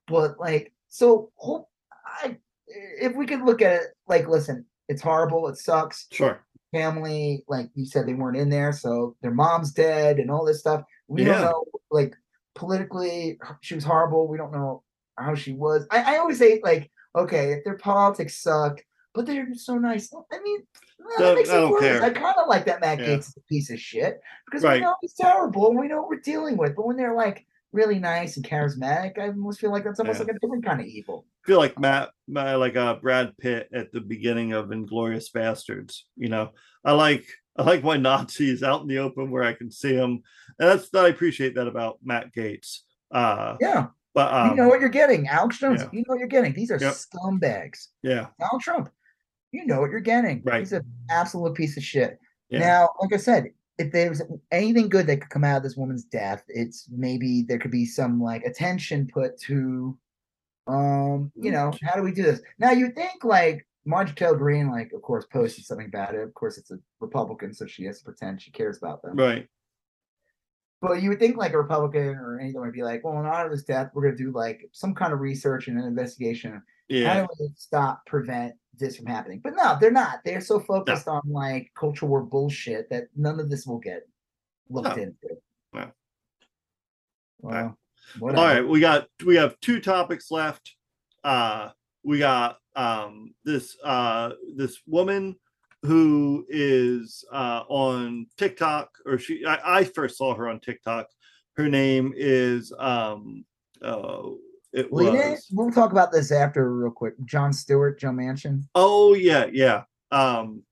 But 0.08 0.40
like, 0.40 0.74
so 0.90 1.32
hope 1.36 1.70
I, 2.24 2.38
if 3.00 3.16
we 3.16 3.26
could 3.26 3.42
look 3.44 3.62
at 3.62 3.74
it 3.82 3.88
like, 4.08 4.28
listen, 4.28 4.66
it's 4.88 5.02
horrible. 5.02 5.48
It 5.50 5.58
sucks 5.58 6.08
Sure. 6.12 6.40
Family, 6.72 7.44
like 7.48 7.70
you 7.76 7.86
said, 7.86 8.08
they 8.08 8.14
weren't 8.14 8.38
in 8.38 8.50
there, 8.50 8.74
so 8.74 9.16
their 9.22 9.32
mom's 9.34 9.72
dead 9.72 10.20
and 10.20 10.30
all 10.30 10.46
this 10.46 10.60
stuff. 10.60 10.84
We 11.08 11.24
Yeah. 11.24 11.34
don't 11.34 11.42
know, 11.42 11.66
like 11.92 12.16
politically, 12.56 13.40
she 13.62 13.76
was 13.76 13.84
horrible. 13.84 14.28
We 14.28 14.38
don't 14.38 14.52
know 14.52 14.84
how 15.18 15.34
she 15.36 15.54
was. 15.54 15.88
I, 15.92 16.16
I 16.16 16.18
always 16.18 16.38
say, 16.40 16.60
like, 16.64 16.92
okay, 17.16 17.54
if 17.54 17.64
their 17.64 17.78
politics 17.78 18.38
suck, 18.42 18.84
but 19.14 19.26
they're 19.26 19.48
so 19.54 19.78
nice. 19.78 20.14
I 20.14 20.40
mean, 20.44 20.62
that 21.18 21.36
makes 21.36 21.50
I 21.50 21.58
it 21.58 21.62
don't 21.62 21.72
worse. 21.72 21.82
care. 21.82 22.04
I 22.04 22.10
kind 22.12 22.36
of 22.38 22.48
like 22.48 22.66
that 22.66 22.82
Matt 22.82 23.00
Yeah. 23.00 23.08
Gaetz 23.16 23.30
is 23.30 23.38
a 23.38 23.42
piece 23.50 23.70
of 23.72 23.80
shit 23.80 24.20
because 24.46 24.64
Right. 24.64 24.76
we 24.76 24.82
know 24.82 24.96
he's 25.02 25.14
terrible 25.14 25.70
and 25.70 25.80
we 25.80 25.88
know 25.88 26.02
what 26.02 26.10
we're 26.10 26.20
dealing 26.20 26.58
with. 26.58 26.76
But 26.76 26.86
when 26.86 26.98
they're 26.98 27.16
like 27.16 27.47
really 27.74 28.00
nice 28.00 28.38
and 28.38 28.46
charismatic, 28.46 29.20
I 29.20 29.28
almost 29.28 29.60
feel 29.60 29.72
like 29.72 29.84
that's 29.84 30.00
almost 30.00 30.20
Yeah. 30.20 30.26
like 30.28 30.36
a 30.36 30.40
different 30.40 30.66
kind 30.66 30.80
of 30.82 30.88
evil. 30.88 31.26
I 31.44 31.48
feel 31.48 31.58
like 31.60 31.78
Matt, 31.80 32.10
Matt 32.28 32.60
like 32.60 32.76
uh, 32.76 32.96
Brad 32.96 33.38
Pitt 33.38 33.70
at 33.74 33.92
the 33.92 34.02
beginning 34.02 34.54
of 34.54 34.68
Inglourious 34.68 35.32
Basterds. 35.34 36.00
You 36.16 36.30
know, 36.30 36.52
I 36.86 36.94
like 36.94 37.26
I 37.58 37.64
like 37.64 37.84
my 37.84 37.98
Nazis 37.98 38.64
out 38.64 38.82
in 38.82 38.88
the 38.88 39.00
open 39.00 39.32
where 39.32 39.44
I 39.44 39.54
can 39.54 39.72
see 39.72 39.96
them, 39.96 40.22
and 40.60 40.70
that's 40.70 40.90
that 40.92 41.06
I 41.06 41.10
appreciate 41.10 41.56
that 41.56 41.68
about 41.68 41.98
Matt 42.04 42.34
Gaetz. 42.34 42.80
Uh, 43.12 43.56
Yeah, 43.60 43.88
but 44.14 44.34
um, 44.34 44.50
you 44.52 44.56
know 44.56 44.68
what 44.68 44.80
you're 44.80 44.90
getting, 44.90 45.28
Alex 45.28 45.58
Jones. 45.60 45.82
yeah. 45.82 45.90
You 45.92 46.00
know 46.00 46.06
what 46.14 46.20
you're 46.20 46.28
getting. 46.28 46.54
These 46.54 46.72
are 46.72 46.78
Yep. 46.80 46.94
scumbags. 46.94 47.88
yeah, 48.04 48.28
Donald 48.40 48.62
Trump. 48.62 48.90
You 49.52 49.66
know 49.66 49.80
what 49.82 49.92
you're 49.92 50.00
getting. 50.02 50.42
Right. 50.46 50.60
He's 50.60 50.74
an 50.74 50.84
absolute 51.10 51.56
piece 51.56 51.78
of 51.78 51.84
shit. 51.84 52.20
yeah, 52.50 52.60
Now, 52.60 52.90
like 53.02 53.14
I 53.14 53.18
said, 53.18 53.46
if 53.78 53.92
there's 53.92 54.22
anything 54.52 54.90
good 54.90 55.08
that 55.08 55.22
could 55.22 55.30
come 55.30 55.44
out 55.44 55.58
of 55.58 55.64
this 55.64 55.78
woman's 55.78 56.04
death, 56.04 56.44
it's 56.48 56.88
maybe 56.90 57.44
there 57.44 57.60
could 57.60 57.72
be 57.72 57.86
some 57.86 58.22
like 58.22 58.44
attention 58.44 59.08
put 59.12 59.40
to 59.42 59.98
um, 60.68 61.32
you 61.36 61.52
know, 61.52 61.72
how 61.82 61.96
do 61.96 62.02
we 62.02 62.12
do 62.12 62.24
this? 62.24 62.42
Now 62.60 62.72
you 62.72 62.92
think 62.92 63.24
like 63.24 63.66
Marjorie 63.86 64.16
Taylor 64.16 64.38
Greene, 64.38 64.70
like, 64.70 64.92
of 64.94 65.02
course, 65.02 65.26
posted 65.32 65.66
something 65.66 65.88
about 65.88 66.14
it. 66.14 66.22
Of 66.22 66.34
course, 66.34 66.58
it's 66.58 66.72
a 66.72 66.80
Republican, 67.00 67.54
so 67.54 67.66
she 67.66 67.86
has 67.86 68.00
to 68.00 68.04
pretend 68.04 68.42
she 68.42 68.52
cares 68.52 68.78
about 68.78 69.02
them. 69.02 69.16
right, 69.16 69.48
But 70.82 71.02
you 71.02 71.10
would 71.10 71.20
think 71.20 71.38
like 71.38 71.54
a 71.54 71.58
Republican 71.58 72.10
or 72.10 72.40
anything 72.40 72.60
would 72.60 72.74
be 72.74 72.84
like, 72.84 73.04
well, 73.04 73.18
in 73.20 73.26
honor 73.26 73.46
of 73.46 73.52
this 73.52 73.64
death, 73.64 73.92
we're 73.94 74.04
gonna 74.04 74.18
do 74.18 74.32
like 74.32 74.68
some 74.74 74.94
kind 74.94 75.14
of 75.14 75.22
research 75.22 75.70
and 75.70 75.80
an 75.80 75.86
investigation 75.86 76.62
yeah, 76.90 77.14
how 77.14 77.22
do 77.22 77.28
we 77.40 77.50
stop 77.56 78.06
prevent 78.06 78.54
this 78.78 78.98
from 78.98 79.08
happening 79.08 79.40
but 79.44 79.54
no 79.56 79.76
they're 79.82 79.92
not 79.92 80.20
they're 80.24 80.42
so 80.42 80.60
focused 80.60 81.08
on 81.08 81.22
like 81.26 81.72
culture 81.76 82.06
war 82.06 82.22
bullshit 82.22 82.90
that 82.90 83.06
none 83.16 83.40
of 83.40 83.50
this 83.50 83.66
will 83.66 83.80
get 83.80 84.08
looked 84.70 84.96
No. 84.98 85.04
into 85.04 85.28
No. 85.74 85.92
well 88.20 88.40
All 88.40 88.46
right, 88.46 88.68
we 88.68 88.80
got 88.80 89.08
we 89.26 89.36
have 89.36 89.60
two 89.60 89.80
topics 89.80 90.32
left. 90.32 90.76
Uh 91.24 91.70
we 92.04 92.20
got 92.20 92.58
um 92.76 93.34
this 93.44 93.78
uh 93.84 94.32
this 94.56 94.80
woman 94.88 95.36
who 95.84 96.46
is 96.50 97.26
uh 97.32 97.64
on 97.68 98.28
TikTok 98.38 98.90
or 99.06 99.18
she 99.18 99.46
I, 99.46 99.80
I 99.80 99.84
first 99.84 100.18
saw 100.18 100.36
her 100.36 100.48
on 100.48 100.60
TikTok. 100.60 101.08
Her 101.56 101.68
name 101.68 102.14
is 102.16 102.72
um 102.78 103.46
uh 103.82 104.22
it 104.78 104.92
was. 104.92 105.48
we'll 105.52 105.72
talk 105.72 105.92
about 105.92 106.12
this 106.12 106.32
after 106.32 106.74
real 106.74 106.92
quick. 106.92 107.14
Jon 107.26 107.52
Stewart 107.52 108.00
joe 108.00 108.10
manchin? 108.10 108.64
Oh 108.76 109.14
yeah, 109.14 109.46
yeah. 109.52 109.84
Um 110.12 110.64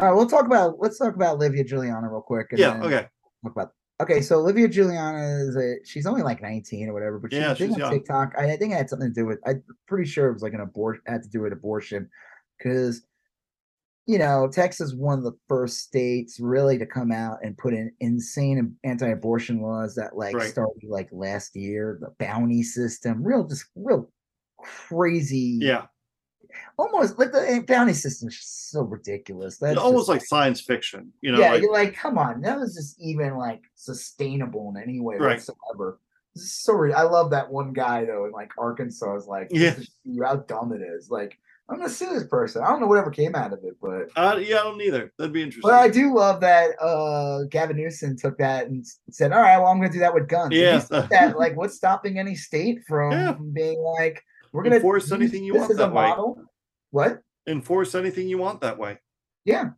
all 0.00 0.06
right 0.06 0.14
we'll 0.14 0.28
talk 0.28 0.46
about 0.46 0.78
let's 0.78 0.98
talk 0.98 1.14
about 1.14 1.34
olivia 1.36 1.64
julianna 1.64 2.08
real 2.08 2.22
quick 2.22 2.48
and 2.50 2.58
yeah, 2.58 2.80
okay. 2.82 3.06
talk 3.42 3.52
about 3.52 3.72
okay 4.00 4.20
so 4.20 4.38
olivia 4.38 4.68
julianna 4.68 5.46
is 5.46 5.56
a 5.56 5.74
she's 5.84 6.06
only 6.06 6.22
like 6.22 6.40
19 6.40 6.88
or 6.88 6.92
whatever 6.92 7.18
but 7.18 7.32
she's 7.32 7.40
Yeah, 7.40 7.54
she's 7.54 7.78
on 7.78 7.90
tiktok. 7.92 8.32
I, 8.38 8.52
I 8.52 8.56
think 8.56 8.72
it 8.72 8.76
had 8.76 8.88
something 8.88 9.08
to 9.08 9.14
do 9.14 9.26
with 9.26 9.40
i'm 9.46 9.62
pretty 9.86 10.08
sure 10.08 10.28
it 10.28 10.32
was 10.32 10.42
like 10.42 10.54
an 10.54 10.60
abortion 10.60 11.02
had 11.06 11.22
to 11.22 11.28
do 11.28 11.42
with 11.42 11.52
abortion 11.52 12.08
because 12.56 13.02
you 14.08 14.18
know 14.18 14.48
texas 14.50 14.88
is 14.88 14.96
one 14.96 15.18
of 15.18 15.22
the 15.24 15.36
first 15.48 15.80
states 15.80 16.40
really 16.40 16.78
to 16.78 16.86
come 16.86 17.12
out 17.12 17.38
and 17.42 17.56
put 17.58 17.74
in 17.74 17.92
insane 18.00 18.74
anti-abortion 18.82 19.60
laws 19.60 19.94
that 19.94 20.16
like 20.16 20.34
Right. 20.34 20.50
started 20.50 20.82
like 20.88 21.08
last 21.12 21.54
year 21.54 21.98
the 22.00 22.10
bounty 22.18 22.62
system 22.62 23.22
real 23.22 23.44
just 23.46 23.66
real 23.76 24.10
crazy 24.58 25.58
Yeah. 25.60 25.86
almost 26.78 27.18
like 27.18 27.32
the 27.32 27.46
eh, 27.48 27.60
bounty 27.60 27.92
system 27.92 28.28
is 28.28 28.38
so 28.42 28.80
ridiculous 28.82 29.58
that's 29.58 29.78
almost 29.78 30.02
just- 30.02 30.08
like 30.08 30.24
science 30.24 30.60
fiction, 30.62 31.12
you 31.20 31.30
know, 31.32 31.38
yeah, 31.38 31.52
like 31.52 31.62
you're 31.62 31.72
like, 31.72 31.94
come 31.94 32.16
on, 32.18 32.40
that 32.40 32.58
was 32.58 32.74
just 32.74 32.98
even 33.00 33.36
like 33.36 33.60
sustainable 33.74 34.72
in 34.74 34.82
any 34.82 35.00
way 35.00 35.16
Right. 35.16 35.36
whatsoever. 35.36 36.00
This 36.34 36.44
is 36.44 36.54
so 36.54 36.72
re- 36.72 36.92
I 36.94 37.02
love 37.02 37.30
that 37.30 37.50
one 37.52 37.72
guy 37.74 38.04
though 38.06 38.24
in 38.24 38.32
like 38.32 38.50
Arkansas 38.56 39.16
is 39.16 39.26
like, 39.26 39.48
Yeah. 39.50 39.74
just 39.74 39.90
to 40.04 40.10
see 40.14 40.18
how 40.24 40.36
dumb 40.36 40.72
it 40.72 40.80
is. 40.80 41.10
Like, 41.10 41.36
I'm 41.70 41.76
gonna 41.76 41.88
sue 41.90 42.08
this 42.14 42.26
person. 42.26 42.62
I 42.62 42.68
don't 42.68 42.80
know 42.80 42.86
whatever 42.86 43.10
came 43.10 43.34
out 43.34 43.52
of 43.52 43.58
it, 43.62 43.76
but 43.82 44.08
uh, 44.16 44.36
yeah, 44.38 44.60
I 44.60 44.62
don't 44.64 44.80
either. 44.80 45.12
That'd 45.18 45.34
be 45.34 45.42
interesting. 45.42 45.68
but 45.70 45.74
I 45.74 45.88
do 45.88 46.14
love 46.14 46.40
that 46.40 46.70
uh 46.80 47.44
Gavin 47.50 47.76
Newsom 47.76 48.16
took 48.16 48.38
that 48.38 48.68
and 48.68 48.86
said, 49.10 49.32
All 49.32 49.40
right, 49.42 49.58
well, 49.58 49.66
I'm 49.68 49.78
gonna 49.78 49.92
do 49.92 49.98
that 49.98 50.14
with 50.14 50.28
guns. 50.28 50.54
Yeah. 50.54 50.78
that 51.10 51.36
like 51.38 51.56
what's 51.56 51.76
stopping 51.76 52.18
any 52.18 52.34
state 52.34 52.78
from 52.88 53.12
Yeah. 53.12 53.34
being 53.52 53.80
like 53.82 54.22
we're 54.52 54.62
gonna 54.62 54.76
Enforce 54.76 55.12
anything 55.12 55.44
you 55.44 55.54
want 55.56 55.70
a 55.70 55.74
that 55.74 55.88
way. 55.92 56.08
model? 56.08 56.42
What? 56.90 57.20
Enforce 57.46 57.94
anything 57.94 58.28
you 58.28 58.38
want 58.38 58.62
that 58.62 58.78
way. 58.78 58.96
Yeah. 59.44 59.70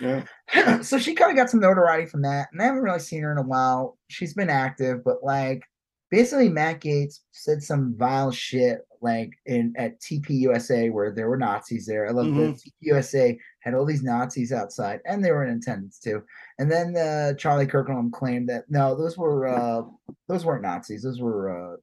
Yeah. 0.00 0.24
so 0.82 0.98
she 0.98 1.14
kind 1.14 1.30
of 1.30 1.36
got 1.36 1.50
some 1.50 1.60
notoriety 1.60 2.06
from 2.06 2.22
that, 2.22 2.48
and 2.52 2.60
I 2.60 2.66
haven't 2.66 2.82
really 2.82 2.98
seen 3.00 3.22
her 3.22 3.32
in 3.32 3.38
a 3.38 3.42
while. 3.42 3.96
She's 4.08 4.34
been 4.34 4.50
active, 4.50 5.02
but 5.02 5.24
like 5.24 5.62
basically 6.10 6.48
Matt 6.50 6.80
Gaetz 6.80 7.20
said 7.32 7.62
some 7.62 7.94
vile 7.98 8.30
shit 8.30 8.80
like 9.00 9.30
in 9.46 9.74
at 9.76 10.00
TPUSA 10.00 10.92
where 10.92 11.12
there 11.12 11.28
were 11.28 11.36
Nazis 11.38 11.86
there. 11.86 12.06
I 12.08 12.10
love 12.12 12.26
Mhm. 12.26 12.54
that 12.56 12.70
TPUSA 12.82 13.38
had 13.60 13.74
all 13.74 13.84
these 13.84 14.02
Nazis 14.02 14.52
outside, 14.52 15.00
and 15.04 15.24
they 15.24 15.30
were 15.32 15.44
in 15.44 15.56
attendance 15.56 15.98
too. 15.98 16.22
And 16.58 16.70
then 16.70 16.96
uh, 16.96 17.34
Charlie 17.34 17.66
Kirkland 17.66 18.12
claimed 18.12 18.48
that 18.48 18.64
no, 18.68 18.94
those 18.96 19.16
were 19.16 19.46
uh, 19.46 19.82
those 20.28 20.44
weren't 20.44 20.62
Nazis; 20.62 21.02
those 21.02 21.20
were 21.20 21.74
uh, 21.74 21.76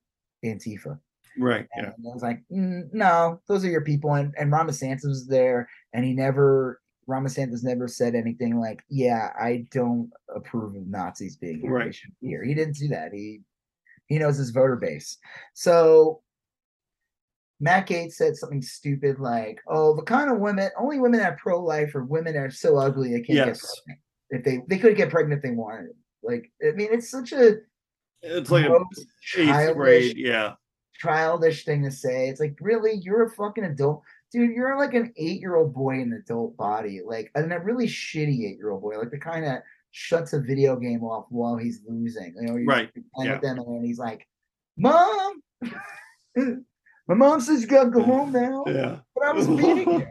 Antifa. 0.45 0.99
Right. 1.37 1.67
And 1.75 1.87
Yeah. 1.87 2.11
I 2.11 2.13
was 2.13 2.23
like, 2.23 2.43
"Mm, 2.51 2.93
no, 2.93 3.41
those 3.47 3.65
are 3.65 3.69
your 3.69 3.81
people. 3.83 4.13
And 4.13 4.33
and 4.37 4.51
DeSantis 4.51 5.05
was 5.07 5.27
there, 5.27 5.67
and 5.93 6.05
he 6.05 6.13
never, 6.13 6.79
Ron 7.07 7.25
DeSantis 7.25 7.63
never 7.63 7.87
said 7.89 8.15
anything 8.15 8.57
like, 8.59 8.81
yeah, 8.89 9.33
I 9.39 9.67
don't 9.71 10.09
approve 10.33 10.75
of 10.75 10.87
Nazis 10.87 11.35
being 11.35 11.59
here. 11.59 11.69
They 11.69 11.75
Right. 11.85 11.97
be 12.21 12.27
here. 12.29 12.43
He 12.43 12.53
didn't 12.53 12.75
do 12.77 12.87
that. 12.89 13.11
He 13.13 13.41
he 14.07 14.19
knows 14.19 14.37
his 14.37 14.51
voter 14.51 14.75
base. 14.75 15.17
So 15.55 16.21
Matt 17.59 17.87
Gaetz 17.87 18.13
said 18.13 18.35
something 18.35 18.61
stupid 18.61 19.19
like, 19.19 19.59
oh, 19.67 19.95
the 19.95 20.01
kind 20.01 20.29
of 20.29 20.39
women, 20.39 20.69
only 20.77 20.99
women 20.99 21.19
that 21.19 21.33
are 21.33 21.37
pro 21.41 21.63
life 21.63 21.95
or 21.95 22.03
women 22.03 22.33
that 22.33 22.39
are 22.41 22.49
so 22.51 22.77
ugly 22.77 23.11
they 23.11 23.21
can't 23.21 23.29
Yes. 23.47 23.61
get 23.61 23.69
pregnant. 23.85 23.99
If 24.31 24.43
they 24.43 24.61
they 24.67 24.77
could 24.81 24.97
get 24.97 25.09
pregnant 25.09 25.39
if 25.39 25.43
they 25.43 25.55
wanted. 25.55 25.91
Like, 26.23 26.51
I 26.67 26.71
mean, 26.71 26.89
it's 26.91 27.09
such 27.11 27.31
a 27.31 27.57
It's 28.21 28.51
like 28.51 28.65
a 28.65 28.75
eighth 28.75 29.05
childish 29.21 29.75
grade. 29.75 30.17
Yeah. 30.17 30.53
childish 30.95 31.63
thing 31.65 31.83
to 31.83 31.91
say. 31.91 32.27
It's 32.29 32.39
like, 32.39 32.57
really, 32.59 32.93
you're 32.95 33.23
a 33.23 33.29
fucking 33.31 33.63
adult, 33.63 34.01
dude. 34.31 34.51
You're 34.55 34.77
like 34.77 34.93
an 34.95 35.13
eight 35.17 35.39
year 35.39 35.55
old 35.55 35.73
boy 35.73 35.95
in 35.95 36.11
an 36.13 36.23
adult 36.25 36.57
body, 36.57 37.01
like 37.05 37.31
and 37.35 37.53
a 37.53 37.59
really 37.59 37.87
shitty 37.87 38.45
eight 38.49 38.57
year 38.57 38.71
old 38.71 38.81
boy, 38.81 38.97
like 38.97 39.11
the 39.11 39.19
kind 39.19 39.45
that 39.45 39.63
shuts 39.91 40.33
a 40.33 40.41
video 40.41 40.75
game 40.75 41.03
off 41.03 41.27
while 41.29 41.55
he's 41.55 41.81
losing. 41.87 42.33
You 42.41 42.47
know, 42.47 42.55
you're 42.57 42.65
Right, 42.65 42.89
playing 43.13 43.31
with 43.31 43.41
yeah. 43.43 43.53
them, 43.53 43.59
and 43.59 43.85
he's 43.85 43.99
like, 43.99 44.27
"Mom, 44.77 45.41
my 47.07 47.15
mom 47.15 47.39
says 47.41 47.61
you 47.61 47.67
gotta 47.67 47.89
go 47.89 48.01
home 48.03 48.31
now, 48.31 48.63
Yeah. 48.67 48.97
but 49.15 49.25
I 49.25 49.31
was 49.33 49.47
beating 49.47 50.07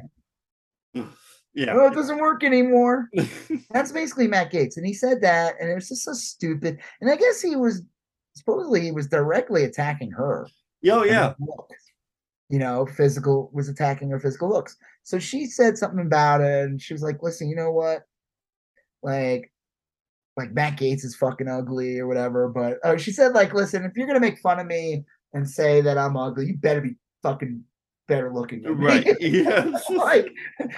you. 0.94 1.08
Yeah. 1.56 1.72
Oh, 1.76 1.86
it 1.86 1.94
doesn't 1.94 2.18
work 2.18 2.42
anymore." 2.42 3.08
That's 3.70 3.92
basically 3.92 4.26
Matt 4.26 4.50
Gaetz, 4.50 4.76
and 4.76 4.84
he 4.84 4.92
said 4.92 5.20
that, 5.22 5.54
and 5.60 5.70
it 5.70 5.74
was 5.74 5.88
just 5.88 6.02
so 6.02 6.12
stupid. 6.12 6.80
And 7.00 7.08
I 7.08 7.14
guess 7.14 7.40
he 7.40 7.54
was 7.54 7.80
supposedly 8.34 8.80
he 8.80 8.90
was 8.90 9.06
directly 9.06 9.62
attacking 9.62 10.10
her. 10.10 10.48
Oh 10.90 11.04
yeah. 11.04 11.34
You 12.48 12.58
know, 12.58 12.86
physical 12.86 13.50
was 13.52 13.68
attacking 13.68 14.10
her 14.10 14.18
physical 14.18 14.48
looks. 14.48 14.76
So 15.04 15.20
she 15.20 15.46
said 15.46 15.78
something 15.78 16.04
about 16.04 16.40
it, 16.40 16.64
and 16.64 16.82
she 16.82 16.92
was 16.92 17.02
like, 17.04 17.22
"Listen, 17.22 17.48
you 17.48 17.54
know 17.54 17.70
what? 17.70 18.02
Like, 19.04 19.52
like 20.36 20.52
Matt 20.52 20.76
Gaetz 20.76 21.04
is 21.04 21.14
fucking 21.14 21.48
ugly 21.48 22.00
or 22.00 22.08
whatever." 22.08 22.48
But 22.48 22.78
uh, 22.84 22.96
she 22.96 23.12
said, 23.12 23.32
like, 23.32 23.54
"Listen, 23.54 23.84
if 23.84 23.92
you're 23.96 24.08
gonna 24.08 24.18
make 24.18 24.40
fun 24.40 24.58
of 24.58 24.66
me 24.66 25.04
and 25.34 25.48
say 25.48 25.80
that 25.82 25.98
I'm 25.98 26.16
ugly, 26.16 26.46
you 26.46 26.56
better 26.56 26.80
be 26.80 26.96
fucking 27.22 27.62
better 28.08 28.32
looking 28.32 28.62
than 28.62 28.78
me." 28.78 28.86
Right. 28.86 29.16
Yeah. 29.20 29.70
like, 29.90 30.32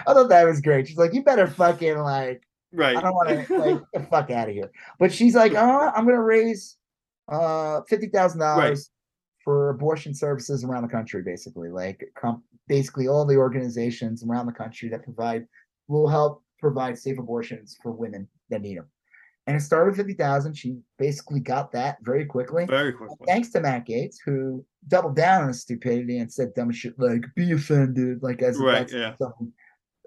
I 0.07 0.13
thought 0.15 0.29
that 0.31 0.45
was 0.45 0.61
great. 0.61 0.89
She's 0.89 0.97
like, 0.97 1.15
"You 1.15 1.23
better 1.23 1.47
fucking 1.47 1.99
like." 1.99 2.43
right. 2.73 2.97
I 2.97 3.01
don't 3.01 3.15
want 3.15 3.29
to 3.47 3.59
like 3.59 3.83
the 3.95 4.01
fuck 4.11 4.31
out 4.31 4.49
of 4.49 4.55
here. 4.55 4.71
But 4.99 5.13
she's 5.13 5.35
like, 5.37 5.55
oh, 5.55 5.93
I'm 5.95 6.05
gonna 6.05 6.21
raise 6.23 6.77
uh 7.29 7.81
fifty 7.89 8.09
thousand 8.09 8.41
Right. 8.41 8.55
dollars 8.57 8.91
for 9.45 9.71
abortion 9.71 10.13
services 10.13 10.65
around 10.65 10.83
the 10.83 10.89
country, 10.89 11.23
basically. 11.23 11.71
Like 11.71 12.05
com- 12.19 12.43
basically 12.69 13.07
all 13.09 13.25
the 13.25 13.37
organizations 13.37 14.25
around 14.25 14.47
the 14.47 14.53
country 14.53 14.89
that 14.91 15.05
provide 15.05 15.47
will 15.89 16.09
help 16.09 16.43
provide 16.59 16.99
safe 16.99 17.19
abortions 17.19 17.77
for 17.83 17.93
women 17.93 18.27
that 18.51 18.61
need 18.63 18.77
them. 18.79 18.89
And 19.47 19.57
it 19.57 19.61
started 19.61 19.91
with 19.91 19.97
fifty 19.99 20.15
thousand. 20.15 20.55
She 20.55 20.79
basically 20.99 21.39
got 21.41 21.71
that 21.73 21.99
very 22.03 22.25
quickly. 22.25 22.67
Very 22.67 22.93
quickly. 22.93 23.17
Thanks 23.27 23.51
to 23.51 23.61
Matt 23.61 23.87
Gaetz, 23.87 24.17
who 24.25 24.65
doubled 24.89 25.15
down 25.15 25.43
on 25.43 25.49
his 25.49 25.63
stupidity 25.63 26.19
and 26.19 26.33
said 26.33 26.53
dumb 26.55 26.73
shit 26.73 26.99
like 26.99 27.25
"be 27.37 27.53
offended," 27.53 28.23
like 28.23 28.43
as 28.43 28.57
if 28.57 28.63
Right, 28.63 28.79
that's 28.81 28.93
yeah. 28.93 29.15
something 29.17 29.53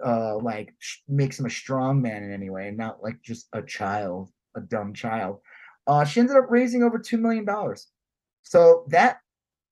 uh 0.04 0.36
like 0.38 0.74
sh- 0.78 0.98
makes 1.08 1.38
him 1.40 1.46
a 1.46 1.50
strong 1.50 2.02
man 2.02 2.22
in 2.22 2.32
any 2.32 2.50
way, 2.50 2.68
and 2.68 2.76
not 2.76 3.02
like 3.02 3.20
just 3.22 3.48
a 3.54 3.62
child, 3.62 4.30
a 4.56 4.60
dumb 4.60 4.92
child. 4.92 5.40
Uh, 5.86 6.04
she 6.04 6.20
ended 6.20 6.36
up 6.36 6.46
raising 6.50 6.82
over 6.82 6.98
two 6.98 7.16
million 7.16 7.44
dollars. 7.46 7.88
So 8.42 8.84
that 8.88 9.20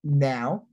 now 0.03 0.65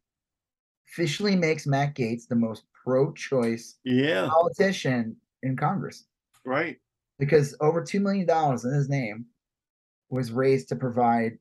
officially 0.88 1.36
makes 1.36 1.68
Matt 1.68 1.96
Gaetz 1.96 2.28
the 2.28 2.36
most 2.36 2.64
pro-choice 2.84 3.76
Yeah. 3.84 4.30
politician 4.30 5.18
in 5.44 5.58
Congress 5.58 6.06
Right. 6.46 6.78
Because 7.20 7.56
over 7.62 7.84
two 7.84 8.00
million 8.00 8.26
dollars 8.26 8.66
in 8.66 8.74
his 8.74 8.90
name 8.90 9.26
was 10.10 10.32
raised 10.32 10.70
to 10.70 10.76
provide 10.76 11.38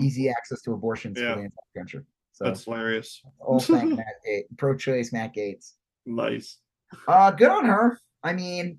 easy 0.00 0.28
access 0.30 0.62
to 0.62 0.72
abortions 0.72 1.18
Yeah. 1.18 1.34
for 1.34 1.40
the 1.40 1.44
entire 1.44 1.76
country. 1.76 2.02
So 2.32 2.44
That's 2.44 2.64
hilarious. 2.64 3.22
all 3.40 3.60
thank 3.60 3.94
Matt 3.96 4.06
Gaetz, 4.26 4.44
pro-choice 4.56 5.12
Matt 5.12 5.34
Gaetz. 5.34 5.72
Nice. 6.06 6.58
Uh, 7.06 7.30
good 7.30 7.50
on 7.50 7.64
her. 7.66 7.98
I 8.22 8.32
mean, 8.32 8.78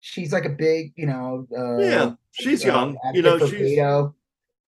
she's 0.00 0.32
like 0.32 0.44
a 0.44 0.50
big, 0.50 0.92
you 0.96 1.06
know, 1.06 1.46
uh, 1.56 1.78
Yeah. 1.78 2.12
She's 2.32 2.64
uh, 2.64 2.68
young. 2.68 2.98
You 3.14 3.22
know, 3.22 3.38
she's 3.38 3.78
Beto. 3.78 4.14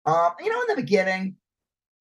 Um, 0.06 0.31
you 0.39 0.49
know, 0.49 0.61
in 0.61 0.67
the 0.75 0.81
beginning, 0.81 1.35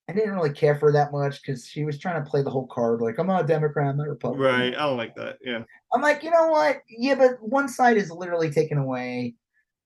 I 0.08 0.12
didn't 0.14 0.34
really 0.34 0.52
care 0.52 0.74
for 0.74 0.86
her 0.86 0.92
that 0.92 1.12
much 1.12 1.42
because 1.42 1.66
she 1.66 1.84
was 1.84 1.98
trying 1.98 2.22
to 2.24 2.30
play 2.30 2.42
the 2.42 2.50
whole 2.50 2.66
card, 2.68 3.02
like 3.02 3.18
I'm 3.18 3.26
not 3.26 3.44
a 3.44 3.46
Democrat, 3.46 3.88
I'm 3.88 3.98
not 3.98 4.06
a 4.06 4.10
Republican. 4.10 4.42
right. 4.42 4.74
I 4.74 4.78
don't 4.86 4.96
like 4.96 5.14
that. 5.16 5.36
Yeah. 5.44 5.62
I'm 5.92 6.00
like, 6.00 6.22
you 6.22 6.30
know 6.30 6.48
what? 6.48 6.78
Yeah, 6.88 7.14
but 7.14 7.32
one 7.42 7.68
side 7.68 7.96
is 7.98 8.10
literally 8.10 8.50
taking 8.50 8.78
away 8.78 9.34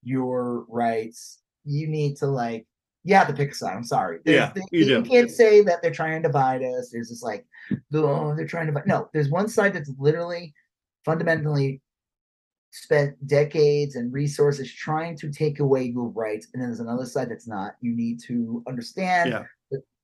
your 0.05 0.65
rights. 0.69 1.41
You 1.65 1.89
need 1.89 2.17
to 2.19 2.27
like, 2.27 2.67
you 3.05 3.17
have 3.17 3.27
to 3.27 3.33
pick 3.35 3.51
a 3.51 3.55
side. 3.55 3.75
I'm 3.75 3.83
sorry. 3.85 4.21
Yeah, 4.25 4.53
There's- 4.55 4.69
you 4.71 4.85
you 4.85 5.03
can't 5.03 5.31
say 5.31 5.61
that 5.63 5.83
they're 5.83 5.91
trying 5.91 6.23
to 6.23 6.29
divide 6.29 6.63
us. 6.63 6.91
There's 6.93 7.09
this 7.09 7.23
like, 7.23 7.45
oh, 7.93 8.35
they're 8.37 8.47
trying 8.47 8.67
to 8.67 8.73
divide. 8.73 8.87
No, 8.87 9.09
there's 9.13 9.29
one 9.29 9.49
side 9.49 9.73
that's 9.75 9.91
literally 9.99 10.55
fundamentally 11.05 11.83
spent 12.71 13.15
decades 13.27 13.97
and 13.97 14.13
resources 14.13 14.73
trying 14.73 15.17
to 15.19 15.31
take 15.31 15.59
away 15.59 15.83
your 15.85 16.09
rights, 16.11 16.47
and 16.55 16.63
then 16.63 16.71
there's 16.71 16.81
another 16.81 17.05
side 17.05 17.29
that's 17.29 17.49
not. 17.49 17.75
You 17.81 17.95
need 17.95 18.21
to 18.29 18.63
understand 18.69 19.31
Yeah. 19.31 19.45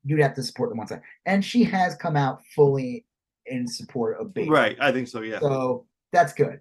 You'd 0.05 0.20
have 0.20 0.35
to 0.35 0.43
support 0.43 0.70
the 0.70 0.77
one 0.77 0.86
side, 0.86 1.02
and 1.27 1.44
she 1.44 1.65
has 1.65 1.94
come 1.94 2.17
out 2.17 2.43
fully 2.55 3.05
in 3.47 3.67
support 3.67 4.20
of 4.20 4.28
Biden. 4.28 4.49
Right. 4.51 4.77
I 4.81 4.93
think 4.93 5.09
so. 5.09 5.23
Yeah. 5.23 5.41
So 5.41 5.86
that's 6.12 6.33
good. 6.33 6.60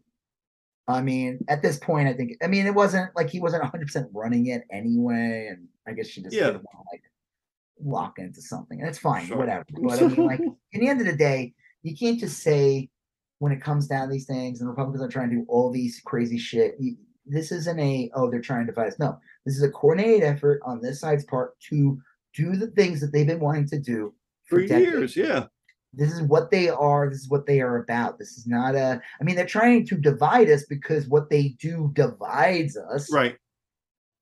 I 0.87 1.01
mean, 1.01 1.39
at 1.49 1.61
this 1.61 1.77
point, 1.77 2.07
I 2.07 2.13
think. 2.13 2.37
I 2.41 2.47
mean, 2.47 2.65
it 2.65 2.73
wasn't 2.73 3.13
like 3.15 3.29
he 3.29 3.39
wasn't 3.41 3.63
100 3.63 3.85
percent 3.85 4.07
running 4.13 4.47
it 4.47 4.63
anyway, 4.71 5.47
and 5.49 5.67
I 5.87 5.93
guess 5.93 6.07
she 6.07 6.21
just 6.21 6.35
Yeah. 6.35 6.47
didn't 6.47 6.63
want 6.73 6.85
to 6.89 6.95
like 6.95 7.03
lock 7.83 8.19
into 8.19 8.41
something, 8.41 8.79
and 8.79 8.87
it's 8.87 8.97
fine, 8.97 9.25
Sure. 9.25 9.37
whatever. 9.37 9.65
But 9.69 10.01
I 10.01 10.07
mean, 10.07 10.25
like, 10.25 10.39
in 10.71 10.81
the 10.81 10.87
end 10.87 11.01
of 11.01 11.07
the 11.07 11.15
day, 11.15 11.53
you 11.83 11.95
can't 11.95 12.19
just 12.19 12.41
say 12.41 12.89
when 13.39 13.51
it 13.51 13.61
comes 13.61 13.87
down 13.87 14.07
to 14.07 14.13
these 14.13 14.25
things, 14.25 14.61
and 14.61 14.69
Republicans 14.69 15.03
are 15.03 15.09
trying 15.11 15.29
to 15.29 15.35
do 15.35 15.45
all 15.49 15.71
these 15.71 16.01
crazy 16.05 16.37
shit. 16.37 16.75
You, 16.79 16.95
this 17.25 17.51
isn't 17.51 17.79
a 17.79 18.09
oh 18.15 18.31
they're 18.31 18.39
trying 18.39 18.65
to 18.65 18.71
divide 18.71 18.87
us. 18.87 18.99
No, 18.99 19.19
this 19.45 19.57
is 19.57 19.63
a 19.63 19.69
coordinated 19.69 20.23
effort 20.23 20.61
on 20.65 20.81
this 20.81 21.01
side's 21.01 21.25
part 21.25 21.59
to 21.69 21.99
do 22.35 22.55
the 22.55 22.67
things 22.67 23.01
that 23.01 23.11
they've 23.11 23.27
been 23.27 23.39
wanting 23.39 23.67
to 23.69 23.79
do 23.79 24.13
For 24.45 24.61
decades 24.65 25.15
years. 25.15 25.17
Yeah. 25.17 25.45
this 25.93 26.11
is 26.11 26.21
what 26.21 26.51
they 26.51 26.69
are 26.69 27.09
this 27.09 27.19
is 27.21 27.29
what 27.29 27.45
they 27.45 27.61
are 27.61 27.77
about 27.77 28.17
this 28.19 28.37
is 28.37 28.45
not 28.47 28.75
a 28.75 29.01
i 29.19 29.23
mean 29.23 29.35
they're 29.35 29.45
trying 29.45 29.85
to 29.87 29.95
divide 29.95 30.49
us 30.49 30.65
because 30.65 31.07
what 31.07 31.29
they 31.29 31.49
do 31.59 31.91
divides 31.93 32.77
us 32.77 33.11
Right. 33.11 33.37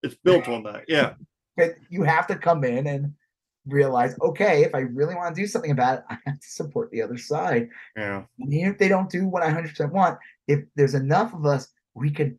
It's 0.03 0.15
built 0.15 0.47
on 0.47 0.61
that. 0.63 0.83
Yeah. 0.87 1.13
but 1.57 1.75
you 1.89 2.03
have 2.03 2.27
to 2.27 2.35
come 2.35 2.63
in 2.63 2.85
and 2.87 3.13
realize 3.67 4.15
okay 4.21 4.63
if 4.63 4.75
i 4.75 4.79
really 4.81 5.15
want 5.15 5.33
to 5.35 5.41
do 5.41 5.47
something 5.47 5.71
about 5.71 5.97
it 5.99 6.03
i 6.11 6.17
have 6.27 6.39
to 6.39 6.47
support 6.47 6.91
the 6.91 7.01
other 7.01 7.17
side 7.17 7.67
Yeah. 7.97 8.23
and 8.39 8.53
even 8.53 8.71
if 8.71 8.77
they 8.77 8.87
don't 8.87 9.09
do 9.09 9.27
what 9.27 9.41
i 9.41 9.49
100% 9.51 9.91
want 9.91 10.19
if 10.47 10.59
there's 10.75 10.93
enough 10.93 11.33
of 11.33 11.45
us 11.47 11.69
we 11.95 12.11
could 12.11 12.37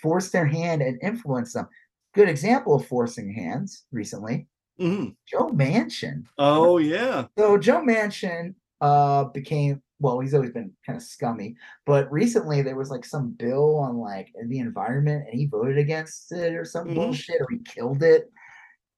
force 0.00 0.30
their 0.30 0.46
hand 0.46 0.80
and 0.82 0.96
influence 1.02 1.54
them 1.54 1.66
good 2.14 2.28
example 2.28 2.76
of 2.76 2.86
forcing 2.86 3.32
hands 3.34 3.86
recently 3.90 4.46
hmm 4.78 5.06
joe 5.26 5.48
manchin 5.48 6.24
Oh 6.38 6.78
yeah. 6.78 7.26
So 7.36 7.58
Joe 7.58 7.80
Manchin 7.82 8.54
uh 8.80 9.24
became 9.24 9.82
well, 10.00 10.20
he's 10.20 10.32
always 10.34 10.52
been 10.52 10.70
kind 10.86 10.96
of 10.96 11.02
scummy, 11.02 11.56
but 11.84 12.10
recently 12.12 12.62
there 12.62 12.76
was 12.76 12.88
like 12.88 13.04
some 13.04 13.32
bill 13.32 13.78
on 13.78 13.96
like 13.96 14.32
the 14.46 14.60
environment 14.60 15.24
and 15.28 15.36
he 15.36 15.46
voted 15.46 15.76
against 15.76 16.30
it 16.30 16.54
or 16.54 16.64
some 16.64 16.86
Mhm. 16.86 16.94
bullshit 16.94 17.40
or 17.40 17.48
he 17.50 17.58
killed 17.64 18.04
it. 18.04 18.30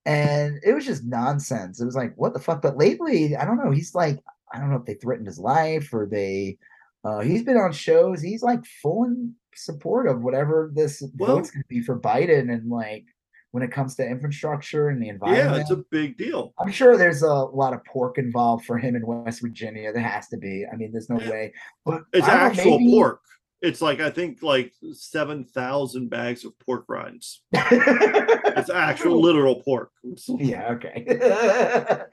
And 0.05 0.59
it 0.63 0.73
was 0.73 0.85
just 0.85 1.03
nonsense. 1.05 1.79
It 1.81 1.85
was 1.85 1.95
like, 1.95 2.13
what 2.17 2.33
the 2.33 2.39
fuck? 2.39 2.61
But 2.61 2.77
lately, 2.77 3.35
I 3.35 3.45
don't 3.45 3.57
know, 3.63 3.71
he's 3.71 3.93
like, 3.95 4.19
I 4.53 4.59
don't 4.59 4.69
know 4.69 4.77
if 4.77 4.85
they 4.85 4.93
threatened 4.95 5.27
his 5.27 5.39
life 5.39 5.89
or 5.93 6.05
they 6.05 6.57
uh 7.03 7.21
he's 7.21 7.41
been 7.43 7.57
on 7.57 7.71
shows, 7.71 8.21
he's 8.21 8.43
like 8.43 8.63
full 8.83 9.05
in 9.05 9.33
support 9.55 10.07
of 10.07 10.21
whatever 10.21 10.71
this 10.75 11.01
Well- 11.17 11.37
vote's 11.37 11.49
gonna 11.49 11.65
be 11.67 11.81
for 11.81 11.99
Biden 11.99 12.53
and 12.53 12.69
like 12.69 13.05
when 13.51 13.63
it 13.63 13.71
comes 13.71 13.95
to 13.95 14.05
infrastructure 14.07 14.89
and 14.89 15.01
the 15.01 15.09
environment. 15.09 15.55
Yeah. 15.55 15.61
It's 15.61 15.71
a 15.71 15.83
big 15.91 16.17
deal. 16.17 16.53
I'm 16.59 16.71
sure 16.71 16.97
there's 16.97 17.21
a 17.21 17.33
lot 17.33 17.73
of 17.73 17.83
pork 17.85 18.17
involved 18.17 18.65
for 18.65 18.77
him 18.77 18.95
in 18.95 19.05
West 19.05 19.41
Virginia. 19.41 19.91
There 19.91 20.01
has 20.01 20.27
to 20.29 20.37
be. 20.37 20.65
I 20.71 20.75
mean, 20.75 20.91
there's 20.91 21.09
no 21.09 21.17
way. 21.17 21.53
But 21.85 22.03
It's 22.13 22.25
don't 22.27 22.37
know, 22.37 22.43
actual 22.43 22.79
maybe- 22.79 22.91
pork. 22.91 23.21
It's 23.61 23.79
like 23.79 23.99
I 23.99 24.09
think 24.09 24.41
like 24.41 24.73
seven 24.93 25.43
thousand 25.45 26.09
bags 26.09 26.45
of 26.45 26.57
pork 26.59 26.85
rinds. 26.87 27.43
It's 27.53 28.69
actual 28.69 29.21
literal 29.21 29.61
pork. 29.61 29.91
yeah. 30.27 30.69
Okay. 30.73 31.05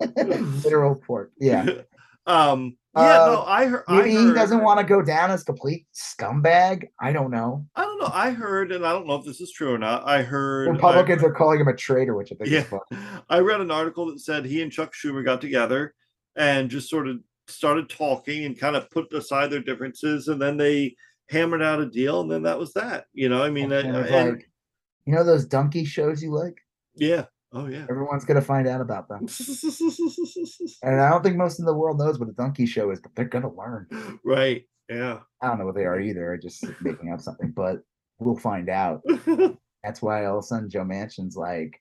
Literal 0.24 0.94
pork. 0.96 1.32
Yeah. 1.40 1.66
um. 2.26 2.76
Yeah. 3.02 3.22
Uh, 3.22 3.26
no. 3.26 3.42
I 3.44 3.66
heard. 3.66 3.84
Maybe 3.88 4.16
I 4.16 4.20
he 4.20 4.32
doesn't 4.32 4.62
want 4.62 4.80
to 4.80 4.84
go 4.84 5.02
down 5.02 5.30
as 5.30 5.42
complete 5.42 5.86
scumbag. 5.94 6.88
I 7.00 7.12
don't 7.12 7.30
know. 7.30 7.66
I 7.76 7.82
don't 7.82 8.00
know. 8.00 8.10
I 8.12 8.30
heard, 8.30 8.72
and 8.72 8.86
I 8.86 8.92
don't 8.92 9.06
know 9.06 9.14
if 9.14 9.24
this 9.24 9.40
is 9.40 9.52
true 9.52 9.72
or 9.72 9.78
not. 9.78 10.06
I 10.06 10.22
heard 10.22 10.68
I- 10.68 10.72
Republicans 10.72 11.22
are 11.22 11.32
calling 11.32 11.60
him 11.60 11.68
a 11.68 11.76
traitor, 11.76 12.14
which 12.14 12.32
I 12.32 12.36
think 12.36 12.50
yeah, 12.50 12.60
is 12.60 12.66
fun. 12.66 12.80
I 13.30 13.38
read 13.38 13.60
an 13.60 13.70
article 13.70 14.06
that 14.06 14.20
said 14.20 14.44
he 14.44 14.62
and 14.62 14.72
Chuck 14.72 14.92
Schumer 14.94 15.24
got 15.24 15.40
together 15.40 15.94
and 16.36 16.70
just 16.70 16.88
sort 16.90 17.08
of 17.08 17.18
started 17.48 17.88
talking 17.88 18.44
and 18.44 18.58
kind 18.58 18.76
of 18.76 18.90
put 18.90 19.12
aside 19.12 19.50
their 19.50 19.60
differences, 19.62 20.28
and 20.28 20.40
then 20.40 20.56
they 20.56 20.94
hammered 21.30 21.62
out 21.62 21.80
a 21.80 21.86
deal, 21.86 22.20
and 22.20 22.30
then 22.30 22.42
that 22.42 22.58
was 22.58 22.72
that. 22.74 23.06
You 23.12 23.28
know, 23.28 23.42
I 23.42 23.50
mean, 23.50 23.72
and- 23.72 23.92
like, 23.92 24.48
you 25.04 25.14
know 25.14 25.24
those 25.24 25.46
donkey 25.46 25.84
shows 25.84 26.22
you 26.22 26.32
like? 26.34 26.58
yeah. 26.94 27.24
Oh 27.52 27.66
yeah. 27.66 27.86
Everyone's 27.88 28.24
gonna 28.24 28.42
find 28.42 28.66
out 28.68 28.80
about 28.80 29.08
them. 29.08 29.26
And 30.82 31.00
I 31.00 31.10
don't 31.10 31.22
think 31.22 31.36
most 31.36 31.58
in 31.58 31.64
the 31.64 31.74
world 31.74 31.98
knows 31.98 32.18
what 32.18 32.28
a 32.28 32.32
donkey 32.32 32.66
show 32.66 32.90
is, 32.90 33.00
but 33.00 33.14
they're 33.14 33.24
gonna 33.24 33.52
learn. 33.52 33.86
right. 34.24 34.64
Yeah. 34.88 35.20
I 35.42 35.48
don't 35.48 35.58
know 35.58 35.66
what 35.66 35.74
they 35.74 35.84
are 35.84 36.00
either. 36.00 36.34
I'm 36.34 36.40
just 36.40 36.64
making 36.82 37.12
up 37.12 37.20
something, 37.20 37.50
but 37.54 37.78
we'll 38.18 38.36
find 38.38 38.68
out. 38.68 39.02
That's 39.84 40.02
why 40.02 40.24
all 40.26 40.38
of 40.38 40.44
a 40.44 40.46
sudden 40.46 40.68
Joe 40.70 40.84
Manchin's 40.84 41.36
like, 41.36 41.80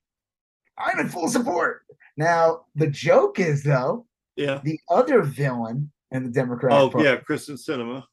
I'm 0.78 1.00
in 1.00 1.10
full 1.10 1.28
support. 1.28 1.82
Now 2.18 2.62
the 2.76 2.88
joke 2.88 3.40
is 3.40 3.64
though, 3.64 4.06
Yeah. 4.36 4.62
the 4.64 4.80
other 4.90 5.22
villain 5.22 5.92
in 6.12 6.24
the 6.24 6.30
Democrat 6.30 6.72
Oh 6.80 6.90
Party, 6.90 7.06
yeah, 7.06 7.18
Kyrsten 7.18 7.58
Sinema. 7.58 8.04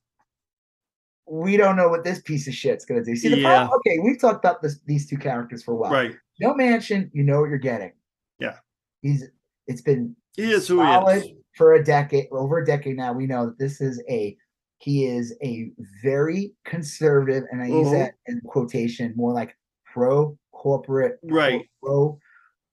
we 1.28 1.56
don't 1.56 1.76
know 1.76 1.88
what 1.88 2.04
this 2.04 2.20
piece 2.20 2.46
of 2.48 2.54
shit's 2.54 2.84
gonna 2.84 3.04
do. 3.04 3.14
See, 3.16 3.28
the 3.28 3.38
Yeah. 3.38 3.58
problem, 3.66 3.80
okay, 3.86 3.98
we've 4.00 4.18
talked 4.20 4.44
about 4.44 4.60
this 4.62 4.80
these 4.86 5.08
two 5.08 5.16
characters 5.18 5.62
for 5.62 5.72
a 5.72 5.76
while. 5.76 5.92
Right. 5.92 6.14
No 6.40 6.54
Manchin, 6.54 7.10
you 7.12 7.22
know 7.22 7.40
what 7.40 7.48
you're 7.50 7.58
getting. 7.58 7.92
Yeah. 8.38 8.56
He's 9.02 9.24
it's 9.66 9.82
been 9.82 10.16
He 10.36 10.50
is 10.52 10.66
who 10.68 10.82
he 10.82 11.12
is. 11.12 11.28
for 11.56 11.74
a 11.74 11.84
decade, 11.84 12.26
over 12.32 12.58
a 12.58 12.66
decade 12.66 12.96
now. 12.96 13.12
We 13.12 13.26
know 13.26 13.46
that 13.46 13.58
this 13.58 13.80
is 13.80 14.02
a 14.08 14.36
he 14.78 15.06
is 15.06 15.34
a 15.42 15.70
very 16.02 16.52
conservative, 16.64 17.44
and 17.50 17.62
I 17.62 17.66
use 17.68 17.88
Mhm. 17.88 17.92
that 17.92 18.14
in 18.26 18.40
quotation, 18.42 19.14
more 19.16 19.32
like 19.32 19.56
pro 19.92 20.36
corporate, 20.52 21.18
Right. 21.22 21.62
Pro, 21.82 22.18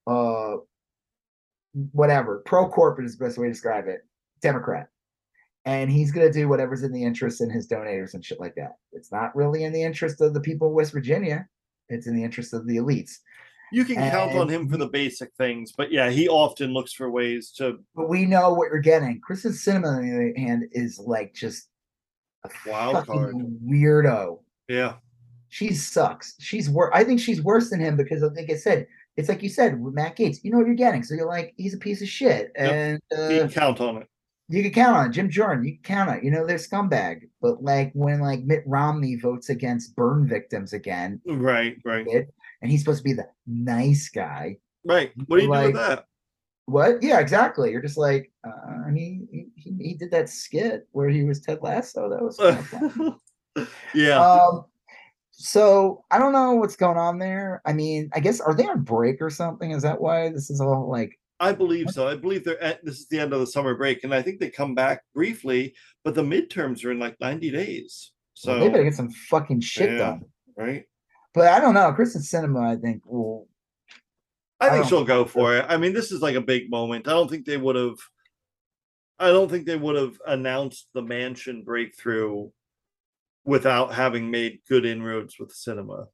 uh, 0.06 0.56
whatever. 1.92 2.42
Pro 2.44 2.68
corporate 2.68 3.06
is 3.06 3.16
the 3.16 3.24
best 3.24 3.38
way 3.38 3.46
to 3.46 3.52
describe 3.52 3.86
it. 3.86 4.02
Democrat, 4.42 4.88
and 5.64 5.90
he's 5.90 6.10
gonna 6.12 6.32
do 6.32 6.48
whatever's 6.48 6.82
in 6.82 6.92
the 6.92 7.02
interest 7.04 7.40
in 7.40 7.48
his 7.48 7.66
donors 7.66 8.14
and 8.14 8.24
shit 8.24 8.40
like 8.40 8.56
that. 8.56 8.76
It's 8.92 9.12
not 9.12 9.34
really 9.36 9.62
in 9.64 9.72
the 9.72 9.82
interest 9.82 10.20
of 10.20 10.34
the 10.34 10.40
people 10.40 10.68
of 10.68 10.74
West 10.74 10.92
Virginia. 10.92 11.48
It's 11.88 12.06
in 12.08 12.16
the 12.16 12.24
interest 12.24 12.52
of 12.52 12.66
the 12.66 12.76
elites. 12.76 13.20
You 13.72 13.84
can 13.84 13.96
count 13.96 14.32
on 14.36 14.48
him 14.48 14.68
for 14.68 14.76
the 14.76 14.88
basic 14.88 15.30
things, 15.38 15.72
but 15.76 15.90
yeah, 15.90 16.10
he 16.10 16.28
often 16.28 16.72
looks 16.72 16.92
for 16.92 17.10
ways 17.10 17.50
to 17.58 17.78
But 17.94 18.08
we 18.08 18.24
know 18.26 18.52
what 18.52 18.68
you're 18.70 18.80
getting. 18.80 19.20
Kyrsten 19.28 19.52
Sinema, 19.52 19.96
on 19.98 20.02
the 20.08 20.14
other 20.14 20.32
hand, 20.36 20.64
is 20.72 20.98
like 20.98 21.34
just 21.34 21.68
a 22.44 22.50
Wild 22.68 22.94
fucking 23.06 23.14
card. 23.14 23.34
weirdo. 23.66 24.40
yeah. 24.68 24.94
She 25.48 25.74
sucks. 25.74 26.34
She's 26.40 26.70
worse. 26.70 26.90
I 26.94 27.04
think 27.04 27.20
she's 27.20 27.42
worse 27.42 27.68
than 27.68 27.78
him 27.80 27.94
because, 27.96 28.22
like 28.22 28.50
I 28.50 28.56
said, 28.56 28.86
it's 29.18 29.28
like 29.28 29.42
you 29.42 29.50
said 29.50 29.78
with 29.82 29.92
Matt 29.92 30.16
Gaetz. 30.16 30.38
You 30.42 30.50
know 30.50 30.56
what 30.56 30.66
you're 30.66 30.74
getting, 30.74 31.02
so 31.02 31.14
you're 31.14 31.28
like, 31.28 31.52
he's 31.58 31.74
a 31.74 31.78
piece 31.78 32.00
of 32.00 32.08
shit, 32.08 32.50
and 32.56 32.98
You 33.10 33.18
uh, 33.18 33.28
can 33.28 33.50
count 33.50 33.80
on 33.82 33.98
it. 33.98 34.08
you 34.48 34.62
can 34.62 34.72
count 34.72 34.96
on 34.96 35.06
it. 35.06 35.12
Jim 35.12 35.28
Jordan. 35.28 35.62
You 35.66 35.72
can 35.74 35.82
count 35.82 36.08
on 36.08 36.16
it. 36.16 36.24
You 36.24 36.30
know 36.30 36.46
they're 36.46 36.56
scumbag. 36.56 37.28
But 37.42 37.62
like 37.62 37.90
when 37.92 38.20
like 38.20 38.40
Mitt 38.44 38.62
Romney 38.66 39.16
votes 39.16 39.50
against 39.50 39.94
burn 39.94 40.26
victims 40.26 40.72
again, 40.72 41.20
Right, 41.26 41.76
right, 41.84 42.06
and 42.62 42.70
he's 42.70 42.80
supposed 42.80 42.98
to 43.00 43.04
be 43.04 43.12
the 43.12 43.26
nice 43.46 44.08
guy. 44.08 44.56
right. 44.84 45.12
What 45.26 45.38
do 45.38 45.44
you 45.44 45.52
do 45.52 45.62
with 45.62 45.74
that? 45.74 46.06
What? 46.66 47.02
Yeah, 47.02 47.18
exactly. 47.18 47.72
You're 47.72 47.82
just 47.82 47.98
like, 47.98 48.32
uh, 48.46 48.86
I 48.86 48.90
mean, 48.90 49.28
he, 49.30 49.46
he, 49.56 49.74
he 49.88 49.94
did 49.94 50.10
that 50.12 50.28
skit 50.28 50.86
where 50.92 51.08
he 51.08 51.24
was 51.24 51.40
Ted 51.40 51.58
Lasso. 51.60 52.08
That 52.08 52.22
was 52.22 53.68
yeah. 53.94 54.20
um. 54.20 54.64
So 55.32 56.04
I 56.10 56.18
don't 56.18 56.32
know 56.32 56.52
what's 56.54 56.76
going 56.76 56.98
on 56.98 57.18
there. 57.18 57.62
I 57.66 57.72
mean, 57.72 58.10
I 58.14 58.20
guess 58.20 58.40
are 58.40 58.54
they 58.54 58.66
on 58.66 58.82
break 58.82 59.20
or 59.20 59.30
something? 59.30 59.72
Is 59.72 59.82
that 59.82 60.00
why 60.00 60.28
this 60.30 60.50
is 60.50 60.60
all 60.60 60.88
like? 60.90 61.18
I 61.40 61.52
believe 61.52 61.90
so. 61.90 62.06
I 62.06 62.14
believe 62.14 62.44
they're 62.44 62.62
at 62.62 62.84
this 62.84 63.00
is 63.00 63.08
the 63.08 63.18
end 63.18 63.32
of 63.32 63.40
the 63.40 63.46
summer 63.46 63.74
break, 63.74 64.04
and 64.04 64.14
I 64.14 64.22
think 64.22 64.38
they 64.38 64.50
come 64.50 64.76
back 64.76 65.02
briefly, 65.14 65.74
but 66.04 66.14
the 66.14 66.22
midterms 66.22 66.84
are 66.84 66.92
in 66.92 67.00
like 67.00 67.16
90 67.20 67.50
days. 67.50 68.12
So 68.34 68.60
they 68.60 68.68
better 68.68 68.84
get 68.84 68.94
some 68.94 69.10
fucking 69.10 69.60
shit 69.62 69.90
Yeah. 69.90 69.98
done. 69.98 70.22
right. 70.56 70.84
But 71.34 71.48
I 71.48 71.60
don't 71.60 71.74
know. 71.74 71.92
Kyrsten 71.98 72.18
Sinema, 72.22 72.76
I 72.76 72.76
think, 72.80 73.02
will. 73.06 73.48
I 74.60 74.66
I 74.66 74.70
think 74.70 74.82
don't- 74.82 74.88
she'll 74.90 75.04
go 75.04 75.24
for 75.24 75.56
it. 75.56 75.64
I 75.68 75.76
mean, 75.76 75.92
this 75.92 76.12
is 76.12 76.20
like 76.20 76.34
a 76.36 76.40
big 76.40 76.70
moment. 76.70 77.08
I 77.08 77.12
don't 77.12 77.28
think 77.30 77.46
they 77.46 77.56
would 77.56 77.76
have. 77.76 77.96
I 79.18 79.28
don't 79.28 79.50
think 79.50 79.66
they 79.66 79.76
would 79.76 79.96
have 79.96 80.18
announced 80.26 80.88
the 80.94 81.02
Manchin 81.02 81.64
breakthrough 81.64 82.50
without 83.44 83.94
having 83.94 84.30
made 84.30 84.60
good 84.68 84.84
inroads 84.84 85.38
with 85.38 85.50
Sinema. 85.54 86.06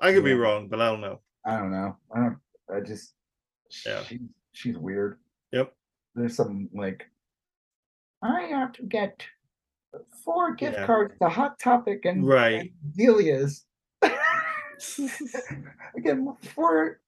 I 0.00 0.12
could 0.12 0.24
be 0.24 0.34
wrong, 0.34 0.68
but 0.68 0.80
I 0.80 0.88
don't 0.90 1.00
know. 1.00 1.20
I 1.44 1.56
don't 1.58 1.70
know. 1.72 1.96
I 2.14 2.20
don't. 2.20 2.38
I 2.74 2.80
just. 2.80 3.12
Yeah. 3.84 4.02
She, 4.04 4.20
she's 4.52 4.78
weird. 4.78 5.18
Yep. 5.52 5.72
There's 6.14 6.36
some 6.36 6.68
like. 6.72 7.04
I 8.22 8.42
have 8.42 8.72
to 8.74 8.82
get 8.84 9.22
four 10.24 10.54
gift 10.54 10.78
Yeah. 10.78 10.86
cards 10.86 11.14
to 11.20 11.28
Hot 11.28 11.58
Topic 11.58 12.04
and 12.06 12.26
Right. 12.26 12.60
and 12.60 12.70
Delia's. 12.96 13.64
Again, 15.96 16.34
four. 16.54 17.00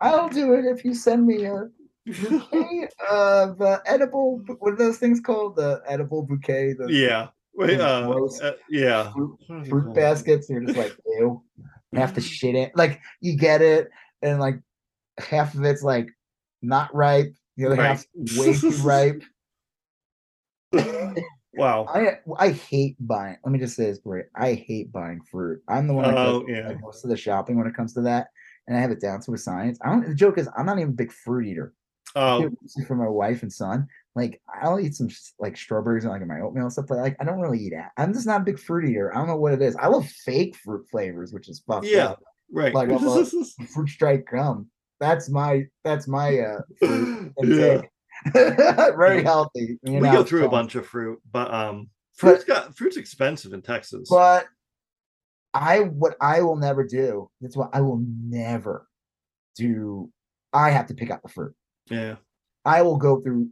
I'll 0.00 0.28
do 0.28 0.54
it 0.54 0.64
if 0.64 0.84
you 0.84 0.94
send 0.94 1.26
me 1.26 1.44
a 1.44 1.68
bouquet 2.06 2.88
of 3.10 3.60
uh, 3.60 3.80
edible. 3.86 4.42
What 4.58 4.72
are 4.72 4.76
those 4.76 4.98
things 4.98 5.20
called? 5.20 5.56
The 5.56 5.82
edible 5.86 6.22
bouquet. 6.22 6.72
The 6.74 6.86
yeah. 6.88 7.28
Wait, 7.54 7.80
uh, 7.80 8.06
gross 8.06 8.40
uh, 8.40 8.52
yeah. 8.70 9.12
fruit, 9.12 9.36
What 9.46 9.56
are 9.56 9.62
they 9.62 9.68
fruit 9.68 9.82
called? 9.84 9.94
baskets. 9.96 10.48
You're 10.48 10.62
just 10.64 10.78
like, 10.78 10.96
ew. 11.06 11.42
You 11.92 11.98
have 11.98 12.14
to 12.14 12.20
shit 12.20 12.54
it. 12.54 12.72
Like 12.76 13.00
you 13.20 13.36
get 13.36 13.60
it, 13.60 13.90
and 14.22 14.38
like 14.40 14.60
half 15.18 15.54
of 15.54 15.64
it's 15.64 15.82
like 15.82 16.08
not 16.62 16.94
ripe. 16.94 17.34
The 17.56 17.66
other 17.66 17.76
Right. 17.76 17.86
half's 17.86 18.06
way 18.38 18.54
too 18.54 18.70
ripe. 18.82 19.22
wow. 21.54 21.86
I 21.88 22.18
I 22.38 22.50
hate 22.50 22.96
buying. 23.00 23.36
Let 23.44 23.52
me 23.52 23.58
just 23.58 23.76
say 23.76 23.86
this, 23.86 23.98
Bray. 23.98 24.24
I 24.34 24.54
hate 24.54 24.92
buying 24.92 25.20
fruit. 25.30 25.62
I'm 25.68 25.86
the 25.86 25.94
one 25.94 26.04
that 26.04 26.18
Oh, 26.18 26.40
does 26.40 26.48
yeah. 26.48 26.68
like, 26.68 26.80
most 26.80 27.04
of 27.04 27.10
the 27.10 27.16
shopping 27.16 27.56
when 27.58 27.66
it 27.66 27.74
comes 27.74 27.94
to 27.94 28.02
that, 28.02 28.28
and 28.66 28.76
I 28.76 28.80
have 28.80 28.90
it 28.90 29.00
down 29.00 29.20
to 29.22 29.34
a 29.34 29.38
science. 29.38 29.78
I 29.84 29.90
don't. 29.90 30.06
The 30.08 30.14
joke 30.14 30.38
is, 30.38 30.48
I'm 30.56 30.66
not 30.66 30.78
even 30.78 30.90
a 30.90 30.94
big 30.94 31.12
fruit 31.12 31.46
eater. 31.46 31.72
Oh, 32.16 32.40
do 32.40 32.46
it 32.48 32.52
mostly 32.60 32.84
for 32.86 32.96
my 32.96 33.08
wife 33.08 33.42
and 33.42 33.52
son. 33.52 33.86
Like 34.16 34.40
I'll 34.62 34.80
eat 34.80 34.94
some 34.96 35.08
like 35.38 35.56
strawberries 35.56 36.02
and 36.04 36.12
like 36.12 36.22
in 36.22 36.28
my 36.28 36.40
oatmeal 36.40 36.64
and 36.64 36.72
stuff, 36.72 36.86
but 36.88 36.98
like 36.98 37.16
I 37.20 37.24
don't 37.24 37.40
really 37.40 37.60
eat 37.60 37.70
that. 37.74 37.90
I'm 37.96 38.12
just 38.12 38.26
not 38.26 38.40
a 38.40 38.44
big 38.44 38.58
fruit 38.58 38.88
eater. 38.90 39.14
I 39.14 39.18
don't 39.18 39.28
know 39.28 39.36
what 39.36 39.52
it 39.52 39.62
is. 39.62 39.76
I 39.76 39.86
love 39.86 40.06
fake 40.08 40.56
fruit 40.56 40.86
flavors, 40.90 41.32
which 41.32 41.48
is 41.48 41.62
fucked 41.66 41.86
Yeah. 41.86 42.06
up. 42.06 42.22
right. 42.52 42.74
Like 42.74 42.88
fruit 43.72 43.88
strike 43.88 44.26
gum. 44.30 44.68
That's 44.98 45.30
my 45.30 45.66
that's 45.84 46.08
my 46.08 46.38
uh 46.40 46.60
fruit 46.80 47.32
yeah. 47.44 47.82
Very 48.34 49.22
healthy. 49.22 49.78
you 49.82 49.94
We 49.94 50.00
know, 50.00 50.12
go 50.12 50.24
through 50.24 50.46
a 50.46 50.48
bunch 50.48 50.74
of 50.74 50.86
fruit, 50.86 51.20
but 51.30 51.52
um 51.52 51.88
But- 52.20 52.28
fruit's 52.28 52.44
got 52.44 52.76
fruit's 52.76 52.96
expensive 52.96 53.52
in 53.52 53.62
Texas. 53.62 54.08
But 54.10 54.46
I 55.54 55.80
what 55.80 56.16
I 56.20 56.42
will 56.42 56.56
never 56.56 56.84
do. 56.84 57.30
That's 57.40 57.56
what 57.56 57.70
I 57.72 57.80
will 57.80 58.02
never 58.24 58.86
do. 59.56 60.10
I 60.52 60.70
have 60.70 60.86
to 60.88 60.94
pick 60.94 61.10
out 61.10 61.22
the 61.22 61.28
fruit. 61.28 61.54
yeah. 61.90 62.16
I 62.64 62.82
will 62.82 62.98
go 62.98 63.20
through 63.22 63.48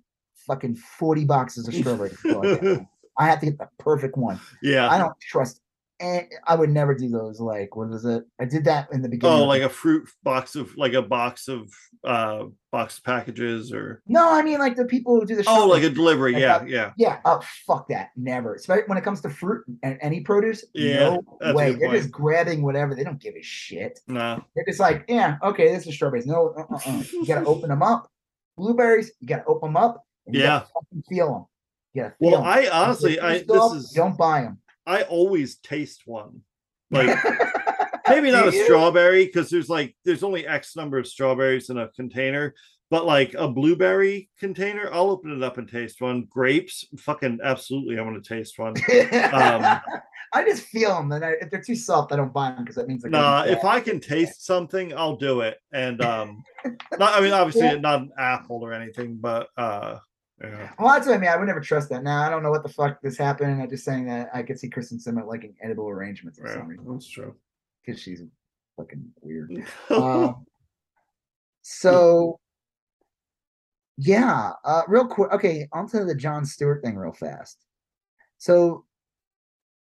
fucking 0.47 0.77
40 0.77 1.25
boxes 1.25 1.67
of 1.67 1.73
strawberries. 1.75 2.13
before 2.23 2.45
I 2.47 2.55
get 2.57 2.63
one. 2.79 2.89
I 3.19 3.27
have 3.27 3.41
to 3.41 3.47
get 3.47 3.59
the 3.59 3.69
perfect 3.79 4.17
one. 4.19 4.39
Yeah. 4.63 4.89
I 4.91 4.99
don't 4.99 5.15
trust 5.21 5.61
and 6.01 6.27
I 6.47 6.55
would 6.55 6.71
never 6.71 6.95
do 6.95 7.09
those 7.09 7.41
like 7.41 7.75
what 7.77 7.93
is 7.93 8.05
it? 8.05 8.25
I 8.41 8.45
did 8.45 8.65
that 8.67 8.89
in 8.93 9.03
the 9.03 9.09
beginning. 9.09 9.37
Oh, 9.41 9.45
like 9.45 9.63
a 9.63 9.69
fruit 9.69 10.09
box 10.23 10.55
of 10.55 10.77
like 10.77 10.93
a 10.93 11.03
box 11.03 11.49
of 11.49 11.69
uh 12.05 12.45
box 12.71 13.01
packages 13.01 13.73
or 13.73 14.03
no, 14.07 14.31
I 14.33 14.43
mean 14.43 14.59
like 14.59 14.77
the 14.77 14.85
people 14.85 15.19
who 15.19 15.27
do 15.27 15.35
the 15.37 15.45
oh 15.49 15.67
like 15.67 15.83
a 15.83 15.91
delivery. 15.91 16.37
I 16.37 16.39
Yeah, 16.39 16.65
yeah. 16.67 16.93
Yeah, 16.97 17.19
oh 17.25 17.41
fuck 17.67 17.89
that. 17.89 18.11
Never. 18.17 18.55
Especially 18.55 18.85
when 18.87 18.99
it 18.99 19.05
comes 19.05 19.21
to 19.23 19.31
fruit 19.31 19.65
and 19.83 19.99
any 20.01 20.21
produce. 20.21 20.65
Yeah, 20.75 21.17
no 21.41 21.53
way. 21.55 21.73
They're 21.73 21.91
just 21.93 22.11
grabbing 22.11 22.63
whatever. 22.63 22.95
They 22.95 23.05
don't 23.05 23.21
give 23.21 23.35
a 23.35 23.43
shit. 23.43 24.01
Nah. 24.07 24.41
They're 24.55 24.65
just 24.67 24.81
like, 24.81 25.05
yeah, 25.09 25.37
okay, 25.43 25.75
this 25.75 25.87
is 25.87 25.95
strawberries. 25.95 26.27
No, 26.27 26.55
uh, 26.57 26.75
uh, 26.75 26.79
uh. 26.87 27.03
you 27.13 27.27
gotta 27.27 27.47
open 27.47 27.69
them 27.71 27.83
up. 27.83 28.09
Blueberries, 28.57 29.11
you 29.21 29.27
gotta 29.29 29.45
open 29.47 29.71
them 29.71 29.77
up. 29.77 30.05
and 30.27 30.35
you 30.37 30.43
gotta 30.43 30.67
fucking 30.67 31.03
feel 31.09 31.33
them. 31.33 31.45
Feel 31.95 32.13
Well, 32.21 32.37
'em. 32.41 32.45
I 32.45 32.69
honestly 32.69 33.19
I 33.19 33.39
this 33.39 33.73
is 33.73 33.91
don't 33.91 34.17
buy 34.17 34.43
them. 34.43 34.59
I 34.89 35.03
always 35.03 35.57
taste 35.59 36.03
one. 36.07 36.41
Like 36.91 37.17
maybe 38.09 38.31
not 38.33 38.49
a 38.49 38.53
strawberry 38.53 39.27
because 39.27 39.51
there's 39.51 39.69
like 39.69 39.95
there's 40.05 40.23
only 40.23 40.47
X 40.47 40.75
number 40.75 40.99
of 40.99 41.07
strawberries 41.07 41.69
in 41.69 41.77
a 41.79 41.89
container, 41.89 42.55
but 42.91 43.05
like 43.05 43.35
a 43.35 43.47
blueberry 43.49 44.31
container, 44.41 44.89
I'll 44.93 45.11
open 45.11 45.31
it 45.37 45.43
up 45.43 45.59
and 45.59 45.69
taste 45.69 46.01
one. 46.01 46.27
Grapes, 46.31 46.87
fucking 46.99 47.41
absolutely, 47.45 47.99
I 47.99 48.03
want 48.03 48.23
to 48.23 48.35
taste 48.37 48.59
one. 48.59 48.75
Um, 49.33 49.81
I 50.35 50.45
just 50.45 50.65
feel 50.67 50.95
them, 50.95 51.13
and 51.13 51.25
I, 51.25 51.31
if 51.41 51.51
they're 51.51 51.63
too 51.63 51.75
soft, 51.75 52.13
I 52.13 52.17
don't 52.17 52.33
buy 52.33 52.51
them 52.51 52.65
because 52.65 52.77
that 52.77 52.87
means 52.87 53.03
Nah, 53.05 53.45
if. 53.45 53.65
I 53.65 53.81
can 53.81 53.99
taste 53.99 54.45
something, 54.45 54.93
I'll 54.95 55.17
do 55.17 55.41
it. 55.41 55.59
And 55.73 56.03
um, 56.03 56.43
not, 56.99 57.15
I 57.15 57.21
mean, 57.21 57.33
obviously 57.33 57.63
Yeah. 57.63 57.77
not 57.77 58.01
an 58.03 58.11
apple 58.19 58.63
or 58.63 58.75
anything, 58.75 59.17
but 59.17 59.49
uh, 59.57 59.99
yeah, 60.43 60.71
Well, 60.79 60.93
that's 60.95 61.07
what 61.07 61.15
I 61.15 61.19
mean. 61.19 61.31
I 61.31 61.37
would 61.37 61.47
never 61.47 61.61
trust 61.61 61.89
that. 61.91 62.03
Now 62.05 62.23
I 62.23 62.29
don't 62.31 62.43
know 62.43 62.51
what 62.51 62.63
the 62.63 62.69
fuck 62.69 63.01
this 63.03 63.17
happened. 63.17 63.61
I'm 63.61 63.71
just 63.71 63.85
saying 63.85 64.07
that 64.07 64.31
I 64.33 64.43
could 64.43 64.59
see 64.59 64.69
Kyrsten 64.69 65.05
Sinema 65.05 65.27
liking 65.27 65.55
edible 65.63 65.89
arrangements 65.89 66.39
for 66.39 66.49
yeah, 66.49 66.55
some 66.55 66.69
reason 66.69 66.87
that's 66.93 67.09
true. 67.09 67.35
because 67.85 68.01
she's 68.01 68.23
fucking 68.77 69.05
weird. 69.21 69.65
Um, 69.91 70.47
so 71.63 72.39
yeah, 73.99 74.53
uh, 74.65 74.83
real 74.87 75.07
quick. 75.07 75.33
Okay, 75.33 75.69
onto 75.73 76.05
the 76.05 76.15
Jon 76.15 76.45
Stewart 76.47 76.83
thing, 76.85 76.97
real 76.97 77.13
fast. 77.13 77.59
So, 78.39 78.85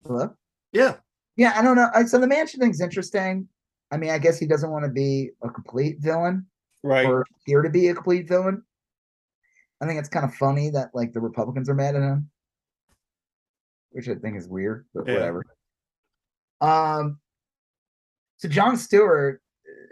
hello. 0.07 0.33
yeah, 0.73 0.95
Yeah, 1.37 1.55
I 1.57 1.63
don't 1.63 1.75
know. 1.75 1.91
Uh, 1.93 2.05
So 2.05 2.21
the 2.21 2.27
Manchin 2.29 2.61
thing's 2.61 2.81
interesting. 2.81 3.49
I 3.91 3.97
mean, 3.97 4.11
I 4.11 4.19
guess 4.19 4.39
he 4.39 4.47
doesn't 4.47 4.71
want 4.71 4.85
to 4.85 4.91
be 4.91 5.31
a 5.43 5.51
complete 5.51 5.99
villain 5.99 6.47
right. 6.85 7.05
or 7.05 7.25
appear 7.43 7.63
to 7.63 7.71
be 7.71 7.89
a 7.89 7.95
complete 7.95 8.29
villain. 8.29 8.63
I 9.81 9.87
think 9.87 9.99
it's 9.99 10.09
kind 10.09 10.25
of 10.25 10.35
funny 10.35 10.71
that 10.71 10.91
like 10.95 11.13
the 11.13 11.21
Republicans 11.21 11.69
are 11.69 11.75
mad 11.75 11.95
at 11.97 12.03
him, 12.03 12.31
which 13.91 14.09
I 14.09 14.15
think 14.15 14.37
is 14.37 14.49
weird, 14.49 14.87
but 14.95 15.07
Yeah. 15.07 15.15
whatever. 15.15 15.45
Um, 16.61 17.19
so 18.39 18.49
Jon 18.49 18.77
Stewart 18.77 19.41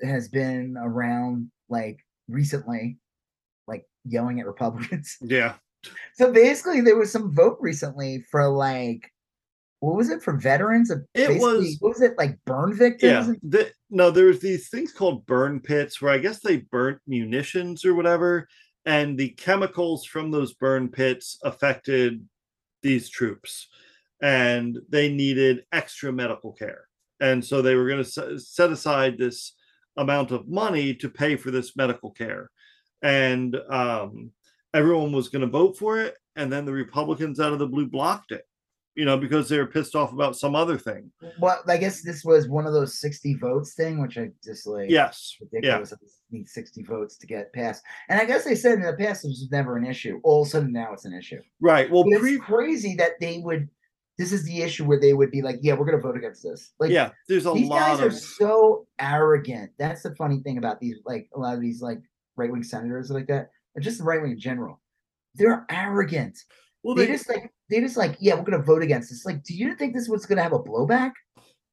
has 0.02 0.28
been 0.28 0.76
around 0.78 1.50
like 1.68 1.98
recently 2.28 2.98
like 3.66 3.86
yelling 4.04 4.40
at 4.40 4.46
Republicans. 4.46 5.16
Yeah. 5.22 5.54
So 6.14 6.32
basically, 6.32 6.80
there 6.80 6.96
was 6.96 7.12
some 7.12 7.34
vote 7.34 7.58
recently 7.60 8.24
for 8.30 8.48
like, 8.48 9.10
what 9.80 9.96
was 9.96 10.08
it 10.08 10.22
for 10.22 10.34
veterans? 10.34 10.90
Of 10.90 11.04
It 11.12 11.38
was- 11.42 11.76
what 11.80 11.90
was 11.90 12.00
it 12.00 12.16
like 12.16 12.38
burn 12.46 12.72
victims? 12.74 13.28
Yeah. 13.28 13.34
The, 13.42 13.72
no, 13.90 14.10
there's 14.10 14.40
these 14.40 14.70
things 14.70 14.92
called 14.92 15.26
burn 15.26 15.60
pits 15.60 16.00
where 16.00 16.10
I 16.10 16.16
guess 16.18 16.40
they 16.40 16.58
burnt 16.72 17.00
munitions 17.06 17.84
or 17.84 17.94
whatever, 17.94 18.48
and 18.86 19.18
the 19.18 19.30
chemicals 19.30 20.04
from 20.04 20.30
those 20.30 20.54
burn 20.54 20.88
pits 20.88 21.38
affected 21.42 22.26
these 22.82 23.08
troops, 23.08 23.68
and 24.22 24.78
they 24.88 25.10
needed 25.12 25.64
extra 25.72 26.12
medical 26.12 26.52
care. 26.52 26.86
And 27.20 27.44
so 27.44 27.62
they 27.62 27.74
were 27.74 27.88
going 27.88 28.04
to 28.04 28.38
set 28.38 28.70
aside 28.70 29.18
this 29.18 29.52
amount 29.96 30.30
of 30.30 30.48
money 30.48 30.94
to 30.94 31.08
pay 31.08 31.36
for 31.36 31.50
this 31.50 31.76
medical 31.76 32.10
care. 32.10 32.50
And 33.02 33.56
um, 33.70 34.30
everyone 34.74 35.12
was 35.12 35.28
going 35.28 35.42
to 35.42 35.48
vote 35.48 35.76
for 35.78 36.00
it. 36.00 36.16
And 36.36 36.52
then 36.52 36.64
the 36.64 36.72
Republicans 36.72 37.38
out 37.40 37.52
of 37.52 37.58
the 37.58 37.66
blue 37.66 37.86
blocked 37.86 38.32
it, 38.32 38.44
you 38.96 39.04
know, 39.04 39.16
because 39.16 39.48
they 39.48 39.58
were 39.58 39.66
pissed 39.66 39.94
off 39.94 40.12
about 40.12 40.36
some 40.36 40.56
other 40.56 40.76
thing. 40.76 41.12
Well, 41.38 41.62
I 41.68 41.76
guess 41.76 42.02
this 42.02 42.24
was 42.24 42.48
one 42.48 42.66
of 42.66 42.72
those 42.72 42.98
sixty 42.98 43.34
votes 43.34 43.74
thing, 43.74 44.02
which 44.02 44.18
I 44.18 44.30
just 44.42 44.66
like. 44.66 44.90
Yes. 44.90 45.36
ridiculous. 45.40 45.90
this 45.90 46.20
Need 46.34 46.48
sixty 46.48 46.82
votes 46.82 47.16
to 47.18 47.26
get 47.26 47.52
passed, 47.52 47.82
and 48.08 48.20
I 48.20 48.24
guess 48.24 48.44
they 48.44 48.54
said 48.54 48.74
in 48.74 48.82
the 48.82 48.92
past 48.92 49.22
this 49.22 49.30
was 49.30 49.48
never 49.50 49.76
an 49.76 49.86
issue. 49.86 50.20
All 50.22 50.42
of 50.42 50.48
a 50.48 50.50
sudden 50.50 50.72
now 50.72 50.92
it's 50.92 51.04
an 51.04 51.14
issue. 51.14 51.40
Right. 51.60 51.90
Well, 51.90 52.04
But 52.10 52.20
pre 52.20 52.34
it's 52.34 52.44
crazy 52.44 52.94
that 52.96 53.12
they 53.20 53.38
would. 53.38 53.68
This 54.18 54.32
is 54.32 54.44
the 54.44 54.62
issue 54.62 54.84
where 54.84 55.00
they 55.00 55.12
would 55.12 55.30
be 55.30 55.42
like, 55.42 55.56
"Yeah, 55.62 55.74
we're 55.74 55.86
going 55.86 55.96
to 55.96 56.02
vote 56.02 56.16
against 56.16 56.42
this." 56.42 56.72
Like, 56.78 56.90
yeah, 56.90 57.10
there's 57.28 57.46
a 57.46 57.50
lot 57.50 57.54
of 57.54 57.60
these 57.60 57.68
lot 57.68 57.78
guys 57.80 58.00
are 58.00 58.10
so 58.10 58.86
arrogant. 59.00 59.70
That's 59.78 60.02
the 60.02 60.14
funny 60.16 60.40
thing 60.40 60.58
about 60.58 60.80
these, 60.80 60.98
like 61.04 61.28
a 61.34 61.38
lot 61.40 61.54
of 61.54 61.60
these, 61.60 61.80
like 61.80 62.00
right 62.36 62.50
wing 62.52 62.62
senators 62.62 63.10
like 63.10 63.26
that, 63.28 63.50
or 63.74 63.80
just 63.80 63.98
the 63.98 64.04
right 64.04 64.20
wing 64.20 64.32
in 64.32 64.38
general. 64.38 64.80
They're 65.34 65.66
arrogant. 65.70 66.38
well, 66.82 66.94
They 66.94 67.06
they, 67.06 67.12
just 67.12 67.28
like 67.28 67.52
they 67.70 67.80
just 67.80 67.96
like, 67.96 68.16
yeah, 68.20 68.34
we're 68.34 68.44
going 68.44 68.60
to 68.60 68.64
vote 68.64 68.82
against 68.82 69.10
this. 69.10 69.24
Like, 69.24 69.42
do 69.42 69.54
you 69.54 69.74
think 69.74 69.94
this 69.94 70.08
was 70.08 70.26
going 70.26 70.36
to 70.36 70.42
have 70.42 70.52
a 70.52 70.58
blowback? 70.58 71.12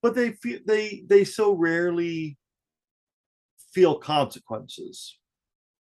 but 0.01 0.15
they 0.15 0.31
feel 0.31 0.59
they 0.65 1.03
they 1.07 1.23
so 1.23 1.53
rarely 1.53 2.37
feel 3.73 3.97
consequences. 3.99 5.17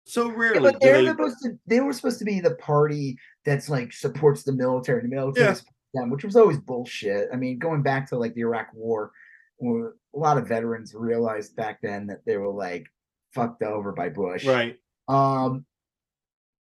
So 0.06 0.28
Yeah, 0.30 0.36
rarely 0.38 0.60
but 0.72 0.82
they're 0.82 1.02
they. 1.04 1.08
supposed 1.08 1.38
to. 1.44 1.60
They 1.68 1.80
were 1.82 1.94
supposed 1.94 2.20
to 2.20 2.26
be 2.26 2.40
the 2.40 2.56
party 2.56 3.18
that's 3.46 3.70
like 3.70 3.94
supports 3.94 4.44
the 4.44 4.54
military. 4.54 5.02
The 5.02 5.08
military 5.08 5.48
Yeah. 5.48 5.56
them, 5.94 6.10
which 6.10 6.24
was 6.24 6.36
always 6.36 6.58
bullshit. 6.58 7.30
I 7.32 7.36
mean, 7.36 7.60
going 7.60 7.82
back 7.84 8.10
to 8.10 8.18
like 8.18 8.34
the 8.34 8.42
Iraq 8.42 8.70
War, 8.74 9.12
where 9.58 9.94
a 10.16 10.18
lot 10.18 10.38
of 10.38 10.48
veterans 10.48 10.94
realized 10.96 11.56
back 11.56 11.80
then 11.82 12.08
that 12.08 12.26
they 12.26 12.38
were 12.38 12.50
like 12.52 12.88
fucked 13.34 13.62
over 13.62 13.92
by 13.92 14.10
Bush, 14.10 14.46
Right. 14.46 14.78
Um, 15.08 15.66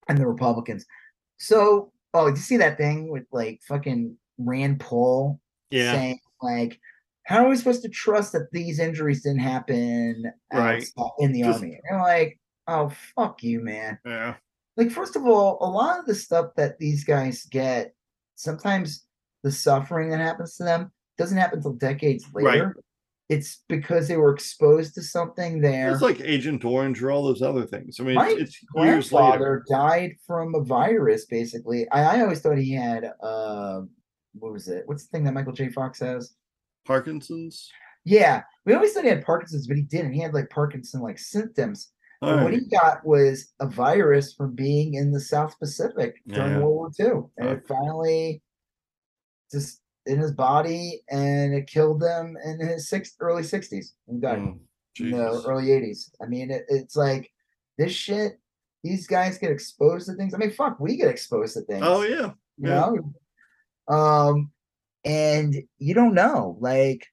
and 0.07 0.17
the 0.17 0.27
Republicans. 0.27 0.85
So, 1.37 1.91
oh, 2.13 2.25
did 2.27 2.37
you 2.37 2.41
see 2.43 2.57
that 2.57 2.77
thing 2.77 3.09
with 3.09 3.25
like 3.31 3.61
fucking 3.67 4.17
Rand 4.39 4.79
Paul 4.79 5.39
Yeah. 5.69 5.91
saying 5.93 6.19
like, 6.41 6.79
how 7.25 7.45
are 7.45 7.49
we 7.49 7.55
supposed 7.55 7.81
to 7.83 7.89
trust 7.89 8.31
that 8.33 8.51
these 8.51 8.79
injuries 8.79 9.23
didn't 9.23 9.39
happen 9.39 10.31
Right. 10.53 10.83
outside- 10.97 11.11
in 11.19 11.31
the 11.31 11.41
Just- 11.41 11.59
army? 11.61 11.73
And 11.73 11.81
you're 11.89 12.01
like, 12.01 12.39
oh 12.67 12.91
fuck 13.15 13.43
you, 13.43 13.61
man. 13.61 13.99
Yeah. 14.05 14.35
Like, 14.77 14.91
first 14.91 15.15
of 15.15 15.25
all, 15.25 15.57
a 15.61 15.69
lot 15.69 15.99
of 15.99 16.05
the 16.05 16.15
stuff 16.15 16.51
that 16.57 16.77
these 16.79 17.03
guys 17.05 17.45
get, 17.45 17.93
sometimes 18.35 19.05
the 19.43 19.51
suffering 19.51 20.09
that 20.09 20.19
happens 20.19 20.57
to 20.57 20.63
them 20.63 20.91
doesn't 21.17 21.37
happen 21.37 21.59
until 21.59 21.73
decades 21.73 22.25
later. 22.33 22.65
Right. 22.75 22.75
It's 23.29 23.63
because 23.69 24.07
they 24.07 24.17
were 24.17 24.33
exposed 24.33 24.93
to 24.95 25.01
something 25.01 25.61
there. 25.61 25.91
It's 25.91 26.01
like 26.01 26.21
Agent 26.21 26.63
Orange 26.63 27.01
or 27.01 27.09
all 27.09 27.23
those 27.23 27.41
other 27.41 27.65
things. 27.65 27.99
I 27.99 28.03
mean, 28.03 28.15
My 28.15 28.29
it's, 28.29 28.41
it's 28.41 28.61
years 28.75 29.09
grandfather 29.09 29.63
died 29.67 30.11
from 30.27 30.53
a 30.53 30.61
virus, 30.63 31.25
basically. 31.25 31.89
I, 31.89 32.17
I 32.17 32.21
always 32.21 32.41
thought 32.41 32.57
he 32.57 32.73
had 32.73 33.05
uh 33.23 33.81
what 34.37 34.51
was 34.51 34.67
it? 34.67 34.83
What's 34.85 35.07
the 35.07 35.09
thing 35.09 35.23
that 35.23 35.33
Michael 35.33 35.53
J. 35.53 35.69
Fox 35.69 35.99
has? 36.01 36.35
Parkinson's. 36.85 37.69
Yeah, 38.03 38.43
we 38.65 38.73
always 38.73 38.93
thought 38.93 39.03
he 39.03 39.09
had 39.09 39.25
Parkinson's, 39.25 39.67
but 39.67 39.77
he 39.77 39.83
didn't. 39.83 40.13
He 40.13 40.21
had 40.21 40.33
like 40.33 40.49
Parkinson 40.49 41.01
like 41.01 41.17
symptoms. 41.19 41.91
And 42.21 42.43
what 42.43 42.53
he 42.53 42.61
got 42.61 43.05
was 43.05 43.53
a 43.59 43.67
virus 43.67 44.33
from 44.33 44.55
being 44.55 44.95
in 44.95 45.11
the 45.11 45.19
South 45.19 45.57
Pacific 45.59 46.15
during 46.27 46.53
Yeah. 46.53 46.57
World 46.59 46.73
War 46.75 46.91
II. 46.99 47.23
And 47.37 47.49
it 47.49 47.67
finally 47.67 48.41
just 49.51 49.81
in 50.07 50.17
his 50.19 50.31
body 50.31 51.03
and 51.11 51.53
it 51.53 51.67
killed 51.67 52.01
him 52.01 52.35
in 52.43 52.59
his 52.67 52.89
six 52.89 53.15
early 53.19 53.43
60s. 53.43 53.87
and 54.07 54.21
died 54.21 54.39
Mm, 54.39 54.59
in 54.99 55.11
the 55.11 55.43
early 55.45 55.67
80s. 55.67 56.09
I 56.21 56.25
mean, 56.25 56.49
it, 56.49 56.65
it's 56.67 56.95
like 56.95 57.29
this 57.77 57.91
shit, 57.91 58.39
these 58.83 59.05
guys 59.07 59.37
get 59.37 59.51
exposed 59.51 60.07
to 60.07 60.13
things. 60.15 60.33
I 60.33 60.37
mean, 60.37 60.51
fuck, 60.51 60.79
we 60.79 60.95
get 60.95 61.09
exposed 61.09 61.53
to 61.55 61.61
things. 61.61 61.83
Oh 61.85 62.01
yeah. 62.03 62.31
you 62.57 62.69
yeah. 62.69 62.89
know? 63.89 63.95
Um, 63.95 64.51
and 65.05 65.55
you 65.77 65.93
don't 65.93 66.13
know, 66.15 66.57
like, 66.59 67.05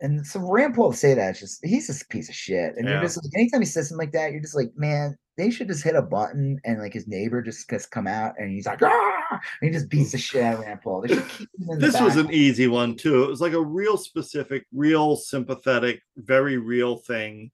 and 0.00 0.26
so 0.26 0.40
Rand 0.40 0.74
Paul 0.74 0.92
say 0.92 1.14
that, 1.14 1.30
it's 1.30 1.40
just 1.40 1.64
he's 1.64 1.86
just 1.86 2.02
a 2.02 2.06
piece 2.06 2.28
of 2.28 2.34
shit. 2.34 2.74
And 2.76 2.86
Yeah. 2.86 2.94
you're 2.94 3.02
just 3.02 3.16
like, 3.22 3.30
anytime 3.36 3.60
he 3.60 3.66
says 3.66 3.88
something 3.88 4.04
like 4.04 4.12
that, 4.12 4.32
you're 4.32 4.40
just 4.40 4.56
like, 4.56 4.72
man, 4.74 5.16
they 5.36 5.48
should 5.50 5.68
just 5.68 5.84
hit 5.84 5.94
a 5.94 6.02
button 6.02 6.60
and 6.64 6.80
like 6.80 6.92
his 6.92 7.06
neighbor 7.06 7.40
just 7.40 7.68
gets 7.68 7.86
come 7.86 8.08
out 8.08 8.34
and 8.36 8.50
he's 8.50 8.66
like, 8.66 8.82
ah, 8.82 9.40
he 9.60 9.70
just 9.70 9.88
beats 9.88 10.10
the 10.12 10.18
shit 10.18 10.42
out 10.42 10.54
of 10.54 10.60
Rand 10.60 10.80
Paul. 10.82 11.02
They 11.02 11.14
should 11.14 11.28
keep 11.28 11.48
him 11.56 11.68
in 11.70 11.78
the 11.78 11.86
This 11.86 12.00
was 12.00 12.16
an 12.16 12.32
easy 12.32 12.66
one 12.66 12.96
too. 12.96 13.22
It 13.22 13.28
was 13.28 13.40
like 13.40 13.52
a 13.52 13.62
real 13.62 13.96
specific, 13.96 14.66
real 14.74 15.14
sympathetic, 15.16 16.02
very 16.16 16.58
real 16.58 16.96
thing. 16.96 17.52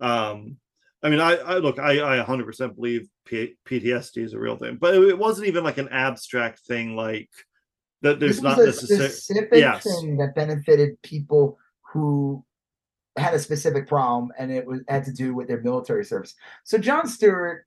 Um, 0.00 0.56
I 1.02 1.10
mean, 1.10 1.20
I, 1.20 1.36
I 1.36 1.58
look, 1.58 1.78
I, 1.78 2.20
I 2.20 2.24
100% 2.24 2.74
believe 2.74 3.08
P- 3.26 3.56
PTSD 3.68 4.24
is 4.24 4.32
a 4.32 4.38
real 4.38 4.56
thing, 4.56 4.76
but 4.80 4.94
it, 4.94 5.02
it 5.02 5.18
wasn't 5.18 5.48
even 5.48 5.64
like 5.64 5.78
an 5.78 5.88
abstract 5.90 6.60
thing, 6.60 6.96
like 6.96 7.28
that. 8.02 8.20
There's 8.20 8.36
This 8.36 8.42
not 8.42 8.56
was 8.58 8.66
a 8.66 8.66
necessarily. 8.66 9.08
specific 9.08 9.58
yes. 9.58 9.84
thing 9.84 10.16
that 10.18 10.34
benefited 10.34 11.00
people 11.02 11.58
who 11.92 12.44
had 13.16 13.34
a 13.34 13.38
specific 13.38 13.88
problem, 13.88 14.30
and 14.38 14.52
it 14.52 14.66
was 14.66 14.80
had 14.88 15.04
to 15.04 15.12
do 15.12 15.34
with 15.34 15.48
their 15.48 15.60
military 15.60 16.04
service. 16.04 16.34
So 16.64 16.78
Jon 16.78 17.06
Stewart, 17.08 17.66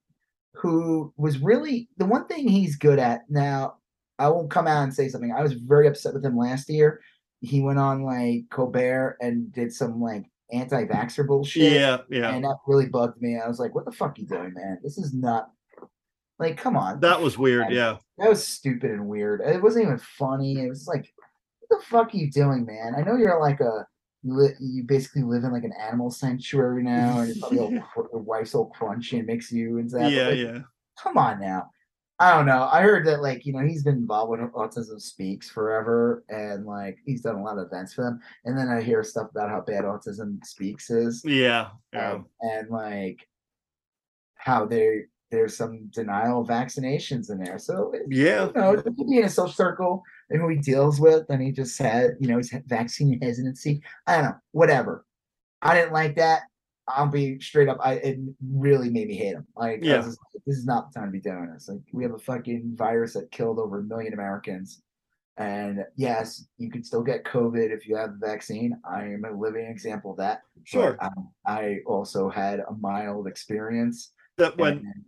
who 0.53 1.13
was 1.17 1.39
really 1.39 1.89
the 1.97 2.05
one 2.05 2.27
thing 2.27 2.47
he's 2.47 2.75
good 2.75 2.99
at 2.99 3.21
now, 3.29 3.75
I 4.19 4.29
won't 4.29 4.49
come 4.49 4.67
out 4.67 4.83
and 4.83 4.93
say 4.93 5.09
something. 5.09 5.31
I 5.31 5.41
was 5.41 5.53
very 5.53 5.87
upset 5.87 6.13
with 6.13 6.25
him 6.25 6.37
last 6.37 6.69
year. 6.69 7.01
He 7.41 7.61
went 7.61 7.79
on 7.79 8.03
like 8.03 8.43
Colbert 8.51 9.17
and 9.19 9.51
did 9.51 9.73
some 9.73 10.01
like 10.01 10.25
anti-vaxxer 10.51 11.27
bullshit. 11.27 11.73
Yeah, 11.73 11.97
yeah. 12.09 12.29
And 12.29 12.45
that 12.45 12.57
really 12.67 12.87
bugged 12.87 13.21
me. 13.21 13.37
I 13.37 13.47
was 13.47 13.59
like, 13.59 13.75
what 13.75 13.85
the 13.85 13.91
fuck 13.91 14.17
you 14.17 14.25
doing, 14.25 14.53
man? 14.53 14.79
This 14.81 14.97
is 14.97 15.13
not 15.13 15.49
like 16.39 16.57
come 16.57 16.77
on. 16.77 17.01
That 17.01 17.19
was 17.19 17.37
weird. 17.37 17.71
Yeah. 17.71 17.97
That 18.17 18.29
was 18.29 18.47
stupid 18.47 18.91
and 18.91 19.07
weird. 19.07 19.41
It 19.41 19.61
wasn't 19.61 19.85
even 19.85 19.97
funny. 19.97 20.59
It 20.59 20.69
was 20.69 20.87
like, 20.87 21.11
what 21.67 21.79
the 21.79 21.85
fuck 21.85 22.13
are 22.13 22.17
you 22.17 22.29
doing, 22.29 22.65
man? 22.65 22.93
I 22.95 23.01
know 23.01 23.15
you're 23.17 23.39
like 23.39 23.59
a 23.59 23.87
you, 24.21 24.35
li- 24.35 24.55
you 24.59 24.83
basically 24.83 25.23
live 25.23 25.43
in 25.43 25.51
like 25.51 25.63
an 25.63 25.73
animal 25.81 26.09
sanctuary 26.11 26.83
now, 26.83 27.19
and 27.21 27.43
all, 27.43 27.49
cr- 27.93 28.07
your 28.13 28.21
wife's 28.21 28.53
all 28.55 28.71
crunchy 28.79 29.17
and 29.17 29.27
makes 29.27 29.51
you 29.51 29.79
and 29.79 29.89
that. 29.91 30.11
Yeah, 30.11 30.27
like, 30.27 30.37
yeah. 30.37 30.59
Come 31.01 31.17
on 31.17 31.39
now. 31.41 31.69
I 32.19 32.37
don't 32.37 32.45
know. 32.45 32.69
I 32.71 32.81
heard 32.83 33.05
that 33.07 33.21
like 33.21 33.45
you 33.45 33.51
know 33.53 33.65
he's 33.65 33.83
been 33.83 33.95
involved 33.95 34.29
with 34.39 34.51
Autism 34.53 35.01
Speaks 35.01 35.49
forever, 35.49 36.23
and 36.29 36.65
like 36.65 36.99
he's 37.05 37.21
done 37.21 37.35
a 37.35 37.43
lot 37.43 37.57
of 37.57 37.65
events 37.65 37.93
for 37.93 38.03
them. 38.03 38.19
And 38.45 38.57
then 38.57 38.69
I 38.69 38.81
hear 38.81 39.03
stuff 39.03 39.29
about 39.31 39.49
how 39.49 39.61
bad 39.61 39.83
Autism 39.83 40.37
Speaks 40.45 40.89
is, 40.91 41.23
Yeah. 41.25 41.69
Yeah. 41.91 42.11
um, 42.13 42.27
and 42.41 42.69
like 42.69 43.27
how 44.35 44.65
they 44.65 45.05
there's 45.33 45.57
some 45.57 45.87
denial 45.87 46.41
of 46.41 46.47
vaccinations 46.47 47.31
in 47.31 47.39
there. 47.39 47.57
So 47.57 47.91
Yeah. 48.07 48.45
you 48.47 48.51
know, 48.53 48.73
it 48.73 48.83
could 48.83 48.95
be 48.95 49.17
in 49.17 49.25
a 49.25 49.29
social 49.29 49.51
circle 49.51 50.03
and 50.29 50.39
who 50.39 50.47
he 50.47 50.57
deals 50.57 50.99
with, 51.01 51.25
and 51.29 51.41
he 51.41 51.51
just 51.51 51.77
had, 51.79 52.11
you 52.19 52.27
know, 52.27 52.37
his 52.37 52.53
vaccine 52.67 53.19
hesitancy. 53.19 53.81
I 54.05 54.15
don't 54.17 54.25
know, 54.25 54.35
whatever. 54.51 55.05
I 55.63 55.73
didn't 55.75 55.93
like 55.93 56.15
that. 56.17 56.43
I'll 56.87 57.07
be 57.07 57.39
straight 57.39 57.67
up. 57.69 57.77
I 57.81 57.93
it 57.95 58.19
really 58.53 58.89
made 58.91 59.07
me 59.07 59.15
hate 59.15 59.33
him. 59.35 59.47
Like, 59.55 59.79
Yeah. 59.83 60.01
just 60.01 60.19
this 60.45 60.57
is 60.57 60.65
not 60.65 60.91
the 60.93 60.99
time 60.99 61.07
to 61.09 61.11
be 61.11 61.19
doing 61.19 61.49
this. 61.51 61.67
Like, 61.67 61.79
we 61.93 62.03
have 62.03 62.13
a 62.13 62.19
fucking 62.19 62.75
virus 62.75 63.13
that 63.13 63.31
killed 63.31 63.57
over 63.57 63.79
a 63.79 63.83
million 63.83 64.13
Americans. 64.13 64.81
And 65.37 65.83
yes, 65.95 66.45
you 66.59 66.69
can 66.69 66.83
still 66.83 67.01
get 67.01 67.23
COVID 67.23 67.71
if 67.71 67.87
you 67.87 67.95
have 67.95 68.19
the 68.19 68.27
vaccine. 68.27 68.77
I 68.87 69.05
am 69.05 69.25
a 69.25 69.31
living 69.31 69.65
example 69.65 70.11
of 70.11 70.17
that. 70.17 70.41
Sure. 70.63 70.95
um, 71.01 71.29
I 71.47 71.79
also 71.87 72.29
had 72.29 72.59
a 72.59 72.73
mild 72.79 73.25
experience. 73.27 74.11
That 74.37 74.57
when 74.57 74.77
and- 74.77 75.05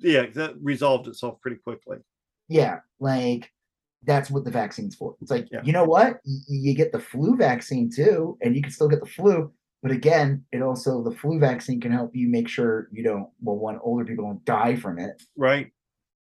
yeah, 0.00 0.26
that 0.34 0.54
resolved 0.62 1.08
itself 1.08 1.40
pretty 1.40 1.58
quickly. 1.58 1.98
yeah, 2.48 2.80
like 3.00 3.50
that's 4.04 4.30
what 4.30 4.44
the 4.44 4.50
vaccine's 4.50 4.94
for. 4.94 5.16
It's 5.20 5.30
like, 5.30 5.48
Yeah. 5.50 5.60
you 5.64 5.72
know 5.72 5.84
what? 5.84 6.20
Y- 6.24 6.38
you 6.48 6.74
get 6.74 6.92
the 6.92 7.00
flu 7.00 7.36
vaccine 7.36 7.90
too, 7.90 8.38
and 8.42 8.54
you 8.54 8.62
can 8.62 8.70
still 8.70 8.88
get 8.88 9.00
the 9.00 9.06
flu. 9.10 9.52
But 9.82 9.90
again, 9.92 10.44
it 10.52 10.62
also 10.62 11.02
the 11.02 11.10
flu 11.10 11.38
vaccine 11.40 11.80
can 11.80 11.90
help 11.92 12.14
you 12.14 12.28
make 12.28 12.48
sure 12.48 12.88
you 12.92 13.02
don't 13.02 13.28
well, 13.42 13.56
one 13.56 13.78
older 13.82 14.04
people 14.04 14.24
don't 14.24 14.44
die 14.44 14.76
from 14.76 14.98
it, 14.98 15.20
Right. 15.36 15.72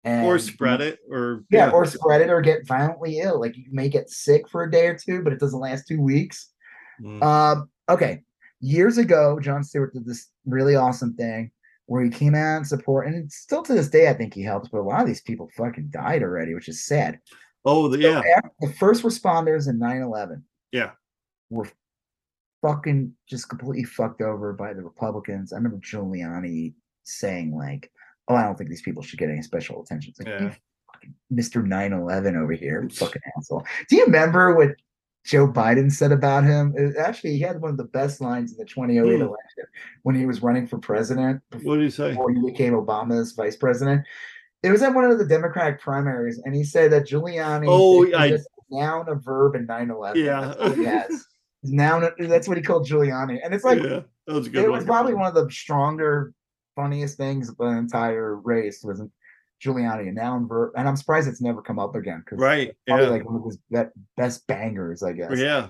and 0.04 0.26
or 0.26 0.38
spread 0.38 0.80
it 0.80 0.98
or 1.10 1.44
Yeah, 1.50 1.70
or 1.70 1.84
spread 1.86 2.22
it 2.22 2.30
or 2.30 2.40
get 2.40 2.66
violently 2.66 3.18
ill. 3.20 3.38
Like 3.40 3.56
you 3.56 3.66
may 3.70 3.88
get 3.90 4.08
sick 4.10 4.48
for 4.48 4.62
a 4.64 4.70
day 4.70 4.86
or 4.88 4.94
two, 4.96 5.22
but 5.22 5.32
it 5.34 5.38
doesn't 5.40 5.60
last 5.60 5.86
two 5.86 6.00
weeks. 6.00 6.52
Mm. 7.00 7.22
Um, 7.22 7.70
okay. 7.90 8.22
Years 8.60 8.96
ago, 8.98 9.38
Jon 9.38 9.62
Stewart 9.62 9.92
did 9.92 10.06
this 10.06 10.30
really 10.46 10.76
awesome 10.76 11.14
thing 11.14 11.50
where 11.86 12.02
he 12.04 12.10
came 12.10 12.34
out 12.34 12.56
and 12.58 12.66
support, 12.66 13.06
and 13.06 13.30
still 13.32 13.62
to 13.62 13.74
this 13.74 13.88
day, 13.88 14.08
I 14.08 14.12
think 14.12 14.34
he 14.34 14.42
helps. 14.42 14.68
But 14.68 14.80
a 14.80 14.82
lot 14.82 15.00
of 15.00 15.06
these 15.06 15.20
people 15.22 15.48
fucking 15.56 15.88
died 15.90 16.22
already, 16.22 16.54
which 16.54 16.68
is 16.68 16.84
sad. 16.84 17.18
Oh, 17.64 17.88
the, 17.88 17.98
yeah. 17.98 18.20
So 18.20 18.28
after- 18.36 18.50
the 18.60 18.72
first 18.74 19.02
responders 19.02 19.68
in 19.68 19.78
9-11 19.78 20.42
Yeah. 20.72 20.90
were 21.50 21.68
fucking 22.62 23.12
just 23.28 23.48
completely 23.48 23.84
fucked 23.84 24.20
over 24.22 24.52
by 24.52 24.72
the 24.72 24.82
Republicans. 24.82 25.52
I 25.52 25.56
remember 25.56 25.78
Giuliani 25.78 26.74
saying 27.04 27.54
like, 27.54 27.90
"Oh, 28.28 28.34
I 28.34 28.42
don't 28.42 28.56
think 28.56 28.70
these 28.70 28.82
people 28.82 29.02
should 29.02 29.18
get 29.18 29.30
any 29.30 29.42
special 29.42 29.82
attention." 29.82 30.10
It's 30.10 30.18
like, 30.20 30.28
Yeah. 30.28 30.54
Mr. 31.32 31.64
9/11 31.64 32.34
over 32.36 32.52
here, 32.52 32.88
fucking 32.92 33.22
asshole. 33.36 33.64
Do 33.88 33.96
you 33.96 34.04
remember 34.06 34.54
what 34.56 34.70
Joe 35.26 35.48
Biden 35.48 35.90
said 35.90 36.12
about 36.12 36.44
him? 36.44 36.72
It- 36.76 36.96
actually, 36.96 37.32
he 37.32 37.40
had 37.40 37.60
one 37.60 37.70
of 37.72 37.76
the 37.76 37.84
best 37.84 38.20
lines 38.20 38.52
in 38.52 38.58
the 38.58 38.64
2008 38.64 39.16
Hmm. 39.16 39.22
election 39.22 39.64
when 40.02 40.14
he 40.14 40.24
was 40.24 40.42
running 40.42 40.66
for 40.66 40.78
president 40.78 41.42
What 41.62 41.76
did 41.76 41.84
he 41.84 41.90
say? 41.90 42.10
before 42.10 42.30
he 42.30 42.40
became 42.40 42.72
Obama's 42.74 43.32
vice 43.32 43.56
president. 43.56 44.02
It 44.62 44.70
was 44.70 44.82
at 44.82 44.94
one 44.94 45.04
of 45.04 45.18
the 45.18 45.26
Democratic 45.26 45.80
primaries, 45.80 46.40
and 46.44 46.54
he 46.54 46.64
said 46.64 46.92
that 46.92 47.06
Giuliani 47.06 47.66
Oh, 47.68 48.04
is 48.04 48.14
I- 48.14 48.26
a 48.26 48.38
noun, 48.70 49.08
a 49.08 49.14
verb, 49.16 49.54
and 49.56 49.66
9/11. 49.68 50.16
Yeah. 50.24 50.54
What. 50.56 51.10
Noun, 51.62 52.08
that's 52.20 52.46
what 52.46 52.56
he 52.56 52.62
called 52.62 52.86
Giuliani, 52.86 53.40
and 53.42 53.52
it's 53.52 53.64
like 53.64 53.82
yeah, 53.82 54.00
that 54.28 54.34
was 54.34 54.46
a 54.46 54.50
good 54.50 54.64
it 54.64 54.68
one. 54.68 54.76
was 54.78 54.84
probably 54.84 55.14
one 55.14 55.26
of 55.26 55.34
the 55.34 55.50
stronger, 55.50 56.32
funniest 56.76 57.16
things 57.16 57.48
of 57.48 57.56
the 57.56 57.64
entire 57.64 58.36
race 58.36 58.84
was 58.84 59.02
Giuliani, 59.64 60.08
a 60.08 60.12
noun, 60.12 60.46
verb, 60.48 60.72
and 60.76 60.88
I'm 60.88 60.96
surprised 60.96 61.28
it's 61.28 61.40
never 61.42 61.62
come 61.62 61.78
up 61.78 61.94
again 61.94 62.22
because 62.24 62.38
right. 62.38 62.74
probably 62.86 63.04
Yeah. 63.06 63.10
like 63.10 63.24
one 63.24 63.36
of 63.36 63.44
his 63.44 63.58
be- 63.70 64.00
best 64.16 64.46
bangers, 64.46 65.02
I 65.02 65.12
guess. 65.12 65.38
yeah. 65.38 65.68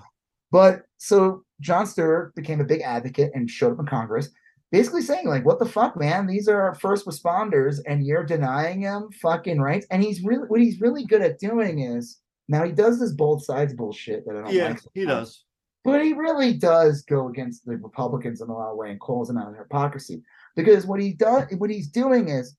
But 0.51 0.83
so 0.97 1.43
Jon 1.61 1.85
Stewart 1.87 2.33
became 2.35 2.61
a 2.61 2.65
big 2.65 2.81
advocate 2.81 3.31
and 3.33 3.49
showed 3.49 3.73
up 3.73 3.79
in 3.79 3.85
Congress, 3.85 4.29
basically 4.71 5.01
saying, 5.01 5.27
like, 5.27 5.45
what 5.45 5.59
the 5.59 5.65
fuck, 5.65 5.97
man? 5.97 6.25
These 6.27 6.47
are 6.47 6.61
our 6.61 6.75
first 6.75 7.05
responders, 7.05 7.79
and 7.85 8.05
you're 8.05 8.23
denying 8.23 8.81
them 8.81 9.09
fucking 9.21 9.59
rights. 9.59 9.85
And 9.91 10.01
he's 10.03 10.23
really 10.23 10.47
what 10.47 10.61
he's 10.61 10.79
really 10.81 11.05
good 11.05 11.21
at 11.21 11.39
doing 11.39 11.79
is 11.79 12.19
now 12.47 12.63
he 12.63 12.71
does 12.71 12.99
this 12.99 13.11
both 13.11 13.43
sides 13.43 13.73
bullshit 13.73 14.25
that 14.25 14.37
I 14.37 14.41
don't 14.41 14.53
Yeah, 14.53 14.69
like. 14.69 14.79
he 14.93 15.05
does. 15.05 15.43
But 15.83 16.03
he 16.03 16.13
really 16.13 16.53
does 16.53 17.01
go 17.03 17.27
against 17.29 17.65
the 17.65 17.77
Republicans 17.77 18.41
in 18.41 18.49
a 18.49 18.53
lot 18.53 18.71
of 18.71 18.77
way 18.77 18.91
and 18.91 18.99
calls 18.99 19.27
them 19.29 19.37
out 19.37 19.47
on 19.47 19.53
their 19.53 19.63
hypocrisy. 19.63 20.21
Because 20.55 20.85
what 20.85 20.99
he 21.01 21.13
does 21.13 21.45
what 21.57 21.69
he's 21.69 21.89
doing 21.89 22.29
is 22.29 22.55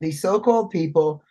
these 0.00 0.20
so-called 0.22 0.70
people 0.70 1.22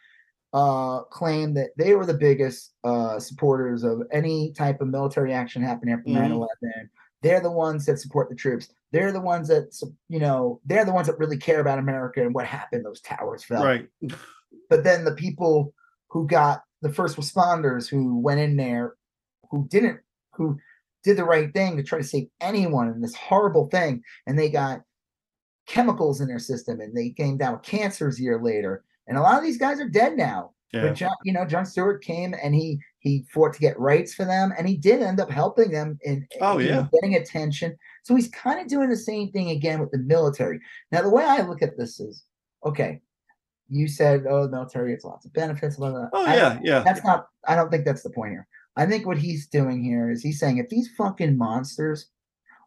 uh, 0.54 1.02
claim 1.04 1.54
that 1.54 1.70
they 1.78 1.94
were 1.94 2.06
the 2.06 2.14
biggest 2.14 2.74
uh, 2.84 3.20
supporters 3.20 3.84
of 3.84 4.02
any 4.12 4.52
type 4.54 4.80
of 4.82 4.88
military 4.88 5.34
action 5.34 5.62
happening 5.62 5.94
after 5.94 6.10
Mhm. 6.10 6.48
9-11 6.72 6.90
they're 7.24 7.42
the 7.42 7.52
ones 7.52 7.86
that 7.86 8.00
support 8.00 8.30
the 8.30 8.36
troops 8.36 8.70
they're 8.92 9.12
the 9.12 9.20
ones 9.20 9.48
that 9.50 9.74
you 10.08 10.20
know 10.20 10.62
they're 10.66 10.86
the 10.86 10.94
ones 10.94 11.08
that 11.08 11.18
really 11.18 11.36
care 11.38 11.60
about 11.60 11.80
america 11.80 12.22
and 12.22 12.34
what 12.34 12.46
happened 12.46 12.86
those 12.86 13.02
towers 13.02 13.44
fell 13.44 13.64
Right. 13.66 13.90
but 14.70 14.84
then 14.84 15.04
the 15.04 15.16
people 15.16 15.74
who 16.10 16.28
got 16.28 16.64
the 16.82 16.94
first 16.94 17.18
responders 17.18 17.90
who 17.90 18.20
went 18.20 18.40
in 18.40 18.56
there 18.56 18.96
who 19.52 19.68
didn't 19.68 20.00
who 20.34 20.58
did 21.04 21.18
the 21.18 21.26
right 21.26 21.52
thing 21.54 21.76
to 21.78 21.84
try 21.84 21.98
to 21.98 22.04
save 22.04 22.28
anyone 22.40 22.88
in 22.88 23.02
this 23.02 23.16
horrible 23.16 23.68
thing 23.68 24.04
and 24.28 24.38
they 24.38 24.50
got 24.50 24.82
chemicals 25.68 26.22
in 26.22 26.28
their 26.28 26.40
system 26.40 26.80
and 26.80 26.96
they 26.96 27.10
came 27.10 27.38
down 27.38 27.54
with 27.54 27.62
cancers 27.62 28.20
a 28.20 28.22
year 28.24 28.42
later 28.42 28.84
and 29.08 29.18
a 29.18 29.22
lot 29.22 29.38
of 29.38 29.44
these 29.44 29.58
guys 29.58 29.80
are 29.80 29.90
dead 29.90 30.16
now 30.18 30.52
Yeah. 30.74 30.82
but 30.84 30.96
Jon, 30.96 31.12
you 31.24 31.34
know, 31.34 31.46
Jon 31.46 31.66
Stewart 31.66 32.04
came 32.04 32.34
and 32.42 32.56
he 32.56 32.80
he 33.00 33.26
fought 33.34 33.54
to 33.54 33.60
get 33.60 33.80
rights 33.80 34.14
for 34.14 34.26
them, 34.26 34.52
and 34.58 34.68
he 34.68 34.76
did 34.76 35.02
end 35.02 35.22
up 35.22 35.30
helping 35.32 35.72
them 35.72 35.98
in 36.02 36.28
Oh, 36.42 36.54
know, 36.54 36.60
yeah. 36.60 36.88
getting 36.92 37.16
attention. 37.16 37.78
So 38.04 38.16
he's 38.16 38.28
kind 38.30 38.60
of 38.60 38.68
doing 38.68 38.90
the 38.90 38.98
same 38.98 39.32
thing 39.32 39.52
again 39.52 39.80
with 39.80 39.92
the 39.92 40.00
military. 40.00 40.60
Now, 40.92 41.04
the 41.04 41.10
way 41.10 41.24
I 41.24 41.40
look 41.42 41.62
at 41.62 41.78
this 41.78 42.02
is, 42.02 42.26
okay, 42.66 43.00
you 43.70 43.88
said, 43.88 44.26
oh, 44.30 44.44
the 44.44 44.52
military 44.52 44.92
has 44.92 45.06
lots 45.06 45.26
of 45.26 45.32
benefits. 45.32 45.78
Blah, 45.78 45.92
blah. 45.92 46.10
Oh 46.12 46.26
I 46.26 46.36
yeah, 46.36 46.60
yeah. 46.62 46.80
that's 46.84 47.02
not. 47.06 47.28
I 47.48 47.56
don't 47.56 47.70
think 47.72 47.86
that's 47.86 48.04
the 48.04 48.10
point 48.10 48.32
here. 48.32 48.46
I 48.76 48.86
think 48.86 49.06
what 49.06 49.18
he's 49.18 49.48
doing 49.48 49.82
here 49.82 50.12
is 50.12 50.22
he's 50.22 50.40
saying 50.40 50.58
if 50.58 50.68
these 50.68 50.90
fucking 50.98 51.38
monsters 51.38 52.08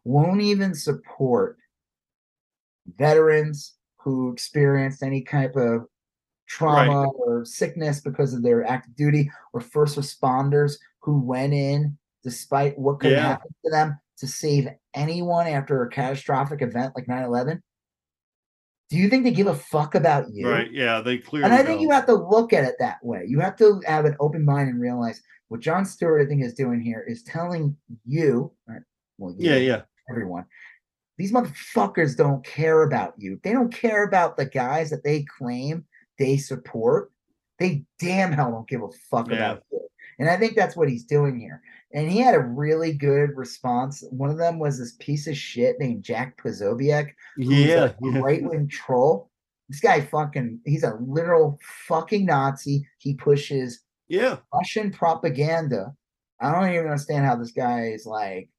won't 0.05 0.41
even 0.41 0.73
support 0.73 1.57
veterans 2.97 3.75
who 3.97 4.31
experienced 4.31 5.03
any 5.03 5.21
type 5.21 5.55
of 5.55 5.85
trauma 6.47 7.07
or 7.09 7.45
sickness 7.45 8.01
because 8.01 8.33
of 8.33 8.43
their 8.43 8.65
active 8.65 8.95
duty 8.95 9.29
or 9.53 9.61
first 9.61 9.97
responders 9.97 10.73
who 11.01 11.19
went 11.19 11.53
in 11.53 11.97
despite 12.23 12.77
what 12.77 12.99
could 12.99 13.11
Yeah. 13.11 13.21
happen 13.21 13.51
to 13.63 13.71
them 13.71 13.99
to 14.17 14.27
save 14.27 14.67
anyone 14.93 15.47
after 15.47 15.81
a 15.83 15.89
catastrophic 15.89 16.61
event 16.61 16.93
like 16.95 17.07
9-11 17.07 17.61
do 18.89 18.97
you 18.97 19.07
think 19.09 19.23
they 19.23 19.31
give 19.31 19.47
a 19.47 19.55
fuck 19.55 19.95
about 19.95 20.25
you 20.33 20.49
Right. 20.49 20.69
Yeah. 20.71 20.99
They 20.99 21.17
clearly. 21.17 21.45
and 21.45 21.53
I 21.53 21.57
think 21.63 21.77
don't. 21.77 21.81
you 21.81 21.91
have 21.91 22.05
to 22.07 22.13
look 22.13 22.51
at 22.51 22.65
it 22.65 22.75
that 22.79 22.97
way. 23.01 23.23
You 23.25 23.39
have 23.39 23.55
to 23.57 23.81
have 23.87 24.03
an 24.03 24.17
open 24.19 24.43
mind 24.43 24.67
and 24.67 24.81
realize 24.81 25.21
what 25.47 25.61
Jon 25.61 25.85
Stewart, 25.85 26.21
I 26.21 26.25
think, 26.25 26.43
is 26.43 26.53
doing 26.53 26.81
here 26.81 27.05
is 27.07 27.23
telling 27.23 27.77
you, 28.05 28.51
right, 28.67 28.81
well, 29.17 29.33
you, 29.37 29.49
Yeah. 29.49 29.55
Yeah. 29.55 29.81
everyone, 30.09 30.43
these 31.21 31.31
motherfuckers 31.31 32.17
don't 32.17 32.43
care 32.43 32.81
about 32.81 33.13
you. 33.15 33.39
They 33.43 33.51
don't 33.53 33.71
care 33.71 34.03
about 34.05 34.37
the 34.37 34.45
guys 34.45 34.89
that 34.89 35.03
they 35.03 35.23
claim 35.37 35.85
they 36.17 36.35
support. 36.35 37.11
They 37.59 37.83
damn 37.99 38.31
hell 38.31 38.49
don't 38.51 38.67
give 38.67 38.81
a 38.81 38.89
fuck 39.11 39.29
Yeah. 39.29 39.35
about 39.51 39.63
you. 39.71 39.87
And 40.17 40.27
I 40.27 40.35
think 40.37 40.55
that's 40.55 40.75
what 40.75 40.89
he's 40.89 41.03
doing 41.03 41.39
here. 41.39 41.61
And 41.93 42.09
he 42.09 42.17
had 42.17 42.33
a 42.33 42.39
really 42.39 42.93
good 42.93 43.37
response. 43.37 44.03
One 44.09 44.31
of 44.31 44.37
them 44.39 44.57
was 44.57 44.79
this 44.79 44.95
piece 44.99 45.27
of 45.27 45.37
shit 45.37 45.79
named 45.79 46.03
Jack 46.03 46.41
Posobiec, 46.41 47.11
Yeah. 47.37 47.91
yeah. 48.01 48.19
right 48.19 48.41
wing 48.43 48.67
troll. 48.67 49.29
This 49.69 49.79
guy 49.79 50.01
fucking 50.01 50.61
he's 50.65 50.83
a 50.83 50.97
literal 50.99 51.59
fucking 51.87 52.25
Nazi. 52.25 52.87
He 52.97 53.13
pushes 53.13 53.83
Yeah. 54.07 54.37
Russian 54.51 54.89
propaganda. 54.91 55.93
I 56.39 56.51
don't 56.51 56.71
even 56.73 56.85
understand 56.87 57.25
how 57.27 57.35
this 57.35 57.51
guy 57.51 57.89
is 57.89 58.07
like 58.07 58.49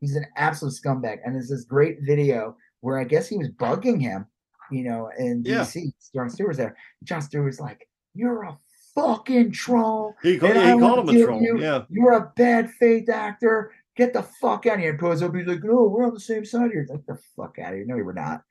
he's 0.00 0.16
an 0.16 0.26
absolute 0.36 0.74
scumbag. 0.74 1.18
And 1.24 1.34
there's 1.34 1.48
this 1.48 1.64
great 1.64 1.98
video 2.02 2.56
where 2.80 2.98
I 2.98 3.04
guess 3.04 3.28
he 3.28 3.36
was 3.36 3.48
bugging 3.50 4.00
him, 4.00 4.26
you 4.70 4.84
know, 4.84 5.10
in 5.18 5.42
Yeah. 5.44 5.60
DC. 5.60 5.92
Jon 6.14 6.30
Stewart's 6.30 6.58
there. 6.58 6.76
Jon 7.04 7.20
Stewart's 7.22 7.60
like, 7.60 7.88
You're 8.14 8.42
a 8.44 8.58
fucking 8.94 9.52
troll. 9.52 10.14
He, 10.22 10.38
called 10.38 10.54
yeah, 10.54 10.74
he 10.74 10.78
called 10.80 11.08
him 11.08 11.16
a 11.16 11.24
troll. 11.24 11.42
you- 11.42 11.60
Yeah. 11.60 11.84
You're 11.88 12.12
a 12.14 12.32
bad 12.36 12.70
faith 12.72 13.08
actor. 13.08 13.72
Get 13.96 14.12
the 14.12 14.22
fuck 14.22 14.66
out 14.66 14.74
of 14.74 14.80
here. 14.80 14.90
And 14.90 14.98
Posobiec's 14.98 15.48
like, 15.48 15.62
No, 15.64 15.84
we're 15.84 16.06
on 16.06 16.14
the 16.14 16.20
same 16.20 16.44
side 16.44 16.70
here. 16.70 16.86
Like 16.88 17.04
the 17.06 17.18
fuck 17.36 17.58
out 17.58 17.72
of 17.72 17.76
here. 17.78 17.84
No, 17.86 17.96
we're 17.96 18.12
not. 18.12 18.42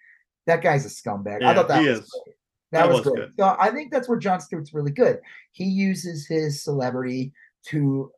That 0.45 0.61
guy's 0.61 0.85
a 0.85 0.89
scumbag. 0.89 1.43
I 1.43 1.53
thought 1.53 1.67
that 1.67 1.79
was 1.79 1.99
is. 1.99 2.09
great. 2.23 2.35
That, 2.71 2.79
That 2.87 2.89
was, 2.89 3.05
was 3.05 3.15
good. 3.15 3.31
So 3.39 3.55
I 3.59 3.69
think 3.71 3.91
that's 3.91 4.09
where 4.09 4.17
Jon 4.19 4.39
Stewart's 4.41 4.73
really 4.73 4.91
good. 4.91 5.19
He 5.53 5.63
uses 5.65 6.27
his 6.27 6.63
celebrity 6.63 7.31
to 7.67 8.11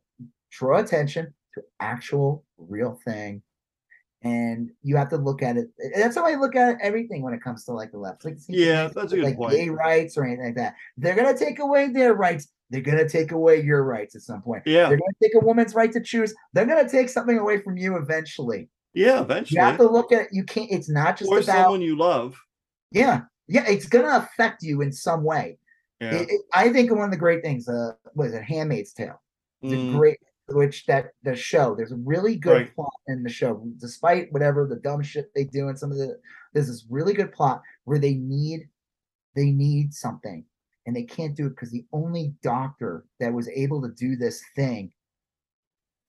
draw 0.50 0.78
attention 0.78 1.32
to 1.54 1.62
actual 1.80 2.44
real 2.58 2.98
thing. 3.04 3.42
And 4.22 4.70
you 4.82 4.96
have 4.96 5.08
to 5.10 5.16
look 5.16 5.42
at 5.42 5.56
it. 5.56 5.70
That's 5.96 6.14
how 6.14 6.26
I 6.26 6.34
look 6.34 6.54
at 6.54 6.76
everything 6.82 7.22
when 7.22 7.32
it 7.32 7.42
comes 7.42 7.64
to 7.64 7.72
like 7.72 7.90
the 7.90 7.98
left. 7.98 8.24
Like, 8.24 8.36
Yeah, 8.48 8.88
that's 8.94 9.12
a 9.12 9.16
good 9.16 9.24
like 9.24 9.36
point. 9.36 9.52
gay 9.54 9.70
rights 9.70 10.18
or 10.18 10.24
anything 10.24 10.44
like 10.44 10.56
that. 10.56 10.74
They're 10.98 11.14
gonna 11.16 11.36
take 11.36 11.58
away 11.58 11.88
their 11.88 12.12
rights. 12.12 12.48
They're 12.68 12.82
gonna 12.82 13.08
take 13.08 13.32
away 13.32 13.62
your 13.62 13.82
rights 13.82 14.14
at 14.14 14.20
some 14.22 14.42
point. 14.42 14.62
Yeah. 14.66 14.88
They're 14.88 14.98
gonna 14.98 15.12
take 15.22 15.34
a 15.40 15.44
woman's 15.44 15.74
right 15.74 15.90
to 15.92 16.02
choose. 16.02 16.34
They're 16.52 16.66
gonna 16.66 16.88
take 16.88 17.08
something 17.08 17.38
away 17.38 17.62
from 17.62 17.78
you 17.78 17.96
eventually. 17.96 18.68
Yeah. 18.92 19.22
Eventually. 19.22 19.58
You 19.58 19.64
have 19.66 19.78
to 19.78 19.88
look 19.88 20.12
at 20.12 20.26
you 20.32 20.44
can't 20.44 20.70
it's 20.70 20.90
not 20.90 21.16
just 21.16 21.30
or 21.30 21.38
about 21.38 21.46
someone 21.46 21.80
you 21.80 21.96
love. 21.96 22.38
yeah. 22.90 23.22
Yeah, 23.48 23.64
it's 23.66 23.86
gonna 23.86 24.18
affect 24.18 24.62
you 24.62 24.82
in 24.82 24.92
some 24.92 25.24
way. 25.24 25.58
Yeah. 26.00 26.14
It- 26.16 26.30
it- 26.30 26.40
I 26.52 26.68
think 26.72 26.90
one 26.92 27.00
of 27.06 27.10
the 27.10 27.16
great 27.16 27.42
things, 27.42 27.66
uh, 27.68 27.92
was 28.14 28.32
it 28.34 28.42
Handmaid's 28.44 28.92
Tale? 28.92 29.20
It's 29.62 29.72
Mm, 29.72 29.88
a 29.88 29.96
great, 29.98 30.18
which 30.52 30.86
that 30.86 31.12
the 31.22 31.34
show. 31.36 31.74
There's 31.74 31.92
a 31.92 31.96
really 31.96 32.36
good 32.36 32.52
Right. 32.52 32.74
plot 32.74 32.92
in 33.08 33.22
the 33.22 33.28
show, 33.30 33.62
despite 33.78 34.32
whatever 34.32 34.66
the 34.66 34.76
dumb 34.76 35.02
shit 35.02 35.30
they 35.34 35.44
do 35.44 35.68
and 35.68 35.78
some 35.78 35.90
of 35.90 35.98
the. 35.98 36.18
There's 36.52 36.68
this 36.68 36.86
really 36.90 37.14
good 37.14 37.32
plot 37.32 37.62
where 37.84 37.98
they 37.98 38.14
need, 38.14 38.68
they 39.36 39.50
need 39.52 39.94
something, 39.94 40.44
and 40.86 40.96
they 40.96 41.04
can't 41.04 41.36
do 41.36 41.46
it 41.46 41.50
because 41.50 41.70
the 41.70 41.86
only 41.92 42.34
doctor 42.42 43.04
that 43.20 43.32
was 43.32 43.48
able 43.48 43.80
to 43.82 43.88
do 43.90 44.16
this 44.16 44.42
thing 44.56 44.92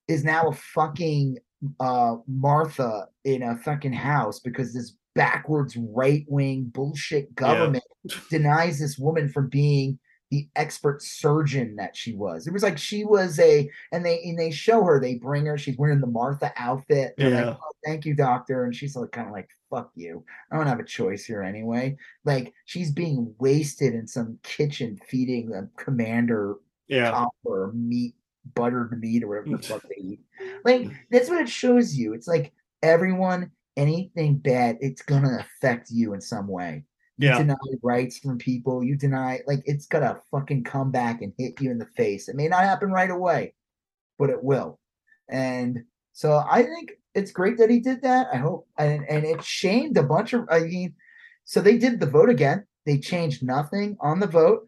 is 0.07 0.23
now 0.23 0.49
a 0.49 0.53
fucking 0.53 1.37
uh 1.79 2.15
Martha 2.27 3.07
in 3.23 3.43
a 3.43 3.55
fucking 3.57 3.93
house 3.93 4.39
because 4.39 4.73
this 4.73 4.95
backwards 5.13 5.77
right 5.77 6.25
wing 6.27 6.63
bullshit 6.73 7.33
government 7.35 7.83
denies 8.31 8.79
this 8.79 8.97
woman 8.97 9.29
from 9.29 9.47
being 9.47 9.99
the 10.31 10.47
expert 10.55 11.03
surgeon 11.03 11.75
that 11.75 11.95
she 11.95 12.15
was. 12.15 12.47
It 12.47 12.53
was 12.53 12.63
like 12.63 12.77
she 12.77 13.03
was 13.03 13.37
a, 13.39 13.69
and 13.91 14.03
they 14.05 14.21
and 14.23 14.39
they 14.39 14.49
show 14.49 14.81
her, 14.83 14.99
they 14.99 15.15
bring 15.15 15.45
her, 15.45 15.57
she's 15.57 15.77
wearing 15.77 15.99
the 15.99 16.07
Martha 16.07 16.53
outfit. 16.55 17.13
They're 17.17 17.29
Yeah. 17.29 17.45
like, 17.47 17.57
oh, 17.61 17.71
thank 17.85 18.05
you, 18.05 18.15
doctor. 18.15 18.63
And 18.63 18.73
she's 18.73 18.95
like 18.95 19.11
kind 19.11 19.27
of 19.27 19.33
like, 19.33 19.49
fuck 19.69 19.91
you. 19.93 20.23
I 20.49 20.55
don't 20.55 20.67
have 20.67 20.79
a 20.79 20.85
choice 20.85 21.25
here 21.25 21.43
anyway. 21.43 21.97
Like 22.23 22.53
she's 22.65 22.91
being 22.91 23.35
wasted 23.39 23.93
in 23.93 24.07
some 24.07 24.39
kitchen 24.41 24.97
feeding 25.05 25.53
a 25.53 25.67
commander 25.81 26.55
yeah. 26.87 27.25
or 27.43 27.73
meat, 27.73 28.15
buttered 28.55 28.97
meat 28.99 29.23
or 29.23 29.27
whatever 29.27 29.57
the 29.57 29.63
fuck 29.63 29.83
they 29.83 30.01
eat. 30.01 30.19
Like 30.63 30.89
that's 31.11 31.29
what 31.29 31.41
it 31.41 31.49
shows 31.49 31.95
you. 31.95 32.13
It's 32.13 32.27
like 32.27 32.53
everyone, 32.81 33.51
anything 33.77 34.37
bad, 34.37 34.77
it's 34.79 35.01
gonna 35.01 35.39
affect 35.39 35.89
you 35.91 36.13
in 36.13 36.21
some 36.21 36.47
way. 36.47 36.83
You 37.17 37.27
Yeah. 37.27 37.37
deny 37.39 37.55
rights 37.83 38.17
from 38.19 38.37
people. 38.37 38.83
You 38.83 38.95
deny 38.95 39.41
like 39.47 39.61
it's 39.65 39.85
gonna 39.85 40.19
fucking 40.31 40.63
come 40.63 40.91
back 40.91 41.21
and 41.21 41.33
hit 41.37 41.61
you 41.61 41.71
in 41.71 41.77
the 41.77 41.85
face. 41.85 42.29
It 42.29 42.35
may 42.35 42.47
not 42.47 42.63
happen 42.63 42.91
right 42.91 43.11
away, 43.11 43.53
but 44.17 44.29
it 44.29 44.43
will. 44.43 44.79
And 45.29 45.83
so 46.13 46.43
I 46.49 46.63
think 46.63 46.93
it's 47.13 47.31
great 47.31 47.57
that 47.57 47.69
he 47.69 47.79
did 47.79 48.01
that. 48.01 48.27
I 48.33 48.37
hope 48.37 48.67
and 48.77 49.05
and 49.09 49.25
it 49.25 49.43
shamed 49.43 49.97
a 49.97 50.03
bunch 50.03 50.33
of 50.33 50.47
I 50.49 50.61
mean, 50.61 50.95
so 51.43 51.61
they 51.61 51.77
did 51.77 51.99
the 51.99 52.05
vote 52.05 52.29
again. 52.29 52.65
They 52.85 52.97
changed 52.97 53.43
nothing 53.43 53.97
on 53.99 54.19
the 54.19 54.27
vote. 54.27 54.67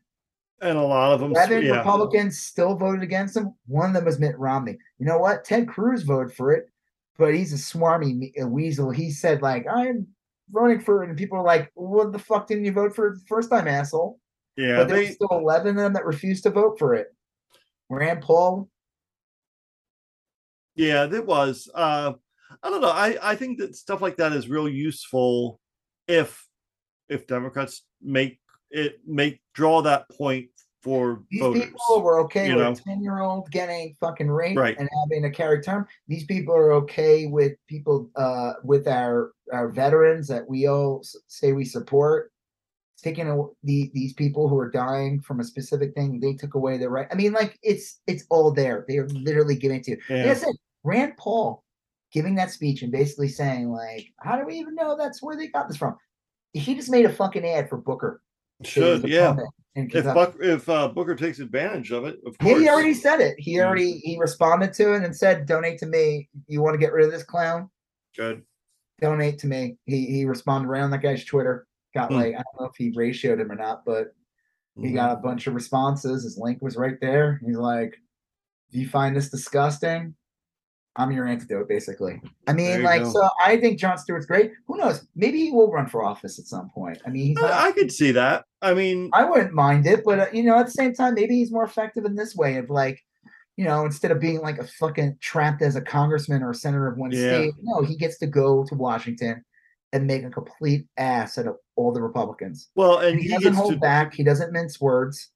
And 0.61 0.77
a 0.77 0.81
lot 0.81 1.11
of 1.11 1.19
them, 1.19 1.31
Eleven 1.31 1.65
yeah. 1.65 1.77
Republicans 1.77 2.39
still 2.39 2.75
voted 2.75 3.03
against 3.03 3.35
him. 3.35 3.53
One 3.67 3.89
of 3.89 3.93
them 3.95 4.05
was 4.05 4.19
Mitt 4.19 4.37
Romney. 4.37 4.77
You 4.99 5.05
know 5.05 5.17
what? 5.17 5.43
Ted 5.43 5.67
Cruz 5.67 6.03
voted 6.03 6.33
for 6.33 6.53
it, 6.53 6.69
but 7.17 7.33
he's 7.33 7.51
a 7.51 7.57
swarmy 7.57 8.31
weasel. 8.47 8.89
He 8.91 9.11
said 9.11 9.41
like, 9.41 9.65
"I'm 9.67 10.07
voting 10.49 10.79
for 10.81 11.03
it," 11.03 11.09
and 11.09 11.17
people 11.17 11.37
are 11.37 11.43
like, 11.43 11.71
"What 11.75 12.11
the 12.11 12.19
fuck 12.19 12.47
didn't 12.47 12.65
you 12.65 12.73
vote 12.73 12.95
for 12.95 13.07
it 13.07 13.13
the 13.13 13.25
first 13.27 13.49
time, 13.49 13.67
asshole?" 13.67 14.19
Yeah, 14.55 14.77
but 14.77 14.87
there 14.87 14.97
they, 14.97 15.11
still 15.11 15.29
eleven 15.31 15.69
of 15.69 15.75
them 15.77 15.93
that 15.93 16.05
refused 16.05 16.43
to 16.43 16.49
vote 16.49 16.77
for 16.77 16.93
it. 16.95 17.07
Rand 17.89 18.21
Paul, 18.21 18.69
Yeah, 20.75 21.05
it 21.05 21.25
was. 21.25 21.69
Uh, 21.73 22.13
I 22.61 22.69
don't 22.69 22.81
know. 22.81 22.89
I 22.89 23.17
I 23.21 23.35
think 23.35 23.59
that 23.59 23.75
stuff 23.75 24.01
like 24.01 24.17
that 24.17 24.33
is 24.33 24.47
real 24.49 24.69
useful 24.69 25.59
if 26.07 26.47
if 27.09 27.27
Democrats 27.27 27.83
make 28.01 28.39
it 28.71 28.99
make 29.05 29.41
draw 29.53 29.81
that 29.83 30.09
point 30.09 30.49
for 30.83 31.23
these 31.31 31.39
voters. 31.39 31.63
people 31.63 32.01
were 32.01 32.19
okay 32.19 32.49
you 32.49 32.55
with 32.55 32.63
know? 32.65 32.71
a 32.71 32.75
ten 32.75 33.01
year 33.01 33.19
old 33.21 33.49
getting 33.51 33.95
fucking 33.99 34.29
raped 34.29 34.59
Right. 34.59 34.77
and 34.77 34.89
having 35.03 35.25
a 35.25 35.31
carry 35.31 35.61
term. 35.61 35.87
These 36.07 36.25
people 36.25 36.53
are 36.53 36.73
okay 36.73 37.25
with 37.27 37.53
people 37.67 38.09
uh 38.17 38.53
with 38.63 38.87
our 38.87 39.31
our 39.53 39.69
veterans 39.69 40.27
that 40.27 40.47
we 40.47 40.67
all 40.67 40.99
s- 41.01 41.15
say 41.27 41.53
we 41.53 41.65
support. 41.65 42.31
Taking 43.01 43.27
a, 43.29 43.35
the, 43.65 43.91
these 43.93 44.13
people 44.13 44.47
who 44.47 44.57
are 44.57 44.69
dying 44.71 45.19
from 45.19 45.41
a 45.41 45.43
specific 45.43 45.93
thing, 45.93 46.21
they 46.21 46.33
took 46.35 46.53
away 46.53 46.77
their 46.77 46.89
right. 46.89 47.07
I 47.11 47.15
mean, 47.15 47.33
like 47.33 47.59
it's 47.61 47.99
it's 48.07 48.25
all 48.29 48.51
there. 48.51 48.85
They 48.87 48.97
are 48.97 49.07
literally 49.09 49.55
giving 49.55 49.77
it 49.79 49.83
to 49.85 49.91
you. 49.91 49.97
Like 50.09 50.19
I 50.19 50.25
Yeah. 50.27 50.33
said, 50.35 50.55
Rand 50.83 51.17
Paul 51.17 51.63
giving 52.13 52.35
that 52.35 52.51
speech 52.51 52.81
and 52.81 52.91
basically 52.93 53.27
saying 53.27 53.69
like, 53.71 54.07
"How 54.19 54.37
do 54.37 54.45
we 54.45 54.55
even 54.55 54.75
know 54.75 54.95
that's 54.95 55.21
where 55.21 55.35
they 55.35 55.47
got 55.47 55.67
this 55.67 55.75
from?" 55.77 55.97
He 56.53 56.75
just 56.75 56.89
made 56.91 57.05
a 57.05 57.09
fucking 57.11 57.45
ad 57.45 57.67
for 57.67 57.77
Booker. 57.77 58.21
Should 58.63 59.07
yeah. 59.07 59.35
If 59.75 60.03
Buck 60.03 60.35
if 60.39 60.69
uh, 60.69 60.87
Booker 60.89 61.15
takes 61.15 61.39
advantage 61.39 61.91
of 61.91 62.05
it, 62.05 62.19
of 62.27 62.37
course. 62.37 62.59
he 62.61 62.69
already 62.69 62.93
said 62.93 63.19
it. 63.21 63.35
He 63.39 63.55
Mm. 63.55 63.65
already 63.65 63.93
he 64.03 64.17
responded 64.19 64.71
to 64.73 64.93
it 64.93 65.03
and 65.03 65.15
said, 65.15 65.47
"Donate 65.47 65.79
to 65.79 65.87
me. 65.87 66.29
You 66.47 66.61
want 66.61 66.75
to 66.75 66.77
get 66.77 66.93
rid 66.93 67.05
of 67.05 67.11
this 67.11 67.23
clown? 67.23 67.69
Good. 68.15 68.43
Donate 69.01 69.39
to 69.39 69.47
me." 69.47 69.77
He 69.85 70.05
he 70.05 70.25
responded 70.25 70.67
right 70.67 70.81
on 70.83 70.91
that 70.91 71.01
guy's 71.01 71.25
Twitter. 71.25 71.65
Got 71.95 72.11
Mm. 72.11 72.15
like 72.15 72.27
I 72.35 72.43
don't 72.43 72.59
know 72.61 72.65
if 72.67 72.75
he 72.77 72.91
ratioed 72.91 73.39
him 73.41 73.51
or 73.51 73.55
not, 73.55 73.83
but 73.83 74.13
he 74.79 74.89
Mhm. 74.89 74.95
got 74.95 75.17
a 75.17 75.21
bunch 75.21 75.47
of 75.47 75.55
responses. 75.55 76.23
His 76.23 76.37
link 76.37 76.61
was 76.61 76.77
right 76.77 76.99
there. 77.01 77.41
He's 77.43 77.57
like, 77.57 77.97
"Do 78.71 78.79
you 78.79 78.87
find 78.87 79.15
this 79.15 79.29
disgusting?" 79.31 80.13
I'm 80.95 81.11
your 81.11 81.25
antidote, 81.25 81.67
basically. 81.67 82.21
I 82.47 82.53
mean, 82.53 82.83
like, 82.83 83.01
go. 83.01 83.11
so 83.11 83.29
I 83.43 83.57
think 83.57 83.79
Jon 83.79 83.97
Stewart's 83.97 84.27
great. 84.27 84.51
Who 84.67 84.77
knows? 84.77 85.07
Maybe 85.15 85.39
he 85.39 85.51
will 85.51 85.71
run 85.71 85.87
for 85.87 86.03
office 86.03 86.37
at 86.37 86.45
some 86.45 86.69
point. 86.69 87.01
I 87.05 87.09
mean, 87.09 87.27
he's 87.27 87.35
not. 87.37 87.51
I, 87.51 87.69
I 87.69 87.71
could 87.71 87.91
see 87.91 88.11
that. 88.11 88.45
I 88.61 88.75
mean, 88.75 89.09
I 89.13 89.25
wouldn't 89.25 89.53
mind 89.53 89.87
it, 89.87 90.03
but 90.05 90.19
uh, 90.19 90.27
you 90.31 90.43
know, 90.43 90.57
at 90.59 90.67
the 90.67 90.71
same 90.71 90.93
time, 90.93 91.15
maybe 91.15 91.35
he's 91.35 91.51
more 91.51 91.63
effective 91.63 92.05
in 92.05 92.15
this 92.15 92.35
way 92.35 92.57
of 92.57 92.69
like, 92.69 92.99
you 93.57 93.65
know, 93.65 93.85
instead 93.85 94.11
of 94.11 94.19
being 94.19 94.39
like 94.41 94.59
a 94.59 94.67
fucking 94.67 95.17
trapped 95.19 95.63
as 95.63 95.75
a 95.75 95.81
congressman 95.81 96.43
or 96.43 96.51
a 96.51 96.55
senator 96.55 96.87
of 96.87 96.97
one 96.97 97.09
Yeah. 97.11 97.19
state, 97.29 97.53
no, 97.63 97.81
he 97.81 97.95
gets 97.97 98.19
to 98.19 98.27
go 98.27 98.63
to 98.65 98.75
Washington 98.75 99.43
and 99.93 100.05
make 100.05 100.23
a 100.23 100.29
complete 100.29 100.85
ass 100.97 101.37
out 101.39 101.47
of 101.47 101.55
all 101.75 101.91
the 101.91 102.01
Republicans. 102.01 102.69
well, 102.75 102.99
and 102.99 103.13
And 103.13 103.19
he 103.19 103.29
he 103.29 103.33
doesn't 103.33 103.53
hold 103.55 103.73
to, 103.73 103.79
back. 103.79 104.13
He 104.13 104.23
doesn't 104.23 104.51
mince 104.53 104.79
words. 104.79 105.31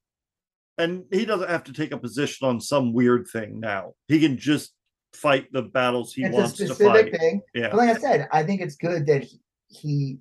and 0.77 1.03
he 1.11 1.25
doesn't 1.25 1.49
have 1.49 1.63
to 1.63 1.73
take 1.73 1.91
a 1.91 1.97
position 1.97 2.47
on 2.47 2.61
some 2.61 2.93
weird 2.93 3.27
thing 3.27 3.59
now. 3.59 3.93
He 4.07 4.19
can 4.19 4.37
just 4.37 4.73
fight 5.13 5.51
the 5.51 5.63
battles 5.63 6.13
he 6.13 6.23
it's 6.23 6.33
wants 6.33 6.53
to 6.53 6.73
fight. 6.75 7.17
thing. 7.17 7.41
Yeah. 7.53 7.69
But 7.69 7.77
like 7.77 7.95
I 7.95 7.99
said, 7.99 8.27
I 8.31 8.43
think 8.43 8.61
it's 8.61 8.75
good 8.75 9.05
that 9.07 9.23
he, 9.23 9.39
he 9.67 10.17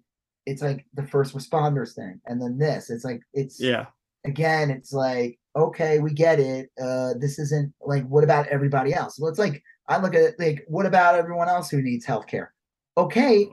it's 0.46 0.62
like 0.62 0.86
the 0.94 1.06
first 1.06 1.34
responders 1.34 1.94
thing, 1.94 2.20
and 2.26 2.40
then 2.40 2.56
this. 2.58 2.88
It's 2.90 3.04
like 3.04 3.20
it's 3.34 3.60
Yeah. 3.60 3.86
again, 4.24 4.70
it's 4.70 4.92
like, 4.92 5.38
okay, 5.56 5.98
we 5.98 6.12
get 6.12 6.38
it. 6.38 6.70
Uh, 6.80 7.14
this 7.18 7.38
isn't 7.38 7.72
like, 7.80 8.06
what 8.08 8.24
about 8.24 8.46
everybody 8.48 8.94
else? 8.94 9.18
Well, 9.18 9.30
it's 9.30 9.38
like, 9.38 9.62
I 9.88 9.98
look 9.98 10.14
at 10.14 10.20
it 10.20 10.34
like, 10.38 10.64
what 10.68 10.86
about 10.86 11.14
everyone 11.16 11.48
else 11.48 11.70
who 11.70 11.82
needs 11.82 12.06
healthcare? 12.06 12.48
Okay, 12.98 13.48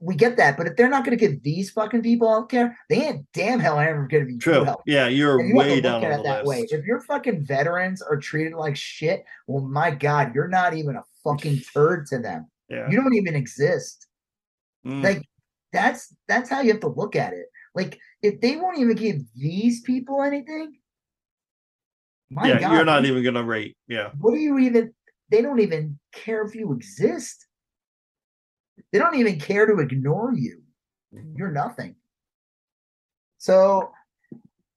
we 0.00 0.14
get 0.14 0.36
that, 0.36 0.56
but 0.56 0.66
if 0.66 0.76
they're 0.76 0.88
not 0.88 1.04
going 1.04 1.16
to 1.16 1.28
give 1.28 1.42
these 1.42 1.70
fucking 1.70 2.02
people 2.02 2.28
health 2.28 2.48
care, 2.48 2.76
they 2.88 3.06
ain't 3.06 3.26
damn 3.32 3.60
hell 3.60 3.78
ever 3.78 4.06
going 4.06 4.24
to 4.24 4.32
be 4.32 4.38
True. 4.38 4.64
help. 4.64 4.82
Yeah, 4.86 5.08
you're 5.08 5.40
you 5.42 5.54
way 5.54 5.80
down 5.80 6.04
at 6.04 6.12
on 6.12 6.20
it 6.20 6.22
the 6.22 6.22
that 6.24 6.44
way. 6.44 6.66
If 6.70 6.84
your 6.84 7.00
fucking 7.00 7.44
veterans 7.44 8.02
are 8.02 8.16
treated 8.16 8.54
like 8.54 8.76
shit, 8.76 9.24
well, 9.46 9.64
my 9.64 9.90
God, 9.90 10.34
you're 10.34 10.48
not 10.48 10.74
even 10.74 10.96
a 10.96 11.04
fucking 11.24 11.60
turd 11.72 12.06
to 12.06 12.18
them. 12.18 12.46
Yeah. 12.68 12.88
You 12.90 12.96
don't 12.96 13.14
even 13.14 13.34
exist. 13.34 14.06
Mm. 14.86 15.02
Like 15.02 15.28
that's 15.72 16.14
that's 16.28 16.48
how 16.48 16.60
you 16.60 16.72
have 16.72 16.80
to 16.80 16.88
look 16.88 17.16
at 17.16 17.32
it. 17.32 17.46
Like 17.74 17.98
if 18.22 18.40
they 18.40 18.56
won't 18.56 18.78
even 18.78 18.96
give 18.96 19.22
these 19.36 19.82
people 19.82 20.22
anything, 20.22 20.74
my 22.30 22.48
yeah, 22.48 22.60
God, 22.60 22.72
you're 22.72 22.84
not 22.84 23.04
even 23.04 23.22
gonna 23.22 23.44
rate. 23.44 23.76
Yeah. 23.88 24.10
What 24.18 24.32
do 24.32 24.40
you 24.40 24.58
even? 24.58 24.94
They 25.30 25.42
don't 25.42 25.60
even 25.60 25.98
care 26.12 26.44
if 26.44 26.54
you 26.54 26.72
exist. 26.72 27.46
They 28.92 28.98
don't 28.98 29.14
even 29.16 29.38
care 29.38 29.66
to 29.66 29.78
ignore 29.78 30.32
you. 30.34 30.62
You're 31.34 31.50
nothing. 31.52 31.94
So 33.38 33.92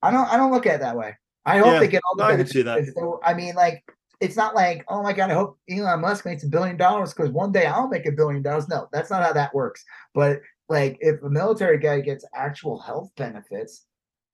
I 0.02 0.12
don't 0.12 0.28
I 0.28 0.38
don't 0.38 0.52
look 0.52 0.66
at 0.66 0.76
it 0.76 0.80
that 0.82 0.98
way. 0.98 1.16
I 1.46 1.58
hope 1.58 1.68
Yeah, 1.68 1.80
they 1.80 1.88
get 1.88 2.02
all 2.08 2.16
the 2.16 2.24
I 2.24 2.28
can 2.30 2.38
benefits. 2.38 2.54
see 2.54 2.62
that. 2.62 2.86
they- 2.86 3.12
I 3.24 3.34
mean, 3.34 3.56
like 3.56 3.84
it's 4.22 4.38
not 4.38 4.56
like, 4.56 4.86
oh 4.88 5.04
my 5.04 5.12
god, 5.12 5.32
I 5.32 5.34
hope 5.34 5.60
Elon 5.70 6.00
Musk 6.00 6.26
makes 6.26 6.44
a 6.44 6.48
billion 6.48 6.78
dollars 6.78 7.14
because 7.14 7.32
one 7.32 7.52
day 7.52 7.66
I'll 7.66 7.90
make 7.90 8.06
a 8.06 8.12
billion 8.12 8.42
dollars. 8.42 8.70
No, 8.70 8.88
that's 8.94 9.10
not 9.10 9.24
how 9.24 9.34
that 9.34 9.54
works. 9.54 9.84
But 10.14 10.40
like 10.70 10.98
if 11.02 11.22
a 11.24 11.30
military 11.30 11.78
guy 11.78 12.00
gets 12.00 12.24
actual 12.34 12.80
health 12.80 13.12
benefits, 13.18 13.86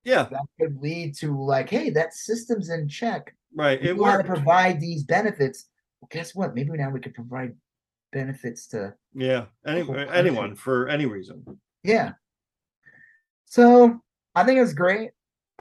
Yeah. 0.03 0.24
that 0.30 0.45
could 0.59 0.80
lead 0.80 1.16
to 1.17 1.35
like, 1.35 1.69
hey, 1.69 1.90
that 1.91 2.14
system's 2.14 2.69
in 2.69 2.88
check. 2.88 3.35
Right. 3.56 3.82
We 3.82 3.90
It 3.90 3.98
want 3.98 4.22
to 4.22 4.27
provide 4.32 4.80
these 4.80 5.03
benefits. 5.03 5.66
Well, 6.01 6.09
guess 6.11 6.35
what? 6.35 6.53
Maybe 6.53 6.69
now 6.77 6.91
we 6.91 6.99
could 6.99 7.16
provide 7.16 7.56
benefits 8.12 8.68
to 8.68 8.94
Yeah. 9.14 9.46
Any, 9.66 9.82
anyone 10.12 10.56
for 10.56 10.88
any 10.88 11.06
reason. 11.06 11.44
yeah. 11.84 12.14
So 13.46 14.00
I 14.36 14.44
think 14.44 14.60
it's 14.60 14.74
great. 14.74 15.12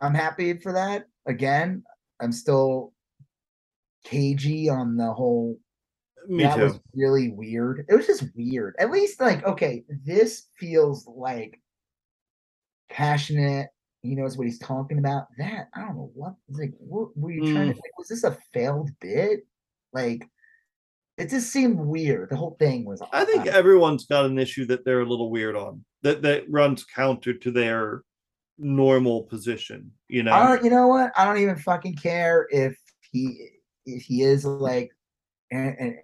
I'm 0.00 0.14
happy 0.14 0.58
for 0.58 0.72
that. 0.72 1.06
Again, 1.26 1.82
I'm 2.20 2.32
still 2.32 2.92
cagey 4.04 4.68
on 4.68 4.96
the 4.96 5.12
whole 5.12 5.58
Me 6.26 6.44
that 6.44 6.56
too. 6.56 6.62
was 6.64 6.80
really 6.94 7.30
weird. 7.30 7.86
It 7.88 7.94
was 7.94 8.06
just 8.06 8.24
weird. 8.36 8.76
At 8.78 8.90
least 8.90 9.20
like, 9.20 9.44
okay, 9.44 9.84
this 10.04 10.48
feels 10.58 11.06
like 11.06 11.60
passionate. 12.90 13.68
He 14.02 14.14
knows 14.14 14.36
what 14.38 14.46
he's 14.46 14.58
talking 14.58 14.98
about. 14.98 15.26
That 15.38 15.68
I 15.74 15.80
don't 15.80 15.96
know 15.96 16.10
what 16.14 16.34
like 16.50 16.72
what 16.78 17.16
were 17.16 17.30
you 17.32 17.40
trying 17.52 17.68
to 17.68 17.74
Mm. 17.74 17.82
like, 17.82 17.98
was 17.98 18.08
this 18.08 18.24
a 18.24 18.36
failed 18.52 18.90
bit? 19.00 19.40
Like 19.92 20.26
it 21.18 21.28
just 21.30 21.52
seemed 21.52 21.78
weird. 21.78 22.30
The 22.30 22.36
whole 22.36 22.56
thing 22.58 22.84
was 22.84 23.02
I 23.12 23.24
think 23.24 23.46
everyone's 23.46 24.06
got 24.06 24.24
an 24.26 24.38
issue 24.38 24.64
that 24.66 24.84
they're 24.84 25.00
a 25.00 25.08
little 25.08 25.30
weird 25.30 25.56
on 25.56 25.84
that 26.02 26.22
that 26.22 26.44
runs 26.48 26.84
counter 26.84 27.34
to 27.34 27.50
their 27.50 28.02
normal 28.56 29.24
position. 29.24 29.90
You 30.08 30.22
know. 30.22 30.32
I 30.32 30.46
don't 30.46 30.64
you 30.64 30.70
know 30.70 30.86
what? 30.86 31.10
I 31.16 31.24
don't 31.24 31.38
even 31.38 31.56
fucking 31.56 31.96
care 31.96 32.46
if 32.50 32.78
he 33.10 33.50
if 33.84 34.02
he 34.04 34.22
is 34.22 34.44
like 34.44 34.90
and, 35.50 35.76
and 35.78 35.94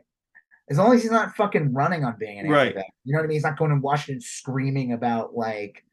as 0.70 0.78
long 0.78 0.94
as 0.94 1.02
he's 1.02 1.10
not 1.12 1.36
fucking 1.36 1.73
running 1.73 2.05
on 2.05 2.17
being 2.18 2.41
an 2.41 2.49
Right. 2.49 2.75
You 3.05 3.12
know 3.12 3.18
what 3.18 3.25
I 3.25 3.26
mean? 3.28 3.34
He's 3.36 3.44
not 3.44 3.59
going 3.59 3.70
to 3.70 3.76
Washington 3.76 4.20
screaming 4.20 4.93
about 4.93 5.36
like 5.36 5.84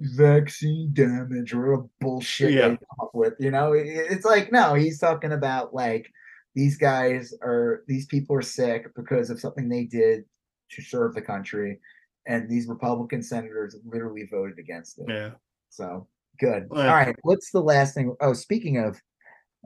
vaccine 0.00 0.90
damage 0.94 1.52
or 1.52 1.74
a 1.74 1.82
bullshit 2.00 2.52
Yeah. 2.52 2.68
they 2.68 2.76
come 2.76 3.00
up 3.02 3.10
with. 3.14 3.34
You 3.38 3.50
know, 3.50 3.72
It- 3.72 3.86
it's 3.86 4.24
like 4.24 4.50
no, 4.50 4.74
he's 4.74 4.98
talking 4.98 5.32
about 5.32 5.74
like 5.74 6.10
these 6.54 6.76
guys 6.76 7.34
are 7.42 7.82
these 7.86 8.06
people 8.06 8.36
are 8.36 8.42
sick 8.42 8.94
because 8.94 9.30
of 9.30 9.40
something 9.40 9.68
they 9.68 9.84
did 9.84 10.24
to 10.72 10.82
serve 10.82 11.14
the 11.14 11.22
country, 11.22 11.78
and 12.26 12.48
these 12.48 12.66
Republican 12.68 13.22
senators 13.22 13.76
literally 13.84 14.28
voted 14.30 14.58
against 14.58 14.98
it. 14.98 15.06
yeah. 15.08 15.30
So 15.70 16.06
good. 16.38 16.68
Yeah. 16.72 16.78
All 16.78 16.94
right. 16.94 17.16
What's 17.22 17.50
the 17.50 17.60
last 17.60 17.94
thing? 17.94 18.14
Oh, 18.20 18.34
speaking 18.34 18.78
of, 18.78 19.00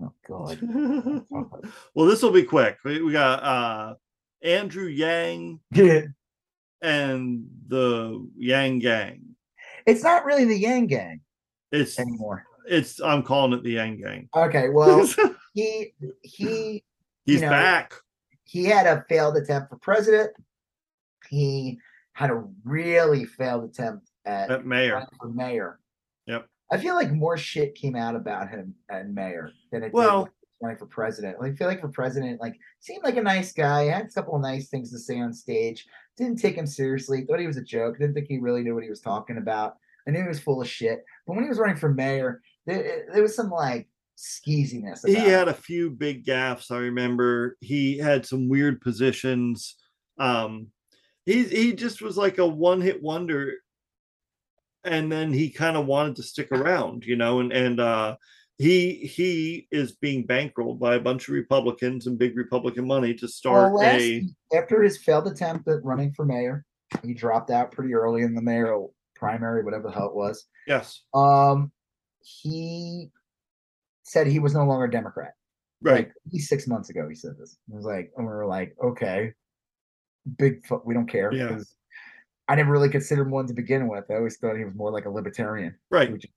oh 0.02 0.12
god, 0.28 0.60
well, 1.94 2.06
this 2.06 2.22
will 2.22 2.30
be 2.30 2.44
quick. 2.44 2.78
We, 2.84 3.02
we 3.02 3.12
got 3.12 3.42
uh 3.42 3.94
Andrew 4.42 4.86
Yang 4.86 5.60
it's 5.72 6.08
and 6.82 7.46
the 7.68 8.28
Yang 8.36 8.78
Gang. 8.80 9.22
It's 9.86 10.02
not 10.02 10.24
really 10.24 10.44
the 10.44 10.58
Yang 10.58 10.86
Gang 10.88 11.20
It's 11.72 11.98
anymore. 11.98 12.44
it's 12.68 13.00
I'm 13.00 13.22
calling 13.22 13.52
it 13.52 13.64
the 13.64 13.72
Yang 13.72 14.00
Gang. 14.00 14.28
Okay. 14.36 14.68
Well, 14.68 15.08
he 15.56 15.92
he 16.22 16.84
He's 17.24 17.40
know, 17.40 17.48
back. 17.50 17.94
he 18.44 18.64
had 18.66 18.86
a 18.86 19.04
failed 19.08 19.36
attempt 19.36 19.70
for 19.70 19.76
president. 19.78 20.30
He 21.28 21.78
had 22.12 22.30
a 22.30 22.44
really 22.64 23.24
failed 23.24 23.64
attempt 23.64 24.10
at, 24.24 24.50
At 24.50 24.64
mayor. 24.66 25.04
for 25.18 25.28
mayor. 25.28 25.80
Yep. 26.26 26.46
I 26.70 26.78
feel 26.78 26.94
like 26.94 27.10
more 27.12 27.36
shit 27.36 27.74
came 27.74 27.96
out 27.96 28.14
about 28.16 28.48
him 28.50 28.74
at 28.90 29.08
mayor 29.08 29.50
than 29.72 29.82
it 29.82 29.92
Well- 29.92 30.24
did 30.26 30.30
when 30.30 30.30
he 30.30 30.46
was 30.50 30.58
running 30.62 30.78
for 30.78 30.86
president. 30.86 31.40
Like, 31.40 31.52
I 31.52 31.56
feel 31.56 31.68
like 31.68 31.80
for 31.80 31.88
president, 31.88 32.40
like 32.40 32.54
seemed 32.80 33.02
like 33.04 33.16
a 33.16 33.22
nice 33.22 33.52
guy, 33.52 33.84
had 33.84 34.06
a 34.06 34.08
couple 34.10 34.36
of 34.36 34.42
nice 34.42 34.68
things 34.68 34.90
to 34.92 34.98
say 34.98 35.18
on 35.20 35.32
stage. 35.32 35.86
Didn't 36.16 36.36
take 36.38 36.54
him 36.56 36.66
seriously. 36.66 37.24
Thought 37.24 37.40
he 37.40 37.46
was 37.46 37.56
a 37.58 37.62
joke. 37.62 37.98
Didn't 37.98 38.14
think 38.14 38.28
he 38.28 38.38
really 38.38 38.62
knew 38.62 38.74
what 38.74 38.84
he 38.84 38.90
was 38.90 39.00
talking 39.00 39.38
about. 39.38 39.76
I 40.06 40.12
knew 40.12 40.22
he 40.22 40.28
was 40.28 40.40
full 40.40 40.62
of 40.62 40.68
shit. 40.68 41.04
But 41.26 41.34
when 41.34 41.42
he 41.44 41.48
was 41.48 41.58
running 41.58 41.76
for 41.76 41.92
mayor, 41.92 42.40
there, 42.66 43.06
there 43.12 43.22
was 43.22 43.34
some 43.34 43.50
like 43.50 43.88
skeeziness. 44.16 45.06
he 45.06 45.14
about 45.14 45.26
it. 45.26 45.30
had 45.30 45.48
a 45.48 45.54
few 45.54 45.90
big 45.90 46.24
gaffes 46.24 46.70
i 46.70 46.78
remember 46.78 47.56
he 47.60 47.98
had 47.98 48.24
some 48.24 48.48
weird 48.48 48.80
positions 48.80 49.76
um 50.18 50.68
he 51.26 51.44
he 51.44 51.72
just 51.74 52.00
was 52.00 52.16
like 52.16 52.38
a 52.38 52.46
one 52.46 52.80
hit 52.80 53.02
wonder 53.02 53.52
and 54.84 55.10
then 55.10 55.32
he 55.32 55.50
kind 55.50 55.76
of 55.76 55.86
wanted 55.86 56.16
to 56.16 56.22
stick 56.22 56.48
around 56.52 57.04
you 57.04 57.16
know 57.16 57.40
and 57.40 57.52
and 57.52 57.78
uh 57.80 58.16
he 58.58 58.94
he 58.94 59.68
is 59.70 59.96
being 59.96 60.26
bankrolled 60.26 60.78
by 60.78 60.94
a 60.94 61.00
bunch 61.00 61.28
of 61.28 61.34
republicans 61.34 62.06
and 62.06 62.18
big 62.18 62.36
republican 62.36 62.86
money 62.86 63.12
to 63.12 63.28
start 63.28 63.72
Well, 63.74 63.82
last- 63.82 64.00
a 64.02 64.24
after 64.54 64.82
his 64.82 64.96
failed 64.96 65.26
attempt 65.26 65.68
at 65.68 65.84
running 65.84 66.12
for 66.14 66.24
mayor, 66.24 66.64
he 67.04 67.12
dropped 67.12 67.50
out 67.50 67.72
pretty 67.72 67.92
early 67.94 68.22
in 68.22 68.34
the 68.34 68.40
mayoral 68.40 68.94
primary, 69.14 69.62
whatever 69.64 69.88
the 69.88 69.94
hell 69.94 70.06
it 70.08 70.14
was. 70.14 70.46
yes 70.66 71.02
Um, 71.12 71.70
he 72.22 73.10
said 74.06 74.26
he 74.26 74.38
was 74.38 74.54
no 74.54 74.64
longer 74.64 74.84
a 74.84 74.90
Democrat. 74.90 75.34
right 75.82 75.96
Like 75.96 76.08
at 76.08 76.32
least 76.32 76.48
six 76.48 76.66
months 76.66 76.90
ago, 76.90 77.08
he 77.08 77.14
said 77.14 77.32
this. 77.38 77.58
It 77.68 77.74
was 77.74 77.84
like, 77.84 78.12
and 78.16 78.26
we 78.26 78.32
were 78.32 78.46
like, 78.46 78.76
okay, 78.82 79.32
big, 80.38 80.64
fu- 80.64 80.82
we 80.84 80.94
don't 80.94 81.08
care. 81.08 81.32
Yeah. 81.32 81.58
I 82.48 82.54
never 82.54 82.70
really 82.70 82.88
considered 82.88 83.22
him 83.22 83.32
one 83.32 83.48
to 83.48 83.54
begin 83.54 83.88
with. 83.88 84.04
I 84.08 84.14
always 84.14 84.36
thought 84.36 84.56
he 84.56 84.64
was 84.64 84.76
more 84.76 84.92
like 84.92 85.06
a 85.06 85.10
libertarian. 85.10 85.74
right 85.90 86.10
Which 86.12 86.24
is, 86.24 86.30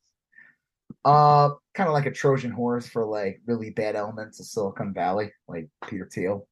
uh, 1.05 1.49
kind 1.75 1.87
of 1.87 1.93
like 1.93 2.07
a 2.07 2.11
Trojan 2.11 2.49
horse 2.51 2.89
for 2.89 3.05
like 3.05 3.41
really 3.45 3.69
bad 3.69 3.95
elements 3.95 4.39
of 4.39 4.47
Silicon 4.47 4.91
Valley, 4.91 5.31
like 5.47 5.69
Peter 5.87 6.09
Thiel. 6.11 6.47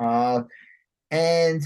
Uh, 0.00 0.42
and 1.10 1.62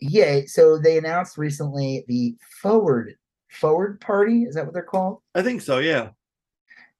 yeah, 0.00 0.40
so 0.46 0.78
they 0.78 0.96
announced 0.96 1.36
recently 1.36 2.06
the 2.08 2.34
Forward 2.62 3.14
Forward 3.50 4.00
Party. 4.00 4.44
Is 4.44 4.54
that 4.54 4.64
what 4.64 4.72
they're 4.72 4.82
called? 4.82 5.20
i 5.34 5.42
think 5.42 5.60
so 5.60 5.78
yeah 5.78 6.08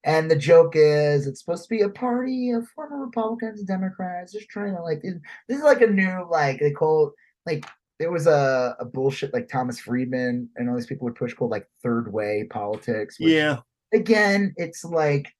And 0.06 0.30
the 0.30 0.36
joke 0.36 0.74
is 0.76 1.26
it's 1.26 1.40
supposed 1.40 1.64
to 1.64 1.68
be 1.68 1.82
a 1.82 1.88
party 1.88 2.52
of 2.52 2.68
former 2.68 3.04
Republicans 3.04 3.58
and 3.58 3.68
Democrats 3.68 4.32
just 4.32 4.48
trying 4.48 4.74
to 4.74 4.80
like 4.80 5.02
this 5.02 5.58
is 5.58 5.64
like 5.64 5.82
a 5.82 5.86
new 5.86 6.26
like 6.30 6.60
they 6.60 6.70
call 6.70 7.08
it 7.08 7.12
like 7.44 7.66
there 7.98 8.12
was 8.12 8.26
a, 8.26 8.76
a 8.78 8.84
bullshit 8.84 9.34
like 9.34 9.48
Thomas 9.48 9.80
Friedman 9.80 10.48
and 10.56 10.70
all 10.70 10.76
these 10.76 10.86
people 10.86 11.06
would 11.06 11.16
push 11.16 11.34
called 11.34 11.50
like 11.50 11.68
third 11.82 12.12
way 12.12 12.46
politics. 12.48 13.18
which, 13.18 13.32
yeah 13.32 13.58
Again, 13.92 14.54
it's 14.56 14.84
like 14.84 15.32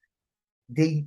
they 0.69 1.07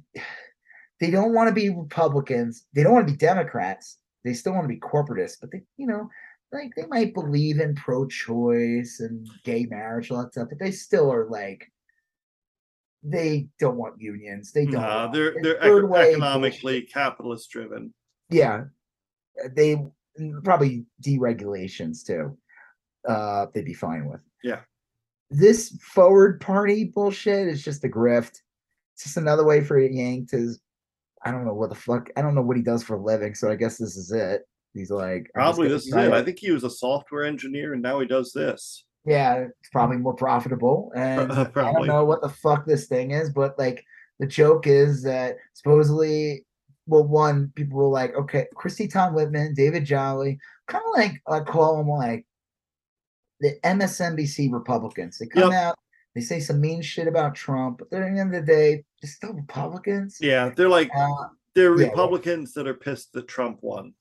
they 0.99 1.11
don't 1.11 1.33
want 1.33 1.49
to 1.49 1.53
be 1.53 1.69
Republicans. 1.69 2.65
They 2.73 2.83
don't 2.83 2.93
want 2.93 3.07
to 3.07 3.13
be 3.13 3.17
Democrats. 3.17 3.97
They 4.23 4.33
still 4.33 4.53
want 4.53 4.65
to 4.65 4.73
be 4.73 4.79
corporatists, 4.79 5.37
but 5.39 5.51
they 5.51 5.63
you 5.77 5.87
know 5.87 6.09
like 6.51 6.71
they 6.75 6.85
might 6.85 7.13
believe 7.13 7.59
in 7.59 7.75
pro-choice 7.75 9.01
and 9.01 9.27
gay 9.43 9.65
marriage, 9.65 10.11
all 10.11 10.23
that 10.23 10.31
stuff, 10.31 10.47
but 10.49 10.59
they 10.59 10.71
still 10.71 11.11
are 11.11 11.29
like 11.29 11.69
they 13.03 13.47
don't 13.59 13.77
want 13.77 14.01
unions. 14.01 14.51
They 14.51 14.65
don't. 14.65 14.81
Nah, 14.81 15.07
they're 15.07 15.35
they're 15.41 15.59
third 15.61 15.85
eco- 15.85 15.87
way 15.87 16.11
economically 16.11 16.81
capitalist 16.81 17.49
driven 17.49 17.93
Yeah, 18.29 18.65
they 19.55 19.75
mm, 20.19 20.43
probably 20.43 20.85
deregulations 21.05 22.05
too. 22.05 22.37
Uh, 23.07 23.47
they'd 23.53 23.65
be 23.65 23.73
fine 23.73 24.05
with. 24.05 24.21
Yeah. 24.43 24.61
This 25.29 25.77
forward 25.81 26.41
party 26.41 26.85
bullshit 26.85 27.47
is 27.47 27.63
just 27.63 27.83
a 27.83 27.87
grift. 27.87 28.41
It's 28.95 29.03
just 29.03 29.17
another 29.17 29.45
way 29.45 29.63
for 29.63 29.79
Yang 29.79 30.27
to. 30.27 30.53
I 31.23 31.31
don't 31.31 31.45
know 31.45 31.53
what 31.53 31.69
the 31.69 31.75
fuck. 31.75 32.09
I 32.17 32.21
don't 32.21 32.35
know 32.35 32.41
what 32.41 32.57
he 32.57 32.63
does 32.63 32.81
for 32.83 32.95
a 32.95 33.01
living. 33.01 33.35
So 33.35 33.49
I 33.49 33.55
guess 33.55 33.77
this 33.77 33.95
is 33.97 34.11
it. 34.11 34.43
He's 34.73 34.91
like 34.91 35.29
probably 35.33 35.67
this 35.67 35.85
is 35.85 35.91
try 35.91 36.05
it 36.05 36.13
i 36.13 36.23
think 36.23 36.37
he 36.39 36.51
was 36.51 36.63
a 36.63 36.69
software 36.69 37.25
engineer 37.25 37.73
and 37.73 37.81
now 37.81 37.99
he 37.99 38.05
does 38.05 38.31
this 38.31 38.85
Yeah, 39.05 39.45
it's 39.59 39.69
probably 39.71 39.97
more 39.97 40.13
profitable. 40.15 40.91
And 40.95 41.31
I 41.55 41.73
don't 41.73 41.87
know 41.87 42.05
what 42.05 42.21
the 42.21 42.29
fuck 42.29 42.65
this 42.65 42.87
thing 42.87 43.11
is, 43.11 43.29
but 43.31 43.57
like 43.57 43.83
the 44.19 44.27
joke 44.27 44.67
is 44.67 45.01
that 45.03 45.37
supposedly, 45.53 46.45
well, 46.85 47.03
one, 47.05 47.51
people 47.55 47.77
were 47.77 47.87
like, 47.87 48.13
okay, 48.15 48.47
Christie 48.55 48.87
Todd 48.87 49.13
Whitman, 49.13 49.53
David 49.53 49.85
Jolly, 49.85 50.37
kind 50.67 50.83
of 50.85 50.93
like 50.99 51.21
I 51.27 51.39
call 51.41 51.77
them 51.77 51.87
like 51.89 52.25
the 53.39 53.57
MSNBC 53.63 54.51
Republicans. 54.51 55.17
They 55.17 55.27
come 55.27 55.51
Yep. 55.51 55.53
out, 55.53 55.79
they 56.15 56.21
say 56.21 56.39
some 56.41 56.59
mean 56.59 56.81
shit 56.81 57.07
about 57.07 57.35
Trump, 57.35 57.79
but 57.89 57.97
at 57.97 58.13
the 58.13 58.19
end 58.19 58.35
of 58.35 58.45
the 58.45 58.51
day, 58.51 58.83
they're 59.01 59.09
still 59.11 59.33
Republicans. 59.33 60.17
yeah 60.19 60.49
they're 60.49 60.67
like 60.69 60.91
Uh, 60.95 61.27
They're 61.55 61.75
Yeah, 61.77 61.87
Republicans 61.87 62.53
that 62.53 62.67
are 62.67 62.73
pissed 62.73 63.13
that 63.13 63.27
Trump 63.29 63.59
won. 63.61 63.93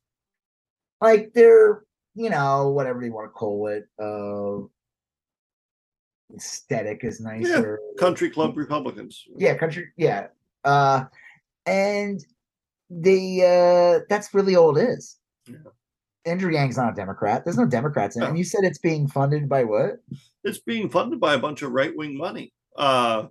like 1.00 1.32
they're, 1.34 1.84
you 2.14 2.30
know, 2.30 2.70
whatever 2.70 3.04
you 3.04 3.12
want 3.12 3.26
to 3.28 3.32
call 3.32 3.68
it. 3.68 3.84
Uh, 3.98 4.66
aesthetic 6.36 7.04
is 7.04 7.20
nicer. 7.20 7.80
Country 7.98 8.30
Club 8.30 8.56
Republicans. 8.56 9.24
yeah 9.36 9.54
country 9.56 9.88
yeah 9.96 10.26
uh 10.64 11.04
and 11.66 12.24
the 12.90 13.42
uh 13.44 14.04
that's 14.08 14.32
really 14.34 14.56
all 14.56 14.76
it 14.76 14.82
is 14.82 15.16
Yeah. 15.46 15.56
andrew 16.26 16.52
yang's 16.52 16.76
not 16.76 16.92
a 16.92 16.96
democrat 16.96 17.44
there's 17.44 17.56
no 17.58 17.66
democrats 17.66 18.16
in 18.16 18.22
it 18.22 18.28
and 18.28 18.36
you 18.38 18.44
said 18.44 18.64
it's 18.64 18.78
being 18.78 19.06
funded 19.08 19.48
by 19.48 19.64
what 19.64 20.00
It's 20.44 20.58
being 20.60 20.88
funded 20.90 21.20
by 21.20 21.34
a 21.34 21.38
bunch 21.38 21.62
of 21.62 21.72
right 21.72 21.94
wing 21.96 22.16
money. 22.16 22.52
Uh, 22.76 23.26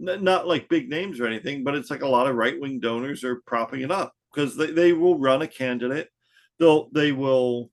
n- 0.00 0.22
not 0.24 0.46
like 0.46 0.68
big 0.68 0.88
names 0.88 1.20
or 1.20 1.26
anything, 1.26 1.64
but 1.64 1.74
it's 1.74 1.90
like 1.90 2.02
a 2.02 2.08
lot 2.08 2.26
of 2.28 2.36
right 2.36 2.58
wing 2.58 2.78
donors 2.80 3.24
are 3.24 3.42
propping 3.46 3.82
it 3.82 3.90
up 3.90 4.14
because 4.32 4.56
they, 4.56 4.70
they 4.70 4.92
will 4.92 5.18
run 5.18 5.42
a 5.42 5.48
candidate. 5.48 6.08
They'll 6.58 6.88
they 6.94 7.10
will 7.12 7.70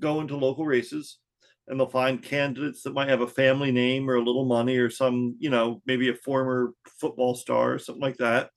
go 0.00 0.20
into 0.20 0.36
local 0.36 0.66
races 0.66 1.18
and 1.68 1.78
they'll 1.78 1.88
find 1.88 2.22
candidates 2.22 2.82
that 2.82 2.92
might 2.94 3.08
have 3.08 3.22
a 3.22 3.26
family 3.26 3.72
name 3.72 4.08
or 4.08 4.16
a 4.16 4.22
little 4.22 4.44
money 4.44 4.76
or 4.76 4.90
some 4.90 5.36
you 5.38 5.50
know 5.50 5.80
maybe 5.86 6.08
a 6.10 6.14
former 6.14 6.72
football 7.00 7.34
star 7.34 7.74
or 7.74 7.78
something 7.78 8.02
like 8.02 8.18
that, 8.18 8.50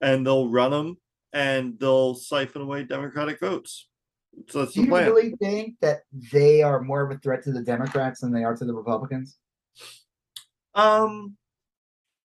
and 0.00 0.26
they'll 0.26 0.48
run 0.48 0.70
them 0.70 0.96
and 1.32 1.78
they'll 1.78 2.14
siphon 2.14 2.62
away 2.62 2.82
Democratic 2.84 3.38
votes. 3.40 3.88
So 4.48 4.60
that's 4.60 4.72
do 4.72 4.80
the 4.80 4.84
you 4.86 4.90
plan. 4.90 5.06
really 5.06 5.30
think 5.36 5.76
that 5.80 6.00
they 6.32 6.62
are 6.62 6.80
more 6.80 7.02
of 7.02 7.10
a 7.10 7.18
threat 7.20 7.42
to 7.44 7.52
the 7.52 7.62
democrats 7.62 8.20
than 8.20 8.32
they 8.32 8.44
are 8.44 8.54
to 8.56 8.64
the 8.64 8.74
republicans 8.74 9.38
Um, 10.74 11.36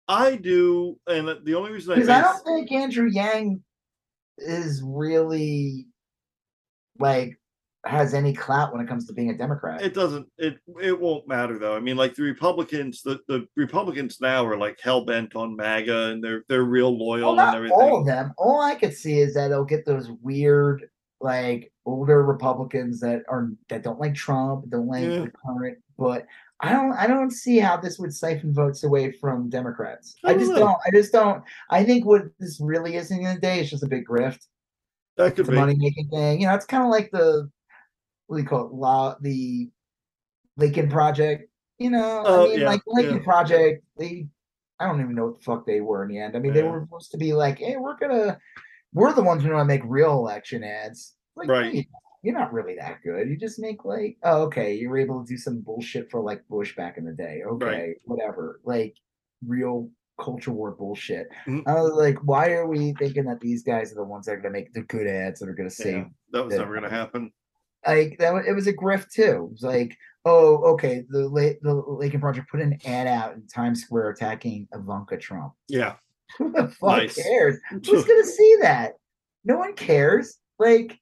I 0.06 0.36
do, 0.36 1.00
and 1.08 1.26
the 1.44 1.54
only 1.54 1.72
reason 1.72 1.92
I 1.92 1.94
because 1.96 2.08
i 2.08 2.20
don't 2.20 2.44
think 2.44 2.70
andrew 2.70 3.08
yang 3.10 3.60
is 4.38 4.82
really 4.84 5.86
like 6.98 7.38
has 7.86 8.14
any 8.14 8.32
clout 8.32 8.72
when 8.72 8.80
it 8.84 8.88
comes 8.88 9.06
to 9.06 9.12
being 9.12 9.30
a 9.30 9.36
democrat 9.36 9.80
it 9.80 9.94
doesn't 9.94 10.26
it 10.38 10.58
it 10.82 10.98
won't 10.98 11.26
matter 11.28 11.58
though. 11.58 11.76
I 11.76 11.80
mean, 11.80 11.96
like 11.96 12.14
the 12.14 12.22
Republicans, 12.22 13.02
the, 13.02 13.20
the 13.28 13.46
Republicans 13.56 14.20
now 14.20 14.44
are 14.44 14.56
like 14.56 14.78
hell 14.82 15.04
bent 15.04 15.36
on 15.36 15.54
MAGA, 15.56 16.08
and 16.08 16.22
they're 16.24 16.44
they're 16.48 16.64
real 16.64 16.96
loyal 16.96 17.20
Well, 17.20 17.30
and 17.30 17.36
not 17.38 17.54
everything. 17.56 17.78
all 17.78 18.00
of 18.00 18.06
them. 18.06 18.32
All 18.38 18.60
I 18.60 18.74
could 18.74 18.94
see 18.94 19.20
is 19.20 19.34
that 19.34 19.48
they'll 19.48 19.64
get 19.64 19.86
those 19.86 20.10
weird, 20.22 20.88
like 21.20 21.72
older 21.84 22.22
Republicans 22.24 23.00
that 23.00 23.22
are 23.28 23.50
that 23.68 23.82
don't 23.82 24.00
like 24.00 24.14
Trump, 24.14 24.68
don't 24.68 24.88
like 24.88 25.02
Yeah. 25.04 25.20
the 25.20 25.32
current. 25.46 25.78
But 25.98 26.26
I 26.60 26.72
don't, 26.72 26.92
I 26.94 27.06
don't 27.06 27.30
see 27.30 27.58
how 27.58 27.76
this 27.76 27.98
would 27.98 28.14
siphon 28.14 28.52
votes 28.54 28.82
away 28.84 29.12
from 29.12 29.48
Democrats. 29.50 30.16
I 30.24 30.30
I 30.32 30.34
just 30.38 30.50
know. 30.52 30.58
don't. 30.58 30.78
I 30.86 30.90
just 30.90 31.12
don't. 31.12 31.42
I 31.70 31.84
think 31.84 32.04
what 32.06 32.22
this 32.40 32.58
really 32.60 32.96
is 32.96 33.10
in 33.10 33.22
the 33.22 33.36
day 33.40 33.60
is 33.60 33.70
just 33.70 33.82
a 33.84 33.88
big 33.88 34.06
grift. 34.06 34.46
that 35.16 35.36
could 35.36 35.46
be. 35.46 35.54
money 35.54 35.74
making 35.76 36.08
thing. 36.08 36.40
You 36.40 36.48
know, 36.48 36.54
it's 36.54 36.66
kind 36.66 36.82
of 36.82 36.90
like 36.90 37.10
the 37.12 37.50
what 38.26 38.36
do 38.36 38.42
you 38.42 38.48
call 38.48 38.66
it? 38.66 38.72
Law 38.72 39.16
the 39.20 39.70
Lincoln 40.56 40.88
Project. 40.90 41.48
You 41.78 41.90
know, 41.90 42.22
Oh, 42.24 42.44
I 42.46 42.48
mean, 42.48 42.60
yeah, 42.60 42.66
like 42.66 42.82
Lincoln 42.86 43.18
yeah. 43.18 43.22
Project. 43.24 43.84
They, 43.98 44.26
I 44.80 44.86
don't 44.86 45.00
even 45.00 45.14
know 45.14 45.26
what 45.26 45.38
the 45.38 45.44
fuck 45.44 45.66
they 45.66 45.80
were 45.80 46.02
in 46.04 46.08
the 46.10 46.18
end. 46.18 46.36
I 46.36 46.38
mean, 46.38 46.52
they 46.54 46.62
were 46.62 46.80
supposed 46.82 47.10
to 47.12 47.18
be 47.18 47.32
like, 47.32 47.58
hey, 47.58 47.76
we're 47.76 47.96
gonna, 47.98 48.38
we're 48.94 49.12
the 49.12 49.22
ones 49.22 49.42
who 49.42 49.48
know 49.50 49.56
how 49.56 49.62
to 49.62 49.66
make 49.66 49.82
real 49.84 50.12
election 50.12 50.64
ads. 50.64 51.14
Like, 51.34 51.48
Right. 51.48 51.72
wait, 51.72 51.88
you're 52.22 52.38
not 52.38 52.52
really 52.52 52.76
that 52.76 53.02
good. 53.04 53.28
You 53.28 53.36
just 53.36 53.58
make 53.58 53.84
like, 53.84 54.16
oh, 54.22 54.42
okay, 54.44 54.74
you 54.74 54.88
were 54.88 54.98
able 54.98 55.22
to 55.22 55.28
do 55.28 55.36
some 55.36 55.60
bullshit 55.60 56.10
for 56.10 56.20
like 56.22 56.42
Bush 56.48 56.74
back 56.76 56.96
in 56.96 57.04
the 57.04 57.12
day. 57.12 57.42
Okay, 57.46 57.94
whatever. 58.04 58.60
Like 58.64 58.94
real 59.46 59.90
culture 60.18 60.50
war 60.52 60.70
bullshit. 60.70 61.28
Mhm. 61.46 61.62
I 61.66 61.74
was 61.74 61.92
like, 61.92 62.16
why 62.24 62.52
are 62.52 62.66
we 62.66 62.94
thinking 62.98 63.24
that 63.26 63.40
these 63.40 63.62
guys 63.62 63.92
are 63.92 63.96
the 63.96 64.04
ones 64.04 64.24
that 64.26 64.32
are 64.32 64.36
gonna 64.40 64.50
make 64.52 64.72
the 64.72 64.80
good 64.82 65.06
ads 65.06 65.40
that 65.40 65.48
are 65.50 65.54
gonna 65.54 65.68
save 65.68 65.94
Yeah, 65.94 66.04
that 66.32 66.44
was 66.46 66.54
the- 66.54 66.60
never 66.60 66.72
going 66.72 66.84
to 66.84 66.90
happen. 66.90 67.32
Like 67.86 68.18
that 68.18 68.34
it 68.46 68.52
was 68.52 68.66
a 68.66 68.72
grift 68.72 69.10
too. 69.12 69.22
It 69.48 69.50
was 69.52 69.62
like, 69.62 69.96
oh, 70.24 70.56
okay, 70.74 71.04
the 71.08 71.28
La- 71.28 71.56
the 71.62 71.74
Lincoln 71.74 72.20
Project 72.20 72.50
put 72.50 72.60
an 72.60 72.78
ad 72.84 73.06
out 73.06 73.34
in 73.34 73.46
Times 73.46 73.82
Square 73.82 74.10
attacking 74.10 74.68
Ivanka 74.72 75.16
Trump. 75.16 75.52
Yeah, 75.68 75.94
Who 76.38 76.52
the 76.52 76.68
fuck 76.68 76.98
Nice. 76.98 77.22
cares? 77.22 77.58
Who's 77.70 78.04
gonna 78.04 78.24
see 78.24 78.56
that? 78.62 78.94
No 79.44 79.58
one 79.58 79.74
cares. 79.74 80.38
Like, 80.58 80.98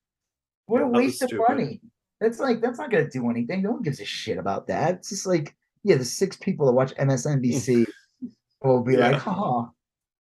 what 0.67 0.83
a 0.83 0.85
Yeah, 0.85 0.91
was 0.91 0.99
waste 0.99 1.23
of 1.23 1.33
money. 1.49 1.81
That's 2.21 2.39
like 2.39 2.61
that's 2.61 2.79
not 2.79 2.91
gonna 2.91 3.09
do 3.11 3.29
anything. 3.31 3.63
No 3.63 3.73
one 3.73 3.83
gives 3.83 4.01
a 4.01 4.05
shit 4.05 4.39
about 4.39 4.67
that. 4.69 4.95
It's 4.97 5.11
just 5.11 5.27
like, 5.27 5.55
yeah, 5.83 5.97
the 5.97 6.05
six 6.05 6.37
people 6.37 6.67
that 6.67 6.73
watch 6.73 6.95
MSNBC 6.97 7.87
will 8.63 8.83
be 8.83 8.95
Yeah. 8.95 9.11
like, 9.11 9.17
haha. 9.21 9.67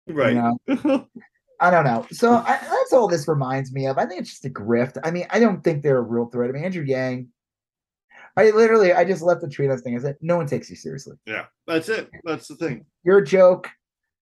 Right. 0.08 0.34
know? 0.34 1.06
I 1.60 1.70
don't 1.70 1.84
know. 1.84 2.06
So 2.10 2.34
I, 2.34 2.58
that's 2.92 3.00
all 3.00 3.08
this 3.08 3.28
reminds 3.28 3.72
me 3.72 3.86
of. 3.86 3.98
I 3.98 4.06
think 4.06 4.20
it's 4.20 4.30
just 4.30 4.44
a 4.44 4.50
grift. 4.50 4.98
I 5.04 5.10
mean, 5.10 5.26
I 5.30 5.38
don't 5.40 5.62
think 5.64 5.82
they're 5.82 5.98
a 5.98 6.02
real 6.02 6.26
threat. 6.26 6.50
I 6.50 6.52
mean, 6.52 6.64
Andrew 6.64 6.84
Yang. 6.84 7.28
I 8.36 8.50
literally, 8.50 8.92
I 8.94 9.04
just 9.04 9.22
left 9.22 9.42
the 9.42 9.48
tweet. 9.48 9.68
Was 9.68 9.82
thinking, 9.82 9.98
I 9.98 10.02
said, 10.02 10.16
no 10.22 10.36
one 10.36 10.46
takes 10.46 10.70
you 10.70 10.76
seriously. 10.76 11.16
yeah. 11.26 11.44
That's 11.66 11.88
it. 11.88 12.10
That's 12.24 12.48
the 12.48 12.56
thing. 12.56 12.86
You're 13.04 13.18
a 13.18 13.24
joke. 13.26 13.68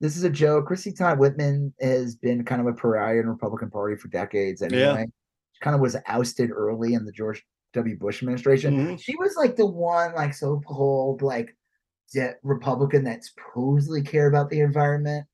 This 0.00 0.16
is 0.16 0.24
a 0.24 0.30
joke. 0.30 0.66
Chrissy 0.66 0.92
Todd 0.92 1.18
Whitman 1.18 1.74
has 1.80 2.14
been 2.16 2.44
kind 2.44 2.60
of 2.60 2.66
a 2.68 2.72
pariah 2.72 3.16
in 3.18 3.26
the 3.26 3.32
Republican 3.32 3.70
Party 3.70 3.96
for 3.96 4.08
decades. 4.08 4.62
Anyway, 4.62 5.06
she 5.52 5.60
kind 5.60 5.74
of 5.74 5.80
was 5.82 5.96
ousted 6.06 6.50
early 6.50 6.94
in 6.94 7.04
the 7.04 7.12
George 7.12 7.44
W. 7.74 7.98
Bush 7.98 8.22
administration. 8.22 8.96
Mhm. 8.96 9.00
She 9.00 9.14
was 9.16 9.34
like 9.36 9.56
the 9.56 9.66
one, 9.66 10.14
like 10.14 10.32
so-called, 10.34 11.20
like 11.20 11.54
de- 12.14 12.34
Republican 12.42 13.04
that 13.04 13.24
supposedly 13.24 14.02
care 14.02 14.28
about 14.28 14.48
the 14.50 14.60
environment. 14.60 15.26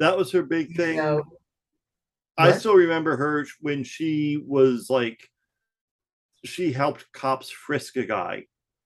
That 0.00 0.16
was 0.16 0.32
her 0.32 0.42
big 0.42 0.70
You 0.70 0.74
thing. 0.74 1.26
I 2.38 2.52
still 2.52 2.74
remember 2.74 3.16
her 3.16 3.46
when 3.60 3.84
she 3.84 4.42
was 4.46 4.88
like, 4.88 5.28
she 6.44 6.72
helped 6.72 7.10
cops 7.12 7.50
frisk 7.50 7.96
a 7.96 8.04
guy 8.04 8.44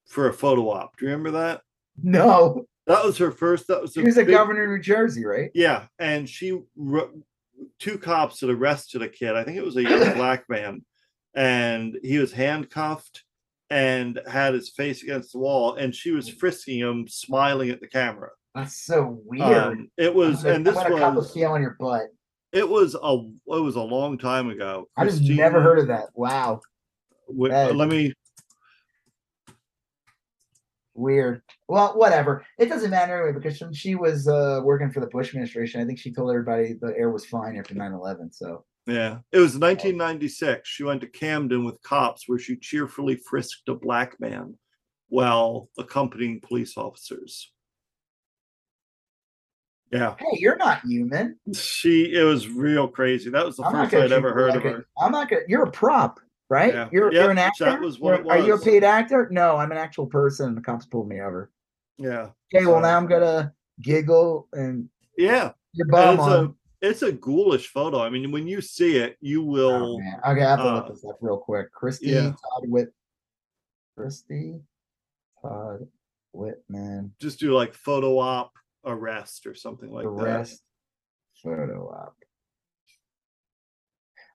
for 0.09 0.29
a 0.29 0.33
photo 0.33 0.71
op. 0.71 0.97
Do 0.97 1.05
you 1.05 1.11
remember 1.11 1.33
that? 1.33 1.61
no, 2.03 2.67
That 2.87 3.05
was 3.05 3.19
her 3.19 3.31
first. 3.31 3.69
That 3.69 3.83
was 3.83 3.93
she 3.93 4.03
was 4.03 4.17
a 4.17 4.25
governor 4.25 4.65
of 4.65 4.71
New 4.71 4.79
Jersey, 4.83 5.25
right? 5.25 5.51
Yeah, 5.55 5.85
and 5.99 6.29
she 6.29 6.61
two 7.79 7.99
cops 7.99 8.41
had 8.41 8.51
arrested 8.51 9.03
a 9.03 9.09
kid. 9.09 9.35
I 9.37 9.45
think 9.45 9.59
it 9.59 9.65
was 9.65 9.77
a 9.77 9.83
young 9.83 10.15
black 10.17 10.49
man, 10.49 10.85
and 11.35 11.99
he 12.03 12.19
was 12.19 12.33
handcuffed 12.33 13.23
and 13.71 14.21
had 14.27 14.55
his 14.55 14.71
face 14.71 15.03
against 15.03 15.33
the 15.33 15.39
wall, 15.39 15.75
and 15.77 15.95
she 15.95 16.11
was 16.11 16.29
frisking 16.29 16.79
him, 16.79 17.07
smiling 17.09 17.71
at 17.71 17.81
the 17.81 17.89
camera. 17.89 18.31
That's 18.55 18.85
so 18.85 19.19
weird. 19.25 19.43
Um, 19.43 19.91
it 19.97 20.15
was, 20.15 20.45
and 20.45 20.67
this 20.67 20.77
I'm 20.77 20.91
gonna 20.91 21.01
cup 21.01 21.15
a 21.15 21.17
was, 21.19 21.33
feel 21.33 21.53
on 21.53 21.63
your 21.63 21.77
butt. 21.79 22.09
It 22.53 22.69
was 22.69 22.95
a, 22.95 23.15
it 23.57 23.61
was 23.61 23.77
a 23.77 23.83
long 23.83 24.19
time 24.19 24.51
ago. 24.51 24.89
I 24.97 25.05
just 25.05 25.19
Christine 25.19 25.37
never 25.37 25.61
heard 25.61 25.79
of 25.79 25.89
that. 25.89 26.09
Wow, 26.15 26.61
that- 27.49 27.75
let 27.77 27.89
me. 27.89 28.13
weird. 30.95 31.43
Well, 31.69 31.97
whatever. 31.97 32.45
It 32.59 32.67
doesn't 32.67 32.91
matter 32.91 33.17
anyway 33.17 33.33
because 33.33 33.59
when 33.61 33.73
she 33.73 33.95
was 33.95 34.29
uh, 34.29 34.61
working 34.63 34.91
for 34.91 35.01
the 35.01 35.07
Bush 35.07 35.31
administration, 35.31 35.81
I 35.81 35.87
think 35.87 35.99
she 35.99 36.13
told 36.13 36.31
everybody 36.31 36.75
the 36.75 36.95
air 36.97 37.11
was 37.11 37.25
fine 37.25 37.57
after 37.57 37.75
9-11. 37.75 38.35
So 38.35 38.65
Yeah, 38.87 39.19
it 39.33 39.39
was 39.39 39.59
1996. 39.59 40.69
She 40.69 40.85
went 40.85 41.01
to 41.01 41.07
Camden 41.07 41.65
with 41.65 41.83
cops, 41.83 42.29
where 42.29 42.39
she 42.39 42.57
cheerfully 42.57 43.17
frisked 43.17 43.69
a 43.69 43.75
black 43.75 44.21
man 44.21 44.59
while 45.09 45.71
accompanying 45.79 46.41
police 46.41 46.77
officers. 46.77 47.51
Yeah, 49.93 50.15
hey, 50.19 50.39
you're 50.41 50.57
not 50.57 50.81
human. 50.87 51.39
she. 51.55 52.15
It 52.15 52.23
was 52.25 52.49
real 52.49 52.89
crazy. 52.89 53.29
That 53.31 53.45
was 53.45 53.57
the 53.57 53.65
I'm 53.65 53.73
first 53.73 53.95
I'd 53.95 54.11
ever 54.13 54.33
heard 54.33 54.51
like 54.55 54.65
of 54.65 54.73
her. 54.73 54.87
I'm 54.99 55.13
not 55.13 55.29
gonna. 55.29 55.43
You're 55.49 55.65
a 55.65 55.71
prop, 55.71 56.19
right? 56.49 56.73
Yeah. 56.73 56.89
You're 56.91 57.13
Yep, 57.13 57.23
you're 57.23 57.31
an 57.31 57.39
actor. 57.39 57.65
that 57.67 57.81
was 57.81 58.01
what 58.01 58.21
it 58.21 58.25
You're- 58.27 58.47
you 58.47 58.55
a 58.55 58.59
paid 58.61 58.85
actor? 58.85 59.29
No, 59.31 59.57
I'm 59.59 59.71
an 59.71 59.77
actual 59.77 60.07
person. 60.07 60.49
And 60.49 60.57
the 60.57 60.63
cops 60.63 60.87
pulled 60.87 61.09
me 61.09 61.21
over. 61.21 61.51
Yeah, 61.99 62.31
Okay, 62.55 62.65
well 62.67 62.77
So- 62.77 62.81
now 62.81 62.97
I'm 62.97 63.07
gonna 63.07 63.53
giggle 63.83 64.49
and 64.55 64.89
yeah. 65.19 65.53
your 65.75 65.87
bum 65.89 66.15
it's 66.15 66.23
on. 66.23 66.45
a 66.47 66.55
it's 66.89 67.03
a 67.03 67.13
ghoulish 67.13 67.69
photo. 67.69 68.01
I 68.01 68.09
mean, 68.09 68.33
when 68.33 68.49
you 68.49 68.61
see 68.63 68.97
it, 68.97 69.17
you 69.21 69.43
Oh, 69.43 69.47
will. 69.47 69.99
man. 70.01 70.21
Okay, 70.27 70.43
I 70.43 70.49
have 70.51 70.59
to 70.61 70.65
uh, 70.65 70.75
look 70.77 70.89
this 70.89 71.05
up 71.05 71.19
real 71.21 71.37
quick. 71.39 71.71
Christy 71.71 72.07
yeah. 72.07 72.31
Todd 72.31 72.65
Whit. 72.69 72.93
Christie 73.97 74.59
Todd 75.43 75.87
Whitman 76.33 77.13
just 77.21 77.39
do 77.39 77.53
like 77.53 77.75
photo 77.75 78.19
op 78.19 78.53
arrest 78.85 79.47
or 79.47 79.55
something 79.55 79.91
like 79.91 80.05
that. 80.05 80.09
arrest 80.11 80.63
photo 81.43 81.89
op. 81.89 82.17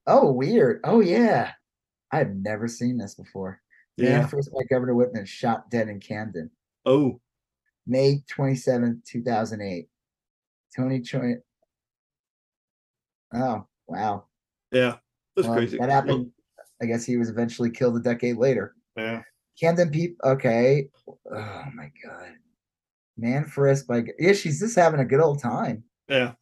Oh, 0.06 0.32
weird. 0.32 0.80
Oh 0.84 1.02
yeah, 1.02 1.52
I've 2.12 2.34
never 2.36 2.68
seen 2.68 2.98
this 2.98 3.16
before. 3.16 3.62
that. 3.98 4.04
Man 4.04 4.22
Yeah. 4.22 4.28
first 4.28 4.52
by 4.54 4.64
Governor 4.70 4.96
Whitman 4.96 5.26
shot 5.26 5.70
dead 5.70 5.90
in 5.90 6.00
Camden, 6.00 6.50
Oh, 6.86 7.20
May 7.86 8.24
twenty 8.30 8.56
seventh, 8.56 9.04
two 9.04 9.24
thousand 9.24 9.62
eight. 9.62 9.90
Tony 10.76 11.02
Choi. 11.02 11.36
Oh 13.34 13.66
wow, 13.88 14.26
yeah. 14.72 14.98
That's 15.36 15.48
Well, 15.48 15.58
crazy. 15.58 15.78
That 15.78 15.90
happened. 15.90 16.32
I 16.82 16.86
guess 16.86 17.04
he 17.06 17.18
was 17.18 17.30
eventually 17.30 17.72
killed 17.72 17.98
a 17.98 18.00
decade 18.02 18.38
later. 18.38 18.76
Yeah. 18.96 19.24
Camden 19.60 19.90
Peep. 19.90 20.18
Okay. 20.24 20.90
Oh 21.08 21.64
my 21.74 21.92
god. 22.06 22.36
Man 23.18 23.46
frisk 23.46 23.86
like 23.90 24.14
yeah, 24.20 24.34
she's 24.34 24.60
just 24.60 24.76
having 24.76 25.00
a 25.00 25.06
good 25.06 25.20
old 25.20 25.42
time. 25.42 25.84
Yeah. 26.08 26.34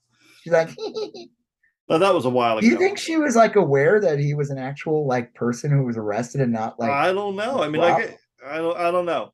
She's 0.43 0.53
like, 0.53 0.69
Now 1.89 1.99
that 1.99 2.13
was 2.13 2.25
a 2.25 2.29
while 2.29 2.57
ago. 2.57 2.61
do 2.61 2.67
you 2.67 2.77
think 2.79 2.97
she 2.97 3.17
was 3.17 3.35
like 3.35 3.55
aware 3.55 3.99
that 4.01 4.17
he 4.19 4.33
was 4.33 4.49
an 4.49 4.57
actual 4.57 5.07
like 5.07 5.33
person 5.35 5.69
who 5.71 5.83
was 5.85 5.97
arrested 5.97 6.41
and 6.41 6.51
not 6.51 6.79
like 6.79 6.89
I 6.91 7.13
don't 7.13 7.35
know. 7.35 7.61
I 7.61 7.69
mean, 7.69 7.81
Wow. 7.81 7.93
like, 7.93 8.17
I 8.45 8.57
don't. 8.57 8.77
I 8.77 8.91
don't 8.91 9.05
know. 9.05 9.31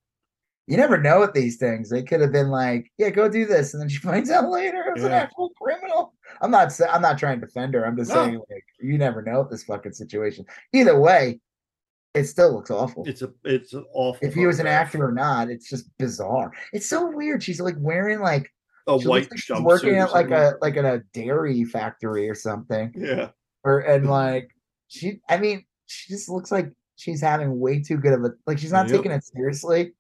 you 0.68 0.78
never 0.78 0.98
know 0.98 1.20
with 1.22 1.34
these 1.34 1.58
things. 1.58 1.90
They 1.90 2.04
could 2.04 2.22
have 2.22 2.32
been 2.32 2.50
like, 2.50 2.92
yeah, 2.98 3.10
go 3.10 3.28
do 3.30 3.46
this, 3.46 3.74
and 3.74 3.82
then 3.82 3.90
she 3.90 3.98
finds 4.10 4.30
out 4.30 4.50
later 4.50 4.84
it 4.88 4.94
was 4.96 5.04
an 5.04 5.12
actual 5.14 5.50
criminal. 5.62 6.14
I'm 6.42 6.52
not 6.52 6.78
I'm 6.90 7.02
not 7.02 7.18
trying 7.18 7.40
to 7.40 7.46
defend 7.46 7.74
her. 7.74 7.86
I'm 7.86 7.98
just 7.98 8.10
No. 8.10 8.16
saying 8.26 8.36
like 8.50 8.66
you 8.80 8.98
never 8.98 9.22
know 9.22 9.40
with 9.42 9.50
this 9.52 9.64
fucking 9.64 9.94
situation. 9.94 10.46
Either 10.74 11.00
way, 11.00 11.40
it 12.14 12.26
still 12.26 12.54
looks 12.54 12.70
awful. 12.72 13.04
It's 13.08 13.22
a. 13.22 13.32
It's 13.46 13.74
an 13.74 13.86
awful. 13.94 14.28
if 14.28 14.34
he 14.34 14.46
was 14.46 14.60
an 14.60 14.68
actor 14.68 15.06
or 15.06 15.12
not, 15.12 15.50
it's 15.50 15.70
just 15.70 15.86
bizarre. 15.98 16.52
It's 16.74 16.88
so 16.90 17.10
weird. 17.10 17.42
She's 17.44 17.62
like 17.62 17.76
wearing 17.80 18.20
like 18.20 18.52
a 18.88 18.98
white 18.98 19.30
like 19.32 19.40
she's 19.40 19.60
working 19.62 19.96
at 19.96 20.12
like 20.12 20.32
a 20.32 20.56
like 20.62 20.76
in 20.76 20.86
a 20.86 21.00
dairy 21.14 21.64
factory 21.64 22.30
or 22.30 22.36
something. 22.36 22.94
Yeah. 22.98 23.30
Or 23.64 23.80
and 23.80 24.10
like 24.10 24.50
she 24.88 25.22
I 25.30 25.38
mean, 25.38 25.66
she 25.86 26.12
just 26.14 26.28
looks 26.30 26.52
like 26.52 26.72
she's 26.98 27.22
having 27.22 27.60
way 27.60 27.82
too 27.82 27.98
good 27.98 28.14
of 28.14 28.24
a 28.26 28.32
like 28.46 28.58
she's 28.60 28.72
not 28.74 28.88
Yep. 28.90 28.98
taking 28.98 29.12
it 29.12 29.24
seriously. 29.24 29.94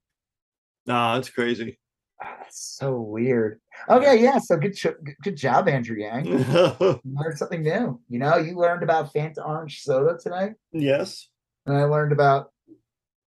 Nah, 0.86 1.18
it's 1.18 1.30
crazy. 1.30 1.80
Ah, 2.24 2.36
that's 2.42 2.78
so 2.80 3.00
weird. 3.00 3.60
Okay, 3.90 4.22
yeah. 4.22 4.38
So 4.40 4.58
good, 4.58 4.76
cho- 4.76 4.96
good- 5.24 5.38
job, 5.38 5.68
Andrew 5.68 5.96
Yang. 5.98 6.26
You 6.80 7.00
learned 7.06 7.38
something 7.38 7.64
new. 7.64 8.00
You 8.10 8.20
know, 8.20 8.38
you 8.38 8.56
learned 8.58 8.84
about 8.84 9.14
Fanta 9.14 9.38
orange 9.46 9.82
soda 9.82 10.18
today, 10.22 10.52
yes. 10.72 11.30
And 11.66 11.78
I 11.78 11.84
learned 11.86 12.12
about 12.12 12.52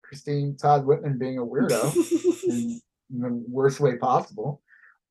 Christine 0.04 0.56
Todd 0.56 0.86
Whitman 0.86 1.18
being 1.18 1.38
a 1.38 1.46
weirdo 1.46 1.94
in 2.48 2.82
the 3.10 3.44
worst 3.50 3.80
way 3.80 3.98
possible. 3.98 4.62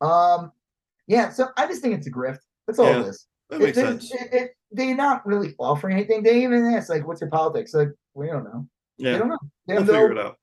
Um, 0.01 0.53
yeah. 1.07 1.31
So 1.31 1.49
I 1.57 1.67
just 1.67 1.83
think 1.83 1.95
it's 1.95 2.07
a 2.07 2.12
grift. 2.12 2.39
That's 2.67 2.78
all 2.78 2.86
Yeah, 2.86 3.01
it 3.01 3.07
is. 3.09 3.27
that 3.51 3.61
makes 3.61 3.78
it- 3.78 3.81
sense. 3.81 4.12
it- 4.12 4.33
it- 4.35 4.51
they're 4.73 4.97
not 4.97 5.25
really 5.25 5.55
offering 5.59 5.97
anything. 5.97 6.23
They 6.25 6.43
even 6.43 6.65
ask, 6.75 6.89
like, 6.91 7.07
"What's 7.07 7.20
your 7.20 7.31
politics?" 7.31 7.73
Like, 7.73 7.89
we 8.15 8.27
don't 8.27 8.43
know. 8.45 8.67
They 8.99 9.12
Yeah. 9.12 9.19
don't 9.19 9.28
know. 9.28 9.39
They 9.69 9.75
have, 9.75 9.86
figure 9.86 10.11
it 10.12 10.19
out. 10.19 10.36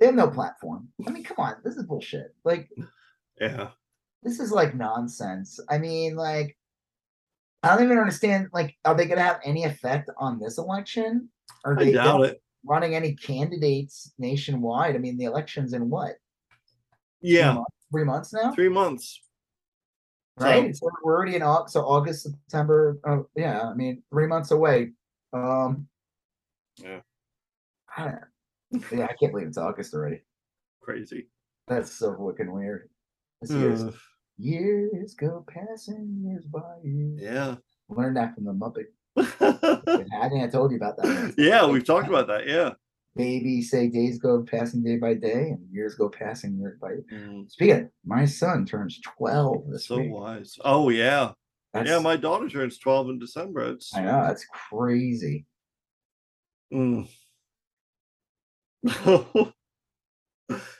they 0.00 0.06
have 0.06 0.14
no 0.14 0.30
platform. 0.30 0.88
I 1.06 1.10
mean, 1.10 1.24
come 1.24 1.36
on, 1.38 1.56
this 1.62 1.76
is 1.76 1.84
bullshit. 1.84 2.34
Like, 2.44 2.70
Yeah. 3.38 3.72
this 4.22 4.40
is 4.40 4.50
like 4.50 4.74
nonsense. 4.74 5.60
I 5.68 5.76
mean, 5.78 6.16
like, 6.16 6.56
I 7.62 7.74
don't 7.74 7.84
even 7.84 7.98
understand. 7.98 8.48
Like, 8.52 8.76
are 8.84 8.94
they 8.94 9.04
going 9.04 9.18
to 9.18 9.24
have 9.24 9.40
any 9.44 9.64
effect 9.64 10.08
on 10.16 10.38
this 10.40 10.56
election? 10.58 11.30
Are 11.64 11.78
I 11.78 11.84
they 11.84 11.92
doubt 11.92 12.24
it. 12.24 12.42
running 12.64 12.94
any 12.94 13.14
candidates 13.14 14.12
nationwide? 14.18 14.94
I 14.94 14.98
mean, 14.98 15.16
the 15.18 15.24
election's 15.24 15.72
in 15.72 15.88
what? 15.90 16.16
Yeah. 17.20 17.54
months- 17.54 17.70
three 17.90 18.04
months 18.04 18.32
now, 18.32 18.52
Three 18.52 18.68
months. 18.68 19.20
right? 20.38 20.74
So 20.76 20.88
we're 21.02 21.16
already 21.16 21.36
in 21.36 21.42
August. 21.42 21.72
So 21.72 21.80
August, 21.82 22.22
September. 22.24 22.98
Oh, 23.06 23.26
yeah. 23.34 23.62
I 23.62 23.74
mean, 23.74 24.02
three 24.10 24.26
months 24.26 24.50
away. 24.50 24.92
Um, 25.32 25.88
Yeah. 26.76 27.00
I 27.96 28.04
don't, 28.04 28.84
yeah, 28.92 29.06
I 29.06 29.14
can't 29.18 29.32
believe 29.32 29.48
it's 29.48 29.58
August 29.58 29.94
already. 29.94 30.20
Crazy. 30.80 31.28
That's 31.66 31.90
so 31.90 32.14
fucking 32.14 32.52
weird. 32.52 32.88
This 33.40 33.50
year's 33.50 33.84
years 34.36 35.14
go 35.14 35.44
passing 35.48 36.20
years 36.22 36.44
by 36.46 36.60
years. 36.84 37.18
yeah. 37.20 37.56
Learned 37.88 38.16
that 38.18 38.34
from 38.34 38.44
the 38.44 38.52
Muppet. 38.52 38.86
I 39.16 40.28
think 40.28 40.42
I 40.44 40.48
told 40.50 40.70
you 40.70 40.76
about 40.76 40.96
that. 40.98 41.34
yeah, 41.38 41.66
we've 41.66 41.84
talked 41.84 42.08
about 42.08 42.26
that. 42.28 42.46
Yeah. 42.46 42.70
Baby 43.16 43.62
say 43.62 43.88
days 43.88 44.18
go 44.20 44.42
passing 44.44 44.82
day 44.84 44.96
by 44.96 45.14
day 45.14 45.50
and 45.50 45.66
years 45.72 45.96
go 45.96 46.08
passing 46.08 46.56
year 46.56 46.78
by 46.80 46.90
year. 46.90 47.04
Mm, 47.12 47.50
Speaking 47.50 47.76
of, 47.76 47.88
my 48.06 48.24
son 48.24 48.64
turns 48.64 49.00
12 49.00 49.70
this 49.70 49.86
so 49.86 49.96
week. 49.98 50.12
wise. 50.12 50.56
Oh 50.64 50.88
yeah. 50.90 51.32
That's, 51.74 51.88
Yeah, 51.88 51.98
my 51.98 52.16
daughter 52.16 52.48
turns 52.48 52.78
12 52.78 53.10
in 53.10 53.18
December. 53.18 53.72
It's 53.72 53.94
I 53.94 54.02
know, 54.02 54.22
that's 54.24 54.46
crazy. 54.70 55.46
Mm. 56.72 57.08
I'm 58.88 59.52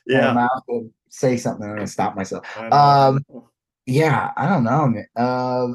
yeah. 0.06 0.30
about 0.32 0.62
to 0.70 0.92
say 1.08 1.36
something, 1.36 1.64
I'm 1.64 1.74
going 1.74 1.86
to 1.86 1.92
stop 1.92 2.14
myself. 2.14 2.44
Um, 2.72 3.24
Yeah, 3.86 4.30
I 4.36 4.48
don't 4.48 4.64
know. 4.64 4.86
man. 4.86 5.06
Uh, 5.16 5.68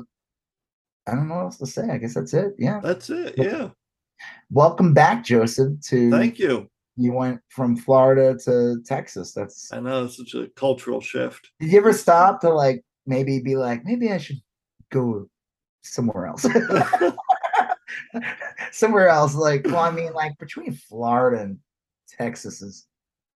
I 1.08 1.16
don't 1.16 1.28
know 1.28 1.36
what 1.36 1.44
else 1.44 1.58
to 1.58 1.66
say. 1.66 1.90
I 1.90 1.98
guess 1.98 2.14
that's 2.14 2.34
it. 2.34 2.54
Yeah. 2.58 2.80
That's 2.82 3.10
it. 3.10 3.36
Yeah. 3.38 3.70
Welcome 4.50 4.94
back, 4.94 5.24
Joseph. 5.26 5.82
To 5.90 6.10
Thank 6.12 6.40
you. 6.40 6.68
you 6.96 7.12
went 7.12 7.42
from 7.50 7.76
Florida 7.76 8.38
to 8.46 8.82
Texas. 8.86 9.34
That's 9.34 9.72
I 9.74 9.80
know 9.80 10.06
it's 10.06 10.18
such 10.18 10.34
a 10.36 10.48
cultural 10.56 11.02
shift. 11.02 11.50
did 11.60 11.72
you 11.72 11.78
ever 11.80 11.94
stop 11.94 12.40
to 12.42 12.50
like 12.50 12.84
maybe 13.06 13.40
be 13.40 13.56
like, 13.56 13.84
maybe 13.84 14.12
I 14.12 14.18
should 14.18 14.40
go 14.92 15.28
somewhere 15.82 16.28
else? 16.28 16.46
somewhere 18.72 19.10
else. 19.10 19.36
Like, 19.36 19.66
well, 19.66 19.80
I 19.80 19.92
mean, 19.92 20.14
like 20.14 20.38
between 20.38 20.74
Florida 20.74 21.42
and 21.42 21.58
Texas 22.18 22.62
is 22.62 22.88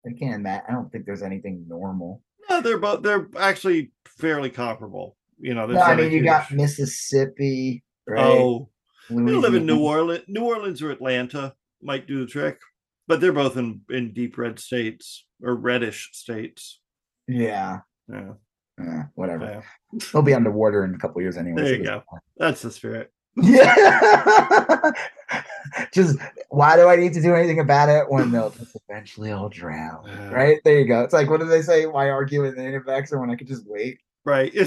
I 0.06 0.14
can't 0.14 0.36
imagine 0.36 0.66
I 0.70 0.72
don't 0.72 0.90
think 0.92 1.06
there's 1.06 1.24
anything 1.24 1.66
normal. 1.68 2.22
No, 2.50 2.62
they're 2.62 2.78
both 2.78 3.04
they're 3.04 3.28
actually 3.38 3.92
fairly 4.08 4.50
comparable. 4.50 5.17
You 5.40 5.54
know, 5.54 5.68
there's 5.68 5.80
No, 5.80 5.84
I 5.84 5.96
mean 5.96 6.12
you 6.12 6.24
got 6.24 6.52
Mississippi, 6.52 7.84
right? 8.08 8.20
Oh, 8.20 8.70
they 9.10 9.16
live 9.16 9.54
in 9.54 9.66
New 9.66 9.80
Orleans. 9.80 10.24
New 10.28 10.44
Orleans 10.44 10.82
or 10.82 10.92
Atlanta 10.92 11.56
might 11.82 12.08
do 12.08 12.20
the 12.20 12.32
trick, 12.32 12.60
but 13.08 13.22
they're 13.22 13.32
both 13.32 13.58
in 13.58 13.82
in 13.90 14.14
deep 14.14 14.38
red 14.38 14.60
states 14.60 15.26
or 15.42 15.56
reddish 15.56 16.10
states. 16.14 16.80
Yeah. 17.28 17.80
Yeah, 18.10 18.34
eh, 18.80 19.04
whatever. 19.16 19.46
yeah. 19.46 20.00
They'll 20.12 20.22
be 20.22 20.34
underwater 20.34 20.86
in 20.86 20.96
a 20.96 20.98
couple 20.98 21.22
years 21.22 21.38
anyway. 21.38 21.64
There 21.64 21.76
you 21.76 21.84
go. 21.84 22.04
that's 22.38 22.62
the 22.62 22.72
spirit. 22.72 23.12
Yeah. 23.36 24.92
just 25.94 26.18
why 26.50 26.76
do 26.76 26.88
I 26.88 26.96
need 26.96 27.14
to 27.14 27.22
do 27.22 27.36
anything 27.36 27.60
about 27.60 27.90
it 27.90 28.10
when 28.10 28.32
they'll 28.32 28.50
just 28.52 28.78
eventually 28.90 29.32
all 29.32 29.50
drown? 29.50 30.04
Yeah. 30.06 30.30
Right? 30.30 30.60
There 30.64 30.80
you 30.80 30.86
go. 30.86 31.02
It's 31.02 31.14
like 31.14 31.30
what 31.30 31.40
do 31.40 31.48
they 31.48 31.62
say? 31.62 31.86
Why 31.86 32.10
argue 32.10 32.42
with 32.42 32.58
an 32.58 32.66
anti-vaxxer 32.66 33.20
when 33.20 33.30
I 33.30 33.36
could 33.36 33.48
just 33.48 33.68
wait? 33.68 34.00
Right. 34.28 34.52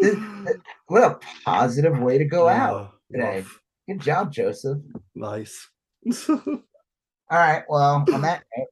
It's 0.00 0.18
What 0.86 1.04
a 1.04 1.18
positive 1.44 1.96
way 2.00 2.18
to 2.18 2.24
go 2.24 2.48
out. 2.48 2.94
Today. 3.12 3.36
woof. 3.36 3.60
Good 3.88 4.00
job, 4.00 4.32
Joseph. 4.32 4.78
Nice. 5.14 5.68
All 6.28 6.40
right. 7.30 7.62
Well, 7.68 8.04
on 8.12 8.22
that 8.22 8.42
note, 8.56 8.66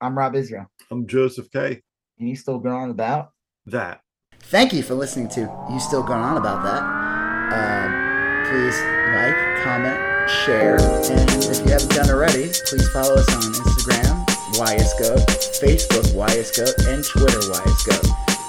I'm 0.00 0.16
Rob 0.16 0.36
Israel. 0.36 0.70
I'm 0.90 1.08
Joseph 1.08 1.50
K. 1.50 1.82
And 2.20 2.28
you 2.28 2.36
still 2.36 2.60
going 2.60 2.76
on 2.76 2.90
about? 2.90 3.30
That. 3.66 4.02
Thank 4.40 4.72
you 4.72 4.84
for 4.84 4.94
listening 4.94 5.28
to 5.30 5.40
You 5.70 5.80
Still 5.80 6.04
Going 6.04 6.20
On 6.20 6.36
About 6.36 6.62
That. 6.62 6.82
Um, 7.52 8.44
please 8.48 8.78
like, 9.14 9.64
comment, 9.64 10.30
share, 10.30 10.80
and 10.80 11.30
if 11.44 11.58
you 11.64 11.72
haven't 11.72 11.90
done 11.90 12.08
already, 12.10 12.50
please 12.66 12.88
follow 12.90 13.14
us 13.16 13.28
on 13.34 13.52
Instagram, 13.52 14.26
YSGoat, 14.54 15.26
Facebook, 15.60 16.06
YSGoat, 16.14 16.88
and 16.88 17.04
Twitter, 17.04 17.40
YSGoat. 17.40 18.27